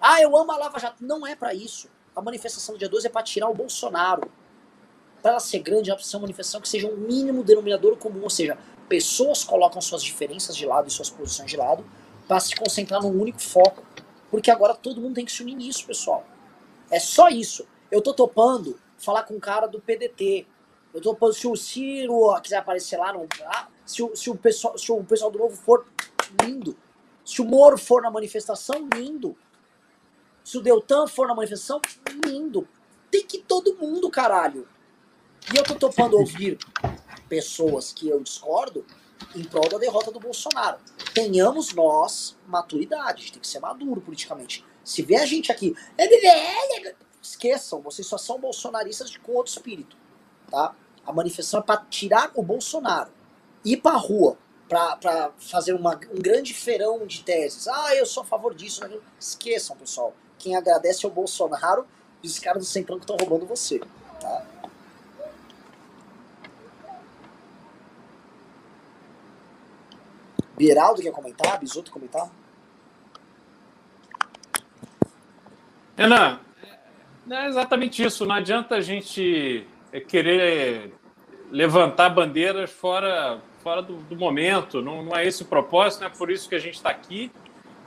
Ah, 0.00 0.22
eu 0.22 0.34
amo 0.34 0.50
a 0.50 0.56
Lava 0.56 0.78
Jato. 0.78 1.04
Não 1.04 1.26
é 1.26 1.36
para 1.36 1.52
isso. 1.52 1.90
A 2.16 2.22
manifestação 2.22 2.74
do 2.74 2.78
dia 2.78 2.88
12 2.88 3.06
é 3.06 3.10
para 3.10 3.22
tirar 3.22 3.50
o 3.50 3.54
Bolsonaro. 3.54 4.30
Para 5.20 5.32
ela 5.32 5.40
ser 5.40 5.58
grande, 5.58 5.90
ela 5.90 5.96
precisa 5.96 6.12
ser 6.12 6.16
uma 6.16 6.22
manifestação 6.22 6.60
que 6.62 6.68
seja 6.68 6.88
um 6.88 6.96
mínimo 6.96 7.44
denominador 7.44 7.98
comum, 7.98 8.22
ou 8.22 8.30
seja, 8.30 8.56
pessoas 8.88 9.44
colocam 9.44 9.80
suas 9.80 10.02
diferenças 10.02 10.56
de 10.56 10.66
lado 10.66 10.88
e 10.88 10.90
suas 10.90 11.10
posições 11.10 11.50
de 11.50 11.56
lado 11.56 11.84
para 12.26 12.40
se 12.40 12.54
concentrar 12.56 13.02
num 13.02 13.20
único 13.20 13.40
foco. 13.40 13.82
Porque 14.30 14.50
agora 14.50 14.74
todo 14.74 15.00
mundo 15.00 15.14
tem 15.14 15.24
que 15.24 15.32
se 15.32 15.42
unir 15.42 15.54
nisso, 15.54 15.86
pessoal. 15.86 16.24
É 16.90 16.98
só 16.98 17.28
isso. 17.28 17.66
Eu 17.90 18.02
tô 18.02 18.12
topando 18.12 18.78
falar 18.98 19.22
com 19.22 19.34
o 19.34 19.40
cara 19.40 19.66
do 19.66 19.80
PDT. 19.80 20.46
Eu 20.92 21.00
tô 21.00 21.10
topando 21.12 21.32
se 21.32 21.46
o 21.46 21.56
Ciro 21.56 22.34
quiser 22.42 22.56
aparecer 22.56 22.98
lá, 22.98 23.14
ah, 23.46 23.68
se 23.84 24.02
o, 24.02 24.14
se 24.14 24.30
o, 24.30 24.34
pessoal, 24.34 24.76
se 24.76 24.90
o 24.90 25.02
pessoal 25.04 25.30
do 25.30 25.38
Novo 25.38 25.56
for, 25.56 25.86
lindo. 26.42 26.76
Se 27.24 27.40
o 27.40 27.44
Moro 27.44 27.78
for 27.78 28.02
na 28.02 28.10
manifestação, 28.10 28.88
lindo. 28.94 29.36
Se 30.42 30.56
o 30.56 30.62
Deltan 30.62 31.06
for 31.06 31.26
na 31.28 31.34
manifestação, 31.34 31.80
lindo. 32.24 32.66
Tem 33.10 33.24
que 33.24 33.38
todo 33.38 33.76
mundo, 33.76 34.10
caralho. 34.10 34.66
E 35.52 35.56
eu 35.56 35.62
tô 35.62 35.74
topando 35.74 36.18
ouvir 36.18 36.58
pessoas 37.28 37.92
que 37.92 38.08
eu 38.08 38.20
discordo 38.20 38.84
em 39.34 39.44
prol 39.44 39.68
da 39.68 39.78
derrota 39.78 40.10
do 40.10 40.20
Bolsonaro. 40.20 40.78
Tenhamos 41.12 41.74
nós 41.74 42.36
maturidade, 42.46 43.14
a 43.14 43.16
gente 43.16 43.32
tem 43.32 43.42
que 43.42 43.48
ser 43.48 43.60
maduro 43.60 44.00
politicamente. 44.00 44.64
Se 44.84 45.02
vê 45.02 45.16
a 45.16 45.26
gente 45.26 45.52
aqui, 45.52 45.74
esqueçam, 47.20 47.80
vocês 47.80 48.06
só 48.06 48.16
são 48.16 48.40
bolsonaristas 48.40 49.16
com 49.16 49.32
outro 49.32 49.52
espírito, 49.52 49.96
tá? 50.50 50.74
A 51.04 51.12
manifestação 51.12 51.60
é 51.60 51.62
para 51.62 51.84
tirar 51.88 52.30
o 52.34 52.42
Bolsonaro 52.42 53.10
ir 53.64 53.78
para 53.78 53.92
a 53.92 53.98
rua 53.98 54.36
para 54.68 55.32
fazer 55.38 55.72
uma, 55.72 55.98
um 56.12 56.20
grande 56.20 56.52
feirão 56.52 57.06
de 57.06 57.22
teses. 57.22 57.66
Ah, 57.68 57.94
eu 57.94 58.04
sou 58.04 58.22
a 58.22 58.26
favor 58.26 58.54
disso. 58.54 58.86
Né? 58.86 58.98
Esqueçam, 59.18 59.76
pessoal. 59.76 60.14
Quem 60.38 60.56
agradece 60.56 61.06
é 61.06 61.08
o 61.08 61.12
Bolsonaro 61.12 61.86
e 62.22 62.26
os 62.26 62.38
caras 62.38 62.62
do 62.62 62.66
Centrão 62.66 62.98
que 62.98 63.04
estão 63.04 63.16
roubando 63.16 63.46
você. 63.46 63.80
Tá? 64.20 64.46
Beraldo 70.58 71.00
quer 71.00 71.12
comentar? 71.12 71.58
Bisoto 71.60 71.90
comentar? 71.90 72.28
Renan, 75.96 76.40
é 77.30 77.46
exatamente 77.46 78.04
isso. 78.04 78.26
Não 78.26 78.34
adianta 78.34 78.74
a 78.74 78.80
gente 78.80 79.66
querer 80.08 80.92
levantar 81.50 82.10
bandeiras 82.10 82.70
fora 82.70 83.40
fora 83.62 83.82
do, 83.82 83.96
do 83.96 84.16
momento, 84.16 84.80
não, 84.80 85.02
não, 85.02 85.16
é 85.16 85.26
esse 85.26 85.42
o 85.42 85.44
propósito, 85.46 86.00
não 86.00 86.06
é 86.06 86.10
por 86.10 86.30
isso 86.30 86.48
que 86.48 86.54
a 86.54 86.58
gente 86.58 86.74
está 86.74 86.90
aqui. 86.90 87.30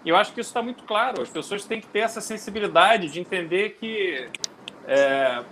E 0.03 0.09
eu 0.09 0.15
acho 0.15 0.33
que 0.33 0.41
isso 0.41 0.49
está 0.49 0.61
muito 0.61 0.83
claro. 0.83 1.21
As 1.21 1.29
pessoas 1.29 1.63
têm 1.65 1.79
que 1.79 1.87
ter 1.87 1.99
essa 1.99 2.21
sensibilidade 2.21 3.09
de 3.09 3.19
entender 3.19 3.77
que, 3.79 4.27
é, 4.85 5.43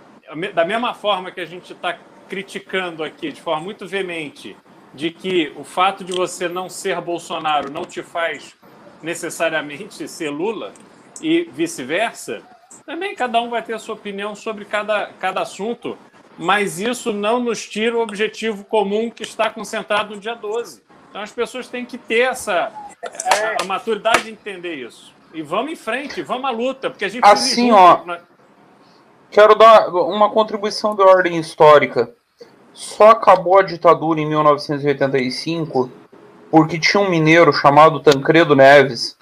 da 0.52 0.64
mesma 0.64 0.92
forma 0.92 1.30
que 1.30 1.40
a 1.40 1.44
gente 1.44 1.72
está 1.72 1.98
criticando 2.28 3.02
aqui 3.02 3.32
de 3.32 3.40
forma 3.40 3.62
muito 3.62 3.88
veemente, 3.88 4.56
de 4.94 5.10
que 5.10 5.52
o 5.56 5.64
fato 5.64 6.04
de 6.04 6.12
você 6.12 6.48
não 6.48 6.68
ser 6.68 7.00
Bolsonaro 7.00 7.70
não 7.70 7.84
te 7.84 8.02
faz 8.02 8.54
necessariamente 9.02 10.06
ser 10.08 10.30
Lula 10.30 10.72
e 11.20 11.42
vice-versa, 11.52 12.42
também 12.84 13.14
cada 13.14 13.40
um 13.40 13.50
vai 13.50 13.62
ter 13.62 13.74
a 13.74 13.78
sua 13.78 13.94
opinião 13.94 14.34
sobre 14.34 14.64
cada, 14.64 15.06
cada 15.18 15.42
assunto 15.42 15.96
mas 16.40 16.80
isso 16.80 17.12
não 17.12 17.38
nos 17.38 17.68
tira 17.68 17.98
o 17.98 18.00
objetivo 18.00 18.64
comum 18.64 19.10
que 19.10 19.22
está 19.22 19.50
concentrado 19.50 20.14
no 20.14 20.20
dia 20.20 20.34
12. 20.34 20.82
Então 21.10 21.20
as 21.20 21.30
pessoas 21.30 21.68
têm 21.68 21.84
que 21.84 21.98
ter 21.98 22.20
essa 22.20 22.72
a, 22.72 23.62
a 23.62 23.64
maturidade 23.66 24.24
de 24.24 24.30
entender 24.30 24.76
isso. 24.76 25.12
E 25.34 25.42
vamos 25.42 25.72
em 25.72 25.76
frente, 25.76 26.22
vamos 26.22 26.46
à 26.46 26.50
luta, 26.50 26.88
porque 26.88 27.04
a 27.04 27.08
gente 27.08 27.22
Assim, 27.24 27.70
ó. 27.70 28.02
Né? 28.06 28.20
Quero 29.30 29.54
dar 29.54 29.88
uma 29.88 30.30
contribuição 30.30 30.96
de 30.96 31.02
ordem 31.02 31.38
histórica. 31.38 32.10
Só 32.72 33.10
acabou 33.10 33.58
a 33.58 33.62
ditadura 33.62 34.20
em 34.20 34.26
1985 34.26 35.90
porque 36.50 36.78
tinha 36.78 37.02
um 37.02 37.08
mineiro 37.08 37.52
chamado 37.52 38.00
Tancredo 38.00 38.56
Neves, 38.56 39.16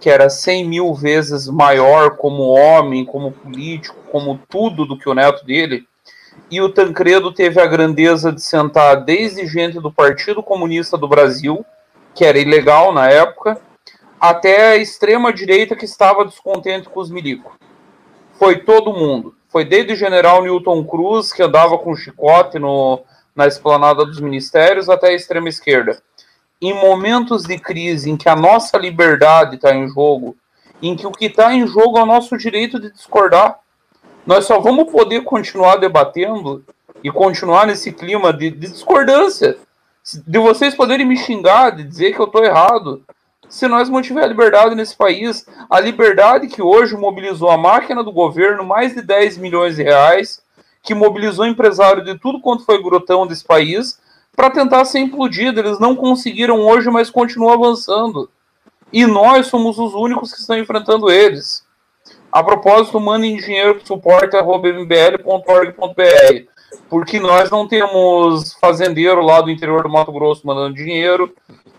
que 0.00 0.08
era 0.08 0.30
100 0.30 0.68
mil 0.68 0.94
vezes 0.94 1.48
maior 1.48 2.16
como 2.16 2.44
homem, 2.44 3.04
como 3.04 3.32
político, 3.32 3.96
como 4.12 4.40
tudo 4.48 4.86
do 4.86 4.96
que 4.96 5.08
o 5.08 5.14
neto 5.14 5.44
dele, 5.44 5.86
e 6.50 6.60
o 6.60 6.68
Tancredo 6.68 7.32
teve 7.32 7.60
a 7.60 7.66
grandeza 7.66 8.32
de 8.32 8.42
sentar 8.42 9.04
desde 9.04 9.46
gente 9.46 9.80
do 9.80 9.92
Partido 9.92 10.42
Comunista 10.42 10.96
do 10.96 11.08
Brasil, 11.08 11.64
que 12.14 12.24
era 12.24 12.38
ilegal 12.38 12.92
na 12.92 13.08
época, 13.10 13.60
até 14.20 14.72
a 14.72 14.76
extrema 14.76 15.32
direita 15.32 15.76
que 15.76 15.84
estava 15.84 16.24
descontente 16.24 16.88
com 16.88 17.00
os 17.00 17.10
milicos. 17.10 17.52
Foi 18.38 18.60
todo 18.60 18.94
mundo. 18.94 19.34
Foi 19.48 19.64
desde 19.64 19.94
o 19.94 19.96
general 19.96 20.42
Newton 20.42 20.84
Cruz, 20.84 21.32
que 21.32 21.42
andava 21.42 21.78
com 21.78 21.96
chicote 21.96 22.58
no, 22.58 23.00
na 23.34 23.46
esplanada 23.46 24.04
dos 24.04 24.20
ministérios, 24.20 24.88
até 24.88 25.08
a 25.08 25.14
extrema 25.14 25.48
esquerda. 25.48 26.00
Em 26.60 26.74
momentos 26.74 27.44
de 27.44 27.58
crise 27.58 28.10
em 28.10 28.16
que 28.16 28.28
a 28.28 28.36
nossa 28.36 28.76
liberdade 28.76 29.56
está 29.56 29.74
em 29.74 29.88
jogo, 29.88 30.36
em 30.82 30.96
que 30.96 31.06
o 31.06 31.12
que 31.12 31.26
está 31.26 31.52
em 31.54 31.66
jogo 31.66 31.98
é 31.98 32.02
o 32.02 32.06
nosso 32.06 32.36
direito 32.36 32.78
de 32.80 32.92
discordar, 32.92 33.58
nós 34.26 34.44
só 34.44 34.60
vamos 34.60 34.90
poder 34.90 35.22
continuar 35.22 35.76
debatendo 35.76 36.64
e 37.02 37.10
continuar 37.10 37.66
nesse 37.66 37.92
clima 37.92 38.32
de, 38.32 38.50
de 38.50 38.68
discordância, 38.68 39.56
de 40.26 40.38
vocês 40.38 40.74
poderem 40.74 41.06
me 41.06 41.16
xingar, 41.16 41.70
de 41.70 41.84
dizer 41.84 42.12
que 42.12 42.20
eu 42.20 42.26
estou 42.26 42.44
errado, 42.44 43.02
se 43.48 43.66
nós 43.66 43.88
mantiver 43.88 44.24
a 44.24 44.28
liberdade 44.28 44.74
nesse 44.74 44.96
país, 44.96 45.46
a 45.70 45.80
liberdade 45.80 46.48
que 46.48 46.60
hoje 46.60 46.96
mobilizou 46.96 47.50
a 47.50 47.56
máquina 47.56 48.04
do 48.04 48.12
governo, 48.12 48.64
mais 48.64 48.94
de 48.94 49.02
10 49.02 49.38
milhões 49.38 49.76
de 49.76 49.82
reais, 49.82 50.42
que 50.82 50.94
mobilizou 50.94 51.46
empresário 51.46 52.04
de 52.04 52.18
tudo 52.18 52.40
quanto 52.40 52.64
foi 52.64 52.82
grotão 52.82 53.26
desse 53.26 53.44
país, 53.44 53.98
para 54.36 54.50
tentar 54.50 54.84
ser 54.84 54.98
implodido. 55.00 55.60
Eles 55.60 55.78
não 55.78 55.96
conseguiram 55.96 56.60
hoje, 56.60 56.90
mas 56.90 57.10
continuam 57.10 57.52
avançando. 57.52 58.30
E 58.92 59.06
nós 59.06 59.46
somos 59.48 59.78
os 59.78 59.94
únicos 59.94 60.32
que 60.32 60.40
estão 60.40 60.58
enfrentando 60.58 61.10
eles. 61.10 61.66
A 62.30 62.42
propósito, 62.42 63.00
mandem 63.00 63.36
dinheiro 63.36 63.76
para 63.76 63.86
suporte.mbl.org.br, 63.86 66.48
porque 66.88 67.20
nós 67.20 67.50
não 67.50 67.66
temos 67.66 68.54
fazendeiro 68.54 69.20
lá 69.20 69.40
do 69.40 69.50
interior 69.50 69.82
do 69.82 69.88
Mato 69.88 70.12
Grosso 70.12 70.46
mandando 70.46 70.74
dinheiro, 70.74 71.34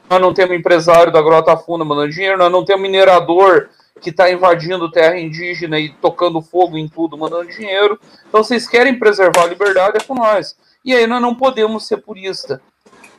nós 0.10 0.22
não 0.22 0.34
temos 0.34 0.58
empresário 0.58 1.12
da 1.12 1.22
Grota 1.22 1.56
Funda 1.56 1.86
mandando 1.86 2.12
dinheiro, 2.12 2.38
nós 2.38 2.52
não 2.52 2.66
temos 2.66 2.82
minerador 2.82 3.70
que 4.00 4.10
está 4.10 4.32
invadindo 4.32 4.90
terra 4.90 5.20
indígena 5.20 5.80
e 5.80 5.90
tocando 5.90 6.42
fogo 6.42 6.78
em 6.78 6.88
tudo, 6.88 7.18
mandando 7.18 7.50
dinheiro. 7.50 8.00
Então, 8.28 8.44
vocês 8.44 8.68
querem 8.68 8.98
preservar 8.98 9.44
a 9.44 9.48
liberdade, 9.48 9.98
é 9.98 10.04
com 10.04 10.16
nós. 10.16 10.56
E 10.84 10.94
aí 10.94 11.06
nós 11.06 11.22
não 11.22 11.36
podemos 11.36 11.86
ser 11.86 11.98
purista. 11.98 12.62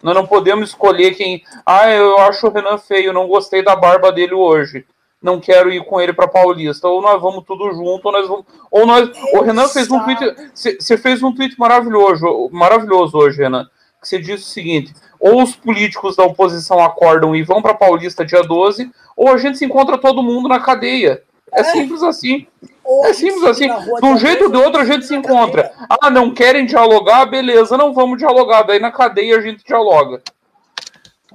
Nós 0.02 0.14
não 0.14 0.26
podemos 0.26 0.70
escolher 0.70 1.14
quem. 1.14 1.42
Ah, 1.64 1.90
eu 1.90 2.18
acho 2.20 2.46
o 2.46 2.50
Renan 2.50 2.78
feio, 2.78 3.12
não 3.12 3.28
gostei 3.28 3.62
da 3.62 3.76
barba 3.76 4.10
dele 4.10 4.34
hoje. 4.34 4.86
Não 5.22 5.38
quero 5.38 5.70
ir 5.70 5.84
com 5.84 6.00
ele 6.00 6.12
para 6.12 6.26
Paulista. 6.26 6.88
Ou 6.88 7.02
nós 7.02 7.20
vamos 7.20 7.44
tudo 7.44 7.70
junto, 7.72 8.06
ou 8.06 8.12
nós 8.12 8.28
vamos. 8.28 8.44
Ou 8.70 8.86
nós. 8.86 9.10
O 9.34 9.42
Renan 9.42 9.68
fez 9.68 9.90
um 9.90 10.00
tweet. 10.00 10.50
Você 10.54 10.96
fez 10.96 11.22
um 11.22 11.34
tweet 11.34 11.58
maravilhoso, 11.58 12.48
maravilhoso 12.50 13.18
hoje, 13.18 13.42
Renan. 13.42 13.64
Que 14.00 14.08
você 14.08 14.18
disse 14.18 14.44
o 14.44 14.52
seguinte: 14.52 14.94
ou 15.18 15.42
os 15.42 15.54
políticos 15.54 16.16
da 16.16 16.24
oposição 16.24 16.82
acordam 16.82 17.36
e 17.36 17.42
vão 17.42 17.60
para 17.60 17.74
Paulista 17.74 18.24
dia 18.24 18.42
12, 18.42 18.90
ou 19.14 19.28
a 19.28 19.36
gente 19.36 19.58
se 19.58 19.66
encontra 19.66 19.98
todo 19.98 20.22
mundo 20.22 20.48
na 20.48 20.58
cadeia. 20.58 21.22
É, 21.52 21.60
é. 21.60 21.64
simples 21.64 22.02
assim. 22.02 22.46
Ou 22.82 23.04
é 23.04 23.12
simples 23.12 23.44
assim. 23.44 23.68
De 23.68 24.06
um 24.06 24.16
jeito 24.16 24.44
ou 24.44 24.50
de 24.50 24.56
outro 24.56 24.80
a 24.80 24.84
gente 24.84 25.04
se 25.04 25.14
encontra. 25.14 25.70
Ah, 26.00 26.08
não 26.08 26.32
querem 26.32 26.64
dialogar? 26.64 27.26
Beleza, 27.26 27.76
não 27.76 27.92
vamos 27.92 28.18
dialogar. 28.18 28.62
Daí 28.62 28.78
na 28.78 28.90
cadeia 28.90 29.36
a 29.36 29.40
gente 29.40 29.64
dialoga. 29.64 30.22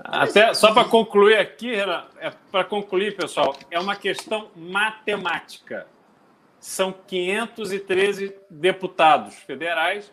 Até 0.08 0.54
só 0.54 0.72
para 0.72 0.88
concluir 0.88 1.38
aqui, 1.38 1.74
é 1.74 2.32
para 2.52 2.64
concluir, 2.64 3.16
pessoal, 3.16 3.56
é 3.72 3.80
uma 3.80 3.96
questão 3.96 4.52
matemática. 4.56 5.88
São 6.60 6.94
513 7.08 8.36
deputados 8.50 9.36
federais 9.36 10.12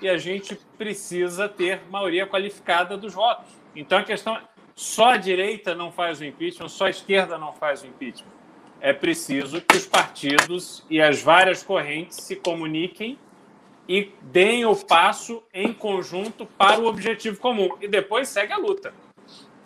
e 0.00 0.08
a 0.08 0.16
gente 0.16 0.58
precisa 0.78 1.46
ter 1.48 1.82
maioria 1.90 2.26
qualificada 2.26 2.96
dos 2.96 3.12
votos. 3.12 3.50
Então 3.76 3.98
a 3.98 4.02
questão 4.02 4.34
é, 4.36 4.42
só 4.74 5.10
a 5.10 5.16
direita 5.18 5.74
não 5.74 5.92
faz 5.92 6.20
o 6.20 6.24
impeachment, 6.24 6.68
só 6.68 6.86
a 6.86 6.90
esquerda 6.90 7.36
não 7.36 7.52
faz 7.52 7.82
o 7.82 7.86
impeachment. 7.86 8.32
É 8.80 8.92
preciso 8.92 9.60
que 9.60 9.76
os 9.76 9.86
partidos 9.86 10.84
e 10.88 11.00
as 11.02 11.22
várias 11.22 11.62
correntes 11.62 12.18
se 12.18 12.36
comuniquem 12.36 13.18
e 13.86 14.10
deem 14.22 14.64
o 14.64 14.74
passo 14.74 15.42
em 15.52 15.72
conjunto 15.72 16.46
para 16.46 16.80
o 16.80 16.86
objetivo 16.86 17.38
comum. 17.38 17.68
E 17.80 17.88
depois 17.88 18.28
segue 18.28 18.52
a 18.52 18.56
luta. 18.56 18.92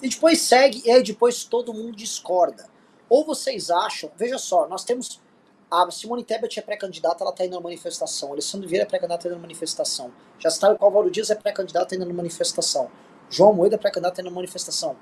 E 0.03 0.09
depois 0.09 0.41
segue, 0.41 0.83
e 0.85 0.91
aí 0.91 1.03
depois 1.03 1.45
todo 1.45 1.75
mundo 1.75 1.97
discorda. 1.97 2.69
Ou 3.09 3.25
vocês 3.25 3.71
acham, 3.71 4.11
veja 4.17 4.39
só, 4.39 4.69
nós 4.69 4.85
temos 4.85 5.21
a 5.71 5.91
Simone 5.91 6.25
Tebet 6.25 6.59
é 6.59 6.63
pré-candidata, 6.63 7.23
ela 7.23 7.31
está 7.31 7.45
indo 7.45 7.55
na 7.55 7.61
manifestação. 7.61 8.33
Alessandro 8.33 8.67
Vieira 8.67 8.85
é 8.85 8.89
pré-candidato, 8.89 9.27
indo 9.27 9.35
na 9.35 9.43
manifestação. 9.43 10.11
Já 10.39 10.49
está 10.49 10.73
o 10.73 10.79
Calvário 10.79 11.11
Dias 11.11 11.29
é 11.29 11.35
pré-candidato, 11.35 11.95
indo 11.95 12.07
na 12.07 12.15
manifestação. 12.15 12.91
João 13.29 13.53
Moeda 13.53 13.75
é 13.75 13.79
pré-candidato, 13.79 14.21
indo 14.21 14.31
na 14.31 14.35
manifestação. 14.35 14.97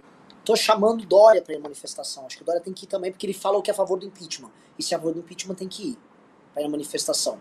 Tô 0.45 0.57
chamando 0.57 1.07
Dória 1.07 1.41
para 1.41 1.55
ir 1.55 1.59
na 1.59 1.63
manifestação. 1.63 2.27
Acho 2.27 2.39
que 2.39 2.45
Dória 2.45 2.61
tem 2.61 2.73
que 2.73 2.85
ir 2.85 2.89
também, 2.89 3.13
porque 3.13 3.27
ele 3.27 3.33
fala 3.33 3.59
o 3.59 3.63
que 3.63 3.71
é 3.71 3.75
a 3.75 3.77
favor 3.77 3.97
do 3.97 4.07
impeachment. 4.07 4.51
E 4.77 4.83
se 4.83 4.93
é 4.93 4.97
a 4.97 5.01
favor 5.01 5.15
do 5.15 5.21
impeachment, 5.21 5.55
tem 5.55 5.69
que 5.69 5.91
ir 5.91 5.99
para 6.53 6.63
ir 6.63 6.65
na 6.65 6.71
manifestação. 6.71 7.39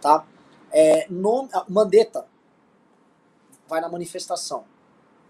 Tá? 0.00 0.26
É, 0.70 1.06
no, 1.08 1.48
Mandetta 1.68 2.26
vai 3.66 3.80
na 3.80 3.88
manifestação. 3.88 4.64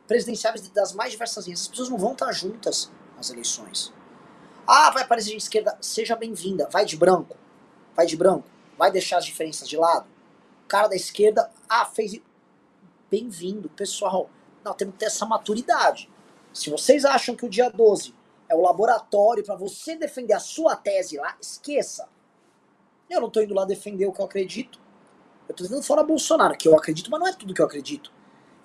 Presidenciáveis 0.06 0.68
das 0.68 0.92
mais 0.92 1.12
diversas 1.12 1.46
linhas. 1.46 1.62
As 1.62 1.68
pessoas 1.68 1.88
não 1.88 1.98
vão 1.98 2.12
estar 2.12 2.30
juntas 2.32 2.90
nas 3.16 3.30
eleições. 3.30 3.92
Ah, 4.66 4.90
vai 4.90 5.02
aparecer 5.02 5.30
de 5.30 5.36
esquerda. 5.36 5.76
Seja 5.80 6.16
bem-vinda. 6.16 6.68
Vai 6.70 6.84
de 6.84 6.96
branco. 6.96 7.36
Vai 7.94 8.06
de 8.06 8.16
branco. 8.16 8.48
Vai 8.76 8.90
deixar 8.90 9.18
as 9.18 9.24
diferenças 9.24 9.68
de 9.68 9.76
lado. 9.76 10.06
O 10.64 10.68
cara 10.68 10.88
da 10.88 10.96
esquerda, 10.96 11.50
ah, 11.68 11.84
fez. 11.86 12.20
Bem-vindo, 13.10 13.68
pessoal. 13.70 14.28
Não, 14.64 14.74
temos 14.74 14.94
que 14.94 15.00
ter 15.00 15.06
essa 15.06 15.24
maturidade. 15.24 16.10
Se 16.52 16.70
vocês 16.70 17.04
acham 17.04 17.36
que 17.36 17.46
o 17.46 17.48
dia 17.48 17.70
12 17.70 18.14
é 18.48 18.54
o 18.54 18.62
laboratório 18.62 19.44
para 19.44 19.54
você 19.54 19.96
defender 19.96 20.34
a 20.34 20.40
sua 20.40 20.74
tese 20.74 21.16
lá, 21.16 21.36
esqueça. 21.40 22.08
Eu 23.08 23.20
não 23.20 23.30
tô 23.30 23.40
indo 23.40 23.54
lá 23.54 23.64
defender 23.64 24.06
o 24.06 24.12
que 24.12 24.20
eu 24.20 24.24
acredito. 24.24 24.80
Eu 25.48 25.54
tô 25.54 25.62
defendendo 25.62 25.84
fora 25.84 26.02
Bolsonaro, 26.02 26.56
que 26.56 26.66
eu 26.66 26.76
acredito, 26.76 27.10
mas 27.10 27.20
não 27.20 27.28
é 27.28 27.32
tudo 27.32 27.54
que 27.54 27.60
eu 27.60 27.66
acredito. 27.66 28.12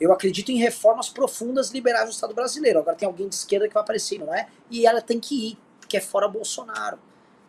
Eu 0.01 0.11
acredito 0.11 0.51
em 0.51 0.57
reformas 0.57 1.09
profundas 1.09 1.69
liberais 1.69 2.05
no 2.05 2.11
Estado 2.11 2.33
brasileiro. 2.33 2.79
Agora 2.79 2.97
tem 2.97 3.05
alguém 3.05 3.29
de 3.29 3.35
esquerda 3.35 3.67
que 3.67 3.73
vai 3.75 3.83
aparecer, 3.83 4.17
não 4.17 4.33
é? 4.33 4.47
E 4.67 4.87
ela 4.87 4.99
tem 4.99 5.19
que 5.19 5.51
ir 5.51 5.57
que 5.87 5.95
é 5.95 6.01
fora 6.01 6.27
Bolsonaro. 6.27 6.97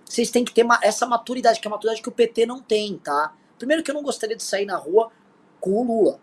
Vocês 0.05 0.31
têm 0.31 0.45
que 0.45 0.53
ter 0.53 0.67
essa 0.83 1.07
maturidade, 1.07 1.61
que 1.61 1.67
é 1.67 1.71
a 1.71 1.71
maturidade 1.71 2.03
que 2.03 2.11
o 2.11 2.13
PT 2.13 2.45
não 2.45 2.61
tem, 2.61 2.99
tá? 2.99 3.35
Primeiro 3.57 3.83
que 3.83 3.91
eu 3.91 3.95
não 3.95 4.03
gostaria 4.03 4.37
de 4.37 4.43
sair 4.43 4.67
na 4.67 4.77
rua 4.77 5.11
com 5.61 5.71
o 5.71 5.83
Lula. 5.83 6.21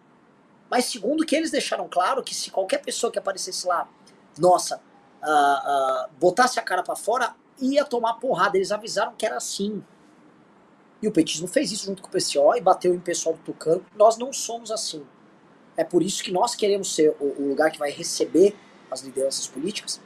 Mas 0.70 0.86
segundo 0.86 1.26
que 1.26 1.36
eles 1.36 1.50
deixaram 1.50 1.88
claro 1.90 2.22
que 2.22 2.36
se 2.36 2.52
qualquer 2.52 2.84
pessoa 2.84 3.12
que 3.12 3.18
aparecesse 3.18 3.66
lá, 3.66 3.90
nossa, 4.38 4.80
uh, 5.24 6.06
uh, 6.06 6.10
botasse 6.20 6.60
a 6.60 6.62
cara 6.62 6.84
para 6.84 6.96
fora, 6.96 7.34
ia 7.60 7.84
tomar 7.84 8.20
porrada. 8.20 8.56
Eles 8.56 8.72
avisaram 8.72 9.16
que 9.18 9.26
era 9.26 9.38
assim. 9.38 9.84
E 11.02 11.08
o 11.08 11.12
petismo 11.12 11.48
fez 11.48 11.72
isso 11.72 11.88
junto 11.88 12.04
com 12.04 12.10
o 12.10 12.12
PCO 12.12 12.56
e 12.56 12.62
bateu 12.62 12.94
em 12.94 13.00
pessoal 13.00 13.34
do 13.34 13.42
Tucano. 13.42 13.84
Nós 13.96 14.16
não 14.16 14.32
somos 14.32 14.70
assim. 14.70 15.04
É 15.80 15.84
por 15.86 16.04
isso 16.04 16.22
que 16.22 16.30
nós 16.30 16.56
queremos 16.56 16.94
ser 16.94 17.16
o, 17.22 17.42
o 17.42 17.48
lugar 17.48 17.72
que 17.72 17.80
vai 17.80 17.90
receber 17.90 18.54
as 18.92 19.02
lideranças 19.02 19.48
políticas 19.48 20.02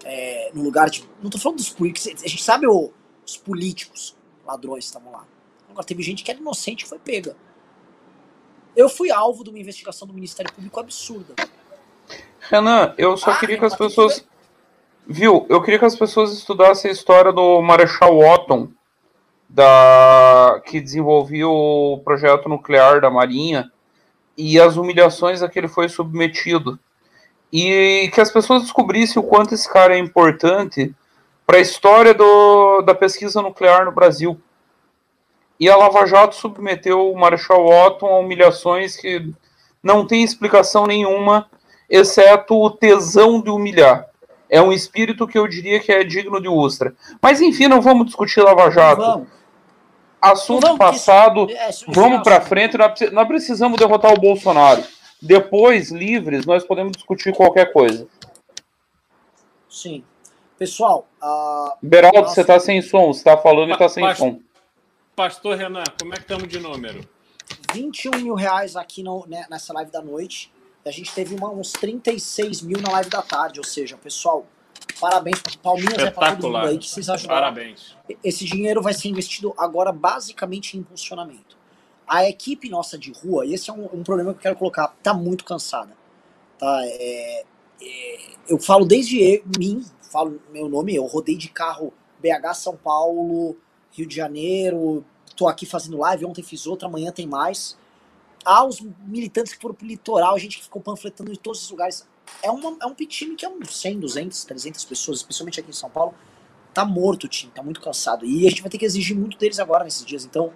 é, 0.04 0.52
no 0.54 0.64
lugar 0.64 0.90
de. 0.90 1.08
Não 1.22 1.30
tô 1.30 1.38
falando 1.38 1.58
dos 1.58 1.70
políticos, 1.70 2.24
a 2.24 2.28
gente 2.28 2.44
sabe 2.44 2.68
o, 2.68 2.91
os 3.26 3.38
políticos, 3.38 4.16
ladrões 4.45 4.86
estavam 4.86 5.12
lá. 5.12 5.26
Agora 5.70 5.86
teve 5.86 6.04
gente 6.04 6.24
que 6.24 6.32
era 6.32 6.40
inocente 6.40 6.86
e 6.86 6.88
foi 6.88 7.00
pega. 7.00 7.36
Eu 8.76 8.90
fui 8.90 9.12
alvo 9.12 9.44
de 9.44 9.50
uma 9.50 9.60
investigação 9.60 10.08
do 10.08 10.14
Ministério 10.14 10.52
Público 10.52 10.80
absurda. 10.80 11.36
Renan, 12.50 12.94
eu 12.98 13.16
só 13.16 13.32
ah, 13.32 13.40
queria 13.40 13.58
que 13.58 13.66
as 13.66 13.76
pessoas. 13.76 14.26
Viu? 15.06 15.45
Eu 15.50 15.62
queria 15.62 15.80
que 15.80 15.86
as 15.86 15.95
pessoas 15.95 16.32
estudassem 16.32 16.90
a 16.90 16.94
história 16.94 17.32
do 17.32 17.62
Marechal 17.62 18.18
Otton, 18.20 18.70
da... 19.48 20.62
que 20.66 20.80
desenvolveu 20.80 21.52
o 21.52 22.02
projeto 22.04 22.50
nuclear 22.50 23.02
da 23.02 23.10
Marinha, 23.10 23.72
e 24.38 24.60
as 24.60 24.78
humilhações 24.78 25.41
a 25.41 25.50
que 25.50 25.60
ele 25.60 25.68
foi 25.68 25.88
submetido. 25.90 26.80
E 27.52 28.10
que 28.14 28.20
as 28.20 28.32
pessoas 28.32 28.64
descobrissem 28.64 29.22
o 29.22 29.26
quanto 29.26 29.54
esse 29.54 29.72
cara 29.72 29.95
é 29.95 30.00
importante 30.00 30.94
para 31.45 31.58
a 31.58 31.62
história 31.62 32.14
do, 32.14 32.82
da 32.82 32.95
pesquisa 32.95 33.41
nuclear 33.41 33.86
no 33.86 33.91
Brasil. 33.91 34.41
E 35.59 35.69
a 35.69 35.75
Lava 35.75 36.05
Jato 36.05 36.35
submeteu 36.35 37.11
o 37.11 37.17
Marechal 37.17 37.65
Otton 37.65 38.07
a 38.07 38.19
humilhações 38.19 38.97
que 38.97 39.31
não 39.81 40.05
tem 40.05 40.23
explicação 40.23 40.85
nenhuma, 40.85 41.49
exceto 41.89 42.55
o 42.55 42.69
tesão 42.69 43.41
de 43.41 43.49
humilhar. 43.49 44.07
É 44.49 44.61
um 44.61 44.71
espírito 44.71 45.27
que 45.27 45.38
eu 45.38 45.47
diria 45.47 45.80
que 45.80 45.91
é 45.91 46.03
digno 46.03 46.41
de 46.41 46.47
Ustra. 46.47 46.93
Mas 47.21 47.41
enfim, 47.41 47.67
não 47.67 47.81
vamos 47.81 48.07
discutir 48.07 48.41
Lava 48.41 48.69
Jato. 48.69 49.01
Vamos. 49.01 49.27
Assunto 50.21 50.61
vamos, 50.61 50.77
passado, 50.77 51.47
é, 51.51 51.69
vamos 51.89 52.23
para 52.23 52.39
frente. 52.39 52.77
Nós 52.77 53.27
precisamos 53.27 53.77
derrotar 53.77 54.13
o 54.13 54.19
Bolsonaro. 54.19 54.81
Depois, 55.21 55.91
livres, 55.91 56.45
nós 56.45 56.63
podemos 56.63 56.93
discutir 56.93 57.35
qualquer 57.35 57.73
coisa. 57.73 58.07
Sim. 59.69 60.03
Pessoal. 60.57 61.07
Uh... 61.21 61.71
Beraldo, 61.81 62.21
nossa... 62.21 62.35
você 62.35 62.41
está 62.41 62.57
sem 62.57 62.81
som. 62.81 63.11
Você 63.11 63.19
está 63.19 63.38
falando 63.38 63.69
e 63.69 63.73
está 63.73 63.89
sem 63.89 64.15
som. 64.15 64.39
Pastor 65.15 65.56
Renan, 65.56 65.84
como 65.99 66.14
é 66.14 66.18
que 66.18 66.23
estamos 66.23 66.48
de 66.48 66.60
número? 66.60 67.07
21 67.72 68.19
mil 68.19 68.34
reais 68.34 68.76
aqui 68.76 69.03
no, 69.03 69.26
né, 69.27 69.45
nessa 69.49 69.72
live 69.73 69.91
da 69.91 70.02
noite. 70.02 70.52
E 70.84 70.90
a 70.90 70.91
gente 70.91 71.14
teve 71.14 71.35
uma, 71.35 71.49
uns 71.49 71.72
36 71.72 72.61
mil 72.61 72.81
na 72.81 72.91
live 72.94 73.10
da 73.10 73.22
tarde. 73.22 73.60
Ou 73.60 73.64
seja, 73.64 73.95
pessoal, 73.95 74.45
parabéns. 74.99 75.40
Palminhas 75.61 75.99
é 75.99 76.10
para 76.10 76.35
todo 76.35 76.48
mundo 76.48 76.57
aí 76.57 76.77
que 76.80 76.90
vocês 76.90 77.10
ajudaram. 77.10 77.41
Parabéns. 77.41 77.95
Esse 78.23 78.44
dinheiro 78.45 78.81
vai 78.81 78.94
ser 78.94 79.10
investido 79.10 79.53
agora 79.57 79.91
basicamente 79.91 80.76
em 80.76 80.80
impulsionamento. 80.80 81.57
A 82.07 82.27
equipe 82.27 82.68
nossa 82.69 82.98
de 82.98 83.11
rua, 83.11 83.45
e 83.45 83.53
esse 83.53 83.69
é 83.69 83.73
um, 83.73 83.85
um 83.94 84.03
problema 84.03 84.34
que 84.34 84.40
eu 84.40 84.41
quero 84.41 84.56
colocar, 84.56 84.88
tá 85.02 85.14
muito 85.14 85.45
cansada. 85.45 85.95
Tá? 86.57 86.81
É, 86.85 87.45
é, 87.81 88.19
eu 88.48 88.60
falo 88.60 88.85
desde 88.85 89.44
mim, 89.57 89.85
falo 90.11 90.41
meu 90.52 90.68
nome, 90.68 90.95
eu 90.95 91.06
rodei 91.06 91.38
de 91.38 91.49
carro 91.49 91.94
BH, 92.19 92.56
São 92.56 92.76
Paulo, 92.76 93.57
Rio 93.94 94.07
de 94.07 94.15
Janeiro, 94.15 95.06
tô 95.36 95.48
aqui 95.48 95.65
fazendo 95.65 95.98
live, 95.98 96.26
ontem 96.26 96.44
fiz 96.44 96.68
outra, 96.68 96.88
amanhã 96.88 97.11
tem 97.11 97.28
mais. 97.28 97.78
Há 98.44 98.65
os 98.65 98.82
militantes 99.06 99.53
que 99.53 99.61
foram 99.61 99.76
pro 99.76 99.88
litoral, 99.88 100.36
a 100.36 100.40
gente 100.40 100.57
que 100.57 100.64
ficou 100.64 100.82
panfletando 100.82 101.32
em 101.32 101.36
todos 101.36 101.64
os 101.64 101.70
lugares. 101.70 102.07
É, 102.41 102.52
uma, 102.52 102.78
é 102.82 102.86
um 102.86 102.94
time 102.94 103.36
que 103.36 103.45
é 103.45 103.49
uns 103.49 103.80
100, 103.80 103.99
200, 103.99 104.44
300 104.44 104.86
pessoas, 104.86 105.20
especialmente 105.20 105.60
aqui 105.60 105.70
em 105.70 105.74
São 105.74 105.90
Paulo. 105.90 106.14
Tá 106.74 106.84
morto 106.84 107.26
o 107.26 107.28
time, 107.28 107.52
tá 107.52 107.61
muito 107.61 107.80
cansado. 107.80 108.26
E 108.26 108.48
a 108.48 108.49
gente 108.49 108.61
vai 108.61 108.70
ter 108.70 108.78
que 108.78 108.86
exigir 108.86 109.15
muito 109.15 109.38
deles 109.38 109.60
agora 109.60 109.84
nesses 109.84 110.03
dias. 110.03 110.26
Então, 110.26 110.52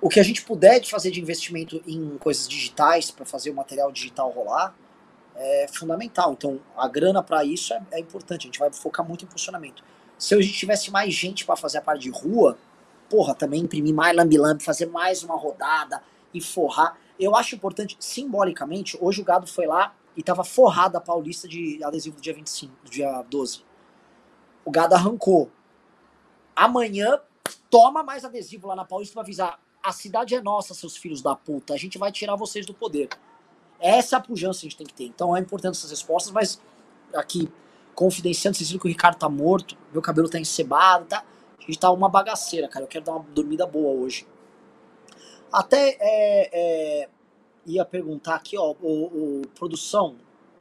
o 0.00 0.08
que 0.08 0.20
a 0.20 0.22
gente 0.22 0.44
puder 0.44 0.80
de 0.80 0.90
fazer 0.90 1.10
de 1.10 1.20
investimento 1.20 1.82
em 1.86 2.18
coisas 2.18 2.46
digitais 2.46 3.10
para 3.10 3.24
fazer 3.24 3.50
o 3.50 3.54
material 3.54 3.90
digital 3.90 4.30
rolar, 4.30 4.74
é 5.34 5.66
fundamental. 5.72 6.32
Então, 6.32 6.60
a 6.76 6.88
grana 6.88 7.22
para 7.22 7.44
isso 7.44 7.72
é, 7.72 7.82
é, 7.92 8.00
importante. 8.00 8.42
A 8.42 8.48
gente 8.48 8.58
vai 8.58 8.72
focar 8.72 9.06
muito 9.06 9.24
em 9.24 9.28
funcionamento. 9.28 9.82
Se 10.22 10.36
a 10.36 10.40
gente 10.40 10.52
tivesse 10.52 10.88
mais 10.88 11.12
gente 11.12 11.44
para 11.44 11.56
fazer 11.56 11.78
a 11.78 11.82
parte 11.82 12.02
de 12.02 12.10
rua, 12.10 12.56
porra, 13.10 13.34
também 13.34 13.62
imprimir 13.62 13.92
mais 13.92 14.16
lambi-lambi, 14.16 14.62
fazer 14.62 14.86
mais 14.86 15.24
uma 15.24 15.34
rodada 15.34 16.00
e 16.32 16.40
forrar. 16.40 16.96
Eu 17.18 17.34
acho 17.34 17.56
importante, 17.56 17.96
simbolicamente, 17.98 18.96
hoje 19.00 19.20
o 19.20 19.24
gado 19.24 19.48
foi 19.48 19.66
lá 19.66 19.92
e 20.16 20.22
tava 20.22 20.44
forrada 20.44 20.98
a 20.98 21.00
paulista 21.00 21.48
de 21.48 21.82
adesivo 21.82 22.14
do 22.14 22.22
dia 22.22 22.32
25, 22.32 22.72
do 22.84 22.88
dia 22.88 23.20
12. 23.22 23.64
O 24.64 24.70
gado 24.70 24.94
arrancou. 24.94 25.50
Amanhã, 26.54 27.18
toma 27.68 28.04
mais 28.04 28.24
adesivo 28.24 28.68
lá 28.68 28.76
na 28.76 28.84
Paulista 28.84 29.14
pra 29.14 29.22
avisar. 29.22 29.58
A 29.82 29.90
cidade 29.90 30.36
é 30.36 30.40
nossa, 30.40 30.72
seus 30.72 30.96
filhos 30.96 31.20
da 31.20 31.34
puta. 31.34 31.74
A 31.74 31.76
gente 31.76 31.98
vai 31.98 32.12
tirar 32.12 32.36
vocês 32.36 32.64
do 32.64 32.72
poder. 32.72 33.08
Essa 33.80 34.14
é 34.14 34.18
a 34.20 34.22
pujança 34.22 34.60
que 34.60 34.66
a 34.66 34.70
gente 34.70 34.78
tem 34.78 34.86
que 34.86 34.94
ter. 34.94 35.06
Então 35.06 35.36
é 35.36 35.40
importante 35.40 35.76
essas 35.76 35.90
respostas, 35.90 36.32
mas 36.32 36.62
aqui, 37.12 37.50
confidenciando, 37.94 38.56
vocês 38.56 38.68
viram 38.68 38.80
que 38.80 38.86
o 38.86 38.88
Ricardo 38.88 39.18
tá 39.18 39.28
morto, 39.28 39.76
meu 39.92 40.02
cabelo 40.02 40.28
tá 40.28 40.38
encebado, 40.38 41.06
tá? 41.06 41.24
A 41.58 41.62
gente 41.62 41.78
tá 41.78 41.90
uma 41.90 42.08
bagaceira, 42.08 42.68
cara. 42.68 42.84
Eu 42.84 42.88
quero 42.88 43.04
dar 43.04 43.12
uma 43.12 43.24
dormida 43.30 43.66
boa 43.66 43.92
hoje. 43.92 44.26
Até 45.52 45.96
é, 46.00 46.50
é, 47.02 47.08
ia 47.66 47.84
perguntar 47.84 48.34
aqui, 48.34 48.58
ó, 48.58 48.74
o, 48.80 49.40
o, 49.40 49.48
produção. 49.54 50.16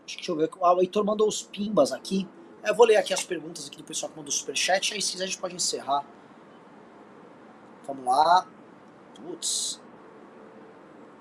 Deixa 0.05 0.31
eu 0.31 0.35
ver. 0.35 0.49
O 0.59 0.81
Heitor 0.81 1.03
mandou 1.03 1.27
os 1.27 1.41
pimbas 1.41 1.91
aqui. 1.91 2.27
Eu 2.63 2.75
vou 2.75 2.85
ler 2.85 2.97
aqui 2.97 3.13
as 3.13 3.23
perguntas 3.23 3.67
aqui 3.67 3.77
do 3.77 3.83
pessoal 3.83 4.11
que 4.11 4.17
mandou 4.17 4.31
superchat. 4.31 4.93
Aí 4.93 5.01
se 5.01 5.13
quiser 5.13 5.23
a 5.23 5.27
gente 5.27 5.39
pode 5.39 5.55
encerrar. 5.55 6.05
Vamos 7.87 8.05
lá. 8.05 8.47
Putz. 9.15 9.81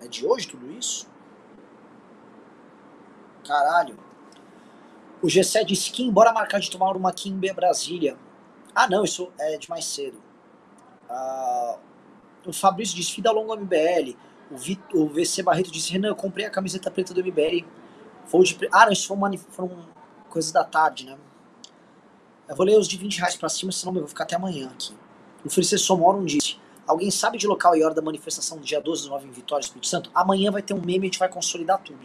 É 0.01 0.09
de 0.09 0.27
hoje 0.27 0.49
tudo 0.49 0.71
isso? 0.73 1.09
Caralho. 3.47 4.10
O 5.23 5.27
G7 5.27 5.65
disse 5.67 5.91
que 5.91 6.03
embora 6.03 6.33
marcar 6.33 6.61
de 6.61 6.71
tomar 6.71 6.97
uma 6.97 7.11
aqui 7.11 7.29
em 7.29 7.55
Brasília. 7.55 8.17
Ah, 8.75 8.89
não, 8.89 9.05
isso 9.05 9.31
é 9.39 9.59
de 9.59 9.69
mais 9.69 9.85
cedo. 9.85 10.21
Ah, 11.09 11.77
o 12.47 12.53
Fabrício 12.53 12.97
disse 12.97 13.13
Fida 13.13 13.31
longo 13.31 13.55
MBL. 13.55 14.17
O, 14.51 14.57
v, 14.57 14.79
o 14.95 15.09
VC 15.09 15.43
Barreto 15.43 15.71
disse: 15.71 15.93
Renan, 15.93 16.09
eu 16.09 16.17
comprei 16.17 16.47
a 16.47 16.51
camiseta 16.51 16.91
preta 16.91 17.13
do 17.13 17.23
MBL. 17.23 17.67
Foi 18.27 18.43
de, 18.45 18.59
ah, 18.73 18.87
não, 18.87 18.93
isso 18.93 19.09
foi 19.09 19.17
uma, 19.17 19.31
foram 19.51 19.87
coisas 20.29 20.53
da 20.53 20.65
tarde, 20.65 21.05
né? 21.05 21.19
Eu 22.49 22.57
vou 22.57 22.65
ler 22.65 22.79
os 22.79 22.89
de 22.89 22.97
20 22.97 23.19
reais 23.19 23.37
pra 23.37 23.49
cima, 23.49 23.71
senão 23.71 23.93
eu 23.95 24.01
vou 24.01 24.09
ficar 24.09 24.25
até 24.25 24.37
amanhã 24.37 24.71
aqui. 24.71 24.95
O 25.45 25.51
Felice 25.51 25.79
Somorum 25.79 26.25
disse: 26.25 26.59
Alguém 26.87 27.11
sabe 27.11 27.37
de 27.39 27.47
local 27.47 27.77
e 27.77 27.85
hora 27.85 27.95
da 27.95 28.03
manifestação 28.03 28.59
do 28.59 28.65
dia 28.65 28.81
12 28.81 29.05
do 29.05 29.11
9 29.11 29.29
em 29.29 29.31
Vitória, 29.31 29.63
Espírito 29.63 29.87
Santo? 29.87 30.11
Amanhã 30.15 30.51
vai 30.51 30.63
ter 30.63 30.75
um 30.75 30.81
meme 30.81 30.99
e 30.99 31.01
a 31.01 31.05
gente 31.05 31.19
vai 31.19 31.29
consolidar 31.29 31.79
tudo. 31.83 32.01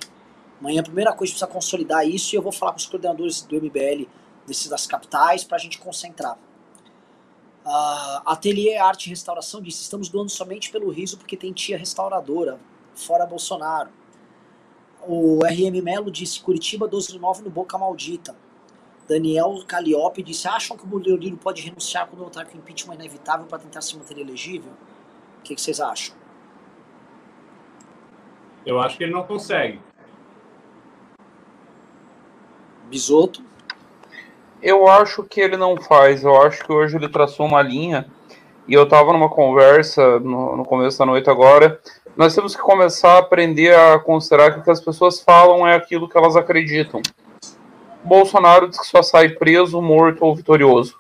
Amanhã 0.60 0.82
a 0.82 0.84
primeira 0.84 1.12
coisa 1.12 1.32
precisa 1.32 1.48
consolidar 1.48 2.08
isso 2.08 2.34
e 2.34 2.38
eu 2.38 2.42
vou 2.42 2.52
falar 2.52 2.72
com 2.72 2.78
os 2.78 2.86
coordenadores 2.86 3.42
do 3.42 3.56
MBL 3.56 4.08
desses 4.48 4.70
das 4.70 4.88
capitais 4.88 5.44
para 5.44 5.58
a 5.58 5.60
gente 5.60 5.78
concentrar. 5.78 6.38
Uh, 7.66 8.22
Ateliê 8.26 8.78
Arte 8.78 9.08
e 9.08 9.10
Restauração 9.10 9.62
disse: 9.62 9.82
estamos 9.82 10.08
doando 10.08 10.30
somente 10.30 10.72
pelo 10.72 10.90
riso 10.92 11.18
porque 11.18 11.36
tem 11.36 11.52
tia 11.52 11.78
restauradora, 11.78 12.60
fora 12.94 13.26
Bolsonaro. 13.26 13.90
O 15.02 15.40
RM 15.40 15.82
Melo 15.82 16.12
disse: 16.12 16.40
Curitiba 16.40 16.88
12 16.88 17.14
do 17.14 17.20
9 17.20 17.44
no 17.44 17.50
Boca 17.50 17.78
Maldita. 17.78 18.36
Daniel 19.08 19.64
Caliope 19.68 20.22
disse: 20.24 20.48
acham 20.48 20.78
que 20.78 20.84
o 20.84 20.88
Murilo 20.88 21.38
pode 21.38 21.62
renunciar 21.62 22.08
quando 22.08 22.22
notar 22.22 22.46
que 22.46 22.56
o 22.56 22.60
impeachment 22.60 22.94
é 22.94 22.96
inevitável 22.98 23.46
para 23.48 23.60
tentar 23.60 23.82
se 23.82 23.98
manter 23.98 24.18
elegível? 24.18 24.72
O 25.40 25.42
que, 25.44 25.56
que 25.56 25.62
vocês 25.62 25.80
acham? 25.80 26.16
Eu 28.66 28.80
acho 28.80 28.98
que 28.98 29.04
ele 29.04 29.14
não 29.14 29.24
consegue. 29.24 29.80
Bisoto? 32.96 33.42
Eu 34.64 34.88
acho 34.88 35.22
que 35.24 35.42
ele 35.42 35.58
não 35.58 35.76
faz. 35.76 36.24
Eu 36.24 36.42
acho 36.42 36.64
que 36.64 36.72
hoje 36.72 36.96
ele 36.96 37.10
traçou 37.10 37.46
uma 37.46 37.62
linha. 37.62 38.06
E 38.70 38.74
eu 38.74 38.84
estava 38.84 39.12
numa 39.12 39.28
conversa 39.28 40.18
no, 40.22 40.56
no, 40.56 40.64
começo 40.64 40.98
da 40.98 41.06
noite 41.06 41.30
agora. 41.30 41.78
Nós 42.16 42.34
temos 42.34 42.56
que 42.56 42.62
começar 42.62 43.16
a 43.16 43.18
aprender 43.18 43.76
a 43.76 44.00
considerar 44.00 44.54
que 44.54 44.60
o 44.60 44.64
que 44.64 44.72
as 44.72 44.80
pessoas 44.80 45.20
falam 45.20 45.68
é 45.68 45.76
aquilo 45.76 46.08
que 46.08 46.18
elas 46.18 46.38
acreditam. 46.38 47.02
Bolsonaro 48.02 48.70
diz 48.70 48.80
que 48.80 48.88
só 48.88 49.04
sai 49.04 49.28
preso, 49.30 49.82
morto 49.82 50.24
ou 50.24 50.34
vitorioso. 50.34 50.98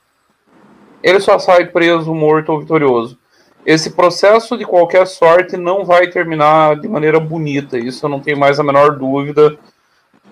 Ele 1.01 1.21
só 1.21 1.39
sai 1.39 1.67
preso, 1.67 2.13
morto 2.13 2.51
ou 2.51 2.59
vitorioso. 2.59 3.17
Esse 3.65 3.91
processo, 3.91 4.57
de 4.57 4.65
qualquer 4.65 5.07
sorte, 5.07 5.55
não 5.55 5.85
vai 5.85 6.09
terminar 6.09 6.75
de 6.75 6.89
maneira 6.89 7.21
bonita. 7.21 7.77
Isso 7.77 8.05
eu 8.05 8.09
não 8.09 8.19
tenho 8.19 8.37
mais 8.37 8.59
a 8.59 8.63
menor 8.63 8.97
dúvida 8.97 9.57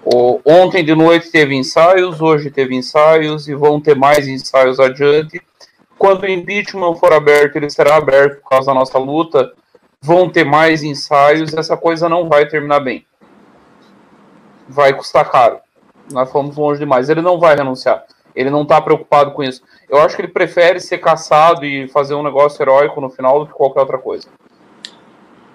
o, 0.06 0.40
ontem 0.46 0.84
de 0.84 0.96
noite 0.96 1.32
teve 1.32 1.56
ensaios, 1.56 2.22
hoje 2.22 2.52
teve 2.52 2.76
ensaios 2.76 3.48
e 3.48 3.56
vão 3.56 3.80
ter 3.80 3.96
mais 3.96 4.28
ensaios 4.28 4.80
adiante. 4.80 5.42
Quando 5.98 6.24
o 6.24 6.30
impeachment 6.30 6.96
for 6.96 7.14
aberto, 7.14 7.56
ele 7.56 7.70
será 7.70 7.96
aberto 7.96 8.42
por 8.42 8.50
causa 8.50 8.68
da 8.68 8.74
nossa 8.74 8.98
luta 8.98 9.54
vão 10.04 10.30
ter 10.30 10.44
mais 10.44 10.84
ensaios, 10.84 11.54
essa 11.54 11.78
coisa 11.78 12.10
não 12.10 12.28
vai 12.28 12.46
terminar 12.46 12.82
bem. 12.82 13.06
Vai 14.68 14.94
custar 14.94 15.32
caro. 15.32 15.60
Nós 16.12 16.30
fomos 16.30 16.58
longe 16.58 16.80
demais. 16.80 17.10
Ele 17.10 17.22
não 17.22 17.40
vai 17.40 17.56
renunciar. 17.56 18.04
Ele 18.36 18.50
não 18.50 18.64
está 18.64 18.82
preocupado 18.82 19.32
com 19.32 19.42
isso. 19.42 19.64
Eu 19.88 20.02
acho 20.02 20.18
que 20.18 20.22
ele 20.22 20.32
prefere 20.32 20.82
ser 20.82 20.98
caçado 20.98 21.66
e 21.66 21.88
fazer 21.88 22.16
um 22.16 22.24
negócio 22.24 22.62
heróico 22.62 23.00
no 23.00 23.10
final 23.10 23.40
do 23.40 23.48
que 23.48 23.54
qualquer 23.54 23.80
outra 23.80 23.98
coisa. 23.98 24.28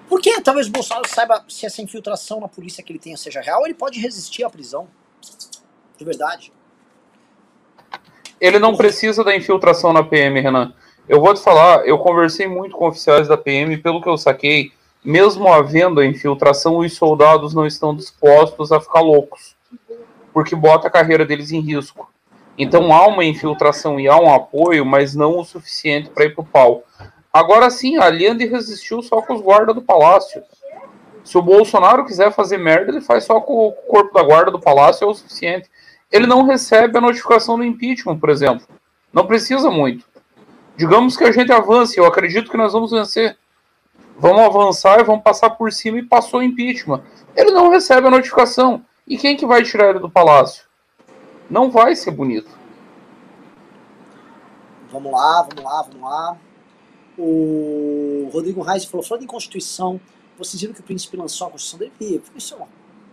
Por 0.08 0.20
que 0.20 0.40
talvez 0.40 0.66
o 0.66 0.70
Bolsonaro 0.70 1.08
saiba 1.08 1.44
se 1.48 1.66
essa 1.66 1.82
infiltração 1.82 2.40
na 2.40 2.48
polícia 2.48 2.82
que 2.82 2.92
ele 2.92 2.98
tenha 2.98 3.16
seja 3.16 3.40
real, 3.40 3.64
ele 3.64 3.74
pode 3.74 4.00
resistir 4.00 4.42
à 4.42 4.50
prisão. 4.50 4.88
De 5.96 6.04
verdade. 6.04 6.52
Ele 8.40 8.58
não 8.58 8.76
precisa 8.76 9.22
da 9.22 9.36
infiltração 9.36 9.92
na 9.92 10.02
PM, 10.02 10.40
Renan. 10.40 10.72
Eu 11.08 11.20
vou 11.20 11.34
te 11.34 11.40
falar, 11.40 11.86
eu 11.86 11.98
conversei 11.98 12.46
muito 12.46 12.76
com 12.76 12.86
oficiais 12.86 13.28
da 13.28 13.36
PM, 13.36 13.76
pelo 13.78 14.00
que 14.00 14.08
eu 14.08 14.16
saquei, 14.16 14.72
mesmo 15.04 15.48
havendo 15.48 16.00
a 16.00 16.06
infiltração, 16.06 16.78
os 16.78 16.94
soldados 16.94 17.54
não 17.54 17.66
estão 17.66 17.94
dispostos 17.94 18.70
a 18.72 18.80
ficar 18.80 19.00
loucos, 19.00 19.56
porque 20.32 20.54
bota 20.54 20.88
a 20.88 20.90
carreira 20.90 21.24
deles 21.24 21.50
em 21.50 21.60
risco. 21.60 22.12
Então 22.56 22.92
há 22.92 23.06
uma 23.06 23.24
infiltração 23.24 23.98
e 23.98 24.08
há 24.08 24.18
um 24.18 24.32
apoio, 24.32 24.84
mas 24.84 25.14
não 25.14 25.38
o 25.38 25.44
suficiente 25.44 26.10
para 26.10 26.24
ir 26.24 26.34
para 26.34 26.42
o 26.42 26.46
pau. 26.46 26.84
Agora 27.32 27.70
sim, 27.70 27.96
a 27.96 28.06
Allende 28.06 28.46
resistiu 28.46 29.02
só 29.02 29.20
com 29.20 29.34
os 29.34 29.40
guardas 29.40 29.74
do 29.74 29.82
palácio. 29.82 30.42
Se 31.24 31.36
o 31.36 31.42
Bolsonaro 31.42 32.04
quiser 32.06 32.32
fazer 32.32 32.56
merda, 32.56 32.90
ele 32.90 33.00
faz 33.00 33.24
só 33.24 33.40
com 33.40 33.66
o 33.66 33.72
corpo 33.72 34.14
da 34.14 34.22
guarda 34.22 34.50
do 34.50 34.60
palácio, 34.60 35.04
é 35.04 35.06
o 35.06 35.14
suficiente. 35.14 35.70
Ele 36.10 36.26
não 36.26 36.44
recebe 36.44 36.96
a 36.96 37.02
notificação 37.02 37.58
do 37.58 37.64
impeachment, 37.64 38.18
por 38.18 38.30
exemplo. 38.30 38.66
Não 39.12 39.26
precisa 39.26 39.70
muito. 39.70 40.06
Digamos 40.76 41.16
que 41.16 41.24
a 41.24 41.32
gente 41.32 41.52
avance, 41.52 41.98
eu 41.98 42.06
acredito 42.06 42.50
que 42.50 42.56
nós 42.56 42.72
vamos 42.72 42.92
vencer. 42.92 43.36
Vamos 44.16 44.42
avançar 44.42 45.00
e 45.00 45.04
vamos 45.04 45.22
passar 45.22 45.50
por 45.50 45.70
cima 45.72 45.98
e 45.98 46.02
passou 46.02 46.40
o 46.40 46.42
impeachment. 46.42 47.02
Ele 47.36 47.50
não 47.50 47.68
recebe 47.68 48.06
a 48.06 48.10
notificação. 48.10 48.82
E 49.06 49.16
quem 49.16 49.36
que 49.36 49.46
vai 49.46 49.62
tirar 49.62 49.90
ele 49.90 49.98
do 49.98 50.10
palácio? 50.10 50.64
Não 51.48 51.70
vai 51.70 51.94
ser 51.94 52.10
bonito. 52.10 52.50
Vamos 54.90 55.12
lá, 55.12 55.42
vamos 55.42 55.64
lá, 55.64 55.82
vamos 55.82 56.00
lá. 56.00 56.36
O 57.18 58.30
Rodrigo 58.32 58.62
Reis 58.62 58.84
falou, 58.84 59.04
falando 59.04 59.24
em 59.24 59.26
Constituição, 59.26 60.00
vocês 60.38 60.60
viram 60.60 60.72
que 60.72 60.80
o 60.80 60.84
príncipe 60.84 61.16
lançou 61.16 61.48
a 61.48 61.50
Constituição 61.50 61.78
dele? 61.78 62.22
Isso 62.36 62.54
é 62.54 62.66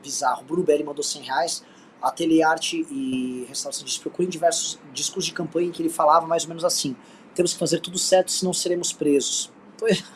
bizarro. 0.03 0.43
O 0.43 0.45
Bruno 0.45 0.63
Belli 0.63 0.83
mandou 0.83 1.03
100 1.03 1.23
reais. 1.23 1.63
A 2.01 2.11
Telearte 2.11 2.85
e 2.91 3.45
Restauração 3.49 3.83
disse, 3.83 3.99
procurem 3.99 4.29
diversos 4.29 4.79
discursos 4.93 5.25
de 5.25 5.33
campanha 5.33 5.69
em 5.69 5.71
que 5.71 5.81
ele 5.81 5.89
falava 5.89 6.27
mais 6.27 6.43
ou 6.43 6.49
menos 6.49 6.63
assim, 6.63 6.95
temos 7.33 7.53
que 7.53 7.59
fazer 7.59 7.79
tudo 7.79 7.97
certo, 7.97 8.31
senão 8.31 8.53
seremos 8.53 8.93
presos. 8.93 9.51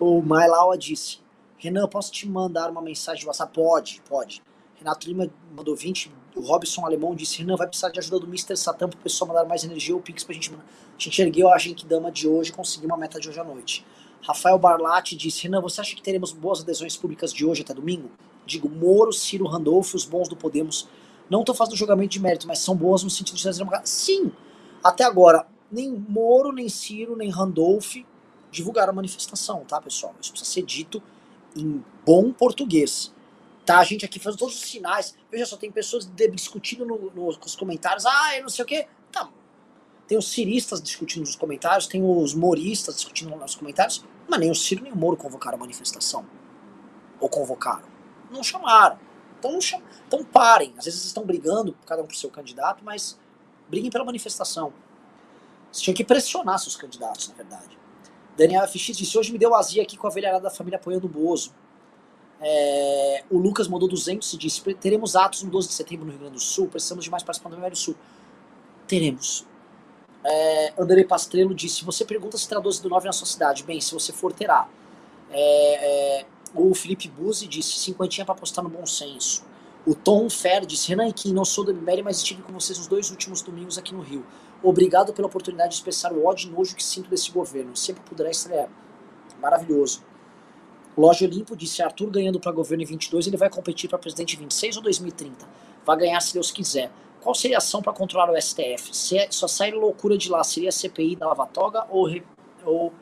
O 0.00 0.20
Mailaua 0.20 0.76
disse, 0.76 1.20
Renan, 1.56 1.86
posso 1.86 2.10
te 2.10 2.28
mandar 2.28 2.68
uma 2.68 2.82
mensagem 2.82 3.20
de 3.20 3.26
WhatsApp? 3.28 3.54
Pode, 3.54 4.02
pode. 4.08 4.42
Renato 4.74 5.06
Lima 5.06 5.30
mandou 5.56 5.76
20, 5.76 6.12
o 6.34 6.40
Robson 6.40 6.84
Alemão 6.84 7.14
disse: 7.14 7.38
Renan, 7.38 7.56
vai 7.56 7.66
precisar 7.66 7.90
de 7.90 7.98
ajuda 7.98 8.20
do 8.20 8.26
Mr. 8.26 8.56
Satan 8.56 8.88
pro 8.88 8.98
pessoal 8.98 9.28
mandar 9.28 9.44
mais 9.44 9.64
energia 9.64 9.94
ou 9.94 10.00
Pix 10.00 10.24
pra 10.24 10.34
gente 10.34 10.50
mandar. 10.50 10.64
A 10.64 11.02
gente 11.02 11.20
ergueu 11.20 11.52
a 11.52 11.58
gente 11.58 11.86
dama 11.86 12.10
de 12.10 12.28
hoje 12.28 12.52
conseguiu 12.52 12.88
uma 12.88 12.96
meta 12.96 13.20
de 13.20 13.28
hoje 13.28 13.40
à 13.40 13.44
noite. 13.44 13.84
Rafael 14.22 14.58
Barlatti 14.58 15.16
disse: 15.16 15.42
Renan, 15.44 15.60
você 15.60 15.80
acha 15.80 15.94
que 15.94 16.02
teremos 16.02 16.32
boas 16.32 16.60
adesões 16.60 16.96
públicas 16.96 17.32
de 17.32 17.44
hoje 17.44 17.62
até 17.62 17.74
domingo? 17.74 18.10
Digo, 18.46 18.68
Moro, 18.68 19.12
Ciro, 19.12 19.46
Randolfo, 19.46 19.96
os 19.96 20.04
bons 20.04 20.28
do 20.28 20.36
Podemos. 20.36 20.88
Não 21.28 21.40
estou 21.40 21.54
fazendo 21.54 21.76
julgamento 21.76 22.10
de 22.10 22.20
mérito, 22.20 22.46
mas 22.46 22.58
são 22.58 22.76
boas 22.76 23.02
no 23.02 23.10
sentido 23.10 23.36
de 23.36 23.42
trazer 23.42 23.62
uma. 23.62 23.80
Sim! 23.84 24.32
Até 24.82 25.04
agora, 25.04 25.46
nem 25.70 25.90
Moro, 25.90 26.52
nem 26.52 26.68
Ciro, 26.68 27.16
nem 27.16 27.30
Randolph 27.30 27.96
divulgaram 28.50 28.92
a 28.92 28.94
manifestação, 28.94 29.64
tá, 29.64 29.80
pessoal? 29.80 30.14
Isso 30.20 30.30
precisa 30.30 30.50
ser 30.50 30.62
dito 30.62 31.02
em 31.56 31.82
bom 32.04 32.32
português. 32.32 33.12
Tá, 33.64 33.78
a 33.78 33.84
gente 33.84 34.04
aqui 34.04 34.18
fazendo 34.18 34.40
todos 34.40 34.56
os 34.56 34.68
sinais. 34.68 35.14
Veja 35.30 35.46
só, 35.46 35.56
tem 35.56 35.70
pessoas 35.70 36.10
discutindo 36.32 36.84
no, 36.84 37.10
no, 37.10 37.26
nos 37.26 37.56
comentários. 37.56 38.04
Ah, 38.04 38.36
eu 38.36 38.42
não 38.42 38.48
sei 38.48 38.64
o 38.64 38.66
quê. 38.66 38.88
Tá. 39.10 39.28
Tem 40.06 40.18
os 40.18 40.28
ciristas 40.28 40.82
discutindo 40.82 41.20
nos 41.20 41.36
comentários, 41.36 41.86
tem 41.86 42.02
os 42.02 42.34
moristas 42.34 42.96
discutindo 42.96 43.34
nos 43.36 43.54
comentários, 43.54 44.04
mas 44.28 44.40
nem 44.40 44.50
o 44.50 44.54
Ciro 44.54 44.82
nem 44.82 44.92
o 44.92 44.96
Moro 44.96 45.16
convocaram 45.16 45.56
a 45.56 45.60
manifestação. 45.60 46.26
Ou 47.20 47.28
convocaram. 47.28 47.84
Não 48.30 48.42
chamaram. 48.42 48.98
Então, 49.38 49.52
não 49.52 49.60
cham... 49.60 49.82
então 50.06 50.24
parem. 50.24 50.74
Às 50.76 50.84
vezes 50.84 51.04
estão 51.04 51.24
brigando, 51.24 51.76
cada 51.86 52.02
um 52.02 52.06
por 52.06 52.16
seu 52.16 52.30
candidato, 52.30 52.82
mas 52.84 53.18
briguem 53.68 53.90
pela 53.90 54.04
manifestação. 54.04 54.72
Vocês 55.70 55.82
tinham 55.82 55.94
que 55.94 56.04
pressionar 56.04 56.58
seus 56.58 56.76
candidatos, 56.76 57.28
na 57.28 57.34
verdade. 57.34 57.78
Daniel 58.36 58.66
FX 58.66 58.96
disse: 58.96 59.16
Hoje 59.16 59.32
me 59.32 59.38
deu 59.38 59.54
azia 59.54 59.82
aqui 59.82 59.96
com 59.96 60.06
a 60.06 60.10
velharada 60.10 60.44
da 60.44 60.50
família 60.50 60.76
apoiando 60.76 61.06
o 61.06 61.10
Bozo. 61.10 61.54
É, 62.44 63.24
o 63.30 63.38
Lucas 63.38 63.68
mandou 63.68 63.88
200 63.88 64.32
e 64.32 64.36
disse: 64.36 64.60
teremos 64.74 65.14
atos 65.14 65.42
no 65.42 65.50
12 65.50 65.68
de 65.68 65.74
setembro 65.74 66.04
no 66.04 66.10
Rio 66.10 66.20
Grande 66.20 66.34
do 66.34 66.40
Sul, 66.40 66.66
precisamos 66.66 67.04
de 67.04 67.10
mais 67.10 67.22
participantes 67.22 67.58
do 67.58 67.62
Rio 67.62 67.70
do 67.70 67.78
Sul. 67.78 67.94
Teremos. 68.86 69.46
É, 70.24 70.72
Andrei 70.78 71.04
Pastrello 71.04 71.54
disse: 71.54 71.84
Você 71.84 72.04
pergunta 72.04 72.36
se 72.36 72.48
terá 72.48 72.60
12 72.60 72.82
do 72.82 72.88
9 72.88 73.06
na 73.06 73.12
sua 73.12 73.26
cidade. 73.26 73.62
Bem, 73.64 73.80
se 73.80 73.92
você 73.92 74.12
for, 74.12 74.32
terá. 74.32 74.68
É, 75.30 76.20
é 76.20 76.26
o 76.54 76.74
Felipe 76.74 77.08
Buzzi 77.08 77.46
disse: 77.46 77.78
cinquentinha 77.78 78.24
para 78.24 78.34
apostar 78.34 78.62
no 78.62 78.70
bom 78.70 78.84
senso. 78.84 79.44
O 79.86 79.94
Tom 79.94 80.28
Fer 80.28 80.66
disse: 80.66 80.88
Renan 80.88 81.08
e 81.08 81.12
Kim, 81.12 81.32
não 81.32 81.44
sou 81.44 81.64
do 81.64 81.72
MBL, 81.72 82.02
mas 82.04 82.18
estive 82.18 82.42
com 82.42 82.52
vocês 82.52 82.78
nos 82.78 82.86
dois 82.86 83.10
últimos 83.10 83.42
domingos 83.42 83.78
aqui 83.78 83.94
no 83.94 84.00
Rio. 84.00 84.24
Obrigado 84.62 85.12
pela 85.12 85.26
oportunidade 85.26 85.70
de 85.70 85.76
expressar 85.76 86.12
o 86.12 86.24
ódio 86.24 86.48
e 86.48 86.52
nojo 86.52 86.76
que 86.76 86.84
sinto 86.84 87.10
desse 87.10 87.30
governo. 87.30 87.74
Sempre 87.74 88.02
poderá 88.02 88.30
estrear. 88.30 88.68
Maravilhoso. 89.40 90.04
Loja 90.96 91.24
Olimpo 91.24 91.56
disse: 91.56 91.82
Arthur 91.82 92.10
ganhando 92.10 92.38
para 92.38 92.52
governo 92.52 92.82
em 92.82 92.86
22, 92.86 93.26
ele 93.26 93.36
vai 93.36 93.48
competir 93.48 93.88
para 93.88 93.98
presidente 93.98 94.36
em 94.36 94.40
26 94.40 94.76
ou 94.76 94.82
2030. 94.82 95.48
Vai 95.84 95.96
ganhar 95.96 96.20
se 96.20 96.34
Deus 96.34 96.50
quiser. 96.50 96.90
Qual 97.20 97.34
seria 97.34 97.56
a 97.56 97.58
ação 97.58 97.80
para 97.80 97.92
controlar 97.92 98.30
o 98.30 98.40
STF? 98.40 98.94
Se 98.94 99.16
é, 99.16 99.30
só 99.30 99.46
sair 99.46 99.72
loucura 99.72 100.18
de 100.18 100.28
lá, 100.28 100.42
seria 100.42 100.68
a 100.68 100.72
CPI 100.72 101.16
da 101.16 101.28
Lavatoga 101.28 101.86
ou, 101.88 102.04
re, 102.04 102.22
ou 102.64 102.92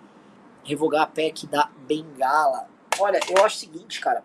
revogar 0.62 1.02
a 1.02 1.06
PEC 1.06 1.46
da 1.46 1.70
Bengala? 1.86 2.68
Olha, 2.98 3.18
eu 3.28 3.44
acho 3.44 3.56
o 3.56 3.60
seguinte, 3.60 3.98
cara. 3.98 4.22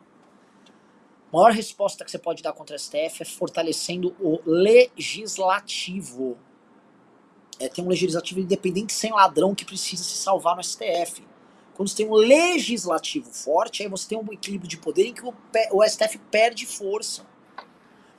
A 1.31 1.37
maior 1.37 1.51
resposta 1.51 2.03
que 2.03 2.11
você 2.11 2.19
pode 2.19 2.43
dar 2.43 2.51
contra 2.53 2.75
o 2.75 2.79
STF 2.79 3.21
é 3.21 3.25
fortalecendo 3.25 4.15
o 4.19 4.39
legislativo. 4.45 6.37
É 7.57 7.69
ter 7.69 7.81
um 7.81 7.87
legislativo 7.87 8.41
independente 8.41 8.91
sem 8.91 9.11
ladrão 9.11 9.55
que 9.55 9.63
precisa 9.63 10.03
se 10.03 10.17
salvar 10.17 10.57
no 10.57 10.63
STF. 10.63 11.25
Quando 11.75 11.89
você 11.89 11.97
tem 11.97 12.09
um 12.09 12.15
legislativo 12.15 13.29
forte, 13.31 13.83
aí 13.83 13.89
você 13.89 14.07
tem 14.07 14.17
um 14.17 14.33
equilíbrio 14.33 14.69
de 14.69 14.77
poder 14.77 15.07
em 15.07 15.13
que 15.13 15.25
o, 15.25 15.33
o 15.71 15.83
STF 15.83 16.17
perde 16.31 16.65
força. 16.65 17.23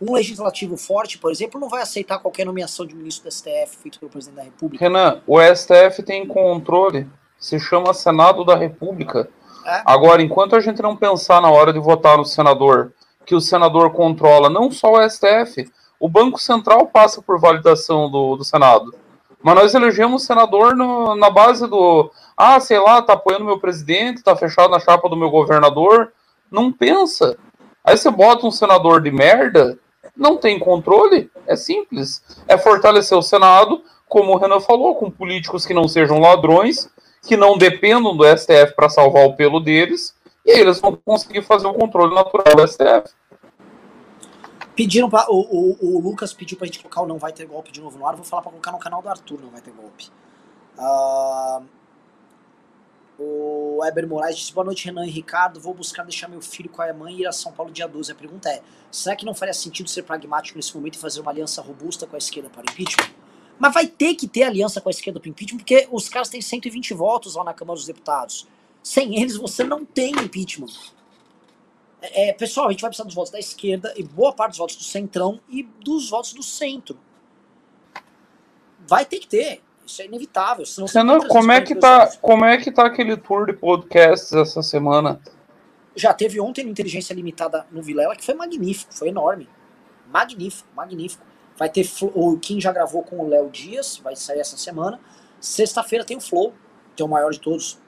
Um 0.01 0.13
legislativo 0.13 0.77
forte, 0.77 1.17
por 1.17 1.31
exemplo, 1.31 1.59
não 1.59 1.71
vai 1.71 1.81
aceitar 1.81 2.19
qualquer 2.19 2.45
nomeação 2.45 2.85
de 2.85 2.95
ministro 2.95 3.25
do 3.25 3.33
STF 3.33 3.79
feito 3.83 3.99
pelo 3.99 4.11
presidente 4.11 4.37
da 4.37 4.43
República. 4.43 4.85
Renan, 4.85 5.23
o 5.27 5.39
STF 5.41 6.03
tem 6.03 6.27
controle, 6.27 7.09
se 7.39 7.59
chama 7.59 7.95
Senado 7.95 8.45
da 8.45 8.55
República. 8.55 9.31
É? 9.65 9.83
Agora, 9.87 10.21
enquanto 10.21 10.55
a 10.55 10.61
gente 10.61 10.83
não 10.83 10.95
pensar 10.95 11.41
na 11.41 11.51
hora 11.51 11.73
de 11.73 11.79
votar 11.79 12.19
no 12.19 12.27
senador, 12.27 12.93
que 13.25 13.35
o 13.35 13.41
senador 13.41 13.91
controla 13.91 14.51
não 14.51 14.71
só 14.71 14.93
o 14.93 15.11
STF, 15.11 15.67
o 15.99 16.11
Banco 16.11 16.39
Central 16.39 16.87
passa 16.89 17.23
por 17.23 17.41
validação 17.41 18.11
do, 18.11 18.37
do 18.37 18.45
Senado. 18.45 18.95
Mas 19.47 19.55
nós 19.55 19.75
elegemos 19.77 20.25
senador 20.25 20.75
no, 20.75 21.15
na 21.15 21.31
base 21.31 21.69
do 21.69 22.11
ah, 22.37 22.59
sei 22.59 22.81
lá, 22.81 23.01
tá 23.01 23.13
apoiando 23.13 23.45
meu 23.45 23.61
presidente, 23.61 24.21
tá 24.21 24.35
fechado 24.35 24.71
na 24.71 24.81
chapa 24.81 25.09
do 25.09 25.17
meu 25.17 25.31
governador. 25.31 26.13
Não 26.51 26.73
pensa. 26.73 27.39
Aí 27.85 27.97
você 27.97 28.11
bota 28.11 28.45
um 28.45 28.51
senador 28.51 29.01
de 29.01 29.13
merda, 29.13 29.79
não 30.17 30.37
tem 30.37 30.59
controle. 30.59 31.31
É 31.47 31.55
simples. 31.55 32.25
É 32.49 32.59
fortalecer 32.59 33.17
o 33.17 33.23
Senado, 33.23 33.85
como 34.09 34.33
o 34.33 34.37
Renan 34.37 34.59
falou, 34.59 34.97
com 34.97 35.13
políticos 35.13 35.65
que 35.65 35.73
não 35.73 35.87
sejam 35.87 36.19
ladrões, 36.19 36.91
que 37.23 37.37
não 37.37 37.57
dependam 37.57 38.17
do 38.17 38.25
STF 38.27 38.75
para 38.75 38.89
salvar 38.89 39.27
o 39.27 39.37
pelo 39.37 39.61
deles, 39.61 40.13
e 40.45 40.51
aí 40.51 40.61
eles 40.61 40.81
vão 40.81 40.99
conseguir 41.05 41.43
fazer 41.43 41.69
o 41.69 41.75
controle 41.75 42.13
natural 42.13 42.57
do 42.57 42.67
STF. 42.67 43.15
Pediram 44.77 45.09
pra, 45.09 45.27
o, 45.31 45.41
o, 45.41 45.97
o 45.97 46.01
Lucas 46.01 46.35
pediu 46.35 46.59
pra 46.59 46.67
gente 46.67 46.81
colocar 46.81 47.01
o 47.01 47.07
Não 47.07 47.17
Vai 47.17 47.33
Ter 47.33 47.47
Golpe 47.47 47.73
de 47.73 47.81
novo 47.81 47.99
no 47.99 48.07
ar. 48.07 48.15
Vou 48.15 48.25
falar 48.25 48.43
pra 48.43 48.51
colocar 48.51 48.73
no 48.73 48.79
canal 48.79 49.01
do 49.01 49.09
Arthur 49.09 49.41
Não 49.41 49.49
Vai 49.49 49.63
Ter 49.63 49.73
Golpe. 49.73 50.11
Uh, 50.79 51.65
o 53.19 53.83
Eber 53.87 54.07
Moraes 54.07 54.37
disse: 54.37 54.53
Boa 54.53 54.67
noite, 54.67 54.85
Renan 54.85 55.07
e 55.07 55.11
Ricardo. 55.11 55.59
Vou 55.59 55.73
buscar 55.73 56.03
deixar 56.03 56.29
meu 56.29 56.43
filho 56.43 56.69
com 56.69 56.83
a 56.83 56.93
mãe 56.93 57.15
e 57.15 57.21
ir 57.23 57.27
a 57.27 57.33
São 57.33 57.53
Paulo 57.53 57.73
dia 57.73 57.89
12. 57.89 58.13
A 58.13 58.15
pergunta 58.15 58.51
é: 58.51 58.61
será 58.91 59.17
que 59.17 59.25
não 59.25 59.35
faria 59.35 59.55
sentido 59.55 59.89
ser 59.89 60.03
pragmático 60.03 60.59
nesse 60.59 60.77
momento 60.77 60.97
e 60.97 60.99
fazer 60.99 61.23
uma 61.23 61.31
aliança 61.31 61.63
robusta 61.63 62.07
com 62.07 62.15
a 62.15 62.19
esquerda 62.19 62.51
para 62.51 62.61
o 62.61 62.71
impeachment? 62.71 63.15
Mas 63.59 63.73
vai 63.73 63.87
ter 63.87 64.15
que 64.15 64.29
ter 64.29 64.43
aliança 64.43 64.83
com 64.83 64.91
a 64.91 64.93
esquerda 64.93 65.19
para 65.19 65.29
o 65.29 65.31
impeachment, 65.31 65.59
porque 65.59 65.89
os 65.91 66.11
caras 66.11 66.29
têm 66.29 66.43
120 66.43 66.93
votos 66.93 67.35
lá 67.35 67.45
na 67.45 67.55
Câmara 67.55 67.77
dos 67.77 67.87
Deputados. 67.87 68.47
Sem 68.83 69.19
eles, 69.21 69.37
você 69.37 69.65
não 69.65 69.87
tem 69.87 70.13
impeachment. 70.13 70.67
É, 72.01 72.33
pessoal, 72.33 72.69
a 72.69 72.71
gente 72.71 72.81
vai 72.81 72.91
precisar 72.91 73.07
dos 73.07 73.15
votos 73.15 73.33
da 73.33 73.39
esquerda 73.39 73.93
e 73.97 74.03
boa 74.03 74.33
parte 74.33 74.51
dos 74.51 74.59
votos 74.59 74.77
do 74.77 74.85
centrão 74.85 75.41
e 75.49 75.63
dos 75.63 76.11
votos 76.11 76.33
do 76.33 76.43
centro. 76.43 76.99
Vai 78.87 79.05
ter 79.05 79.19
que 79.19 79.27
ter. 79.27 79.63
Isso 79.87 80.03
é 80.03 80.07
inevitável. 80.07 80.67
Senão, 80.67 81.21
como 81.29 81.53
é 81.53 81.61
que 81.61 81.75
tá, 81.75 82.09
como 82.21 82.45
é 82.45 82.59
que 82.59 82.73
tá 82.73 82.87
aquele 82.87 83.17
tour 83.17 83.47
de 83.47 83.53
podcasts 83.53 84.33
essa 84.33 84.63
semana? 84.63 85.21
Já 85.95 86.13
teve 86.13 86.41
ontem 86.41 86.65
no 86.65 86.71
Inteligência 86.71 87.15
Limitada 87.15 87.67
no 87.71 87.83
Vilela, 87.83 88.15
que 88.17 88.25
foi 88.25 88.35
magnífico, 88.35 88.93
foi 88.93 89.09
enorme. 89.09 89.49
Magnífico, 90.13 90.69
magnífico. 90.75 91.25
Vai 91.57 91.71
ter 91.71 91.89
o 92.15 92.37
Kim 92.39 92.61
já 92.61 92.71
gravou 92.71 93.03
com 93.03 93.19
o 93.19 93.29
Léo 93.29 93.49
Dias, 93.49 93.97
vai 93.99 94.15
sair 94.15 94.41
essa 94.41 94.59
semana. 94.59 95.01
Sexta-feira 95.41 96.05
tem 96.05 96.17
o 96.17 96.21
Flow, 96.21 96.53
que 96.95 97.03
é 97.03 97.07
o 97.07 97.09
maior 97.09 97.31
de 97.31 97.41
todos. 97.41 97.79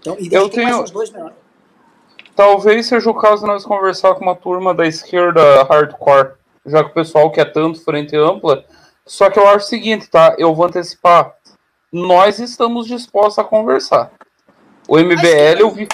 Então, 0.00 0.16
e 0.18 0.32
eu 0.32 0.48
tenho 0.48 0.78
mais 0.78 0.90
dois 0.90 1.10
menores. 1.10 1.36
Talvez 2.36 2.86
seja 2.86 3.08
o 3.08 3.14
caso 3.14 3.42
de 3.42 3.48
nós 3.48 3.64
conversar 3.64 4.14
com 4.14 4.20
uma 4.20 4.36
turma 4.36 4.74
da 4.74 4.86
esquerda 4.86 5.64
hardcore, 5.64 6.34
já 6.66 6.84
que 6.84 6.90
o 6.90 6.94
pessoal 6.94 7.30
quer 7.30 7.50
tanto 7.50 7.82
frente 7.82 8.14
ampla. 8.14 8.62
Só 9.06 9.30
que 9.30 9.38
eu 9.38 9.48
acho 9.48 9.64
o 9.64 9.68
seguinte, 9.68 10.10
tá? 10.10 10.34
Eu 10.36 10.54
vou 10.54 10.66
antecipar. 10.66 11.32
Nós 11.90 12.38
estamos 12.38 12.86
dispostos 12.86 13.38
a 13.38 13.44
conversar. 13.44 14.12
O 14.86 14.98
MBL, 14.98 15.60
eu 15.60 15.70
vi. 15.70 15.88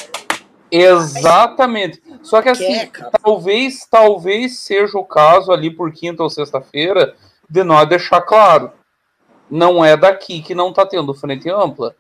Exatamente. 0.69 2.03
Só 2.23 2.43
que 2.43 2.49
assim, 2.49 2.91
talvez, 3.23 3.87
talvez 3.89 4.59
seja 4.59 4.99
o 4.99 5.05
caso 5.05 5.53
ali 5.53 5.71
por 5.71 5.93
quinta 5.93 6.25
ou 6.25 6.31
sexta-feira 6.31 7.15
de 7.49 7.63
nós 7.63 7.89
deixar 7.89 8.21
claro. 8.23 8.73
Não 9.49 9.85
é 9.85 9.97
daqui 9.97 10.43
que 10.43 10.57
não 10.57 10.71
está 10.71 10.85
tendo 10.85 11.15
frente 11.15 11.49
ampla. 11.49 11.95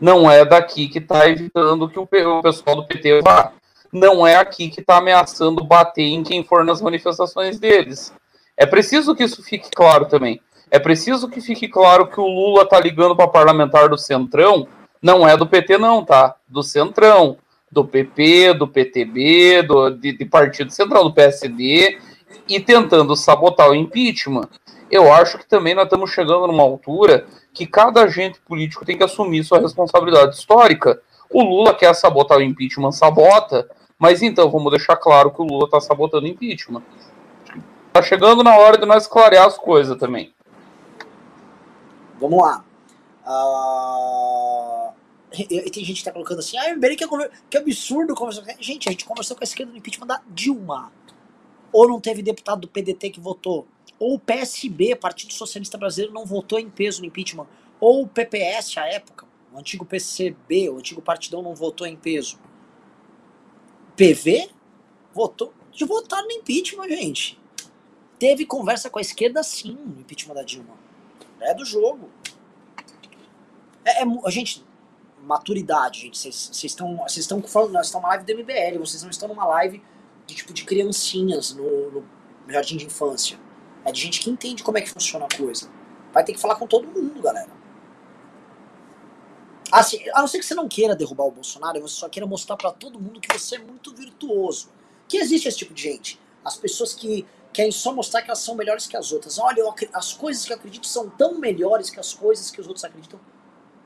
Não 0.00 0.28
é 0.28 0.44
daqui 0.44 0.88
que 0.88 0.98
está 0.98 1.28
evitando 1.28 1.88
que 1.88 1.98
o 1.98 2.06
pessoal 2.06 2.76
do 2.76 2.86
PT 2.86 3.20
vá. 3.22 3.52
Não 3.92 4.26
é 4.26 4.36
aqui 4.36 4.68
que 4.68 4.80
está 4.80 4.98
ameaçando 4.98 5.64
bater 5.64 6.02
em 6.02 6.22
quem 6.22 6.44
for 6.44 6.64
nas 6.64 6.80
manifestações 6.80 7.58
deles. 7.58 8.12
É 8.56 8.66
preciso 8.66 9.14
que 9.14 9.24
isso 9.24 9.42
fique 9.42 9.70
claro 9.70 10.06
também. 10.06 10.40
É 10.70 10.78
preciso 10.78 11.28
que 11.28 11.40
fique 11.40 11.68
claro 11.68 12.06
que 12.08 12.20
o 12.20 12.26
Lula 12.26 12.62
está 12.62 12.78
ligando 12.78 13.16
para 13.16 13.28
parlamentar 13.28 13.88
do 13.88 13.96
Centrão. 13.96 14.68
Não 15.00 15.26
é 15.26 15.36
do 15.36 15.46
PT, 15.46 15.78
não, 15.78 16.04
tá? 16.04 16.34
Do 16.46 16.62
Centrão 16.62 17.38
do 17.70 17.84
PP, 17.84 18.54
do 18.54 18.66
PTB, 18.66 19.62
do, 19.62 19.90
de, 19.90 20.12
de 20.16 20.24
Partido 20.24 20.70
Central, 20.72 21.04
do 21.04 21.12
PSD, 21.12 21.98
e 22.48 22.60
tentando 22.60 23.14
sabotar 23.14 23.70
o 23.70 23.74
impeachment. 23.74 24.48
Eu 24.90 25.12
acho 25.12 25.38
que 25.38 25.46
também 25.46 25.74
nós 25.74 25.84
estamos 25.84 26.10
chegando 26.10 26.46
numa 26.46 26.62
altura 26.62 27.26
que 27.52 27.66
cada 27.66 28.02
agente 28.02 28.40
político 28.40 28.84
tem 28.84 28.96
que 28.96 29.04
assumir 29.04 29.44
sua 29.44 29.60
responsabilidade 29.60 30.34
histórica. 30.34 31.00
O 31.30 31.42
Lula 31.42 31.74
quer 31.74 31.94
sabotar 31.94 32.38
o 32.38 32.42
impeachment, 32.42 32.92
sabota, 32.92 33.68
mas 33.98 34.22
então 34.22 34.50
vamos 34.50 34.70
deixar 34.70 34.96
claro 34.96 35.30
que 35.30 35.40
o 35.40 35.44
Lula 35.44 35.64
está 35.64 35.80
sabotando 35.80 36.26
impeachment. 36.26 36.82
Está 37.88 38.02
chegando 38.02 38.44
na 38.44 38.56
hora 38.56 38.78
de 38.78 38.86
nós 38.86 39.06
clarear 39.06 39.46
as 39.46 39.58
coisas 39.58 39.98
também. 39.98 40.32
Vamos 42.20 42.42
lá. 42.42 42.64
Uh 43.26 44.58
e 45.32 45.70
tem 45.70 45.84
gente 45.84 45.98
que 45.98 46.04
tá 46.04 46.12
colocando 46.12 46.38
assim, 46.38 46.56
ah, 46.56 46.74
que, 46.96 47.04
é, 47.04 47.30
que 47.50 47.58
absurdo 47.58 48.14
conversar 48.14 48.42
com 48.42 48.62
Gente, 48.62 48.88
a 48.88 48.92
gente 48.92 49.04
conversou 49.04 49.36
com 49.36 49.42
a 49.42 49.44
esquerda 49.44 49.70
no 49.72 49.78
impeachment 49.78 50.06
da 50.06 50.22
Dilma. 50.28 50.90
Ou 51.70 51.86
não 51.86 52.00
teve 52.00 52.22
deputado 52.22 52.62
do 52.62 52.68
PDT 52.68 53.10
que 53.10 53.20
votou. 53.20 53.66
Ou 53.98 54.14
o 54.14 54.18
PSB, 54.18 54.96
Partido 54.96 55.32
Socialista 55.32 55.76
Brasileiro, 55.76 56.14
não 56.14 56.24
votou 56.24 56.58
em 56.58 56.70
peso 56.70 57.00
no 57.00 57.06
impeachment. 57.06 57.46
Ou 57.78 58.02
o 58.02 58.08
PPS, 58.08 58.78
à 58.78 58.86
época, 58.86 59.26
o 59.52 59.58
antigo 59.58 59.84
PCB, 59.84 60.70
o 60.70 60.78
antigo 60.78 61.02
partidão, 61.02 61.42
não 61.42 61.54
votou 61.54 61.86
em 61.86 61.96
peso. 61.96 62.38
PV 63.98 64.48
votou 65.12 65.52
de 65.72 65.84
votar 65.84 66.22
no 66.22 66.30
impeachment, 66.30 66.88
gente. 66.88 67.36
Teve 68.16 68.46
conversa 68.46 68.88
com 68.88 69.00
a 69.00 69.02
esquerda 69.02 69.42
sim 69.42 69.72
no 69.72 70.00
impeachment 70.00 70.34
da 70.34 70.44
Dilma. 70.44 70.74
É 71.40 71.52
do 71.52 71.64
jogo. 71.64 72.08
É, 73.84 74.04
é, 74.04 74.30
gente, 74.30 74.64
maturidade, 75.20 76.02
gente. 76.02 76.16
Vocês 76.16 76.50
estão. 76.62 77.04
Estão 77.08 77.42
falando, 77.42 77.72
nós 77.72 77.86
estamos 77.86 78.04
numa 78.04 78.14
live 78.14 78.24
do 78.24 78.38
MBL, 78.38 78.78
vocês 78.78 79.02
não 79.02 79.10
estão 79.10 79.28
numa 79.28 79.46
live 79.46 79.82
de 80.26 80.34
tipo 80.34 80.52
de 80.52 80.64
criancinhas 80.64 81.52
no, 81.52 81.90
no 81.90 82.04
jardim 82.48 82.76
de 82.76 82.86
infância. 82.86 83.36
É 83.84 83.90
de 83.90 84.00
gente 84.00 84.20
que 84.20 84.30
entende 84.30 84.62
como 84.62 84.78
é 84.78 84.80
que 84.80 84.90
funciona 84.90 85.26
a 85.26 85.36
coisa. 85.36 85.68
Vai 86.12 86.22
ter 86.22 86.34
que 86.34 86.40
falar 86.40 86.54
com 86.54 86.68
todo 86.68 86.86
mundo, 86.86 87.20
galera. 87.20 87.57
Assim, 89.70 90.00
a 90.14 90.20
não 90.20 90.28
ser 90.28 90.38
que 90.38 90.44
você 90.44 90.54
não 90.54 90.68
queira 90.68 90.96
derrubar 90.96 91.24
o 91.24 91.30
Bolsonaro, 91.30 91.80
você 91.80 91.94
só 91.94 92.08
queira 92.08 92.26
mostrar 92.26 92.56
para 92.56 92.72
todo 92.72 92.98
mundo 92.98 93.20
que 93.20 93.36
você 93.36 93.56
é 93.56 93.58
muito 93.58 93.94
virtuoso. 93.94 94.68
Que 95.06 95.18
existe 95.18 95.48
esse 95.48 95.58
tipo 95.58 95.74
de 95.74 95.82
gente. 95.82 96.20
As 96.44 96.56
pessoas 96.56 96.94
que 96.94 97.26
querem 97.52 97.72
só 97.72 97.92
mostrar 97.92 98.22
que 98.22 98.28
elas 98.28 98.40
são 98.40 98.54
melhores 98.54 98.86
que 98.86 98.96
as 98.96 99.12
outras. 99.12 99.38
Olha, 99.38 99.64
as 99.92 100.12
coisas 100.12 100.44
que 100.44 100.52
eu 100.52 100.56
acredito 100.56 100.86
são 100.86 101.08
tão 101.10 101.38
melhores 101.38 101.90
que 101.90 101.98
as 101.98 102.12
coisas 102.12 102.50
que 102.50 102.60
os 102.60 102.66
outros 102.66 102.84
acreditam. 102.84 103.18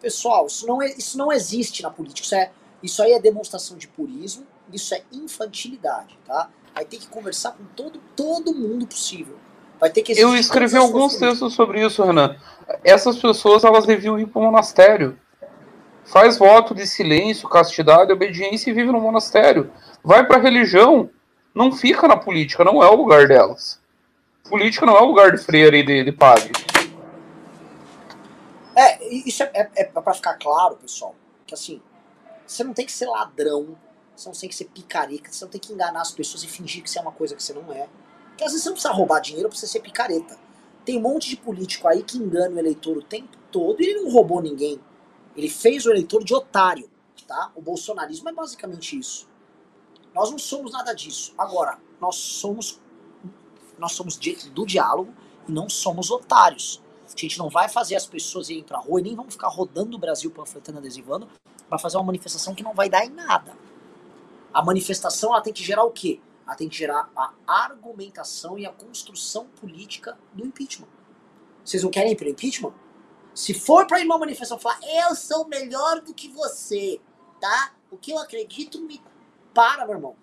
Pessoal, 0.01 0.47
isso 0.47 0.67
não, 0.67 0.83
é, 0.83 0.93
isso 0.93 1.17
não 1.17 1.33
existe 1.33 1.83
na 1.83 1.91
política. 1.91 2.25
Isso, 2.25 2.35
é, 2.35 2.51
isso 2.83 3.02
aí 3.02 3.12
é 3.12 3.20
demonstração 3.20 3.77
de 3.77 3.86
purismo, 3.86 4.47
isso 4.73 4.94
é 4.94 5.02
infantilidade, 5.12 6.19
tá? 6.27 6.51
Vai 6.75 6.85
ter 6.85 6.99
que 6.99 7.07
conversar 7.07 7.52
com 7.52 7.65
todo, 7.77 8.01
todo 8.17 8.55
mundo 8.55 8.86
possível. 8.86 9.36
Vai 9.78 9.91
ter 9.91 10.02
que 10.02 10.12
Eu 10.12 10.36
escrevi 10.36 10.77
alguns 10.77 11.17
textos 11.17 11.55
sobre 11.55 11.85
isso, 11.85 12.05
Renan. 12.05 12.36
Essas 12.85 13.19
pessoas, 13.19 13.65
elas 13.65 13.85
deviam 13.85 14.19
ir 14.19 14.27
para 14.27 14.41
o 14.41 14.44
monastério. 14.44 15.19
Faz 16.05 16.37
voto 16.37 16.75
de 16.75 16.87
silêncio, 16.87 17.49
castidade, 17.49 18.13
obediência 18.13 18.71
e 18.71 18.75
vive 18.75 18.91
no 18.91 19.01
monastério. 19.01 19.71
Vai 20.03 20.27
para 20.27 20.37
a 20.37 20.41
religião. 20.41 21.09
Não 21.55 21.71
fica 21.71 22.09
na 22.09 22.17
política, 22.17 22.65
não 22.65 22.83
é 22.83 22.89
o 22.89 22.95
lugar 22.95 23.29
delas. 23.29 23.81
Política 24.49 24.87
não 24.87 24.97
é 24.97 25.01
o 25.01 25.07
lugar 25.07 25.31
de 25.31 25.39
freira 25.39 25.77
e 25.77 25.85
de, 25.85 26.05
de 26.05 26.13
padre. 26.13 26.51
É, 28.75 29.07
isso 29.07 29.43
é, 29.43 29.51
é, 29.55 29.71
é 29.77 29.85
para 29.85 30.15
ficar 30.15 30.35
claro, 30.35 30.77
pessoal, 30.77 31.15
que 31.47 31.55
assim, 31.55 31.81
você 32.47 32.65
não 32.65 32.73
tem 32.73 32.87
que 32.87 32.93
ser 32.93 33.07
ladrão, 33.07 33.77
você 34.17 34.29
não 34.29 34.35
tem 34.35 34.49
que 34.49 34.55
ser 34.55 34.65
picareta, 34.67 35.31
você 35.31 35.45
não 35.45 35.51
tem 35.51 35.61
que 35.61 35.73
enganar 35.73 36.01
as 36.01 36.11
pessoas 36.11 36.43
e 36.43 36.49
fingir 36.49 36.83
que 36.83 36.91
você 36.91 36.99
é 36.99 37.03
uma 37.03 37.13
coisa 37.13 37.35
que 37.35 37.43
você 37.43 37.53
não 37.53 37.73
é. 37.73 37.89
Porque 38.29 38.45
às 38.45 38.51
vezes 38.51 38.63
você 38.63 38.71
não 38.71 38.75
precisa 38.75 38.95
roubar 38.95 39.21
dinheiro 39.21 39.49
pra 39.49 39.59
você 39.59 39.67
ser 39.67 39.81
picareta. 39.81 40.39
Tem 40.85 40.99
um 40.99 41.03
monte 41.03 41.29
de 41.29 41.37
político 41.37 41.87
aí 41.87 42.03
que 42.03 42.19
engana 42.19 42.57
o 42.57 42.59
eleitor 42.59 42.97
o 42.97 43.03
tempo 43.03 43.37
todo 43.51 43.81
e 43.81 43.87
ele 43.87 44.01
não 44.01 44.11
roubou 44.11 44.41
ninguém. 44.41 44.81
Ele 45.36 45.49
fez 45.49 45.86
o 45.86 45.91
eleitor 45.91 46.23
de 46.25 46.35
otário, 46.35 46.91
tá? 47.27 47.51
O 47.55 47.62
bolsonarismo 47.62 48.28
é 48.28 48.33
basicamente 48.33 48.99
isso. 48.99 49.28
Nós 50.15 50.31
não 50.31 50.39
somos 50.39 50.73
nada 50.73 50.93
disso. 50.93 51.35
Agora, 51.39 51.78
nós 52.01 52.17
somos 52.17 52.81
nós 53.78 53.93
somos 53.93 54.17
do 54.17 54.67
diálogo 54.67 55.12
e 55.49 55.52
não 55.52 55.69
somos 55.69 56.11
otários. 56.11 56.81
A 57.07 57.19
gente 57.19 57.39
não 57.39 57.49
vai 57.49 57.69
fazer 57.69 57.97
as 57.97 58.07
pessoas 58.07 58.49
irem 58.49 58.62
pra 58.62 58.78
rua 58.78 59.01
e 59.01 59.02
nem 59.02 59.17
vamos 59.17 59.35
ficar 59.35 59.49
rodando 59.49 59.97
o 59.97 59.99
Brasil 59.99 60.31
panfletando, 60.31 60.78
adesivando, 60.78 61.28
para 61.69 61.78
fazer 61.78 61.97
uma 61.97 62.05
manifestação 62.05 62.55
que 62.55 62.62
não 62.62 62.75
vai 62.75 62.89
dar 62.89 63.05
em 63.05 63.11
nada. 63.11 63.57
A 64.52 64.65
manifestação 64.65 65.33
ela 65.33 65.41
tem 65.41 65.52
que 65.52 65.65
gerar 65.65 65.85
o 65.85 65.91
quê? 65.91 66.20
Ela 66.47 66.55
tem 66.55 66.69
que 66.69 66.77
gerar 66.77 67.11
a 67.17 67.33
argumentação 67.47 68.59
e 68.59 68.67
a 68.67 68.73
construção 68.73 69.47
política 69.61 70.17
do 70.33 70.47
impeachment. 70.47 70.89
Vocês 71.65 71.83
não 71.83 71.91
querem 71.91 72.12
ir 72.12 72.17
pro 72.17 72.28
impeachment? 72.28 72.73
Se 73.35 73.55
for 73.55 73.86
para 73.86 74.01
ir 74.01 74.05
numa 74.05 74.19
manifestação 74.19 74.59
falar, 74.59 74.78
eu 74.83 75.15
sou 75.15 75.47
melhor 75.49 76.01
do 76.02 76.12
que 76.12 76.28
você, 76.28 77.01
tá? 77.41 77.75
O 77.91 77.97
que 77.97 78.12
eu 78.12 78.19
acredito 78.19 78.81
me 78.81 79.02
para, 79.55 79.85
meu 79.86 79.94
irmão. 79.94 80.17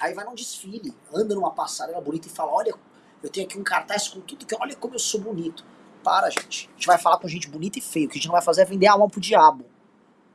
Aí 0.00 0.14
vai 0.14 0.24
num 0.24 0.34
desfile, 0.34 0.94
anda 1.12 1.34
numa 1.34 1.50
passarela 1.50 2.00
bonita 2.00 2.26
e 2.26 2.30
fala, 2.30 2.52
olha, 2.52 2.74
eu 3.22 3.30
tenho 3.30 3.46
aqui 3.46 3.58
um 3.58 3.62
cartaz 3.62 4.08
com 4.08 4.20
tudo 4.20 4.44
que 4.44 4.56
olha 4.60 4.74
como 4.74 4.94
eu 4.94 4.98
sou 4.98 5.20
bonito. 5.20 5.64
Para, 6.02 6.28
gente. 6.30 6.68
A 6.68 6.72
gente 6.72 6.86
vai 6.86 6.98
falar 6.98 7.18
com 7.18 7.28
gente 7.28 7.48
bonita 7.48 7.78
e 7.78 7.82
feia. 7.82 8.06
O 8.06 8.08
que 8.08 8.14
a 8.14 8.16
gente 8.16 8.26
não 8.26 8.32
vai 8.32 8.42
fazer 8.42 8.62
é 8.62 8.64
vender 8.64 8.88
a 8.88 8.92
alma 8.92 9.08
pro 9.08 9.20
diabo. 9.20 9.64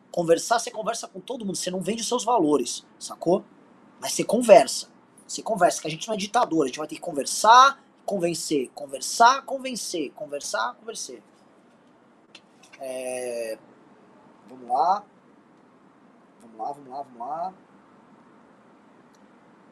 Conversar, 0.10 0.60
você 0.60 0.72
conversa 0.72 1.08
com 1.10 1.20
todo 1.20 1.44
mundo. 1.44 1.58
Você 1.58 1.70
não 1.70 1.82
vende 1.82 2.02
os 2.02 2.08
seus 2.08 2.24
valores, 2.24 2.86
sacou? 2.98 3.44
Mas 4.00 4.14
você 4.14 4.24
conversa. 4.24 4.88
Você 5.28 5.42
conversa, 5.42 5.82
que 5.82 5.88
a 5.88 5.92
gente 5.92 6.08
não 6.08 6.14
é 6.16 6.18
ditador. 6.18 6.64
A 6.64 6.68
gente 6.68 6.80
vai 6.80 6.88
ter 6.88 6.96
que 6.96 7.02
conversar, 7.02 7.84
convencer. 8.06 8.70
Conversar, 8.74 9.42
convencer. 9.42 10.12
Conversar, 10.12 10.76
convencer. 10.76 11.22
É... 12.80 13.58
Vamos 14.50 14.68
lá. 14.70 15.04
Vamos 16.42 16.58
lá, 16.58 16.72
vamos 16.72 16.90
lá, 16.90 17.02
vamos 17.04 17.20
lá. 17.20 17.54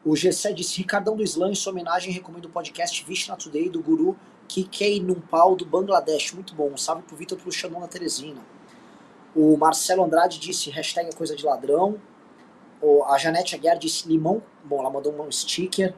O 0.04 0.10
G7 0.10 0.54
disse, 0.54 0.78
Ricardão 0.78 1.16
do 1.16 1.22
Islã, 1.22 1.50
em 1.50 1.54
sua 1.54 1.72
homenagem, 1.72 2.12
recomendo 2.12 2.44
o 2.44 2.50
podcast 2.50 3.04
Vishna 3.04 3.36
Today, 3.36 3.68
do 3.68 3.82
guru 3.82 4.16
Kikei 4.46 5.00
Numpal, 5.00 5.56
do 5.56 5.66
Bangladesh. 5.66 6.32
Muito 6.32 6.54
bom. 6.54 6.70
Um 6.70 6.76
salve 6.76 7.02
pro 7.02 7.16
Vitor 7.16 7.36
pro 7.36 7.50
Xandão 7.50 7.80
na 7.80 7.88
Teresina. 7.88 8.40
O 9.34 9.56
Marcelo 9.56 10.04
Andrade 10.04 10.38
disse, 10.38 10.70
hashtag 10.70 11.14
coisa 11.16 11.34
de 11.34 11.44
ladrão. 11.44 12.00
A 13.06 13.18
Janete 13.18 13.56
Aguiar 13.56 13.78
disse 13.78 14.06
limão. 14.06 14.42
Bom, 14.64 14.78
ela 14.78 14.90
mandou 14.90 15.12
um 15.20 15.30
sticker. 15.32 15.94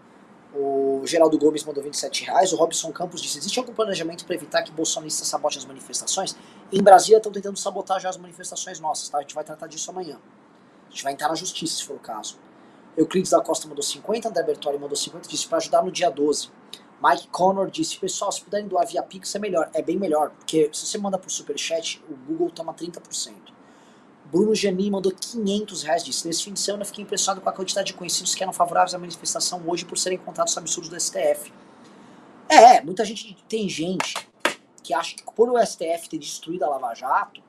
O 0.60 1.06
Geraldo 1.06 1.38
Gomes 1.38 1.62
mandou 1.62 1.80
27 1.84 2.24
reais. 2.24 2.52
O 2.52 2.56
Robson 2.56 2.90
Campos 2.90 3.22
disse, 3.22 3.38
existe 3.38 3.60
algum 3.60 3.72
planejamento 3.72 4.24
para 4.24 4.34
evitar 4.34 4.62
que 4.64 4.72
bolsonaristas 4.72 5.28
sabotem 5.28 5.58
as 5.58 5.64
manifestações? 5.64 6.36
Em 6.72 6.82
Brasília 6.82 7.18
estão 7.18 7.30
tentando 7.30 7.56
sabotar 7.56 8.00
já 8.00 8.08
as 8.08 8.16
manifestações 8.16 8.80
nossas, 8.80 9.08
tá? 9.08 9.18
A 9.18 9.20
gente 9.20 9.36
vai 9.36 9.44
tratar 9.44 9.68
disso 9.68 9.88
amanhã. 9.92 10.18
A 10.88 10.90
gente 10.90 11.04
vai 11.04 11.12
entrar 11.12 11.28
na 11.28 11.36
justiça, 11.36 11.76
se 11.76 11.84
for 11.84 11.94
o 11.94 12.00
caso. 12.00 12.40
Euclides 12.96 13.30
da 13.30 13.40
Costa 13.40 13.68
mandou 13.68 13.84
50, 13.84 14.28
André 14.28 14.42
Bertoli 14.42 14.78
mandou 14.78 14.96
50, 14.96 15.28
disse 15.28 15.46
para 15.46 15.58
ajudar 15.58 15.84
no 15.84 15.92
dia 15.92 16.10
12. 16.10 16.50
Mike 17.00 17.28
Connor 17.28 17.70
disse, 17.70 17.96
pessoal, 17.96 18.32
se 18.32 18.42
puderem 18.42 18.66
doar 18.66 18.84
via 18.84 19.00
Pix 19.04 19.32
é 19.36 19.38
melhor. 19.38 19.70
É 19.72 19.80
bem 19.80 19.96
melhor, 19.96 20.30
porque 20.30 20.68
se 20.72 20.84
você 20.84 20.98
manda 20.98 21.16
por 21.16 21.30
Superchat, 21.30 22.02
o 22.10 22.16
Google 22.16 22.50
toma 22.50 22.74
30%. 22.74 23.57
Bruno 24.30 24.54
Jani 24.54 24.90
mandou 24.90 25.10
500 25.10 25.82
reais, 25.82 26.04
disse, 26.04 26.26
nesse 26.26 26.44
fim 26.44 26.52
de 26.52 26.60
semana 26.60 26.84
fiquei 26.84 27.02
impressionado 27.02 27.40
com 27.40 27.48
a 27.48 27.52
quantidade 27.52 27.86
de 27.88 27.94
conhecidos 27.94 28.34
que 28.34 28.42
eram 28.42 28.52
favoráveis 28.52 28.94
à 28.94 28.98
manifestação 28.98 29.62
hoje 29.66 29.86
por 29.86 29.96
serem 29.96 30.18
contados 30.18 30.56
absurdos 30.56 30.90
do 30.90 31.00
STF. 31.00 31.50
É, 32.46 32.82
muita 32.82 33.04
gente, 33.06 33.36
tem 33.48 33.68
gente 33.68 34.14
que 34.82 34.92
acha 34.92 35.14
que 35.14 35.22
por 35.34 35.50
o 35.50 35.58
STF 35.64 36.08
ter 36.10 36.18
destruído 36.18 36.64
a 36.64 36.68
Lava 36.68 36.94
Jato, 36.94 37.42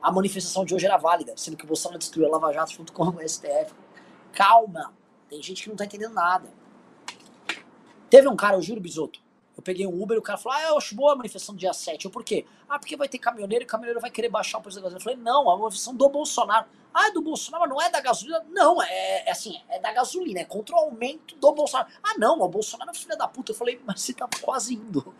a 0.00 0.12
manifestação 0.12 0.64
de 0.64 0.74
hoje 0.74 0.86
era 0.86 0.96
válida, 0.96 1.34
sendo 1.36 1.56
que 1.56 1.64
o 1.64 1.66
Bolsonaro 1.66 1.98
destruiu 1.98 2.28
a 2.28 2.30
Lava 2.32 2.52
Jato 2.52 2.72
junto 2.72 2.92
com 2.92 3.08
o 3.08 3.28
STF. 3.28 3.72
Calma, 4.32 4.92
tem 5.28 5.42
gente 5.42 5.64
que 5.64 5.68
não 5.68 5.76
tá 5.76 5.84
entendendo 5.84 6.14
nada. 6.14 6.48
Teve 8.08 8.28
um 8.28 8.36
cara, 8.36 8.56
eu 8.56 8.62
juro, 8.62 8.80
Bisoto, 8.80 9.20
eu 9.56 9.62
peguei 9.62 9.86
um 9.86 10.02
Uber 10.02 10.16
e 10.16 10.18
o 10.18 10.22
cara 10.22 10.36
falou, 10.36 10.58
ah, 10.58 10.62
eu 10.70 10.78
acho 10.78 10.94
boa 10.94 11.12
a 11.12 11.16
manifestação 11.16 11.54
do 11.54 11.58
dia 11.58 11.72
7. 11.72 12.04
Eu, 12.04 12.10
por 12.10 12.24
quê? 12.24 12.44
Ah, 12.68 12.78
porque 12.78 12.96
vai 12.96 13.08
ter 13.08 13.18
caminhoneiro 13.18 13.64
e 13.64 13.66
o 13.66 13.68
caminhoneiro 13.68 14.00
vai 14.00 14.10
querer 14.10 14.28
baixar 14.28 14.58
o 14.58 14.60
preço 14.60 14.78
da 14.78 14.82
gasolina. 14.82 14.98
Eu 14.98 15.04
falei, 15.04 15.18
não, 15.18 15.48
a 15.48 15.56
manifestação 15.56 15.94
do 15.94 16.08
Bolsonaro. 16.08 16.66
Ah, 16.92 17.08
é 17.08 17.12
do 17.12 17.22
Bolsonaro, 17.22 17.68
não 17.68 17.80
é 17.80 17.88
da 17.88 18.00
gasolina? 18.00 18.44
Não, 18.50 18.82
é, 18.82 19.28
é 19.28 19.30
assim, 19.30 19.60
é 19.68 19.78
da 19.78 19.92
gasolina, 19.92 20.40
é 20.40 20.44
contra 20.44 20.74
o 20.74 20.78
aumento 20.78 21.36
do 21.36 21.52
Bolsonaro. 21.52 21.88
Ah, 22.02 22.14
não, 22.18 22.40
o 22.40 22.48
Bolsonaro 22.48 22.90
é 22.90 22.94
filho 22.94 23.16
da 23.16 23.28
puta. 23.28 23.52
Eu 23.52 23.56
falei, 23.56 23.80
mas 23.86 24.00
você 24.00 24.12
tá 24.12 24.28
quase 24.42 24.74
indo. 24.74 25.14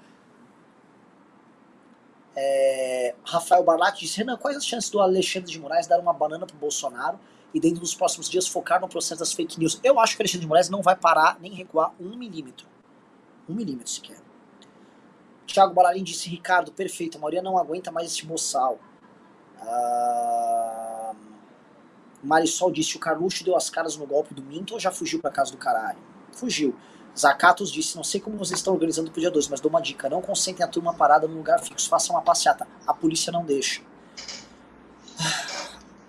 É, 2.37 3.15
Rafael 3.25 3.63
Barlatti 3.63 4.01
disse, 4.01 4.19
Renan, 4.19 4.37
quais 4.37 4.57
as 4.57 4.67
chances 4.67 4.91
do 4.91 5.01
Alexandre 5.01 5.51
de 5.51 5.61
Moraes 5.61 5.87
dar 5.87 6.01
uma 6.01 6.13
banana 6.13 6.45
pro 6.45 6.57
Bolsonaro 6.57 7.21
e 7.53 7.61
dentro 7.61 7.79
dos 7.79 7.95
próximos 7.95 8.29
dias 8.29 8.49
focar 8.49 8.81
no 8.81 8.89
processo 8.89 9.21
das 9.21 9.33
fake 9.33 9.61
news? 9.61 9.79
Eu 9.85 10.01
acho 10.01 10.17
que 10.17 10.23
o 10.23 10.25
Alexandre 10.25 10.41
de 10.41 10.49
Moraes 10.49 10.69
não 10.69 10.83
vai 10.83 10.97
parar 10.97 11.39
nem 11.41 11.53
recuar 11.53 11.95
um 12.01 12.17
milímetro. 12.17 12.67
Um 13.49 13.55
milímetro 13.55 13.91
sequer. 13.91 14.24
Thiago 15.47 15.75
Balarim 15.75 16.03
disse, 16.03 16.29
Ricardo, 16.29 16.73
perfeito, 16.73 17.19
a 17.19 17.21
maioria 17.21 17.43
não 17.43 17.59
aguenta 17.59 17.91
mais 17.91 18.13
esse 18.13 18.25
boçal. 18.25 18.79
Uh... 19.61 21.17
Marisol 22.23 22.73
disse, 22.73 22.97
o 22.97 23.01
Carluxo 23.01 23.45
deu 23.45 23.55
as 23.55 23.69
caras 23.69 23.97
no 23.97 24.07
golpe 24.07 24.33
do 24.35 24.43
Minto 24.43 24.75
ou 24.75 24.81
já 24.81 24.91
fugiu 24.91 25.21
pra 25.21 25.31
casa 25.31 25.53
do 25.53 25.59
caralho? 25.59 25.99
Fugiu. 26.33 26.75
Zakatos 27.17 27.71
disse, 27.71 27.97
não 27.97 28.03
sei 28.03 28.21
como 28.21 28.37
vocês 28.37 28.59
estão 28.59 28.73
organizando 28.73 29.11
pro 29.11 29.21
dia 29.21 29.31
2, 29.31 29.49
mas 29.49 29.61
dou 29.61 29.71
uma 29.71 29.81
dica, 29.81 30.09
não 30.09 30.21
concentrem 30.21 30.67
a 30.67 30.69
turma 30.69 30.95
parada 30.95 31.29
num 31.29 31.37
lugar 31.37 31.61
fixo, 31.61 31.89
façam 31.89 32.17
uma 32.17 32.23
passeata. 32.23 32.67
A 32.87 32.93
polícia 32.93 33.31
não 33.31 33.45
deixa. 33.45 33.83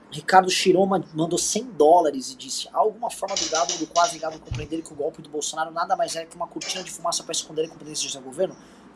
Ricardo 0.10 0.50
Chiroma 0.50 1.04
mandou 1.14 1.38
100 1.38 1.72
dólares 1.72 2.32
e 2.32 2.36
disse: 2.36 2.70
há 2.74 2.78
alguma 2.78 3.12
forma 3.12 3.36
do 3.36 3.50
gado 3.50 3.78
do 3.78 3.86
quase 3.88 4.18
gado 4.18 4.40
compreender 4.40 4.82
que 4.82 4.94
o 4.94 4.96
golpe 4.96 5.22
do 5.22 5.30
Bolsonaro 5.30 5.72
nada 5.72 5.96
mais 5.96 6.16
é 6.16 6.26
que 6.26 6.38
uma 6.38 6.48
cortina 6.48 6.82
de 6.82 6.90
fumaça 6.90 7.22
para 7.22 7.34
esconder 7.34 7.66
a 7.66 7.70
competência 7.70 8.10
do 8.20 8.24
governo? 8.24 8.56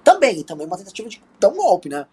Também, 0.09 0.41
também 0.41 0.65
uma 0.65 0.75
tentativa 0.75 1.07
de 1.07 1.21
dar 1.39 1.49
um 1.49 1.55
golpe, 1.55 1.87
né? 1.87 2.07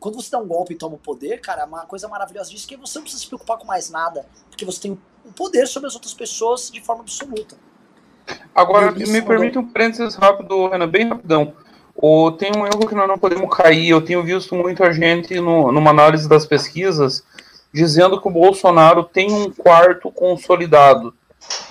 Quando 0.00 0.16
você 0.16 0.28
dá 0.28 0.38
um 0.38 0.46
golpe 0.46 0.74
e 0.74 0.76
toma 0.76 0.96
o 0.96 0.98
poder, 0.98 1.40
cara, 1.40 1.66
uma 1.66 1.86
coisa 1.86 2.08
maravilhosa 2.08 2.50
disso 2.50 2.66
é 2.66 2.68
que 2.68 2.76
você 2.76 2.98
não 2.98 3.04
precisa 3.04 3.22
se 3.22 3.28
preocupar 3.28 3.58
com 3.58 3.64
mais 3.64 3.90
nada, 3.90 4.26
porque 4.50 4.64
você 4.64 4.80
tem 4.80 4.98
o 5.24 5.32
poder 5.32 5.68
sobre 5.68 5.86
as 5.86 5.94
outras 5.94 6.12
pessoas 6.12 6.68
de 6.68 6.80
forma 6.80 7.02
absoluta. 7.02 7.56
Agora, 8.52 8.90
me 8.90 9.22
permite 9.22 9.56
um 9.56 9.64
parênteses 9.64 10.16
rápido, 10.16 10.68
Renan, 10.68 10.88
bem 10.88 11.08
rapidão. 11.08 11.54
O, 11.94 12.32
tem 12.32 12.50
um 12.56 12.66
erro 12.66 12.88
que 12.88 12.94
nós 12.94 13.06
não 13.06 13.18
podemos 13.18 13.56
cair. 13.56 13.88
Eu 13.88 14.04
tenho 14.04 14.22
visto 14.24 14.56
muita 14.56 14.92
gente 14.92 15.40
no, 15.40 15.70
numa 15.70 15.90
análise 15.90 16.28
das 16.28 16.44
pesquisas 16.44 17.24
dizendo 17.72 18.20
que 18.20 18.26
o 18.26 18.32
Bolsonaro 18.32 19.04
tem 19.04 19.30
um 19.30 19.52
quarto 19.52 20.10
consolidado, 20.10 21.14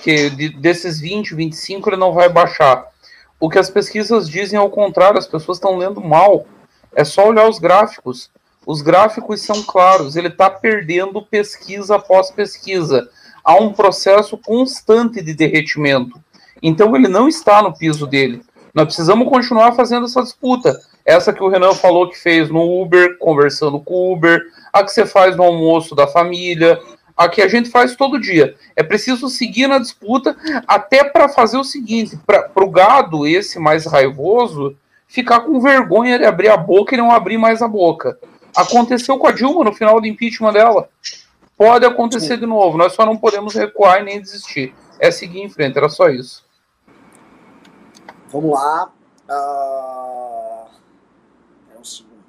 que 0.02 0.30
de, 0.30 0.50
desses 0.50 1.00
20, 1.00 1.36
25 1.36 1.90
ele 1.90 1.98
não 1.98 2.14
vai 2.14 2.30
baixar. 2.30 2.88
O 3.40 3.50
que 3.50 3.60
as 3.60 3.70
pesquisas 3.70 4.30
dizem 4.30 4.58
ao 4.58 4.70
contrário, 4.70 5.20
as 5.20 5.28
pessoas 5.28 5.58
estão 5.58 5.78
lendo 5.78 6.02
mal. 6.02 6.46
É 6.96 7.04
só 7.04 7.28
olhar 7.28 7.48
os 7.48 7.60
gráficos. 7.60 8.32
Os 8.66 8.82
gráficos 8.82 9.42
são 9.42 9.64
claros, 9.64 10.18
ele 10.18 10.28
está 10.28 10.50
perdendo 10.50 11.22
pesquisa 11.22 11.96
após 11.96 12.30
pesquisa. 12.32 13.10
Há 13.42 13.56
um 13.56 13.72
processo 13.72 14.38
constante 14.38 15.22
de 15.22 15.34
derretimento. 15.34 16.20
Então 16.62 16.94
ele 16.96 17.08
não 17.08 17.30
está 17.30 17.62
no 17.62 17.74
piso 17.74 18.06
dele. 18.06 18.42
Nós 18.74 18.88
precisamos 18.88 19.30
continuar 19.30 19.72
fazendo 19.74 20.06
essa 20.06 20.22
disputa. 20.22 20.78
Essa 21.06 21.32
que 21.32 21.42
o 21.42 21.48
Renan 21.48 21.74
falou 21.74 22.10
que 22.10 22.18
fez 22.18 22.50
no 22.50 22.82
Uber, 22.82 23.18
conversando 23.20 23.80
com 23.80 23.94
o 23.94 24.14
Uber, 24.14 24.42
a 24.74 24.84
que 24.84 24.92
você 24.92 25.06
faz 25.06 25.38
no 25.38 25.44
almoço 25.44 25.96
da 25.96 26.06
família, 26.06 26.78
a 27.18 27.28
que 27.28 27.42
a 27.42 27.48
gente 27.48 27.70
faz 27.70 27.96
todo 27.96 28.20
dia. 28.20 28.56
É 28.76 28.84
preciso 28.84 29.28
seguir 29.28 29.68
na 29.68 29.80
disputa, 29.80 30.38
até 30.68 31.04
para 31.04 31.28
fazer 31.28 31.58
o 31.58 31.64
seguinte: 31.64 32.18
para 32.26 32.52
o 32.56 32.70
gado, 32.70 33.26
esse 33.26 33.58
mais 33.58 33.86
raivoso, 33.86 34.78
ficar 35.08 35.40
com 35.40 35.60
vergonha 35.60 36.20
de 36.20 36.26
abrir 36.26 36.50
a 36.50 36.58
boca 36.58 36.94
e 36.94 36.98
não 36.98 37.12
abrir 37.12 37.38
mais 37.38 37.62
a 37.62 37.68
boca. 37.68 38.20
Aconteceu 38.56 39.18
com 39.18 39.28
a 39.28 39.32
Dilma 39.32 39.64
no 39.64 39.74
final 39.74 40.00
do 40.00 40.08
impeachment 40.08 40.54
dela. 40.54 40.90
Pode 41.58 41.86
acontecer 41.86 42.38
de 42.38 42.46
novo, 42.46 42.78
nós 42.78 42.94
só 42.94 43.04
não 43.04 43.18
podemos 43.18 43.56
recuar 43.56 44.02
e 44.02 44.04
nem 44.04 44.22
desistir. 44.22 44.76
É 45.00 45.10
seguir 45.10 45.42
em 45.42 45.50
frente, 45.50 45.78
era 45.78 45.90
só 45.90 46.10
isso. 46.10 46.46
Vamos 48.32 48.52
lá. 48.52 48.92
Uh... 49.30 50.68
É 51.76 51.80
um 51.80 51.84
segundo. 51.84 52.24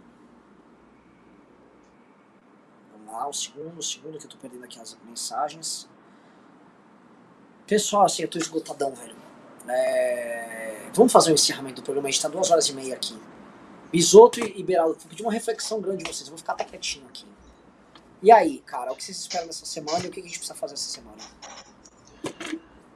Lá, 3.18 3.28
um 3.28 3.32
segundo, 3.32 3.76
um 3.76 3.82
segundo 3.82 4.16
que 4.16 4.26
eu 4.26 4.30
tô 4.30 4.36
perdendo 4.36 4.64
aqui 4.64 4.78
as 4.78 4.96
mensagens. 5.04 5.88
Pessoal, 7.66 8.04
assim, 8.04 8.22
eu 8.22 8.28
tô 8.28 8.38
esgotadão, 8.38 8.94
velho. 8.94 9.16
É... 9.68 10.88
Vamos 10.94 11.12
fazer 11.12 11.30
o 11.30 11.32
um 11.32 11.34
encerramento 11.34 11.76
do 11.76 11.82
programa. 11.82 12.06
A 12.06 12.10
gente 12.12 12.22
tá 12.22 12.28
duas 12.28 12.48
horas 12.48 12.68
e 12.68 12.74
meia 12.74 12.94
aqui. 12.94 13.18
Bisoto 13.90 14.38
e 14.38 14.62
Beraldo, 14.62 14.94
vou 15.00 15.08
pedir 15.08 15.22
uma 15.22 15.32
reflexão 15.32 15.80
grande 15.80 16.04
de 16.04 16.12
vocês. 16.12 16.28
Eu 16.28 16.30
vou 16.30 16.38
ficar 16.38 16.52
até 16.52 16.62
quietinho 16.62 17.06
aqui. 17.08 17.26
E 18.22 18.30
aí, 18.30 18.62
cara, 18.64 18.92
o 18.92 18.94
que 18.94 19.02
vocês 19.02 19.18
esperam 19.18 19.48
dessa 19.48 19.66
semana 19.66 20.04
e 20.04 20.08
o 20.08 20.10
que 20.12 20.20
a 20.20 20.22
gente 20.22 20.38
precisa 20.38 20.54
fazer 20.54 20.74
essa 20.74 20.88
semana? 20.88 21.18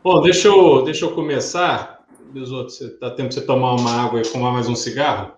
Bom, 0.04 0.20
deixa 0.22 0.46
eu, 0.46 0.84
deixa 0.84 1.04
eu 1.04 1.14
começar. 1.16 2.06
Você 2.32 2.96
dá 2.98 3.10
tempo 3.10 3.30
de 3.30 3.34
você 3.34 3.40
tomar 3.40 3.74
uma 3.74 4.04
água 4.04 4.20
e 4.20 4.24
fumar 4.24 4.52
mais 4.52 4.68
um 4.68 4.76
cigarro? 4.76 5.32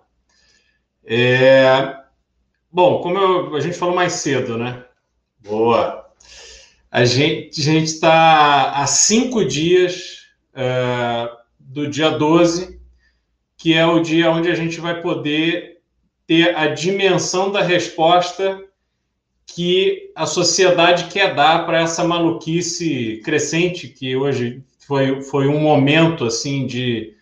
É... 1.03 2.04
Bom, 2.75 2.99
como 2.99 3.17
eu, 3.17 3.55
a 3.55 3.61
gente 3.61 3.77
falou 3.77 3.95
mais 3.95 4.11
cedo, 4.15 4.57
né? 4.57 4.83
Boa. 5.39 6.07
A 6.91 7.05
gente 7.05 7.61
está 7.61 8.71
há 8.71 8.85
cinco 8.85 9.45
dias 9.45 10.25
uh, 10.51 11.33
do 11.57 11.87
dia 11.87 12.09
12, 12.09 12.77
que 13.55 13.73
é 13.73 13.85
o 13.85 14.01
dia 14.01 14.29
onde 14.29 14.51
a 14.51 14.55
gente 14.55 14.81
vai 14.81 15.01
poder 15.01 15.77
ter 16.27 16.53
a 16.53 16.67
dimensão 16.67 17.49
da 17.49 17.61
resposta 17.61 18.61
que 19.47 20.11
a 20.13 20.25
sociedade 20.25 21.05
quer 21.05 21.33
dar 21.33 21.65
para 21.65 21.79
essa 21.79 22.03
maluquice 22.03 23.21
crescente 23.23 23.87
que 23.87 24.17
hoje 24.17 24.61
foi, 24.85 25.21
foi 25.21 25.47
um 25.47 25.61
momento 25.61 26.25
assim 26.25 26.67
de, 26.67 27.13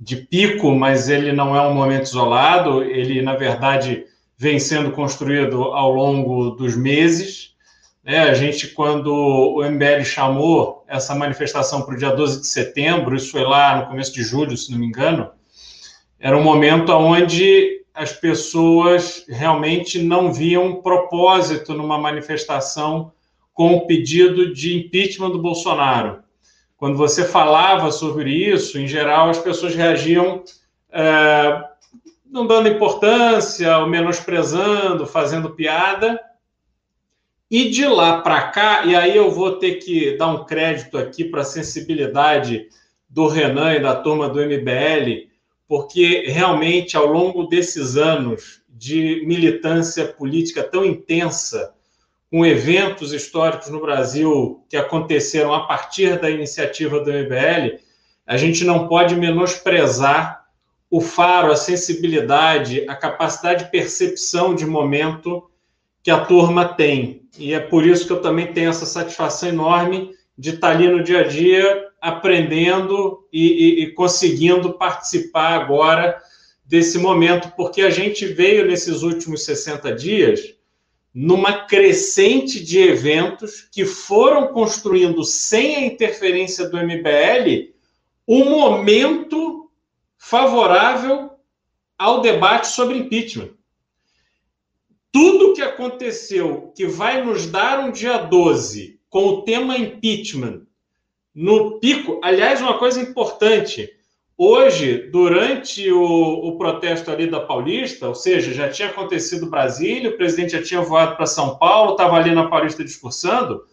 de 0.00 0.16
pico, 0.16 0.74
mas 0.74 1.10
ele 1.10 1.30
não 1.30 1.54
é 1.54 1.60
um 1.60 1.74
momento 1.74 2.04
isolado, 2.04 2.82
ele, 2.82 3.20
na 3.20 3.34
verdade, 3.36 4.06
vem 4.36 4.58
sendo 4.58 4.90
construído 4.90 5.62
ao 5.64 5.92
longo 5.92 6.50
dos 6.50 6.76
meses. 6.76 7.54
É, 8.04 8.20
a 8.20 8.34
gente, 8.34 8.68
quando 8.68 9.12
o 9.12 9.62
MBL 9.64 10.04
chamou 10.04 10.84
essa 10.86 11.14
manifestação 11.14 11.82
para 11.82 11.94
o 11.94 11.98
dia 11.98 12.10
12 12.10 12.40
de 12.42 12.46
setembro, 12.46 13.16
isso 13.16 13.30
foi 13.30 13.42
lá 13.42 13.76
no 13.78 13.86
começo 13.86 14.12
de 14.12 14.22
julho, 14.22 14.56
se 14.56 14.70
não 14.70 14.78
me 14.78 14.86
engano, 14.86 15.30
era 16.18 16.36
um 16.36 16.42
momento 16.42 16.92
onde 16.92 17.82
as 17.94 18.12
pessoas 18.12 19.24
realmente 19.28 20.02
não 20.02 20.32
viam 20.32 20.82
propósito 20.82 21.72
numa 21.72 21.96
manifestação 21.96 23.12
com 23.52 23.74
o 23.74 23.86
pedido 23.86 24.52
de 24.52 24.76
impeachment 24.76 25.30
do 25.30 25.40
Bolsonaro 25.40 26.24
quando 26.84 26.98
você 26.98 27.24
falava 27.24 27.90
sobre 27.90 28.30
isso, 28.30 28.78
em 28.78 28.86
geral 28.86 29.30
as 29.30 29.38
pessoas 29.38 29.74
reagiam 29.74 30.42
é, 30.92 31.64
não 32.34 32.48
dando 32.48 32.68
importância, 32.68 33.78
ou 33.78 33.86
menosprezando, 33.86 35.06
fazendo 35.06 35.50
piada. 35.50 36.20
E 37.48 37.70
de 37.70 37.86
lá 37.86 38.22
para 38.22 38.48
cá, 38.48 38.84
e 38.84 38.96
aí 38.96 39.16
eu 39.16 39.30
vou 39.30 39.52
ter 39.52 39.76
que 39.76 40.16
dar 40.16 40.26
um 40.26 40.44
crédito 40.44 40.98
aqui 40.98 41.22
para 41.22 41.42
a 41.42 41.44
sensibilidade 41.44 42.66
do 43.08 43.28
Renan 43.28 43.74
e 43.74 43.80
da 43.80 43.94
turma 43.94 44.28
do 44.28 44.40
MBL, 44.40 45.28
porque 45.68 46.24
realmente 46.26 46.96
ao 46.96 47.06
longo 47.06 47.44
desses 47.44 47.96
anos 47.96 48.62
de 48.68 49.24
militância 49.24 50.04
política 50.04 50.64
tão 50.64 50.84
intensa, 50.84 51.72
com 52.28 52.44
eventos 52.44 53.12
históricos 53.12 53.68
no 53.68 53.80
Brasil 53.80 54.64
que 54.68 54.76
aconteceram 54.76 55.54
a 55.54 55.68
partir 55.68 56.20
da 56.20 56.28
iniciativa 56.28 56.98
do 56.98 57.12
MBL, 57.12 57.78
a 58.26 58.36
gente 58.36 58.64
não 58.64 58.88
pode 58.88 59.14
menosprezar 59.14 60.43
o 60.94 61.00
faro, 61.00 61.50
a 61.50 61.56
sensibilidade, 61.56 62.84
a 62.88 62.94
capacidade 62.94 63.64
de 63.64 63.70
percepção 63.72 64.54
de 64.54 64.64
momento 64.64 65.50
que 66.04 66.10
a 66.10 66.24
turma 66.24 66.68
tem. 66.68 67.22
E 67.36 67.52
é 67.52 67.58
por 67.58 67.84
isso 67.84 68.06
que 68.06 68.12
eu 68.12 68.22
também 68.22 68.52
tenho 68.52 68.70
essa 68.70 68.86
satisfação 68.86 69.48
enorme 69.48 70.12
de 70.38 70.50
estar 70.50 70.70
ali 70.70 70.86
no 70.86 71.02
dia 71.02 71.22
a 71.22 71.24
dia 71.24 71.88
aprendendo 72.00 73.26
e, 73.32 73.42
e, 73.42 73.82
e 73.82 73.90
conseguindo 73.92 74.74
participar 74.74 75.60
agora 75.60 76.16
desse 76.64 76.96
momento, 76.96 77.52
porque 77.56 77.82
a 77.82 77.90
gente 77.90 78.24
veio 78.26 78.64
nesses 78.64 79.02
últimos 79.02 79.44
60 79.44 79.92
dias 79.96 80.54
numa 81.12 81.64
crescente 81.66 82.64
de 82.64 82.78
eventos 82.78 83.62
que 83.62 83.84
foram 83.84 84.46
construindo, 84.52 85.24
sem 85.24 85.74
a 85.74 85.86
interferência 85.86 86.68
do 86.68 86.78
MBL, 86.78 87.72
um 88.28 88.48
momento 88.48 89.63
favorável 90.24 91.32
ao 91.98 92.22
debate 92.22 92.68
sobre 92.68 92.96
impeachment. 92.96 93.50
Tudo 95.12 95.52
que 95.52 95.60
aconteceu 95.60 96.72
que 96.74 96.86
vai 96.86 97.22
nos 97.22 97.46
dar 97.46 97.78
um 97.80 97.92
dia 97.92 98.16
12 98.16 98.98
com 99.10 99.26
o 99.26 99.42
tema 99.42 99.76
impeachment 99.76 100.62
no 101.34 101.78
pico, 101.78 102.20
aliás, 102.22 102.62
uma 102.62 102.78
coisa 102.78 103.00
importante, 103.00 103.90
Hoje, 104.36 105.10
durante 105.12 105.92
o, 105.92 106.02
o, 106.02 106.58
protesto 106.58 107.08
ali 107.08 107.30
da 107.30 107.38
Paulista, 107.38 108.08
ou 108.08 108.16
seja, 108.16 108.52
já 108.52 108.68
tinha 108.68 108.88
acontecido 108.88 109.48
Brasília, 109.48 110.10
o 110.10 110.16
presidente 110.16 110.54
já 110.54 110.62
tinha 110.62 110.80
voado 110.80 111.14
para 111.14 111.24
São 111.24 111.56
Paulo, 111.56 111.92
estava 111.92 112.16
ali 112.16 112.34
na 112.34 112.48
Paulista 112.48 112.82
discursando, 112.82 113.64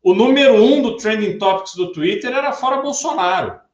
o 0.00 0.14
número 0.14 0.54
um 0.54 0.80
do 0.80 0.96
Trending 0.96 1.38
Topics 1.38 1.74
do 1.74 1.90
Twitter 1.90 2.32
era 2.32 2.52
fora 2.52 2.80
Bolsonaro. 2.80 3.65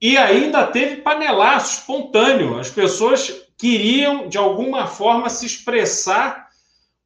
E 0.00 0.16
ainda 0.16 0.66
teve 0.66 1.02
panelaço 1.02 1.80
espontâneo. 1.80 2.58
As 2.58 2.70
pessoas 2.70 3.42
queriam, 3.58 4.28
de 4.28 4.38
alguma 4.38 4.86
forma, 4.86 5.28
se 5.28 5.44
expressar 5.44 6.48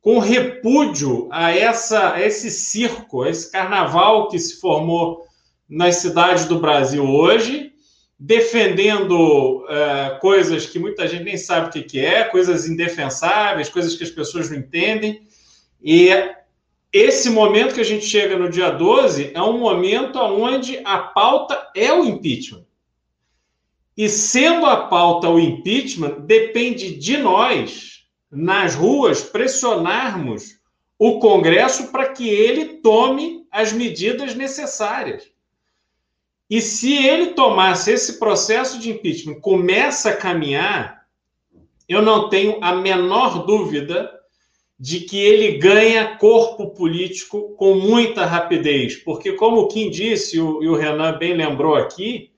com 0.00 0.18
repúdio 0.18 1.28
a, 1.32 1.50
essa, 1.50 2.14
a 2.14 2.22
esse 2.24 2.50
circo, 2.50 3.22
a 3.22 3.30
esse 3.30 3.50
carnaval 3.50 4.28
que 4.28 4.38
se 4.38 4.60
formou 4.60 5.24
nas 5.68 5.96
cidades 5.96 6.44
do 6.44 6.60
Brasil 6.60 7.04
hoje 7.04 7.74
defendendo 8.18 9.64
uh, 9.64 10.18
coisas 10.20 10.66
que 10.66 10.78
muita 10.78 11.06
gente 11.06 11.24
nem 11.24 11.36
sabe 11.36 11.68
o 11.68 11.70
que, 11.70 11.82
que 11.82 12.00
é, 12.00 12.24
coisas 12.24 12.66
indefensáveis, 12.66 13.68
coisas 13.68 13.94
que 13.96 14.04
as 14.04 14.10
pessoas 14.10 14.50
não 14.50 14.56
entendem. 14.56 15.26
E 15.82 16.08
esse 16.92 17.28
momento 17.28 17.74
que 17.74 17.80
a 17.80 17.84
gente 17.84 18.06
chega 18.06 18.38
no 18.38 18.48
dia 18.48 18.70
12 18.70 19.32
é 19.34 19.42
um 19.42 19.58
momento 19.58 20.18
onde 20.18 20.80
a 20.84 20.98
pauta 20.98 21.70
é 21.74 21.92
o 21.92 22.04
impeachment. 22.04 22.63
E 23.96 24.08
sendo 24.08 24.66
a 24.66 24.88
pauta 24.88 25.28
o 25.28 25.38
impeachment, 25.38 26.20
depende 26.20 26.96
de 26.96 27.16
nós, 27.16 28.04
nas 28.30 28.74
ruas, 28.74 29.22
pressionarmos 29.22 30.58
o 30.98 31.18
Congresso 31.20 31.92
para 31.92 32.10
que 32.12 32.28
ele 32.28 32.80
tome 32.80 33.46
as 33.50 33.72
medidas 33.72 34.34
necessárias. 34.34 35.30
E 36.50 36.60
se 36.60 36.94
ele 36.94 37.28
tomasse 37.28 37.92
esse 37.92 38.18
processo 38.18 38.78
de 38.78 38.90
impeachment, 38.90 39.40
começa 39.40 40.10
a 40.10 40.16
caminhar, 40.16 41.06
eu 41.88 42.02
não 42.02 42.28
tenho 42.28 42.58
a 42.62 42.74
menor 42.74 43.46
dúvida 43.46 44.10
de 44.78 45.00
que 45.00 45.18
ele 45.18 45.58
ganha 45.58 46.16
corpo 46.16 46.70
político 46.70 47.54
com 47.56 47.74
muita 47.74 48.26
rapidez, 48.26 48.96
porque 48.96 49.32
como 49.32 49.62
o 49.62 49.68
Kim 49.68 49.88
disse 49.88 50.36
e 50.36 50.40
o 50.40 50.74
Renan 50.74 51.16
bem 51.16 51.34
lembrou 51.34 51.76
aqui, 51.76 52.33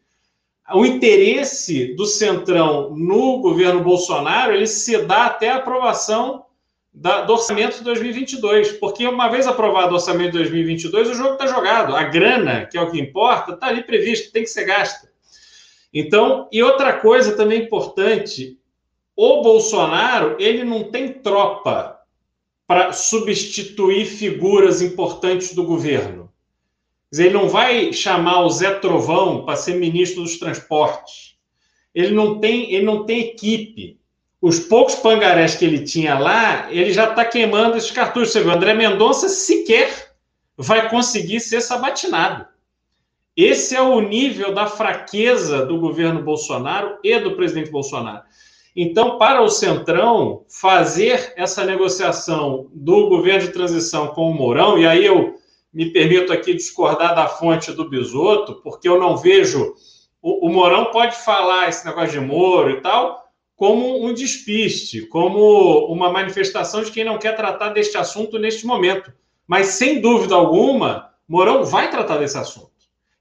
o 0.75 0.85
interesse 0.85 1.95
do 1.95 2.07
Centrão 2.07 2.91
no 2.97 3.41
governo 3.41 3.83
Bolsonaro 3.83 4.53
ele 4.53 4.67
se 4.67 4.99
dá 4.99 5.27
até 5.27 5.51
a 5.51 5.57
aprovação 5.57 6.45
da, 6.93 7.23
do 7.23 7.35
orçamento 7.35 7.78
de 7.78 7.85
2022, 7.85 8.73
porque 8.73 9.07
uma 9.07 9.28
vez 9.28 9.47
aprovado 9.47 9.93
o 9.93 9.95
orçamento 9.95 10.33
de 10.33 10.39
2022, 10.39 11.11
o 11.11 11.15
jogo 11.15 11.35
está 11.35 11.47
jogado. 11.47 11.95
A 11.95 12.05
grana, 12.05 12.67
que 12.67 12.78
é 12.78 12.81
o 12.81 12.91
que 12.91 12.99
importa, 12.99 13.53
está 13.53 13.67
ali 13.67 13.83
previsto, 13.83 14.33
tem 14.33 14.43
que 14.43 14.49
ser 14.49 14.65
gasta. 14.65 15.11
Então, 15.93 16.49
e 16.51 16.62
outra 16.62 16.95
coisa 16.95 17.36
também 17.36 17.62
importante, 17.62 18.59
o 19.15 19.43
Bolsonaro, 19.43 20.36
ele 20.39 20.65
não 20.65 20.85
tem 20.85 21.12
tropa 21.12 22.01
para 22.67 22.93
substituir 22.93 24.07
figuras 24.07 24.83
importantes 24.83 25.55
do 25.55 25.65
governo. 25.65 26.25
Ele 27.12 27.31
não 27.31 27.49
vai 27.49 27.93
chamar 27.93 28.44
o 28.44 28.51
Zé 28.51 28.75
Trovão 28.75 29.44
para 29.44 29.57
ser 29.57 29.75
ministro 29.76 30.23
dos 30.23 30.39
transportes. 30.39 31.36
Ele 31.94 32.15
não 32.15 32.39
tem, 32.39 32.73
ele 32.75 32.85
não 32.85 33.05
tem 33.05 33.20
equipe 33.20 33.99
os 34.41 34.60
poucos 34.60 34.94
pangarés 34.94 35.57
que 35.57 35.65
ele 35.65 35.81
tinha 35.81 36.18
lá, 36.18 36.70
ele 36.70 36.93
já 36.93 37.10
está 37.10 37.25
queimando 37.25 37.76
esses 37.76 37.91
cartuchos. 37.91 38.35
O 38.36 38.51
André 38.51 38.75
Mendonça 38.75 39.28
sequer 39.28 40.15
vai 40.57 40.89
conseguir 40.89 41.41
ser 41.41 41.60
sabatinado. 41.60 42.47
Esse 43.36 43.75
é 43.75 43.83
o 43.83 44.01
nível 44.01 44.55
da 44.55 44.67
fraqueza 44.67 45.67
do 45.67 45.78
governo 45.78 46.23
Bolsonaro 46.23 46.97
e 47.02 47.18
do 47.18 47.35
presidente 47.35 47.70
Bolsonaro. 47.70 48.23
Então, 48.75 49.18
para 49.18 49.43
o 49.43 49.49
Centrão 49.49 50.44
fazer 50.49 51.33
essa 51.36 51.65
negociação 51.65 52.68
do 52.73 53.09
governo 53.09 53.47
de 53.47 53.52
transição 53.52 54.09
com 54.09 54.31
o 54.31 54.35
Mourão, 54.35 54.78
e 54.78 54.86
aí 54.86 55.05
eu 55.05 55.35
me 55.76 55.90
permito 55.90 56.32
aqui 56.32 56.55
discordar 56.55 57.14
da 57.14 57.28
fonte 57.28 57.70
do 57.70 57.86
Bisoto, 57.86 58.62
porque 58.62 58.88
eu 58.88 58.98
não 58.98 59.14
vejo. 59.14 59.74
O, 60.22 60.46
o 60.46 60.50
Mourão 60.50 60.86
pode 60.86 61.14
falar 61.16 61.68
esse 61.68 61.84
negócio 61.84 62.18
de 62.18 62.26
Moro 62.26 62.70
e 62.70 62.80
tal, 62.80 63.28
como 63.55 64.02
um 64.02 64.14
despiste, 64.14 65.02
como 65.02 65.84
uma 65.92 66.10
manifestação 66.10 66.82
de 66.82 66.90
quem 66.90 67.05
não 67.05 67.18
quer 67.18 67.36
tratar 67.36 67.74
deste 67.74 67.98
assunto 67.98 68.38
neste 68.38 68.64
momento. 68.64 69.12
Mas, 69.46 69.66
sem 69.66 70.00
dúvida 70.00 70.34
alguma, 70.34 71.10
Mourão 71.28 71.62
vai 71.62 71.90
tratar 71.90 72.16
desse 72.16 72.38
assunto. 72.38 72.70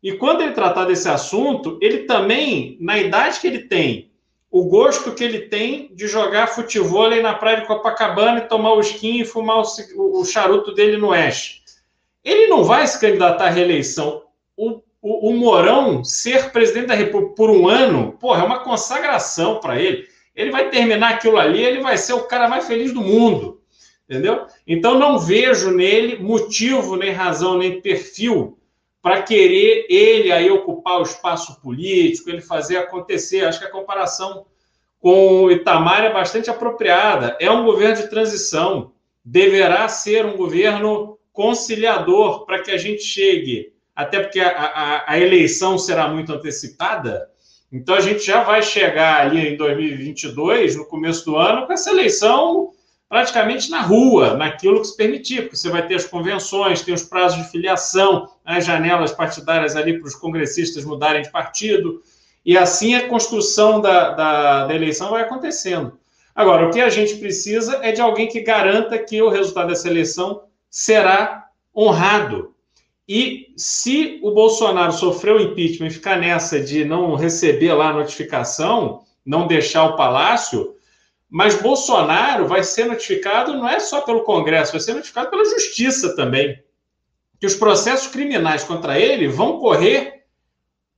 E 0.01 0.13
quando 0.13 0.41
ele 0.41 0.53
tratar 0.53 0.85
desse 0.85 1.09
assunto, 1.09 1.77
ele 1.81 2.05
também, 2.05 2.77
na 2.79 2.97
idade 2.97 3.41
que 3.41 3.47
ele 3.47 3.67
tem, 3.67 4.13
o 4.49 4.63
gosto 4.63 5.11
que 5.11 5.25
ele 5.25 5.41
tem 5.41 5.93
de 5.93 6.07
jogar 6.07 6.47
futebol 6.47 7.09
na 7.21 7.33
praia 7.33 7.59
de 7.59 7.67
Copacabana 7.67 8.39
e 8.39 8.47
tomar 8.47 8.75
o 8.75 8.79
skin 8.79 9.19
e 9.19 9.25
fumar 9.25 9.57
o, 9.57 10.21
o 10.21 10.23
charuto 10.23 10.73
dele 10.73 10.95
no 10.95 11.09
oeste. 11.09 11.64
Ele 12.25 12.47
não 12.47 12.65
vai 12.65 12.85
se 12.87 12.99
candidatar 12.99 13.45
à 13.45 13.49
reeleição. 13.49 14.23
O, 14.57 14.81
o, 15.01 15.29
o 15.29 15.33
Mourão 15.33 16.03
ser 16.03 16.51
presidente 16.51 16.87
da 16.87 16.95
República 16.95 17.35
por 17.35 17.49
um 17.49 17.69
ano, 17.69 18.17
porra, 18.19 18.41
é 18.41 18.45
uma 18.45 18.63
consagração 18.63 19.61
para 19.61 19.79
ele 19.79 20.13
ele 20.35 20.51
vai 20.51 20.69
terminar 20.69 21.13
aquilo 21.13 21.37
ali, 21.37 21.63
ele 21.63 21.81
vai 21.81 21.97
ser 21.97 22.13
o 22.13 22.23
cara 22.23 22.49
mais 22.49 22.67
feliz 22.67 22.91
do 22.91 23.01
mundo. 23.01 23.61
Entendeu? 24.07 24.45
Então 24.67 24.99
não 24.99 25.17
vejo 25.17 25.71
nele 25.71 26.19
motivo, 26.19 26.95
nem 26.95 27.11
razão, 27.11 27.57
nem 27.57 27.81
perfil 27.81 28.59
para 29.01 29.21
querer 29.21 29.85
ele 29.89 30.31
aí 30.31 30.49
ocupar 30.49 30.99
o 30.99 31.03
espaço 31.03 31.59
político, 31.61 32.29
ele 32.29 32.41
fazer 32.41 32.77
acontecer. 32.77 33.45
Acho 33.45 33.59
que 33.59 33.65
a 33.65 33.71
comparação 33.71 34.45
com 34.99 35.43
o 35.43 35.51
Itamar 35.51 36.03
é 36.03 36.13
bastante 36.13 36.49
apropriada. 36.49 37.37
É 37.39 37.49
um 37.49 37.65
governo 37.65 37.95
de 37.95 38.09
transição, 38.09 38.91
deverá 39.23 39.87
ser 39.87 40.25
um 40.25 40.35
governo 40.35 41.14
conciliador 41.35 42.45
para 42.45 42.63
que 42.63 42.71
a 42.71 42.77
gente 42.77 43.03
chegue, 43.03 43.73
até 43.95 44.19
porque 44.19 44.39
a, 44.39 44.49
a, 44.49 45.11
a 45.13 45.19
eleição 45.19 45.77
será 45.77 46.07
muito 46.07 46.33
antecipada, 46.33 47.29
então 47.71 47.93
a 47.93 48.01
gente 48.01 48.25
já 48.25 48.41
vai 48.41 48.63
chegar 48.63 49.19
ali 49.19 49.49
em 49.49 49.57
2022, 49.57 50.77
no 50.77 50.85
começo 50.85 51.25
do 51.25 51.35
ano, 51.35 51.67
com 51.67 51.73
essa 51.73 51.91
eleição 51.91 52.71
praticamente 53.07 53.69
na 53.69 53.81
rua, 53.81 54.33
naquilo 54.35 54.81
que 54.81 54.87
se 54.87 54.97
permitir, 54.97 55.43
porque 55.43 55.57
você 55.57 55.69
vai 55.69 55.85
ter 55.85 55.95
as 55.95 56.05
convenções, 56.05 56.81
tem 56.81 56.93
os 56.93 57.03
prazos 57.03 57.43
de 57.43 57.51
filiação, 57.51 58.29
as 58.43 58.65
janelas 58.65 59.11
partidárias 59.11 59.75
ali 59.75 59.99
para 59.99 60.07
os 60.07 60.15
congressistas 60.15 60.83
mudarem 60.83 61.21
de 61.21 61.31
partido, 61.31 62.01
e 62.45 62.57
assim 62.57 62.95
a 62.95 63.07
construção 63.07 63.79
da, 63.79 64.11
da, 64.11 64.67
da 64.67 64.75
eleição 64.75 65.11
vai 65.11 65.23
acontecendo. 65.23 65.97
Agora, 66.33 66.67
o 66.67 66.71
que 66.71 66.81
a 66.81 66.89
gente 66.89 67.15
precisa 67.15 67.79
é 67.81 67.91
de 67.91 68.01
alguém 68.01 68.27
que 68.27 68.41
garanta 68.41 68.97
que 68.97 69.21
o 69.21 69.29
resultado 69.29 69.67
dessa 69.67 69.87
eleição 69.87 70.41
será 70.75 71.47
honrado, 71.73 72.53
e 73.07 73.53
se 73.55 74.19
o 74.21 74.31
Bolsonaro 74.31 74.91
sofreu 74.91 75.39
impeachment 75.39 75.87
e 75.87 75.91
ficar 75.91 76.19
nessa 76.19 76.59
de 76.59 76.83
não 76.83 77.15
receber 77.15 77.71
lá 77.71 77.91
a 77.91 77.93
notificação, 77.93 79.03
não 79.25 79.47
deixar 79.47 79.85
o 79.85 79.95
palácio, 79.95 80.75
mas 81.29 81.61
Bolsonaro 81.61 82.45
vai 82.45 82.61
ser 82.61 82.87
notificado 82.87 83.53
não 83.53 83.69
é 83.69 83.79
só 83.79 84.01
pelo 84.01 84.25
Congresso, 84.25 84.73
vai 84.73 84.81
ser 84.81 84.95
notificado 84.95 85.29
pela 85.29 85.45
Justiça 85.45 86.13
também. 86.13 86.61
Que 87.39 87.47
os 87.47 87.55
processos 87.55 88.07
criminais 88.07 88.65
contra 88.65 88.99
ele 88.99 89.29
vão 89.29 89.59
correr 89.59 90.25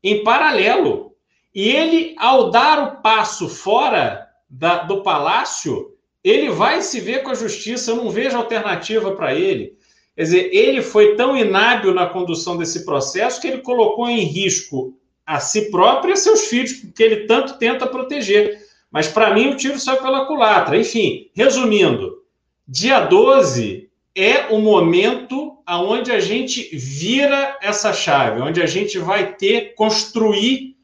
em 0.04 0.24
paralelo. 0.24 1.16
E 1.54 1.70
ele, 1.70 2.16
ao 2.18 2.50
dar 2.50 2.80
o 2.80 3.02
passo 3.04 3.48
fora 3.48 4.28
da, 4.50 4.80
do 4.80 5.04
palácio, 5.04 5.97
ele 6.24 6.50
vai 6.50 6.82
se 6.82 7.00
ver 7.00 7.24
com 7.24 7.32
a 7.32 7.36
justiça. 7.36 7.92
Eu 7.92 7.98
não 7.98 8.10
vejo 8.10 8.38
alternativa 8.38 9.12
para 9.16 9.34
ele. 9.34 9.78
Quer 10.16 10.24
dizer, 10.24 10.50
ele 10.52 10.82
foi 10.82 11.16
tão 11.16 11.38
inábil 11.38 11.94
na 11.94 12.08
condução 12.08 12.58
desse 12.58 12.86
processo 12.86 13.40
que 13.40 13.48
ele 13.48 13.62
colocou 13.62 14.10
em 14.10 14.22
risco 14.22 14.98
a 15.26 15.40
si 15.40 15.70
próprio 15.70 16.12
e 16.12 16.14
a 16.14 16.18
seus 16.18 16.48
filhos, 16.48 16.72
que 16.96 17.04
ele 17.04 17.28
tanto 17.28 17.58
tenta 17.60 17.86
proteger. 17.86 18.60
Mas, 18.90 19.08
para 19.08 19.34
mim, 19.34 19.50
o 19.50 19.58
tiro 19.58 19.78
saiu 19.78 20.02
pela 20.02 20.26
culatra. 20.26 20.78
Enfim, 20.78 21.30
resumindo, 21.36 22.24
dia 22.68 23.02
12 23.02 23.90
é 24.16 24.48
o 24.48 24.60
momento 24.60 25.58
aonde 25.66 26.12
a 26.12 26.20
gente 26.20 26.76
vira 26.76 27.58
essa 27.62 27.94
chave, 27.94 28.42
onde 28.42 28.62
a 28.62 28.66
gente 28.66 28.98
vai 28.98 29.36
ter, 29.36 29.76
construir 29.76 30.76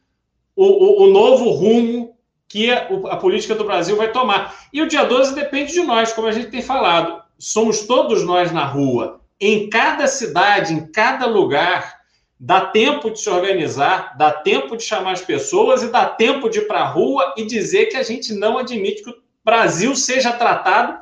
o, 0.55 0.65
o, 0.65 1.03
o 1.05 1.07
novo 1.07 1.49
rumo 1.49 2.12
que 2.47 2.71
a, 2.71 3.15
política 3.17 3.55
do 3.55 3.63
Brasil 3.63 3.95
vai 3.95 4.11
tomar. 4.11 4.55
E 4.71 4.81
o 4.81 4.87
dia 4.87 5.03
12 5.03 5.33
depende 5.33 5.73
de 5.73 5.81
nós, 5.81 6.13
como 6.13 6.27
a 6.27 6.31
gente 6.31 6.51
tem 6.51 6.61
falado. 6.61 7.21
Somos 7.37 7.87
todos 7.87 8.23
nós 8.23 8.51
na 8.51 8.65
rua. 8.65 9.21
Em 9.39 9.69
cada 9.69 10.07
cidade, 10.07 10.73
em 10.73 10.85
cada 10.85 11.25
lugar, 11.25 11.99
dá 12.39 12.61
tempo 12.61 13.09
de 13.09 13.19
se 13.19 13.29
organizar, 13.29 14.17
dá 14.17 14.31
tempo 14.31 14.77
de 14.77 14.83
chamar 14.83 15.13
as 15.13 15.21
pessoas 15.21 15.81
e 15.81 15.87
dá 15.87 16.05
tempo 16.05 16.49
de 16.49 16.59
ir 16.59 16.67
para 16.67 16.81
a 16.81 16.87
rua 16.87 17.33
e 17.37 17.45
dizer 17.45 17.87
que 17.87 17.97
a 17.97 18.03
gente 18.03 18.33
não 18.33 18.57
admite 18.57 19.03
que 19.03 19.09
o 19.09 19.17
Brasil 19.43 19.95
seja 19.95 20.31
tratado 20.31 20.99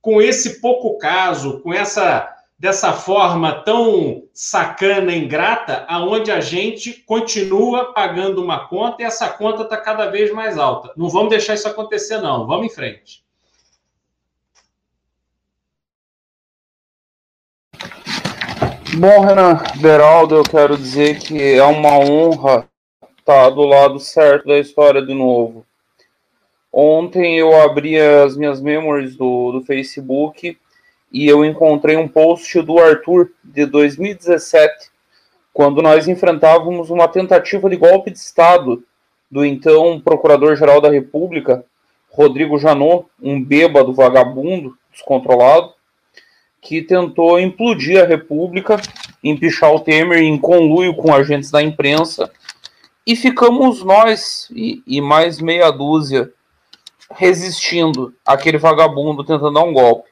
com 0.00 0.20
esse 0.22 0.60
pouco 0.60 0.96
caso, 0.98 1.60
com 1.60 1.74
essa 1.74 2.29
dessa 2.60 2.92
forma 2.92 3.62
tão 3.62 4.24
sacana, 4.34 5.14
ingrata, 5.14 5.86
aonde 5.88 6.30
a 6.30 6.42
gente 6.42 6.92
continua 6.92 7.94
pagando 7.94 8.44
uma 8.44 8.68
conta 8.68 9.00
e 9.00 9.06
essa 9.06 9.30
conta 9.30 9.62
está 9.62 9.78
cada 9.78 10.10
vez 10.10 10.30
mais 10.30 10.58
alta. 10.58 10.92
Não 10.94 11.08
vamos 11.08 11.30
deixar 11.30 11.54
isso 11.54 11.66
acontecer, 11.66 12.18
não. 12.18 12.46
Vamos 12.46 12.66
em 12.66 12.68
frente. 12.68 13.24
Bom, 18.98 19.20
Renan 19.20 19.62
Beraldo, 19.76 20.34
eu 20.34 20.42
quero 20.42 20.76
dizer 20.76 21.18
que 21.18 21.54
é 21.54 21.64
uma 21.64 21.96
honra 21.98 22.68
estar 23.18 23.48
do 23.48 23.62
lado 23.62 23.98
certo 23.98 24.48
da 24.48 24.58
história 24.58 25.00
de 25.00 25.14
novo. 25.14 25.64
Ontem 26.70 27.38
eu 27.38 27.58
abri 27.58 27.98
as 27.98 28.36
minhas 28.36 28.60
memories 28.60 29.16
do, 29.16 29.52
do 29.52 29.62
Facebook 29.62 30.58
e 31.12 31.26
eu 31.26 31.44
encontrei 31.44 31.96
um 31.96 32.06
post 32.06 32.60
do 32.62 32.78
Arthur 32.78 33.30
de 33.42 33.66
2017, 33.66 34.90
quando 35.52 35.82
nós 35.82 36.06
enfrentávamos 36.06 36.90
uma 36.90 37.08
tentativa 37.08 37.68
de 37.68 37.76
golpe 37.76 38.10
de 38.10 38.18
Estado 38.18 38.84
do 39.30 39.44
então 39.44 40.00
Procurador-Geral 40.00 40.80
da 40.80 40.90
República, 40.90 41.64
Rodrigo 42.08 42.58
Janot, 42.58 43.06
um 43.20 43.42
bêbado 43.42 43.92
vagabundo, 43.92 44.76
descontrolado, 44.92 45.72
que 46.60 46.82
tentou 46.82 47.40
implodir 47.40 48.02
a 48.02 48.06
República, 48.06 48.80
empichar 49.22 49.72
o 49.72 49.80
Temer 49.80 50.18
em 50.18 50.38
conluio 50.38 50.94
com 50.94 51.14
agentes 51.14 51.50
da 51.50 51.62
imprensa, 51.62 52.30
e 53.06 53.16
ficamos 53.16 53.82
nós 53.82 54.48
e, 54.54 54.82
e 54.86 55.00
mais 55.00 55.40
meia 55.40 55.70
dúzia 55.70 56.32
resistindo 57.12 58.14
àquele 58.24 58.58
vagabundo 58.58 59.24
tentando 59.24 59.54
dar 59.54 59.64
um 59.64 59.72
golpe 59.72 60.09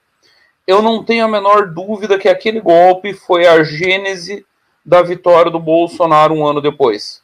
eu 0.69 0.83
não 0.83 1.03
tenho 1.03 1.25
a 1.25 1.29
menor 1.29 1.69
dúvida 1.69 2.19
que 2.19 2.29
aquele 2.29 2.61
golpe 2.61 3.15
foi 3.15 3.47
a 3.47 3.65
gênese 3.65 4.45
da 4.85 5.01
vitória 5.01 5.51
do 5.51 5.59
Bolsonaro 5.59 6.35
um 6.35 6.47
ano 6.47 6.61
depois. 6.61 7.23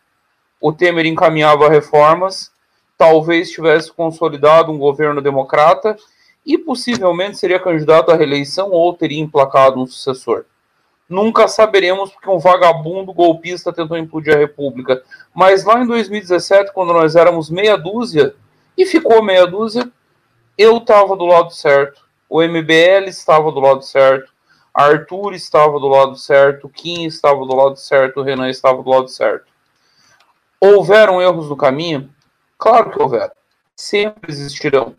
O 0.58 0.72
Temer 0.72 1.04
encaminhava 1.04 1.68
reformas, 1.68 2.50
talvez 2.96 3.50
tivesse 3.50 3.92
consolidado 3.92 4.72
um 4.72 4.78
governo 4.78 5.20
democrata 5.20 5.94
e 6.46 6.56
possivelmente 6.56 7.36
seria 7.36 7.60
candidato 7.60 8.10
à 8.10 8.16
reeleição 8.16 8.70
ou 8.70 8.94
teria 8.94 9.20
emplacado 9.20 9.78
um 9.78 9.86
sucessor. 9.86 10.46
Nunca 11.06 11.46
saberemos 11.46 12.12
porque 12.12 12.30
um 12.30 12.38
vagabundo 12.38 13.12
golpista 13.12 13.70
tentou 13.74 13.98
implodir 13.98 14.34
a 14.34 14.38
República. 14.38 15.02
Mas 15.34 15.64
lá 15.64 15.82
em 15.82 15.86
2017, 15.86 16.72
quando 16.72 16.94
nós 16.94 17.14
éramos 17.14 17.50
meia 17.50 17.76
dúzia, 17.76 18.34
e 18.74 18.86
ficou 18.86 19.22
meia 19.22 19.46
dúzia, 19.46 19.86
eu 20.56 20.78
estava 20.78 21.14
do 21.14 21.26
lado 21.26 21.50
certo 21.50 22.03
o 22.28 22.42
MBL 22.42 23.08
estava 23.08 23.50
do 23.52 23.60
lado 23.60 23.82
certo, 23.82 24.32
Arthur 24.74 25.34
estava 25.34 25.78
do 25.78 25.86
lado 25.86 26.16
certo, 26.16 26.68
Kim 26.68 27.04
estava 27.04 27.46
do 27.46 27.54
lado 27.54 27.76
certo, 27.76 28.22
Renan 28.22 28.48
estava 28.48 28.82
do 28.82 28.90
lado 28.90 29.08
certo. 29.08 29.46
Houveram 30.60 31.22
erros 31.22 31.48
no 31.48 31.56
caminho? 31.56 32.10
Claro 32.58 32.90
que 32.90 33.00
houveram. 33.00 33.32
Sempre 33.76 34.32
existirão. 34.32 34.94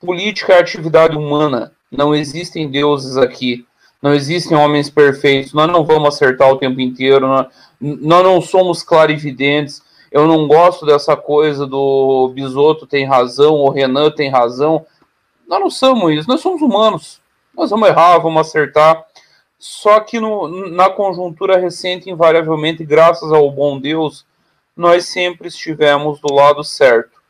Política 0.00 0.54
é 0.54 0.60
atividade 0.60 1.16
humana. 1.16 1.72
Não 1.90 2.14
existem 2.14 2.70
deuses 2.70 3.16
aqui. 3.16 3.66
Não 4.00 4.14
existem 4.14 4.56
homens 4.56 4.88
perfeitos. 4.88 5.52
Nós 5.52 5.70
não 5.70 5.84
vamos 5.84 6.14
acertar 6.14 6.48
o 6.50 6.56
tempo 6.56 6.80
inteiro. 6.80 7.26
Nós, 7.26 7.46
nós 7.80 8.24
não 8.24 8.40
somos 8.40 8.82
clarividentes. 8.82 9.82
Eu 10.10 10.26
não 10.26 10.48
gosto 10.48 10.86
dessa 10.86 11.16
coisa 11.16 11.66
do 11.66 12.32
Bisoto 12.34 12.86
tem 12.86 13.04
razão, 13.04 13.56
o 13.56 13.68
Renan 13.68 14.10
tem 14.10 14.30
razão. 14.30 14.86
Nós 15.50 15.58
não 15.58 15.68
somos 15.68 16.12
isso, 16.12 16.28
nós 16.28 16.40
somos 16.40 16.62
humanos. 16.62 17.20
Nós 17.52 17.70
vamos 17.70 17.88
errar, 17.88 18.18
vamos 18.18 18.46
acertar. 18.46 19.04
Só 19.58 19.98
que 19.98 20.20
no, 20.20 20.46
na 20.70 20.88
conjuntura 20.88 21.58
recente, 21.58 22.08
invariavelmente, 22.08 22.84
graças 22.84 23.32
ao 23.32 23.50
bom 23.50 23.80
Deus, 23.80 24.24
nós 24.76 25.06
sempre 25.06 25.48
estivemos 25.48 26.20
do 26.20 26.32
lado 26.32 26.62
certo, 26.62 27.20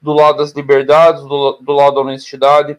do 0.00 0.14
lado 0.14 0.38
das 0.38 0.52
liberdades, 0.52 1.22
do, 1.24 1.58
do 1.60 1.72
lado 1.72 1.96
da 1.96 2.00
honestidade. 2.00 2.78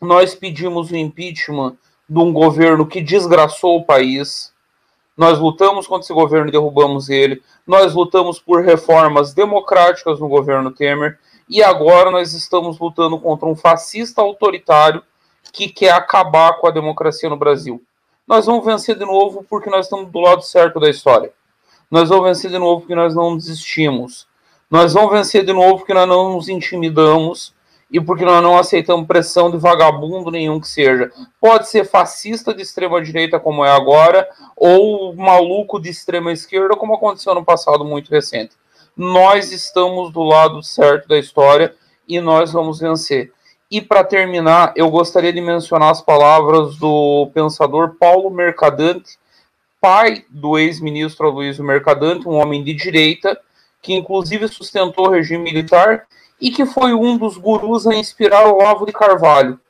Nós 0.00 0.32
pedimos 0.32 0.92
o 0.92 0.96
impeachment 0.96 1.76
de 2.08 2.18
um 2.20 2.32
governo 2.32 2.86
que 2.86 3.00
desgraçou 3.00 3.78
o 3.78 3.84
país. 3.84 4.54
Nós 5.16 5.40
lutamos 5.40 5.88
contra 5.88 6.04
esse 6.04 6.14
governo 6.14 6.50
e 6.50 6.52
derrubamos 6.52 7.10
ele. 7.10 7.42
Nós 7.66 7.94
lutamos 7.94 8.38
por 8.38 8.64
reformas 8.64 9.34
democráticas 9.34 10.20
no 10.20 10.28
governo 10.28 10.70
Temer 10.70 11.18
e 11.50 11.64
agora 11.64 12.12
nós 12.12 12.32
estamos 12.32 12.78
lutando 12.78 13.18
contra 13.18 13.48
um 13.48 13.56
fascista 13.56 14.22
autoritário 14.22 15.02
que 15.52 15.68
quer 15.68 15.90
acabar 15.90 16.52
com 16.60 16.68
a 16.68 16.70
democracia 16.70 17.28
no 17.28 17.36
Brasil. 17.36 17.82
Nós 18.24 18.46
vamos 18.46 18.64
vencer 18.64 18.96
de 18.96 19.04
novo 19.04 19.44
porque 19.50 19.68
nós 19.68 19.86
estamos 19.86 20.08
do 20.12 20.20
lado 20.20 20.42
certo 20.42 20.78
da 20.78 20.88
história. 20.88 21.32
Nós 21.90 22.08
vamos 22.08 22.24
vencer 22.24 22.52
de 22.52 22.58
novo 22.58 22.82
porque 22.82 22.94
nós 22.94 23.16
não 23.16 23.36
desistimos. 23.36 24.28
Nós 24.70 24.92
vamos 24.94 25.10
vencer 25.10 25.44
de 25.44 25.52
novo 25.52 25.78
porque 25.78 25.92
nós 25.92 26.08
não 26.08 26.34
nos 26.34 26.48
intimidamos 26.48 27.52
e 27.90 28.00
porque 28.00 28.24
nós 28.24 28.40
não 28.40 28.56
aceitamos 28.56 29.08
pressão 29.08 29.50
de 29.50 29.56
vagabundo 29.56 30.30
nenhum 30.30 30.60
que 30.60 30.68
seja. 30.68 31.10
Pode 31.40 31.68
ser 31.68 31.84
fascista 31.84 32.54
de 32.54 32.62
extrema 32.62 33.02
direita, 33.02 33.40
como 33.40 33.64
é 33.64 33.72
agora, 33.72 34.28
ou 34.54 35.16
maluco 35.16 35.80
de 35.80 35.90
extrema 35.90 36.30
esquerda, 36.30 36.76
como 36.76 36.94
aconteceu 36.94 37.34
no 37.34 37.44
passado 37.44 37.84
muito 37.84 38.08
recente 38.08 38.59
nós 38.96 39.52
estamos 39.52 40.12
do 40.12 40.22
lado 40.22 40.62
certo 40.62 41.08
da 41.08 41.18
história 41.18 41.74
e 42.06 42.20
nós 42.20 42.52
vamos 42.52 42.80
vencer. 42.80 43.32
E 43.70 43.80
para 43.80 44.02
terminar, 44.02 44.72
eu 44.74 44.90
gostaria 44.90 45.32
de 45.32 45.40
mencionar 45.40 45.90
as 45.90 46.02
palavras 46.02 46.76
do 46.76 47.30
pensador 47.32 47.94
Paulo 48.00 48.28
Mercadante, 48.28 49.16
pai 49.80 50.24
do 50.28 50.58
ex-ministro 50.58 51.28
Aloysio 51.28 51.64
Mercadante, 51.64 52.28
um 52.28 52.34
homem 52.34 52.64
de 52.64 52.74
direita, 52.74 53.40
que 53.80 53.94
inclusive 53.94 54.48
sustentou 54.48 55.06
o 55.06 55.10
regime 55.10 55.44
militar 55.44 56.06
e 56.40 56.50
que 56.50 56.66
foi 56.66 56.92
um 56.92 57.16
dos 57.16 57.36
gurus 57.36 57.86
a 57.86 57.94
inspirar 57.94 58.46
o 58.48 58.56
Olavo 58.56 58.86
de 58.86 58.92
Carvalho. 58.92 59.60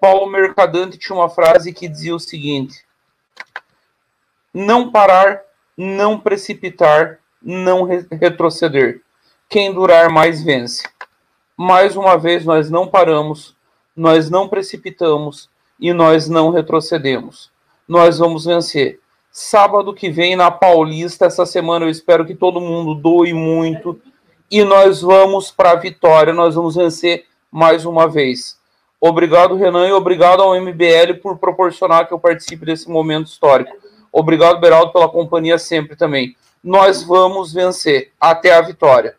Paulo 0.00 0.30
Mercadante 0.30 0.98
tinha 0.98 1.16
uma 1.16 1.28
frase 1.28 1.72
que 1.72 1.88
dizia 1.88 2.14
o 2.14 2.20
seguinte: 2.20 2.84
Não 4.54 4.90
parar, 4.90 5.40
não 5.76 6.18
precipitar, 6.18 7.18
não 7.44 7.82
re 7.82 8.06
retroceder. 8.10 9.00
Quem 9.48 9.72
durar 9.72 10.08
mais 10.08 10.42
vence. 10.42 10.82
Mais 11.56 11.96
uma 11.96 12.16
vez, 12.16 12.44
nós 12.44 12.70
não 12.70 12.88
paramos, 12.88 13.54
nós 13.94 14.30
não 14.30 14.48
precipitamos 14.48 15.50
e 15.78 15.92
nós 15.92 16.28
não 16.28 16.50
retrocedemos. 16.50 17.50
Nós 17.86 18.18
vamos 18.18 18.44
vencer. 18.44 19.00
Sábado 19.30 19.94
que 19.94 20.10
vem 20.10 20.36
na 20.36 20.50
Paulista, 20.50 21.26
essa 21.26 21.44
semana 21.44 21.84
eu 21.84 21.90
espero 21.90 22.24
que 22.24 22.34
todo 22.34 22.60
mundo 22.60 22.94
doe 22.94 23.32
muito 23.32 24.00
e 24.50 24.62
nós 24.64 25.00
vamos 25.00 25.50
para 25.50 25.72
a 25.72 25.76
vitória, 25.76 26.32
nós 26.32 26.54
vamos 26.54 26.76
vencer 26.76 27.26
mais 27.50 27.84
uma 27.84 28.06
vez. 28.06 28.58
Obrigado, 29.00 29.56
Renan, 29.56 29.88
e 29.88 29.92
obrigado 29.92 30.42
ao 30.42 30.54
MBL 30.60 31.14
por 31.22 31.38
proporcionar 31.38 32.06
que 32.06 32.14
eu 32.14 32.18
participe 32.18 32.64
desse 32.64 32.88
momento 32.88 33.26
histórico. 33.26 33.74
Obrigado, 34.12 34.60
Beraldo, 34.60 34.92
pela 34.92 35.08
companhia 35.08 35.58
sempre 35.58 35.96
também 35.96 36.36
nós 36.62 37.02
vamos 37.02 37.52
vencer 37.52 38.12
até 38.20 38.54
a 38.54 38.60
vitória. 38.62 39.16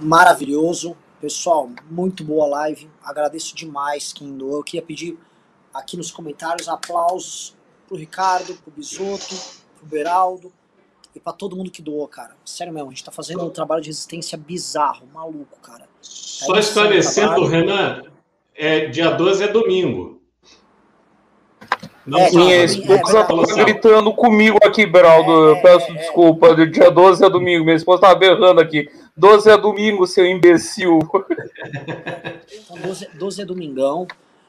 Maravilhoso. 0.00 0.96
Pessoal, 1.20 1.70
muito 1.90 2.24
boa 2.24 2.46
live. 2.46 2.90
Agradeço 3.02 3.54
demais 3.54 4.12
quem 4.12 4.36
doou. 4.36 4.56
Eu 4.56 4.62
queria 4.62 4.82
pedir 4.82 5.18
aqui 5.72 5.96
nos 5.96 6.10
comentários 6.10 6.68
aplausos 6.68 7.54
pro 7.86 7.96
Ricardo, 7.96 8.54
pro 8.54 8.72
Bisoto, 8.72 9.34
pro 9.76 9.86
Beraldo 9.86 10.52
e 11.14 11.20
para 11.20 11.32
todo 11.32 11.56
mundo 11.56 11.70
que 11.70 11.80
doou, 11.80 12.06
cara. 12.08 12.36
Sério 12.44 12.72
mesmo, 12.72 12.88
a 12.88 12.92
gente 12.92 13.04
tá 13.04 13.12
fazendo 13.12 13.44
um 13.44 13.50
trabalho 13.50 13.82
de 13.82 13.88
resistência 13.88 14.36
bizarro, 14.36 15.06
maluco, 15.12 15.58
cara. 15.60 15.88
Só 16.00 16.56
esclarecendo, 16.56 17.46
Renan, 17.46 18.02
é, 18.54 18.86
dia 18.86 19.10
12 19.10 19.44
é 19.44 19.48
domingo. 19.48 20.13
Não, 22.06 22.18
é, 22.18 22.30
minha 22.30 22.56
é, 22.56 22.64
esposa 22.64 23.20
é, 23.20 23.24
tá 23.24 23.64
gritando 23.64 24.12
comigo 24.12 24.58
aqui, 24.62 24.84
Beraldo. 24.84 25.30
eu 25.30 25.62
peço 25.62 25.92
desculpa. 25.94 26.54
Dia 26.66 26.90
12 26.90 27.24
é 27.24 27.30
domingo. 27.30 27.64
Minha 27.64 27.76
esposa 27.76 28.02
tá 28.02 28.14
berrando 28.14 28.60
aqui. 28.60 28.90
12 29.16 29.50
é 29.50 29.56
domingo, 29.56 30.06
seu 30.06 30.26
imbecil. 30.26 30.98
Então, 32.52 32.78
12, 32.82 33.08
12 33.14 33.42
é 33.42 33.44
domingão. 33.44 34.06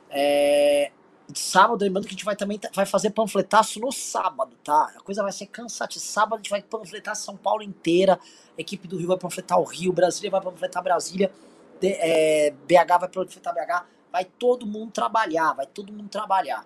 É, 0.09 0.91
sábado, 1.33 1.83
lembrando 1.83 2.05
que 2.05 2.09
a 2.09 2.15
gente 2.15 2.25
vai 2.25 2.35
também 2.35 2.59
vai 2.73 2.85
fazer 2.85 3.09
panfletaço 3.11 3.79
no 3.79 3.91
sábado, 3.91 4.55
tá? 4.63 4.93
A 4.95 5.01
coisa 5.01 5.23
vai 5.23 5.31
ser 5.31 5.47
cansativa. 5.47 6.03
Sábado 6.03 6.35
a 6.35 6.37
gente 6.37 6.49
vai 6.49 6.61
panfletar 6.61 7.15
São 7.15 7.35
Paulo 7.35 7.63
inteira, 7.63 8.19
a 8.57 8.61
equipe 8.61 8.87
do 8.87 8.97
Rio 8.97 9.07
vai 9.07 9.17
panfletar 9.17 9.59
o 9.59 9.63
Rio, 9.63 9.91
Brasília 9.91 10.29
vai 10.29 10.41
panfletar 10.41 10.83
Brasília, 10.83 11.31
de, 11.79 11.87
é, 11.87 12.51
BH 12.67 12.99
vai 12.99 13.09
panfletar 13.09 13.53
BH, 13.53 13.85
vai 14.11 14.25
todo 14.25 14.65
mundo 14.65 14.91
trabalhar, 14.91 15.53
vai 15.53 15.65
todo 15.65 15.91
mundo 15.91 16.09
trabalhar, 16.09 16.65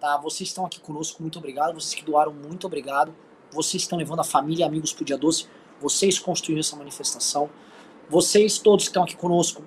tá? 0.00 0.16
Vocês 0.16 0.48
estão 0.48 0.64
aqui 0.64 0.80
conosco, 0.80 1.22
muito 1.22 1.38
obrigado, 1.38 1.74
vocês 1.74 1.94
que 1.94 2.04
doaram, 2.04 2.32
muito 2.32 2.66
obrigado, 2.66 3.14
vocês 3.52 3.82
estão 3.82 3.98
levando 3.98 4.20
a 4.20 4.24
família 4.24 4.64
e 4.64 4.66
amigos 4.66 4.92
pro 4.92 5.04
dia 5.04 5.18
12, 5.18 5.46
vocês 5.80 6.18
construíram 6.18 6.60
essa 6.60 6.74
manifestação, 6.74 7.50
vocês 8.08 8.58
todos 8.58 8.86
que 8.86 8.90
estão 8.90 9.04
aqui 9.04 9.16
conosco, 9.16 9.62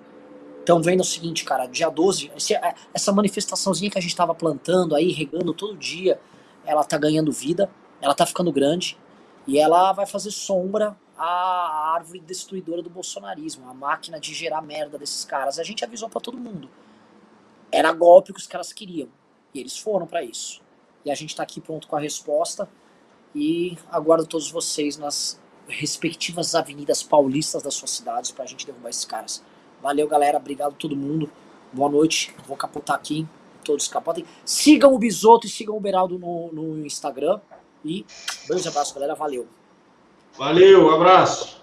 estão 0.59 0.81
vendo 0.81 1.01
o 1.01 1.05
seguinte, 1.05 1.45
cara, 1.45 1.67
dia 1.67 1.89
12, 1.89 2.31
é, 2.51 2.75
essa 2.93 3.11
manifestaçãozinha 3.11 3.91
que 3.91 3.97
a 3.97 4.01
gente 4.01 4.11
estava 4.11 4.33
plantando 4.33 4.95
aí, 4.95 5.11
regando 5.11 5.53
todo 5.53 5.77
dia, 5.77 6.19
ela 6.65 6.83
tá 6.83 6.97
ganhando 6.97 7.31
vida, 7.31 7.69
ela 8.01 8.15
tá 8.15 8.25
ficando 8.25 8.51
grande 8.51 8.97
e 9.45 9.59
ela 9.59 9.93
vai 9.93 10.05
fazer 10.05 10.31
sombra 10.31 10.97
à 11.17 11.93
árvore 11.93 12.19
destruidora 12.19 12.81
do 12.81 12.89
bolsonarismo, 12.89 13.69
a 13.69 13.73
máquina 13.73 14.19
de 14.19 14.33
gerar 14.33 14.61
merda 14.61 14.97
desses 14.97 15.23
caras. 15.25 15.59
A 15.59 15.63
gente 15.63 15.83
avisou 15.83 16.09
para 16.09 16.21
todo 16.21 16.37
mundo. 16.37 16.69
Era 17.71 17.91
golpe 17.91 18.31
que 18.31 18.39
os 18.39 18.47
caras 18.47 18.71
queriam 18.71 19.09
e 19.53 19.59
eles 19.59 19.77
foram 19.77 20.05
para 20.07 20.23
isso. 20.23 20.61
E 21.05 21.11
a 21.11 21.15
gente 21.15 21.35
tá 21.35 21.43
aqui 21.43 21.59
pronto 21.59 21.87
com 21.87 21.95
a 21.95 21.99
resposta 21.99 22.67
e 23.35 23.77
aguardo 23.91 24.25
todos 24.25 24.49
vocês 24.49 24.97
nas 24.97 25.39
respectivas 25.67 26.55
avenidas 26.55 27.01
paulistas 27.01 27.63
das 27.63 27.73
suas 27.73 27.91
cidades 27.91 28.31
pra 28.31 28.45
gente 28.45 28.65
derrubar 28.65 28.89
esses 28.89 29.05
caras. 29.05 29.43
Valeu, 29.81 30.07
galera. 30.07 30.37
Obrigado 30.37 30.73
a 30.73 30.75
todo 30.75 30.95
mundo. 30.95 31.29
Boa 31.71 31.89
noite. 31.89 32.33
Vou 32.47 32.55
capotar 32.55 32.95
aqui. 32.95 33.27
Todos 33.63 33.87
capotem. 33.87 34.25
Sigam 34.45 34.93
o 34.93 34.99
Bisoto 34.99 35.47
e 35.47 35.49
sigam 35.49 35.75
o 35.75 35.79
Beraldo 35.79 36.17
no, 36.19 36.51
no 36.51 36.85
Instagram. 36.85 37.39
E 37.83 38.05
beijos 38.47 38.67
abraço, 38.67 38.93
galera. 38.93 39.15
Valeu. 39.15 39.47
Valeu, 40.37 40.89
abraço. 40.89 41.62